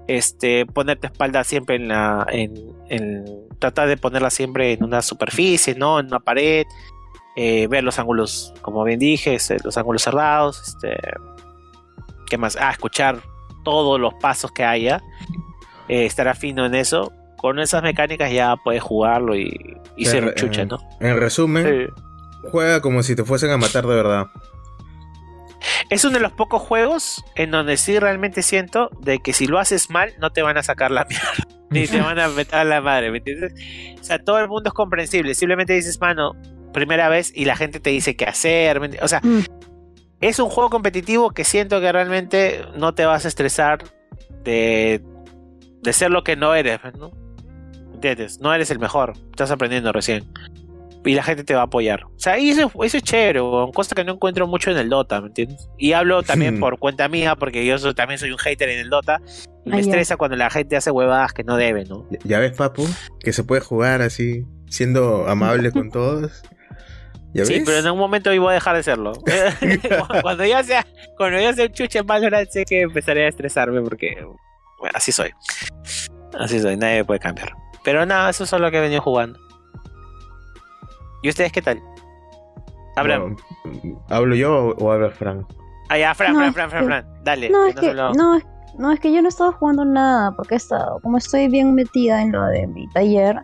este, 0.08 0.66
ponerte 0.66 1.08
espalda 1.08 1.44
siempre 1.44 1.76
en 1.76 1.90
la, 1.90 2.26
en, 2.30 2.76
tratar 3.60 3.90
de 3.90 3.98
ponerla 3.98 4.30
siempre 4.30 4.74
en 4.74 4.84
una 4.84 5.02
superficie, 5.02 5.76
¿no? 5.76 6.00
En 6.00 6.08
una 6.08 6.20
pared, 6.20 6.66
eh, 7.36 7.68
ver 7.68 7.84
los 7.84 8.00
ángulos, 8.00 8.54
como 8.62 8.84
bien 8.84 9.00
dije, 9.00 9.36
este, 9.36 9.58
los 9.64 9.78
ángulos 9.78 10.04
cerrados, 10.04 10.62
este, 10.68 10.98
¿qué 12.30 12.38
más? 12.38 12.58
Ah, 12.60 12.72
escuchar 12.72 13.22
todos 13.64 14.00
los 14.00 14.14
pasos 14.16 14.52
que 14.52 14.64
haya, 14.64 15.02
eh, 15.90 16.06
estar 16.06 16.28
afino 16.30 16.66
en 16.66 16.76
eso. 16.76 17.12
Con 17.38 17.60
esas 17.60 17.84
mecánicas 17.84 18.32
ya 18.32 18.56
puedes 18.58 18.82
jugarlo 18.82 19.36
y, 19.36 19.78
y 19.96 20.06
ser 20.06 20.24
un 20.24 20.30
Eh, 20.32 20.36
chucha, 20.36 20.66
¿no? 20.66 20.78
En 21.00 21.18
resumen, 21.20 21.66
Sí. 21.96 22.04
juega 22.52 22.82
como 22.82 23.04
si 23.04 23.16
te 23.16 23.24
fuesen 23.24 23.52
a 23.52 23.58
matar 23.58 23.86
de 23.88 23.96
verdad. 23.96 24.28
Es 25.90 26.04
uno 26.04 26.16
de 26.16 26.20
los 26.20 26.32
pocos 26.34 26.62
juegos 26.62 27.24
en 27.36 27.52
donde 27.52 27.78
sí 27.78 27.98
realmente 28.00 28.42
siento 28.42 28.90
de 29.02 29.20
que 29.20 29.34
si 29.34 29.48
lo 29.48 29.60
haces 29.60 29.90
mal 29.90 30.14
no 30.20 30.32
te 30.32 30.42
van 30.42 30.58
a 30.58 30.64
sacar 30.64 30.92
la 30.92 31.06
mierda. 31.10 31.32
Ni 31.70 31.86
te 31.88 32.00
van 32.02 32.20
a 32.20 32.28
meter 32.30 32.56
a 32.56 32.64
la 32.64 32.82
madre, 32.82 33.12
¿me 33.12 33.18
entiendes? 33.20 33.54
O 34.00 34.04
sea, 34.04 34.20
todo 34.20 34.40
el 34.40 34.48
mundo 34.48 34.70
es 34.70 34.74
comprensible. 34.74 35.34
Simplemente 35.36 35.74
dices, 35.74 36.00
mano, 36.00 36.36
primera 36.74 37.10
vez 37.10 37.32
y 37.36 37.46
la 37.46 37.56
gente 37.56 37.80
te 37.80 37.90
dice 37.90 38.16
qué 38.16 38.26
hacer. 38.26 38.80
¿me 38.80 38.90
enti- 38.90 39.00
O 39.02 39.08
sea, 39.08 39.20
Mm. 39.24 39.42
es 40.22 40.40
un 40.40 40.50
juego 40.50 40.70
competitivo 40.70 41.32
que 41.32 41.44
siento 41.44 41.80
que 41.82 41.92
realmente 41.92 42.62
no 42.78 42.94
te 42.94 43.06
vas 43.06 43.26
a 43.26 43.28
estresar 43.28 43.80
de, 44.44 45.02
de 45.82 45.94
ser 45.94 46.10
lo 46.12 46.24
que 46.24 46.36
no 46.38 46.56
eres, 46.56 46.80
¿no? 46.98 47.12
¿Entiendes? 47.98 48.40
No 48.40 48.54
eres 48.54 48.70
el 48.70 48.78
mejor. 48.78 49.14
Estás 49.32 49.50
aprendiendo 49.50 49.92
recién. 49.92 50.24
Y 51.04 51.16
la 51.16 51.24
gente 51.24 51.44
te 51.44 51.56
va 51.56 51.62
a 51.62 51.64
apoyar. 51.64 52.04
O 52.06 52.12
sea, 52.20 52.38
y 52.38 52.50
eso, 52.52 52.70
eso 52.84 52.98
es 52.98 53.04
chévere, 53.04 53.42
weón, 53.42 53.72
cosa 53.72 53.96
que 53.96 54.04
no 54.04 54.14
encuentro 54.14 54.46
mucho 54.46 54.70
en 54.72 54.78
el 54.78 54.90
Dota, 54.90 55.20
¿me 55.22 55.28
entiendes? 55.28 55.68
Y 55.78 55.94
hablo 55.94 56.22
también 56.22 56.60
por 56.60 56.78
cuenta 56.80 57.08
mía, 57.08 57.36
porque 57.36 57.66
yo 57.66 57.78
soy- 57.80 57.94
también 57.96 58.20
soy 58.20 58.32
un 58.32 58.38
hater 58.38 58.70
en 58.70 58.80
el 58.80 58.90
Dota. 58.90 59.20
Y 59.66 59.70
me 59.70 59.78
Ah, 59.78 59.80
ya. 59.80 59.86
estresa 59.86 60.18
cuando 60.18 60.36
la 60.38 60.50
gente 60.52 60.76
hace 60.76 60.92
huevadas 60.92 61.34
que 61.34 61.44
no 61.44 61.56
debe, 61.58 61.86
¿no? 61.86 62.06
Ya 62.24 62.40
ves, 62.40 62.56
papu, 62.58 62.86
que 63.20 63.34
se 63.34 63.44
puede 63.44 63.62
jugar 63.62 64.02
así, 64.04 64.46
siendo 64.70 65.28
amable 65.28 65.72
con 65.72 65.90
todos. 65.92 66.44
¿Ya 67.34 67.42
ves? 67.42 67.48
Sí, 67.48 67.62
pero 67.66 67.78
en 67.78 67.90
un 67.90 67.98
momento 67.98 68.34
yo 68.34 68.42
voy 68.42 68.52
a 68.52 68.56
dejar 68.56 68.76
de 68.76 68.84
serlo. 68.84 69.14
cuando 70.22 70.46
ya 70.46 70.62
sea, 70.64 70.86
cuando 71.18 71.40
ya 71.40 71.54
sea 71.54 71.66
un 71.66 71.72
chuche 71.74 72.00
en 72.00 72.06
Valorant, 72.08 72.50
sé 72.50 72.64
que 72.66 72.82
empezaré 72.82 73.26
a 73.26 73.30
estresarme 73.30 73.82
porque 73.82 74.16
bueno, 74.80 74.94
así 74.94 75.12
soy. 75.12 75.32
Así 76.38 76.60
soy, 76.60 76.76
nadie 76.78 76.98
me 76.98 77.06
puede 77.06 77.20
cambiar. 77.22 77.54
Pero 77.88 78.06
nada, 78.06 78.30
eso 78.30 78.44
es 78.44 78.52
lo 78.52 78.70
que 78.70 78.80
he 78.80 78.82
venido 78.82 79.02
jugando. 79.02 79.40
¿Y 81.24 81.30
ustedes 81.30 81.54
qué 81.54 81.62
tal? 81.62 81.82
Abraham. 82.98 83.38
Bueno, 83.64 84.04
¿Hablo 84.10 84.36
yo 84.36 84.54
o, 84.54 84.76
o 84.76 84.92
habla 84.92 85.10
Frank? 85.10 85.48
Ah, 85.88 85.98
ya, 85.98 86.14
Fran, 86.14 86.34
No, 86.34 86.40
Fran, 86.40 86.54
Fran, 86.54 86.70
Fran, 86.70 86.86
Fran. 86.86 87.24
Dale. 87.24 87.50
No, 87.50 87.64
que 87.64 87.70
es 87.70 87.76
no 87.76 87.82
que, 87.82 87.94
no, 87.94 88.36
es, 88.36 88.46
no, 88.78 88.92
es 88.92 89.00
que 89.00 89.14
yo 89.14 89.22
no 89.22 89.30
he 89.30 89.32
estado 89.32 89.54
jugando 89.54 89.86
nada, 89.86 90.34
porque 90.36 90.56
he 90.56 90.58
estado, 90.58 91.00
como 91.00 91.18
estoy 91.18 91.48
bien 91.48 91.76
metida 91.76 92.22
en 92.22 92.34
lo 92.34 92.44
de 92.48 92.68
mi 92.68 92.90
taller, 92.90 93.42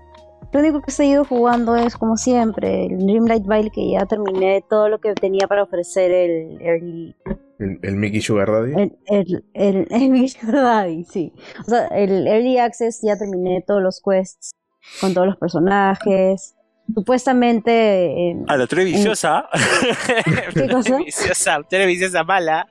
lo 0.53 0.59
único 0.59 0.81
que 0.81 0.91
he 0.91 0.93
seguido 0.93 1.25
jugando 1.25 1.75
es, 1.75 1.97
como 1.97 2.15
siempre, 2.15 2.85
el 2.85 2.99
Dreamlight 2.99 3.45
Valley, 3.45 3.69
que 3.71 3.91
ya 3.91 4.05
terminé 4.05 4.63
todo 4.69 4.88
lo 4.88 4.99
que 4.99 5.13
tenía 5.15 5.47
para 5.47 5.63
ofrecer 5.63 6.11
el 6.11 6.61
Early, 6.61 7.15
¿El, 7.59 7.80
el 7.81 7.95
Mickey 7.95 8.21
Sugar 8.21 8.51
Daddy? 8.51 8.73
el, 8.73 8.97
el, 9.07 9.45
el, 9.53 9.88
el 9.91 10.11
Big 10.11 10.30
Sugar 10.30 10.55
Daddy, 10.63 11.03
sí. 11.05 11.34
O 11.61 11.69
sea, 11.69 11.88
el 11.88 12.27
Early 12.27 12.57
Access 12.59 13.01
ya 13.01 13.17
terminé 13.17 13.63
todos 13.65 13.81
los 13.81 14.01
quests 14.01 14.51
con 15.01 15.13
todos 15.13 15.27
los 15.27 15.38
personajes. 15.38 16.55
Supuestamente, 16.93 18.30
en- 18.30 18.45
Ah, 18.47 18.57
la 18.57 18.67
tú 18.67 18.75
eres 18.75 18.88
viciosa. 18.88 19.47
¿Qué 20.53 20.67
cosa? 20.69 20.97
Mala. 22.27 22.67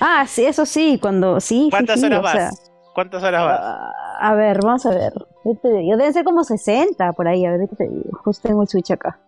ah, 0.00 0.24
sí, 0.28 0.44
eso 0.44 0.66
sí, 0.66 0.98
cuando, 1.00 1.40
sí, 1.40 1.64
sí, 1.64 1.70
¿Cuántas 1.70 2.00
sí, 2.00 2.06
horas 2.06 2.20
o 2.20 2.22
sea, 2.28 2.34
vas? 2.50 2.72
¿Cuántas 2.94 3.22
horas 3.22 3.44
vas? 3.44 3.60
Ah, 3.62 3.92
a 4.20 4.34
ver, 4.34 4.58
vamos 4.62 4.84
a 4.86 4.90
ver. 4.90 5.12
Yo 5.46 5.60
te 5.62 5.68
digo, 5.78 5.96
Deben 5.96 6.12
ser 6.12 6.24
como 6.24 6.42
60 6.44 7.12
por 7.12 7.28
ahí, 7.28 7.44
a 7.46 7.52
ver 7.52 7.68
qué 7.70 7.76
te 7.76 7.84
digo. 7.88 8.18
Justo 8.24 8.48
tengo 8.48 8.62
el 8.62 8.68
switch 8.68 8.90
acá. 8.90 9.20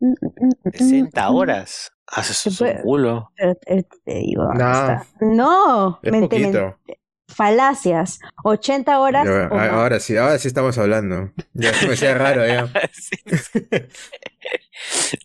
Mm, 0.00 0.08
mm, 0.08 0.26
mm, 0.40 0.48
mm, 0.64 0.70
60 0.72 1.30
horas. 1.30 1.92
Haces 2.06 2.36
Se 2.36 2.64
un 2.64 2.82
culo. 2.82 3.30
Pero 3.36 3.54
te, 3.54 3.86
te 4.04 4.14
digo, 4.14 4.44
¿dónde 4.44 4.64
No. 4.64 4.70
está? 4.72 5.06
No, 5.20 5.98
es 6.02 6.12
mente- 6.12 6.28
poquito. 6.28 6.60
mente- 6.86 7.00
falacias. 7.28 8.18
80 8.44 9.00
horas. 9.00 9.24
Ya, 9.26 9.32
o 9.50 9.54
a- 9.54 9.56
más. 9.56 9.70
ahora 9.70 10.00
sí, 10.00 10.16
ahora 10.16 10.38
sí 10.38 10.48
estamos 10.48 10.76
hablando. 10.78 11.30
Ya 11.54 11.72
se 11.72 11.86
me 11.86 11.94
hacía 11.94 12.14
raro 12.18 12.46
ya. 12.46 12.66
Sí. 12.92 13.16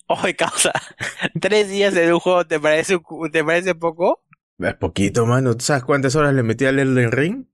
Oye, 0.08 0.36
causa. 0.36 0.72
Tres 1.42 1.70
días 1.70 1.96
en 1.96 2.14
un 2.14 2.20
juego, 2.20 2.46
¿te 2.46 2.60
parece, 2.60 2.98
¿te 3.32 3.44
parece 3.44 3.76
poco? 3.76 4.24
Es 4.60 4.74
poquito, 4.76 5.26
mano. 5.26 5.56
¿Tú 5.56 5.66
sabes 5.66 5.84
cuántas 5.84 6.16
horas 6.16 6.34
le 6.34 6.44
metí 6.44 6.66
al 6.66 6.80
Elden 6.80 7.12
Ring? 7.12 7.46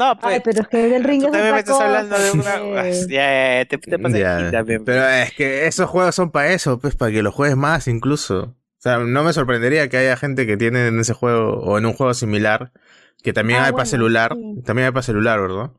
No, 0.00 0.18
pues. 0.18 0.34
Ay, 0.34 0.40
pero 0.42 0.62
es 0.62 0.68
que 0.68 0.96
el 0.96 1.04
ring 1.04 1.20
tú 1.20 1.26
es 1.26 1.32
también 1.32 1.52
me 1.54 1.58
estás 1.60 1.74
cosa, 1.76 1.86
hablando 1.86 2.18
de 2.18 2.30
una. 2.32 2.88
Ya, 2.90 3.58
ya, 3.60 3.64
te, 3.66 3.78
te 3.78 3.98
pasas 3.98 4.18
Ya, 4.18 4.36
aquí 4.38 4.50
también. 4.50 4.84
Pero 4.84 5.06
es 5.08 5.32
que 5.34 5.66
esos 5.66 5.88
juegos 5.88 6.14
son 6.14 6.30
para 6.30 6.52
eso, 6.52 6.78
pues 6.80 6.96
para 6.96 7.12
que 7.12 7.22
los 7.22 7.34
juegues 7.34 7.56
más 7.56 7.86
incluso. 7.86 8.40
O 8.42 8.82
sea, 8.82 8.98
no 8.98 9.22
me 9.22 9.32
sorprendería 9.34 9.88
que 9.88 9.98
haya 9.98 10.16
gente 10.16 10.46
que 10.46 10.56
tiene 10.56 10.86
en 10.86 10.98
ese 10.98 11.12
juego 11.12 11.60
o 11.60 11.76
en 11.78 11.84
un 11.86 11.92
juego 11.92 12.14
similar 12.14 12.72
que 13.22 13.34
también 13.34 13.58
Ah, 13.60 13.64
hay 13.66 13.72
para 13.72 13.82
bueno, 13.84 13.90
celular. 13.90 14.34
sí. 14.34 14.62
También 14.64 14.86
hay 14.86 14.92
para 14.92 15.02
celular, 15.02 15.38
¿verdad? 15.40 15.70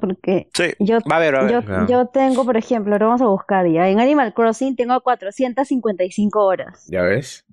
Porque 0.00 0.48
Sí, 0.54 0.74
yo, 0.78 0.98
va 1.10 1.16
a 1.16 1.18
ver, 1.18 1.34
va 1.34 1.40
a 1.40 1.42
ver. 1.42 1.52
yo, 1.52 1.64
Claro. 1.64 1.86
yo 1.88 2.06
tengo, 2.06 2.44
por 2.44 2.56
ejemplo, 2.56 2.92
ahora 2.94 3.06
vamos 3.06 3.22
a 3.22 3.26
buscar 3.26 3.66
ya. 3.66 3.88
En 3.88 3.98
Animal 3.98 4.32
Crossing 4.34 4.76
tengo 4.76 5.00
455 5.00 6.44
horas. 6.44 6.84
¿Ya 6.88 7.02
ves? 7.02 7.44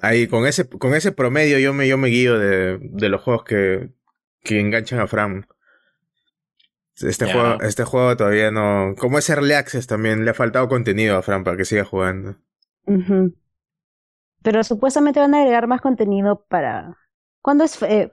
Ahí 0.00 0.26
con 0.26 0.46
ese 0.46 0.66
con 0.68 0.94
ese 0.94 1.12
promedio 1.12 1.58
yo 1.58 1.74
me 1.74 1.86
yo 1.86 1.98
me 1.98 2.08
guío 2.08 2.38
de, 2.38 2.78
de 2.80 3.08
los 3.10 3.20
juegos 3.20 3.44
que, 3.44 3.90
que 4.42 4.60
enganchan 4.60 5.00
a 5.00 5.06
Fran. 5.06 5.46
Este 7.00 7.24
juego 7.32 7.60
este 7.62 7.84
juego 7.84 8.16
todavía 8.16 8.50
no, 8.50 8.94
como 8.98 9.18
es 9.18 9.28
Early 9.30 9.54
Access 9.54 9.86
también 9.86 10.24
le 10.24 10.30
ha 10.30 10.34
faltado 10.34 10.68
contenido 10.68 11.16
a 11.16 11.22
Fran 11.22 11.42
para 11.42 11.56
que 11.56 11.64
siga 11.64 11.84
jugando. 11.84 12.36
Pero 14.42 14.62
supuestamente 14.64 15.20
van 15.20 15.34
a 15.34 15.38
agregar 15.40 15.66
más 15.66 15.80
contenido 15.80 16.44
para. 16.48 16.96
¿Cuándo 17.40 17.64
es 17.64 17.80
eh, 17.82 18.12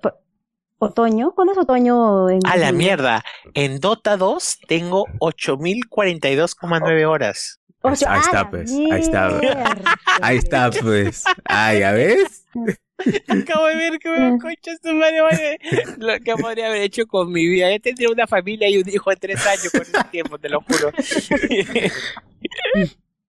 otoño? 0.78 1.34
¿Cuándo 1.36 1.54
es 1.54 1.60
otoño? 1.60 2.30
En... 2.30 2.40
A 2.48 2.56
la 2.58 2.72
mierda. 2.72 3.24
En 3.54 3.80
Dota 3.80 4.16
2 4.18 4.60
tengo 4.68 5.06
8042,9 5.20 7.06
horas. 7.08 7.60
Ocho- 7.82 8.06
Ahí 8.10 8.18
¡A 8.18 8.22
está, 8.22 8.50
pues, 8.50 8.72
ahí 8.72 9.02
está. 9.02 9.30
mierda! 9.30 9.76
Ahí 10.22 10.38
está 10.38 10.70
pues. 10.72 11.24
Ah, 11.46 11.74
¿ya 11.74 11.92
ves? 11.94 12.46
Acabo 13.28 13.68
de 13.68 13.76
ver 13.76 14.00
que 14.00 14.10
me 14.10 14.38
concha 14.40 14.72
su 14.82 14.94
madre, 14.94 15.22
vale. 15.22 15.60
Lo 15.98 16.20
que 16.20 16.36
podría 16.36 16.68
haber 16.68 16.82
hecho 16.82 17.06
con 17.08 17.32
mi 17.32 17.48
vida. 17.48 17.70
Ya 17.72 17.80
tendría 17.80 18.10
una 18.10 18.28
familia 18.28 18.70
y 18.70 18.78
un 18.78 18.90
hijo 18.90 19.10
de 19.10 19.16
tres 19.16 19.46
años 19.46 19.72
con 19.72 19.82
ese 19.82 20.04
tiempo, 20.12 20.38
te 20.38 20.50
lo 20.50 20.62
juro. 20.62 20.92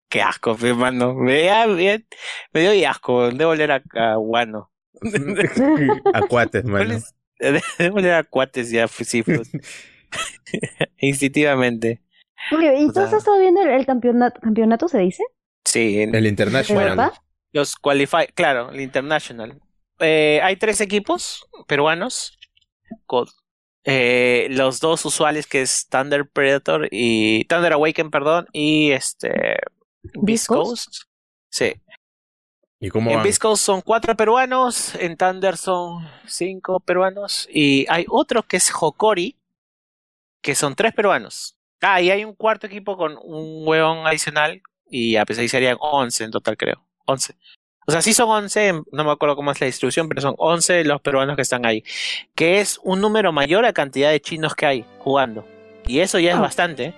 Qué 0.08 0.22
asco, 0.22 0.54
fe, 0.56 0.74
mano. 0.74 1.14
Me, 1.14 1.48
me, 1.68 2.04
me 2.52 2.72
dio 2.72 2.88
asco. 2.90 3.30
Debo 3.30 3.50
oler 3.52 3.72
a, 3.72 3.82
a 3.94 4.16
guano. 4.16 4.70
Acuates, 6.12 6.64
mano. 6.66 6.98
Debo 7.78 7.96
oler 7.96 8.14
a 8.14 8.22
cuates 8.24 8.70
ya, 8.70 8.86
pues, 8.86 9.08
sí, 9.08 9.22
pues. 9.22 9.50
Instintivamente. 10.98 12.00
¿Y 12.50 12.84
O 12.88 12.92
tú 12.92 13.00
has 13.00 13.12
estado 13.12 13.38
viendo 13.40 13.62
el, 13.62 13.70
el 13.70 13.86
campeonato, 13.86 14.40
campeonato, 14.40 14.88
se 14.88 14.98
dice? 14.98 15.24
Sí, 15.64 16.00
en- 16.00 16.14
El 16.14 16.24
¿De 16.24 16.28
International. 16.28 17.10
Los 17.54 17.76
qualify, 17.76 18.26
claro, 18.34 18.70
el 18.70 18.80
International. 18.80 19.60
Eh, 20.00 20.40
hay 20.42 20.56
tres 20.56 20.80
equipos 20.80 21.46
peruanos. 21.68 22.36
con, 23.06 23.28
eh, 23.84 24.48
los 24.50 24.80
dos 24.80 25.04
usuales 25.04 25.46
que 25.46 25.62
es 25.62 25.86
Thunder 25.88 26.28
Predator 26.28 26.88
y 26.90 27.44
Thunder 27.44 27.74
Awaken, 27.74 28.10
perdón, 28.10 28.48
y 28.52 28.90
este 28.90 29.58
Beast 30.14 30.48
Coast. 30.48 30.86
Coast. 30.86 31.02
Sí. 31.48 31.74
¿Y 32.80 32.88
cómo 32.88 33.08
En 33.10 33.18
van? 33.18 33.24
Beast 33.24 33.40
Coast 33.40 33.62
son 33.62 33.82
cuatro 33.82 34.16
peruanos, 34.16 34.96
en 34.96 35.16
Thunder 35.16 35.56
son 35.56 36.08
cinco 36.26 36.80
peruanos 36.80 37.48
y 37.52 37.86
hay 37.88 38.04
otro 38.08 38.42
que 38.42 38.56
es 38.56 38.68
Hokori, 38.74 39.38
que 40.42 40.56
son 40.56 40.74
tres 40.74 40.92
peruanos. 40.92 41.56
Ah, 41.80 42.00
y 42.00 42.10
hay 42.10 42.24
un 42.24 42.34
cuarto 42.34 42.66
equipo 42.66 42.96
con 42.96 43.16
un 43.22 43.64
hueón 43.64 44.08
adicional 44.08 44.60
y 44.86 45.14
a 45.14 45.24
pesar 45.24 45.42
de 45.42 45.48
serían 45.48 45.76
11 45.78 46.24
en 46.24 46.30
total, 46.32 46.56
creo. 46.56 46.84
11. 47.06 47.34
O 47.86 47.92
sea, 47.92 48.00
sí 48.00 48.14
son 48.14 48.30
11, 48.30 48.82
no 48.92 49.04
me 49.04 49.10
acuerdo 49.10 49.36
cómo 49.36 49.50
es 49.50 49.60
la 49.60 49.66
distribución, 49.66 50.08
pero 50.08 50.22
son 50.22 50.34
11 50.38 50.84
los 50.84 51.02
peruanos 51.02 51.36
que 51.36 51.42
están 51.42 51.66
ahí. 51.66 51.84
Que 52.34 52.60
es 52.60 52.80
un 52.82 53.00
número 53.02 53.30
mayor 53.32 53.66
a 53.66 53.72
cantidad 53.74 54.10
de 54.10 54.20
chinos 54.20 54.54
que 54.54 54.64
hay 54.66 54.86
jugando. 55.00 55.46
Y 55.86 56.00
eso 56.00 56.18
ya 56.18 56.30
es 56.32 56.36
Ah. 56.38 56.40
bastante. 56.40 56.84
¿eh? 56.86 56.94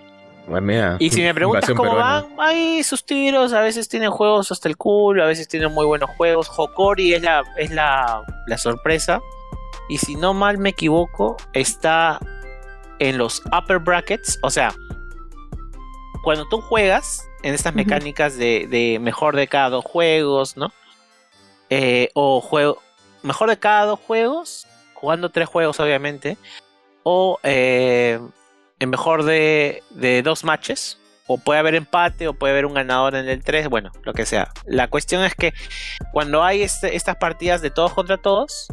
Y 1.01 1.11
si 1.11 1.23
me 1.23 1.35
preguntas 1.35 1.69
invasión 1.69 1.77
cómo 1.77 1.91
peruana. 1.91 2.29
van, 2.37 2.47
hay 2.49 2.85
sus 2.85 3.05
tiros, 3.05 3.53
a 3.53 3.63
veces 3.63 3.89
tienen 3.89 4.13
juegos 4.13 4.53
hasta 4.53 4.69
el 4.69 4.77
culo, 4.77 5.25
a 5.25 5.27
veces 5.27 5.49
tienen 5.49 5.73
muy 5.73 5.85
buenos 5.87 6.09
juegos. 6.11 6.49
Hokori 6.57 7.15
es 7.15 7.23
la, 7.23 7.43
es 7.57 7.73
la, 7.73 8.23
la 8.47 8.59
sorpresa. 8.59 9.21
Y 9.89 9.99
si 9.99 10.15
no 10.15 10.35
mal 10.35 10.59
me 10.59 10.69
equivoco, 10.71 11.37
está 11.53 12.21
en 13.01 13.19
los 13.19 13.43
upper 13.47 13.79
brackets, 13.81 14.39
o 14.43 14.51
sea, 14.51 14.73
cuando 16.25 16.47
tú 16.49 16.61
juegas 16.61 17.29
en 17.47 17.55
estas 17.55 17.75
mecánicas 17.75 18.37
de, 18.37 18.67
de 18.69 18.99
mejor 18.99 19.37
de 19.37 19.47
cada 19.47 19.71
dos 19.71 19.85
juegos, 19.85 20.57
¿no? 20.57 20.73
Eh, 21.71 22.11
o 22.15 22.41
juego 22.41 22.83
mejor 23.23 23.49
de 23.51 23.59
cada 23.59 23.87
dos 23.87 24.01
juegos, 24.01 24.67
jugando 24.95 25.31
tres 25.31 25.49
juegos 25.49 25.79
obviamente, 25.81 26.37
o 27.03 27.39
eh, 27.43 28.19
en 28.79 28.91
mejor 28.91 29.25
de, 29.25 29.83
de 29.91 30.23
dos 30.23 30.45
matches, 30.45 30.99
o 31.29 31.39
puede 31.39 31.61
haber 31.61 31.75
empate, 31.75 32.29
o 32.29 32.35
puede 32.35 32.53
haber 32.53 32.67
un 32.67 32.75
ganador 32.75 33.15
en 33.17 33.29
el 33.29 33.43
3, 33.43 33.69
bueno, 33.69 33.91
lo 34.05 34.13
que 34.13 34.27
sea. 34.27 34.53
La 34.65 34.89
cuestión 34.89 35.25
es 35.25 35.35
que 35.35 35.53
cuando 36.13 36.45
hay 36.45 36.63
este- 36.63 36.95
estas 36.95 37.17
partidas 37.17 37.63
de 37.63 37.71
todos 37.71 37.93
contra 37.95 38.17
todos, 38.17 38.69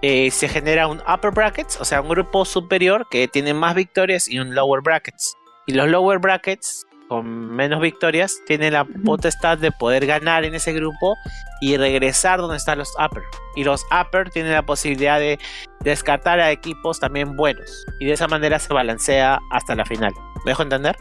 eh, 0.00 0.30
se 0.30 0.48
genera 0.48 0.86
un 0.86 1.00
upper 1.00 1.32
brackets, 1.32 1.80
o 1.80 1.84
sea, 1.84 2.00
un 2.00 2.08
grupo 2.08 2.44
superior 2.44 3.08
que 3.10 3.26
tiene 3.26 3.52
más 3.54 3.74
victorias 3.74 4.28
y 4.28 4.38
un 4.38 4.54
lower 4.54 4.80
brackets. 4.80 5.36
Y 5.66 5.74
los 5.74 5.88
lower 5.88 6.18
brackets, 6.18 6.86
con 7.12 7.54
menos 7.54 7.82
victorias, 7.82 8.40
tienen 8.46 8.72
la 8.72 8.86
potestad 8.86 9.58
de 9.58 9.70
poder 9.70 10.06
ganar 10.06 10.46
en 10.46 10.54
ese 10.54 10.72
grupo 10.72 11.18
y 11.60 11.76
regresar 11.76 12.40
donde 12.40 12.56
están 12.56 12.78
los 12.78 12.90
upper. 12.98 13.22
Y 13.54 13.64
los 13.64 13.84
upper 13.92 14.30
tienen 14.30 14.52
la 14.52 14.64
posibilidad 14.64 15.18
de 15.18 15.38
descartar 15.80 16.40
a 16.40 16.50
equipos 16.50 17.00
también 17.00 17.36
buenos. 17.36 17.84
Y 18.00 18.06
de 18.06 18.14
esa 18.14 18.28
manera 18.28 18.58
se 18.58 18.72
balancea 18.72 19.40
hasta 19.50 19.74
la 19.74 19.84
final. 19.84 20.14
¿Me 20.46 20.52
dejo 20.52 20.62
entender? 20.62 20.96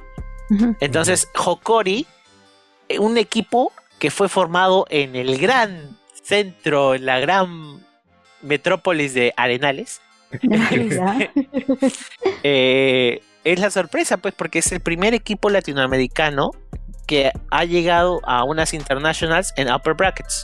Entonces, 0.82 1.30
Hokori, 1.34 2.06
eh, 2.90 3.00
un 3.00 3.18
equipo 3.18 3.72
que 3.98 4.12
fue 4.12 4.28
formado 4.28 4.86
en 4.90 5.16
el 5.16 5.38
gran 5.38 5.98
centro, 6.24 6.94
en 6.94 7.06
la 7.06 7.22
gran 7.22 7.80
metrópolis 8.42 9.14
de 9.14 9.34
Arenales, 9.38 10.02
eh, 12.44 13.22
es 13.43 13.59
la 13.59 13.69
sorpresa, 13.69 14.18
pues, 14.18 14.34
porque 14.34 14.59
es 14.59 14.72
el 14.72 14.80
primer 14.80 15.13
equipo 15.13 15.49
latinoamericano 15.49 16.51
que 17.07 17.31
ha 17.49 17.65
llegado 17.65 18.22
a 18.23 18.43
unas 18.43 18.73
internationals 18.73 19.53
en 19.57 19.72
upper 19.72 19.93
brackets. 19.93 20.43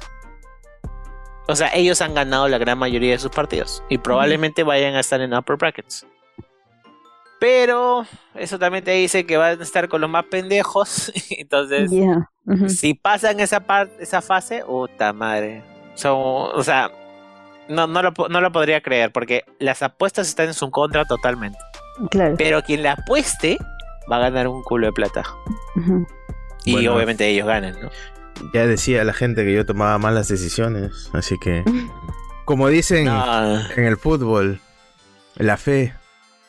O 1.48 1.56
sea, 1.56 1.74
ellos 1.74 2.02
han 2.02 2.14
ganado 2.14 2.48
la 2.50 2.58
gran 2.58 2.78
mayoría 2.78 3.12
de 3.12 3.20
sus 3.20 3.32
partidos 3.32 3.84
y 3.90 3.98
probablemente 4.00 4.64
vayan 4.64 4.96
a 4.96 5.00
estar 5.00 5.22
en 5.22 5.34
upper 5.34 5.56
brackets. 5.56 6.06
Pero 7.40 8.06
eso 8.36 8.58
también 8.58 8.84
te 8.84 8.92
dice 8.92 9.26
que 9.26 9.38
van 9.38 9.60
a 9.60 9.64
estar 9.64 9.88
con 9.88 10.02
los 10.02 10.10
más 10.10 10.26
pendejos. 10.26 11.12
Entonces, 11.30 11.92
si 12.68 12.96
pasan 12.96 13.40
esa 13.40 13.62
parte, 13.62 14.04
esa 14.04 14.22
fase, 14.22 14.64
puta 14.66 15.14
madre. 15.14 15.64
Son, 15.94 16.16
o 16.16 16.64
sea, 16.64 16.92
no, 17.70 17.88
no, 17.88 18.02
lo, 18.02 18.12
no 18.30 18.42
lo 18.42 18.52
podría 18.52 18.82
creer 18.82 19.12
porque 19.12 19.44
las 19.60 19.84
apuestas 19.84 20.28
están 20.28 20.48
en 20.48 20.54
su 20.54 20.70
contra 20.72 21.06
totalmente. 21.06 21.60
Claro. 22.12 22.36
Pero 22.38 22.62
quien 22.64 22.84
la 22.84 22.94
apueste 22.94 23.58
va 24.12 24.18
a 24.18 24.20
ganar 24.20 24.48
un 24.48 24.64
culo 24.64 24.88
de 24.88 24.94
plata. 24.94 25.24
Y 26.66 26.74
Bueno. 26.74 26.96
obviamente 26.96 27.28
ellos 27.28 27.48
ganan, 27.48 27.76
¿no? 27.82 27.90
Ya 28.54 28.68
decía 28.68 29.04
la 29.04 29.14
gente 29.14 29.44
que 29.44 29.54
yo 29.54 29.66
tomaba 29.66 29.98
malas 29.98 30.28
decisiones, 30.28 31.10
así 31.14 31.36
que... 31.40 31.64
Como 32.46 32.70
dicen 32.70 33.06
No, 33.06 33.60
en 33.76 33.84
el 33.86 33.98
fútbol, 33.98 34.60
la 35.36 35.58
fe 35.58 35.94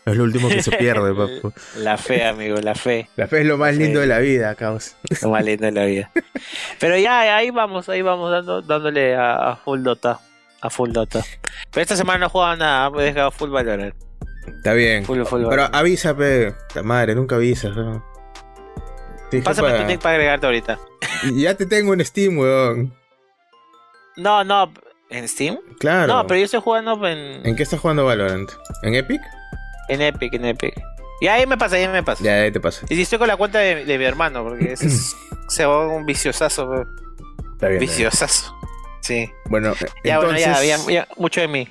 es 0.04 0.16
lo 0.16 0.24
último 0.24 0.48
que 0.48 0.62
se 0.62 0.70
pierde, 0.70 1.12
papu. 1.42 1.52
la 1.78 1.96
fe, 1.96 2.24
amigo, 2.26 2.56
la 2.60 2.74
fe. 2.74 3.08
La 3.16 3.26
fe 3.26 3.40
es 3.40 3.46
lo 3.46 3.58
más 3.58 3.74
Sí. 3.74 3.80
lindo 3.82 4.00
de 4.00 4.06
la 4.06 4.18
vida, 4.18 4.54
caos. 4.54 4.96
Lo 5.22 5.30
más 5.30 5.44
lindo 5.44 5.66
de 5.66 5.72
la 5.72 5.84
vida. 5.86 6.10
Pero 6.78 6.96
ya, 6.98 7.36
ahí 7.36 7.50
vamos, 7.50 7.88
ahí 7.88 8.02
vamos 8.02 8.30
dando, 8.30 8.62
dándole 8.62 9.16
a, 9.16 9.50
a 9.52 9.56
full 9.56 9.82
dota. 9.82 10.20
A 10.60 10.70
full 10.70 10.92
dota. 10.92 11.24
Pero 11.72 11.82
esta 11.82 11.96
semana 11.96 12.18
no 12.20 12.26
he 12.26 12.28
jugado 12.30 12.56
nada, 12.56 12.90
me 12.90 13.02
he 13.02 13.04
dejado 13.06 13.30
full 13.30 13.50
valor. 13.50 13.94
Está 14.56 14.72
bien. 14.74 15.04
Full, 15.04 15.22
full 15.24 15.40
Pero 15.40 15.48
Valorant. 15.62 15.74
avisa, 15.74 16.16
pe. 16.16 16.54
La 16.74 16.82
madre, 16.82 17.14
nunca 17.14 17.36
avisas, 17.36 17.76
¿no? 17.76 18.04
Pásame 19.44 19.68
para- 19.68 19.80
tu 19.82 19.86
nick 19.86 20.00
para 20.00 20.14
agregarte 20.14 20.46
ahorita. 20.46 20.78
Ya 21.34 21.54
te 21.54 21.66
tengo 21.66 21.92
en 21.94 22.04
Steam, 22.04 22.38
weón. 22.38 22.94
No, 24.16 24.42
no, 24.44 24.72
¿en 25.10 25.28
Steam? 25.28 25.58
Claro. 25.78 26.12
No, 26.12 26.26
pero 26.26 26.38
yo 26.38 26.44
estoy 26.46 26.60
jugando 26.60 27.06
en, 27.06 27.46
¿En 27.46 27.54
qué 27.56 27.62
estás 27.62 27.80
jugando 27.80 28.04
Valorant? 28.04 28.50
¿En 28.82 28.94
Epic? 28.94 29.20
en 29.88 30.02
Epic, 30.02 30.34
en 30.34 30.44
Epic. 30.44 30.74
Y 31.20 31.26
ahí 31.28 31.46
me 31.46 31.56
pasa, 31.56 31.76
ahí 31.76 31.88
me 31.88 32.02
pasa. 32.02 32.22
Ya, 32.22 32.42
ahí 32.42 32.52
te 32.52 32.60
pasa. 32.60 32.84
Y 32.88 32.94
si 32.94 33.02
estoy 33.02 33.18
con 33.18 33.26
la 33.28 33.36
cuenta 33.36 33.58
de, 33.58 33.84
de 33.84 33.98
mi 33.98 34.04
hermano, 34.04 34.44
porque 34.44 34.72
ese 34.72 34.86
es, 34.86 35.16
se 35.48 35.64
va 35.66 35.86
un 35.88 36.04
viciosazo, 36.06 36.66
bro. 36.68 36.86
Está 37.54 37.68
bien. 37.68 37.80
viciosazo. 37.80 38.54
Sí. 39.00 39.30
Bueno, 39.46 39.74
Ya, 40.04 40.16
entonces, 40.16 40.46
bueno, 40.46 40.62
ya, 40.62 40.92
ya, 40.92 41.08
mucho 41.16 41.40
de 41.40 41.48
mí. 41.48 41.68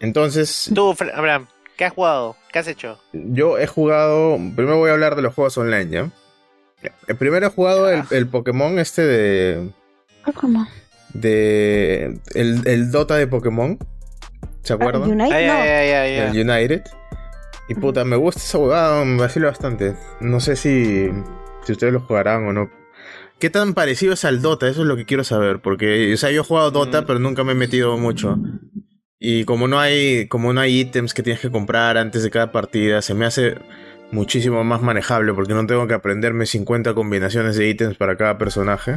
entonces 0.00 0.70
Tú, 0.74 0.96
Abraham, 1.14 1.46
¿qué 1.78 1.86
has 1.86 1.92
jugado? 1.94 2.36
¿Qué 2.52 2.58
has 2.58 2.68
hecho? 2.68 3.00
yo 3.14 3.58
he 3.58 3.66
jugado. 3.66 4.36
Primero 4.54 4.76
voy 4.76 4.90
a 4.90 4.92
hablar 4.92 5.16
de 5.16 5.22
los 5.22 5.32
juegos 5.34 5.56
online, 5.56 5.88
¿ya? 5.88 6.10
Eh, 6.82 7.14
Primero 7.14 7.46
he 7.46 7.50
jugado 7.50 7.88
el, 7.90 8.02
el 8.10 8.26
Pokémon 8.26 8.78
este 8.78 9.02
de. 9.02 9.70
¿Cómo? 10.34 10.66
de 11.14 12.20
el, 12.34 12.66
el 12.66 12.90
Dota 12.90 13.16
de 13.16 13.26
Pokémon. 13.26 13.78
¿Se 14.62 14.74
Ah, 14.74 14.76
acuerdan? 14.76 15.10
Unite, 15.10 15.34
Ay, 15.34 15.46
no. 15.46 15.52
ay, 15.54 15.68
ay, 15.68 15.90
ay, 15.90 16.18
ay. 16.18 16.38
El 16.38 16.50
United. 16.50 16.82
Y 17.70 17.74
puta, 17.74 18.04
me 18.04 18.16
gusta 18.16 18.40
esa 18.42 18.58
jugada, 18.58 19.04
me 19.04 19.20
vacila 19.20 19.46
bastante. 19.48 19.94
No 20.20 20.40
sé 20.40 20.56
si, 20.56 21.08
si 21.64 21.72
ustedes 21.72 21.92
lo 21.92 22.00
jugarán 22.00 22.46
o 22.46 22.52
no. 22.52 22.70
¿Qué 23.38 23.50
tan 23.50 23.72
parecido 23.74 24.14
es 24.14 24.24
al 24.24 24.42
Dota? 24.42 24.68
Eso 24.68 24.82
es 24.82 24.86
lo 24.88 24.96
que 24.96 25.04
quiero 25.06 25.22
saber. 25.24 25.60
Porque, 25.60 26.12
o 26.12 26.16
sea, 26.16 26.30
yo 26.30 26.40
he 26.42 26.44
jugado 26.44 26.70
Dota, 26.70 27.02
Mm. 27.02 27.06
pero 27.06 27.18
nunca 27.20 27.44
me 27.44 27.52
he 27.52 27.54
metido 27.54 27.96
mucho. 27.96 28.36
Y 29.20 29.44
como 29.44 29.66
no 29.66 29.80
hay, 29.80 30.28
como 30.28 30.52
no 30.52 30.60
hay 30.60 30.78
ítems 30.80 31.12
que 31.12 31.22
tienes 31.22 31.40
que 31.42 31.50
comprar 31.50 31.96
antes 31.96 32.22
de 32.22 32.30
cada 32.30 32.52
partida, 32.52 33.02
se 33.02 33.14
me 33.14 33.26
hace 33.26 33.56
muchísimo 34.12 34.62
más 34.64 34.80
manejable 34.80 35.34
porque 35.34 35.54
no 35.54 35.66
tengo 35.66 35.86
que 35.86 35.94
aprenderme 35.94 36.46
50 36.46 36.94
combinaciones 36.94 37.56
de 37.56 37.68
ítems 37.68 37.96
para 37.96 38.16
cada 38.16 38.38
personaje. 38.38 38.92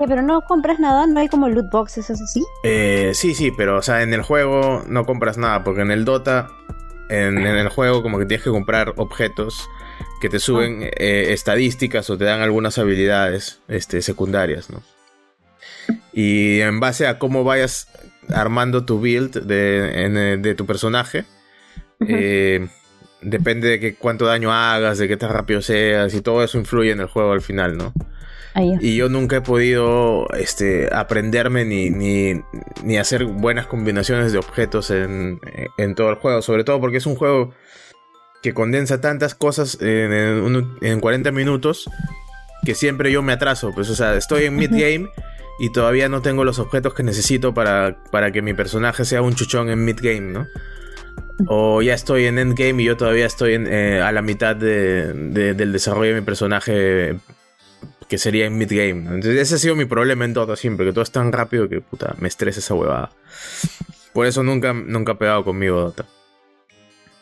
Eh, 0.00 0.04
Pero 0.06 0.22
no 0.22 0.42
compras 0.42 0.78
nada, 0.78 1.06
no 1.06 1.18
hay 1.18 1.28
como 1.28 1.48
loot 1.48 1.70
boxes, 1.72 2.08
eso 2.08 2.24
sí. 2.26 2.44
Eh, 2.62 3.10
sí, 3.14 3.34
sí, 3.34 3.50
pero 3.56 3.78
o 3.78 3.82
sea, 3.82 4.02
en 4.02 4.14
el 4.14 4.22
juego 4.22 4.84
no 4.86 5.04
compras 5.04 5.38
nada, 5.38 5.64
porque 5.64 5.82
en 5.82 5.90
el 5.90 6.04
Dota, 6.04 6.48
en, 7.08 7.38
en 7.38 7.56
el 7.56 7.68
juego 7.68 8.02
como 8.02 8.18
que 8.18 8.26
tienes 8.26 8.44
que 8.44 8.50
comprar 8.50 8.94
objetos 8.96 9.68
que 10.20 10.28
te 10.28 10.38
suben 10.38 10.82
eh, 10.82 11.26
estadísticas 11.30 12.08
o 12.10 12.18
te 12.18 12.24
dan 12.24 12.40
algunas 12.40 12.78
habilidades 12.78 13.60
este, 13.66 14.02
secundarias, 14.02 14.70
¿no? 14.70 14.82
Y 16.12 16.60
en 16.60 16.80
base 16.80 17.06
a 17.06 17.18
cómo 17.18 17.44
vayas 17.44 17.88
armando 18.34 18.84
tu 18.84 19.00
build 19.00 19.42
de, 19.44 20.04
en, 20.04 20.16
eh, 20.16 20.36
de 20.36 20.54
tu 20.54 20.66
personaje, 20.66 21.24
eh, 22.06 22.68
depende 23.20 23.68
de 23.68 23.80
que 23.80 23.94
cuánto 23.94 24.26
daño 24.26 24.52
hagas, 24.52 24.98
de 24.98 25.08
qué 25.08 25.16
tan 25.16 25.30
rápido 25.30 25.62
seas, 25.62 26.14
y 26.14 26.20
todo 26.20 26.42
eso 26.44 26.58
influye 26.58 26.92
en 26.92 27.00
el 27.00 27.06
juego 27.06 27.32
al 27.32 27.42
final, 27.42 27.76
¿no? 27.76 27.92
Y 28.80 28.96
yo 28.96 29.08
nunca 29.08 29.36
he 29.36 29.40
podido 29.40 30.26
este, 30.36 30.88
aprenderme 30.92 31.64
ni, 31.64 31.90
ni, 31.90 32.42
ni 32.82 32.96
hacer 32.96 33.24
buenas 33.24 33.66
combinaciones 33.66 34.32
de 34.32 34.38
objetos 34.38 34.90
en, 34.90 35.38
en 35.76 35.94
todo 35.94 36.10
el 36.10 36.16
juego. 36.16 36.42
Sobre 36.42 36.64
todo 36.64 36.80
porque 36.80 36.96
es 36.96 37.06
un 37.06 37.14
juego 37.14 37.52
que 38.42 38.54
condensa 38.54 39.00
tantas 39.00 39.36
cosas 39.36 39.78
en, 39.80 40.12
en 40.12 40.76
en 40.80 41.00
40 41.00 41.30
minutos 41.30 41.88
que 42.64 42.74
siempre 42.74 43.12
yo 43.12 43.22
me 43.22 43.32
atraso. 43.32 43.72
Pues, 43.72 43.88
o 43.90 43.94
sea, 43.94 44.16
estoy 44.16 44.44
en 44.44 44.56
mid-game 44.56 45.08
y 45.58 45.70
todavía 45.70 46.08
no 46.08 46.22
tengo 46.22 46.44
los 46.44 46.58
objetos 46.58 46.94
que 46.94 47.02
necesito 47.02 47.52
para, 47.54 48.02
para 48.10 48.30
que 48.30 48.42
mi 48.42 48.54
personaje 48.54 49.04
sea 49.04 49.22
un 49.22 49.34
chuchón 49.34 49.68
en 49.70 49.84
mid-game, 49.84 50.32
¿no? 50.32 50.46
O 51.46 51.82
ya 51.82 51.94
estoy 51.94 52.26
en 52.26 52.38
endgame 52.38 52.82
y 52.82 52.86
yo 52.86 52.96
todavía 52.96 53.26
estoy 53.26 53.54
en, 53.54 53.66
eh, 53.66 54.00
a 54.00 54.10
la 54.12 54.22
mitad 54.22 54.56
de- 54.56 55.12
de- 55.12 55.54
del 55.54 55.72
desarrollo 55.72 56.14
de 56.14 56.20
mi 56.20 56.24
personaje 56.26 57.16
que 58.08 58.18
sería 58.18 58.46
en 58.46 58.56
mid-game. 58.58 59.02
¿no? 59.02 59.14
Entonces 59.14 59.40
ese 59.40 59.54
ha 59.56 59.58
sido 59.58 59.76
mi 59.76 59.84
problema 59.84 60.24
en 60.24 60.32
Dota 60.32 60.56
siempre, 60.56 60.86
que 60.86 60.92
todo 60.92 61.02
es 61.02 61.12
tan 61.12 61.30
rápido 61.32 61.68
que 61.68 61.80
puta, 61.80 62.14
me 62.18 62.28
estresa 62.28 62.60
esa 62.60 62.74
huevada. 62.74 63.10
Por 64.12 64.26
eso 64.26 64.42
nunca, 64.42 64.72
nunca 64.72 65.12
ha 65.12 65.18
pegado 65.18 65.44
conmigo 65.44 65.80
Dota. 65.80 66.06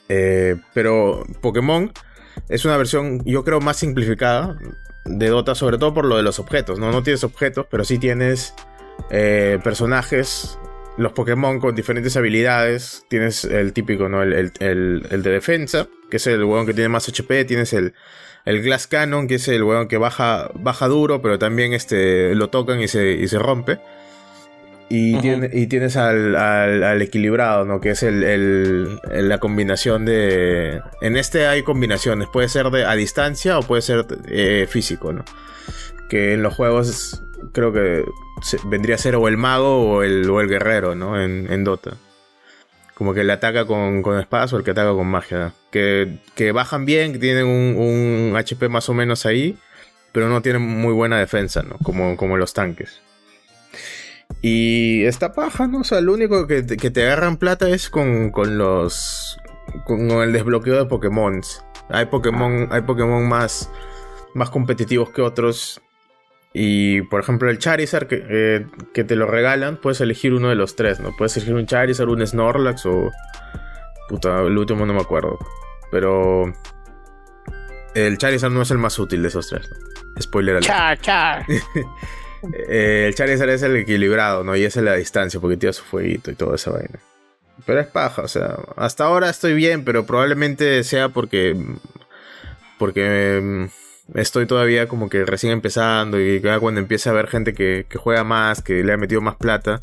Eh, 0.09 0.57
pero 0.73 1.25
Pokémon 1.41 1.93
es 2.49 2.65
una 2.65 2.77
versión, 2.77 3.23
yo 3.25 3.45
creo, 3.45 3.61
más 3.61 3.77
simplificada 3.79 4.57
de 5.07 5.28
Dota, 5.28 5.55
sobre 5.55 5.78
todo 5.78 5.95
por 5.95 6.05
lo 6.05 6.16
de 6.16 6.23
los 6.23 6.39
objetos. 6.39 6.78
No, 6.78 6.91
no 6.93 7.03
tienes 7.03 7.24
objetos, 7.24 7.66
pero 7.70 7.85
sí 7.85 7.99
tienes 7.99 8.55
eh, 9.11 9.59
personajes, 9.62 10.59
los 10.97 11.12
Pokémon 11.12 11.61
con 11.61 11.74
diferentes 11.74 12.16
habilidades. 12.16 13.05
Tienes 13.09 13.45
el 13.45 13.73
típico, 13.73 14.09
¿no? 14.09 14.23
El, 14.23 14.33
el- 14.61 15.07
el- 15.11 15.23
de 15.23 15.31
defensa, 15.31 15.89
que 16.11 16.16
es 16.19 16.27
el 16.27 16.43
huevón 16.45 16.66
que 16.66 16.74
tiene 16.74 16.89
más 16.89 17.09
HP. 17.09 17.45
Tienes 17.45 17.73
el, 17.73 17.95
el 18.45 18.62
Glass 18.62 18.87
Cannon, 18.87 19.28
que 19.28 19.37
es 19.37 19.49
el 19.49 19.62
huevón 19.62 19.89
que 19.89 19.99
baja, 19.99 20.51
baja 20.55 20.89
duro, 20.89 21.20
pero 21.23 21.39
también 21.39 21.73
este, 21.73 22.35
lo 22.35 22.49
tocan 22.49 22.81
y 22.81 22.89
se, 22.89 23.12
y 23.12 23.28
se 23.28 23.39
rompe. 23.39 23.78
Y, 24.89 25.19
tiene- 25.21 25.51
y 25.53 25.67
tienes 25.67 25.97
al, 25.97 26.37
al- 26.37 26.85
al 26.85 27.03
equilibrado, 27.03 27.65
¿no? 27.65 27.81
Que 27.81 27.91
es 27.91 28.03
el, 28.05 28.23
el- 28.23 29.01
el- 29.11 29.29
la 29.29 29.39
combinación 29.39 30.05
de... 30.05 30.81
En 31.01 31.17
este 31.17 31.47
hay 31.49 31.63
combinaciones. 31.65 32.29
Puede 32.33 32.49
ser 32.49 32.71
de, 32.71 32.85
a 32.85 32.95
distancia 32.95 33.59
o 33.59 33.63
puede 33.63 33.83
ser 33.83 34.07
eh, 34.29 34.67
físico, 34.71 35.13
¿no? 35.13 35.25
Que 36.09 36.35
en 36.35 36.43
los 36.45 36.55
juegos 36.55 37.25
creo 37.53 37.73
que 37.73 38.05
se- 38.43 38.61
vendría 38.67 38.95
a 38.95 38.99
ser 38.99 39.17
o 39.17 39.27
el 39.27 39.37
mago 39.37 39.83
o 39.91 40.03
el, 40.05 40.31
o 40.31 40.41
el 40.41 40.49
guerrero, 40.49 40.95
¿no? 40.95 41.21
En, 41.21 41.51
en 41.53 41.65
Dota. 41.65 41.95
Como 42.95 43.13
que 43.13 43.23
el 43.23 43.31
ataca 43.31 43.67
con, 43.67 44.03
con 44.03 44.19
espadas 44.21 44.53
o 44.53 44.57
el 44.57 44.63
que 44.65 44.71
ataca 44.71 44.93
con 44.93 45.09
magia. 45.09 45.53
Que, 45.73 46.19
que 46.37 46.53
bajan 46.53 46.85
bien, 46.87 47.13
que 47.13 47.19
tienen 47.19 47.47
un, 47.47 47.77
un 48.31 48.37
HP 48.37 48.69
más 48.69 48.89
o 48.89 48.95
menos 48.95 49.27
ahí, 49.27 49.59
pero 50.13 50.29
no 50.29 50.41
tienen 50.43 50.63
muy 50.63 50.93
buena 50.95 51.19
defensa, 51.19 51.63
¿no? 51.63 51.77
Como, 51.83 52.17
como 52.17 52.37
los 52.37 52.55
tanques. 52.55 53.03
Y 54.43 55.05
esta 55.05 55.32
paja, 55.32 55.66
¿no? 55.66 55.81
O 55.81 55.85
sea, 55.85 56.01
lo 56.01 56.12
único 56.12 56.47
que, 56.47 56.62
te- 56.62 56.77
que 56.77 56.90
te 56.90 57.05
agarran 57.05 57.36
plata 57.36 57.69
es 57.69 57.89
con, 57.90 58.31
con 58.31 58.59
los. 58.59 59.39
con 59.86 60.11
el 60.11 60.32
desbloqueo 60.32 60.77
de 60.77 60.86
Pokémon. 60.86 61.40
Hay 61.89 62.07
Pokémon, 62.07 62.69
hay 62.70 62.82
Pokémon 62.82 63.28
más, 63.28 63.70
más 64.35 64.51
competitivos 64.51 65.11
que 65.11 65.23
otros. 65.23 65.81
Y 66.53 67.03
por 67.03 67.20
ejemplo, 67.20 67.51
el 67.51 67.59
Charizard 67.59 68.07
que, 68.07 68.24
eh, 68.28 68.66
que 68.94 69.05
te 69.05 69.15
lo 69.16 69.27
regalan, 69.27 69.77
puedes 69.78 70.01
elegir 70.01 70.32
uno 70.32 70.48
de 70.48 70.55
los 70.55 70.74
tres, 70.77 71.01
¿no? 71.01 71.15
Puedes 71.16 71.36
elegir 71.36 71.55
un 71.55 71.66
Charizard, 71.66 72.09
un 72.09 72.27
Snorlax 72.27 72.86
o. 72.86 73.11
Puta, 74.09 74.40
el 74.43 74.57
último 74.57 74.86
no 74.86 74.94
me 74.94 75.01
acuerdo. 75.01 75.39
Pero. 75.90 76.44
El 77.94 78.19
Charizard 78.19 78.53
no 78.53 78.62
es 78.62 78.70
el 78.70 78.78
más 78.78 78.98
útil 78.98 79.23
de 79.23 79.28
esos 79.28 79.48
tres. 79.48 79.69
¿no? 79.70 80.23
Spoiler 80.23 80.57
alert. 80.57 80.66
Char, 80.66 80.98
char. 81.01 81.47
Eh, 82.52 83.05
el 83.09 83.14
Charizard 83.14 83.51
es 83.51 83.62
el 83.62 83.77
equilibrado, 83.77 84.44
¿no? 84.44 84.56
Y 84.56 84.64
es 84.64 84.77
el 84.77 84.85
la 84.85 84.94
distancia, 84.94 85.40
porque 85.40 85.56
tira 85.56 85.73
su 85.73 85.85
fueguito 85.85 86.31
y 86.31 86.35
toda 86.35 86.56
esa 86.56 86.70
vaina. 86.70 86.98
Pero 87.64 87.81
es 87.81 87.86
paja, 87.86 88.23
o 88.23 88.28
sea, 88.28 88.56
hasta 88.77 89.05
ahora 89.05 89.31
estoy 89.31 89.55
bien, 89.55 89.85
pero 89.85 90.06
probablemente 90.06 90.85
sea 90.85 91.09
porque. 91.09 91.56
Porque 92.78 93.40
mm, 93.43 94.18
estoy 94.18 94.47
todavía 94.47 94.86
como 94.86 95.09
que 95.09 95.24
recién 95.24 95.52
empezando 95.52 96.20
y 96.20 96.40
ya 96.40 96.60
cuando 96.60 96.81
empiece 96.81 97.09
a 97.09 97.12
ver 97.12 97.27
gente 97.27 97.55
que, 97.55 97.86
que 97.89 97.98
juega 97.98 98.23
más, 98.24 98.62
que 98.62 98.85
le 98.85 98.93
ha 98.93 98.97
metido 98.97 99.20
más 99.20 99.36
plata, 99.36 99.81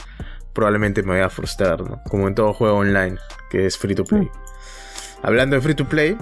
probablemente 0.53 1.01
me 1.03 1.13
vaya 1.13 1.25
a 1.25 1.29
frustrar, 1.29 1.81
¿no? 1.81 2.01
Como 2.09 2.27
en 2.27 2.35
todo 2.35 2.53
juego 2.53 2.77
online, 2.77 3.17
que 3.49 3.65
es 3.65 3.77
free 3.77 3.95
to 3.95 4.05
play. 4.05 4.29
Hablando 5.23 5.55
de 5.55 5.61
free 5.61 5.75
to 5.75 5.87
play, 5.87 6.17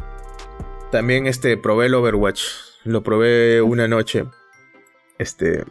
también 0.91 1.25
este 1.25 1.57
probé 1.57 1.87
el 1.87 1.93
Overwatch. 1.93 2.43
Lo 2.83 3.01
probé 3.01 3.61
una 3.61 3.87
noche. 3.87 4.25
Este. 5.17 5.63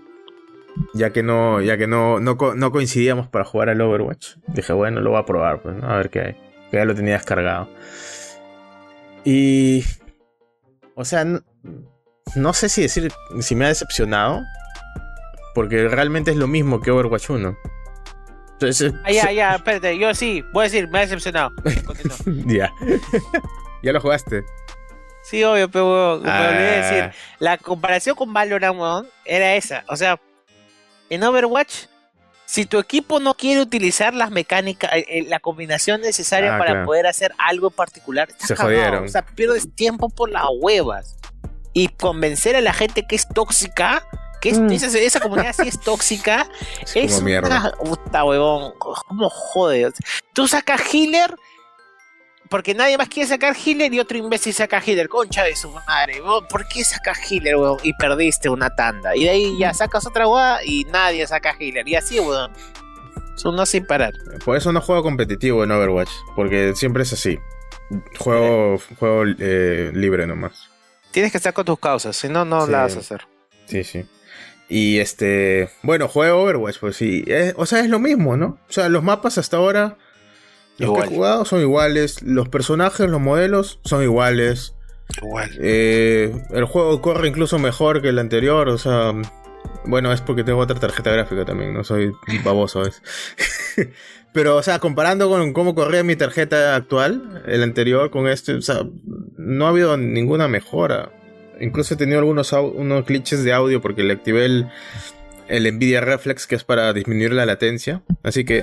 Ya 0.95 1.11
que 1.11 1.23
no, 1.23 1.61
ya 1.61 1.77
que 1.77 1.87
no, 1.87 2.21
no, 2.21 2.37
no 2.55 2.73
coincidíamos 2.73 3.29
para 3.29 3.45
jugar 3.45 3.69
al 3.69 3.81
Overwatch. 3.81 4.37
Dije, 4.49 4.73
bueno, 4.73 5.01
lo 5.01 5.11
voy 5.11 5.21
a 5.21 5.25
probar, 5.25 5.63
pues, 5.63 5.77
¿no? 5.77 5.89
a 5.91 5.97
ver 5.97 6.11
qué 6.11 6.21
hay. 6.21 6.33
Que 6.71 6.77
Ya 6.79 6.85
lo 6.85 6.95
tenía 6.95 7.15
descargado. 7.15 7.69
Y. 9.25 9.85
O 10.95 11.05
sea, 11.05 11.25
no, 11.25 11.41
no 12.35 12.53
sé 12.53 12.69
si 12.69 12.83
decir 12.83 13.13
si 13.41 13.55
me 13.55 13.65
ha 13.67 13.69
decepcionado. 13.69 14.43
Porque 15.55 15.89
realmente 15.89 16.31
es 16.31 16.37
lo 16.37 16.47
mismo 16.47 16.81
que 16.81 16.91
Overwatch 16.93 17.31
1. 17.31 17.57
Entonces, 18.53 18.93
Ah, 19.05 19.11
ya, 19.11 19.33
ya, 19.33 19.55
espérate. 19.57 19.99
Yo 19.99 20.15
sí, 20.15 20.45
voy 20.53 20.63
a 20.63 20.65
decir, 20.65 20.89
me 20.89 20.99
ha 20.99 21.03
decepcionado. 21.03 21.51
Ya. 22.47 22.73
ya 23.83 23.93
lo 23.93 24.01
jugaste. 24.01 24.45
Sí, 25.23 25.43
obvio, 25.45 25.71
pero 25.71 26.15
olvidé 26.15 26.31
de 26.31 26.77
decir. 26.77 27.03
Ah, 27.05 27.13
La 27.39 27.59
comparación 27.59 28.15
con 28.17 28.33
Valorant, 28.33 29.09
era 29.25 29.55
esa. 29.57 29.85
O 29.89 29.97
sea, 29.97 30.21
en 31.11 31.23
Overwatch, 31.25 31.75
si 32.47 32.67
tu 32.67 32.79
equipo 32.79 33.21
no 33.21 33.35
quiere 33.35 33.61
utilizar 33.61 34.13
las 34.15 34.31
mecánicas, 34.31 34.91
eh, 34.95 35.05
eh, 35.09 35.25
la 35.29 35.39
combinación 35.39 36.01
necesaria 36.01 36.55
Ah, 36.57 36.59
para 36.59 36.71
claro. 36.73 36.87
poder 36.87 37.07
hacer 37.07 37.33
algo 37.39 37.69
en 37.69 37.75
particular, 37.75 38.29
estás 38.31 38.49
Se 38.49 38.55
cagado. 38.57 38.75
jodieron. 38.77 39.05
O 39.05 39.09
sea, 39.09 39.23
pierdes 39.23 39.73
tiempo 39.75 40.09
por 40.09 40.31
las 40.31 40.45
huevas. 40.61 41.17
Y 41.73 41.89
convencer 41.89 42.57
a 42.57 42.61
la 42.61 42.73
gente 42.73 43.07
que 43.07 43.15
es 43.15 43.29
tóxica, 43.29 44.05
que 44.41 44.49
es- 44.51 44.59
Mm. 44.59 44.71
esa, 44.73 44.99
esa 44.99 45.21
comunidad 45.21 45.53
sí 45.57 45.69
es 45.69 45.79
tóxica, 45.81 46.49
es 46.83 46.97
es 46.97 47.13
como 47.13 47.27
mierda. 47.27 47.47
una 47.49 47.73
puta 47.73 48.25
huevón. 48.25 48.73
¿Cómo 48.79 49.31
jode? 49.31 49.93
Tú 50.33 50.49
sacas 50.49 50.81
healer 50.93 51.33
porque 52.51 52.75
nadie 52.75 52.99
más 52.99 53.09
quiere 53.09 53.29
sacar 53.29 53.55
healer 53.57 53.95
y 53.95 54.01
otro 54.01 54.19
imbécil 54.19 54.53
saca 54.53 54.83
healer. 54.85 55.09
Concha 55.09 55.45
de 55.45 55.55
su 55.57 55.71
madre. 55.71 56.21
¿Por 56.51 56.67
qué 56.69 56.85
sacas 56.85 57.19
healer, 57.31 57.57
weón? 57.57 57.79
Y 57.83 57.95
perdiste 57.95 58.49
una 58.51 58.69
tanda. 58.75 59.15
Y 59.17 59.25
de 59.25 59.31
ahí 59.31 59.59
ya 59.59 59.73
sacas 59.73 60.07
otra 60.07 60.27
weá 60.27 60.59
y 60.65 60.85
nadie 60.85 61.27
saca 61.27 61.55
healer. 61.59 61.89
Y 61.89 61.95
así, 61.95 62.19
weón. 62.21 62.53
Son 63.37 63.57
no 63.57 63.65
sin 63.65 63.87
parar. 63.87 64.13
Por 64.45 64.57
eso 64.57 64.71
no 64.73 64.81
juego 64.83 65.03
competitivo 65.03 65.65
en 65.65 65.71
Overwatch. 65.71 66.11
Porque 66.37 66.75
siempre 66.75 67.05
es 67.05 67.13
así. 67.15 67.39
Juego, 68.19 68.79
juego 68.99 69.25
eh, 69.39 69.91
libre 69.95 70.27
nomás. 70.27 70.69
Tienes 71.13 71.33
que 71.33 71.39
estar 71.39 71.53
con 71.55 71.65
tus 71.65 71.79
causas, 71.79 72.15
si 72.17 72.29
no, 72.29 72.45
no 72.45 72.67
Sí. 72.67 72.73
la 72.73 72.83
vas 72.83 72.97
a 72.97 73.01
hacer. 73.01 73.27
Sí, 73.67 73.83
sí. 73.85 74.05
Y 74.69 74.99
este. 74.99 75.71
Bueno, 75.83 76.07
juego 76.09 76.43
Overwatch, 76.43 76.79
pues 76.79 76.97
sí. 76.97 77.25
Es- 77.27 77.55
o 77.57 77.67
sea, 77.67 77.81
es 77.81 77.89
lo 77.89 77.99
mismo, 77.99 78.37
¿no? 78.37 78.59
O 78.69 78.73
sea, 78.73 78.89
los 78.89 79.03
mapas 79.03 79.39
hasta 79.39 79.57
ahora. 79.57 79.97
Los 80.81 80.89
Igual. 80.89 81.03
que 81.09 81.15
he 81.15 81.17
jugado 81.17 81.45
son 81.45 81.61
iguales. 81.61 82.23
Los 82.23 82.49
personajes, 82.49 83.09
los 83.09 83.21
modelos 83.21 83.81
son 83.85 84.03
iguales. 84.03 84.75
Igual. 85.21 85.51
Eh, 85.61 86.33
el 86.51 86.65
juego 86.65 87.03
corre 87.03 87.29
incluso 87.29 87.59
mejor 87.59 88.01
que 88.01 88.09
el 88.09 88.19
anterior. 88.19 88.69
O 88.69 88.79
sea. 88.79 89.13
Bueno, 89.85 90.13
es 90.13 90.21
porque 90.23 90.43
tengo 90.43 90.59
otra 90.59 90.79
tarjeta 90.79 91.11
gráfica 91.11 91.45
también, 91.45 91.75
no 91.75 91.85
soy 91.85 92.13
baboso. 92.45 92.83
Es. 92.83 93.03
Pero, 94.33 94.57
o 94.57 94.63
sea, 94.63 94.79
comparando 94.79 95.29
con 95.29 95.53
cómo 95.53 95.75
corría 95.75 96.05
mi 96.05 96.17
tarjeta 96.17 96.77
actual, 96.77 97.43
el 97.47 97.63
anterior 97.63 98.11
con 98.11 98.29
este, 98.29 98.55
o 98.55 98.63
sea, 98.63 98.87
no 99.37 99.67
ha 99.67 99.71
habido 99.71 99.97
ninguna 99.97 100.49
mejora. 100.49 101.11
Incluso 101.61 101.95
he 101.95 101.97
tenido 101.97 102.21
algunos 102.21 102.53
unos 102.53 103.05
glitches 103.05 103.43
de 103.45 103.53
audio 103.53 103.83
porque 103.83 104.03
le 104.05 104.15
activé 104.15 104.47
el, 104.47 104.69
el 105.49 105.75
Nvidia 105.75 106.01
Reflex, 106.01 106.47
que 106.47 106.55
es 106.55 106.65
para 106.65 106.93
disminuir 106.93 107.33
la 107.33 107.45
latencia. 107.45 108.03
Así 108.23 108.45
que 108.45 108.63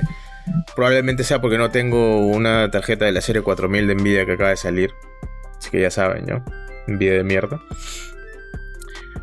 probablemente 0.76 1.24
sea 1.24 1.42
porque 1.42 1.58
no 1.58 1.72
tengo 1.72 2.26
una 2.26 2.70
tarjeta 2.72 3.06
de 3.06 3.12
la 3.12 3.22
serie 3.22 3.42
4000 3.42 3.88
de 3.88 3.96
Nvidia 3.96 4.26
que 4.26 4.34
acaba 4.34 4.50
de 4.50 4.58
salir. 4.58 4.94
Así 5.58 5.70
que 5.70 5.82
ya 5.82 5.92
saben, 5.92 6.26
¿no? 6.26 6.46
Nvidia 6.88 7.14
de 7.14 7.24
mierda. 7.24 7.62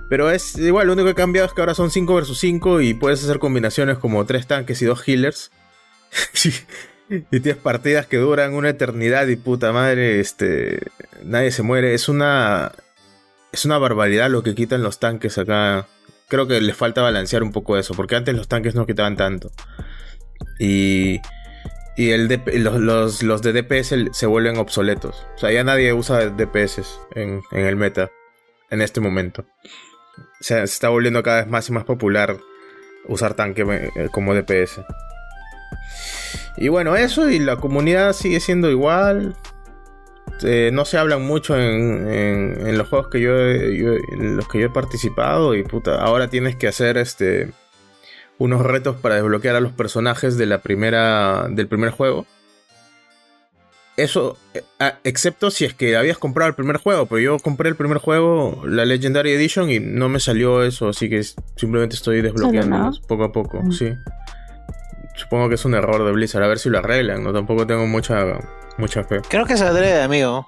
Pero 0.09 0.31
es 0.31 0.57
igual, 0.59 0.87
lo 0.87 0.93
único 0.93 1.07
que 1.07 1.13
ha 1.13 1.15
cambiado 1.15 1.47
es 1.47 1.55
que 1.55 1.61
ahora 1.61 1.75
son 1.75 1.91
5 1.91 2.15
versus 2.15 2.39
5 2.39 2.81
y 2.83 2.95
puedes 2.95 3.25
hacer 3.25 3.39
combinaciones 3.39 3.99
como 3.99 4.25
3 4.25 4.47
tanques 4.47 4.83
y 4.83 4.85
2 4.85 5.09
healers. 5.09 5.51
y 7.09 7.41
tienes 7.41 7.61
partidas 7.61 8.07
que 8.07 8.19
duran 8.19 8.55
una 8.55 8.71
eternidad 8.71 9.27
y 9.27 9.37
puta 9.37 9.73
madre, 9.73 10.21
este, 10.21 10.81
nadie 11.23 11.51
se 11.51 11.63
muere. 11.63 11.95
Es 11.95 12.09
una, 12.09 12.73
es 13.53 13.65
una 13.65 13.79
barbaridad 13.79 14.31
lo 14.31 14.43
que 14.43 14.55
quitan 14.55 14.83
los 14.83 14.99
tanques 14.99 15.39
acá. 15.39 15.87
Creo 16.29 16.47
que 16.47 16.61
les 16.61 16.77
falta 16.77 17.03
balancear 17.03 17.43
un 17.43 17.53
poco 17.53 17.79
eso, 17.79 17.95
porque 17.95 18.17
antes 18.17 18.35
los 18.35 18.49
tanques 18.49 18.75
no 18.75 18.87
quitaban 18.87 19.17
tanto. 19.17 19.51
Y, 20.59 21.21
y 21.97 22.11
el 22.11 22.29
los, 22.63 22.81
los, 22.81 23.23
los 23.23 23.43
de 23.43 23.53
DPS 23.53 23.95
se 24.13 24.27
vuelven 24.27 24.57
obsoletos. 24.59 25.27
O 25.37 25.39
sea, 25.39 25.51
ya 25.53 25.65
nadie 25.65 25.93
usa 25.93 26.29
DPS 26.31 26.99
en, 27.15 27.43
en 27.53 27.67
el 27.67 27.77
meta 27.77 28.11
en 28.71 28.83
este 28.83 29.01
momento. 29.01 29.45
O 30.19 30.45
sea, 30.45 30.59
se 30.59 30.65
está 30.75 30.89
volviendo 30.91 31.23
cada 31.23 31.39
vez 31.43 31.47
más 31.49 31.69
y 31.69 31.73
más 31.73 31.85
popular 31.85 32.37
usar 33.07 33.35
tanque 33.35 33.63
eh, 33.97 34.09
como 34.13 34.35
DPS. 34.35 34.81
Y 36.57 36.69
bueno, 36.69 36.97
eso 36.97 37.29
y 37.31 37.39
la 37.39 37.57
comunidad 37.57 38.13
sigue 38.13 38.41
siendo 38.41 38.71
igual. 38.71 39.37
Eh, 40.43 40.71
no 40.73 40.85
se 40.85 40.99
hablan 40.99 41.23
mucho 41.23 41.57
en, 41.59 42.09
en- 42.11 42.79
los 42.79 42.89
juegos 42.89 43.09
que 43.09 43.21
yo- 43.21 43.37
en 43.39 44.37
los 44.37 44.49
que 44.49 44.61
yo 44.61 44.67
he 44.67 44.71
participado 44.71 45.55
y 45.55 45.63
puta, 45.63 45.97
ahora 46.01 46.29
tienes 46.29 46.57
que 46.57 46.67
hacer 46.69 46.97
este 46.99 47.53
unos 48.39 48.63
retos 48.63 48.97
para 48.97 49.15
desbloquear 49.17 49.57
a 49.57 49.61
los 49.61 49.73
personajes 49.73 50.37
de 50.37 50.47
la 50.47 50.59
primera 50.59 51.47
del 51.49 51.69
primer 51.69 51.91
juego. 51.91 52.27
Eso, 53.97 54.37
eh, 54.55 54.63
excepto 55.05 55.53
si 55.53 55.65
es 55.65 55.73
que 55.73 55.97
habías 55.97 56.19
comprado 56.19 56.49
el 56.49 56.57
primer 56.57 56.79
juego, 56.79 57.07
pero 57.07 57.21
yo 57.21 57.39
compré 57.39 57.69
el 57.69 57.77
primer 57.77 57.99
juego, 57.99 58.63
la 58.67 58.85
Legendary 58.85 59.31
Edition, 59.33 59.71
y 59.71 59.79
no 59.79 60.09
me 60.09 60.19
salió 60.19 60.65
eso, 60.65 60.89
así 60.89 61.09
que 61.09 61.23
simplemente 61.55 61.95
estoy 61.95 62.21
desbloqueándolos 62.21 62.99
poco 63.01 63.23
a 63.25 63.31
poco, 63.33 63.63
Mm. 63.63 63.71
sí. 63.73 63.93
Supongo 65.15 65.49
que 65.49 65.55
es 65.55 65.65
un 65.65 65.75
error 65.75 66.05
de 66.05 66.11
Blizzard, 66.11 66.43
a 66.43 66.49
ver 66.49 66.59
si 66.59 66.71
lo 66.71 66.79
arreglan, 66.79 67.23
no 67.23 67.33
tampoco 67.33 67.69
tengo 67.69 67.87
mucha, 67.87 68.25
mucha 68.79 69.05
fe, 69.05 69.21
Creo 69.29 69.47
que 69.47 69.57
saldré 69.57 69.87
de 69.93 70.03
amigo. 70.03 70.45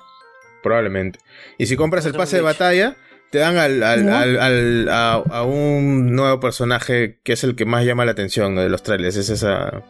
probablemente. 0.60 1.20
Y 1.56 1.66
si 1.66 1.76
compras 1.76 2.04
el 2.06 2.14
pase 2.14 2.34
de 2.34 2.42
batalla, 2.42 2.96
te 3.36 3.40
dan 3.42 3.58
al, 3.58 3.82
al- 3.82 4.06
¿No? 4.06 4.16
al- 4.16 4.38
al- 4.40 4.88
a, 4.88 5.12
a 5.28 5.42
un 5.42 6.14
nuevo 6.16 6.40
personaje 6.40 7.18
que 7.22 7.34
es 7.34 7.44
el 7.44 7.54
que 7.54 7.66
más 7.66 7.84
llama 7.84 8.06
la 8.06 8.12
atención 8.12 8.54
¿no? 8.54 8.62
de 8.62 8.70
los 8.70 8.82
trailers, 8.82 9.14
es 9.16 9.28
esa... 9.28 9.82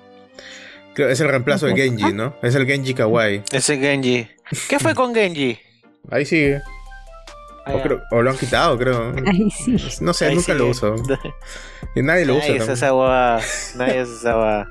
Creo, 0.94 1.08
es 1.10 1.20
el 1.20 1.28
reemplazo 1.28 1.66
de. 1.66 1.76
Genji, 1.76 2.12
¿no? 2.12 2.34
Es 2.42 2.56
el 2.56 2.66
Genji 2.66 2.92
Kawaii. 2.94 3.42
Ese 3.52 3.78
Genji. 3.78 4.26
¿Qué 4.68 4.80
fue 4.80 4.94
con 4.96 5.14
Genji? 5.14 5.58
Ahí 6.10 6.24
sigue. 6.24 6.60
Ah, 7.66 7.74
O, 7.74 7.76
ya. 7.76 7.82
creo- 7.84 8.02
o 8.10 8.22
lo 8.22 8.30
han 8.30 8.36
quitado, 8.36 8.76
creo. 8.78 9.14
Ay, 9.24 9.48
sí. 9.50 9.76
No 10.00 10.12
sé, 10.12 10.26
Ahí 10.26 10.34
nunca 10.34 10.54
lo 10.54 10.66
uso. 10.68 10.96
Y 11.94 12.02
nadie 12.02 12.24
lo 12.26 12.34
usa. 12.36 12.48
Nadie 12.48 12.56
usa 12.62 12.66
también. 12.66 12.72
esa 12.78 12.94
huevada. 12.94 13.40
Nadie 13.76 14.02
usa 14.02 14.14
esa 14.18 14.36
huevada. 14.36 14.68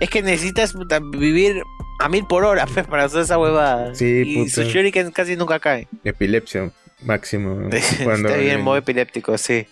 Es 0.00 0.10
que 0.10 0.22
necesitas 0.22 0.74
vivir 1.12 1.62
a 2.00 2.08
mil 2.08 2.26
por 2.26 2.44
hora 2.44 2.66
pues, 2.74 2.86
para 2.88 3.06
usar 3.06 3.22
esa 3.22 3.38
huevada. 3.38 3.94
Sí, 3.94 4.22
y 4.26 4.36
puta. 4.38 4.50
su 4.50 4.62
shuriken 4.64 5.12
casi 5.12 5.36
nunca 5.36 5.60
cae. 5.60 5.86
Epilepsia 6.04 6.72
máximo. 7.02 7.54
cuando- 8.04 8.28
Está 8.28 8.40
bien 8.40 8.58
en 8.58 8.60
modo 8.62 8.76
epiléptico, 8.76 9.36
sí. 9.38 9.66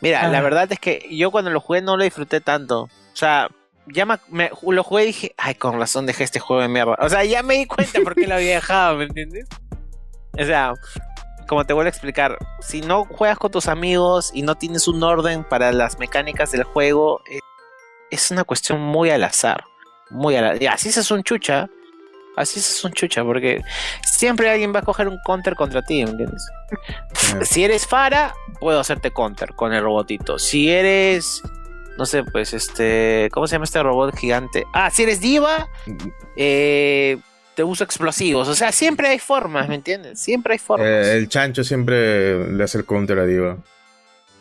Mira, 0.00 0.20
Ah. 0.22 0.28
la 0.28 0.40
verdad 0.42 0.70
es 0.70 0.78
que 0.78 1.06
yo 1.10 1.30
cuando 1.30 1.50
lo 1.50 1.60
jugué 1.60 1.80
no 1.82 1.96
lo 1.96 2.04
disfruté 2.04 2.40
tanto. 2.40 2.82
O 2.82 2.90
sea, 3.16 3.48
ya 3.86 4.04
me, 4.04 4.18
me- 4.28 4.50
lo 4.68 4.82
jugué 4.84 5.04
y 5.04 5.06
dije, 5.06 5.34
ay, 5.38 5.54
con 5.54 5.78
razón 5.78 6.06
dejé 6.06 6.24
este 6.24 6.38
juego 6.40 6.60
de 6.62 6.68
mierda. 6.68 6.96
O 7.00 7.08
sea, 7.08 7.24
ya 7.24 7.42
me 7.42 7.54
di 7.54 7.66
cuenta 7.66 8.00
por 8.02 8.14
qué 8.14 8.26
lo 8.26 8.34
había 8.34 8.56
dejado, 8.56 8.96
¿me 8.98 9.04
entiendes? 9.04 9.46
O 10.38 10.44
sea, 10.44 10.74
como 11.48 11.64
te 11.64 11.72
vuelvo 11.72 11.86
a 11.86 11.90
explicar, 11.90 12.36
si 12.60 12.80
no 12.82 13.04
juegas 13.04 13.38
con 13.38 13.50
tus 13.52 13.68
amigos 13.68 14.30
y 14.34 14.42
no 14.42 14.56
tienes 14.56 14.86
un 14.88 15.02
orden 15.02 15.44
para 15.44 15.72
las 15.72 15.98
mecánicas 15.98 16.50
del 16.52 16.64
juego, 16.64 17.22
eh, 17.30 17.38
es 18.10 18.30
una 18.30 18.44
cuestión 18.44 18.80
muy 18.80 19.10
al 19.10 19.24
azar. 19.24 19.64
Muy 20.10 20.36
al 20.36 20.44
azar. 20.46 20.62
Y 20.62 20.66
así 20.66 20.92
se 20.92 21.14
un 21.14 21.22
chucha. 21.22 21.68
Así 22.36 22.60
se 22.60 22.86
un 22.86 22.92
chucha, 22.92 23.24
porque 23.24 23.62
siempre 24.04 24.50
alguien 24.50 24.74
va 24.74 24.80
a 24.80 24.82
coger 24.82 25.08
un 25.08 25.18
counter 25.24 25.54
contra 25.54 25.82
ti, 25.82 26.04
¿me 26.04 26.10
entiendes? 26.10 26.46
Si 27.42 27.64
eres 27.64 27.86
Fara, 27.86 28.34
puedo 28.60 28.78
hacerte 28.78 29.10
counter 29.10 29.54
con 29.54 29.72
el 29.72 29.82
robotito. 29.82 30.38
Si 30.38 30.70
eres. 30.70 31.42
No 31.96 32.04
sé, 32.04 32.24
pues 32.24 32.52
este. 32.52 33.30
¿Cómo 33.32 33.46
se 33.46 33.54
llama 33.54 33.64
este 33.64 33.82
robot 33.82 34.14
gigante? 34.14 34.66
Ah, 34.74 34.90
si 34.90 35.04
eres 35.04 35.20
Diva, 35.20 35.68
eh, 36.36 37.16
te 37.54 37.64
uso 37.64 37.84
explosivos. 37.84 38.48
O 38.48 38.54
sea, 38.54 38.70
siempre 38.70 39.08
hay 39.08 39.18
formas, 39.18 39.66
¿me 39.68 39.76
entiendes? 39.76 40.20
Siempre 40.20 40.52
hay 40.52 40.58
formas. 40.58 40.86
Eh, 40.86 41.16
el 41.16 41.30
chancho 41.30 41.64
siempre 41.64 42.52
le 42.52 42.62
hace 42.62 42.76
el 42.76 42.84
counter 42.84 43.18
a 43.18 43.24
Diva. 43.24 43.56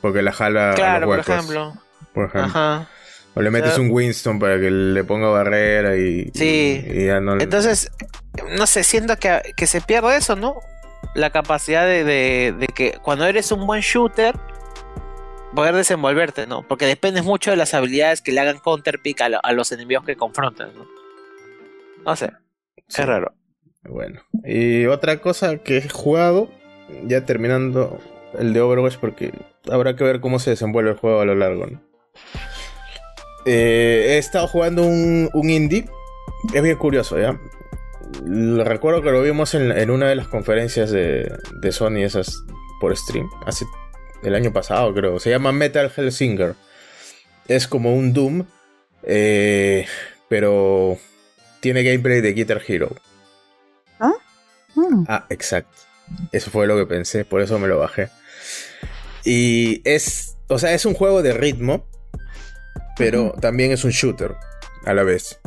Porque 0.02 0.22
la 0.22 0.34
jala 0.34 0.72
a 0.72 0.76
claro, 0.76 1.08
los 1.08 1.26
por 1.26 1.34
ejemplo. 1.34 1.74
por 2.14 2.26
ejemplo. 2.26 2.50
Ajá. 2.50 2.90
O 3.36 3.42
le 3.42 3.52
metes 3.52 3.72
O 3.72 3.76
sea- 3.76 3.84
un 3.84 3.92
Winston 3.92 4.40
para 4.40 4.60
que 4.60 4.72
le 4.72 5.04
ponga 5.04 5.28
barrera 5.28 5.96
y, 5.98 6.32
Sí. 6.34 6.84
y, 6.88 7.02
y 7.02 7.06
ya 7.08 7.20
no. 7.20 7.34
Entonces, 7.40 7.92
no 8.58 8.66
sé, 8.66 8.84
siento 8.84 9.18
que, 9.18 9.42
que 9.58 9.68
se 9.68 9.82
pierde 9.82 10.16
eso, 10.18 10.36
¿no? 10.36 10.56
La 11.16 11.30
capacidad 11.32 11.86
de, 11.86 12.04
de- 12.04 12.56
de 12.58 12.68
que 12.68 12.94
cuando 13.02 13.26
eres 13.26 13.52
un 13.52 13.66
buen 13.68 13.82
shooter, 13.82 14.36
poder 15.54 15.76
desenvolverte, 15.76 16.48
¿no? 16.48 16.66
Porque 16.68 16.86
dependes 16.86 17.24
mucho 17.24 17.52
de 17.52 17.58
las 17.58 17.74
habilidades 17.74 18.22
que 18.22 18.32
le 18.32 18.40
hagan 18.42 18.58
counterpick 18.60 19.22
a, 19.22 19.30
lo- 19.30 19.40
a 19.44 19.52
los 19.54 19.72
enemigos 19.72 20.06
que 20.06 20.16
confrontas, 20.16 20.74
¿no? 20.74 20.86
No 22.06 22.16
sé, 22.16 22.32
Sí. 22.88 23.02
es 23.02 23.08
raro. 23.08 23.34
Bueno. 23.84 24.22
Y 24.44 24.86
otra 24.88 25.20
cosa 25.22 25.58
que 25.58 25.78
he 25.78 25.90
jugado, 25.90 26.50
ya 27.06 27.26
terminando 27.26 28.00
el 28.40 28.54
de 28.54 28.62
Overwatch, 28.62 28.98
porque 28.98 29.32
habrá 29.72 29.96
que 29.96 30.04
ver 30.04 30.20
cómo 30.22 30.40
se 30.40 30.52
desenvuelve 30.52 30.92
el 30.92 30.98
juego 30.98 31.22
a 31.22 31.26
lo 31.26 31.36
largo, 31.36 31.66
¿no? 31.68 31.82
Eh, 33.46 34.06
he 34.10 34.18
estado 34.18 34.48
jugando 34.48 34.84
un, 34.84 35.30
un 35.34 35.50
indie. 35.50 35.86
Es 36.54 36.62
bien 36.62 36.78
curioso, 36.78 37.20
¿ya? 37.20 37.40
Lo 38.24 38.64
recuerdo 38.64 39.02
que 39.02 39.12
lo 39.12 39.22
vimos 39.22 39.54
en, 39.54 39.72
en 39.72 39.90
una 39.90 40.08
de 40.08 40.16
las 40.16 40.28
conferencias 40.28 40.92
de, 40.92 41.32
de 41.62 41.72
Sony, 41.72 42.04
esas 42.04 42.44
por 42.80 42.96
stream, 42.96 43.30
hace 43.46 43.66
el 44.24 44.36
año 44.36 44.52
pasado, 44.52 44.94
creo. 44.94 45.20
Se 45.20 45.30
llama 45.30 45.52
Metal 45.52 45.92
Hellsinger. 45.96 46.56
Es 47.48 47.68
como 47.68 47.94
un 47.94 48.14
Doom, 48.14 48.46
eh, 49.04 49.86
pero 50.30 50.98
tiene 51.60 51.84
gameplay 51.84 52.22
de 52.22 52.34
Guitar 52.34 52.62
Hero. 52.68 52.96
Mm. 54.76 55.06
Ah, 55.08 55.26
exacto. 55.30 55.72
Eso 56.32 56.52
fue 56.52 56.68
lo 56.68 56.76
que 56.78 56.86
pensé, 56.86 57.26
por 57.26 57.42
eso 57.42 57.58
me 57.60 57.68
lo 57.68 57.80
bajé. 57.80 58.10
Y 59.24 59.82
es, 59.86 60.38
o 60.48 60.60
sea, 60.60 60.74
es 60.74 60.86
un 60.86 60.94
juego 60.94 61.24
de 61.24 61.34
ritmo, 61.34 61.88
pero 62.98 63.32
también 63.42 63.72
es 63.72 63.84
un 63.84 63.92
shooter 63.92 64.36
a 64.86 64.94
la 64.94 65.04
vez. 65.04 65.40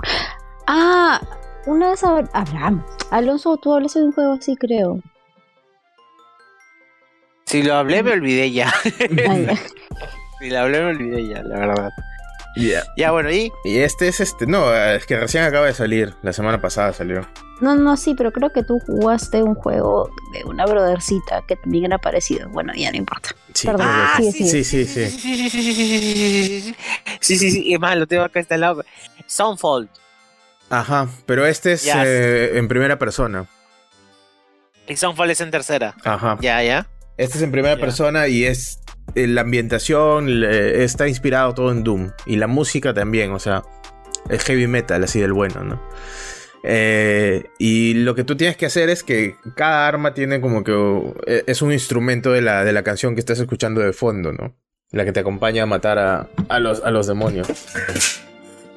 Ah, 0.67 1.21
una 1.67 1.91
vez 1.91 2.03
hab- 2.03 2.31
Abraham. 2.33 2.85
Alonso, 3.11 3.57
tú 3.57 3.75
hablaste 3.75 4.01
de 4.01 4.07
un 4.07 4.13
juego 4.13 4.33
así, 4.35 4.57
creo. 4.57 5.01
Si 7.47 7.63
lo 7.63 7.75
hablé, 7.75 8.03
me 8.03 8.13
olvidé 8.13 8.51
ya. 8.53 8.73
Si 10.41 10.51
lo 10.51 10.59
hablé, 10.61 10.79
me 10.81 10.91
olvidé 10.91 11.27
ya, 11.29 11.43
la 11.43 11.59
verdad. 11.59 11.91
Yeah. 12.59 12.83
Ya, 12.97 13.11
bueno, 13.13 13.31
y 13.31 13.53
Y 13.65 13.79
este 13.79 14.09
es 14.09 14.21
este, 14.21 14.47
no, 14.47 14.75
es 14.75 15.07
que 15.07 15.17
recién 15.19 15.45
acaba 15.45 15.67
de 15.67 15.75
salir, 15.75 16.15
la 16.23 16.33
semana 16.33 16.61
pasada 16.61 16.93
salió. 16.93 17.27
No, 17.61 17.75
no, 17.75 17.97
sí, 17.97 18.15
pero 18.17 18.33
creo 18.33 18.51
que 18.53 18.63
tú 18.63 18.79
jugaste 18.87 19.43
un 19.43 19.55
juego 19.55 20.11
de 20.33 20.45
una 20.45 20.65
brothercita 20.67 21.43
que 21.47 21.57
también 21.57 21.87
era 21.87 21.99
parecido. 21.99 22.49
Bueno, 22.51 22.73
ya 22.77 22.91
no 22.93 22.97
importa. 22.99 23.31
Sí, 23.55 23.67
Perdón. 23.67 23.87
Ah, 23.89 24.15
sí, 24.19 24.31
sí, 24.33 24.65
sí, 24.65 24.65
sí. 24.65 24.87
sí, 24.87 25.11
sí, 25.11 25.51
sí, 25.51 25.61
sí, 25.61 26.75
sí, 27.21 27.39
sí, 27.39 27.51
sí, 27.51 27.75
es 27.75 27.81
más, 27.81 27.97
lo 27.97 28.07
tengo 28.07 28.23
acá 28.25 28.39
este 28.41 28.59
lado. 28.59 28.85
Soundfold. 29.27 29.89
Ajá, 30.71 31.09
pero 31.27 31.47
este 31.47 31.73
es 31.73 31.85
Ya. 31.85 32.03
eh, 32.07 32.59
en 32.59 32.69
primera 32.69 32.99
persona. 32.99 33.47
Y 34.87 34.97
Soundfall 34.97 35.31
es 35.31 35.41
en 35.41 35.51
tercera. 35.51 35.95
Ajá. 36.05 36.39
Ya, 36.41 36.63
ya. 36.63 36.87
Este 37.17 37.39
es 37.39 37.43
en 37.43 37.51
primera 37.51 37.75
Ya. 37.75 37.81
persona 37.81 38.29
y 38.29 38.45
es 38.45 38.79
la 39.15 39.41
ambientación 39.41 40.29
está 40.45 41.09
inspirado 41.09 41.55
todo 41.55 41.73
en 41.73 41.83
Doom 41.85 42.11
y 42.27 42.37
la 42.37 42.47
música 42.47 42.93
también, 42.95 43.33
o 43.33 43.39
sea, 43.39 43.63
es 44.29 44.45
heavy 44.45 44.67
metal 44.67 45.03
así 45.05 45.21
del 45.21 45.33
bueno, 45.33 45.65
¿no? 45.65 45.83
Eh, 46.65 47.45
y 47.59 47.95
lo 47.95 48.15
que 48.15 48.25
tú 48.25 48.37
tienes 48.37 48.57
que 48.57 48.67
hacer 48.67 48.91
es 48.91 49.03
que 49.05 49.37
cada 49.57 49.87
arma 49.87 50.13
tiene 50.13 50.41
como 50.41 50.65
que 50.65 50.73
eh, 51.27 51.45
es 51.47 51.63
un 51.63 51.73
instrumento 51.73 52.33
de 52.33 52.43
la, 52.43 52.65
de 52.65 52.73
la 52.73 52.83
canción 52.83 53.15
que 53.15 53.21
estás 53.21 53.39
escuchando 53.39 53.81
de 53.81 53.93
fondo, 53.93 54.33
¿no? 54.33 54.55
La 54.91 55.05
que 55.05 55.13
te 55.13 55.21
acompaña 55.21 55.63
a 55.63 55.67
matar 55.67 55.99
a, 55.99 56.29
a 56.49 56.59
los, 56.59 56.83
a 56.83 56.91
los 56.91 57.07
demonios. 57.07 57.49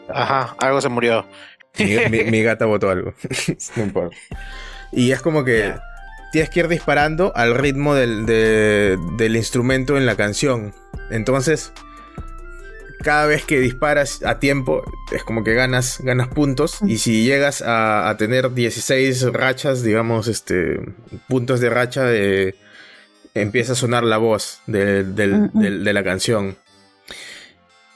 Ajá, 0.10 0.56
algo 0.60 0.82
se 0.82 0.90
murió. 0.90 1.26
Mi, 1.80 1.98
mi- 2.10 2.24
mi 2.30 2.44
gata 2.44 2.66
botó 2.66 2.90
algo. 2.90 3.14
no 3.78 3.84
importa. 3.84 4.16
Y 4.92 5.12
es 5.12 5.22
como 5.22 5.44
que. 5.44 5.74
Tienes 6.32 6.50
que 6.50 6.62
ir 6.62 6.68
disparando 6.68 7.32
al 7.36 7.56
ritmo 7.56 7.96
del, 7.96 8.26
de- 8.26 8.98
del 9.18 9.36
instrumento 9.36 9.98
en 9.98 10.06
la 10.06 10.16
canción. 10.16 10.74
Entonces, 11.10 11.72
cada 13.04 13.26
vez 13.26 13.44
que 13.46 13.60
disparas 13.60 14.24
a 14.24 14.40
tiempo, 14.40 14.84
es 15.12 15.24
como 15.24 15.44
que 15.44 15.54
ganas, 15.56 16.00
ganas 16.04 16.28
puntos. 16.28 16.78
Y 16.86 17.00
si 17.00 17.24
llegas 17.24 17.62
a, 17.62 18.10
a 18.10 18.18
tener 18.18 18.54
16 18.54 19.34
rachas, 19.34 19.82
digamos, 19.84 20.28
este, 20.28 20.80
puntos 21.28 21.60
de 21.60 21.70
racha, 21.70 22.04
de, 22.06 22.56
empieza 23.34 23.74
a 23.74 23.76
sonar 23.76 24.04
la 24.04 24.18
voz 24.18 24.62
de, 24.68 25.04
Mm, 25.04 25.50
mm. 25.54 25.84
de 25.84 25.94
la 25.94 26.04
canción. 26.04 26.56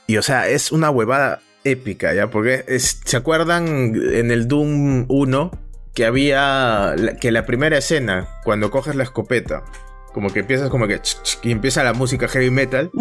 Y 0.08 0.18
o 0.18 0.22
sea, 0.22 0.50
es 0.50 0.72
una 0.72 0.90
huevada 0.90 1.42
épica, 1.64 2.14
¿ya? 2.14 2.30
Porque 2.30 2.64
es- 2.68 3.00
¿se 3.06 3.18
acuerdan 3.18 3.68
en 3.96 4.32
el 4.32 4.48
Doom 4.48 5.06
1 5.08 5.52
que 5.96 6.06
había 6.06 6.94
que 7.20 7.32
la 7.32 7.46
primera 7.46 7.78
escena, 7.78 8.28
cuando 8.44 8.70
coges 8.70 8.96
la 8.96 9.04
escopeta, 9.04 9.64
como 10.14 10.30
que 10.32 10.40
empiezas 10.42 10.70
como 10.70 10.88
que 10.88 11.00
ch, 11.02 11.22
ch, 11.24 11.40
y 11.44 11.52
empieza 11.52 11.84
la 11.84 11.94
música 11.94 12.28
heavy 12.28 12.52
metal 12.52 12.92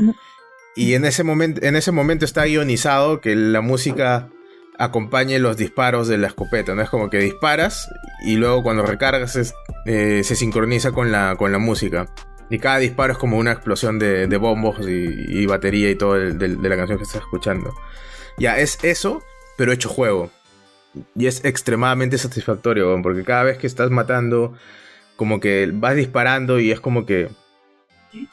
y 0.76 0.94
en 0.94 1.04
ese 1.04 1.22
momento 1.24 1.60
en 1.64 1.76
ese 1.76 1.92
momento 1.92 2.24
está 2.24 2.46
ionizado 2.48 3.20
que 3.20 3.36
la 3.36 3.60
música 3.60 4.30
acompañe 4.78 5.38
los 5.38 5.56
disparos 5.56 6.08
de 6.08 6.18
la 6.18 6.26
escopeta, 6.28 6.74
no 6.74 6.82
es 6.82 6.90
como 6.90 7.10
que 7.10 7.18
disparas 7.18 7.88
y 8.24 8.36
luego 8.36 8.62
cuando 8.62 8.84
recargas 8.84 9.36
es- 9.36 9.54
eh, 9.86 10.22
se 10.24 10.34
sincroniza 10.34 10.90
con 10.92 11.12
la 11.12 11.36
con 11.36 11.52
la 11.52 11.58
música. 11.58 12.06
Y 12.50 12.58
cada 12.58 12.78
disparo 12.78 13.12
es 13.12 13.18
como 13.18 13.38
una 13.38 13.52
explosión 13.52 13.98
de, 13.98 14.26
de 14.26 14.36
bombos 14.36 14.76
y, 14.86 15.14
y 15.42 15.46
batería 15.46 15.90
y 15.90 15.94
todo 15.94 16.16
el- 16.16 16.38
del- 16.38 16.60
de 16.60 16.68
la 16.68 16.76
canción 16.76 16.98
que 16.98 17.04
estás 17.04 17.22
escuchando. 17.22 17.72
Ya, 18.38 18.58
es 18.58 18.78
eso, 18.82 19.22
pero 19.56 19.72
hecho 19.72 19.88
juego. 19.88 20.30
Y 21.14 21.26
es 21.26 21.44
extremadamente 21.44 22.18
satisfactorio, 22.18 22.88
weón, 22.88 23.02
porque 23.02 23.24
cada 23.24 23.42
vez 23.44 23.58
que 23.58 23.66
estás 23.66 23.90
matando, 23.90 24.54
como 25.16 25.40
que 25.40 25.70
vas 25.72 25.96
disparando 25.96 26.58
y 26.60 26.70
es 26.70 26.80
como 26.80 27.04
que. 27.06 27.28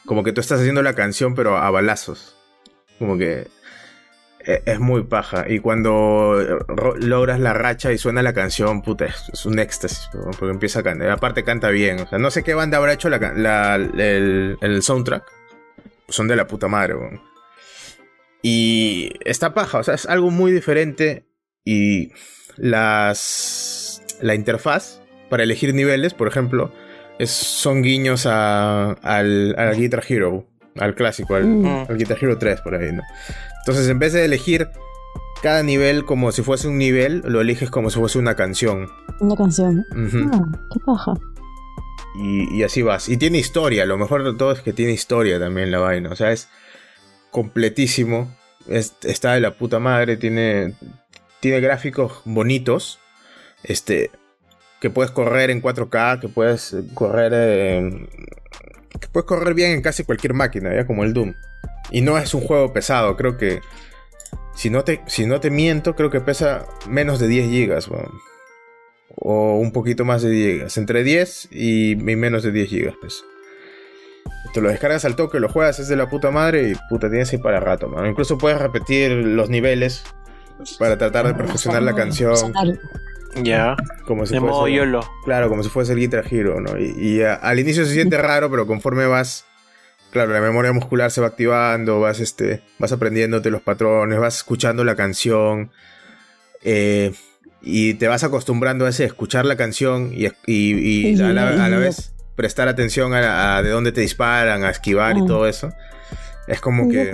Como 0.05 0.23
que 0.23 0.31
tú 0.31 0.41
estás 0.41 0.59
haciendo 0.59 0.83
la 0.83 0.93
canción, 0.93 1.33
pero 1.33 1.57
a 1.57 1.69
balazos. 1.71 2.35
Como 2.99 3.17
que. 3.17 3.47
e- 4.45 4.61
Es 4.65 4.79
muy 4.79 5.03
paja. 5.03 5.45
Y 5.49 5.59
cuando 5.59 6.65
logras 6.99 7.39
la 7.39 7.53
racha 7.53 7.91
y 7.91 7.97
suena 7.97 8.21
la 8.21 8.33
canción, 8.33 8.83
puta, 8.83 9.05
es, 9.05 9.45
un 9.45 9.57
éxtasis, 9.59 10.07
porque 10.11 10.51
empieza 10.51 10.79
a 10.81 10.83
cantar. 10.83 11.09
Aparte 11.09 11.43
canta 11.43 11.69
bien. 11.69 11.99
O 12.01 12.07
sea, 12.07 12.19
no 12.19 12.29
sé 12.29 12.43
qué 12.43 12.53
banda 12.53 12.77
habrá 12.77 12.93
hecho 12.93 13.09
la- 13.09 13.75
el, 13.75 14.57
el 14.61 14.83
soundtrack. 14.83 15.23
Son 16.09 16.27
de 16.27 16.35
la 16.35 16.45
puta 16.45 16.67
madre, 16.67 16.93
weón. 16.95 17.21
Y 18.43 19.13
está 19.23 19.53
paja, 19.53 19.79
o 19.79 19.83
sea, 19.83 19.93
es 19.95 20.05
algo 20.05 20.29
muy 20.31 20.51
diferente. 20.51 21.25
Y 21.63 22.11
las. 22.57 24.01
La 24.21 24.35
interfaz 24.35 25.01
para 25.29 25.43
elegir 25.43 25.73
niveles, 25.73 26.13
por 26.13 26.27
ejemplo, 26.27 26.71
es, 27.17 27.31
son 27.31 27.81
guiños 27.81 28.25
a, 28.27 28.91
al, 29.01 29.55
al 29.57 29.75
Guitar 29.75 30.03
Hero, 30.07 30.45
al 30.77 30.93
clásico, 30.95 31.35
al, 31.35 31.45
Mm. 31.47 31.65
al 31.89 31.97
Guitar 31.97 32.17
Hero 32.21 32.37
3, 32.37 32.61
por 32.61 32.75
ahí, 32.75 32.91
¿no? 32.91 33.01
Entonces, 33.61 33.87
en 33.89 33.97
vez 33.99 34.13
de 34.13 34.25
elegir 34.25 34.67
cada 35.41 35.63
nivel 35.63 36.05
como 36.05 36.31
si 36.31 36.43
fuese 36.43 36.67
un 36.67 36.77
nivel, 36.77 37.23
lo 37.25 37.41
eliges 37.41 37.71
como 37.71 37.89
si 37.89 37.97
fuese 37.99 38.19
una 38.19 38.35
canción. 38.35 38.87
Una 39.19 39.35
canción. 39.35 39.83
Ah, 40.33 40.43
qué 40.71 40.79
paja. 40.85 41.13
Y, 42.15 42.57
y 42.57 42.63
así 42.63 42.81
vas. 42.83 43.09
Y 43.09 43.17
tiene 43.17 43.37
historia. 43.39 43.85
Lo 43.85 43.97
mejor 43.97 44.23
de 44.23 44.33
todo 44.37 44.51
es 44.51 44.59
que 44.61 44.73
tiene 44.73 44.91
historia 44.91 45.39
también 45.39 45.71
la 45.71 45.79
vaina. 45.79 46.09
O 46.11 46.15
sea, 46.15 46.31
es 46.31 46.47
completísimo. 47.31 48.29
Es- 48.67 48.93
está 49.03 49.33
de 49.33 49.39
la 49.39 49.55
puta 49.57 49.79
madre. 49.79 50.17
Tiene, 50.17 50.75
tiene 51.41 51.59
gráficos 51.59 52.21
bonitos. 52.23 52.99
Este. 53.63 54.09
Que 54.79 54.89
puedes 54.89 55.11
correr 55.11 55.49
en 55.49 55.61
4K. 55.61 56.21
Que 56.21 56.29
puedes 56.29 56.73
eh, 56.73 56.83
correr. 56.93 57.33
en- 57.33 58.07
que 58.99 59.07
puedes 59.11 59.25
correr 59.27 59.53
bien 59.53 59.71
en 59.71 59.81
casi 59.81 60.03
cualquier 60.03 60.33
máquina, 60.33 60.73
¿ya? 60.73 60.85
Como 60.85 61.03
el 61.03 61.13
Doom. 61.13 61.33
Y 61.91 62.01
no 62.01 62.17
es 62.17 62.33
un 62.33 62.41
juego 62.41 62.71
pesado. 62.71 63.17
Creo 63.17 63.37
que. 63.37 63.59
Si 64.55 64.69
no 64.69 64.83
te, 64.83 65.01
si 65.07 65.25
no 65.25 65.39
te 65.39 65.49
miento, 65.49 65.95
creo 65.95 66.09
que 66.09 66.21
pesa 66.21 66.65
menos 66.87 67.19
de 67.19 67.27
10 67.27 67.49
gigas, 67.49 67.87
weón. 67.87 68.11
O 69.15 69.55
un 69.57 69.71
poquito 69.71 70.05
más 70.05 70.21
de 70.21 70.29
10 70.29 70.53
gigas. 70.53 70.77
Entre 70.77 71.03
10 71.03 71.49
y, 71.51 71.95
menos 71.97 72.43
de 72.43 72.51
10 72.51 72.69
gigas, 72.69 72.95
pues. 73.01 73.23
Te 74.53 74.61
lo 74.61 74.69
descargas 74.69 75.05
al 75.05 75.15
toque, 75.15 75.39
lo 75.39 75.47
juegas, 75.49 75.79
es 75.79 75.87
de 75.87 75.95
la 75.95 76.09
puta 76.09 76.31
madre 76.31 76.69
y 76.69 76.73
puta, 76.89 77.09
tienes 77.09 77.31
ahí 77.31 77.39
para 77.39 77.59
rato, 77.59 77.87
man. 77.87 78.05
Incluso 78.07 78.37
puedes 78.37 78.59
repetir 78.59 79.11
los 79.11 79.49
niveles 79.49 80.03
para 80.79 80.97
tratar 80.97 81.27
de 81.27 81.33
perfeccionar 81.33 81.81
la 81.83 81.93
canción. 81.95 82.53
Ya. 83.43 83.75
Como 84.05 84.25
si 84.25 84.33
De 84.33 84.39
modo 84.41 84.61
fuese, 84.61 84.75
YOLO. 84.75 85.01
Claro, 85.23 85.47
como 85.49 85.63
si 85.63 85.69
fuese 85.69 85.93
el 85.93 85.99
Guitar 85.99 86.25
Hero, 86.29 86.59
¿no? 86.59 86.77
Y, 86.77 86.93
y, 86.97 87.21
a- 87.23 87.35
al 87.35 87.59
inicio 87.59 87.85
se 87.85 87.93
siente 87.93 88.17
raro, 88.17 88.49
pero 88.51 88.67
conforme 88.67 89.05
vas. 89.05 89.45
Claro, 90.11 90.33
la 90.33 90.41
memoria 90.41 90.73
muscular 90.73 91.09
se 91.11 91.21
va 91.21 91.27
activando, 91.27 92.01
vas, 92.01 92.19
este, 92.19 92.61
vas 92.79 92.91
aprendiéndote 92.91 93.49
los 93.49 93.61
patrones, 93.61 94.19
vas 94.19 94.35
escuchando 94.37 94.83
la 94.83 94.95
canción. 94.95 95.71
eh, 96.63 97.13
y 97.63 97.93
te 97.95 98.07
vas 98.07 98.23
acostumbrando 98.23 98.85
a 98.85 98.89
ese 98.89 99.05
escuchar 99.05 99.45
la 99.45 99.55
canción 99.55 100.11
y, 100.13 100.25
y- 100.47 101.11
y 101.15 101.21
a, 101.21 101.31
la, 101.31 101.63
a 101.63 101.69
la 101.69 101.77
vez 101.77 102.13
prestar 102.35 102.67
atención 102.67 103.13
a, 103.13 103.57
a 103.57 103.61
de 103.63 103.69
dónde 103.69 103.91
te 103.91 104.01
disparan, 104.01 104.63
a 104.63 104.69
esquivar 104.71 105.15
y 105.17 105.21
Mm. 105.21 105.27
todo 105.27 105.47
eso. 105.47 105.71
Es 106.47 106.59
como 106.59 106.89
que 106.89 107.11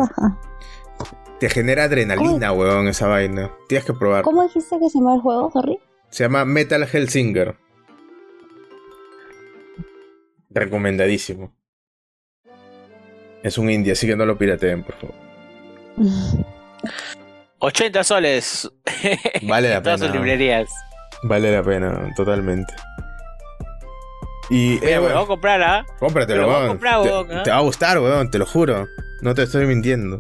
te 1.40 1.50
genera 1.50 1.84
adrenalina, 1.84 2.52
weón, 2.52 2.88
esa 2.88 3.08
vaina. 3.08 3.52
Tienes 3.68 3.86
que 3.86 3.94
probar. 3.94 4.24
¿Cómo 4.24 4.44
dijiste 4.44 4.78
que 4.80 4.90
se 4.90 4.98
llama 5.00 5.16
el 5.16 5.22
juego, 5.22 5.52
sorry? 5.52 5.80
Se 6.10 6.24
llama 6.24 6.46
Metal 6.46 6.88
Hellsinger. 6.92 7.56
Recomendadísimo. 10.50 11.54
Es 13.44 13.58
un 13.58 13.70
indie, 13.70 13.94
así 13.94 14.08
que 14.08 14.16
no 14.16 14.26
lo 14.26 14.38
pirateen, 14.38 14.84
por 14.84 14.96
favor. 14.96 15.16
80 17.60 18.04
soles. 18.04 18.72
Vale 19.44 19.70
la 19.70 19.78
en 19.78 19.84
todas 19.84 20.00
pena. 20.00 20.12
sus 20.12 20.16
librerías. 20.22 20.70
Vale 21.24 21.52
la 21.52 21.64
pena, 21.64 22.14
totalmente. 22.16 22.74
Y, 24.50 24.80
Mira, 24.82 24.90
eh, 24.92 25.00
voy 25.00 25.10
a 25.10 25.16
weón, 25.16 25.28
comprar, 25.28 25.62
¿ah? 25.62 25.86
cómpratelo, 26.00 26.48
weón. 26.48 26.68
comprar, 26.70 27.02
Te- 27.04 27.10
weón, 27.10 27.32
¿ah? 27.32 27.44
te, 27.44 27.50
va 27.52 27.58
a 27.58 27.62
gustar, 27.62 28.00
weón, 28.00 28.32
te 28.32 28.38
lo 28.40 28.46
juro. 28.46 28.88
No 29.22 29.34
te 29.34 29.44
estoy 29.44 29.66
mintiendo. 29.66 30.20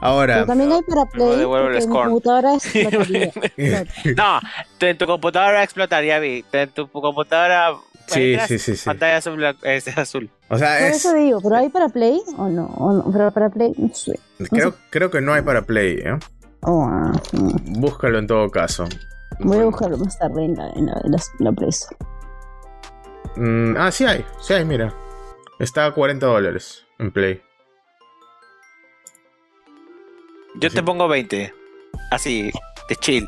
Ahora, 0.00 0.34
Pero 0.34 0.46
también 0.46 0.72
hay 0.72 0.82
para 0.82 1.06
Play, 1.06 1.36
devuelvo 1.36 1.68
el 1.68 1.72
porque 1.72 1.84
en 1.84 1.90
computadora. 1.90 2.52
No, 4.16 4.40
en 4.80 4.98
tu 4.98 5.06
computadora 5.06 5.52
va 5.54 5.60
a 5.60 5.64
explotar, 5.64 6.04
ya 6.04 6.18
vi. 6.20 6.44
En 6.52 6.70
tu 6.70 6.88
computadora. 6.88 7.74
Sí, 8.06 8.36
sí, 8.46 8.58
sí, 8.58 8.76
sí. 8.76 8.84
Pantalla 8.86 9.16
azul, 9.18 9.44
es 9.62 9.88
azul. 9.98 10.30
o 10.48 10.56
sea, 10.56 10.78
Por 10.78 10.86
es, 10.88 10.96
eso 10.96 11.14
digo, 11.14 11.40
¿pero 11.42 11.56
hay 11.56 11.68
para 11.68 11.88
Play 11.88 12.20
o 12.36 12.48
no? 12.48 12.66
¿O 12.66 12.92
no? 12.92 13.12
Pero 13.12 13.30
para 13.32 13.50
Play, 13.50 13.72
no 13.76 13.92
sé. 13.92 14.18
creo, 14.50 14.74
creo 14.90 15.10
que 15.10 15.20
no 15.20 15.34
hay 15.34 15.42
para 15.42 15.62
Play, 15.62 15.98
¿eh? 15.98 16.18
Oh, 16.62 16.86
ah. 16.88 17.12
Búscalo 17.66 18.18
en 18.18 18.26
todo 18.26 18.48
caso. 18.50 18.86
Voy 19.40 19.58
a 19.58 19.64
buscarlo 19.64 19.98
más 19.98 20.18
tarde 20.18 20.44
en 20.44 20.54
la, 20.56 20.68
en 20.70 20.86
la, 20.86 20.92
en 21.04 21.12
la, 21.12 21.18
en 21.38 21.44
la 21.44 21.52
Play 21.52 21.68
Store. 21.68 21.96
Mm, 23.36 23.76
ah, 23.76 23.90
sí 23.92 24.04
hay, 24.04 24.24
sí 24.40 24.54
hay, 24.54 24.64
mira. 24.64 24.92
Está 25.58 25.86
a 25.86 25.92
40 25.92 26.24
dólares 26.26 26.84
en 26.98 27.12
Play. 27.12 27.42
Yo 30.60 30.68
Sí. 30.70 30.76
te 30.76 30.82
pongo 30.82 31.08
20. 31.08 31.52
Así, 32.10 32.50
de 32.88 32.96
chill. 32.96 33.26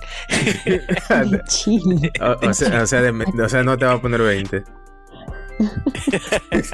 Ay, 1.09 1.31
chile. 1.49 2.13
O, 2.21 2.47
o 2.49 2.55
sea, 2.55 2.83
o, 2.83 2.87
sea, 2.87 3.03
de- 3.03 3.43
o 3.43 3.49
sea, 3.49 3.63
no 3.63 3.77
te 3.79 3.85
va 3.85 3.93
a 3.93 4.01
poner 4.03 4.21
20. 4.23 4.63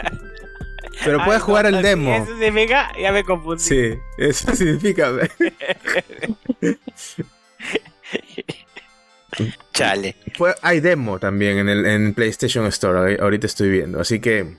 Pero 1.04 1.18
puedes 1.24 1.42
Ay, 1.42 1.46
jugar 1.46 1.64
no, 1.64 1.68
el 1.70 1.76
si 1.76 1.82
demo. 1.82 2.14
Eso 2.14 2.26
significa, 2.38 2.90
ya 3.00 3.12
me 3.12 3.22
confundí. 3.24 3.62
Sí, 3.62 3.94
eso 4.18 4.54
significa. 4.56 5.12
Chale. 9.72 10.16
Hay 10.62 10.80
demo 10.80 11.18
también 11.18 11.58
en 11.58 11.68
el 11.68 11.84
en 11.86 12.14
PlayStation 12.14 12.64
Store. 12.66 13.18
Ahorita 13.20 13.46
estoy 13.46 13.68
viendo. 13.68 14.00
Así 14.00 14.20
que 14.20 14.56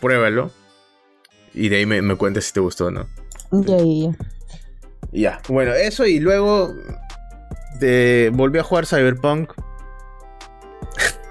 pruébalo. 0.00 0.50
Y 1.54 1.68
de 1.68 1.76
ahí 1.76 1.86
me, 1.86 2.00
me 2.00 2.16
cuentes 2.16 2.46
si 2.46 2.52
te 2.54 2.60
gustó 2.60 2.86
o 2.86 2.90
no. 2.90 3.06
Ya, 3.50 3.76
ya, 3.76 4.16
ya. 5.12 5.20
Ya, 5.32 5.40
bueno, 5.48 5.72
eso 5.74 6.06
y 6.06 6.18
luego 6.20 6.74
de, 7.78 8.30
volví 8.32 8.58
a 8.58 8.62
jugar 8.62 8.86
Cyberpunk. 8.86 9.52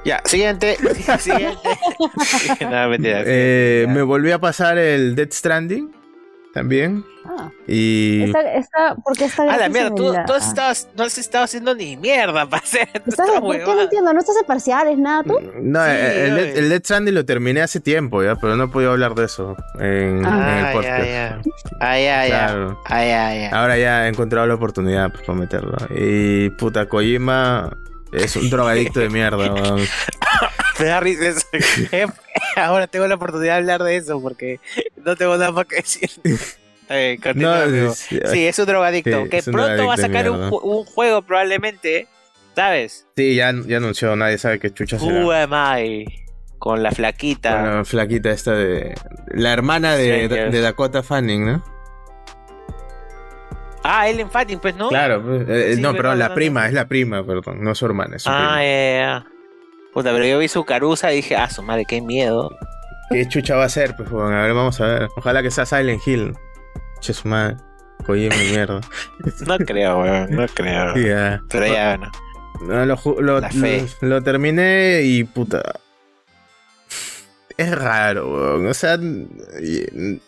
Ya, 0.03 0.19
siguiente. 0.25 0.77
siguiente. 1.19 1.69
no, 2.61 2.89
mentira. 2.89 3.21
Eh, 3.23 3.83
Ya. 3.87 3.93
me 3.93 4.01
volví 4.01 4.31
a 4.31 4.39
pasar 4.39 4.79
el 4.79 5.13
Dead 5.15 5.29
Stranding 5.31 5.91
también. 6.53 7.05
Ah, 7.23 7.49
Y 7.67 8.23
está, 8.23 8.41
está, 8.53 8.95
porque 9.05 9.25
está 9.25 9.43
A 9.43 9.57
la 9.57 9.69
mierda, 9.69 9.93
tú, 9.95 10.11
la- 10.11 10.25
tú 10.25 10.33
has 10.33 10.43
ah. 10.43 10.47
estado- 10.49 10.89
no 10.97 11.03
has 11.03 11.17
estado 11.17 11.43
haciendo 11.45 11.75
ni 11.75 11.95
mierda 11.95 12.45
para 12.49 12.63
hacer 12.63 12.89
¿Estás, 12.93 13.27
esta 13.27 13.39
¿Por 13.41 13.57
qué 13.57 13.63
no 13.65 13.81
entiendo? 13.81 14.11
¿No 14.13 14.19
estás 14.19 14.35
en 14.37 14.45
parciales, 14.45 14.97
nada 14.97 15.23
tú? 15.23 15.39
no, 15.61 15.85
Sí, 15.85 15.91
el, 15.91 16.37
el, 16.37 16.57
el 16.57 16.69
Dead 16.69 16.81
Stranding 16.83 17.13
lo 17.13 17.23
terminé 17.25 17.61
hace 17.61 17.79
tiempo 17.79 18.23
ya, 18.23 18.35
pero 18.35 18.55
no 18.55 18.63
he 18.65 18.67
podido 18.69 18.91
hablar 18.91 19.13
de 19.15 19.25
eso 19.25 19.55
en, 19.79 20.17
en 20.19 20.25
Ah, 20.25 20.69
el 20.71 20.75
podcast. 20.77 21.05
ya, 21.05 21.11
ya. 21.11 21.41
Ah, 21.79 21.99
ya, 21.99 22.27
ya. 22.27 22.45
Claro. 22.47 22.81
Ah, 22.85 23.05
ya, 23.05 23.35
ya. 23.35 23.49
Ahora 23.59 23.77
ya 23.77 24.05
he 24.05 24.09
encontrado 24.09 24.47
la 24.47 24.55
oportunidad 24.55 25.11
pues, 25.11 25.23
para 25.23 25.37
meterlo. 25.39 25.77
Y 25.95 26.49
puta, 26.51 26.87
Kojima 26.89 27.77
es 28.11 28.35
un 28.35 28.49
drogadicto 28.49 28.99
de 28.99 29.09
mierda. 29.09 29.37
Me 30.79 30.85
da 30.85 30.99
risa 30.99 31.27
eso. 31.27 31.47
Ahora 32.55 32.87
tengo 32.87 33.07
la 33.07 33.15
oportunidad 33.15 33.53
de 33.53 33.57
hablar 33.57 33.83
de 33.83 33.97
eso 33.97 34.21
porque 34.21 34.59
no 35.03 35.15
tengo 35.15 35.37
nada 35.37 35.51
más 35.51 35.65
que 35.65 35.77
decir. 35.77 36.09
Eh, 36.89 37.19
continúa, 37.21 37.65
No, 37.67 37.93
sí, 37.93 38.45
es 38.45 38.59
un 38.59 38.65
drogadicto. 38.65 39.23
Sí, 39.23 39.29
que 39.29 39.43
un 39.45 39.53
pronto 39.53 39.87
va 39.87 39.93
a 39.93 39.97
sacar 39.97 40.29
un, 40.29 40.49
juego 40.85 41.21
probablemente, 41.21 42.07
¿sabes? 42.55 43.05
Sí, 43.15 43.35
ya, 43.35 43.53
ya 43.65 43.77
anunció, 43.77 44.15
nadie 44.15 44.37
sabe 44.37 44.59
qué 44.59 44.73
chucha 44.73 44.99
será. 44.99 45.23
Who 45.23 45.31
am 45.31 45.53
I? 45.53 46.05
Con 46.57 46.83
la 46.83 46.91
flaquita. 46.91 47.61
Con 47.61 47.77
la 47.77 47.85
flaquita 47.85 48.31
esta 48.31 48.53
de. 48.53 48.93
La 49.27 49.53
hermana 49.53 49.95
de 49.95 50.61
Dakota 50.61 51.03
Fanning, 51.03 51.45
¿no? 51.45 51.80
Ah, 53.83 54.07
Ellen 54.07 54.29
Fanning, 54.29 54.59
pues, 54.59 54.75
¿no? 54.75 54.89
Claro, 54.89 55.23
pues, 55.23 55.45
eh, 55.49 55.75
Sí, 55.75 55.81
no, 55.81 55.89
verdad, 55.93 56.01
perdón, 56.03 56.19
la 56.19 56.33
prima, 56.33 56.67
es 56.67 56.73
la 56.73 56.87
prima, 56.87 57.23
perdón, 57.25 57.63
no 57.63 57.73
su 57.73 57.85
hermana, 57.85 58.15
es 58.17 58.23
su 58.23 58.29
Ah, 58.29 58.35
prima. 58.37 58.63
ya, 58.63 58.91
ya. 58.99 59.25
Puta, 59.93 60.11
pero 60.13 60.25
yo 60.25 60.37
vi 60.39 60.47
su 60.47 60.63
caruza 60.63 61.11
y 61.11 61.17
dije, 61.17 61.35
ah, 61.35 61.49
su 61.49 61.63
madre, 61.63 61.85
qué 61.87 61.99
miedo. 62.01 62.55
¿Qué 63.09 63.27
chucha 63.27 63.55
va 63.55 63.65
a 63.65 63.69
ser? 63.69 63.95
Pues, 63.95 64.09
bueno, 64.09 64.37
a 64.37 64.43
ver, 64.43 64.53
vamos 64.53 64.79
a 64.79 64.85
ver. 64.85 65.09
Ojalá 65.17 65.41
que 65.43 65.51
sea 65.51 65.65
Silent 65.65 66.01
Hill. 66.07 66.33
Che, 67.01 67.13
su 67.13 67.27
madre. 67.27 67.57
Kojima, 68.05 68.35
mierda. 68.49 68.81
No 69.47 69.57
creo, 69.57 69.99
weón, 70.01 70.31
no 70.31 70.47
creo. 70.47 70.95
Ya. 70.95 71.41
Pero 71.49 71.67
ya, 71.67 71.97
bueno. 71.97 72.11
No, 72.61 72.85
lo, 73.21 73.41
lo, 74.01 74.21
terminé 74.23 75.01
y 75.03 75.23
puta. 75.23 75.61
Es 77.57 77.71
raro, 77.77 78.29
weón. 78.31 78.67
O 78.67 78.73
sea. 78.73 78.97
y- 79.61 80.21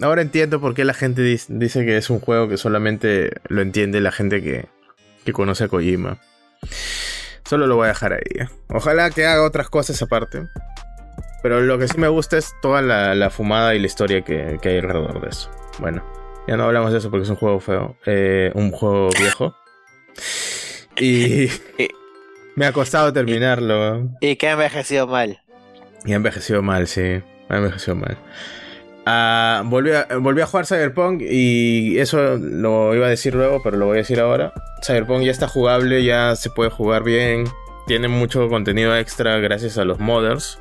ahora 0.00 0.22
entiendo 0.22 0.60
por 0.60 0.74
qué 0.74 0.84
la 0.84 0.94
gente 0.94 1.22
dice 1.22 1.84
que 1.84 1.96
es 1.96 2.10
un 2.10 2.20
juego 2.20 2.48
que 2.48 2.56
solamente 2.56 3.30
lo 3.48 3.62
entiende 3.62 4.00
la 4.00 4.12
gente 4.12 4.42
que, 4.42 4.66
que 5.24 5.32
conoce 5.32 5.64
a 5.64 5.68
Kojima. 5.68 6.18
Solo 7.44 7.66
lo 7.66 7.76
voy 7.76 7.86
a 7.86 7.88
dejar 7.88 8.12
ahí. 8.12 8.40
¿eh? 8.40 8.48
Ojalá 8.68 9.10
que 9.10 9.26
haga 9.26 9.42
otras 9.44 9.68
cosas 9.70 10.00
aparte. 10.02 10.46
Pero 11.42 11.60
lo 11.60 11.78
que 11.78 11.88
sí 11.88 11.98
me 11.98 12.08
gusta 12.08 12.36
es 12.36 12.52
toda 12.60 12.82
la, 12.82 13.14
la 13.14 13.30
fumada 13.30 13.74
y 13.74 13.78
la 13.78 13.86
historia 13.86 14.22
que, 14.22 14.58
que 14.60 14.68
hay 14.70 14.78
alrededor 14.78 15.20
de 15.20 15.28
eso. 15.28 15.50
Bueno, 15.78 16.04
ya 16.46 16.56
no 16.56 16.64
hablamos 16.64 16.92
de 16.92 16.98
eso 16.98 17.10
porque 17.10 17.24
es 17.24 17.30
un 17.30 17.36
juego 17.36 17.60
feo. 17.60 17.96
eh, 18.06 18.50
un 18.54 18.70
juego 18.72 19.08
viejo. 19.18 19.54
Y 20.98 21.48
me 22.56 22.66
ha 22.66 22.72
costado 22.72 23.12
terminarlo. 23.12 24.10
Y 24.20 24.36
que 24.36 24.48
ha 24.48 24.52
envejecido 24.52 25.06
mal. 25.06 25.40
Y 26.04 26.12
ha 26.12 26.16
envejecido 26.16 26.60
mal, 26.62 26.86
sí. 26.86 27.22
Ha 27.48 27.56
envejecido 27.56 27.94
mal. 27.94 28.18
Ah, 29.10 29.62
volví, 29.64 29.92
a, 29.92 30.06
volví 30.20 30.42
a 30.42 30.46
jugar 30.46 30.66
Cyberpunk 30.66 31.22
y 31.22 31.98
eso 31.98 32.36
lo 32.36 32.94
iba 32.94 33.06
a 33.06 33.08
decir 33.08 33.34
luego, 33.34 33.62
pero 33.62 33.78
lo 33.78 33.86
voy 33.86 33.94
a 33.94 33.98
decir 34.00 34.20
ahora. 34.20 34.52
Cyberpunk 34.84 35.22
ya 35.22 35.30
está 35.30 35.48
jugable, 35.48 36.04
ya 36.04 36.36
se 36.36 36.50
puede 36.50 36.68
jugar 36.68 37.04
bien. 37.04 37.48
Tiene 37.86 38.08
mucho 38.08 38.50
contenido 38.50 38.94
extra 38.94 39.38
gracias 39.38 39.78
a 39.78 39.86
los 39.86 39.98
modders 39.98 40.58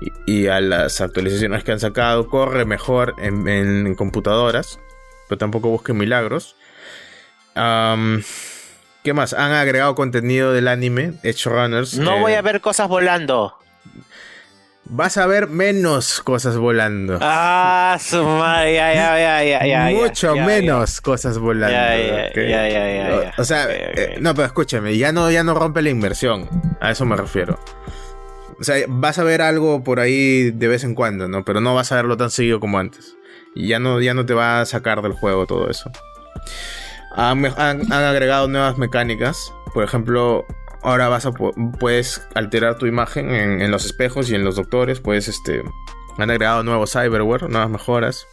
y, 0.00 0.32
y 0.32 0.46
a 0.46 0.62
las 0.62 1.02
actualizaciones 1.02 1.62
que 1.62 1.72
han 1.72 1.80
sacado. 1.80 2.26
Corre 2.28 2.64
mejor 2.64 3.16
en, 3.18 3.46
en 3.48 3.94
computadoras, 3.96 4.80
pero 5.28 5.36
tampoco 5.36 5.68
busquen 5.68 5.98
milagros. 5.98 6.56
¿Qué 7.54 9.12
más? 9.12 9.34
Han 9.34 9.52
agregado 9.52 9.94
contenido 9.94 10.54
del 10.54 10.68
anime, 10.68 11.12
Edge 11.22 11.50
Runners. 11.50 11.98
No 11.98 12.16
eh, 12.16 12.20
voy 12.20 12.32
a 12.32 12.40
ver 12.40 12.62
cosas 12.62 12.88
volando. 12.88 13.58
Vas 14.86 15.16
a 15.16 15.26
ver 15.26 15.48
menos 15.48 16.20
cosas 16.20 16.58
volando. 16.58 17.18
Ah, 17.22 17.96
su 17.98 18.22
madre, 18.22 18.74
ya, 18.74 18.92
ya, 18.94 19.18
ya, 19.18 19.42
ya, 19.42 19.66
ya. 19.66 19.90
Mucho 19.98 20.34
ya, 20.34 20.44
menos 20.44 21.00
cosas 21.00 21.38
volando. 21.38 21.74
Ya, 21.74 21.96
ya, 21.96 22.68
ya, 22.68 23.32
O- 23.38 23.44
sea, 23.44 23.66
eh, 23.70 24.16
no, 24.20 24.34
pero 24.34 24.46
escúchame, 24.46 24.96
ya 24.98 25.10
no, 25.10 25.30
ya 25.30 25.42
no 25.42 25.54
rompe 25.54 25.80
la 25.80 25.88
inversión. 25.88 26.48
A 26.80 26.90
eso 26.90 27.06
me 27.06 27.16
refiero. 27.16 27.58
O 28.60 28.62
sea, 28.62 28.76
vas 28.86 29.18
a 29.18 29.24
ver 29.24 29.40
algo 29.40 29.82
por 29.82 30.00
ahí 30.00 30.50
de 30.50 30.68
vez 30.68 30.84
en 30.84 30.94
cuando, 30.94 31.28
¿no? 31.28 31.44
Pero 31.44 31.60
no 31.62 31.74
vas 31.74 31.90
a 31.90 31.96
verlo 31.96 32.16
tan 32.16 32.30
seguido 32.30 32.60
como 32.60 32.78
antes. 32.78 33.16
Y 33.54 33.68
ya 33.68 33.78
no, 33.78 34.00
ya 34.02 34.12
no 34.14 34.26
te 34.26 34.34
va 34.34 34.60
a 34.60 34.66
sacar 34.66 35.00
del 35.00 35.12
juego 35.12 35.46
todo 35.46 35.70
eso. 35.70 35.90
Han, 37.16 37.40
me- 37.40 37.52
han- 37.56 37.90
han 37.92 38.04
agregado 38.04 38.48
nuevas 38.48 38.76
mecánicas. 38.76 39.52
Por 39.72 39.82
ejemplo, 39.82 40.44
ahora 40.84 41.08
vas 41.08 41.26
a 41.26 41.32
puedes 41.32 42.22
alterar 42.34 42.78
tu 42.78 42.86
imagen 42.86 43.30
en, 43.34 43.60
en 43.62 43.70
los 43.70 43.84
espejos 43.84 44.30
y 44.30 44.34
en 44.34 44.44
los 44.44 44.56
doctores. 44.56 45.00
Puedes, 45.00 45.28
este, 45.28 45.62
han 46.18 46.30
agregado 46.30 46.62
nuevos 46.62 46.92
cyberware, 46.92 47.48
nuevas 47.48 47.70
mejoras. 47.70 48.26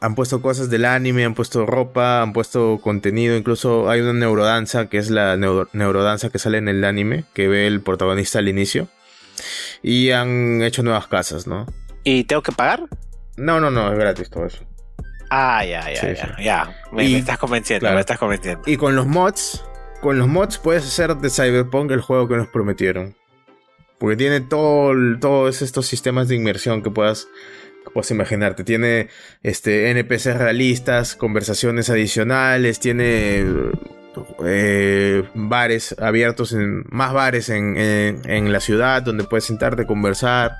Han 0.00 0.16
puesto 0.16 0.42
cosas 0.42 0.68
del 0.68 0.84
anime, 0.84 1.24
han 1.24 1.34
puesto 1.34 1.64
ropa, 1.64 2.22
han 2.22 2.32
puesto 2.32 2.80
contenido. 2.82 3.36
Incluso 3.36 3.88
hay 3.88 4.00
una 4.00 4.12
neurodanza 4.12 4.88
que 4.88 4.98
es 4.98 5.10
la 5.10 5.36
neuro- 5.36 5.68
neurodanza 5.72 6.28
que 6.30 6.40
sale 6.40 6.58
en 6.58 6.68
el 6.68 6.84
anime 6.84 7.24
que 7.34 7.46
ve 7.46 7.66
el 7.68 7.80
protagonista 7.82 8.40
al 8.40 8.48
inicio. 8.48 8.88
Y 9.80 10.10
han 10.10 10.60
hecho 10.62 10.82
nuevas 10.82 11.06
casas, 11.06 11.46
¿no? 11.46 11.66
¿Y 12.04 12.24
tengo 12.24 12.42
que 12.42 12.50
pagar? 12.52 12.82
No, 13.36 13.60
no, 13.60 13.70
no, 13.70 13.92
es 13.92 13.98
gratis 13.98 14.28
todo 14.28 14.46
eso. 14.46 14.64
Ah, 15.30 15.64
ya, 15.64 15.88
ya, 15.90 16.00
Sí, 16.00 16.06
ya. 16.16 16.36
sí. 16.36 16.42
Ya, 16.44 16.76
me, 16.92 17.04
Y- 17.04 17.12
me 17.12 17.18
estás 17.20 17.38
convenciendo, 17.38 17.80
claro. 17.84 17.94
me 17.94 18.00
estás 18.00 18.18
convenciendo. 18.18 18.62
Y 18.66 18.76
con 18.76 18.96
los 18.96 19.06
mods, 19.06 19.64
con 20.02 20.18
los 20.18 20.28
mods 20.28 20.58
puedes 20.58 20.84
hacer 20.84 21.16
de 21.16 21.30
Cyberpunk 21.30 21.90
el 21.92 22.00
juego 22.02 22.28
que 22.28 22.36
nos 22.36 22.48
prometieron. 22.48 23.14
Porque 23.98 24.16
tiene 24.16 24.40
todo, 24.40 24.92
todos 25.20 25.62
estos 25.62 25.86
sistemas 25.86 26.28
de 26.28 26.34
inmersión 26.34 26.82
que 26.82 26.90
puedas, 26.90 27.28
que 27.84 27.90
puedas 27.92 28.10
imaginarte. 28.10 28.64
Tiene 28.64 29.08
este, 29.44 29.90
NPCs 29.90 30.36
realistas, 30.38 31.14
conversaciones 31.14 31.88
adicionales, 31.88 32.80
tiene 32.80 33.46
eh, 34.44 35.22
bares 35.34 35.94
abiertos, 35.98 36.52
en, 36.52 36.84
más 36.90 37.12
bares 37.12 37.48
en, 37.48 37.76
en- 37.76 38.28
en 38.28 38.52
la 38.52 38.60
ciudad 38.60 39.02
donde 39.02 39.24
puedes 39.24 39.44
sentarte 39.44 39.82
a 39.82 39.86
conversar. 39.86 40.56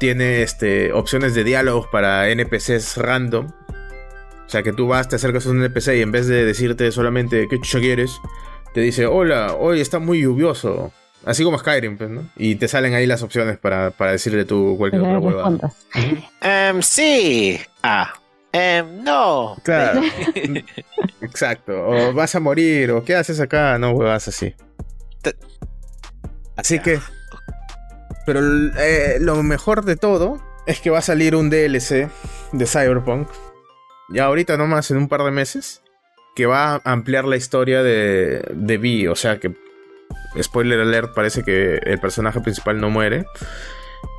Tiene 0.00 0.42
este, 0.42 0.92
opciones 0.92 1.34
de 1.34 1.44
diálogos 1.44 1.86
para 1.92 2.28
NPCs 2.30 2.96
random. 2.96 3.48
O 3.48 4.48
sea, 4.52 4.62
que 4.62 4.72
tú 4.72 4.86
vas, 4.88 5.08
te 5.08 5.16
acercas 5.16 5.46
a 5.46 5.50
un 5.50 5.62
NPC 5.62 5.88
y 5.96 6.00
en 6.02 6.10
vez 6.10 6.26
de 6.26 6.44
decirte 6.44 6.90
solamente 6.90 7.46
qué 7.48 7.56
chucha 7.60 7.80
quieres, 7.80 8.10
te 8.72 8.80
dice, 8.80 9.06
hola, 9.06 9.54
hoy 9.58 9.80
está 9.80 9.98
muy 9.98 10.22
lluvioso. 10.22 10.92
Así 11.24 11.44
como 11.44 11.58
Skyrim, 11.58 11.96
pues, 11.96 12.10
¿no? 12.10 12.28
Y 12.36 12.56
te 12.56 12.66
salen 12.66 12.94
ahí 12.94 13.06
las 13.06 13.22
opciones 13.22 13.58
para, 13.58 13.90
para 13.90 14.12
decirle 14.12 14.44
tú 14.44 14.74
cualquier 14.76 15.02
otra 15.02 15.18
huevada. 15.18 15.72
Em, 16.40 16.82
sí. 16.82 17.60
Ah. 17.82 18.12
Em, 18.52 19.02
no. 19.04 19.56
Claro. 19.62 20.02
Exacto. 21.20 21.72
O 21.86 22.12
vas 22.12 22.34
a 22.34 22.40
morir, 22.40 22.90
o 22.90 23.04
qué 23.04 23.14
haces 23.14 23.40
acá, 23.40 23.78
no 23.78 23.92
huevas 23.92 24.26
así. 24.28 24.54
Así 26.56 26.80
que. 26.80 26.98
Pero 28.26 28.40
eh, 28.78 29.18
lo 29.20 29.42
mejor 29.42 29.84
de 29.84 29.96
todo 29.96 30.42
es 30.66 30.80
que 30.80 30.90
va 30.90 30.98
a 30.98 31.02
salir 31.02 31.34
un 31.34 31.50
DLC 31.50 32.10
de 32.52 32.66
Cyberpunk. 32.66 33.28
Ya 34.10 34.24
ahorita 34.24 34.56
nomás 34.56 34.90
en 34.90 34.98
un 34.98 35.08
par 35.08 35.22
de 35.22 35.30
meses. 35.30 35.82
Que 36.34 36.46
va 36.46 36.74
a 36.74 36.80
ampliar 36.84 37.24
la 37.24 37.36
historia 37.36 37.82
de, 37.82 38.42
de 38.52 38.78
Vi. 38.78 39.06
O 39.06 39.14
sea 39.14 39.38
que. 39.38 39.54
Spoiler 40.40 40.80
alert, 40.80 41.14
parece 41.14 41.42
que 41.42 41.76
el 41.76 41.98
personaje 42.00 42.40
principal 42.40 42.80
no 42.80 42.90
muere. 42.90 43.26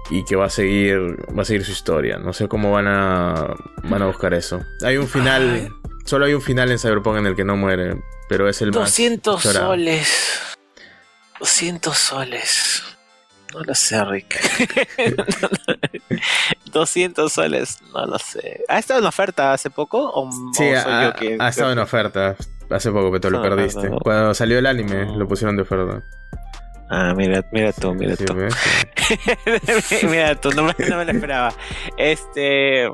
Y 0.09 0.23
que 0.25 0.35
va 0.35 0.45
a 0.45 0.49
seguir. 0.49 0.99
Va 1.37 1.41
a 1.41 1.45
seguir 1.45 1.65
su 1.65 1.71
historia. 1.71 2.17
No 2.17 2.33
sé 2.33 2.47
cómo 2.47 2.71
van 2.71 2.87
a. 2.87 3.55
van 3.83 4.01
a 4.01 4.05
buscar 4.07 4.33
eso. 4.33 4.61
Hay 4.83 4.97
un 4.97 5.07
final. 5.07 5.69
Solo 6.05 6.25
hay 6.25 6.33
un 6.33 6.41
final 6.41 6.69
en 6.71 6.79
Cyberpunk 6.79 7.17
en 7.17 7.27
el 7.27 7.35
que 7.35 7.45
no 7.45 7.55
muere. 7.55 8.01
Pero 8.29 8.47
es 8.49 8.61
el 8.61 8.69
más. 8.69 8.79
200 8.79 9.43
llorado. 9.43 9.67
soles. 9.67 10.57
200 11.39 11.97
soles. 11.97 12.83
No 13.53 13.59
lo 13.63 13.75
sé, 13.75 14.03
Rick. 14.05 14.39
200 16.71 17.31
soles, 17.31 17.79
no 17.93 18.05
lo 18.05 18.17
sé. 18.19 18.63
¿Ha 18.67 18.79
estado 18.79 18.99
en 18.99 19.05
oferta 19.05 19.53
hace 19.53 19.69
poco? 19.69 20.11
¿O, 20.13 20.29
Sí, 20.53 20.63
o 20.63 20.77
ha, 20.89 21.03
yo 21.05 21.13
que- 21.13 21.37
ha 21.39 21.49
estado 21.49 21.71
en 21.71 21.79
oferta 21.79 22.35
hace 22.69 22.91
poco, 22.91 23.11
pero 23.11 23.29
lo 23.29 23.41
perdiste. 23.41 23.89
Cuando 24.03 24.33
salió 24.33 24.59
el 24.59 24.65
anime, 24.65 25.05
lo 25.17 25.27
pusieron 25.27 25.55
de 25.55 25.61
oferta. 25.61 26.03
Ah, 26.89 27.13
mira, 27.15 27.43
mira 27.51 27.71
tú, 27.71 27.93
mira 27.93 28.15
Sí, 28.15 28.25
tú. 28.25 28.35
mira 30.09 30.35
tú, 30.35 30.51
no 30.51 30.63
me, 30.63 30.75
no 30.87 30.97
me 30.97 31.05
lo 31.05 31.11
esperaba. 31.11 31.53
Este. 31.97 32.87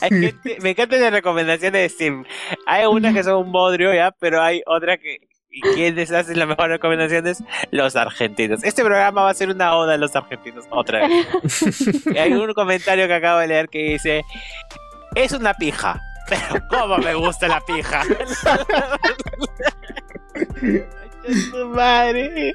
Hay 0.00 0.10
gente- 0.10 0.58
me 0.60 0.70
encantan 0.70 1.00
las 1.00 1.12
recomendaciones 1.12 1.80
de 1.82 1.88
Steam. 1.88 2.24
Hay 2.66 2.86
unas 2.86 3.14
que 3.14 3.24
son 3.24 3.46
un 3.46 3.52
bodrio, 3.52 3.92
ya, 3.94 4.10
pero 4.12 4.42
hay 4.42 4.62
otras 4.66 4.98
que. 4.98 5.28
¿Y 5.54 5.60
quiénes 5.60 6.10
hacen 6.10 6.38
las 6.38 6.48
mejores 6.48 6.70
recomendaciones? 6.72 7.44
Los 7.70 7.94
argentinos. 7.94 8.64
Este 8.64 8.82
programa 8.82 9.24
va 9.24 9.30
a 9.30 9.34
ser 9.34 9.50
una 9.50 9.76
oda 9.76 9.94
a 9.94 9.96
los 9.98 10.16
argentinos 10.16 10.64
otra 10.70 11.06
vez. 11.06 11.26
Hay 12.18 12.32
un 12.32 12.54
comentario 12.54 13.06
que 13.06 13.14
acabo 13.14 13.40
de 13.40 13.48
leer 13.48 13.68
que 13.68 13.78
dice: 13.92 14.22
Es 15.14 15.32
una 15.32 15.52
pija. 15.52 16.00
Pero 16.28 16.66
cómo 16.70 16.96
me 16.98 17.14
gusta 17.14 17.48
la 17.48 17.60
pija. 17.60 18.02
Su 21.50 21.68
madre. 21.68 22.54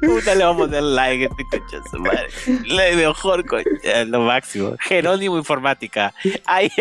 Puta, 0.00 0.34
le 0.34 0.44
vamos 0.44 0.62
a 0.62 0.66
poner 0.66 0.82
like 0.82 1.24
a 1.24 1.28
este 1.28 1.44
concha 1.50 1.78
su 1.90 1.98
madre. 2.00 2.26
La 2.66 2.96
mejor 2.96 3.46
concha, 3.46 4.04
lo 4.06 4.20
máximo. 4.22 4.76
Jerónimo 4.80 5.36
Informática. 5.38 6.12
Ay, 6.44 6.72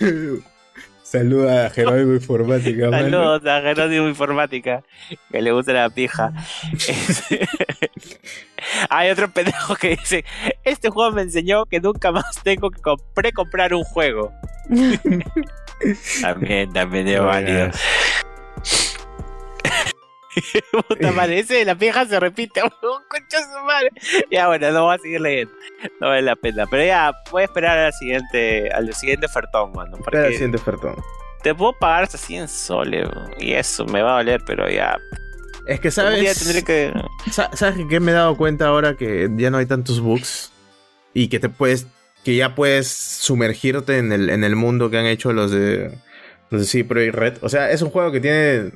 Saluda 1.14 1.66
a 1.66 1.70
Jerónimo 1.70 2.12
Informática, 2.14 2.90
mano. 2.90 3.04
saludos 3.04 3.46
a 3.46 3.60
Jerónimo 3.60 4.08
Informática. 4.08 4.82
Que 5.30 5.40
le 5.42 5.52
gusta 5.52 5.72
la 5.72 5.88
pija. 5.88 6.32
Hay 8.90 9.10
otro 9.10 9.30
pendejo 9.30 9.76
que 9.76 9.90
dice: 9.90 10.24
Este 10.64 10.90
juego 10.90 11.12
me 11.12 11.22
enseñó 11.22 11.66
que 11.66 11.78
nunca 11.78 12.10
más 12.10 12.42
tengo 12.42 12.68
que 12.68 12.80
compré 12.82 13.30
comprar 13.30 13.74
un 13.74 13.84
juego. 13.84 14.32
También, 16.20 16.72
también 16.72 17.06
es 17.06 17.20
válido. 17.20 17.70
Puta 20.88 21.12
madre, 21.12 21.38
ese 21.40 21.54
de 21.54 21.64
la 21.64 21.74
pija 21.76 22.04
se 22.06 22.18
repite. 22.20 22.60
Oh, 22.82 23.00
concha 23.08 23.38
su 23.42 23.64
madre. 23.64 23.90
Ya 24.30 24.46
bueno, 24.48 24.70
no 24.72 24.84
voy 24.84 24.94
a 24.96 24.98
seguir 24.98 25.20
leyendo. 25.20 25.52
No 26.00 26.08
vale 26.08 26.22
la 26.22 26.36
pena. 26.36 26.66
Pero 26.70 26.84
ya, 26.84 27.12
voy 27.30 27.42
a 27.42 27.44
esperar 27.46 27.78
al 27.78 27.92
siguiente, 27.92 28.70
al 28.70 28.92
siguiente 28.94 29.26
ofertón, 29.26 29.72
mano. 29.72 29.96
Espera 29.96 30.18
el 30.18 30.24
Porque 30.24 30.32
siguiente 30.34 30.56
ofertón. 30.58 30.96
te 31.42 31.54
puedo 31.54 31.72
pagar 31.78 32.04
hasta 32.04 32.18
100 32.18 32.48
soles. 32.48 33.08
Y 33.38 33.52
eso 33.52 33.84
me 33.86 34.02
va 34.02 34.14
a 34.14 34.16
doler, 34.18 34.42
pero 34.46 34.68
ya. 34.68 34.98
Es 35.66 35.80
que, 35.80 35.90
¿sabes? 35.90 36.62
que. 36.64 36.92
Sa- 37.30 37.50
¿Sabes 37.56 37.86
qué 37.88 38.00
me 38.00 38.10
he 38.12 38.14
dado 38.14 38.36
cuenta 38.36 38.66
ahora 38.66 38.96
que 38.96 39.30
ya 39.36 39.50
no 39.50 39.56
hay 39.58 39.66
tantos 39.66 40.00
bugs? 40.00 40.52
Y 41.14 41.28
que 41.28 41.38
te 41.40 41.48
puedes. 41.48 41.86
Que 42.22 42.36
ya 42.36 42.54
puedes 42.54 42.88
sumergirte 42.88 43.98
en 43.98 44.12
el, 44.12 44.30
en 44.30 44.44
el 44.44 44.56
mundo 44.56 44.90
que 44.90 44.98
han 44.98 45.06
hecho 45.06 45.32
los 45.32 45.50
de. 45.50 45.96
Los 46.50 46.60
de 46.62 46.66
Cipro 46.66 47.00
y 47.02 47.10
Red. 47.10 47.38
O 47.40 47.48
sea, 47.48 47.70
es 47.70 47.80
un 47.82 47.90
juego 47.90 48.12
que 48.12 48.20
tiene. 48.20 48.72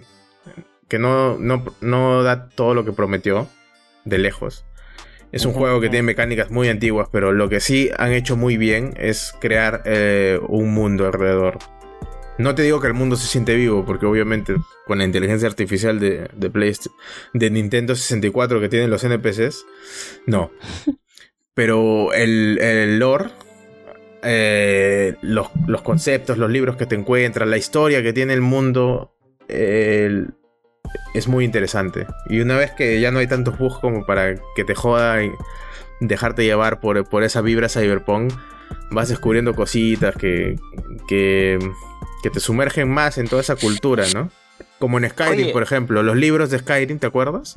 Que 0.89 0.99
no, 0.99 1.39
no, 1.39 1.65
no 1.81 2.23
da 2.23 2.49
todo 2.49 2.75
lo 2.75 2.85
que 2.85 2.93
prometió. 2.93 3.49
De 4.05 4.19
lejos. 4.19 4.65
Es 5.33 5.45
un 5.45 5.53
juego 5.53 5.81
que 5.81 5.91
tiene 5.91 6.05
mecánicas 6.05 6.51
muy 6.51 6.69
antiguas, 6.69 7.09
pero 7.13 7.33
lo 7.33 7.51
que 7.51 7.61
sí 7.61 7.91
han 7.99 8.13
hecho 8.13 8.37
muy 8.37 8.57
bien 8.57 8.95
es 8.97 9.35
crear 9.41 9.83
eh, 9.85 10.41
un 10.49 10.73
mundo 10.73 11.05
alrededor. 11.07 11.59
No 12.39 12.55
te 12.55 12.63
digo 12.63 12.81
que 12.81 12.87
el 12.87 12.95
mundo 12.95 13.17
se 13.17 13.27
siente 13.27 13.55
vivo, 13.55 13.85
porque 13.85 14.07
obviamente 14.07 14.55
con 14.87 14.97
la 14.99 15.05
inteligencia 15.05 15.47
artificial 15.49 16.01
de, 16.01 16.29
de, 16.35 16.51
Playst- 16.53 16.91
de 17.35 17.51
Nintendo 17.51 17.95
64 17.95 18.61
que 18.61 18.69
tienen 18.71 18.89
los 18.89 19.05
NPCs, 19.05 19.67
no. 20.27 20.51
Pero 21.55 22.13
el, 22.15 22.59
el 22.61 22.99
lore, 22.99 23.27
eh, 24.23 25.17
los, 25.21 25.49
los 25.67 25.83
conceptos, 25.83 26.39
los 26.39 26.51
libros 26.51 26.77
que 26.77 26.87
te 26.87 26.95
encuentras, 26.95 27.49
la 27.49 27.57
historia 27.59 28.03
que 28.03 28.13
tiene 28.13 28.33
el 28.33 28.41
mundo, 28.41 29.15
el- 29.49 30.35
es 31.15 31.29
muy 31.29 31.45
interesante. 31.45 32.07
Y 32.29 32.41
una 32.41 32.57
vez 32.57 32.73
que 32.73 33.01
ya 33.01 33.11
no 33.11 33.19
hay 33.19 33.27
tantos 33.27 33.59
bugs 33.59 33.79
como 33.79 34.05
para 34.07 34.37
que 34.55 34.65
te 34.65 34.75
joda 34.75 35.23
y 35.23 35.33
dejarte 36.01 36.45
llevar 36.45 36.81
por, 36.81 37.09
por 37.09 37.23
esa 37.25 37.41
vibra 37.41 37.69
cyberpunk, 37.69 38.33
vas 38.91 39.09
descubriendo 39.09 39.55
cositas 39.55 40.15
que, 40.17 40.59
que, 41.09 41.59
que 42.23 42.31
te 42.31 42.41
sumergen 42.41 42.89
más 42.91 43.19
en 43.19 43.29
toda 43.29 43.43
esa 43.43 43.57
cultura, 43.57 44.05
¿no? 44.15 44.31
Como 44.79 44.99
en 44.99 45.09
Skyrim, 45.11 45.47
Oye. 45.47 45.53
por 45.53 45.63
ejemplo, 45.63 46.03
los 46.03 46.17
libros 46.17 46.51
de 46.51 46.59
Skyrim, 46.61 46.99
¿te 46.99 47.07
acuerdas? 47.09 47.57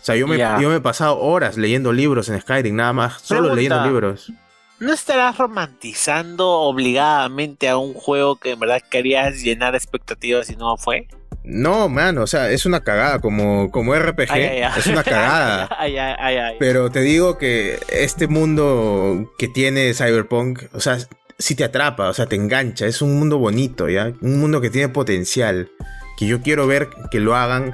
O 0.00 0.04
sea, 0.04 0.14
yo 0.14 0.28
me, 0.28 0.38
yo 0.38 0.68
me 0.70 0.76
he 0.76 0.80
pasado 0.80 1.18
horas 1.18 1.56
leyendo 1.56 1.92
libros 1.92 2.28
en 2.28 2.40
Skyrim, 2.40 2.76
nada 2.76 2.92
más, 2.92 3.20
solo 3.22 3.50
Pregunta. 3.50 3.56
leyendo 3.56 3.84
libros. 3.86 4.32
¿No 4.78 4.92
estarás 4.92 5.36
romantizando 5.36 6.48
obligadamente 6.48 7.68
a 7.68 7.76
un 7.76 7.92
juego 7.92 8.36
que 8.36 8.52
en 8.52 8.60
verdad 8.60 8.80
querías 8.88 9.42
llenar 9.42 9.74
expectativas 9.74 10.48
y 10.48 10.56
no 10.56 10.76
fue? 10.76 11.06
No, 11.42 11.88
mano, 11.88 12.22
o 12.22 12.26
sea, 12.26 12.50
es 12.50 12.66
una 12.66 12.80
cagada, 12.80 13.18
como, 13.20 13.70
como 13.70 13.94
RPG, 13.94 14.26
Ay, 14.30 14.42
ay, 14.42 14.62
ay. 14.62 14.72
es 14.78 14.86
una 14.86 15.02
cagada. 15.02 15.68
ay, 15.78 15.96
ay, 15.96 16.14
ay, 16.18 16.36
ay. 16.36 16.56
Pero 16.58 16.90
te 16.90 17.00
digo 17.00 17.38
que 17.38 17.78
este 17.90 18.26
mundo 18.28 19.32
que 19.38 19.48
tiene 19.48 19.94
Cyberpunk, 19.94 20.64
o 20.72 20.80
sea, 20.80 20.98
si 21.38 21.54
te 21.54 21.64
atrapa, 21.64 22.08
o 22.08 22.12
sea, 22.12 22.26
te 22.26 22.36
engancha, 22.36 22.86
es 22.86 23.00
un 23.00 23.18
mundo 23.18 23.38
bonito, 23.38 23.88
¿ya? 23.88 24.12
Un 24.20 24.38
mundo 24.38 24.60
que 24.60 24.68
tiene 24.70 24.90
potencial, 24.90 25.70
que 26.18 26.26
yo 26.26 26.42
quiero 26.42 26.66
ver 26.66 26.88
que 27.10 27.20
lo 27.20 27.34
hagan 27.34 27.72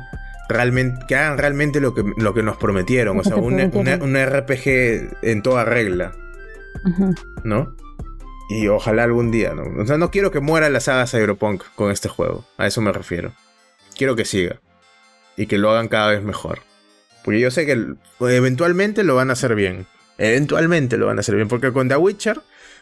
realmente, 0.48 1.04
que 1.08 1.16
hagan 1.16 1.36
realmente 1.36 1.80
lo 1.80 1.92
que, 1.92 2.04
lo 2.16 2.32
que 2.34 2.44
nos 2.44 2.56
prometieron, 2.56 3.18
o 3.18 3.24
sea, 3.24 3.34
un, 3.34 3.56
prometieron. 3.56 4.02
un- 4.02 4.16
un 4.16 4.24
RPG 4.26 5.18
en 5.22 5.42
toda 5.42 5.64
regla. 5.64 6.12
¿no? 7.44 7.74
Y 8.48 8.68
ojalá 8.68 9.02
algún 9.02 9.32
día, 9.32 9.54
¿no? 9.54 9.82
O 9.82 9.86
sea, 9.86 9.98
no 9.98 10.10
quiero 10.12 10.30
que 10.30 10.38
muera 10.38 10.70
la 10.70 10.78
saga 10.78 11.06
Cyberpunk 11.08 11.64
con 11.74 11.90
este 11.90 12.08
juego. 12.08 12.44
A 12.58 12.66
eso 12.68 12.80
me 12.80 12.92
refiero. 12.92 13.32
Quiero 13.97 14.16
que 14.16 14.25
siga. 14.25 14.60
Y 15.36 15.47
que 15.47 15.58
lo 15.58 15.70
hagan 15.70 15.89
cada 15.89 16.10
vez 16.10 16.23
mejor. 16.23 16.60
Porque 17.25 17.41
yo 17.41 17.50
sé 17.50 17.66
que 17.66 17.86
eventualmente 18.20 19.02
lo 19.05 19.15
van 19.16 19.31
a 19.31 19.34
hacer 19.34 19.55
bien. 19.55 19.86
Eventualmente 20.18 20.97
lo 20.97 21.07
van 21.07 21.18
a 21.18 21.20
hacer 21.20 21.34
bien. 21.34 21.49
Porque 21.49 21.73
con 21.73 21.89
The 21.89 21.97
Witcher, 21.97 22.41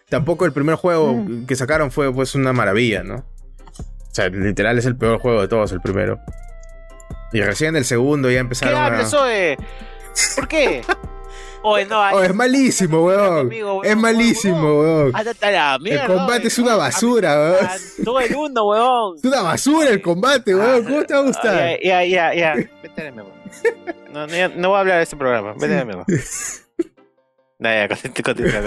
tampoco 0.09 0.45
el 0.45 0.53
primer 0.53 0.75
juego 0.77 1.15
Mm. 1.15 1.47
que 1.47 1.57
sacaron 1.57 1.91
fue 1.91 2.13
pues 2.13 2.35
una 2.35 2.53
maravilla, 2.53 3.03
¿no? 3.03 3.17
O 3.17 4.15
sea, 4.15 4.29
literal 4.29 4.79
es 4.79 4.87
el 4.87 4.97
peor 4.97 5.19
juego 5.19 5.41
de 5.41 5.49
todos, 5.49 5.73
el 5.73 5.81
primero. 5.81 6.21
Y 7.33 7.41
recién 7.41 7.75
el 7.75 7.85
segundo 7.85 8.29
ya 8.31 8.35
¿Qué 8.37 8.41
empezaron 8.41 8.77
a... 8.77 8.87
hablas, 8.87 9.13
Oe? 9.15 9.57
¿Por 10.37 10.47
qué? 10.47 10.83
Oye, 11.67 11.87
no, 11.87 11.99
Oh, 12.13 12.23
es 12.23 12.35
malísimo, 12.35 13.05
weón. 13.07 13.37
Conmigo, 13.49 13.75
weón, 13.81 13.87
Es 13.87 13.97
malísimo, 13.97 14.81
weón. 14.81 15.13
La 15.41 15.79
mierda, 15.81 16.03
El 16.05 16.13
combate 16.13 16.49
es 16.49 16.59
una 16.59 16.77
basura, 16.77 17.35
weón. 17.41 17.57
encantó 17.65 18.21
el 18.21 18.37
uno, 18.37 18.65
weón. 18.69 19.17
Es 19.17 19.25
una 19.25 19.41
basura 19.43 19.89
el 19.89 20.03
combate, 20.03 20.55
weón. 20.55 20.85
¿Cómo 20.85 21.05
te 21.05 21.15
va 21.15 21.21
a 21.21 21.23
gustar? 21.23 21.57
Ah, 21.57 21.77
Ya, 21.83 22.05
ya, 22.05 22.35
ya. 22.35 22.55
Vete 22.83 23.13
mierda. 23.13 23.31
No, 24.13 24.27
no, 24.27 24.49
no 24.57 24.69
voy 24.69 24.77
a 24.77 24.81
hablar 24.81 24.97
de 24.99 25.03
este 25.05 25.17
programa. 25.17 25.55
Vete 25.59 25.75
a 25.75 25.79
la 25.79 25.85
mierda. 25.87 26.05
No, 27.57 27.71
ya, 27.71 27.89
continúa. 27.89 28.61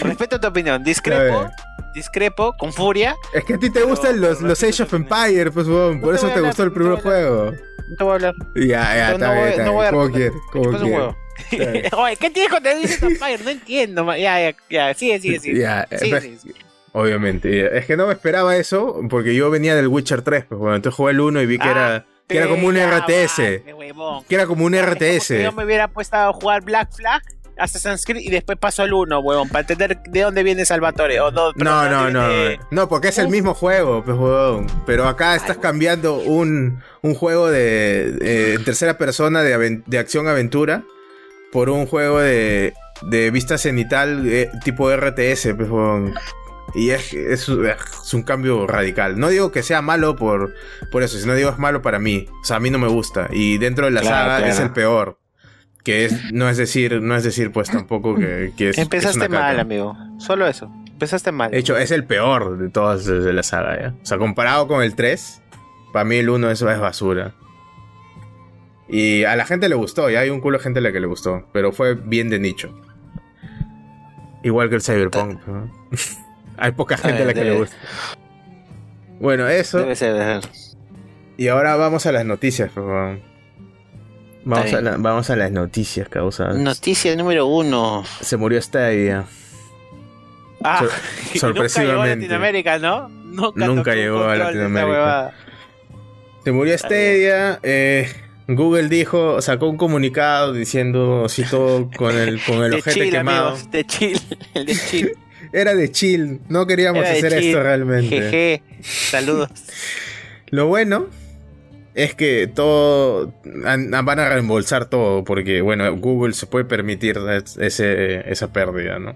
Respeto 0.00 0.40
tu 0.40 0.46
opinión. 0.46 0.82
Discrepo, 0.84 1.50
discrepo, 1.92 2.54
con 2.56 2.72
furia. 2.72 3.14
Es 3.34 3.44
que 3.44 3.54
a 3.54 3.58
ti 3.58 3.68
te 3.68 3.82
gustan 3.82 4.20
los, 4.20 4.40
los 4.40 4.62
Age 4.62 4.84
of 4.84 4.94
Empire, 4.94 5.50
pues, 5.50 5.66
weón. 5.66 6.00
Por 6.00 6.14
eso 6.14 6.28
te 6.28 6.40
gustó 6.40 6.62
el 6.62 6.72
primer 6.72 7.00
juego. 7.02 7.50
No 7.50 7.96
te 7.98 8.04
voy 8.04 8.12
a 8.12 8.14
hablar. 8.14 8.34
Ya, 8.54 8.64
ya, 8.64 9.12
está 9.12 9.32
bien, 9.34 9.48
no 9.48 9.54
bien. 9.64 9.72
voy 9.74 9.84
a 9.86 9.90
Como 9.90 10.70
responder. 10.70 11.14
Oye, 11.96 12.16
¿qué 12.16 12.30
de 12.30 12.70
Age 12.70 12.94
of 12.94 13.02
Empire? 13.02 13.38
No 13.44 13.50
entiendo. 13.50 14.16
Ya, 14.16 14.40
ya, 14.50 14.56
ya. 14.70 14.94
Sigue, 14.94 15.20
sigue, 15.20 15.38
sigue. 15.40 15.60
Ya, 15.60 15.86
eh, 15.90 15.98
pues. 16.10 16.28
Obviamente. 16.92 17.76
Es 17.78 17.86
que 17.86 17.96
no 17.96 18.06
me 18.06 18.12
esperaba 18.12 18.56
eso, 18.56 19.00
porque 19.08 19.34
yo 19.34 19.50
venía 19.50 19.74
del 19.74 19.88
Witcher 19.88 20.22
3, 20.22 20.44
pues, 20.48 20.58
bueno, 20.58 20.76
entonces 20.76 20.96
jugué 20.96 21.12
el 21.12 21.20
1 21.20 21.40
y 21.42 21.46
vi 21.46 21.58
que 21.58 21.68
Ah, 21.68 21.70
era, 21.70 22.06
que 22.28 22.36
era 22.38 22.48
como 22.48 22.68
un 22.68 22.76
RTS. 22.76 23.36
Que 24.26 24.34
era 24.34 24.46
como 24.46 24.64
un 24.66 24.72
como 24.72 24.92
RTS. 24.92 25.42
yo 25.42 25.52
me 25.52 25.64
hubiera 25.64 25.88
puesto 25.88 26.16
a 26.16 26.32
jugar 26.34 26.62
Black 26.62 26.92
Flag, 26.94 27.22
Assassin's 27.56 28.04
Creed 28.04 28.22
y 28.22 28.30
después 28.30 28.58
paso 28.58 28.82
al 28.82 28.92
1, 28.92 29.20
huevón, 29.20 29.48
para 29.48 29.60
entender 29.60 30.02
de 30.02 30.20
dónde 30.20 30.42
viene 30.42 30.64
Salvatore. 30.66 31.18
O 31.20 31.30
no, 31.30 31.52
No, 31.56 32.10
no, 32.10 32.56
no. 32.70 32.88
porque 32.88 33.08
es 33.08 33.18
el 33.18 33.28
mismo 33.28 33.54
juego, 33.54 34.04
pues, 34.04 34.16
huevón. 34.16 34.66
Pero 34.84 35.08
acá 35.08 35.34
estás 35.34 35.56
cambiando 35.58 36.16
un, 36.16 36.82
un 37.02 37.14
juego 37.14 37.50
de, 37.50 38.12
de- 38.12 38.54
en 38.54 38.64
tercera 38.64 38.98
persona 38.98 39.42
de, 39.42 39.82
de 39.86 39.98
acción-aventura 39.98 40.82
por 41.52 41.68
un 41.70 41.86
juego 41.86 42.18
de, 42.18 42.74
de 43.02 43.30
vista 43.30 43.58
cenital 43.58 44.24
eh, 44.26 44.50
tipo 44.64 44.90
RTS, 44.94 45.48
pues. 45.56 45.70
Y 46.74 46.90
es, 46.90 47.12
es, 47.12 47.48
es 47.50 48.14
un 48.14 48.22
cambio 48.22 48.66
radical. 48.66 49.18
No 49.20 49.28
digo 49.28 49.52
que 49.52 49.62
sea 49.62 49.82
malo 49.82 50.16
por, 50.16 50.54
por 50.90 51.02
eso, 51.02 51.18
sino 51.18 51.34
digo 51.34 51.50
es 51.50 51.58
malo 51.58 51.82
para 51.82 51.98
mí. 51.98 52.26
O 52.40 52.44
sea, 52.44 52.56
a 52.56 52.60
mí 52.60 52.70
no 52.70 52.78
me 52.78 52.88
gusta. 52.88 53.28
Y 53.30 53.58
dentro 53.58 53.84
de 53.84 53.90
la 53.90 54.00
Claro, 54.00 54.16
saga 54.16 54.36
claro. 54.38 54.52
es 54.52 54.58
el 54.58 54.70
peor. 54.70 55.18
Que 55.84 56.06
es, 56.06 56.32
no 56.32 56.48
es 56.48 56.56
decir, 56.56 57.02
no 57.02 57.14
es 57.16 57.24
decir, 57.24 57.50
pues 57.52 57.68
tampoco 57.68 58.14
que, 58.14 58.52
que 58.56 58.70
es. 58.70 58.78
es 58.78 58.84
Empezaste 58.84 59.26
una 59.26 59.40
mal, 59.40 59.60
amigo. 59.60 59.96
Solo 60.18 60.46
eso. 60.46 60.72
Empezaste 60.86 61.32
mal. 61.32 61.50
De 61.50 61.58
hecho, 61.58 61.76
es 61.76 61.90
el 61.90 62.04
peor 62.04 62.56
de 62.56 62.70
todas 62.70 63.04
de 63.04 63.32
la 63.32 63.42
saga, 63.42 63.78
¿ya? 63.78 63.94
O 64.00 64.06
sea, 64.06 64.16
comparado 64.16 64.68
con 64.68 64.82
el 64.82 64.94
3, 64.94 65.42
para 65.92 66.04
mí 66.04 66.16
el 66.16 66.30
1 66.30 66.50
es, 66.52 66.62
es 66.62 66.78
basura. 66.78 67.34
Y 68.92 69.24
a 69.24 69.34
la 69.36 69.44
gente 69.46 69.68
le 69.70 69.74
gustó, 69.74 70.08
ya 70.10 70.20
hay 70.20 70.28
un 70.30 70.40
culo 70.40 70.58
de 70.58 70.64
gente 70.64 70.78
a 70.78 70.82
la 70.82 70.92
que 70.92 71.00
le 71.00 71.06
gustó, 71.06 71.48
pero 71.52 71.72
fue 71.72 71.94
bien 71.94 72.28
de 72.28 72.38
nicho. 72.38 72.78
Igual 74.44 74.68
que 74.68 74.74
el 74.76 74.82
Cyberpunk. 74.82 75.40
¿no? 75.46 75.70
hay 76.58 76.72
poca 76.72 76.96
gente 76.98 77.22
a 77.22 77.24
la 77.26 77.32
que 77.34 77.42
le 77.44 77.50
debe- 77.54 77.58
gusta. 77.58 77.76
Bueno, 79.18 79.48
eso. 79.48 79.78
Debe 79.78 79.96
ser. 79.96 80.12
debe 80.14 80.42
ser. 80.42 80.50
Y 81.38 81.48
ahora 81.48 81.74
vamos 81.76 82.04
a 82.06 82.12
las 82.12 82.24
noticias, 82.26 82.70
por 82.70 82.84
favor. 82.84 83.18
Vamos 84.44 84.72
a, 84.74 84.80
la- 84.82 84.96
vamos 84.98 85.30
a 85.30 85.36
las 85.36 85.50
noticias, 85.52 86.08
causa. 86.08 86.48
Noticia 86.52 87.16
número 87.16 87.46
uno. 87.46 88.04
Se 88.20 88.36
murió 88.36 88.60
Stadia. 88.60 89.24
Ah, 90.64 90.80
Sor- 90.80 90.90
y 91.34 91.38
sorpresivamente. 91.38 91.88
Nunca 91.88 91.94
llegó 91.94 92.02
a 92.02 92.06
Latinoamérica, 92.16 92.78
¿no? 92.78 93.08
Nunca, 93.08 93.66
Nunca 93.66 93.94
llegó 93.94 94.24
a 94.24 94.36
Latinoamérica. 94.36 95.32
Se 96.44 96.52
murió 96.52 96.76
Stadia. 96.76 97.58
eh, 97.62 98.12
Google 98.48 98.88
dijo, 98.88 99.40
sacó 99.40 99.68
un 99.68 99.76
comunicado 99.76 100.52
diciendo 100.52 101.26
todo 101.50 101.90
con 101.96 102.16
el, 102.16 102.40
con 102.44 102.64
el 102.64 102.70
De 102.72 102.76
ojete 102.78 102.92
chill, 103.00 103.10
quemado. 103.10 103.48
amigos. 103.50 103.70
De 103.70 103.84
chill. 103.84 104.20
El 104.54 104.66
de 104.66 104.74
chill. 104.74 105.12
Era 105.52 105.74
de 105.74 105.90
chill, 105.90 106.40
no 106.48 106.66
queríamos 106.66 107.04
Era 107.04 107.12
hacer 107.12 107.32
esto 107.34 107.62
realmente. 107.62 108.08
Jeje. 108.30 108.62
Saludos. 108.82 109.48
Lo 110.50 110.66
bueno 110.66 111.06
es 111.94 112.14
que 112.14 112.46
todo 112.46 113.34
an- 113.66 113.90
van 113.90 114.18
a 114.18 114.28
reembolsar 114.30 114.86
todo 114.86 115.24
porque 115.24 115.60
bueno, 115.60 115.94
Google 115.96 116.32
se 116.34 116.46
puede 116.46 116.64
permitir 116.64 117.18
es- 117.30 117.56
ese, 117.58 118.30
esa 118.30 118.52
pérdida, 118.52 118.98
¿no? 118.98 119.14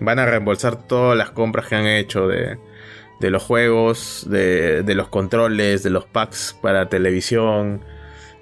Van 0.00 0.18
a 0.18 0.26
reembolsar 0.26 0.86
todas 0.86 1.16
las 1.16 1.30
compras 1.30 1.66
que 1.68 1.74
han 1.76 1.86
hecho 1.86 2.26
de, 2.28 2.58
de 3.20 3.30
los 3.30 3.42
juegos, 3.42 4.26
de, 4.28 4.82
de 4.82 4.94
los 4.94 5.08
controles, 5.08 5.82
de 5.82 5.90
los 5.90 6.04
packs 6.06 6.56
para 6.60 6.88
televisión. 6.88 7.80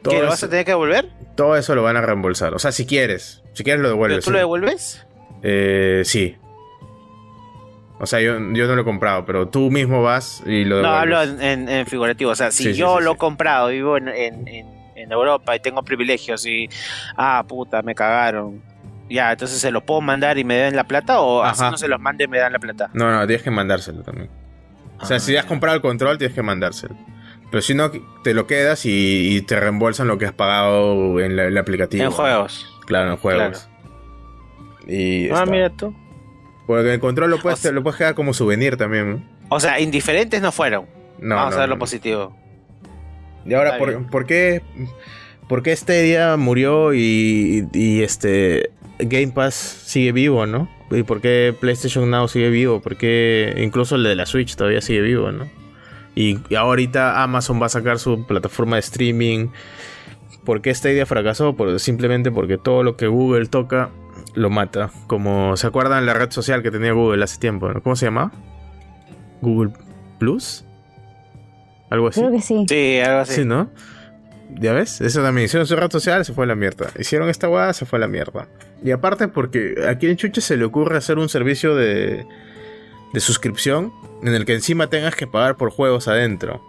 Todo 0.02 0.14
¿Qué, 0.14 0.20
lo 0.22 0.28
vas 0.28 0.42
a 0.42 0.48
tener 0.48 0.64
que 0.64 0.70
devolver? 0.72 1.08
Todo 1.36 1.56
eso 1.56 1.74
lo 1.74 1.82
van 1.82 1.96
a 1.96 2.00
reembolsar. 2.00 2.54
O 2.54 2.58
sea, 2.58 2.72
si 2.72 2.86
quieres. 2.86 3.42
Si 3.52 3.64
quieres 3.64 3.80
lo 3.80 3.88
¿Pero 3.88 3.94
devuelves. 3.94 4.24
tú 4.24 4.30
sí. 4.30 4.32
lo 4.32 4.38
devuelves? 4.38 5.06
Eh, 5.42 6.02
sí. 6.04 6.36
O 7.98 8.06
sea, 8.06 8.20
yo, 8.20 8.32
yo 8.52 8.66
no 8.66 8.74
lo 8.76 8.80
he 8.82 8.84
comprado, 8.84 9.26
pero 9.26 9.48
tú 9.48 9.70
mismo 9.70 10.02
vas 10.02 10.42
y 10.46 10.64
lo 10.64 10.80
No, 10.80 10.92
devuelves. 11.00 11.18
hablo 11.28 11.42
en, 11.44 11.68
en- 11.68 11.86
figurativo. 11.86 12.30
O 12.30 12.34
sea, 12.34 12.50
si 12.50 12.64
Sí, 12.64 12.74
yo 12.74 12.96
sí, 12.98 13.04
lo 13.04 13.12
he 13.12 13.16
comprado, 13.16 13.68
vivo 13.68 13.96
en, 13.98 14.08
en- 14.08 14.48
en- 14.48 14.80
Europa 15.12 15.56
y 15.56 15.60
tengo 15.60 15.82
privilegios 15.82 16.44
y. 16.46 16.68
Ah, 17.16 17.42
puta, 17.48 17.82
me 17.82 17.94
cagaron. 17.94 18.62
Ya, 19.08 19.32
entonces 19.32 19.58
se 19.58 19.70
lo 19.72 19.80
puedo 19.84 20.00
mandar 20.02 20.38
y 20.38 20.44
me 20.44 20.54
den 20.54 20.76
la 20.76 20.84
plata 20.84 21.20
o 21.20 21.42
así 21.42 21.62
no 21.62 21.76
se 21.76 21.88
los 21.88 21.98
mande 21.98 22.24
y 22.24 22.28
me 22.28 22.38
dan 22.38 22.52
la 22.52 22.58
plata. 22.60 22.90
No, 22.92 23.10
no, 23.10 23.26
tienes 23.26 23.42
que 23.42 23.50
mandárselo 23.50 24.02
también. 24.02 24.28
O 25.00 25.04
sea, 25.06 25.16
Ah, 25.16 25.20
si 25.20 25.36
has 25.36 25.46
comprado 25.46 25.74
el 25.74 25.82
control, 25.82 26.16
tienes 26.18 26.34
que 26.34 26.42
mandárselo. 26.42 26.94
Pero 27.50 27.62
si 27.62 27.74
no, 27.74 27.90
te 28.22 28.32
lo 28.34 28.46
quedas 28.46 28.86
y, 28.86 29.36
y 29.36 29.42
te 29.42 29.58
reembolsan 29.58 30.06
lo 30.08 30.18
que 30.18 30.26
has 30.26 30.32
pagado 30.32 31.18
en 31.20 31.36
la- 31.36 31.46
el 31.46 31.58
aplicativo. 31.58 32.04
En 32.04 32.10
juegos. 32.10 32.66
Claro, 32.86 33.10
en 33.10 33.16
juegos. 33.16 33.68
Y 34.86 35.28
Ah, 35.30 35.40
está. 35.40 35.46
mira 35.46 35.70
tú. 35.70 35.94
Porque 36.66 36.94
el 36.94 37.00
control 37.00 37.30
lo 37.30 37.38
puedes, 37.38 37.58
O 37.58 37.62
sea- 37.62 37.72
lo 37.72 37.82
puedes 37.82 37.98
quedar 37.98 38.14
como 38.14 38.32
souvenir 38.34 38.76
también. 38.76 39.10
¿no? 39.10 39.22
O 39.48 39.58
sea, 39.60 39.80
indiferentes 39.80 40.40
no 40.42 40.52
fueron. 40.52 40.86
No, 41.18 41.34
Vamos 41.34 41.50
no, 41.54 41.56
a 41.56 41.60
ver 41.60 41.68
lo 41.68 41.74
no. 41.74 41.78
positivo. 41.80 42.36
Y 43.44 43.54
ahora, 43.54 43.78
¿por, 43.78 43.88
bien. 43.90 44.06
¿por 44.06 44.26
qué? 44.26 44.62
¿Por 45.48 45.62
qué 45.62 45.74
Stadia 45.74 46.36
murió 46.36 46.94
y, 46.94 47.66
y 47.72 48.02
este 48.02 48.70
Game 49.00 49.28
Pass 49.32 49.54
sigue 49.54 50.12
vivo, 50.12 50.46
no? 50.46 50.70
¿Y 50.92 51.02
por 51.02 51.20
qué 51.20 51.54
PlayStation 51.58 52.08
Now 52.10 52.28
sigue 52.28 52.50
vivo? 52.50 52.80
¿Por 52.80 52.96
qué 52.96 53.54
incluso 53.58 53.96
el 53.96 54.04
de 54.04 54.14
la 54.14 54.26
Switch 54.26 54.54
todavía 54.54 54.80
sigue 54.80 55.00
vivo, 55.00 55.32
no? 55.32 55.48
Y, 56.14 56.38
ahorita 56.54 57.22
Amazon 57.22 57.60
va 57.60 57.66
a 57.66 57.70
sacar 57.70 57.98
su 57.98 58.26
plataforma 58.26 58.76
de 58.76 58.80
streaming. 58.80 59.48
¿Por 60.44 60.62
qué 60.62 60.74
Stadia 60.74 61.06
fracasó? 61.06 61.54
Por, 61.54 61.78
simplemente 61.80 62.30
porque 62.30 62.58
todo 62.58 62.82
lo 62.82 62.96
que 62.96 63.06
Google 63.06 63.46
toca 63.46 63.90
lo 64.34 64.50
mata. 64.50 64.90
Como 65.06 65.56
se 65.56 65.66
acuerdan 65.66 66.06
la 66.06 66.14
red 66.14 66.30
social 66.30 66.62
que 66.62 66.70
tenía 66.70 66.92
Google 66.92 67.22
hace 67.22 67.38
tiempo, 67.38 67.72
¿no? 67.72 67.82
¿Cómo 67.82 67.96
se 67.96 68.06
llamaba? 68.06 68.32
Google 69.40 69.72
Plus. 70.18 70.64
Algo 71.90 72.08
así. 72.08 72.20
Creo 72.20 72.32
que 72.32 72.40
sí. 72.40 72.66
Sí, 72.68 73.00
algo 73.00 73.20
así. 73.20 73.34
Sí, 73.34 73.44
¿no? 73.44 73.70
¿Ya 74.58 74.72
ves? 74.72 75.00
Eso 75.00 75.22
también. 75.22 75.46
Hicieron 75.46 75.66
su 75.66 75.76
red 75.76 75.90
social, 75.90 76.24
se 76.24 76.32
fue 76.32 76.44
a 76.44 76.48
la 76.48 76.54
mierda. 76.54 76.90
Hicieron 76.98 77.28
esta 77.28 77.46
guada, 77.46 77.72
se 77.72 77.86
fue 77.86 77.98
a 77.98 78.00
la 78.00 78.08
mierda. 78.08 78.48
Y 78.82 78.90
aparte 78.90 79.28
porque 79.28 79.74
aquí 79.88 80.06
en 80.06 80.16
Chuche 80.16 80.40
se 80.40 80.56
le 80.56 80.64
ocurre 80.64 80.96
hacer 80.96 81.18
un 81.18 81.28
servicio 81.28 81.74
de, 81.74 82.26
de 83.12 83.20
suscripción 83.20 83.92
en 84.22 84.34
el 84.34 84.44
que 84.44 84.54
encima 84.54 84.88
tengas 84.88 85.14
que 85.14 85.26
pagar 85.26 85.56
por 85.56 85.70
juegos 85.70 86.08
adentro. 86.08 86.62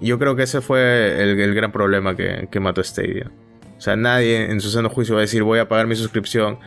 Yo 0.00 0.18
creo 0.18 0.34
que 0.34 0.44
ese 0.44 0.60
fue 0.60 1.22
el, 1.22 1.38
el 1.38 1.54
gran 1.54 1.72
problema 1.72 2.16
que, 2.16 2.48
que 2.50 2.60
mató 2.60 2.82
Stadia. 2.82 3.30
O 3.76 3.80
sea, 3.82 3.96
nadie 3.96 4.50
en 4.50 4.60
su 4.60 4.70
sano 4.70 4.90
juicio 4.90 5.14
va 5.14 5.20
a 5.20 5.22
decir 5.22 5.42
voy 5.42 5.58
a 5.58 5.68
pagar 5.68 5.86
mi 5.86 5.96
suscripción. 5.96 6.58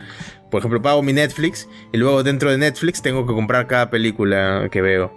Por 0.50 0.58
ejemplo, 0.60 0.82
pago 0.82 1.02
mi 1.02 1.12
Netflix 1.12 1.68
y 1.92 1.96
luego 1.96 2.22
dentro 2.22 2.50
de 2.50 2.58
Netflix 2.58 3.02
tengo 3.02 3.26
que 3.26 3.32
comprar 3.32 3.66
cada 3.66 3.90
película 3.90 4.68
que 4.70 4.82
veo. 4.82 5.12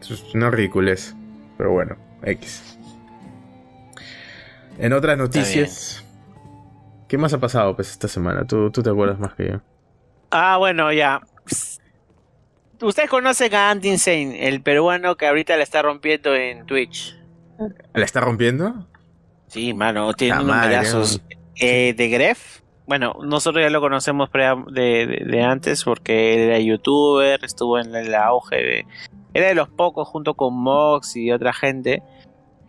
Eso 0.00 0.14
es 0.14 0.34
una 0.34 0.50
ridiculez. 0.50 1.14
Pero 1.56 1.72
bueno, 1.72 1.96
X. 2.22 2.78
En 4.78 4.92
otras 4.92 5.16
noticias. 5.16 6.04
¿Qué 7.08 7.18
más 7.18 7.32
ha 7.32 7.38
pasado 7.38 7.76
pues 7.76 7.90
esta 7.90 8.08
semana? 8.08 8.46
Tú, 8.46 8.70
tú 8.70 8.82
te 8.82 8.90
acuerdas 8.90 9.18
más 9.18 9.34
que 9.34 9.48
yo. 9.48 9.60
Ah, 10.30 10.56
bueno, 10.56 10.92
ya. 10.92 11.20
Ustedes 12.82 13.08
conocen 13.08 13.54
a 13.54 13.70
Andy 13.70 13.88
Insane, 13.88 14.48
el 14.48 14.60
peruano 14.60 15.16
que 15.16 15.26
ahorita 15.26 15.56
la 15.56 15.62
está 15.62 15.82
rompiendo 15.82 16.34
en 16.34 16.66
Twitch. 16.66 17.16
¿La 17.94 18.04
está 18.04 18.20
rompiendo? 18.20 18.86
Sí, 19.48 19.72
mano, 19.72 20.12
tiene 20.12 20.40
unos 20.40 20.66
pedazos. 20.66 21.22
Eh, 21.58 21.94
de 21.96 22.08
Gref, 22.10 22.60
bueno, 22.86 23.16
nosotros 23.22 23.64
ya 23.64 23.70
lo 23.70 23.80
conocemos 23.80 24.30
de, 24.30 25.42
antes 25.42 25.84
porque 25.84 26.44
era 26.44 26.58
youtuber, 26.58 27.42
estuvo 27.44 27.78
en 27.78 27.94
el 27.94 28.14
auge 28.14 28.56
de... 28.56 28.86
Era 29.34 29.48
de 29.48 29.54
los 29.54 29.68
pocos 29.68 30.08
junto 30.08 30.34
con 30.34 30.54
Mox 30.54 31.16
y 31.16 31.30
otra 31.30 31.52
gente 31.52 32.02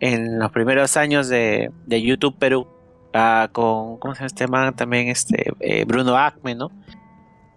en 0.00 0.38
los 0.38 0.50
primeros 0.50 0.96
años 0.96 1.28
de, 1.28 1.70
YouTube 1.88 2.36
Perú. 2.38 2.66
Ah, 3.14 3.48
con, 3.52 3.98
¿cómo 3.98 4.14
se 4.14 4.20
llama 4.20 4.26
este 4.26 4.46
man? 4.48 4.76
También 4.76 5.08
este, 5.08 5.52
eh, 5.60 5.84
Bruno 5.86 6.16
Acme, 6.16 6.54
¿no? 6.54 6.70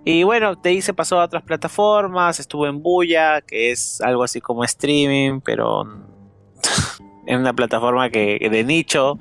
Y 0.04 0.24
bueno, 0.24 0.56
de 0.56 0.70
ahí 0.70 0.82
se 0.82 0.94
pasó 0.94 1.20
a 1.20 1.26
otras 1.26 1.44
plataformas, 1.44 2.40
estuvo 2.40 2.66
en 2.68 2.82
Buya, 2.82 3.42
que 3.42 3.72
es 3.72 4.02
algo 4.02 4.24
así 4.24 4.42
como 4.42 4.64
streaming, 4.64 5.42
pero 5.42 5.84
en 7.28 7.40
una 7.40 7.54
plataforma 7.54 8.10
que 8.10 8.40
de 8.52 8.64
nicho, 8.64 9.20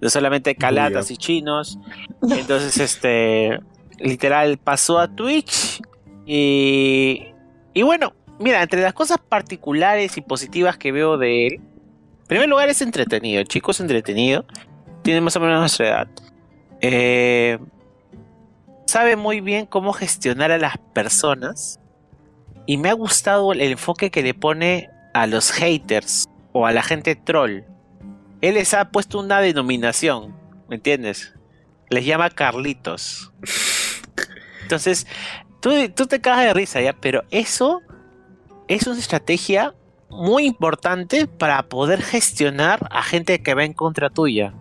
de 0.00 0.08
solamente 0.08 0.54
calatas 0.54 1.10
y 1.10 1.16
chinos. 1.16 1.78
Entonces, 2.22 2.78
este, 2.78 3.60
literal, 3.98 4.56
pasó 4.56 4.98
a 4.98 5.08
Twitch 5.08 5.82
y, 6.24 7.26
y 7.74 7.82
bueno, 7.82 8.14
mira, 8.38 8.62
entre 8.62 8.80
las 8.80 8.94
cosas 8.94 9.18
particulares 9.18 10.16
y 10.16 10.22
positivas 10.22 10.78
que 10.78 10.92
veo 10.92 11.18
de 11.18 11.46
él, 11.46 11.52
en 11.54 12.26
primer 12.26 12.48
lugar 12.48 12.70
es 12.70 12.80
entretenido, 12.80 13.40
el 13.40 13.48
chico 13.48 13.72
es 13.72 13.80
entretenido, 13.80 14.46
tiene 15.02 15.20
más 15.20 15.36
o 15.36 15.40
menos 15.40 15.60
nuestra 15.60 15.88
edad. 15.88 16.08
Eh, 16.80 17.58
sabe 18.92 19.16
muy 19.16 19.40
bien 19.40 19.64
cómo 19.64 19.94
gestionar 19.94 20.52
a 20.52 20.58
las 20.58 20.76
personas 20.76 21.80
y 22.66 22.76
me 22.76 22.90
ha 22.90 22.92
gustado 22.92 23.54
el 23.54 23.62
enfoque 23.62 24.10
que 24.10 24.22
le 24.22 24.34
pone 24.34 24.90
a 25.14 25.26
los 25.26 25.50
haters 25.50 26.28
o 26.52 26.66
a 26.66 26.72
la 26.72 26.82
gente 26.82 27.16
troll. 27.16 27.62
Él 28.42 28.56
les 28.56 28.74
ha 28.74 28.90
puesto 28.90 29.18
una 29.18 29.40
denominación, 29.40 30.36
¿me 30.68 30.76
entiendes? 30.76 31.32
Les 31.88 32.04
llama 32.04 32.28
Carlitos. 32.28 33.32
Entonces, 34.60 35.06
tú, 35.62 35.70
tú 35.96 36.06
te 36.06 36.20
cagas 36.20 36.44
de 36.44 36.52
risa 36.52 36.82
ya, 36.82 36.92
pero 36.92 37.24
eso 37.30 37.80
es 38.68 38.86
una 38.86 38.98
estrategia 38.98 39.74
muy 40.10 40.44
importante 40.44 41.26
para 41.26 41.62
poder 41.62 42.02
gestionar 42.02 42.86
a 42.90 43.02
gente 43.02 43.42
que 43.42 43.54
va 43.54 43.64
en 43.64 43.72
contra 43.72 44.10
tuya 44.10 44.52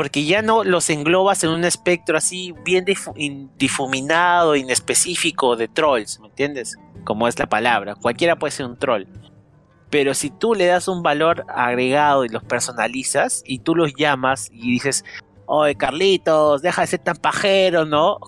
porque 0.00 0.24
ya 0.24 0.40
no 0.40 0.64
los 0.64 0.88
englobas 0.88 1.44
en 1.44 1.50
un 1.50 1.62
espectro 1.62 2.16
así 2.16 2.54
bien 2.64 2.86
difuminado, 3.58 4.56
inespecífico 4.56 5.56
de 5.56 5.68
trolls, 5.68 6.20
¿me 6.20 6.28
entiendes? 6.28 6.78
Como 7.04 7.28
es 7.28 7.38
la 7.38 7.44
palabra, 7.44 7.96
cualquiera 7.96 8.38
puede 8.38 8.52
ser 8.52 8.64
un 8.64 8.78
troll. 8.78 9.04
Pero 9.90 10.14
si 10.14 10.30
tú 10.30 10.54
le 10.54 10.64
das 10.64 10.88
un 10.88 11.02
valor 11.02 11.44
agregado 11.54 12.24
y 12.24 12.30
los 12.30 12.42
personalizas 12.42 13.42
y 13.44 13.58
tú 13.58 13.74
los 13.74 13.92
llamas 13.94 14.48
y 14.50 14.72
dices, 14.72 15.04
oye 15.44 15.74
Carlitos, 15.74 16.62
deja 16.62 16.80
de 16.80 16.86
ser 16.86 17.00
tan 17.00 17.16
pajero, 17.16 17.84
¿no? 17.84 18.20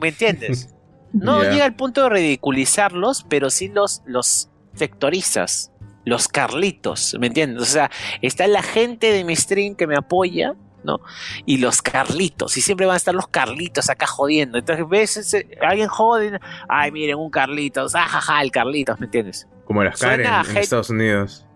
¿me 0.00 0.08
entiendes? 0.08 0.74
No 1.12 1.44
llega 1.44 1.64
al 1.64 1.76
punto 1.76 2.02
de 2.02 2.08
ridiculizarlos, 2.08 3.24
pero 3.28 3.50
sí 3.50 3.68
los, 3.68 4.02
los 4.04 4.50
sectorizas, 4.74 5.70
los 6.04 6.26
Carlitos, 6.26 7.16
¿me 7.20 7.28
entiendes? 7.28 7.62
O 7.62 7.66
sea, 7.66 7.88
está 8.20 8.48
la 8.48 8.62
gente 8.64 9.12
de 9.12 9.22
mi 9.22 9.36
stream 9.36 9.76
que 9.76 9.86
me 9.86 9.94
apoya 9.94 10.56
¿no? 10.84 11.00
Y 11.46 11.58
los 11.58 11.82
Carlitos, 11.82 12.56
y 12.56 12.60
siempre 12.60 12.86
van 12.86 12.94
a 12.94 12.96
estar 12.96 13.14
los 13.14 13.28
Carlitos 13.28 13.90
acá 13.90 14.06
jodiendo. 14.06 14.58
Entonces 14.58 14.88
ves 14.88 15.36
alguien 15.62 15.88
jode, 15.88 16.40
ay, 16.68 16.92
miren, 16.92 17.16
un 17.16 17.30
Carlitos, 17.30 17.94
ajaja, 17.94 18.42
el 18.42 18.50
Carlitos, 18.50 18.98
¿me 19.00 19.06
entiendes? 19.06 19.48
Como 19.64 19.84
las 19.84 20.00
Karen 20.00 20.26
en 20.26 20.56
Estados 20.56 20.90
Unidos. 20.90 21.46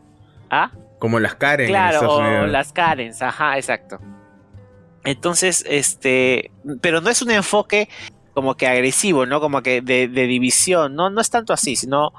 ¿Ah? 0.51 0.71
Como 0.99 1.19
las 1.19 1.35
Karen 1.35 1.69
en 1.69 1.75
Estados 1.75 2.21
Unidos. 2.21 2.51
las 2.51 2.73
Karen, 2.73 3.13
ajá, 3.21 3.57
exacto. 3.57 3.99
Entonces, 5.05 5.65
este, 5.69 6.51
pero 6.81 7.01
no 7.01 7.11
es 7.11 7.21
un 7.23 7.31
enfoque 7.31 7.89
como 8.33 8.57
que 8.57 8.67
agresivo, 8.67 9.27
¿no? 9.27 9.41
Como 9.41 9.63
que 9.63 9.81
de, 9.81 10.09
de 10.09 10.27
división, 10.27 10.95
¿no? 10.95 11.11
No 11.11 11.21
es 11.21 11.31
tanto 11.31 11.53
así, 11.53 11.77
sino 11.77 12.13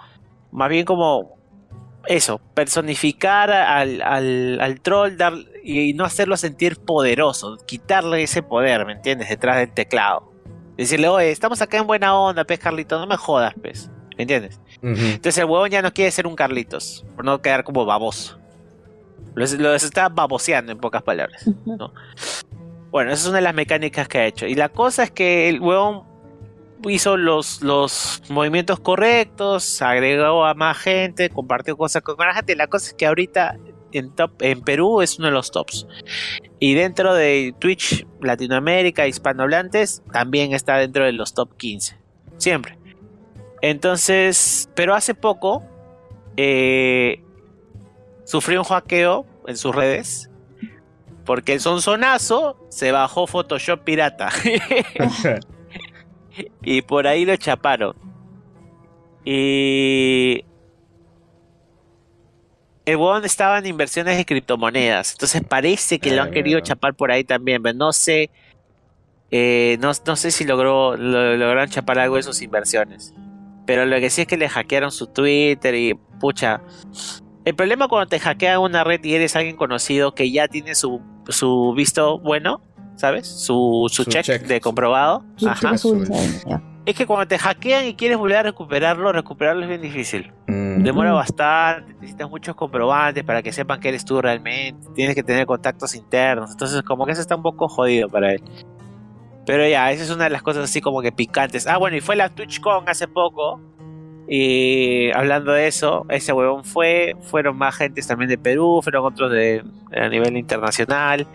más 0.52 0.70
bien 0.70 0.86
como 0.86 1.35
eso, 2.08 2.40
personificar 2.54 3.52
al, 3.52 4.02
al, 4.02 4.60
al 4.62 4.82
troll 4.82 5.18
dar, 5.18 5.34
y 5.64 5.94
no 5.94 6.06
hacerlo 6.06 6.38
sentir 6.38 6.78
poderoso, 6.78 7.58
quitarle 7.66 8.24
ese 8.24 8.44
poder, 8.44 8.86
¿me 8.86 8.94
entiendes? 8.94 9.30
Detrás 9.30 9.58
del 9.58 9.74
teclado. 9.74 10.32
Decirle, 10.78 11.08
oye, 11.08 11.32
estamos 11.32 11.62
acá 11.62 11.78
en 11.78 11.88
buena 11.88 12.18
onda, 12.18 12.44
pez 12.44 12.60
Carlitos, 12.60 13.00
no 13.00 13.08
me 13.08 13.18
jodas, 13.18 13.54
pez. 13.62 13.90
¿Me 14.18 14.24
entiendes? 14.24 14.60
Entonces 14.82 15.38
el 15.40 15.46
huevón 15.46 15.70
ya 15.70 15.82
no 15.82 15.94
quiere 15.94 16.12
ser 16.12 16.28
un 16.28 16.36
Carlitos, 16.36 17.06
por 17.16 17.26
no 17.26 17.42
quedar 17.42 17.64
como 17.64 17.86
baboso. 17.86 18.40
Lo, 19.36 19.74
está 19.74 20.08
baboseando 20.10 20.72
en 20.72 20.78
pocas 20.78 21.04
palabras. 21.04 21.50
Bueno, 22.92 23.12
esa 23.12 23.24
es 23.24 23.28
una 23.28 23.38
de 23.38 23.44
las 23.44 23.54
mecánicas 23.54 24.08
que 24.08 24.20
ha 24.20 24.26
hecho. 24.26 24.46
Y 24.46 24.56
la 24.56 24.70
cosa 24.70 25.04
es 25.04 25.12
que 25.12 25.50
el 25.50 25.60
huevón 25.60 26.04
hizo 26.90 27.18
los, 27.18 27.62
los 27.62 28.22
movimientos 28.30 28.80
correctos, 28.80 29.82
agregó 29.82 30.46
a 30.46 30.54
más 30.54 30.78
gente, 30.78 31.30
compartió 31.30 31.78
cosas 31.78 32.02
con 32.02 32.18
más 32.18 32.36
gente. 32.36 32.56
La 32.56 32.68
cosa 32.68 32.88
es 32.88 32.94
que 32.94 33.06
ahorita 33.06 33.58
en, 33.92 34.12
top, 34.12 34.32
en 34.42 34.62
Perú 34.62 35.02
es 35.02 35.18
uno 35.18 35.28
de 35.28 35.34
los 35.34 35.52
tops. 35.52 35.88
Y 36.60 36.74
dentro 36.74 37.14
de 37.14 37.54
Twitch 37.60 38.06
Latinoamérica, 38.22 39.08
hispanohablantes, 39.08 40.04
también 40.12 40.54
está 40.54 40.78
dentro 40.78 41.06
de 41.06 41.14
los 41.14 41.34
top 41.34 41.56
15. 41.58 41.98
Siempre. 42.38 42.78
Entonces, 43.62 44.70
pero 44.76 44.94
hace 44.94 45.16
poco 45.16 45.64
eh, 46.38 47.24
sufrió 48.26 48.60
un 48.60 48.66
hackeo 48.66 49.26
en 49.48 49.58
sus 49.58 49.74
redes. 49.74 50.30
Porque 51.26 51.54
el 51.54 51.60
sonsonazo 51.60 52.56
se 52.70 52.92
bajó 52.92 53.26
Photoshop 53.26 53.84
pirata. 53.84 54.30
y 56.62 56.82
por 56.82 57.08
ahí 57.08 57.26
lo 57.26 57.36
chaparon. 57.36 57.96
Y 59.24 60.46
el 62.86 62.98
huevón 62.98 63.26
estaba 63.26 63.58
en 63.58 63.66
inversiones 63.66 64.18
de 64.18 64.26
criptomonedas. 64.26 65.14
Entonces 65.14 65.42
parece 65.48 66.00
que 66.00 66.16
lo 66.16 66.22
han 66.22 66.32
querido 66.32 66.60
ah. 66.60 66.62
chapar 66.62 66.94
por 66.94 67.12
ahí 67.12 67.24
también, 67.24 67.62
pero 67.62 67.76
no 67.76 67.92
sé. 67.92 68.30
Eh, 69.32 69.78
no, 69.82 69.94
sé 69.94 70.32
si 70.32 70.46
logró 70.46 70.96
lograron 70.96 71.70
chapar 71.70 71.98
algo 71.98 72.18
de 72.18 72.24
sus 72.24 72.42
inversiones. 72.42 73.14
Pero 73.66 73.86
lo 73.88 74.00
que 74.00 74.12
sí 74.12 74.22
es 74.22 74.28
que 74.28 74.38
le 74.38 74.48
hackearon 74.48 74.92
su 74.92 75.08
Twitter 75.08 75.74
y 75.74 75.96
pucha. 76.20 76.62
El 77.44 77.56
problema 77.56 77.88
cuando 77.88 78.08
te 78.08 78.20
hackean 78.20 78.60
una 78.60 78.84
red 78.84 79.04
y 79.04 79.16
eres 79.16 79.36
alguien 79.36 79.56
conocido 79.56 80.14
que 80.14 80.32
ya 80.32 80.48
tiene 80.48 80.76
su, 80.76 81.02
su 81.30 81.74
visto 81.76 82.20
bueno 82.20 82.62
¿sabes? 82.96 83.28
Su, 83.28 83.88
su, 83.92 84.06
check, 84.06 84.26
de 84.44 84.62
comprobado. 84.62 85.24
Ajá. 85.46 85.76
Es 86.86 86.96
que 86.96 87.08
cuando 87.08 87.28
te 87.28 87.40
hackean 87.40 87.86
y 87.86 87.96
quieres 87.96 88.18
volver 88.18 88.38
a 88.38 88.44
recuperarlo, 88.44 89.12
recuperarlo 89.12 89.64
es 89.64 89.70
bien 89.70 89.82
difícil. 89.82 90.32
Mm. 90.46 90.84
Demora 90.84 91.14
bastante, 91.14 91.96
necesitas 91.96 92.30
muchos 92.30 92.56
comprobantes 92.56 93.24
para 93.24 93.42
que 93.42 93.52
sepan 93.52 93.80
que 93.80 93.90
eres 93.90 94.06
tú 94.06 94.22
realmente. 94.22 94.88
Tienes 94.94 95.16
que 95.16 95.24
tener 95.24 95.48
contactos 95.48 95.96
internos. 95.96 96.52
Entonces, 96.52 96.84
como 96.84 97.06
que 97.08 97.14
eso 97.14 97.22
está 97.22 97.36
un 97.36 97.42
poco 97.42 97.68
jodido 97.68 98.08
para 98.08 98.34
él. 98.34 98.44
Pero 99.48 99.68
ya, 99.68 99.92
esa 99.92 100.04
es 100.04 100.12
una 100.12 100.26
de 100.26 100.30
las 100.30 100.44
cosas 100.44 100.66
así 100.66 100.80
como 100.80 101.02
que 101.02 101.12
picantes. 101.12 101.66
Ah, 101.66 101.78
bueno, 101.78 101.98
y 101.98 102.02
fue 102.02 102.16
la 102.16 102.30
TwitchCon 102.30 102.88
hace 102.88 103.08
poco. 103.08 103.60
Y 104.28 105.12
hablando 105.12 105.54
de 105.54 105.68
eso, 105.68 106.06
ese 106.10 106.34
huevón 106.34 106.64
fue. 106.64 107.16
Fueron 107.22 107.58
más 107.58 107.76
gentes 107.76 108.06
también 108.06 108.30
de 108.30 108.38
Perú, 108.38 108.82
fueron 108.84 109.06
otros 109.06 109.32
de, 109.32 109.64
a 109.92 110.08
nivel 110.10 110.38
internacional. 110.38 111.28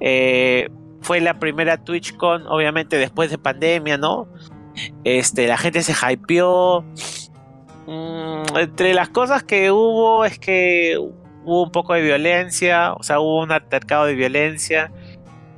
Eh, 0.00 0.68
fue 1.02 1.20
la 1.20 1.38
primera 1.38 1.76
TwitchCon, 1.76 2.46
obviamente 2.46 2.96
después 2.96 3.30
de 3.30 3.38
pandemia, 3.38 3.98
¿no? 3.98 4.28
Este, 5.04 5.46
la 5.46 5.58
gente 5.58 5.82
se 5.82 5.92
hypeó. 5.92 6.84
Mm, 7.86 8.56
entre 8.56 8.94
las 8.94 9.08
cosas 9.08 9.42
que 9.42 9.70
hubo 9.70 10.24
es 10.24 10.38
que 10.38 10.96
hubo 11.44 11.64
un 11.64 11.72
poco 11.72 11.94
de 11.94 12.02
violencia, 12.02 12.94
o 12.94 13.02
sea, 13.02 13.20
hubo 13.20 13.42
un 13.42 13.52
altercado 13.52 14.06
de 14.06 14.14
violencia. 14.14 14.92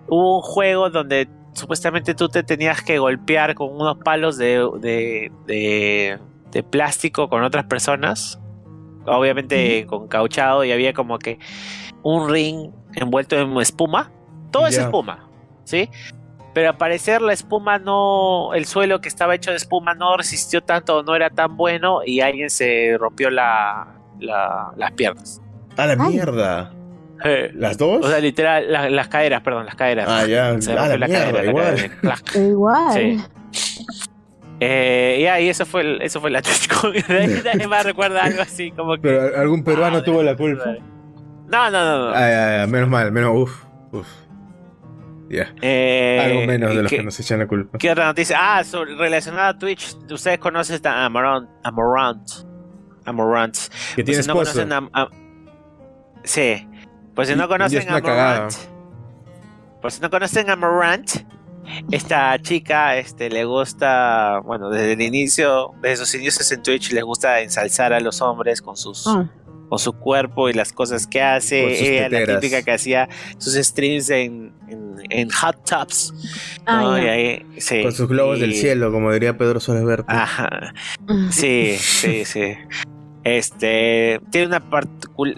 Hubo 0.09 0.37
un 0.37 0.43
juego 0.43 0.91
donde 0.91 1.29
supuestamente 1.53 2.15
tú 2.15 2.29
te 2.29 2.43
tenías 2.43 2.83
que 2.83 2.99
golpear 2.99 3.55
con 3.55 3.73
unos 3.75 3.99
palos 3.99 4.37
de, 4.37 4.69
de, 4.81 6.19
de, 6.51 6.63
plástico 6.63 7.29
con 7.29 7.43
otras 7.43 7.65
personas, 7.65 8.41
obviamente 9.07 9.87
con 9.87 10.09
cauchado 10.09 10.65
y 10.65 10.73
había 10.73 10.93
como 10.93 11.19
que 11.19 11.39
un 12.03 12.29
ring 12.29 12.71
envuelto 12.95 13.37
en 13.37 13.57
espuma. 13.59 14.11
Todo 14.51 14.67
es 14.67 14.79
espuma. 14.79 15.29
¿Sí? 15.65 15.89
Pero 16.55 16.69
al 16.71 16.77
parecer 16.77 17.21
la 17.21 17.33
espuma 17.33 17.79
no, 17.79 18.55
el 18.55 18.65
suelo 18.65 19.01
que 19.01 19.09
estaba 19.09 19.35
hecho 19.35 19.51
de 19.51 19.57
espuma 19.57 19.95
no 19.95 20.17
resistió 20.17 20.63
tanto, 20.63 21.03
no 21.03 21.17
era 21.17 21.29
tan 21.29 21.57
bueno 21.57 22.01
y 22.07 22.21
alguien 22.21 22.49
se 22.49 22.97
rompió 22.99 23.29
la, 23.29 23.89
las 24.21 24.93
piernas. 24.93 25.43
¡A 25.77 25.87
la 25.87 25.97
mierda! 25.97 26.73
Eh, 27.25 27.51
¿Las 27.55 27.77
dos? 27.77 28.07
O 28.07 28.09
sea, 28.09 28.21
literal, 28.21 28.95
las 28.95 29.09
caderas, 29.09 29.43
perdón, 29.43 29.67
las 29.67 29.75
caderas. 29.75 30.07
Ah, 30.09 30.27
ya, 30.27 30.61
se 30.61 30.75
la, 30.75 30.97
la 30.97 31.09
cadera, 31.09 31.45
igual. 31.45 31.91
igual. 32.37 32.93
Sí. 32.93 33.21
Eh, 34.61 35.19
ya, 35.23 35.41
y 35.41 35.49
eso 35.49 35.67
fue, 35.67 35.99
eso 36.05 36.21
fue 36.21 36.31
la 36.31 36.41
Nadie 37.45 37.67
más 37.67 37.85
recuerda 37.85 38.23
algo 38.23 38.43
así 38.43 38.71
como 38.71 38.95
que. 38.95 39.01
Pero 39.03 39.37
algún 39.37 39.65
peruano 39.65 39.99
ah, 39.99 40.05
tuvo 40.05 40.23
la 40.23 40.37
culpa. 40.37 40.77
No, 41.49 41.71
no, 41.71 41.85
no. 41.85 42.11
no. 42.11 42.13
Ah, 42.15 42.65
menos 42.69 42.89
mal, 42.89 43.11
menos, 43.11 43.33
uff, 43.35 43.65
uff. 43.93 44.24
Eh, 45.31 46.21
Algo 46.25 46.47
menos 46.47 46.75
de 46.75 46.83
los 46.83 46.91
¿qué- 46.91 46.99
que 46.99 47.03
nos 47.03 47.19
echan 47.19 47.39
la 47.39 47.47
culpa. 47.47 47.79
¿Qué 47.79 47.91
otra 47.91 48.07
noticia? 48.07 48.37
Ah, 48.41 48.63
sobre- 48.65 48.95
relacionada 48.97 49.49
a 49.49 49.59
Twitch. 49.59 49.97
Ustedes 50.11 50.39
conocen 50.39 50.81
a 50.87 51.07
Amorant. 51.07 51.49
Amorant. 51.63 52.29
Amorant. 53.05 53.55
Que 53.95 54.03
Pues 54.03 54.07
tiene 54.07 54.23
si 54.23 54.29
no 54.29 54.35
esposo. 54.43 54.53
conocen 54.67 54.73
a, 54.73 54.89
a- 55.03 55.09
Sí. 56.25 56.69
Pues 57.15 57.29
si 57.29 57.35
Y- 57.35 57.37
no 57.37 57.49
conocen 57.49 57.89
a 57.89 57.93
una 57.93 58.03
cagada. 58.03 58.35
Morant. 58.35 58.55
Por 59.83 59.93
si 59.93 60.01
no 60.01 60.11
conocen 60.11 60.51
a 60.51 60.57
Morant. 60.57 61.11
Esta 61.91 62.39
chica 62.43 62.97
este, 62.99 63.31
le 63.31 63.47
gusta, 63.47 64.41
bueno, 64.45 64.69
desde 64.69 64.93
el 64.93 65.01
inicio, 65.01 65.73
desde 65.81 65.97
sus 66.05 66.15
inicios 66.15 66.53
en 66.53 66.63
Twitch, 66.63 66.93
les 66.93 67.03
gusta 67.05 67.41
ensalzar 67.41 67.95
a 67.95 68.01
los 68.01 68.21
hombres 68.21 68.61
con 68.61 68.77
sus 68.77 69.07
Ah, 69.07 69.31
con 69.71 69.79
su 69.79 69.95
cuerpo 69.95 70.51
y 70.51 70.53
las 70.53 70.75
cosas 70.75 71.07
que 71.07 71.23
hace. 71.23 72.05
Ella, 72.05 72.09
la 72.27 72.39
típica 72.39 72.63
que 72.63 72.71
hacía 72.73 73.09
sus 73.39 73.55
streams 73.55 74.11
en, 74.11 74.53
en, 74.69 74.84
en 75.11 75.31
hot 75.31 75.57
tubs. 75.69 76.13
Ah, 76.67 76.81
¿no? 76.83 76.99
ya. 76.99 77.05
Y 77.05 77.09
ahí- 77.09 77.47
sí, 77.59 77.83
Con 77.83 77.93
sus 77.93 78.09
globos 78.09 78.39
y- 78.39 78.41
del 78.43 78.55
cielo, 78.55 78.91
como 78.93 79.13
diría 79.13 79.37
Pedro 79.37 79.61
Suárez. 79.61 80.05
Ajá. 80.09 80.73
Sí, 81.31 81.77
sí, 81.79 82.25
sí. 82.25 82.55
Este 83.25 84.21
tiene 84.31 84.49
una 84.49 84.63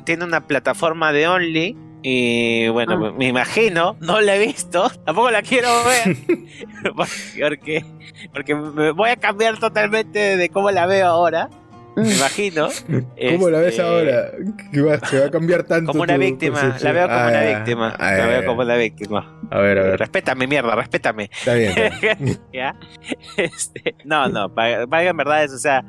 tiene 0.05 0.25
una 0.25 0.47
plataforma 0.47 1.13
de 1.13 1.29
Only 1.29 1.77
y 2.03 2.69
bueno, 2.69 2.93
Ah. 2.95 2.97
me- 2.97 3.13
me 3.13 3.27
imagino, 3.29 3.97
no 4.01 4.21
la 4.21 4.37
he 4.37 4.47
visto, 4.47 4.91
tampoco 5.05 5.31
la 5.31 5.43
quiero 5.43 5.69
ver 5.85 6.17
porque 6.97 7.85
porque 8.33 8.55
me 8.55 8.91
voy 8.91 9.11
a 9.11 9.17
cambiar 9.17 9.59
totalmente 9.59 10.37
de 10.37 10.49
cómo 10.49 10.71
la 10.73 10.87
veo 10.87 11.07
ahora, 11.07 11.49
me 11.97 12.15
imagino. 12.17 12.69
¿Cómo 13.33 13.51
la 13.51 13.59
ves 13.61 13.69
Este, 13.71 13.83
ahora? 13.83 14.31
Que 14.73 14.81
va, 14.83 14.99
se 15.01 15.21
va 15.21 15.27
a 15.27 15.31
cambiar 15.31 15.65
tanto. 15.65 15.93
Como 15.93 16.03
una 16.05 16.17
víctima, 16.17 16.77
la 16.81 16.93
veo 16.93 17.07
como 17.09 17.19
Ah, 17.19 17.29
una 17.29 17.45
ya. 17.45 17.57
víctima, 17.59 17.97
Ah, 17.99 18.11
la 18.13 18.19
ya, 18.19 18.27
veo 18.27 18.41
ya. 18.43 18.47
como 18.47 18.61
una 18.63 18.77
víctima. 18.77 19.41
A 19.51 19.59
ver, 19.59 19.79
a 19.79 19.83
ver. 19.83 19.99
Respétame, 19.99 20.47
mierda, 20.47 20.75
respétame. 20.75 21.25
Está 21.33 21.55
bien. 21.55 21.71
está 21.77 22.15
bien. 22.15 22.41
¿Ya? 22.53 22.77
Este, 23.37 23.95
no, 24.05 24.29
no, 24.29 24.49
valgan 24.51 25.17
verdades, 25.17 25.53
o 25.53 25.59
sea, 25.59 25.85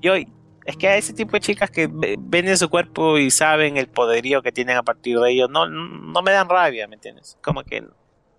yo, 0.00 0.14
es 0.14 0.76
que 0.78 0.88
a 0.88 0.96
ese 0.96 1.12
tipo 1.12 1.32
de 1.32 1.40
chicas 1.40 1.70
que 1.70 1.88
ve- 1.90 2.16
ven 2.18 2.48
en 2.48 2.56
su 2.56 2.68
cuerpo 2.68 3.18
y 3.18 3.30
saben 3.30 3.76
el 3.76 3.88
poderío 3.88 4.42
que 4.42 4.52
tienen 4.52 4.76
a 4.76 4.82
partir 4.82 5.18
de 5.18 5.30
ello, 5.32 5.48
no, 5.48 5.66
no 5.68 6.22
me 6.22 6.30
dan 6.32 6.48
rabia, 6.48 6.86
¿me 6.88 6.94
entiendes? 6.94 7.36
Como 7.42 7.64
que 7.64 7.84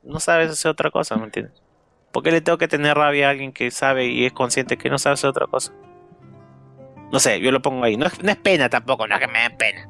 no 0.04 0.20
sabes 0.20 0.50
hacer 0.52 0.72
otra 0.72 0.90
cosa, 0.92 1.16
¿me 1.18 1.26
entiendes? 1.26 1.62
¿Por 2.12 2.22
qué 2.24 2.32
le 2.32 2.42
tengo 2.42 2.58
que 2.58 2.68
tener 2.68 2.96
rabia 2.96 3.28
a 3.28 3.32
alguien 3.32 3.52
que 3.52 3.72
sabe 3.72 4.06
y 4.08 4.26
es 4.26 4.34
consciente 4.34 4.78
que 4.78 4.90
no 4.90 4.98
sabe 4.98 5.16
hacer 5.16 5.30
otra 5.30 5.48
cosa? 5.48 5.74
No 7.14 7.20
sé, 7.20 7.40
yo 7.40 7.52
lo 7.52 7.62
pongo 7.62 7.84
ahí. 7.84 7.96
No 7.96 8.08
es, 8.08 8.24
no 8.24 8.32
es 8.32 8.38
pena 8.38 8.70
tampoco, 8.70 9.08
no 9.08 9.14
es 9.14 9.22
que 9.22 9.28
me 9.28 9.40
den 9.40 9.56
pena. 9.56 9.88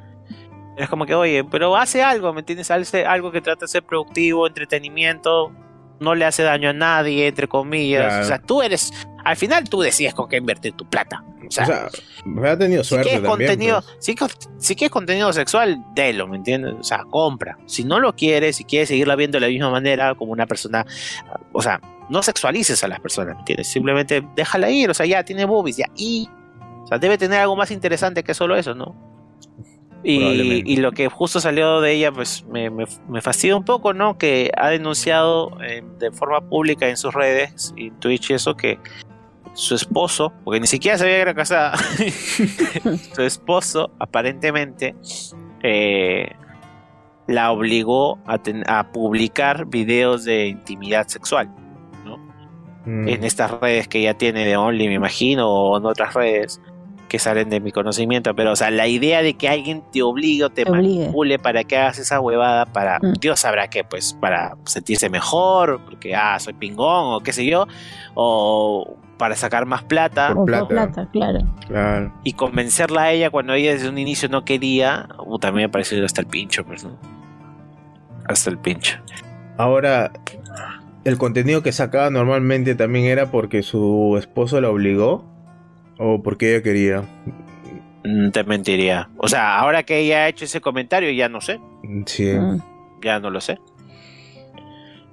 Es 0.75 0.89
como 0.89 1.05
que, 1.05 1.15
oye, 1.15 1.45
pero 1.45 1.77
hace 1.77 2.03
algo, 2.03 2.33
¿me 2.33 2.41
entiendes? 2.41 2.69
Hace 2.69 3.05
algo 3.05 3.31
que 3.31 3.39
trata 3.39 3.61
de 3.61 3.69
ser 3.69 3.83
productivo, 3.83 4.45
entretenimiento, 4.45 5.53
no 6.01 6.15
le 6.15 6.25
hace 6.25 6.43
daño 6.43 6.71
a 6.71 6.73
nadie, 6.73 7.27
entre 7.27 7.47
comillas. 7.47 8.07
Claro. 8.07 8.23
O 8.23 8.27
sea, 8.27 8.39
tú 8.39 8.61
eres, 8.61 8.91
al 9.23 9.37
final 9.37 9.69
tú 9.69 9.79
decides 9.79 10.13
con 10.13 10.27
qué 10.27 10.35
invertir 10.35 10.73
tu 10.73 10.85
plata. 10.89 11.23
O 11.47 11.49
sea, 11.49 11.63
O 11.63 11.67
sea, 11.67 11.89
me 12.25 12.49
ha 12.49 12.57
tenido 12.57 12.83
si 12.83 12.89
suerte 12.89 13.09
quieres 13.11 13.25
también. 13.25 13.49
contenido, 13.51 13.81
pues. 13.81 13.97
si, 13.99 14.15
si 14.57 14.75
quieres 14.75 14.91
contenido 14.91 15.31
sexual, 15.31 15.81
délo, 15.95 16.27
¿me 16.27 16.35
entiendes? 16.35 16.73
O 16.77 16.83
sea, 16.83 17.05
compra. 17.09 17.57
Si 17.67 17.85
no 17.85 18.01
lo 18.01 18.13
quieres, 18.17 18.57
si 18.57 18.65
quieres 18.65 18.89
seguirla 18.89 19.15
viendo 19.15 19.37
de 19.37 19.41
la 19.41 19.47
misma 19.47 19.69
manera, 19.69 20.13
como 20.15 20.33
una 20.33 20.45
persona, 20.45 20.85
o 21.53 21.61
sea, 21.61 21.79
no 22.09 22.21
sexualices 22.21 22.83
a 22.83 22.89
las 22.89 22.99
personas, 22.99 23.35
¿me 23.35 23.39
entiendes? 23.39 23.67
Simplemente 23.67 24.27
déjala 24.35 24.69
ir, 24.69 24.89
o 24.89 24.93
sea, 24.93 25.05
ya 25.05 25.23
tiene 25.23 25.45
boobies, 25.45 25.77
ya, 25.77 25.85
y, 25.95 26.27
sea, 26.93 26.99
debe 26.99 27.17
tener 27.17 27.39
algo 27.39 27.55
más 27.55 27.71
interesante 27.71 28.23
que 28.23 28.33
solo 28.33 28.55
eso, 28.55 28.73
¿no? 28.75 28.95
Y, 30.05 30.75
lo 30.77 30.91
que 30.91 31.07
justo 31.07 31.39
salió 31.39 31.79
de 31.79 31.93
ella, 31.93 32.11
pues 32.11 32.43
me, 32.51 32.69
me, 32.69 32.83
me 33.07 33.21
fastidia 33.21 33.55
un 33.55 33.63
poco, 33.63 33.93
¿no? 33.93 34.17
Que 34.17 34.51
ha 34.57 34.67
denunciado 34.67 35.57
eh, 35.63 35.81
de 35.97 36.11
forma 36.11 36.41
pública 36.41 36.89
en 36.89 36.97
sus 36.97 37.13
redes 37.13 37.73
y 37.77 37.87
en 37.87 37.99
Twitch 38.01 38.31
y 38.31 38.33
eso 38.33 38.55
que 38.55 38.79
su 39.53 39.75
esposo, 39.75 40.33
porque 40.43 40.59
ni 40.59 40.67
siquiera 40.67 40.97
sabía 40.97 41.13
que 41.15 41.21
era 41.21 41.33
casada, 41.33 41.77
su 43.15 43.21
esposo 43.21 43.91
aparentemente 43.99 44.93
eh, 45.61 46.33
la 47.27 47.51
obligó 47.53 48.19
a, 48.25 48.39
ten- 48.39 48.65
a 48.67 48.91
publicar 48.91 49.67
videos 49.67 50.25
de 50.25 50.47
intimidad 50.47 51.07
sexual 51.07 51.49
Mm. 52.85 53.07
en 53.07 53.23
estas 53.23 53.49
redes 53.61 53.87
que 53.87 54.01
ya 54.01 54.13
tiene 54.15 54.45
de 54.45 54.57
Only, 54.57 54.89
me 54.89 54.95
imagino, 54.95 55.49
o 55.49 55.77
en 55.77 55.85
otras 55.85 56.13
redes 56.13 56.59
que 57.13 57.19
salen 57.19 57.47
de 57.51 57.59
mi 57.59 57.71
conocimiento, 57.71 58.33
pero 58.33 58.53
o 58.53 58.55
sea, 58.55 58.71
la 58.71 58.87
idea 58.87 59.21
de 59.21 59.35
que 59.35 59.47
alguien 59.47 59.83
te 59.91 60.01
obligue 60.01 60.45
o 60.45 60.49
te 60.49 60.63
Te 60.65 60.71
obligue. 60.71 61.01
manipule 61.01 61.37
para 61.37 61.63
que 61.63 61.77
hagas 61.77 61.99
esa 61.99 62.19
huevada 62.19 62.65
para, 62.65 62.97
Mm. 62.97 63.13
Dios 63.21 63.39
sabrá 63.39 63.67
que, 63.67 63.83
pues, 63.83 64.17
para 64.19 64.55
sentirse 64.65 65.11
mejor, 65.11 65.79
porque, 65.85 66.15
ah, 66.15 66.39
soy 66.39 66.53
pingón, 66.53 67.13
o 67.13 67.19
qué 67.19 67.31
sé 67.31 67.45
yo, 67.45 67.67
o 68.15 68.97
para 69.19 69.35
sacar 69.35 69.67
más 69.67 69.83
plata, 69.83 70.29
Por 70.29 70.37
O 70.37 70.39
por 70.39 70.45
plata. 70.47 70.67
plata, 70.67 71.09
claro. 71.11 71.39
Claro. 71.67 72.11
y 72.23 72.33
convencerla 72.33 73.03
a 73.03 73.11
ella 73.11 73.29
cuando 73.29 73.53
ella 73.53 73.73
desde 73.73 73.89
un 73.89 73.99
inicio 73.99 74.27
no 74.27 74.43
quería, 74.43 75.07
uh, 75.23 75.37
también 75.37 75.67
me 75.67 75.69
pareció 75.71 76.03
hasta 76.03 76.21
el 76.21 76.25
pincho, 76.27 76.65
pues, 76.65 76.83
¿no? 76.83 76.97
Hasta 78.25 78.49
el 78.49 78.57
pincho. 78.57 78.97
Ahora, 79.57 80.11
el 81.03 81.19
contenido 81.19 81.61
que 81.61 81.71
sacaba 81.73 82.09
normalmente 82.09 82.73
también 82.73 83.05
era 83.05 83.27
porque 83.29 83.61
su 83.61 84.15
esposo 84.17 84.59
la 84.61 84.71
obligó 84.71 85.31
o 86.05 86.21
porque 86.21 86.53
ella 86.53 86.63
quería. 86.63 87.03
Mm, 88.03 88.31
Te 88.31 88.43
mentiría. 88.43 89.09
O 89.17 89.27
sea, 89.27 89.57
ahora 89.59 89.83
que 89.83 89.99
ella 89.99 90.23
ha 90.23 90.27
hecho 90.27 90.45
ese 90.45 90.59
comentario, 90.61 91.09
ya 91.11 91.29
no 91.29 91.39
sé. 91.41 91.59
Sí. 92.05 92.25
Mm. 92.33 92.61
Ya 93.01 93.19
no 93.19 93.29
lo 93.29 93.39
sé. 93.41 93.57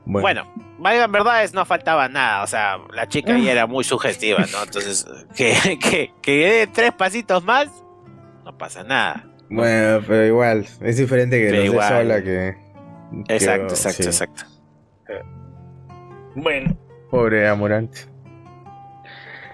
Bueno. 0.05 0.23
Bueno, 0.45 0.55
valgan 0.79 1.13
verdades, 1.13 1.55
no 1.55 1.65
faltaba 1.65 2.09
nada. 2.09 2.43
O 2.43 2.47
sea, 2.47 2.79
la 2.93 3.07
chica 3.09 3.39
ya 3.39 3.53
era 3.53 3.67
muy 3.67 3.85
sugestiva, 3.85 4.41
¿no? 4.53 4.63
Entonces, 4.65 5.07
que, 5.37 5.79
que, 5.79 6.13
que 6.21 6.33
dé 6.37 6.67
tres 6.67 6.93
pasitos 6.93 7.45
más, 7.45 7.69
no 8.45 8.57
pasa 8.59 8.83
nada. 8.83 9.27
Bueno, 9.49 10.03
pero 10.07 10.27
igual, 10.27 10.67
es 10.81 10.97
diferente 10.97 11.39
que 11.41 11.51
Pero 11.51 11.73
lo 11.75 11.83
sola 11.83 12.23
que. 12.23 12.57
que- 13.27 13.35
Exacto, 13.35 13.75
exacto, 13.75 14.03
sí. 14.05 14.09
exacto. 14.09 14.45
Bueno. 16.35 16.77
Pobre 17.11 17.49
Amorante. 17.49 18.03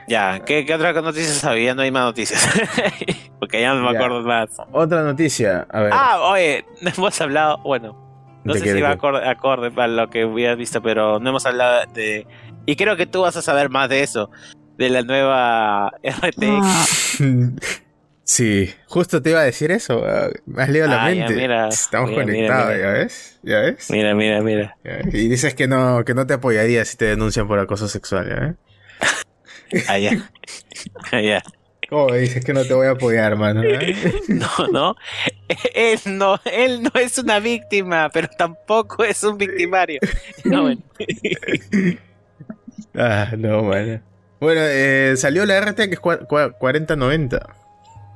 Ya, 0.08 0.40
¿qué, 0.44 0.64
qué 0.64 0.74
otra 0.74 0.92
noticia 0.92 1.32
sabía? 1.32 1.74
No 1.74 1.82
hay 1.82 1.90
más 1.90 2.04
noticias. 2.04 2.48
Porque 3.40 3.60
ya 3.60 3.74
no 3.74 3.82
me 3.84 3.92
Ya. 3.92 3.98
acuerdo 3.98 4.22
más. 4.22 4.50
Otra 4.72 5.02
noticia, 5.02 5.66
a 5.70 5.80
ver. 5.80 5.90
Ah, 5.92 6.20
oye, 6.30 6.64
no 6.80 6.90
hemos 6.96 7.20
hablado, 7.20 7.58
bueno, 7.58 8.40
no 8.44 8.52
¿de 8.54 8.60
sé 8.60 8.64
qué, 8.66 8.72
si 8.74 8.80
va 8.80 8.90
acorde, 8.92 9.28
acorde 9.28 9.72
a 9.82 9.86
lo 9.88 10.08
que 10.08 10.24
hubieras 10.24 10.56
visto, 10.56 10.80
pero 10.80 11.18
no 11.18 11.30
hemos 11.30 11.44
hablado 11.46 11.84
de... 11.92 12.26
Y 12.66 12.76
creo 12.76 12.96
que 12.96 13.06
tú 13.06 13.22
vas 13.22 13.36
a 13.36 13.42
saber 13.42 13.68
más 13.68 13.88
de 13.88 14.02
eso, 14.02 14.30
de 14.78 14.90
la 14.90 15.02
nueva 15.02 15.92
RTX. 16.02 16.40
Ah, 16.62 16.84
Sí, 18.28 18.68
justo 18.88 19.22
te 19.22 19.30
iba 19.30 19.38
a 19.38 19.44
decir 19.44 19.70
eso. 19.70 20.02
ah, 20.04 20.28
Me 20.46 20.64
has 20.64 20.68
leído 20.68 20.88
la 20.88 21.04
Ah, 21.04 21.12
ya, 21.12 21.26
mente. 21.26 21.40
mira, 21.40 21.68
Estamos 21.68 22.10
mira, 22.10 22.24
mira, 22.24 22.34
conectados, 22.48 22.74
mira. 22.74 22.86
¿ya 22.86 22.92
ves? 22.98 23.38
¿Ya 23.44 23.60
ves? 23.60 23.90
Mira, 23.90 24.14
mira, 24.16 24.40
mira. 24.40 24.76
Ya. 24.82 24.98
Y 25.12 25.28
dices 25.28 25.54
que 25.54 25.68
no, 25.68 26.04
que 26.04 26.12
no 26.14 26.26
te 26.26 26.34
apoyaría 26.34 26.84
si 26.84 26.96
te 26.96 27.04
denuncian 27.04 27.46
por 27.46 27.60
acoso 27.60 27.86
sexual, 27.86 28.28
¿ya 28.28 28.34
ves? 28.40 28.54
Allá. 29.88 30.30
Allá. 31.12 31.42
¿Cómo 31.88 32.08
me 32.08 32.18
dices 32.18 32.44
que 32.44 32.52
no 32.52 32.64
te 32.64 32.74
voy 32.74 32.88
a 32.88 32.90
apoyar, 32.92 33.32
hermano? 33.32 33.62
No, 34.28 34.48
no. 34.72 34.96
Él 35.74 35.98
no, 36.06 36.40
él 36.44 36.82
no 36.82 36.90
es 37.00 37.16
una 37.18 37.38
víctima, 37.38 38.10
pero 38.12 38.28
tampoco 38.36 39.04
es 39.04 39.22
un 39.22 39.38
victimario. 39.38 40.00
No, 40.44 40.62
bueno. 40.62 40.82
ah, 42.94 43.32
no, 43.36 43.62
mano. 43.62 44.00
Bueno, 44.40 44.60
eh, 44.64 45.14
salió 45.16 45.46
la 45.46 45.60
RTX 45.60 46.00
cua- 46.00 46.26
cua- 46.26 46.52
4090 46.58 47.46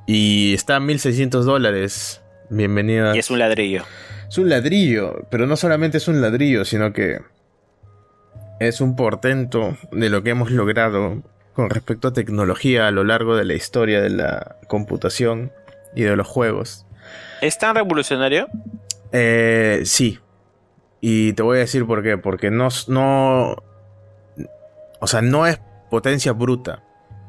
y 0.07 0.53
está 0.55 0.77
a 0.77 0.81
1600 0.81 1.47
dólares. 1.47 2.21
Bienvenida. 2.51 3.15
Y 3.15 3.21
es 3.21 3.31
un 3.31 3.39
ladrillo. 3.39 3.85
Es 4.29 4.37
un 4.39 4.49
ladrillo, 4.49 5.27
pero 5.31 5.47
no 5.47 5.57
solamente 5.57 5.99
es 5.99 6.09
un 6.09 6.21
ladrillo, 6.21 6.65
sino 6.65 6.93
que 6.93 7.19
es 8.59 8.81
un 8.81 8.97
portento 8.97 9.77
de 9.93 10.11
lo 10.11 10.23
que 10.23 10.31
hemos 10.31 10.51
logrado 10.51 11.23
con 11.55 11.71
respecto 11.71 12.09
a 12.09 12.13
tecnología 12.13 12.89
a 12.89 12.91
lo 12.91 13.05
largo 13.05 13.37
de 13.37 13.45
la 13.45 13.55
historia 13.55 14.01
de 14.01 14.11
la 14.11 14.57
computación 14.69 15.53
y 15.95 16.03
de 16.03 16.17
los 16.17 16.27
juegos. 16.27 16.87
¿Es 17.41 17.59
tan 17.59 17.75
revolucionario? 17.75 18.49
Eh, 19.13 19.83
sí. 19.85 20.19
Y 21.01 21.33
te 21.33 21.43
voy 21.43 21.57
a 21.57 21.61
decir 21.61 21.87
por 21.87 22.03
qué. 22.03 22.19
Porque 22.19 22.51
no, 22.51 22.69
no. 22.89 23.57
O 25.01 25.07
sea, 25.07 25.23
no 25.23 25.47
es 25.47 25.61
potencia 25.91 26.33
bruta. 26.33 26.83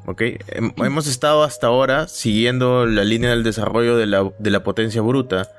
¿Ok? 0.05 0.21
Hem- 0.21 0.85
Hemos 0.85 1.07
estado 1.07 1.43
hasta 1.43 1.67
ahora 1.67 2.07
siguiendo 2.07 2.85
la 2.85 3.03
línea 3.03 3.29
del 3.29 3.43
desarrollo 3.43 3.97
de 3.97 4.05
la, 4.07 4.29
de 4.39 4.49
la 4.49 4.63
potencia 4.63 5.01
bruta. 5.01 5.49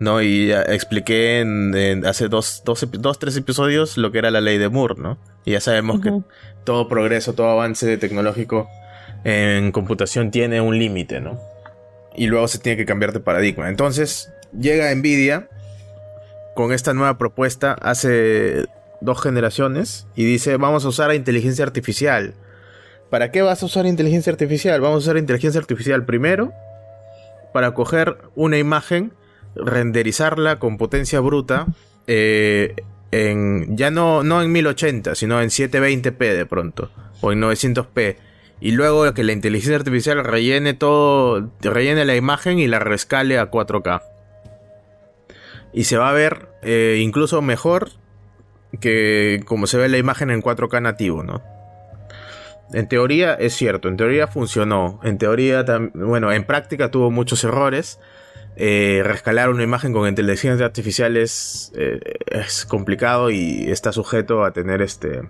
¿No? 0.00 0.22
Y 0.22 0.48
ya 0.48 0.62
expliqué 0.62 1.40
en, 1.40 1.74
en 1.74 2.06
hace 2.06 2.28
dos, 2.28 2.62
dos, 2.64 2.86
dos, 2.92 3.18
tres 3.18 3.36
episodios 3.36 3.96
lo 3.96 4.12
que 4.12 4.18
era 4.18 4.30
la 4.30 4.40
ley 4.40 4.56
de 4.56 4.68
Moore, 4.68 4.94
¿no? 4.96 5.18
Y 5.44 5.52
ya 5.52 5.60
sabemos 5.60 6.00
que. 6.00 6.12
Todo 6.68 6.86
progreso, 6.86 7.32
todo 7.32 7.48
avance 7.48 7.96
tecnológico 7.96 8.68
en 9.24 9.72
computación 9.72 10.30
tiene 10.30 10.60
un 10.60 10.78
límite, 10.78 11.18
¿no? 11.18 11.40
Y 12.14 12.26
luego 12.26 12.46
se 12.46 12.58
tiene 12.58 12.76
que 12.76 12.84
cambiar 12.84 13.14
de 13.14 13.20
paradigma. 13.20 13.70
Entonces, 13.70 14.30
llega 14.52 14.94
Nvidia 14.94 15.48
con 16.54 16.74
esta 16.74 16.92
nueva 16.92 17.16
propuesta 17.16 17.72
hace 17.72 18.66
dos 19.00 19.18
generaciones 19.22 20.08
y 20.14 20.26
dice 20.26 20.58
vamos 20.58 20.84
a 20.84 20.88
usar 20.88 21.14
inteligencia 21.14 21.64
artificial. 21.64 22.34
¿Para 23.08 23.30
qué 23.30 23.40
vas 23.40 23.62
a 23.62 23.66
usar 23.66 23.86
inteligencia 23.86 24.30
artificial? 24.30 24.78
Vamos 24.82 24.96
a 24.96 24.98
usar 24.98 25.16
inteligencia 25.16 25.62
artificial 25.62 26.04
primero 26.04 26.52
para 27.54 27.72
coger 27.72 28.18
una 28.34 28.58
imagen, 28.58 29.14
renderizarla 29.56 30.58
con 30.58 30.76
potencia 30.76 31.20
bruta, 31.20 31.66
eh, 32.06 32.74
en, 33.10 33.76
ya 33.76 33.90
no, 33.90 34.22
no 34.22 34.42
en 34.42 34.52
1080, 34.52 35.14
sino 35.14 35.40
en 35.40 35.48
720p 35.48 36.18
de 36.18 36.46
pronto, 36.46 36.90
o 37.20 37.32
en 37.32 37.40
900p. 37.40 38.16
Y 38.60 38.72
luego 38.72 39.12
que 39.14 39.22
la 39.22 39.32
inteligencia 39.32 39.76
artificial 39.76 40.24
rellene 40.24 40.74
todo, 40.74 41.50
rellene 41.60 42.04
la 42.04 42.16
imagen 42.16 42.58
y 42.58 42.66
la 42.66 42.80
rescale 42.80 43.38
a 43.38 43.50
4K. 43.50 44.02
Y 45.72 45.84
se 45.84 45.96
va 45.96 46.10
a 46.10 46.12
ver 46.12 46.48
eh, 46.62 46.98
incluso 47.00 47.40
mejor 47.40 47.90
que 48.80 49.40
como 49.46 49.66
se 49.66 49.78
ve 49.78 49.88
la 49.88 49.98
imagen 49.98 50.30
en 50.30 50.42
4K 50.42 50.82
nativo, 50.82 51.22
¿no? 51.22 51.42
En 52.72 52.88
teoría 52.88 53.34
es 53.34 53.54
cierto, 53.54 53.88
en 53.88 53.96
teoría 53.96 54.26
funcionó. 54.26 55.00
En 55.02 55.18
teoría, 55.18 55.64
bueno, 55.94 56.32
en 56.32 56.44
práctica 56.44 56.90
tuvo 56.90 57.10
muchos 57.10 57.44
errores. 57.44 57.98
Eh, 58.60 59.02
rescalar 59.04 59.50
una 59.50 59.62
imagen 59.62 59.92
con 59.92 60.08
inteligencia 60.08 60.66
artificial 60.66 61.16
es, 61.16 61.72
eh, 61.76 62.00
es, 62.26 62.66
complicado 62.66 63.30
y 63.30 63.70
está 63.70 63.92
sujeto 63.92 64.44
a 64.44 64.52
tener 64.52 64.82
este 64.82 65.22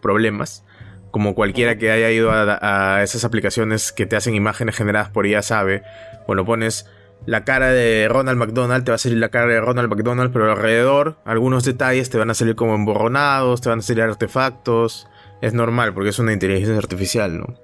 problemas. 0.00 0.64
Como 1.12 1.36
cualquiera 1.36 1.78
que 1.78 1.92
haya 1.92 2.10
ido 2.10 2.32
a, 2.32 2.96
a, 2.96 3.02
esas 3.04 3.24
aplicaciones 3.24 3.92
que 3.92 4.06
te 4.06 4.16
hacen 4.16 4.34
imágenes 4.34 4.74
generadas 4.74 5.10
por 5.10 5.24
IA 5.24 5.42
sabe, 5.42 5.84
bueno, 6.26 6.44
pones 6.44 6.90
la 7.26 7.44
cara 7.44 7.70
de 7.70 8.08
Ronald 8.08 8.38
McDonald, 8.38 8.84
te 8.84 8.90
va 8.90 8.96
a 8.96 8.98
salir 8.98 9.18
la 9.18 9.28
cara 9.28 9.46
de 9.46 9.60
Ronald 9.60 9.88
McDonald, 9.88 10.32
pero 10.32 10.50
alrededor 10.50 11.18
algunos 11.24 11.64
detalles 11.64 12.10
te 12.10 12.18
van 12.18 12.30
a 12.30 12.34
salir 12.34 12.56
como 12.56 12.74
emborronados, 12.74 13.60
te 13.60 13.68
van 13.68 13.78
a 13.78 13.82
salir 13.82 14.02
artefactos. 14.02 15.06
Es 15.40 15.54
normal 15.54 15.94
porque 15.94 16.10
es 16.10 16.18
una 16.18 16.32
inteligencia 16.32 16.76
artificial, 16.76 17.38
¿no? 17.38 17.54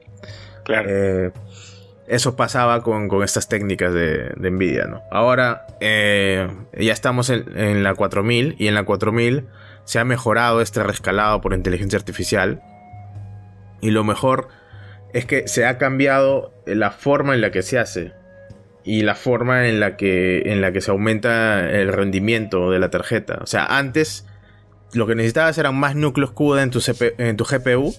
Claro. 0.64 0.88
Eh, 0.88 1.32
eso 2.08 2.36
pasaba 2.36 2.82
con, 2.82 3.08
con 3.08 3.22
estas 3.22 3.48
técnicas 3.48 3.92
de, 3.92 4.32
de, 4.36 4.50
Nvidia, 4.50 4.86
¿no? 4.86 5.02
Ahora 5.10 5.66
eh, 5.80 6.48
ya 6.78 6.92
estamos 6.92 7.30
en, 7.30 7.44
en, 7.56 7.82
la 7.82 7.94
4000 7.94 8.56
y 8.58 8.68
en 8.68 8.74
la 8.74 8.84
4000 8.84 9.46
se 9.84 9.98
ha 9.98 10.04
mejorado 10.04 10.60
este 10.60 10.82
rescalado 10.82 11.40
por 11.40 11.54
inteligencia 11.54 11.98
artificial. 11.98 12.62
Y 13.80 13.90
lo 13.90 14.04
mejor 14.04 14.48
es 15.12 15.24
que 15.24 15.48
se 15.48 15.66
ha 15.66 15.78
cambiado 15.78 16.52
la 16.66 16.90
forma 16.90 17.34
en 17.34 17.40
la 17.40 17.50
que 17.50 17.62
se 17.62 17.78
hace 17.78 18.12
y 18.84 19.02
la 19.02 19.14
forma 19.14 19.68
en 19.68 19.80
la 19.80 19.96
que 19.96 20.42
en 20.46 20.60
la 20.60 20.72
que 20.72 20.80
se 20.80 20.90
aumenta 20.90 21.70
el 21.70 21.92
rendimiento 21.92 22.70
de 22.70 22.78
la 22.78 22.90
tarjeta. 22.90 23.38
O 23.42 23.46
sea, 23.46 23.66
antes 23.66 24.26
lo 24.94 25.06
que 25.06 25.14
necesitabas 25.14 25.58
eran 25.58 25.76
más 25.76 25.94
núcleos 25.94 26.30
CUDA 26.30 26.62
en 26.62 26.70
tu, 26.70 26.80
en 27.18 27.36
tu 27.36 27.44
GPU 27.44 27.94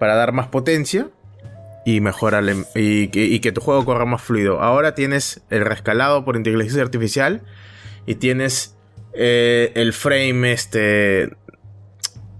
para 0.00 0.16
dar 0.16 0.32
más 0.32 0.48
potencia 0.48 1.08
y 1.84 2.00
mejorar 2.00 2.44
y, 2.74 3.08
que 3.40 3.52
tu 3.52 3.60
juego 3.60 3.84
corra 3.84 4.04
más 4.04 4.22
fluido. 4.22 4.60
Ahora 4.60 4.94
tienes 4.94 5.42
el 5.50 5.64
rescalado 5.64 6.24
por 6.24 6.36
inteligencia 6.36 6.82
artificial 6.82 7.42
y 8.06 8.16
tienes 8.16 8.76
eh, 9.14 9.72
el 9.74 9.92
frame 9.92 10.52
este 10.52 11.36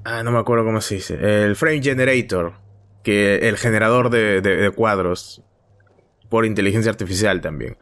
ah, 0.05 0.23
no 0.23 0.33
me 0.33 0.39
acuerdo 0.39 0.65
cómo 0.65 0.81
se 0.81 0.97
dice, 0.97 1.45
el 1.45 1.57
frame 1.57 1.83
generator, 1.83 2.55
que 3.03 3.49
el 3.49 3.57
generador 3.57 4.11
de, 4.11 4.73
cuadros 4.75 5.43
por 6.29 6.47
inteligencia 6.47 6.91
artificial 6.91 7.41
también. 7.41 7.77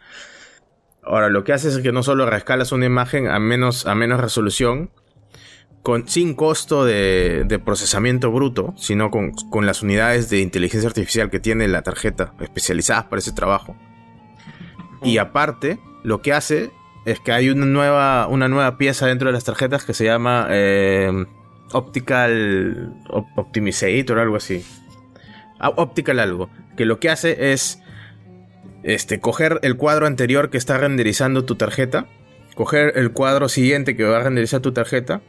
Ahora, 1.02 1.28
lo 1.28 1.44
que 1.44 1.52
hace 1.52 1.68
es 1.68 1.78
que 1.78 1.92
no 1.92 2.02
solo 2.02 2.26
rescalas 2.28 2.72
una 2.72 2.86
imagen 2.86 3.28
a 3.28 3.38
menos, 3.38 3.86
a 3.86 3.94
menos 3.94 4.20
resolución, 4.20 4.90
con, 5.82 6.08
sin 6.08 6.34
costo 6.34 6.84
de, 6.84 7.44
de 7.46 7.58
procesamiento 7.58 8.30
bruto, 8.30 8.74
sino 8.76 9.10
con, 9.10 9.32
con, 9.32 9.66
las 9.66 9.82
unidades 9.82 10.28
de 10.28 10.40
inteligencia 10.40 10.88
artificial 10.88 11.30
que 11.30 11.40
tiene 11.40 11.68
la 11.68 11.82
tarjeta 11.82 12.34
especializadas 12.40 13.04
para 13.04 13.20
ese 13.20 13.32
trabajo. 13.32 13.76
Y 15.02 15.18
aparte, 15.18 15.78
lo 16.02 16.20
que 16.20 16.32
hace 16.32 16.70
es 17.06 17.20
que 17.20 17.32
hay 17.32 17.48
una 17.48 17.66
nueva, 17.66 18.26
una 18.26 18.48
nueva 18.48 18.76
pieza 18.76 19.06
dentro 19.06 19.28
de 19.28 19.32
las 19.32 19.44
tarjetas 19.44 19.84
que 19.84 19.94
se 19.94 20.04
llama 20.04 20.46
eh, 20.50 21.10
Optical 21.72 22.94
Op 23.08 23.26
Optimizator 23.36 24.18
o 24.18 24.22
algo 24.22 24.36
así. 24.36 24.64
Optical 25.76 26.18
algo. 26.18 26.50
Que 26.76 26.84
lo 26.84 27.00
que 27.00 27.10
hace 27.10 27.52
es 27.52 27.80
este, 28.82 29.20
coger 29.20 29.60
el 29.62 29.76
cuadro 29.76 30.06
anterior 30.06 30.50
que 30.50 30.58
está 30.58 30.78
renderizando 30.78 31.44
tu 31.44 31.54
tarjeta, 31.54 32.06
coger 32.54 32.92
el 32.96 33.12
cuadro 33.12 33.48
siguiente 33.48 33.96
que 33.96 34.04
va 34.04 34.18
a 34.18 34.22
renderizar 34.22 34.60
tu 34.60 34.72
tarjeta 34.72 35.22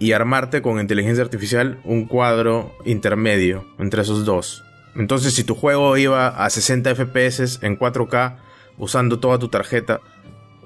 y 0.00 0.12
armarte 0.12 0.62
con 0.62 0.80
inteligencia 0.80 1.22
artificial 1.22 1.78
un 1.84 2.06
cuadro 2.06 2.74
intermedio 2.84 3.66
entre 3.78 4.02
esos 4.02 4.24
dos. 4.24 4.64
Entonces, 4.96 5.34
si 5.34 5.44
tu 5.44 5.54
juego 5.54 5.96
iba 5.98 6.28
a 6.28 6.50
60 6.50 6.94
FPS 6.96 7.60
en 7.62 7.78
4K 7.78 8.38
usando 8.78 9.20
toda 9.20 9.38
tu 9.38 9.48
tarjeta 9.48 10.00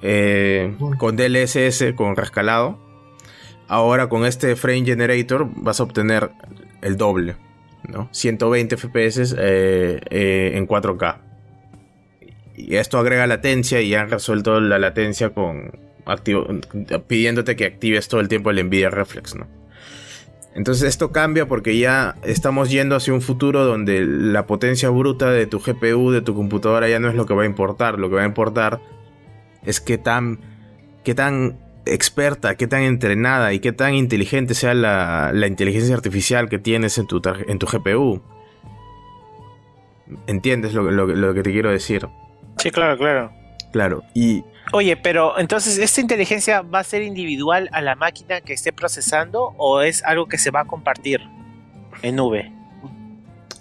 eh, 0.01 0.73
con 0.97 1.17
DLSS, 1.17 1.93
con 1.95 2.15
rescalado, 2.15 2.79
ahora 3.67 4.07
con 4.07 4.25
este 4.25 4.55
Frame 4.55 4.85
Generator 4.85 5.47
vas 5.57 5.81
a 5.81 5.83
obtener 5.83 6.31
el 6.81 6.95
doble, 6.95 7.35
¿no? 7.89 8.07
120 8.13 8.77
FPS 8.77 9.35
eh, 9.37 9.99
eh, 10.09 10.51
en 10.55 10.65
4K. 10.65 11.17
Y 12.55 12.75
esto 12.77 12.97
agrega 12.97 13.27
latencia 13.27 13.81
y 13.81 13.93
han 13.95 14.09
resuelto 14.09 14.61
la 14.61 14.79
latencia 14.79 15.31
con 15.31 15.84
activo, 16.05 16.47
pidiéndote 17.07 17.55
que 17.55 17.65
actives 17.65 18.07
todo 18.07 18.21
el 18.21 18.27
tiempo 18.27 18.51
el 18.51 18.63
Nvidia 18.65 18.89
Reflex, 18.89 19.35
¿no? 19.35 19.47
Entonces 20.55 20.87
esto 20.87 21.11
cambia 21.11 21.47
porque 21.47 21.77
ya 21.77 22.15
estamos 22.23 22.69
yendo 22.71 22.95
hacia 22.95 23.13
un 23.13 23.21
futuro 23.21 23.65
donde 23.65 24.05
la 24.05 24.47
potencia 24.47 24.89
bruta 24.89 25.29
de 25.29 25.47
tu 25.47 25.59
GPU, 25.59 26.11
de 26.11 26.21
tu 26.21 26.33
computadora 26.33 26.87
ya 26.87 26.97
no 26.97 27.09
es 27.09 27.15
lo 27.15 27.25
que 27.25 27.33
va 27.33 27.43
a 27.43 27.45
importar, 27.45 27.99
lo 27.99 28.09
que 28.09 28.15
va 28.15 28.21
a 28.21 28.25
importar 28.25 28.79
es 29.65 29.81
qué 29.81 29.97
tan, 29.97 30.39
qué 31.03 31.13
tan 31.13 31.59
experta, 31.85 32.55
qué 32.55 32.67
tan 32.67 32.83
entrenada 32.83 33.51
y 33.51 33.59
qué 33.59 33.73
tan 33.73 33.95
inteligente 33.95 34.53
sea 34.53 34.73
la, 34.73 35.31
la 35.33 35.47
inteligencia 35.47 35.93
artificial 35.93 36.47
que 36.47 36.57
tienes 36.57 36.97
en 36.97 37.07
tu, 37.07 37.21
en 37.47 37.59
tu 37.59 37.67
GPU. 37.67 38.21
¿Entiendes 40.25 40.73
lo, 40.73 40.89
lo, 40.89 41.05
lo 41.07 41.33
que 41.33 41.43
te 41.43 41.51
quiero 41.51 41.69
decir? 41.69 42.07
Sí, 42.59 42.71
claro, 42.71 42.97
claro. 42.97 43.31
Claro, 43.73 44.03
y... 44.13 44.45
Oye, 44.73 44.97
pero 44.97 45.37
entonces, 45.39 45.77
¿esta 45.77 46.01
inteligencia 46.01 46.61
va 46.61 46.79
a 46.79 46.83
ser 46.83 47.01
individual 47.03 47.69
a 47.71 47.81
la 47.81 47.95
máquina 47.95 48.41
que 48.41 48.53
esté 48.53 48.73
procesando 48.73 49.53
o 49.57 49.81
es 49.81 50.03
algo 50.03 50.27
que 50.27 50.37
se 50.37 50.51
va 50.51 50.61
a 50.61 50.65
compartir 50.65 51.21
en 52.01 52.15
nube? 52.15 52.51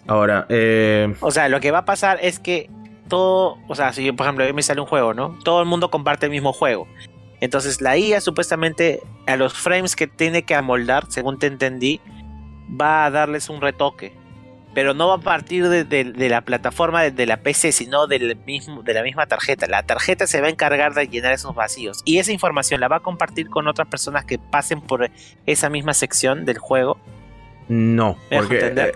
Ahora, 0.06 0.46
eh... 0.48 1.14
O 1.20 1.30
sea, 1.30 1.48
lo 1.48 1.60
que 1.60 1.70
va 1.70 1.78
a 1.78 1.84
pasar 1.84 2.18
es 2.20 2.38
que 2.38 2.70
todo, 3.08 3.58
o 3.68 3.74
sea, 3.74 3.92
si 3.92 4.10
por 4.12 4.26
ejemplo 4.26 4.52
me 4.52 4.62
sale 4.62 4.80
un 4.80 4.86
juego, 4.86 5.14
¿no? 5.14 5.38
Todo 5.44 5.60
el 5.60 5.66
mundo 5.66 5.90
comparte 5.90 6.26
el 6.26 6.32
mismo 6.32 6.52
juego. 6.52 6.88
Entonces 7.40 7.80
la 7.80 7.96
IA 7.96 8.20
supuestamente 8.20 9.00
a 9.26 9.36
los 9.36 9.52
frames 9.52 9.96
que 9.96 10.06
tiene 10.06 10.44
que 10.44 10.54
amoldar, 10.54 11.06
según 11.10 11.38
te 11.38 11.46
entendí, 11.46 12.00
va 12.80 13.04
a 13.04 13.10
darles 13.10 13.50
un 13.50 13.60
retoque 13.60 14.14
pero 14.74 14.92
no 14.94 15.08
va 15.08 15.14
a 15.14 15.20
partir 15.20 15.68
de, 15.68 15.84
de, 15.84 16.04
de 16.04 16.28
la 16.28 16.42
plataforma 16.42 17.02
de, 17.02 17.10
de, 17.10 17.26
la 17.26 17.38
PC, 17.38 17.72
sino 17.72 18.06
del 18.06 18.36
mismo, 18.44 18.82
de 18.82 18.94
la 18.94 19.02
misma 19.02 19.26
tarjeta. 19.26 19.66
La 19.66 19.82
tarjeta 19.84 20.26
se 20.26 20.40
va 20.40 20.48
a 20.48 20.50
encargar 20.50 20.94
de 20.94 21.06
llenar 21.06 21.32
esos 21.32 21.54
vacíos 21.54 22.02
y 22.04 22.18
esa 22.18 22.32
información 22.32 22.80
la 22.80 22.88
va 22.88 22.96
a 22.96 23.00
compartir 23.00 23.48
con 23.48 23.68
otras 23.68 23.88
personas 23.88 24.24
que 24.24 24.38
pasen 24.38 24.80
por 24.80 25.10
esa 25.46 25.70
misma 25.70 25.94
sección 25.94 26.44
del 26.44 26.58
juego. 26.58 26.98
No, 27.68 28.18
porque 28.30 28.72
eh, 28.76 28.92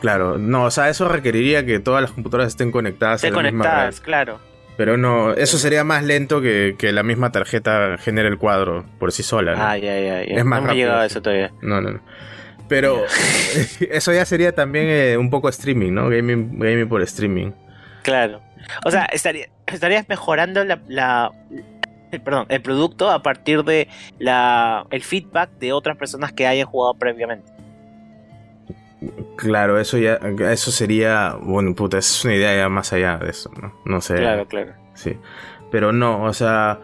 claro, 0.00 0.38
no, 0.38 0.64
o 0.64 0.70
sea, 0.70 0.88
eso 0.88 1.06
requeriría 1.06 1.66
que 1.66 1.80
todas 1.80 2.00
las 2.00 2.12
computadoras 2.12 2.48
estén 2.48 2.70
conectadas. 2.70 3.22
Estén 3.22 3.34
conectadas, 3.34 4.00
claro. 4.00 4.40
Pero 4.76 4.96
no, 4.96 5.32
eso 5.32 5.58
sería 5.58 5.84
más 5.84 6.04
lento 6.04 6.40
que, 6.40 6.76
que, 6.78 6.92
la 6.92 7.02
misma 7.02 7.32
tarjeta 7.32 7.96
genere 7.98 8.28
el 8.28 8.36
cuadro 8.36 8.84
por 8.98 9.10
sí 9.10 9.22
sola. 9.22 9.54
¿no? 9.54 9.62
Ah, 9.62 9.78
ya, 9.78 9.98
ya, 9.98 10.24
ya. 10.24 10.36
Es 10.36 10.44
más 10.44 10.60
no 10.60 10.62
me 10.62 10.68
rápido. 10.68 10.84
llegado 10.86 11.00
a 11.00 11.06
eso 11.06 11.22
todavía. 11.22 11.52
No, 11.62 11.80
no, 11.80 11.92
no. 11.92 12.00
Pero 12.68 13.04
eso 13.90 14.12
ya 14.12 14.24
sería 14.24 14.52
también 14.52 14.86
eh, 14.88 15.16
un 15.16 15.30
poco 15.30 15.48
streaming, 15.48 15.92
¿no? 15.92 16.08
Gaming, 16.08 16.58
gaming 16.58 16.88
por 16.88 17.02
streaming. 17.02 17.52
Claro. 18.02 18.40
O 18.84 18.90
sea, 18.90 19.04
estaría, 19.06 19.48
estarías 19.66 20.08
mejorando 20.08 20.64
la, 20.64 20.80
la 20.88 21.32
el, 22.10 22.20
perdón, 22.20 22.46
el 22.48 22.62
producto 22.62 23.10
a 23.10 23.22
partir 23.22 23.64
de 23.64 23.88
la, 24.18 24.86
el 24.90 25.02
feedback 25.02 25.50
de 25.58 25.72
otras 25.72 25.96
personas 25.96 26.32
que 26.32 26.46
hayan 26.46 26.66
jugado 26.66 26.94
previamente. 26.94 27.52
Claro, 29.36 29.78
eso 29.78 29.98
ya, 29.98 30.18
eso 30.50 30.70
sería, 30.70 31.36
bueno, 31.40 31.74
puta, 31.74 31.98
es 31.98 32.24
una 32.24 32.34
idea 32.34 32.56
ya 32.56 32.68
más 32.68 32.92
allá 32.92 33.18
de 33.18 33.30
eso, 33.30 33.50
¿no? 33.60 33.74
No 33.84 34.00
sé. 34.00 34.16
Claro, 34.16 34.46
claro. 34.46 34.72
Sí. 34.94 35.16
Pero 35.70 35.92
no, 35.92 36.22
o 36.22 36.32
sea, 36.32 36.80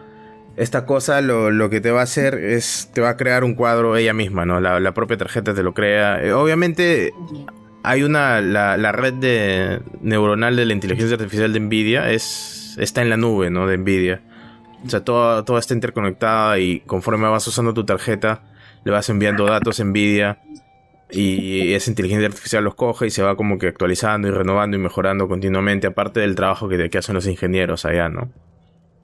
esta 0.55 0.85
cosa 0.85 1.21
lo, 1.21 1.49
lo, 1.51 1.69
que 1.69 1.81
te 1.81 1.91
va 1.91 2.01
a 2.01 2.03
hacer 2.03 2.35
es, 2.35 2.89
te 2.93 3.01
va 3.01 3.09
a 3.09 3.17
crear 3.17 3.43
un 3.43 3.55
cuadro 3.55 3.95
ella 3.97 4.13
misma, 4.13 4.45
¿no? 4.45 4.59
La, 4.59 4.79
la 4.79 4.93
propia 4.93 5.17
tarjeta 5.17 5.53
te 5.53 5.63
lo 5.63 5.73
crea. 5.73 6.23
Eh, 6.23 6.31
obviamente 6.33 7.13
hay 7.81 8.03
una, 8.03 8.39
la, 8.41 8.77
la, 8.77 8.91
red 8.91 9.13
de 9.13 9.81
neuronal 10.01 10.55
de 10.55 10.65
la 10.65 10.73
inteligencia 10.73 11.15
artificial 11.15 11.51
de 11.53 11.59
Nvidia 11.59 12.11
es, 12.11 12.75
está 12.79 13.01
en 13.01 13.09
la 13.09 13.17
nube, 13.17 13.49
¿no? 13.49 13.67
De 13.67 13.77
Nvidia. 13.77 14.21
O 14.85 14.89
sea, 14.89 15.03
todo 15.03 15.57
está 15.57 15.73
interconectada 15.73 16.59
y 16.59 16.81
conforme 16.81 17.27
vas 17.27 17.47
usando 17.47 17.73
tu 17.73 17.85
tarjeta, 17.85 18.43
le 18.83 18.91
vas 18.91 19.09
enviando 19.09 19.45
datos 19.45 19.79
Nvidia 19.83 20.39
y 21.09 21.73
esa 21.73 21.89
inteligencia 21.91 22.27
artificial 22.27 22.63
los 22.63 22.75
coge 22.75 23.07
y 23.07 23.09
se 23.11 23.21
va 23.21 23.35
como 23.35 23.57
que 23.59 23.67
actualizando 23.67 24.27
y 24.27 24.31
renovando 24.31 24.77
y 24.77 24.79
mejorando 24.79 25.27
continuamente, 25.27 25.87
aparte 25.87 26.19
del 26.19 26.35
trabajo 26.35 26.67
que, 26.67 26.89
que 26.89 26.97
hacen 26.97 27.15
los 27.15 27.27
ingenieros 27.27 27.85
allá, 27.85 28.09
¿no? 28.09 28.29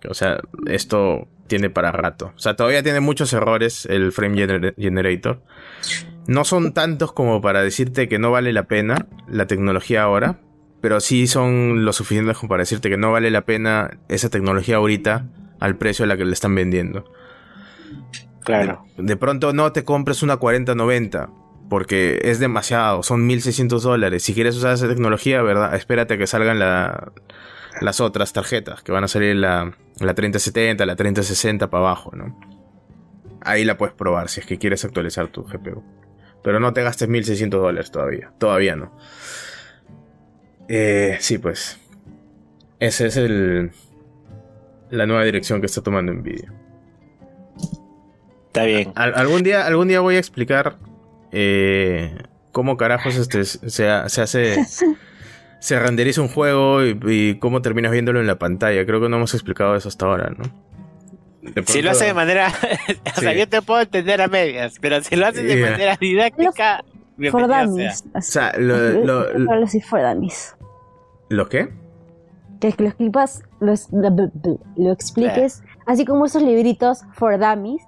O 0.08 0.14
sea, 0.14 0.40
esto 0.68 1.28
tiene 1.48 1.70
para 1.70 1.92
rato. 1.92 2.34
O 2.36 2.40
sea, 2.40 2.56
todavía 2.56 2.84
tiene 2.84 3.02
muchos 3.02 3.34
errores 3.34 3.86
el 3.86 4.12
Frame 4.12 4.74
Generator. 4.78 5.42
No 6.28 6.46
son 6.46 6.74
tantos 6.74 7.12
como 7.12 7.42
para 7.42 7.62
decirte 7.62 8.08
que 8.08 8.20
no 8.20 8.32
vale 8.32 8.54
la 8.54 8.64
pena 8.64 9.08
la 9.28 9.48
tecnología 9.48 10.04
ahora, 10.04 10.40
pero 10.80 11.02
sí 11.02 11.28
son 11.28 11.84
lo 11.84 11.92
suficientes 11.92 12.38
como 12.38 12.50
para 12.50 12.62
decirte 12.62 12.90
que 12.90 12.98
no 12.98 13.12
vale 13.12 13.32
la 13.32 13.46
pena 13.46 14.00
esa 14.08 14.30
tecnología 14.30 14.78
ahorita 14.78 15.26
al 15.60 15.76
precio 15.78 16.06
a 16.06 16.08
la 16.08 16.16
que 16.16 16.26
le 16.26 16.34
están 16.34 16.56
vendiendo. 16.56 17.12
Claro. 18.44 18.86
De, 18.98 19.18
pronto 19.18 19.54
no 19.54 19.72
te 19.74 19.84
compres 19.84 20.24
una 20.24 20.38
4090 20.38 21.30
porque 21.70 22.20
es 22.24 22.40
demasiado, 22.40 23.04
son 23.04 23.28
1600 23.28 23.84
dólares. 23.84 24.24
Si 24.24 24.34
quieres 24.34 24.56
usar 24.56 24.74
esa 24.74 24.88
tecnología, 24.88 25.42
¿verdad? 25.42 25.76
Espérate 25.76 26.16
a 26.16 26.18
que 26.18 26.26
salgan 26.26 26.58
las 27.82 28.00
otras 28.02 28.34
tarjetas, 28.34 28.84
que 28.84 28.92
van 28.92 29.04
a 29.04 29.08
salir 29.08 29.36
la, 29.36 29.76
la 30.00 30.14
3070, 30.14 30.86
la 30.86 30.96
3060 30.96 31.70
para 31.70 31.84
abajo, 31.84 32.12
¿no? 32.16 32.40
Ahí 33.42 33.64
la 33.64 33.78
puedes 33.78 33.96
probar 33.96 34.30
si 34.30 34.42
es 34.42 34.46
que 34.46 34.58
quieres 34.58 34.84
actualizar 34.86 35.28
tu 35.30 35.44
GPU. 35.44 35.84
Pero 36.44 36.60
no 36.60 36.74
te 36.74 36.84
gastes 36.84 37.08
1600 37.08 37.62
dólares 37.62 37.92
todavía, 37.92 38.32
todavía 38.38 38.76
no. 38.76 38.92
Eh, 40.68 41.18
sí, 41.20 41.38
pues. 41.38 41.80
Ese 42.80 43.08
es 43.08 43.18
el. 43.18 43.72
La 44.90 45.06
nueva 45.06 45.24
dirección 45.24 45.60
que 45.60 45.66
está 45.66 45.82
tomando 45.82 46.14
Nvidia. 46.14 46.54
Está 48.48 48.64
bien. 48.64 48.92
algún, 48.96 49.44
día, 49.44 49.68
algún 49.68 49.88
día 49.88 50.00
voy 50.00 50.16
a 50.16 50.20
explicar 50.20 50.78
eh, 51.32 52.16
cómo 52.52 52.78
carajos 52.78 53.16
este, 53.16 53.44
se, 53.46 53.88
hace. 53.88 54.58
se 55.60 55.80
renderiza 55.80 56.22
un 56.22 56.30
juego 56.30 56.84
y, 56.84 57.38
cómo 57.40 57.62
terminas 57.62 57.92
viéndolo 57.92 58.20
en 58.20 58.28
la 58.28 58.40
pantalla. 58.40 58.86
Creo 58.86 59.02
que 59.02 59.10
no 59.10 59.18
hemos 59.18 59.34
explicado 59.34 59.76
eso 59.76 59.90
hasta 59.90 60.06
ahora, 60.06 60.34
¿no? 60.38 60.46
Si 61.66 61.82
lo 61.82 61.92
hace 61.92 62.06
de 62.06 62.14
manera. 62.14 62.52
o 63.18 63.20
sea, 63.20 63.34
yo 63.34 63.48
te 63.48 63.62
puedo 63.62 63.82
entender 63.82 64.22
a 64.22 64.28
medias, 64.28 64.76
pero 64.80 65.02
si 65.02 65.16
lo 65.16 65.28
haces 65.28 65.44
de 65.44 65.62
manera 65.62 65.98
didáctica. 66.00 66.84
For 67.32 67.48
dummies. 67.48 68.04
O 68.14 68.22
sea, 68.22 68.54
lo. 68.58 68.78
lo, 69.04 69.34
lo, 69.38 69.66
¿Lo 71.30 71.50
qué? 71.50 71.70
Que 72.60 72.76
lo 72.80 72.88
expliques, 72.88 73.44
lo, 73.60 74.92
expliques, 74.92 75.64
así 75.86 76.06
como 76.06 76.26
esos 76.26 76.42
libritos 76.42 77.04
for 77.14 77.38
dummies. 77.40 77.82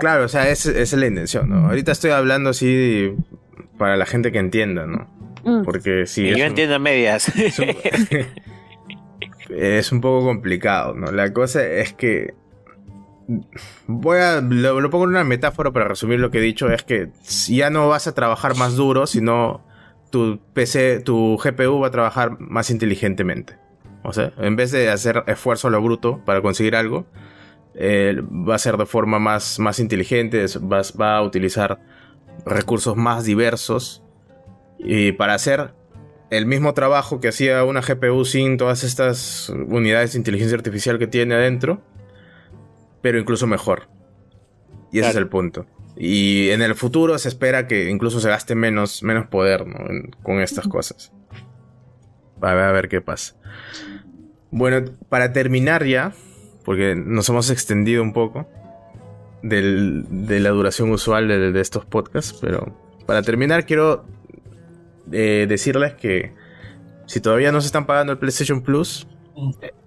Claro, 0.00 0.24
o 0.24 0.28
sea, 0.28 0.48
esa 0.48 0.70
es 0.72 0.92
la 0.92 1.06
intención, 1.06 1.48
¿no? 1.48 1.68
Ahorita 1.68 1.92
estoy 1.92 2.10
hablando 2.10 2.50
así 2.50 3.14
para 3.78 3.96
la 3.96 4.06
gente 4.06 4.32
que 4.32 4.38
entienda, 4.38 4.86
¿no? 4.86 5.21
Mm. 5.44 5.62
Porque 5.62 6.06
si... 6.06 6.28
yo 6.28 6.44
entiendo 6.44 6.78
medias. 6.78 7.32
Es 9.48 9.92
un, 9.92 10.00
poco 10.00 10.24
complicado, 10.24 10.94
¿no? 10.94 11.12
La 11.12 11.32
cosa 11.32 11.66
es 11.66 11.92
que... 11.92 12.32
Voy 13.86 14.18
a... 14.18 14.40
Lo, 14.40 14.80
lo 14.80 14.88
pongo 14.88 15.04
en 15.04 15.10
una 15.10 15.24
metáfora 15.24 15.70
para 15.72 15.86
resumir 15.86 16.20
lo 16.20 16.30
que 16.30 16.38
he 16.38 16.40
dicho, 16.42 16.70
es 16.70 16.84
que 16.84 17.10
ya 17.48 17.68
no 17.68 17.88
vas 17.88 18.06
a 18.06 18.14
trabajar 18.14 18.56
más 18.56 18.76
duro, 18.76 19.06
sino 19.06 19.62
tu 20.10 20.38
PC, 20.52 21.00
tu 21.00 21.36
GPU 21.36 21.80
va 21.80 21.88
a 21.88 21.90
trabajar 21.90 22.38
más 22.38 22.70
inteligentemente. 22.70 23.58
O 24.04 24.12
sea, 24.12 24.32
en 24.38 24.56
vez 24.56 24.70
de 24.70 24.90
hacer 24.90 25.24
esfuerzo 25.26 25.68
a 25.68 25.70
lo 25.70 25.80
bruto 25.82 26.20
para 26.24 26.42
conseguir 26.42 26.74
algo, 26.76 27.06
eh, 27.74 28.20
va 28.20 28.54
a 28.54 28.58
ser 28.58 28.76
de 28.76 28.86
forma 28.86 29.18
más, 29.18 29.58
más 29.58 29.78
inteligente, 29.78 30.44
va, 30.58 30.82
va, 31.00 31.16
a 31.16 31.22
utilizar 31.22 31.80
recursos 32.44 32.96
más 32.96 33.24
diversos 33.24 34.01
y 34.82 35.12
para 35.12 35.34
hacer 35.34 35.74
el 36.30 36.46
mismo 36.46 36.74
trabajo 36.74 37.20
que 37.20 37.28
hacía 37.28 37.62
una 37.64 37.80
GPU 37.80 38.24
sin 38.24 38.56
todas 38.56 38.84
estas 38.84 39.50
unidades 39.50 40.12
de 40.12 40.18
inteligencia 40.18 40.56
artificial 40.56 40.98
que 40.98 41.06
tiene 41.06 41.34
adentro, 41.34 41.82
pero 43.02 43.18
incluso 43.18 43.46
mejor. 43.46 43.88
Y 44.90 45.00
ese 45.00 45.10
es 45.10 45.16
el 45.16 45.28
punto. 45.28 45.66
Y 45.96 46.50
en 46.50 46.62
el 46.62 46.74
futuro 46.74 47.18
se 47.18 47.28
espera 47.28 47.66
que 47.66 47.90
incluso 47.90 48.20
se 48.20 48.28
gaste 48.28 48.54
menos, 48.54 49.02
menos 49.02 49.26
poder 49.26 49.64
con 50.22 50.40
estas 50.40 50.66
cosas. 50.68 51.12
A 52.40 52.54
ver, 52.54 52.64
a 52.64 52.72
ver 52.72 52.88
qué 52.88 53.00
pasa. 53.00 53.36
Bueno, 54.50 54.84
para 55.08 55.32
terminar 55.32 55.84
ya, 55.84 56.12
porque 56.64 56.94
nos 56.94 57.28
hemos 57.28 57.50
extendido 57.50 58.02
un 58.02 58.12
poco 58.12 58.48
de 59.42 60.40
la 60.40 60.50
duración 60.50 60.90
usual 60.90 61.28
de, 61.28 61.60
estos 61.60 61.84
podcasts, 61.84 62.38
pero 62.40 62.78
para 63.06 63.22
terminar 63.22 63.66
quiero 63.66 64.04
eh, 65.10 65.46
decirles 65.48 65.94
que 65.94 66.32
si 67.06 67.20
todavía 67.20 67.52
no 67.52 67.60
se 67.60 67.66
están 67.66 67.86
pagando 67.86 68.12
el 68.12 68.18
PlayStation 68.18 68.62
Plus, 68.62 69.06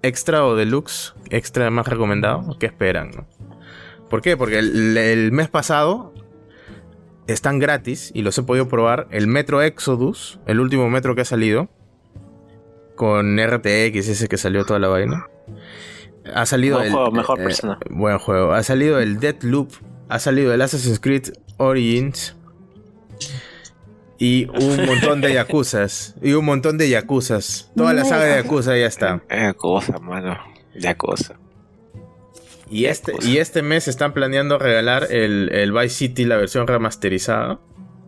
extra 0.02 0.44
o 0.44 0.54
deluxe, 0.56 1.14
extra 1.30 1.70
más 1.70 1.86
recomendado, 1.86 2.56
¿qué 2.58 2.66
esperan? 2.66 3.10
No? 3.10 3.26
¿Por 4.08 4.22
qué? 4.22 4.36
Porque 4.36 4.58
el, 4.58 5.30
mes 5.32 5.48
pasado 5.48 6.14
están 7.26 7.58
gratis 7.58 8.12
y 8.14 8.22
los 8.22 8.38
he 8.38 8.42
podido 8.42 8.68
probar. 8.68 9.08
El 9.10 9.26
Metro 9.26 9.62
Exodus, 9.62 10.38
el 10.46 10.60
último 10.60 10.88
metro 10.88 11.14
que 11.14 11.22
ha 11.22 11.24
salido, 11.24 11.68
con 12.94 13.36
RTX, 13.38 14.08
ese 14.08 14.28
que 14.28 14.36
salió 14.36 14.64
toda 14.64 14.78
la 14.78 14.88
vaina. 14.88 15.26
Ha 16.34 16.46
salido 16.46 16.78
buen 16.78 16.92
juego, 16.92 17.10
mejor 17.10 17.40
eh, 17.40 17.44
persona. 17.44 17.78
buen 17.90 18.18
juego. 18.18 18.52
Ha 18.52 18.62
salido 18.62 19.00
el 19.00 19.18
Deathloop, 19.20 19.72
ha 20.08 20.18
salido 20.18 20.52
el 20.54 20.62
Assassin's 20.62 21.00
Creed 21.00 21.32
Origins. 21.56 22.35
Y 24.18 24.46
un 24.46 24.86
montón 24.86 25.20
de 25.20 25.34
Yakuzas. 25.34 26.14
Y 26.22 26.32
un 26.32 26.44
montón 26.44 26.78
de 26.78 26.88
Yakuzas. 26.88 27.70
Toda 27.76 27.92
la 27.92 28.04
saga 28.04 28.24
de 28.24 28.42
Yakuza 28.42 28.76
ya 28.76 28.86
está. 28.86 29.22
Yakuza, 29.30 29.98
mano. 29.98 30.38
Yakuza. 30.74 31.34
Y 32.70 32.86
este, 32.86 33.12
y 33.22 33.38
este 33.38 33.62
mes 33.62 33.86
están 33.88 34.12
planeando 34.12 34.58
regalar 34.58 35.06
el, 35.10 35.50
el 35.52 35.72
Vice 35.72 35.90
City, 35.90 36.24
la 36.24 36.36
versión 36.36 36.66
remasterizada. 36.66 37.60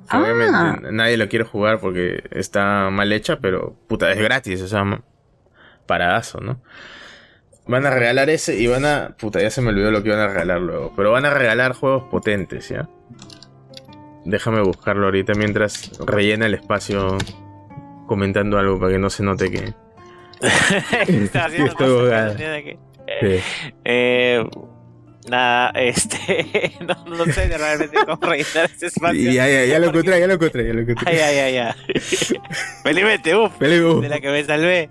Ah. 0.09 0.21
Obviamente 0.21 0.91
nadie 0.93 1.17
lo 1.17 1.29
quiere 1.29 1.45
jugar 1.45 1.81
porque 1.81 2.25
está 2.31 2.89
mal 2.91 3.13
hecha, 3.13 3.39
pero 3.41 3.77
puta, 3.87 4.11
es 4.11 4.19
gratis, 4.19 4.63
o 4.63 4.69
sea, 4.69 5.03
paradazo, 5.87 6.41
¿no? 6.41 6.63
Van 7.67 7.85
a 7.85 7.91
regalar 7.91 8.31
ese 8.31 8.57
y 8.57 8.67
van 8.67 8.87
a. 8.87 9.15
Puta, 9.19 9.43
ya 9.43 9.51
se 9.51 9.61
me 9.61 9.69
olvidó 9.69 9.91
lo 9.91 10.03
que 10.03 10.09
van 10.09 10.21
a 10.21 10.29
regalar 10.29 10.61
luego. 10.61 10.95
Pero 10.97 11.13
van 11.13 11.27
a 11.27 11.31
regalar 11.31 11.75
juegos 11.75 12.05
potentes, 12.11 12.71
¿ya? 12.71 12.89
Déjame 14.29 14.61
buscarlo 14.61 15.07
ahorita 15.07 15.33
mientras 15.35 15.91
rellena 16.05 16.45
el 16.45 16.55
espacio 16.55 17.17
comentando 18.07 18.59
algo 18.59 18.79
para 18.79 18.93
que 18.93 18.99
no 18.99 19.09
se 19.09 19.23
note 19.23 19.51
que. 19.51 19.73
Está 21.09 21.47
haciendo 21.47 22.11
eh, 23.85 24.47
nada, 25.31 25.71
este. 25.71 26.75
No, 26.87 27.17
no 27.17 27.25
sé 27.33 27.49
realmente 27.57 27.97
cómo 28.05 28.21
rellenar 28.21 28.71
ese 28.71 28.87
espacio. 28.89 29.33
Ya, 29.33 29.49
ya, 29.49 29.65
ya 29.65 29.79
lo 29.79 29.87
encontré, 29.87 30.21
ya 30.21 30.27
lo 30.27 30.35
encontré, 30.35 30.67
ya 30.67 30.75
lo 30.75 30.81
encontré. 30.83 31.11
Ay, 31.11 31.19
ay, 31.19 31.39
ay, 31.39 31.55
ya. 31.55 31.77
Felizmente, 32.83 33.35
uff. 33.35 33.59
De 33.59 34.09
la 34.11 34.21
que 34.21 34.29
me 34.29 34.45
salvé. 34.45 34.91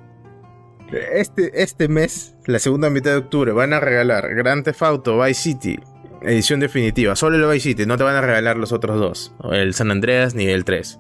Este, 1.13 1.61
este 1.61 1.87
mes, 1.89 2.35
la 2.47 2.57
segunda 2.57 2.89
mitad 2.89 3.11
de 3.11 3.17
octubre, 3.17 3.51
van 3.51 3.73
a 3.73 3.79
regalar 3.79 4.33
Grand 4.33 4.63
Theft 4.63 4.81
Auto 4.81 5.21
Vice 5.21 5.41
City, 5.41 5.79
edición 6.21 6.59
definitiva. 6.59 7.15
Solo 7.15 7.37
el 7.37 7.53
Vice 7.53 7.69
City, 7.69 7.85
no 7.85 7.97
te 7.97 8.03
van 8.03 8.15
a 8.15 8.21
regalar 8.21 8.57
los 8.57 8.71
otros 8.71 8.99
dos. 8.99 9.33
El 9.51 9.73
San 9.73 9.91
Andreas 9.91 10.35
ni 10.35 10.45
el 10.47 10.65
3. 10.65 10.99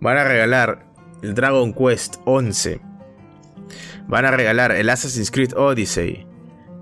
Van 0.00 0.18
a 0.18 0.24
regalar 0.24 0.86
el 1.22 1.34
Dragon 1.34 1.72
Quest 1.72 2.16
11. 2.24 2.80
Van 4.06 4.24
a 4.24 4.30
regalar 4.30 4.72
el 4.72 4.88
Assassin's 4.88 5.30
Creed 5.30 5.56
Odyssey 5.56 6.28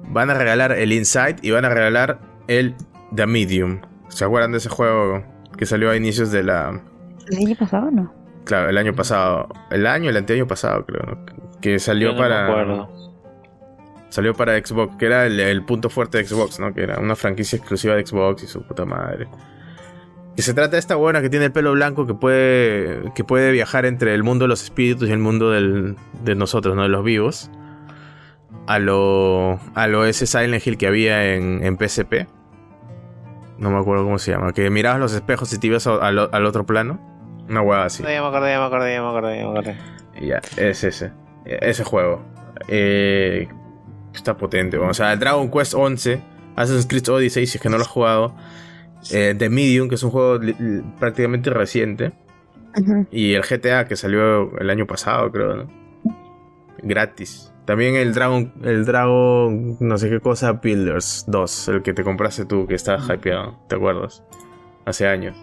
van 0.08 0.30
a 0.30 0.34
regalar 0.34 0.72
el 0.72 0.92
Inside 0.92 1.36
y 1.42 1.50
van 1.50 1.64
a 1.64 1.68
regalar 1.68 2.20
el 2.48 2.74
The 3.14 3.26
Medium. 3.26 3.80
¿Se 4.08 4.24
acuerdan 4.24 4.52
de 4.52 4.58
ese 4.58 4.68
juego 4.68 5.24
que 5.56 5.66
salió 5.66 5.90
a 5.90 5.96
inicios 5.96 6.30
de 6.30 6.42
la... 6.42 6.80
¿El 7.28 7.38
año 7.38 7.56
pasado 7.56 7.90
no? 7.90 8.12
Claro, 8.44 8.68
el 8.68 8.78
año 8.78 8.94
pasado. 8.94 9.48
El 9.70 9.86
año, 9.86 10.10
el 10.10 10.16
anteaño 10.16 10.46
pasado, 10.46 10.86
creo. 10.86 11.18
Que 11.60 11.78
salió 11.78 12.16
para... 12.16 12.88
Salió 14.08 14.34
para 14.34 14.56
Xbox, 14.58 14.96
que 14.96 15.06
era 15.06 15.26
el, 15.26 15.62
punto 15.64 15.90
fuerte 15.90 16.18
de 16.18 16.24
Xbox, 16.24 16.60
¿no? 16.60 16.72
Que 16.72 16.82
era 16.82 16.98
una 16.98 17.16
franquicia 17.16 17.56
exclusiva 17.56 17.94
de 17.94 18.06
Xbox 18.06 18.44
y 18.44 18.46
su 18.46 18.62
puta 18.62 18.84
madre. 18.84 19.28
Y 20.36 20.42
se 20.42 20.54
trata 20.54 20.72
de 20.72 20.78
esta 20.78 20.94
buena 20.96 21.22
que 21.22 21.30
tiene 21.30 21.46
el 21.46 21.52
pelo 21.52 21.72
blanco 21.72 22.06
que 22.06 22.14
puede, 22.14 23.12
que 23.14 23.24
puede 23.24 23.52
viajar 23.52 23.86
entre 23.86 24.14
el 24.14 24.22
mundo 24.22 24.44
de 24.44 24.48
los 24.48 24.62
espíritus 24.62 25.08
y 25.08 25.12
el 25.12 25.18
mundo 25.18 25.50
del, 25.50 25.96
de 26.22 26.34
nosotros, 26.34 26.76
¿no? 26.76 26.82
De 26.82 26.88
los 26.88 27.02
vivos 27.04 27.50
a 28.66 28.78
lo, 28.78 29.60
a 29.74 29.86
lo 29.86 30.04
ese 30.04 30.26
Silent 30.26 30.66
Hill 30.66 30.76
que 30.76 30.86
había 30.86 31.34
en, 31.34 31.64
en 31.64 31.76
PSP. 31.76 32.26
No 33.58 33.70
me 33.70 33.78
acuerdo 33.78 34.04
cómo 34.04 34.18
se 34.18 34.32
llama. 34.32 34.52
Que 34.52 34.68
mirabas 34.70 35.00
los 35.00 35.14
espejos 35.14 35.52
y 35.52 35.58
te 35.58 35.68
ibas 35.68 35.86
al, 35.86 36.46
otro 36.46 36.66
plano. 36.66 37.00
Una 37.48 37.62
hueá 37.62 37.84
así. 37.84 38.02
ya 38.02 38.20
me 38.20 38.28
acordé, 38.28 38.50
ya 38.50 38.60
me 38.60 38.66
acordé, 38.66 38.94
ya 38.94 39.02
me 39.02 39.08
acordé, 39.08 39.38
ya 39.38 39.44
me 39.44 39.50
acordé. 39.50 39.76
Ya, 40.20 40.40
es 40.56 40.84
ese. 40.84 41.12
Ese 41.44 41.84
juego. 41.84 42.22
Eh, 42.68 43.48
está 44.16 44.36
potente. 44.36 44.78
O 44.78 44.94
sea, 44.94 45.16
Dragon 45.16 45.50
Quest 45.50 45.74
11, 45.74 46.20
Assassin's 46.56 46.86
Creed 46.86 47.08
Odyssey, 47.08 47.46
si 47.46 47.58
es 47.58 47.62
que 47.62 47.68
no 47.68 47.76
lo 47.76 47.82
has 47.82 47.88
jugado. 47.88 48.34
eh, 49.12 49.34
The 49.38 49.48
Medium, 49.48 49.88
que 49.88 49.94
es 49.96 50.02
un 50.02 50.10
juego 50.10 50.40
prácticamente 50.98 51.50
reciente. 51.50 52.12
Y 53.10 53.32
el 53.34 53.42
GTA, 53.42 53.86
que 53.86 53.96
salió 53.96 54.58
el 54.58 54.68
año 54.68 54.86
pasado, 54.86 55.30
creo, 55.32 55.56
¿no? 55.56 55.68
Gratis. 56.82 57.52
También 57.64 57.96
el 57.96 58.12
Dragon, 58.14 58.52
el 58.62 58.84
Dragon, 58.84 59.76
no 59.80 59.98
sé 59.98 60.08
qué 60.10 60.20
cosa, 60.20 60.52
Builders 60.52 61.24
2, 61.26 61.68
el 61.68 61.82
que 61.82 61.94
te 61.94 62.04
compraste 62.04 62.44
tú, 62.44 62.66
que 62.66 62.74
estaba 62.74 63.02
hypeado, 63.12 63.58
¿te 63.68 63.76
acuerdas? 63.76 64.22
Hace 64.84 65.08
años. 65.08 65.36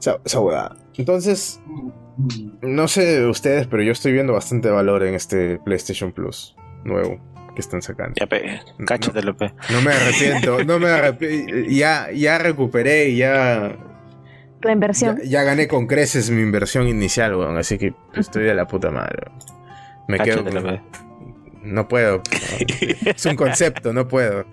Esa, 0.00 0.18
esa 0.24 0.40
huevada. 0.40 0.76
Entonces, 0.96 1.60
no 2.62 2.88
sé 2.88 3.26
ustedes, 3.26 3.66
pero 3.66 3.82
yo 3.82 3.92
estoy 3.92 4.12
viendo 4.12 4.32
bastante 4.32 4.70
valor 4.70 5.04
en 5.04 5.14
este 5.14 5.58
PlayStation 5.58 6.10
Plus 6.10 6.56
nuevo 6.84 7.20
que 7.54 7.60
están 7.60 7.82
sacando. 7.82 8.14
Ya, 8.18 8.26
pe, 8.26 8.60
cáchatelo, 8.86 9.36
pe. 9.36 9.52
No 9.70 9.80
me 9.82 9.92
arrepiento, 9.92 10.64
no 10.64 10.78
me 10.78 10.88
arrepiento. 10.88 11.54
Ya, 11.68 12.10
ya 12.12 12.38
recuperé 12.38 13.08
y 13.08 13.16
ya, 13.16 13.76
La 14.62 14.72
inversión. 14.72 15.18
ya, 15.18 15.24
ya 15.24 15.42
gané 15.42 15.66
con 15.68 15.86
creces 15.86 16.30
mi 16.30 16.42
inversión 16.42 16.86
inicial, 16.88 17.34
weón. 17.34 17.56
Así 17.58 17.76
que 17.78 17.92
estoy 18.14 18.44
de 18.44 18.54
la 18.54 18.66
puta 18.66 18.90
madre. 18.90 19.30
Me 20.08 20.18
quedo 20.18 20.44
Cáchatelo, 20.44 20.62
con- 20.62 20.76
pe. 20.76 20.82
No 21.62 21.88
puedo. 21.88 22.22
Es 23.04 23.26
un 23.26 23.36
concepto, 23.36 23.92
no 23.92 24.08
puedo. 24.08 24.46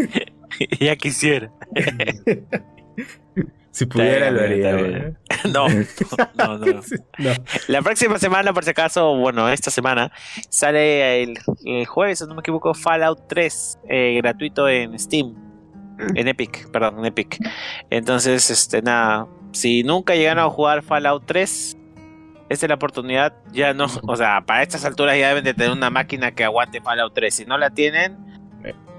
ya 0.80 0.94
quisiera. 0.96 1.50
Si 3.76 3.84
pudiera 3.84 4.30
lo 4.30 4.40
haría. 4.40 5.12
No, 5.52 5.68
no, 5.68 6.58
no. 6.58 6.80
No. 7.18 7.30
La 7.68 7.82
próxima 7.82 8.18
semana, 8.18 8.54
por 8.54 8.64
si 8.64 8.70
acaso, 8.70 9.14
bueno, 9.16 9.50
esta 9.50 9.70
semana, 9.70 10.10
sale 10.48 11.22
el, 11.22 11.38
el 11.66 11.84
jueves, 11.84 12.20
si 12.20 12.24
no 12.24 12.34
me 12.34 12.40
equivoco, 12.40 12.72
Fallout 12.72 13.28
3, 13.28 13.78
eh, 13.90 14.14
gratuito 14.16 14.66
en 14.66 14.98
Steam. 14.98 15.34
En 16.14 16.26
Epic, 16.26 16.70
perdón, 16.70 17.00
en 17.00 17.04
Epic. 17.04 17.38
Entonces, 17.90 18.48
este, 18.50 18.80
nada, 18.80 19.26
si 19.52 19.82
nunca 19.82 20.14
llegaron 20.14 20.44
a 20.44 20.48
jugar 20.48 20.82
Fallout 20.82 21.24
3, 21.26 21.76
esta 22.48 22.66
es 22.66 22.68
la 22.70 22.76
oportunidad. 22.76 23.34
Ya 23.52 23.74
no, 23.74 23.88
o 24.06 24.16
sea, 24.16 24.40
para 24.46 24.62
estas 24.62 24.86
alturas 24.86 25.18
ya 25.18 25.28
deben 25.28 25.44
de 25.44 25.52
tener 25.52 25.72
una 25.72 25.90
máquina 25.90 26.32
que 26.32 26.44
aguante 26.44 26.80
Fallout 26.80 27.12
3. 27.12 27.34
Si 27.34 27.44
no 27.44 27.58
la 27.58 27.68
tienen, 27.68 28.16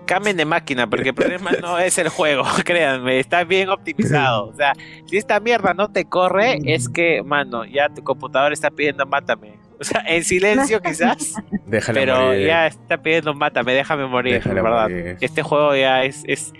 cambien 0.08 0.36
de 0.38 0.46
máquina, 0.46 0.90
porque 0.90 1.10
el 1.10 1.16
problema 1.16 1.52
no 1.62 1.78
es 1.78 2.00
el 2.00 2.10
juego, 2.10 2.44
créanme, 2.66 3.20
está 3.20 3.44
bien 3.44 3.70
optimizado. 3.70 4.48
O 4.48 4.54
sea, 4.56 4.74
si 5.06 5.18
esta 5.18 5.40
mierda 5.40 5.76
no 5.76 5.92
te 5.92 6.06
corre, 6.06 6.58
es 6.66 6.90
que, 6.90 7.22
mano, 7.22 7.66
ya 7.66 7.90
tu 7.90 8.04
computador 8.04 8.52
está 8.54 8.72
pidiendo 8.72 9.06
mátame. 9.06 9.60
O 9.80 9.84
sea, 9.84 10.04
en 10.08 10.24
silencio 10.24 10.82
quizás, 10.82 11.36
Déjala 11.68 12.00
pero 12.00 12.26
morir. 12.26 12.48
ya 12.48 12.66
está 12.66 12.98
pidiendo 12.98 13.36
mátame, 13.36 13.74
déjame 13.74 14.08
morir, 14.08 14.36
Déjala 14.36 14.62
¿verdad? 14.64 14.90
morir. 14.90 15.18
Este 15.22 15.44
juego 15.44 15.76
ya 15.76 16.04
es, 16.04 16.24
es, 16.26 16.52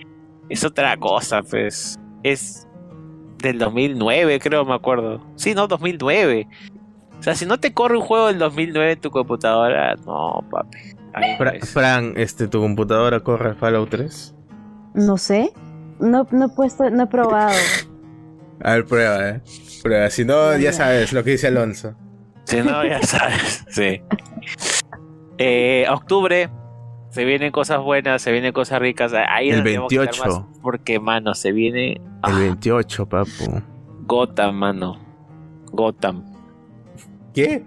es 0.48 0.62
otra 0.62 0.96
cosa, 0.96 1.42
pues. 1.42 1.98
Es 2.22 2.68
del 3.38 3.58
2009, 3.58 4.38
creo, 4.40 4.64
me 4.64 4.74
acuerdo. 4.74 5.24
Sí, 5.36 5.54
no, 5.54 5.66
2009. 5.66 6.46
O 7.18 7.22
sea, 7.22 7.34
si 7.34 7.46
no 7.46 7.58
te 7.58 7.72
corre 7.72 7.96
un 7.96 8.04
juego 8.04 8.28
del 8.28 8.38
2009 8.38 8.92
en 8.92 9.00
tu 9.00 9.10
computadora, 9.10 9.96
no, 10.06 10.44
papi. 10.50 10.78
Fra- 11.38 11.52
pues. 11.58 11.70
Fran, 11.72 12.12
este, 12.16 12.48
¿tu 12.48 12.60
computadora 12.60 13.20
corre 13.20 13.54
Fallout 13.54 13.90
3? 13.90 14.34
No 14.94 15.16
sé. 15.16 15.52
No, 16.00 16.26
no 16.30 16.46
he 16.46 16.48
puesto, 16.48 16.88
no 16.90 17.04
he 17.04 17.06
probado. 17.06 17.52
A 18.62 18.72
ver, 18.74 18.84
prueba, 18.86 19.28
eh. 19.28 19.40
Prueba. 19.82 20.10
Si 20.10 20.24
no, 20.24 20.52
ya 20.52 20.58
Ya. 20.58 20.72
sabes 20.72 21.12
lo 21.12 21.22
que 21.24 21.30
dice 21.30 21.46
Alonso. 21.48 21.94
Si 22.44 22.56
no, 22.62 22.84
ya 22.84 23.00
sabes. 23.02 23.64
Sí. 23.68 24.00
Eh, 25.38 25.86
octubre. 25.90 26.50
Se 27.10 27.24
vienen 27.24 27.52
cosas 27.52 27.80
buenas, 27.80 28.20
se 28.20 28.32
vienen 28.32 28.52
cosas 28.52 28.80
ricas. 28.80 29.12
Ahí 29.14 29.48
El 29.48 29.56
donde 29.56 29.70
tenemos 29.70 29.88
que 29.88 29.96
estar 29.96 30.14
28. 30.14 30.40
más, 30.50 30.58
porque, 30.62 31.00
mano, 31.00 31.34
se 31.34 31.52
viene 31.52 31.92
El 31.92 32.00
ah, 32.22 32.38
28, 32.38 33.06
papu. 33.06 33.62
Gotham, 34.06 34.54
mano. 34.56 34.98
Gotham. 35.72 36.24
¿Qué? 37.32 37.64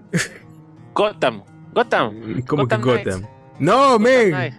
Gotham. 0.93 1.43
Gotham. 1.73 2.43
¿Cómo 2.45 2.67
que 2.67 2.75
Gotham 2.77 2.81
Gotham? 2.81 3.21
No, 3.61 3.99
men. 3.99 4.33
Ay, 4.33 4.53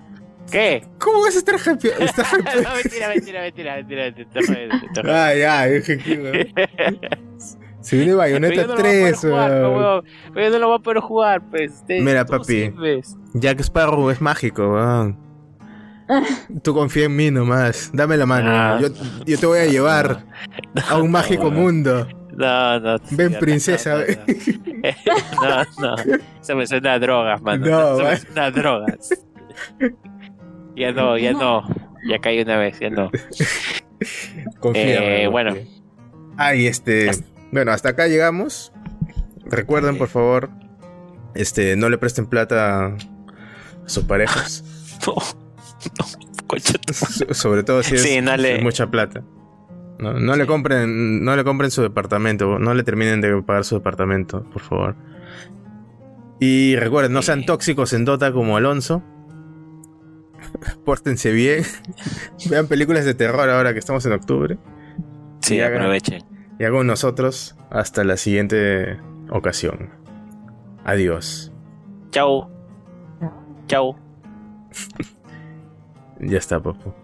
¿Qué? 0.51 0.87
¿Cómo 0.99 1.23
vas 1.23 1.35
a 1.35 1.39
estar 1.39 1.57
happy? 1.57 1.89
No, 2.63 2.75
mentira, 2.75 3.09
mentira, 3.09 3.41
mentira, 3.43 3.75
mentira, 3.75 4.07
estoy 4.07 4.47
jodiendo. 4.47 4.77
Ah, 5.13 5.67
dije 5.67 5.99
que. 5.99 6.53
Se 7.81 7.97
viene 7.97 8.15
Bayonetta 8.15 8.63
no 8.63 8.69
lo 8.69 8.75
voy 8.75 8.81
a 8.81 8.83
poder 8.83 9.15
3, 9.15 9.21
jugar, 9.21 9.51
weón. 9.51 10.05
Pero 10.33 10.47
yo 10.47 10.53
no 10.53 10.59
lo 10.61 10.69
voy 10.69 10.77
a 10.79 10.83
poder 10.83 11.01
jugar, 11.01 11.43
pues. 11.51 11.83
Mira, 11.89 12.25
papi. 12.25 12.73
Jack 13.35 13.61
Sparrow 13.61 14.09
es 14.11 14.21
mágico, 14.21 14.75
weón. 14.75 15.19
Tú 16.63 16.73
confía 16.75 17.07
en 17.07 17.17
mí 17.17 17.33
nomás. 17.33 17.91
Dame 17.93 18.17
la 18.17 18.27
mano. 18.27 18.51
Ah. 18.53 18.79
Yo, 18.81 18.89
yo 19.27 19.39
te 19.39 19.47
voy 19.47 19.59
a 19.59 19.67
llevar 19.67 20.25
a 20.89 20.97
un 20.99 21.11
mágico 21.11 21.51
mundo. 21.51 22.07
No, 22.37 22.81
no. 22.81 22.97
Ven, 23.11 23.37
princesa. 23.39 23.95
No, 23.97 24.05
no, 25.41 25.65
no. 25.81 25.97
No, 25.97 26.15
Eso 26.41 26.57
me 26.57 26.67
suena 26.67 26.95
a 26.95 26.99
drogas, 26.99 27.41
mano. 27.43 27.67
No, 27.67 27.95
Eso 28.01 28.05
me 28.05 28.17
suena 28.17 28.45
a 28.47 28.51
drogas. 28.51 29.11
Ya 30.77 30.93
no, 30.93 31.19
ya 31.19 31.33
no. 31.33 31.63
Ya 32.09 32.19
caí 32.19 32.41
una 32.41 32.57
vez, 32.57 32.79
ya 32.81 32.91
no. 32.91 33.11
Confía. 34.61 35.23
Eh, 35.25 35.27
bueno. 35.29 35.55
Ah, 36.37 36.55
y 36.55 36.67
este. 36.67 37.11
Bueno, 37.51 37.73
hasta 37.73 37.91
acá 37.91 38.09
llegamos. 38.09 38.73
Recuerden, 39.45 39.99
por 39.99 40.09
favor, 40.09 40.49
este, 41.35 41.77
no 41.77 41.91
le 41.91 41.99
presten 41.99 42.27
plata 42.27 42.87
a 42.87 42.97
sus 43.87 44.05
parejas. 44.05 44.65
No, 45.07 45.15
no, 45.99 46.93
So- 46.93 47.35
Sobre 47.35 47.65
todo 47.65 47.83
si 47.83 47.97
es, 47.97 48.03
Sí, 48.03 48.21
no 48.21 48.37
si 48.37 48.43
le- 48.43 48.57
es 48.59 48.63
mucha 48.63 48.87
plata. 48.89 49.25
No, 49.99 50.15
no 50.15 50.37
le 50.37 50.47
compren, 50.47 51.25
no 51.25 51.37
le 51.37 51.45
compren 51.45 51.71
su 51.71 51.83
departamento, 51.83 52.59
no 52.59 52.75
le 52.75 52.83
terminen 52.83 53.21
de 53.21 53.41
pagar 53.43 53.65
su 53.65 53.77
departamento, 53.77 54.43
por 54.51 54.63
favor. 54.63 54.97
Y 56.41 56.75
recuerden, 56.77 57.13
no 57.13 57.23
sean 57.23 57.41
Sí. 57.41 57.47
tóxicos 57.47 57.93
en 57.93 58.05
Dota 58.05 58.33
como 58.33 58.57
Alonso. 58.57 59.03
Pórtense 60.85 61.31
bien. 61.33 61.63
Vean 62.51 62.67
películas 62.67 63.05
de 63.05 63.15
terror 63.15 63.49
ahora 63.49 63.73
que 63.73 63.79
estamos 63.79 64.05
en 64.07 64.13
octubre. 64.13 64.59
Sí, 65.41 65.57
Y 65.57 65.61
hagan- 65.61 65.79
aprovechen. 65.83 66.23
Y 66.59 66.65
hago 66.65 66.83
nosotros 66.85 67.57
hasta 67.71 68.05
la 68.05 68.17
siguiente 68.17 68.99
ocasión. 69.31 69.91
Adiós. 70.85 71.53
Chau. 72.11 72.49
Chau. 73.67 73.97
Ya 76.25 76.39
está, 76.39 76.61
papu. 76.63 76.95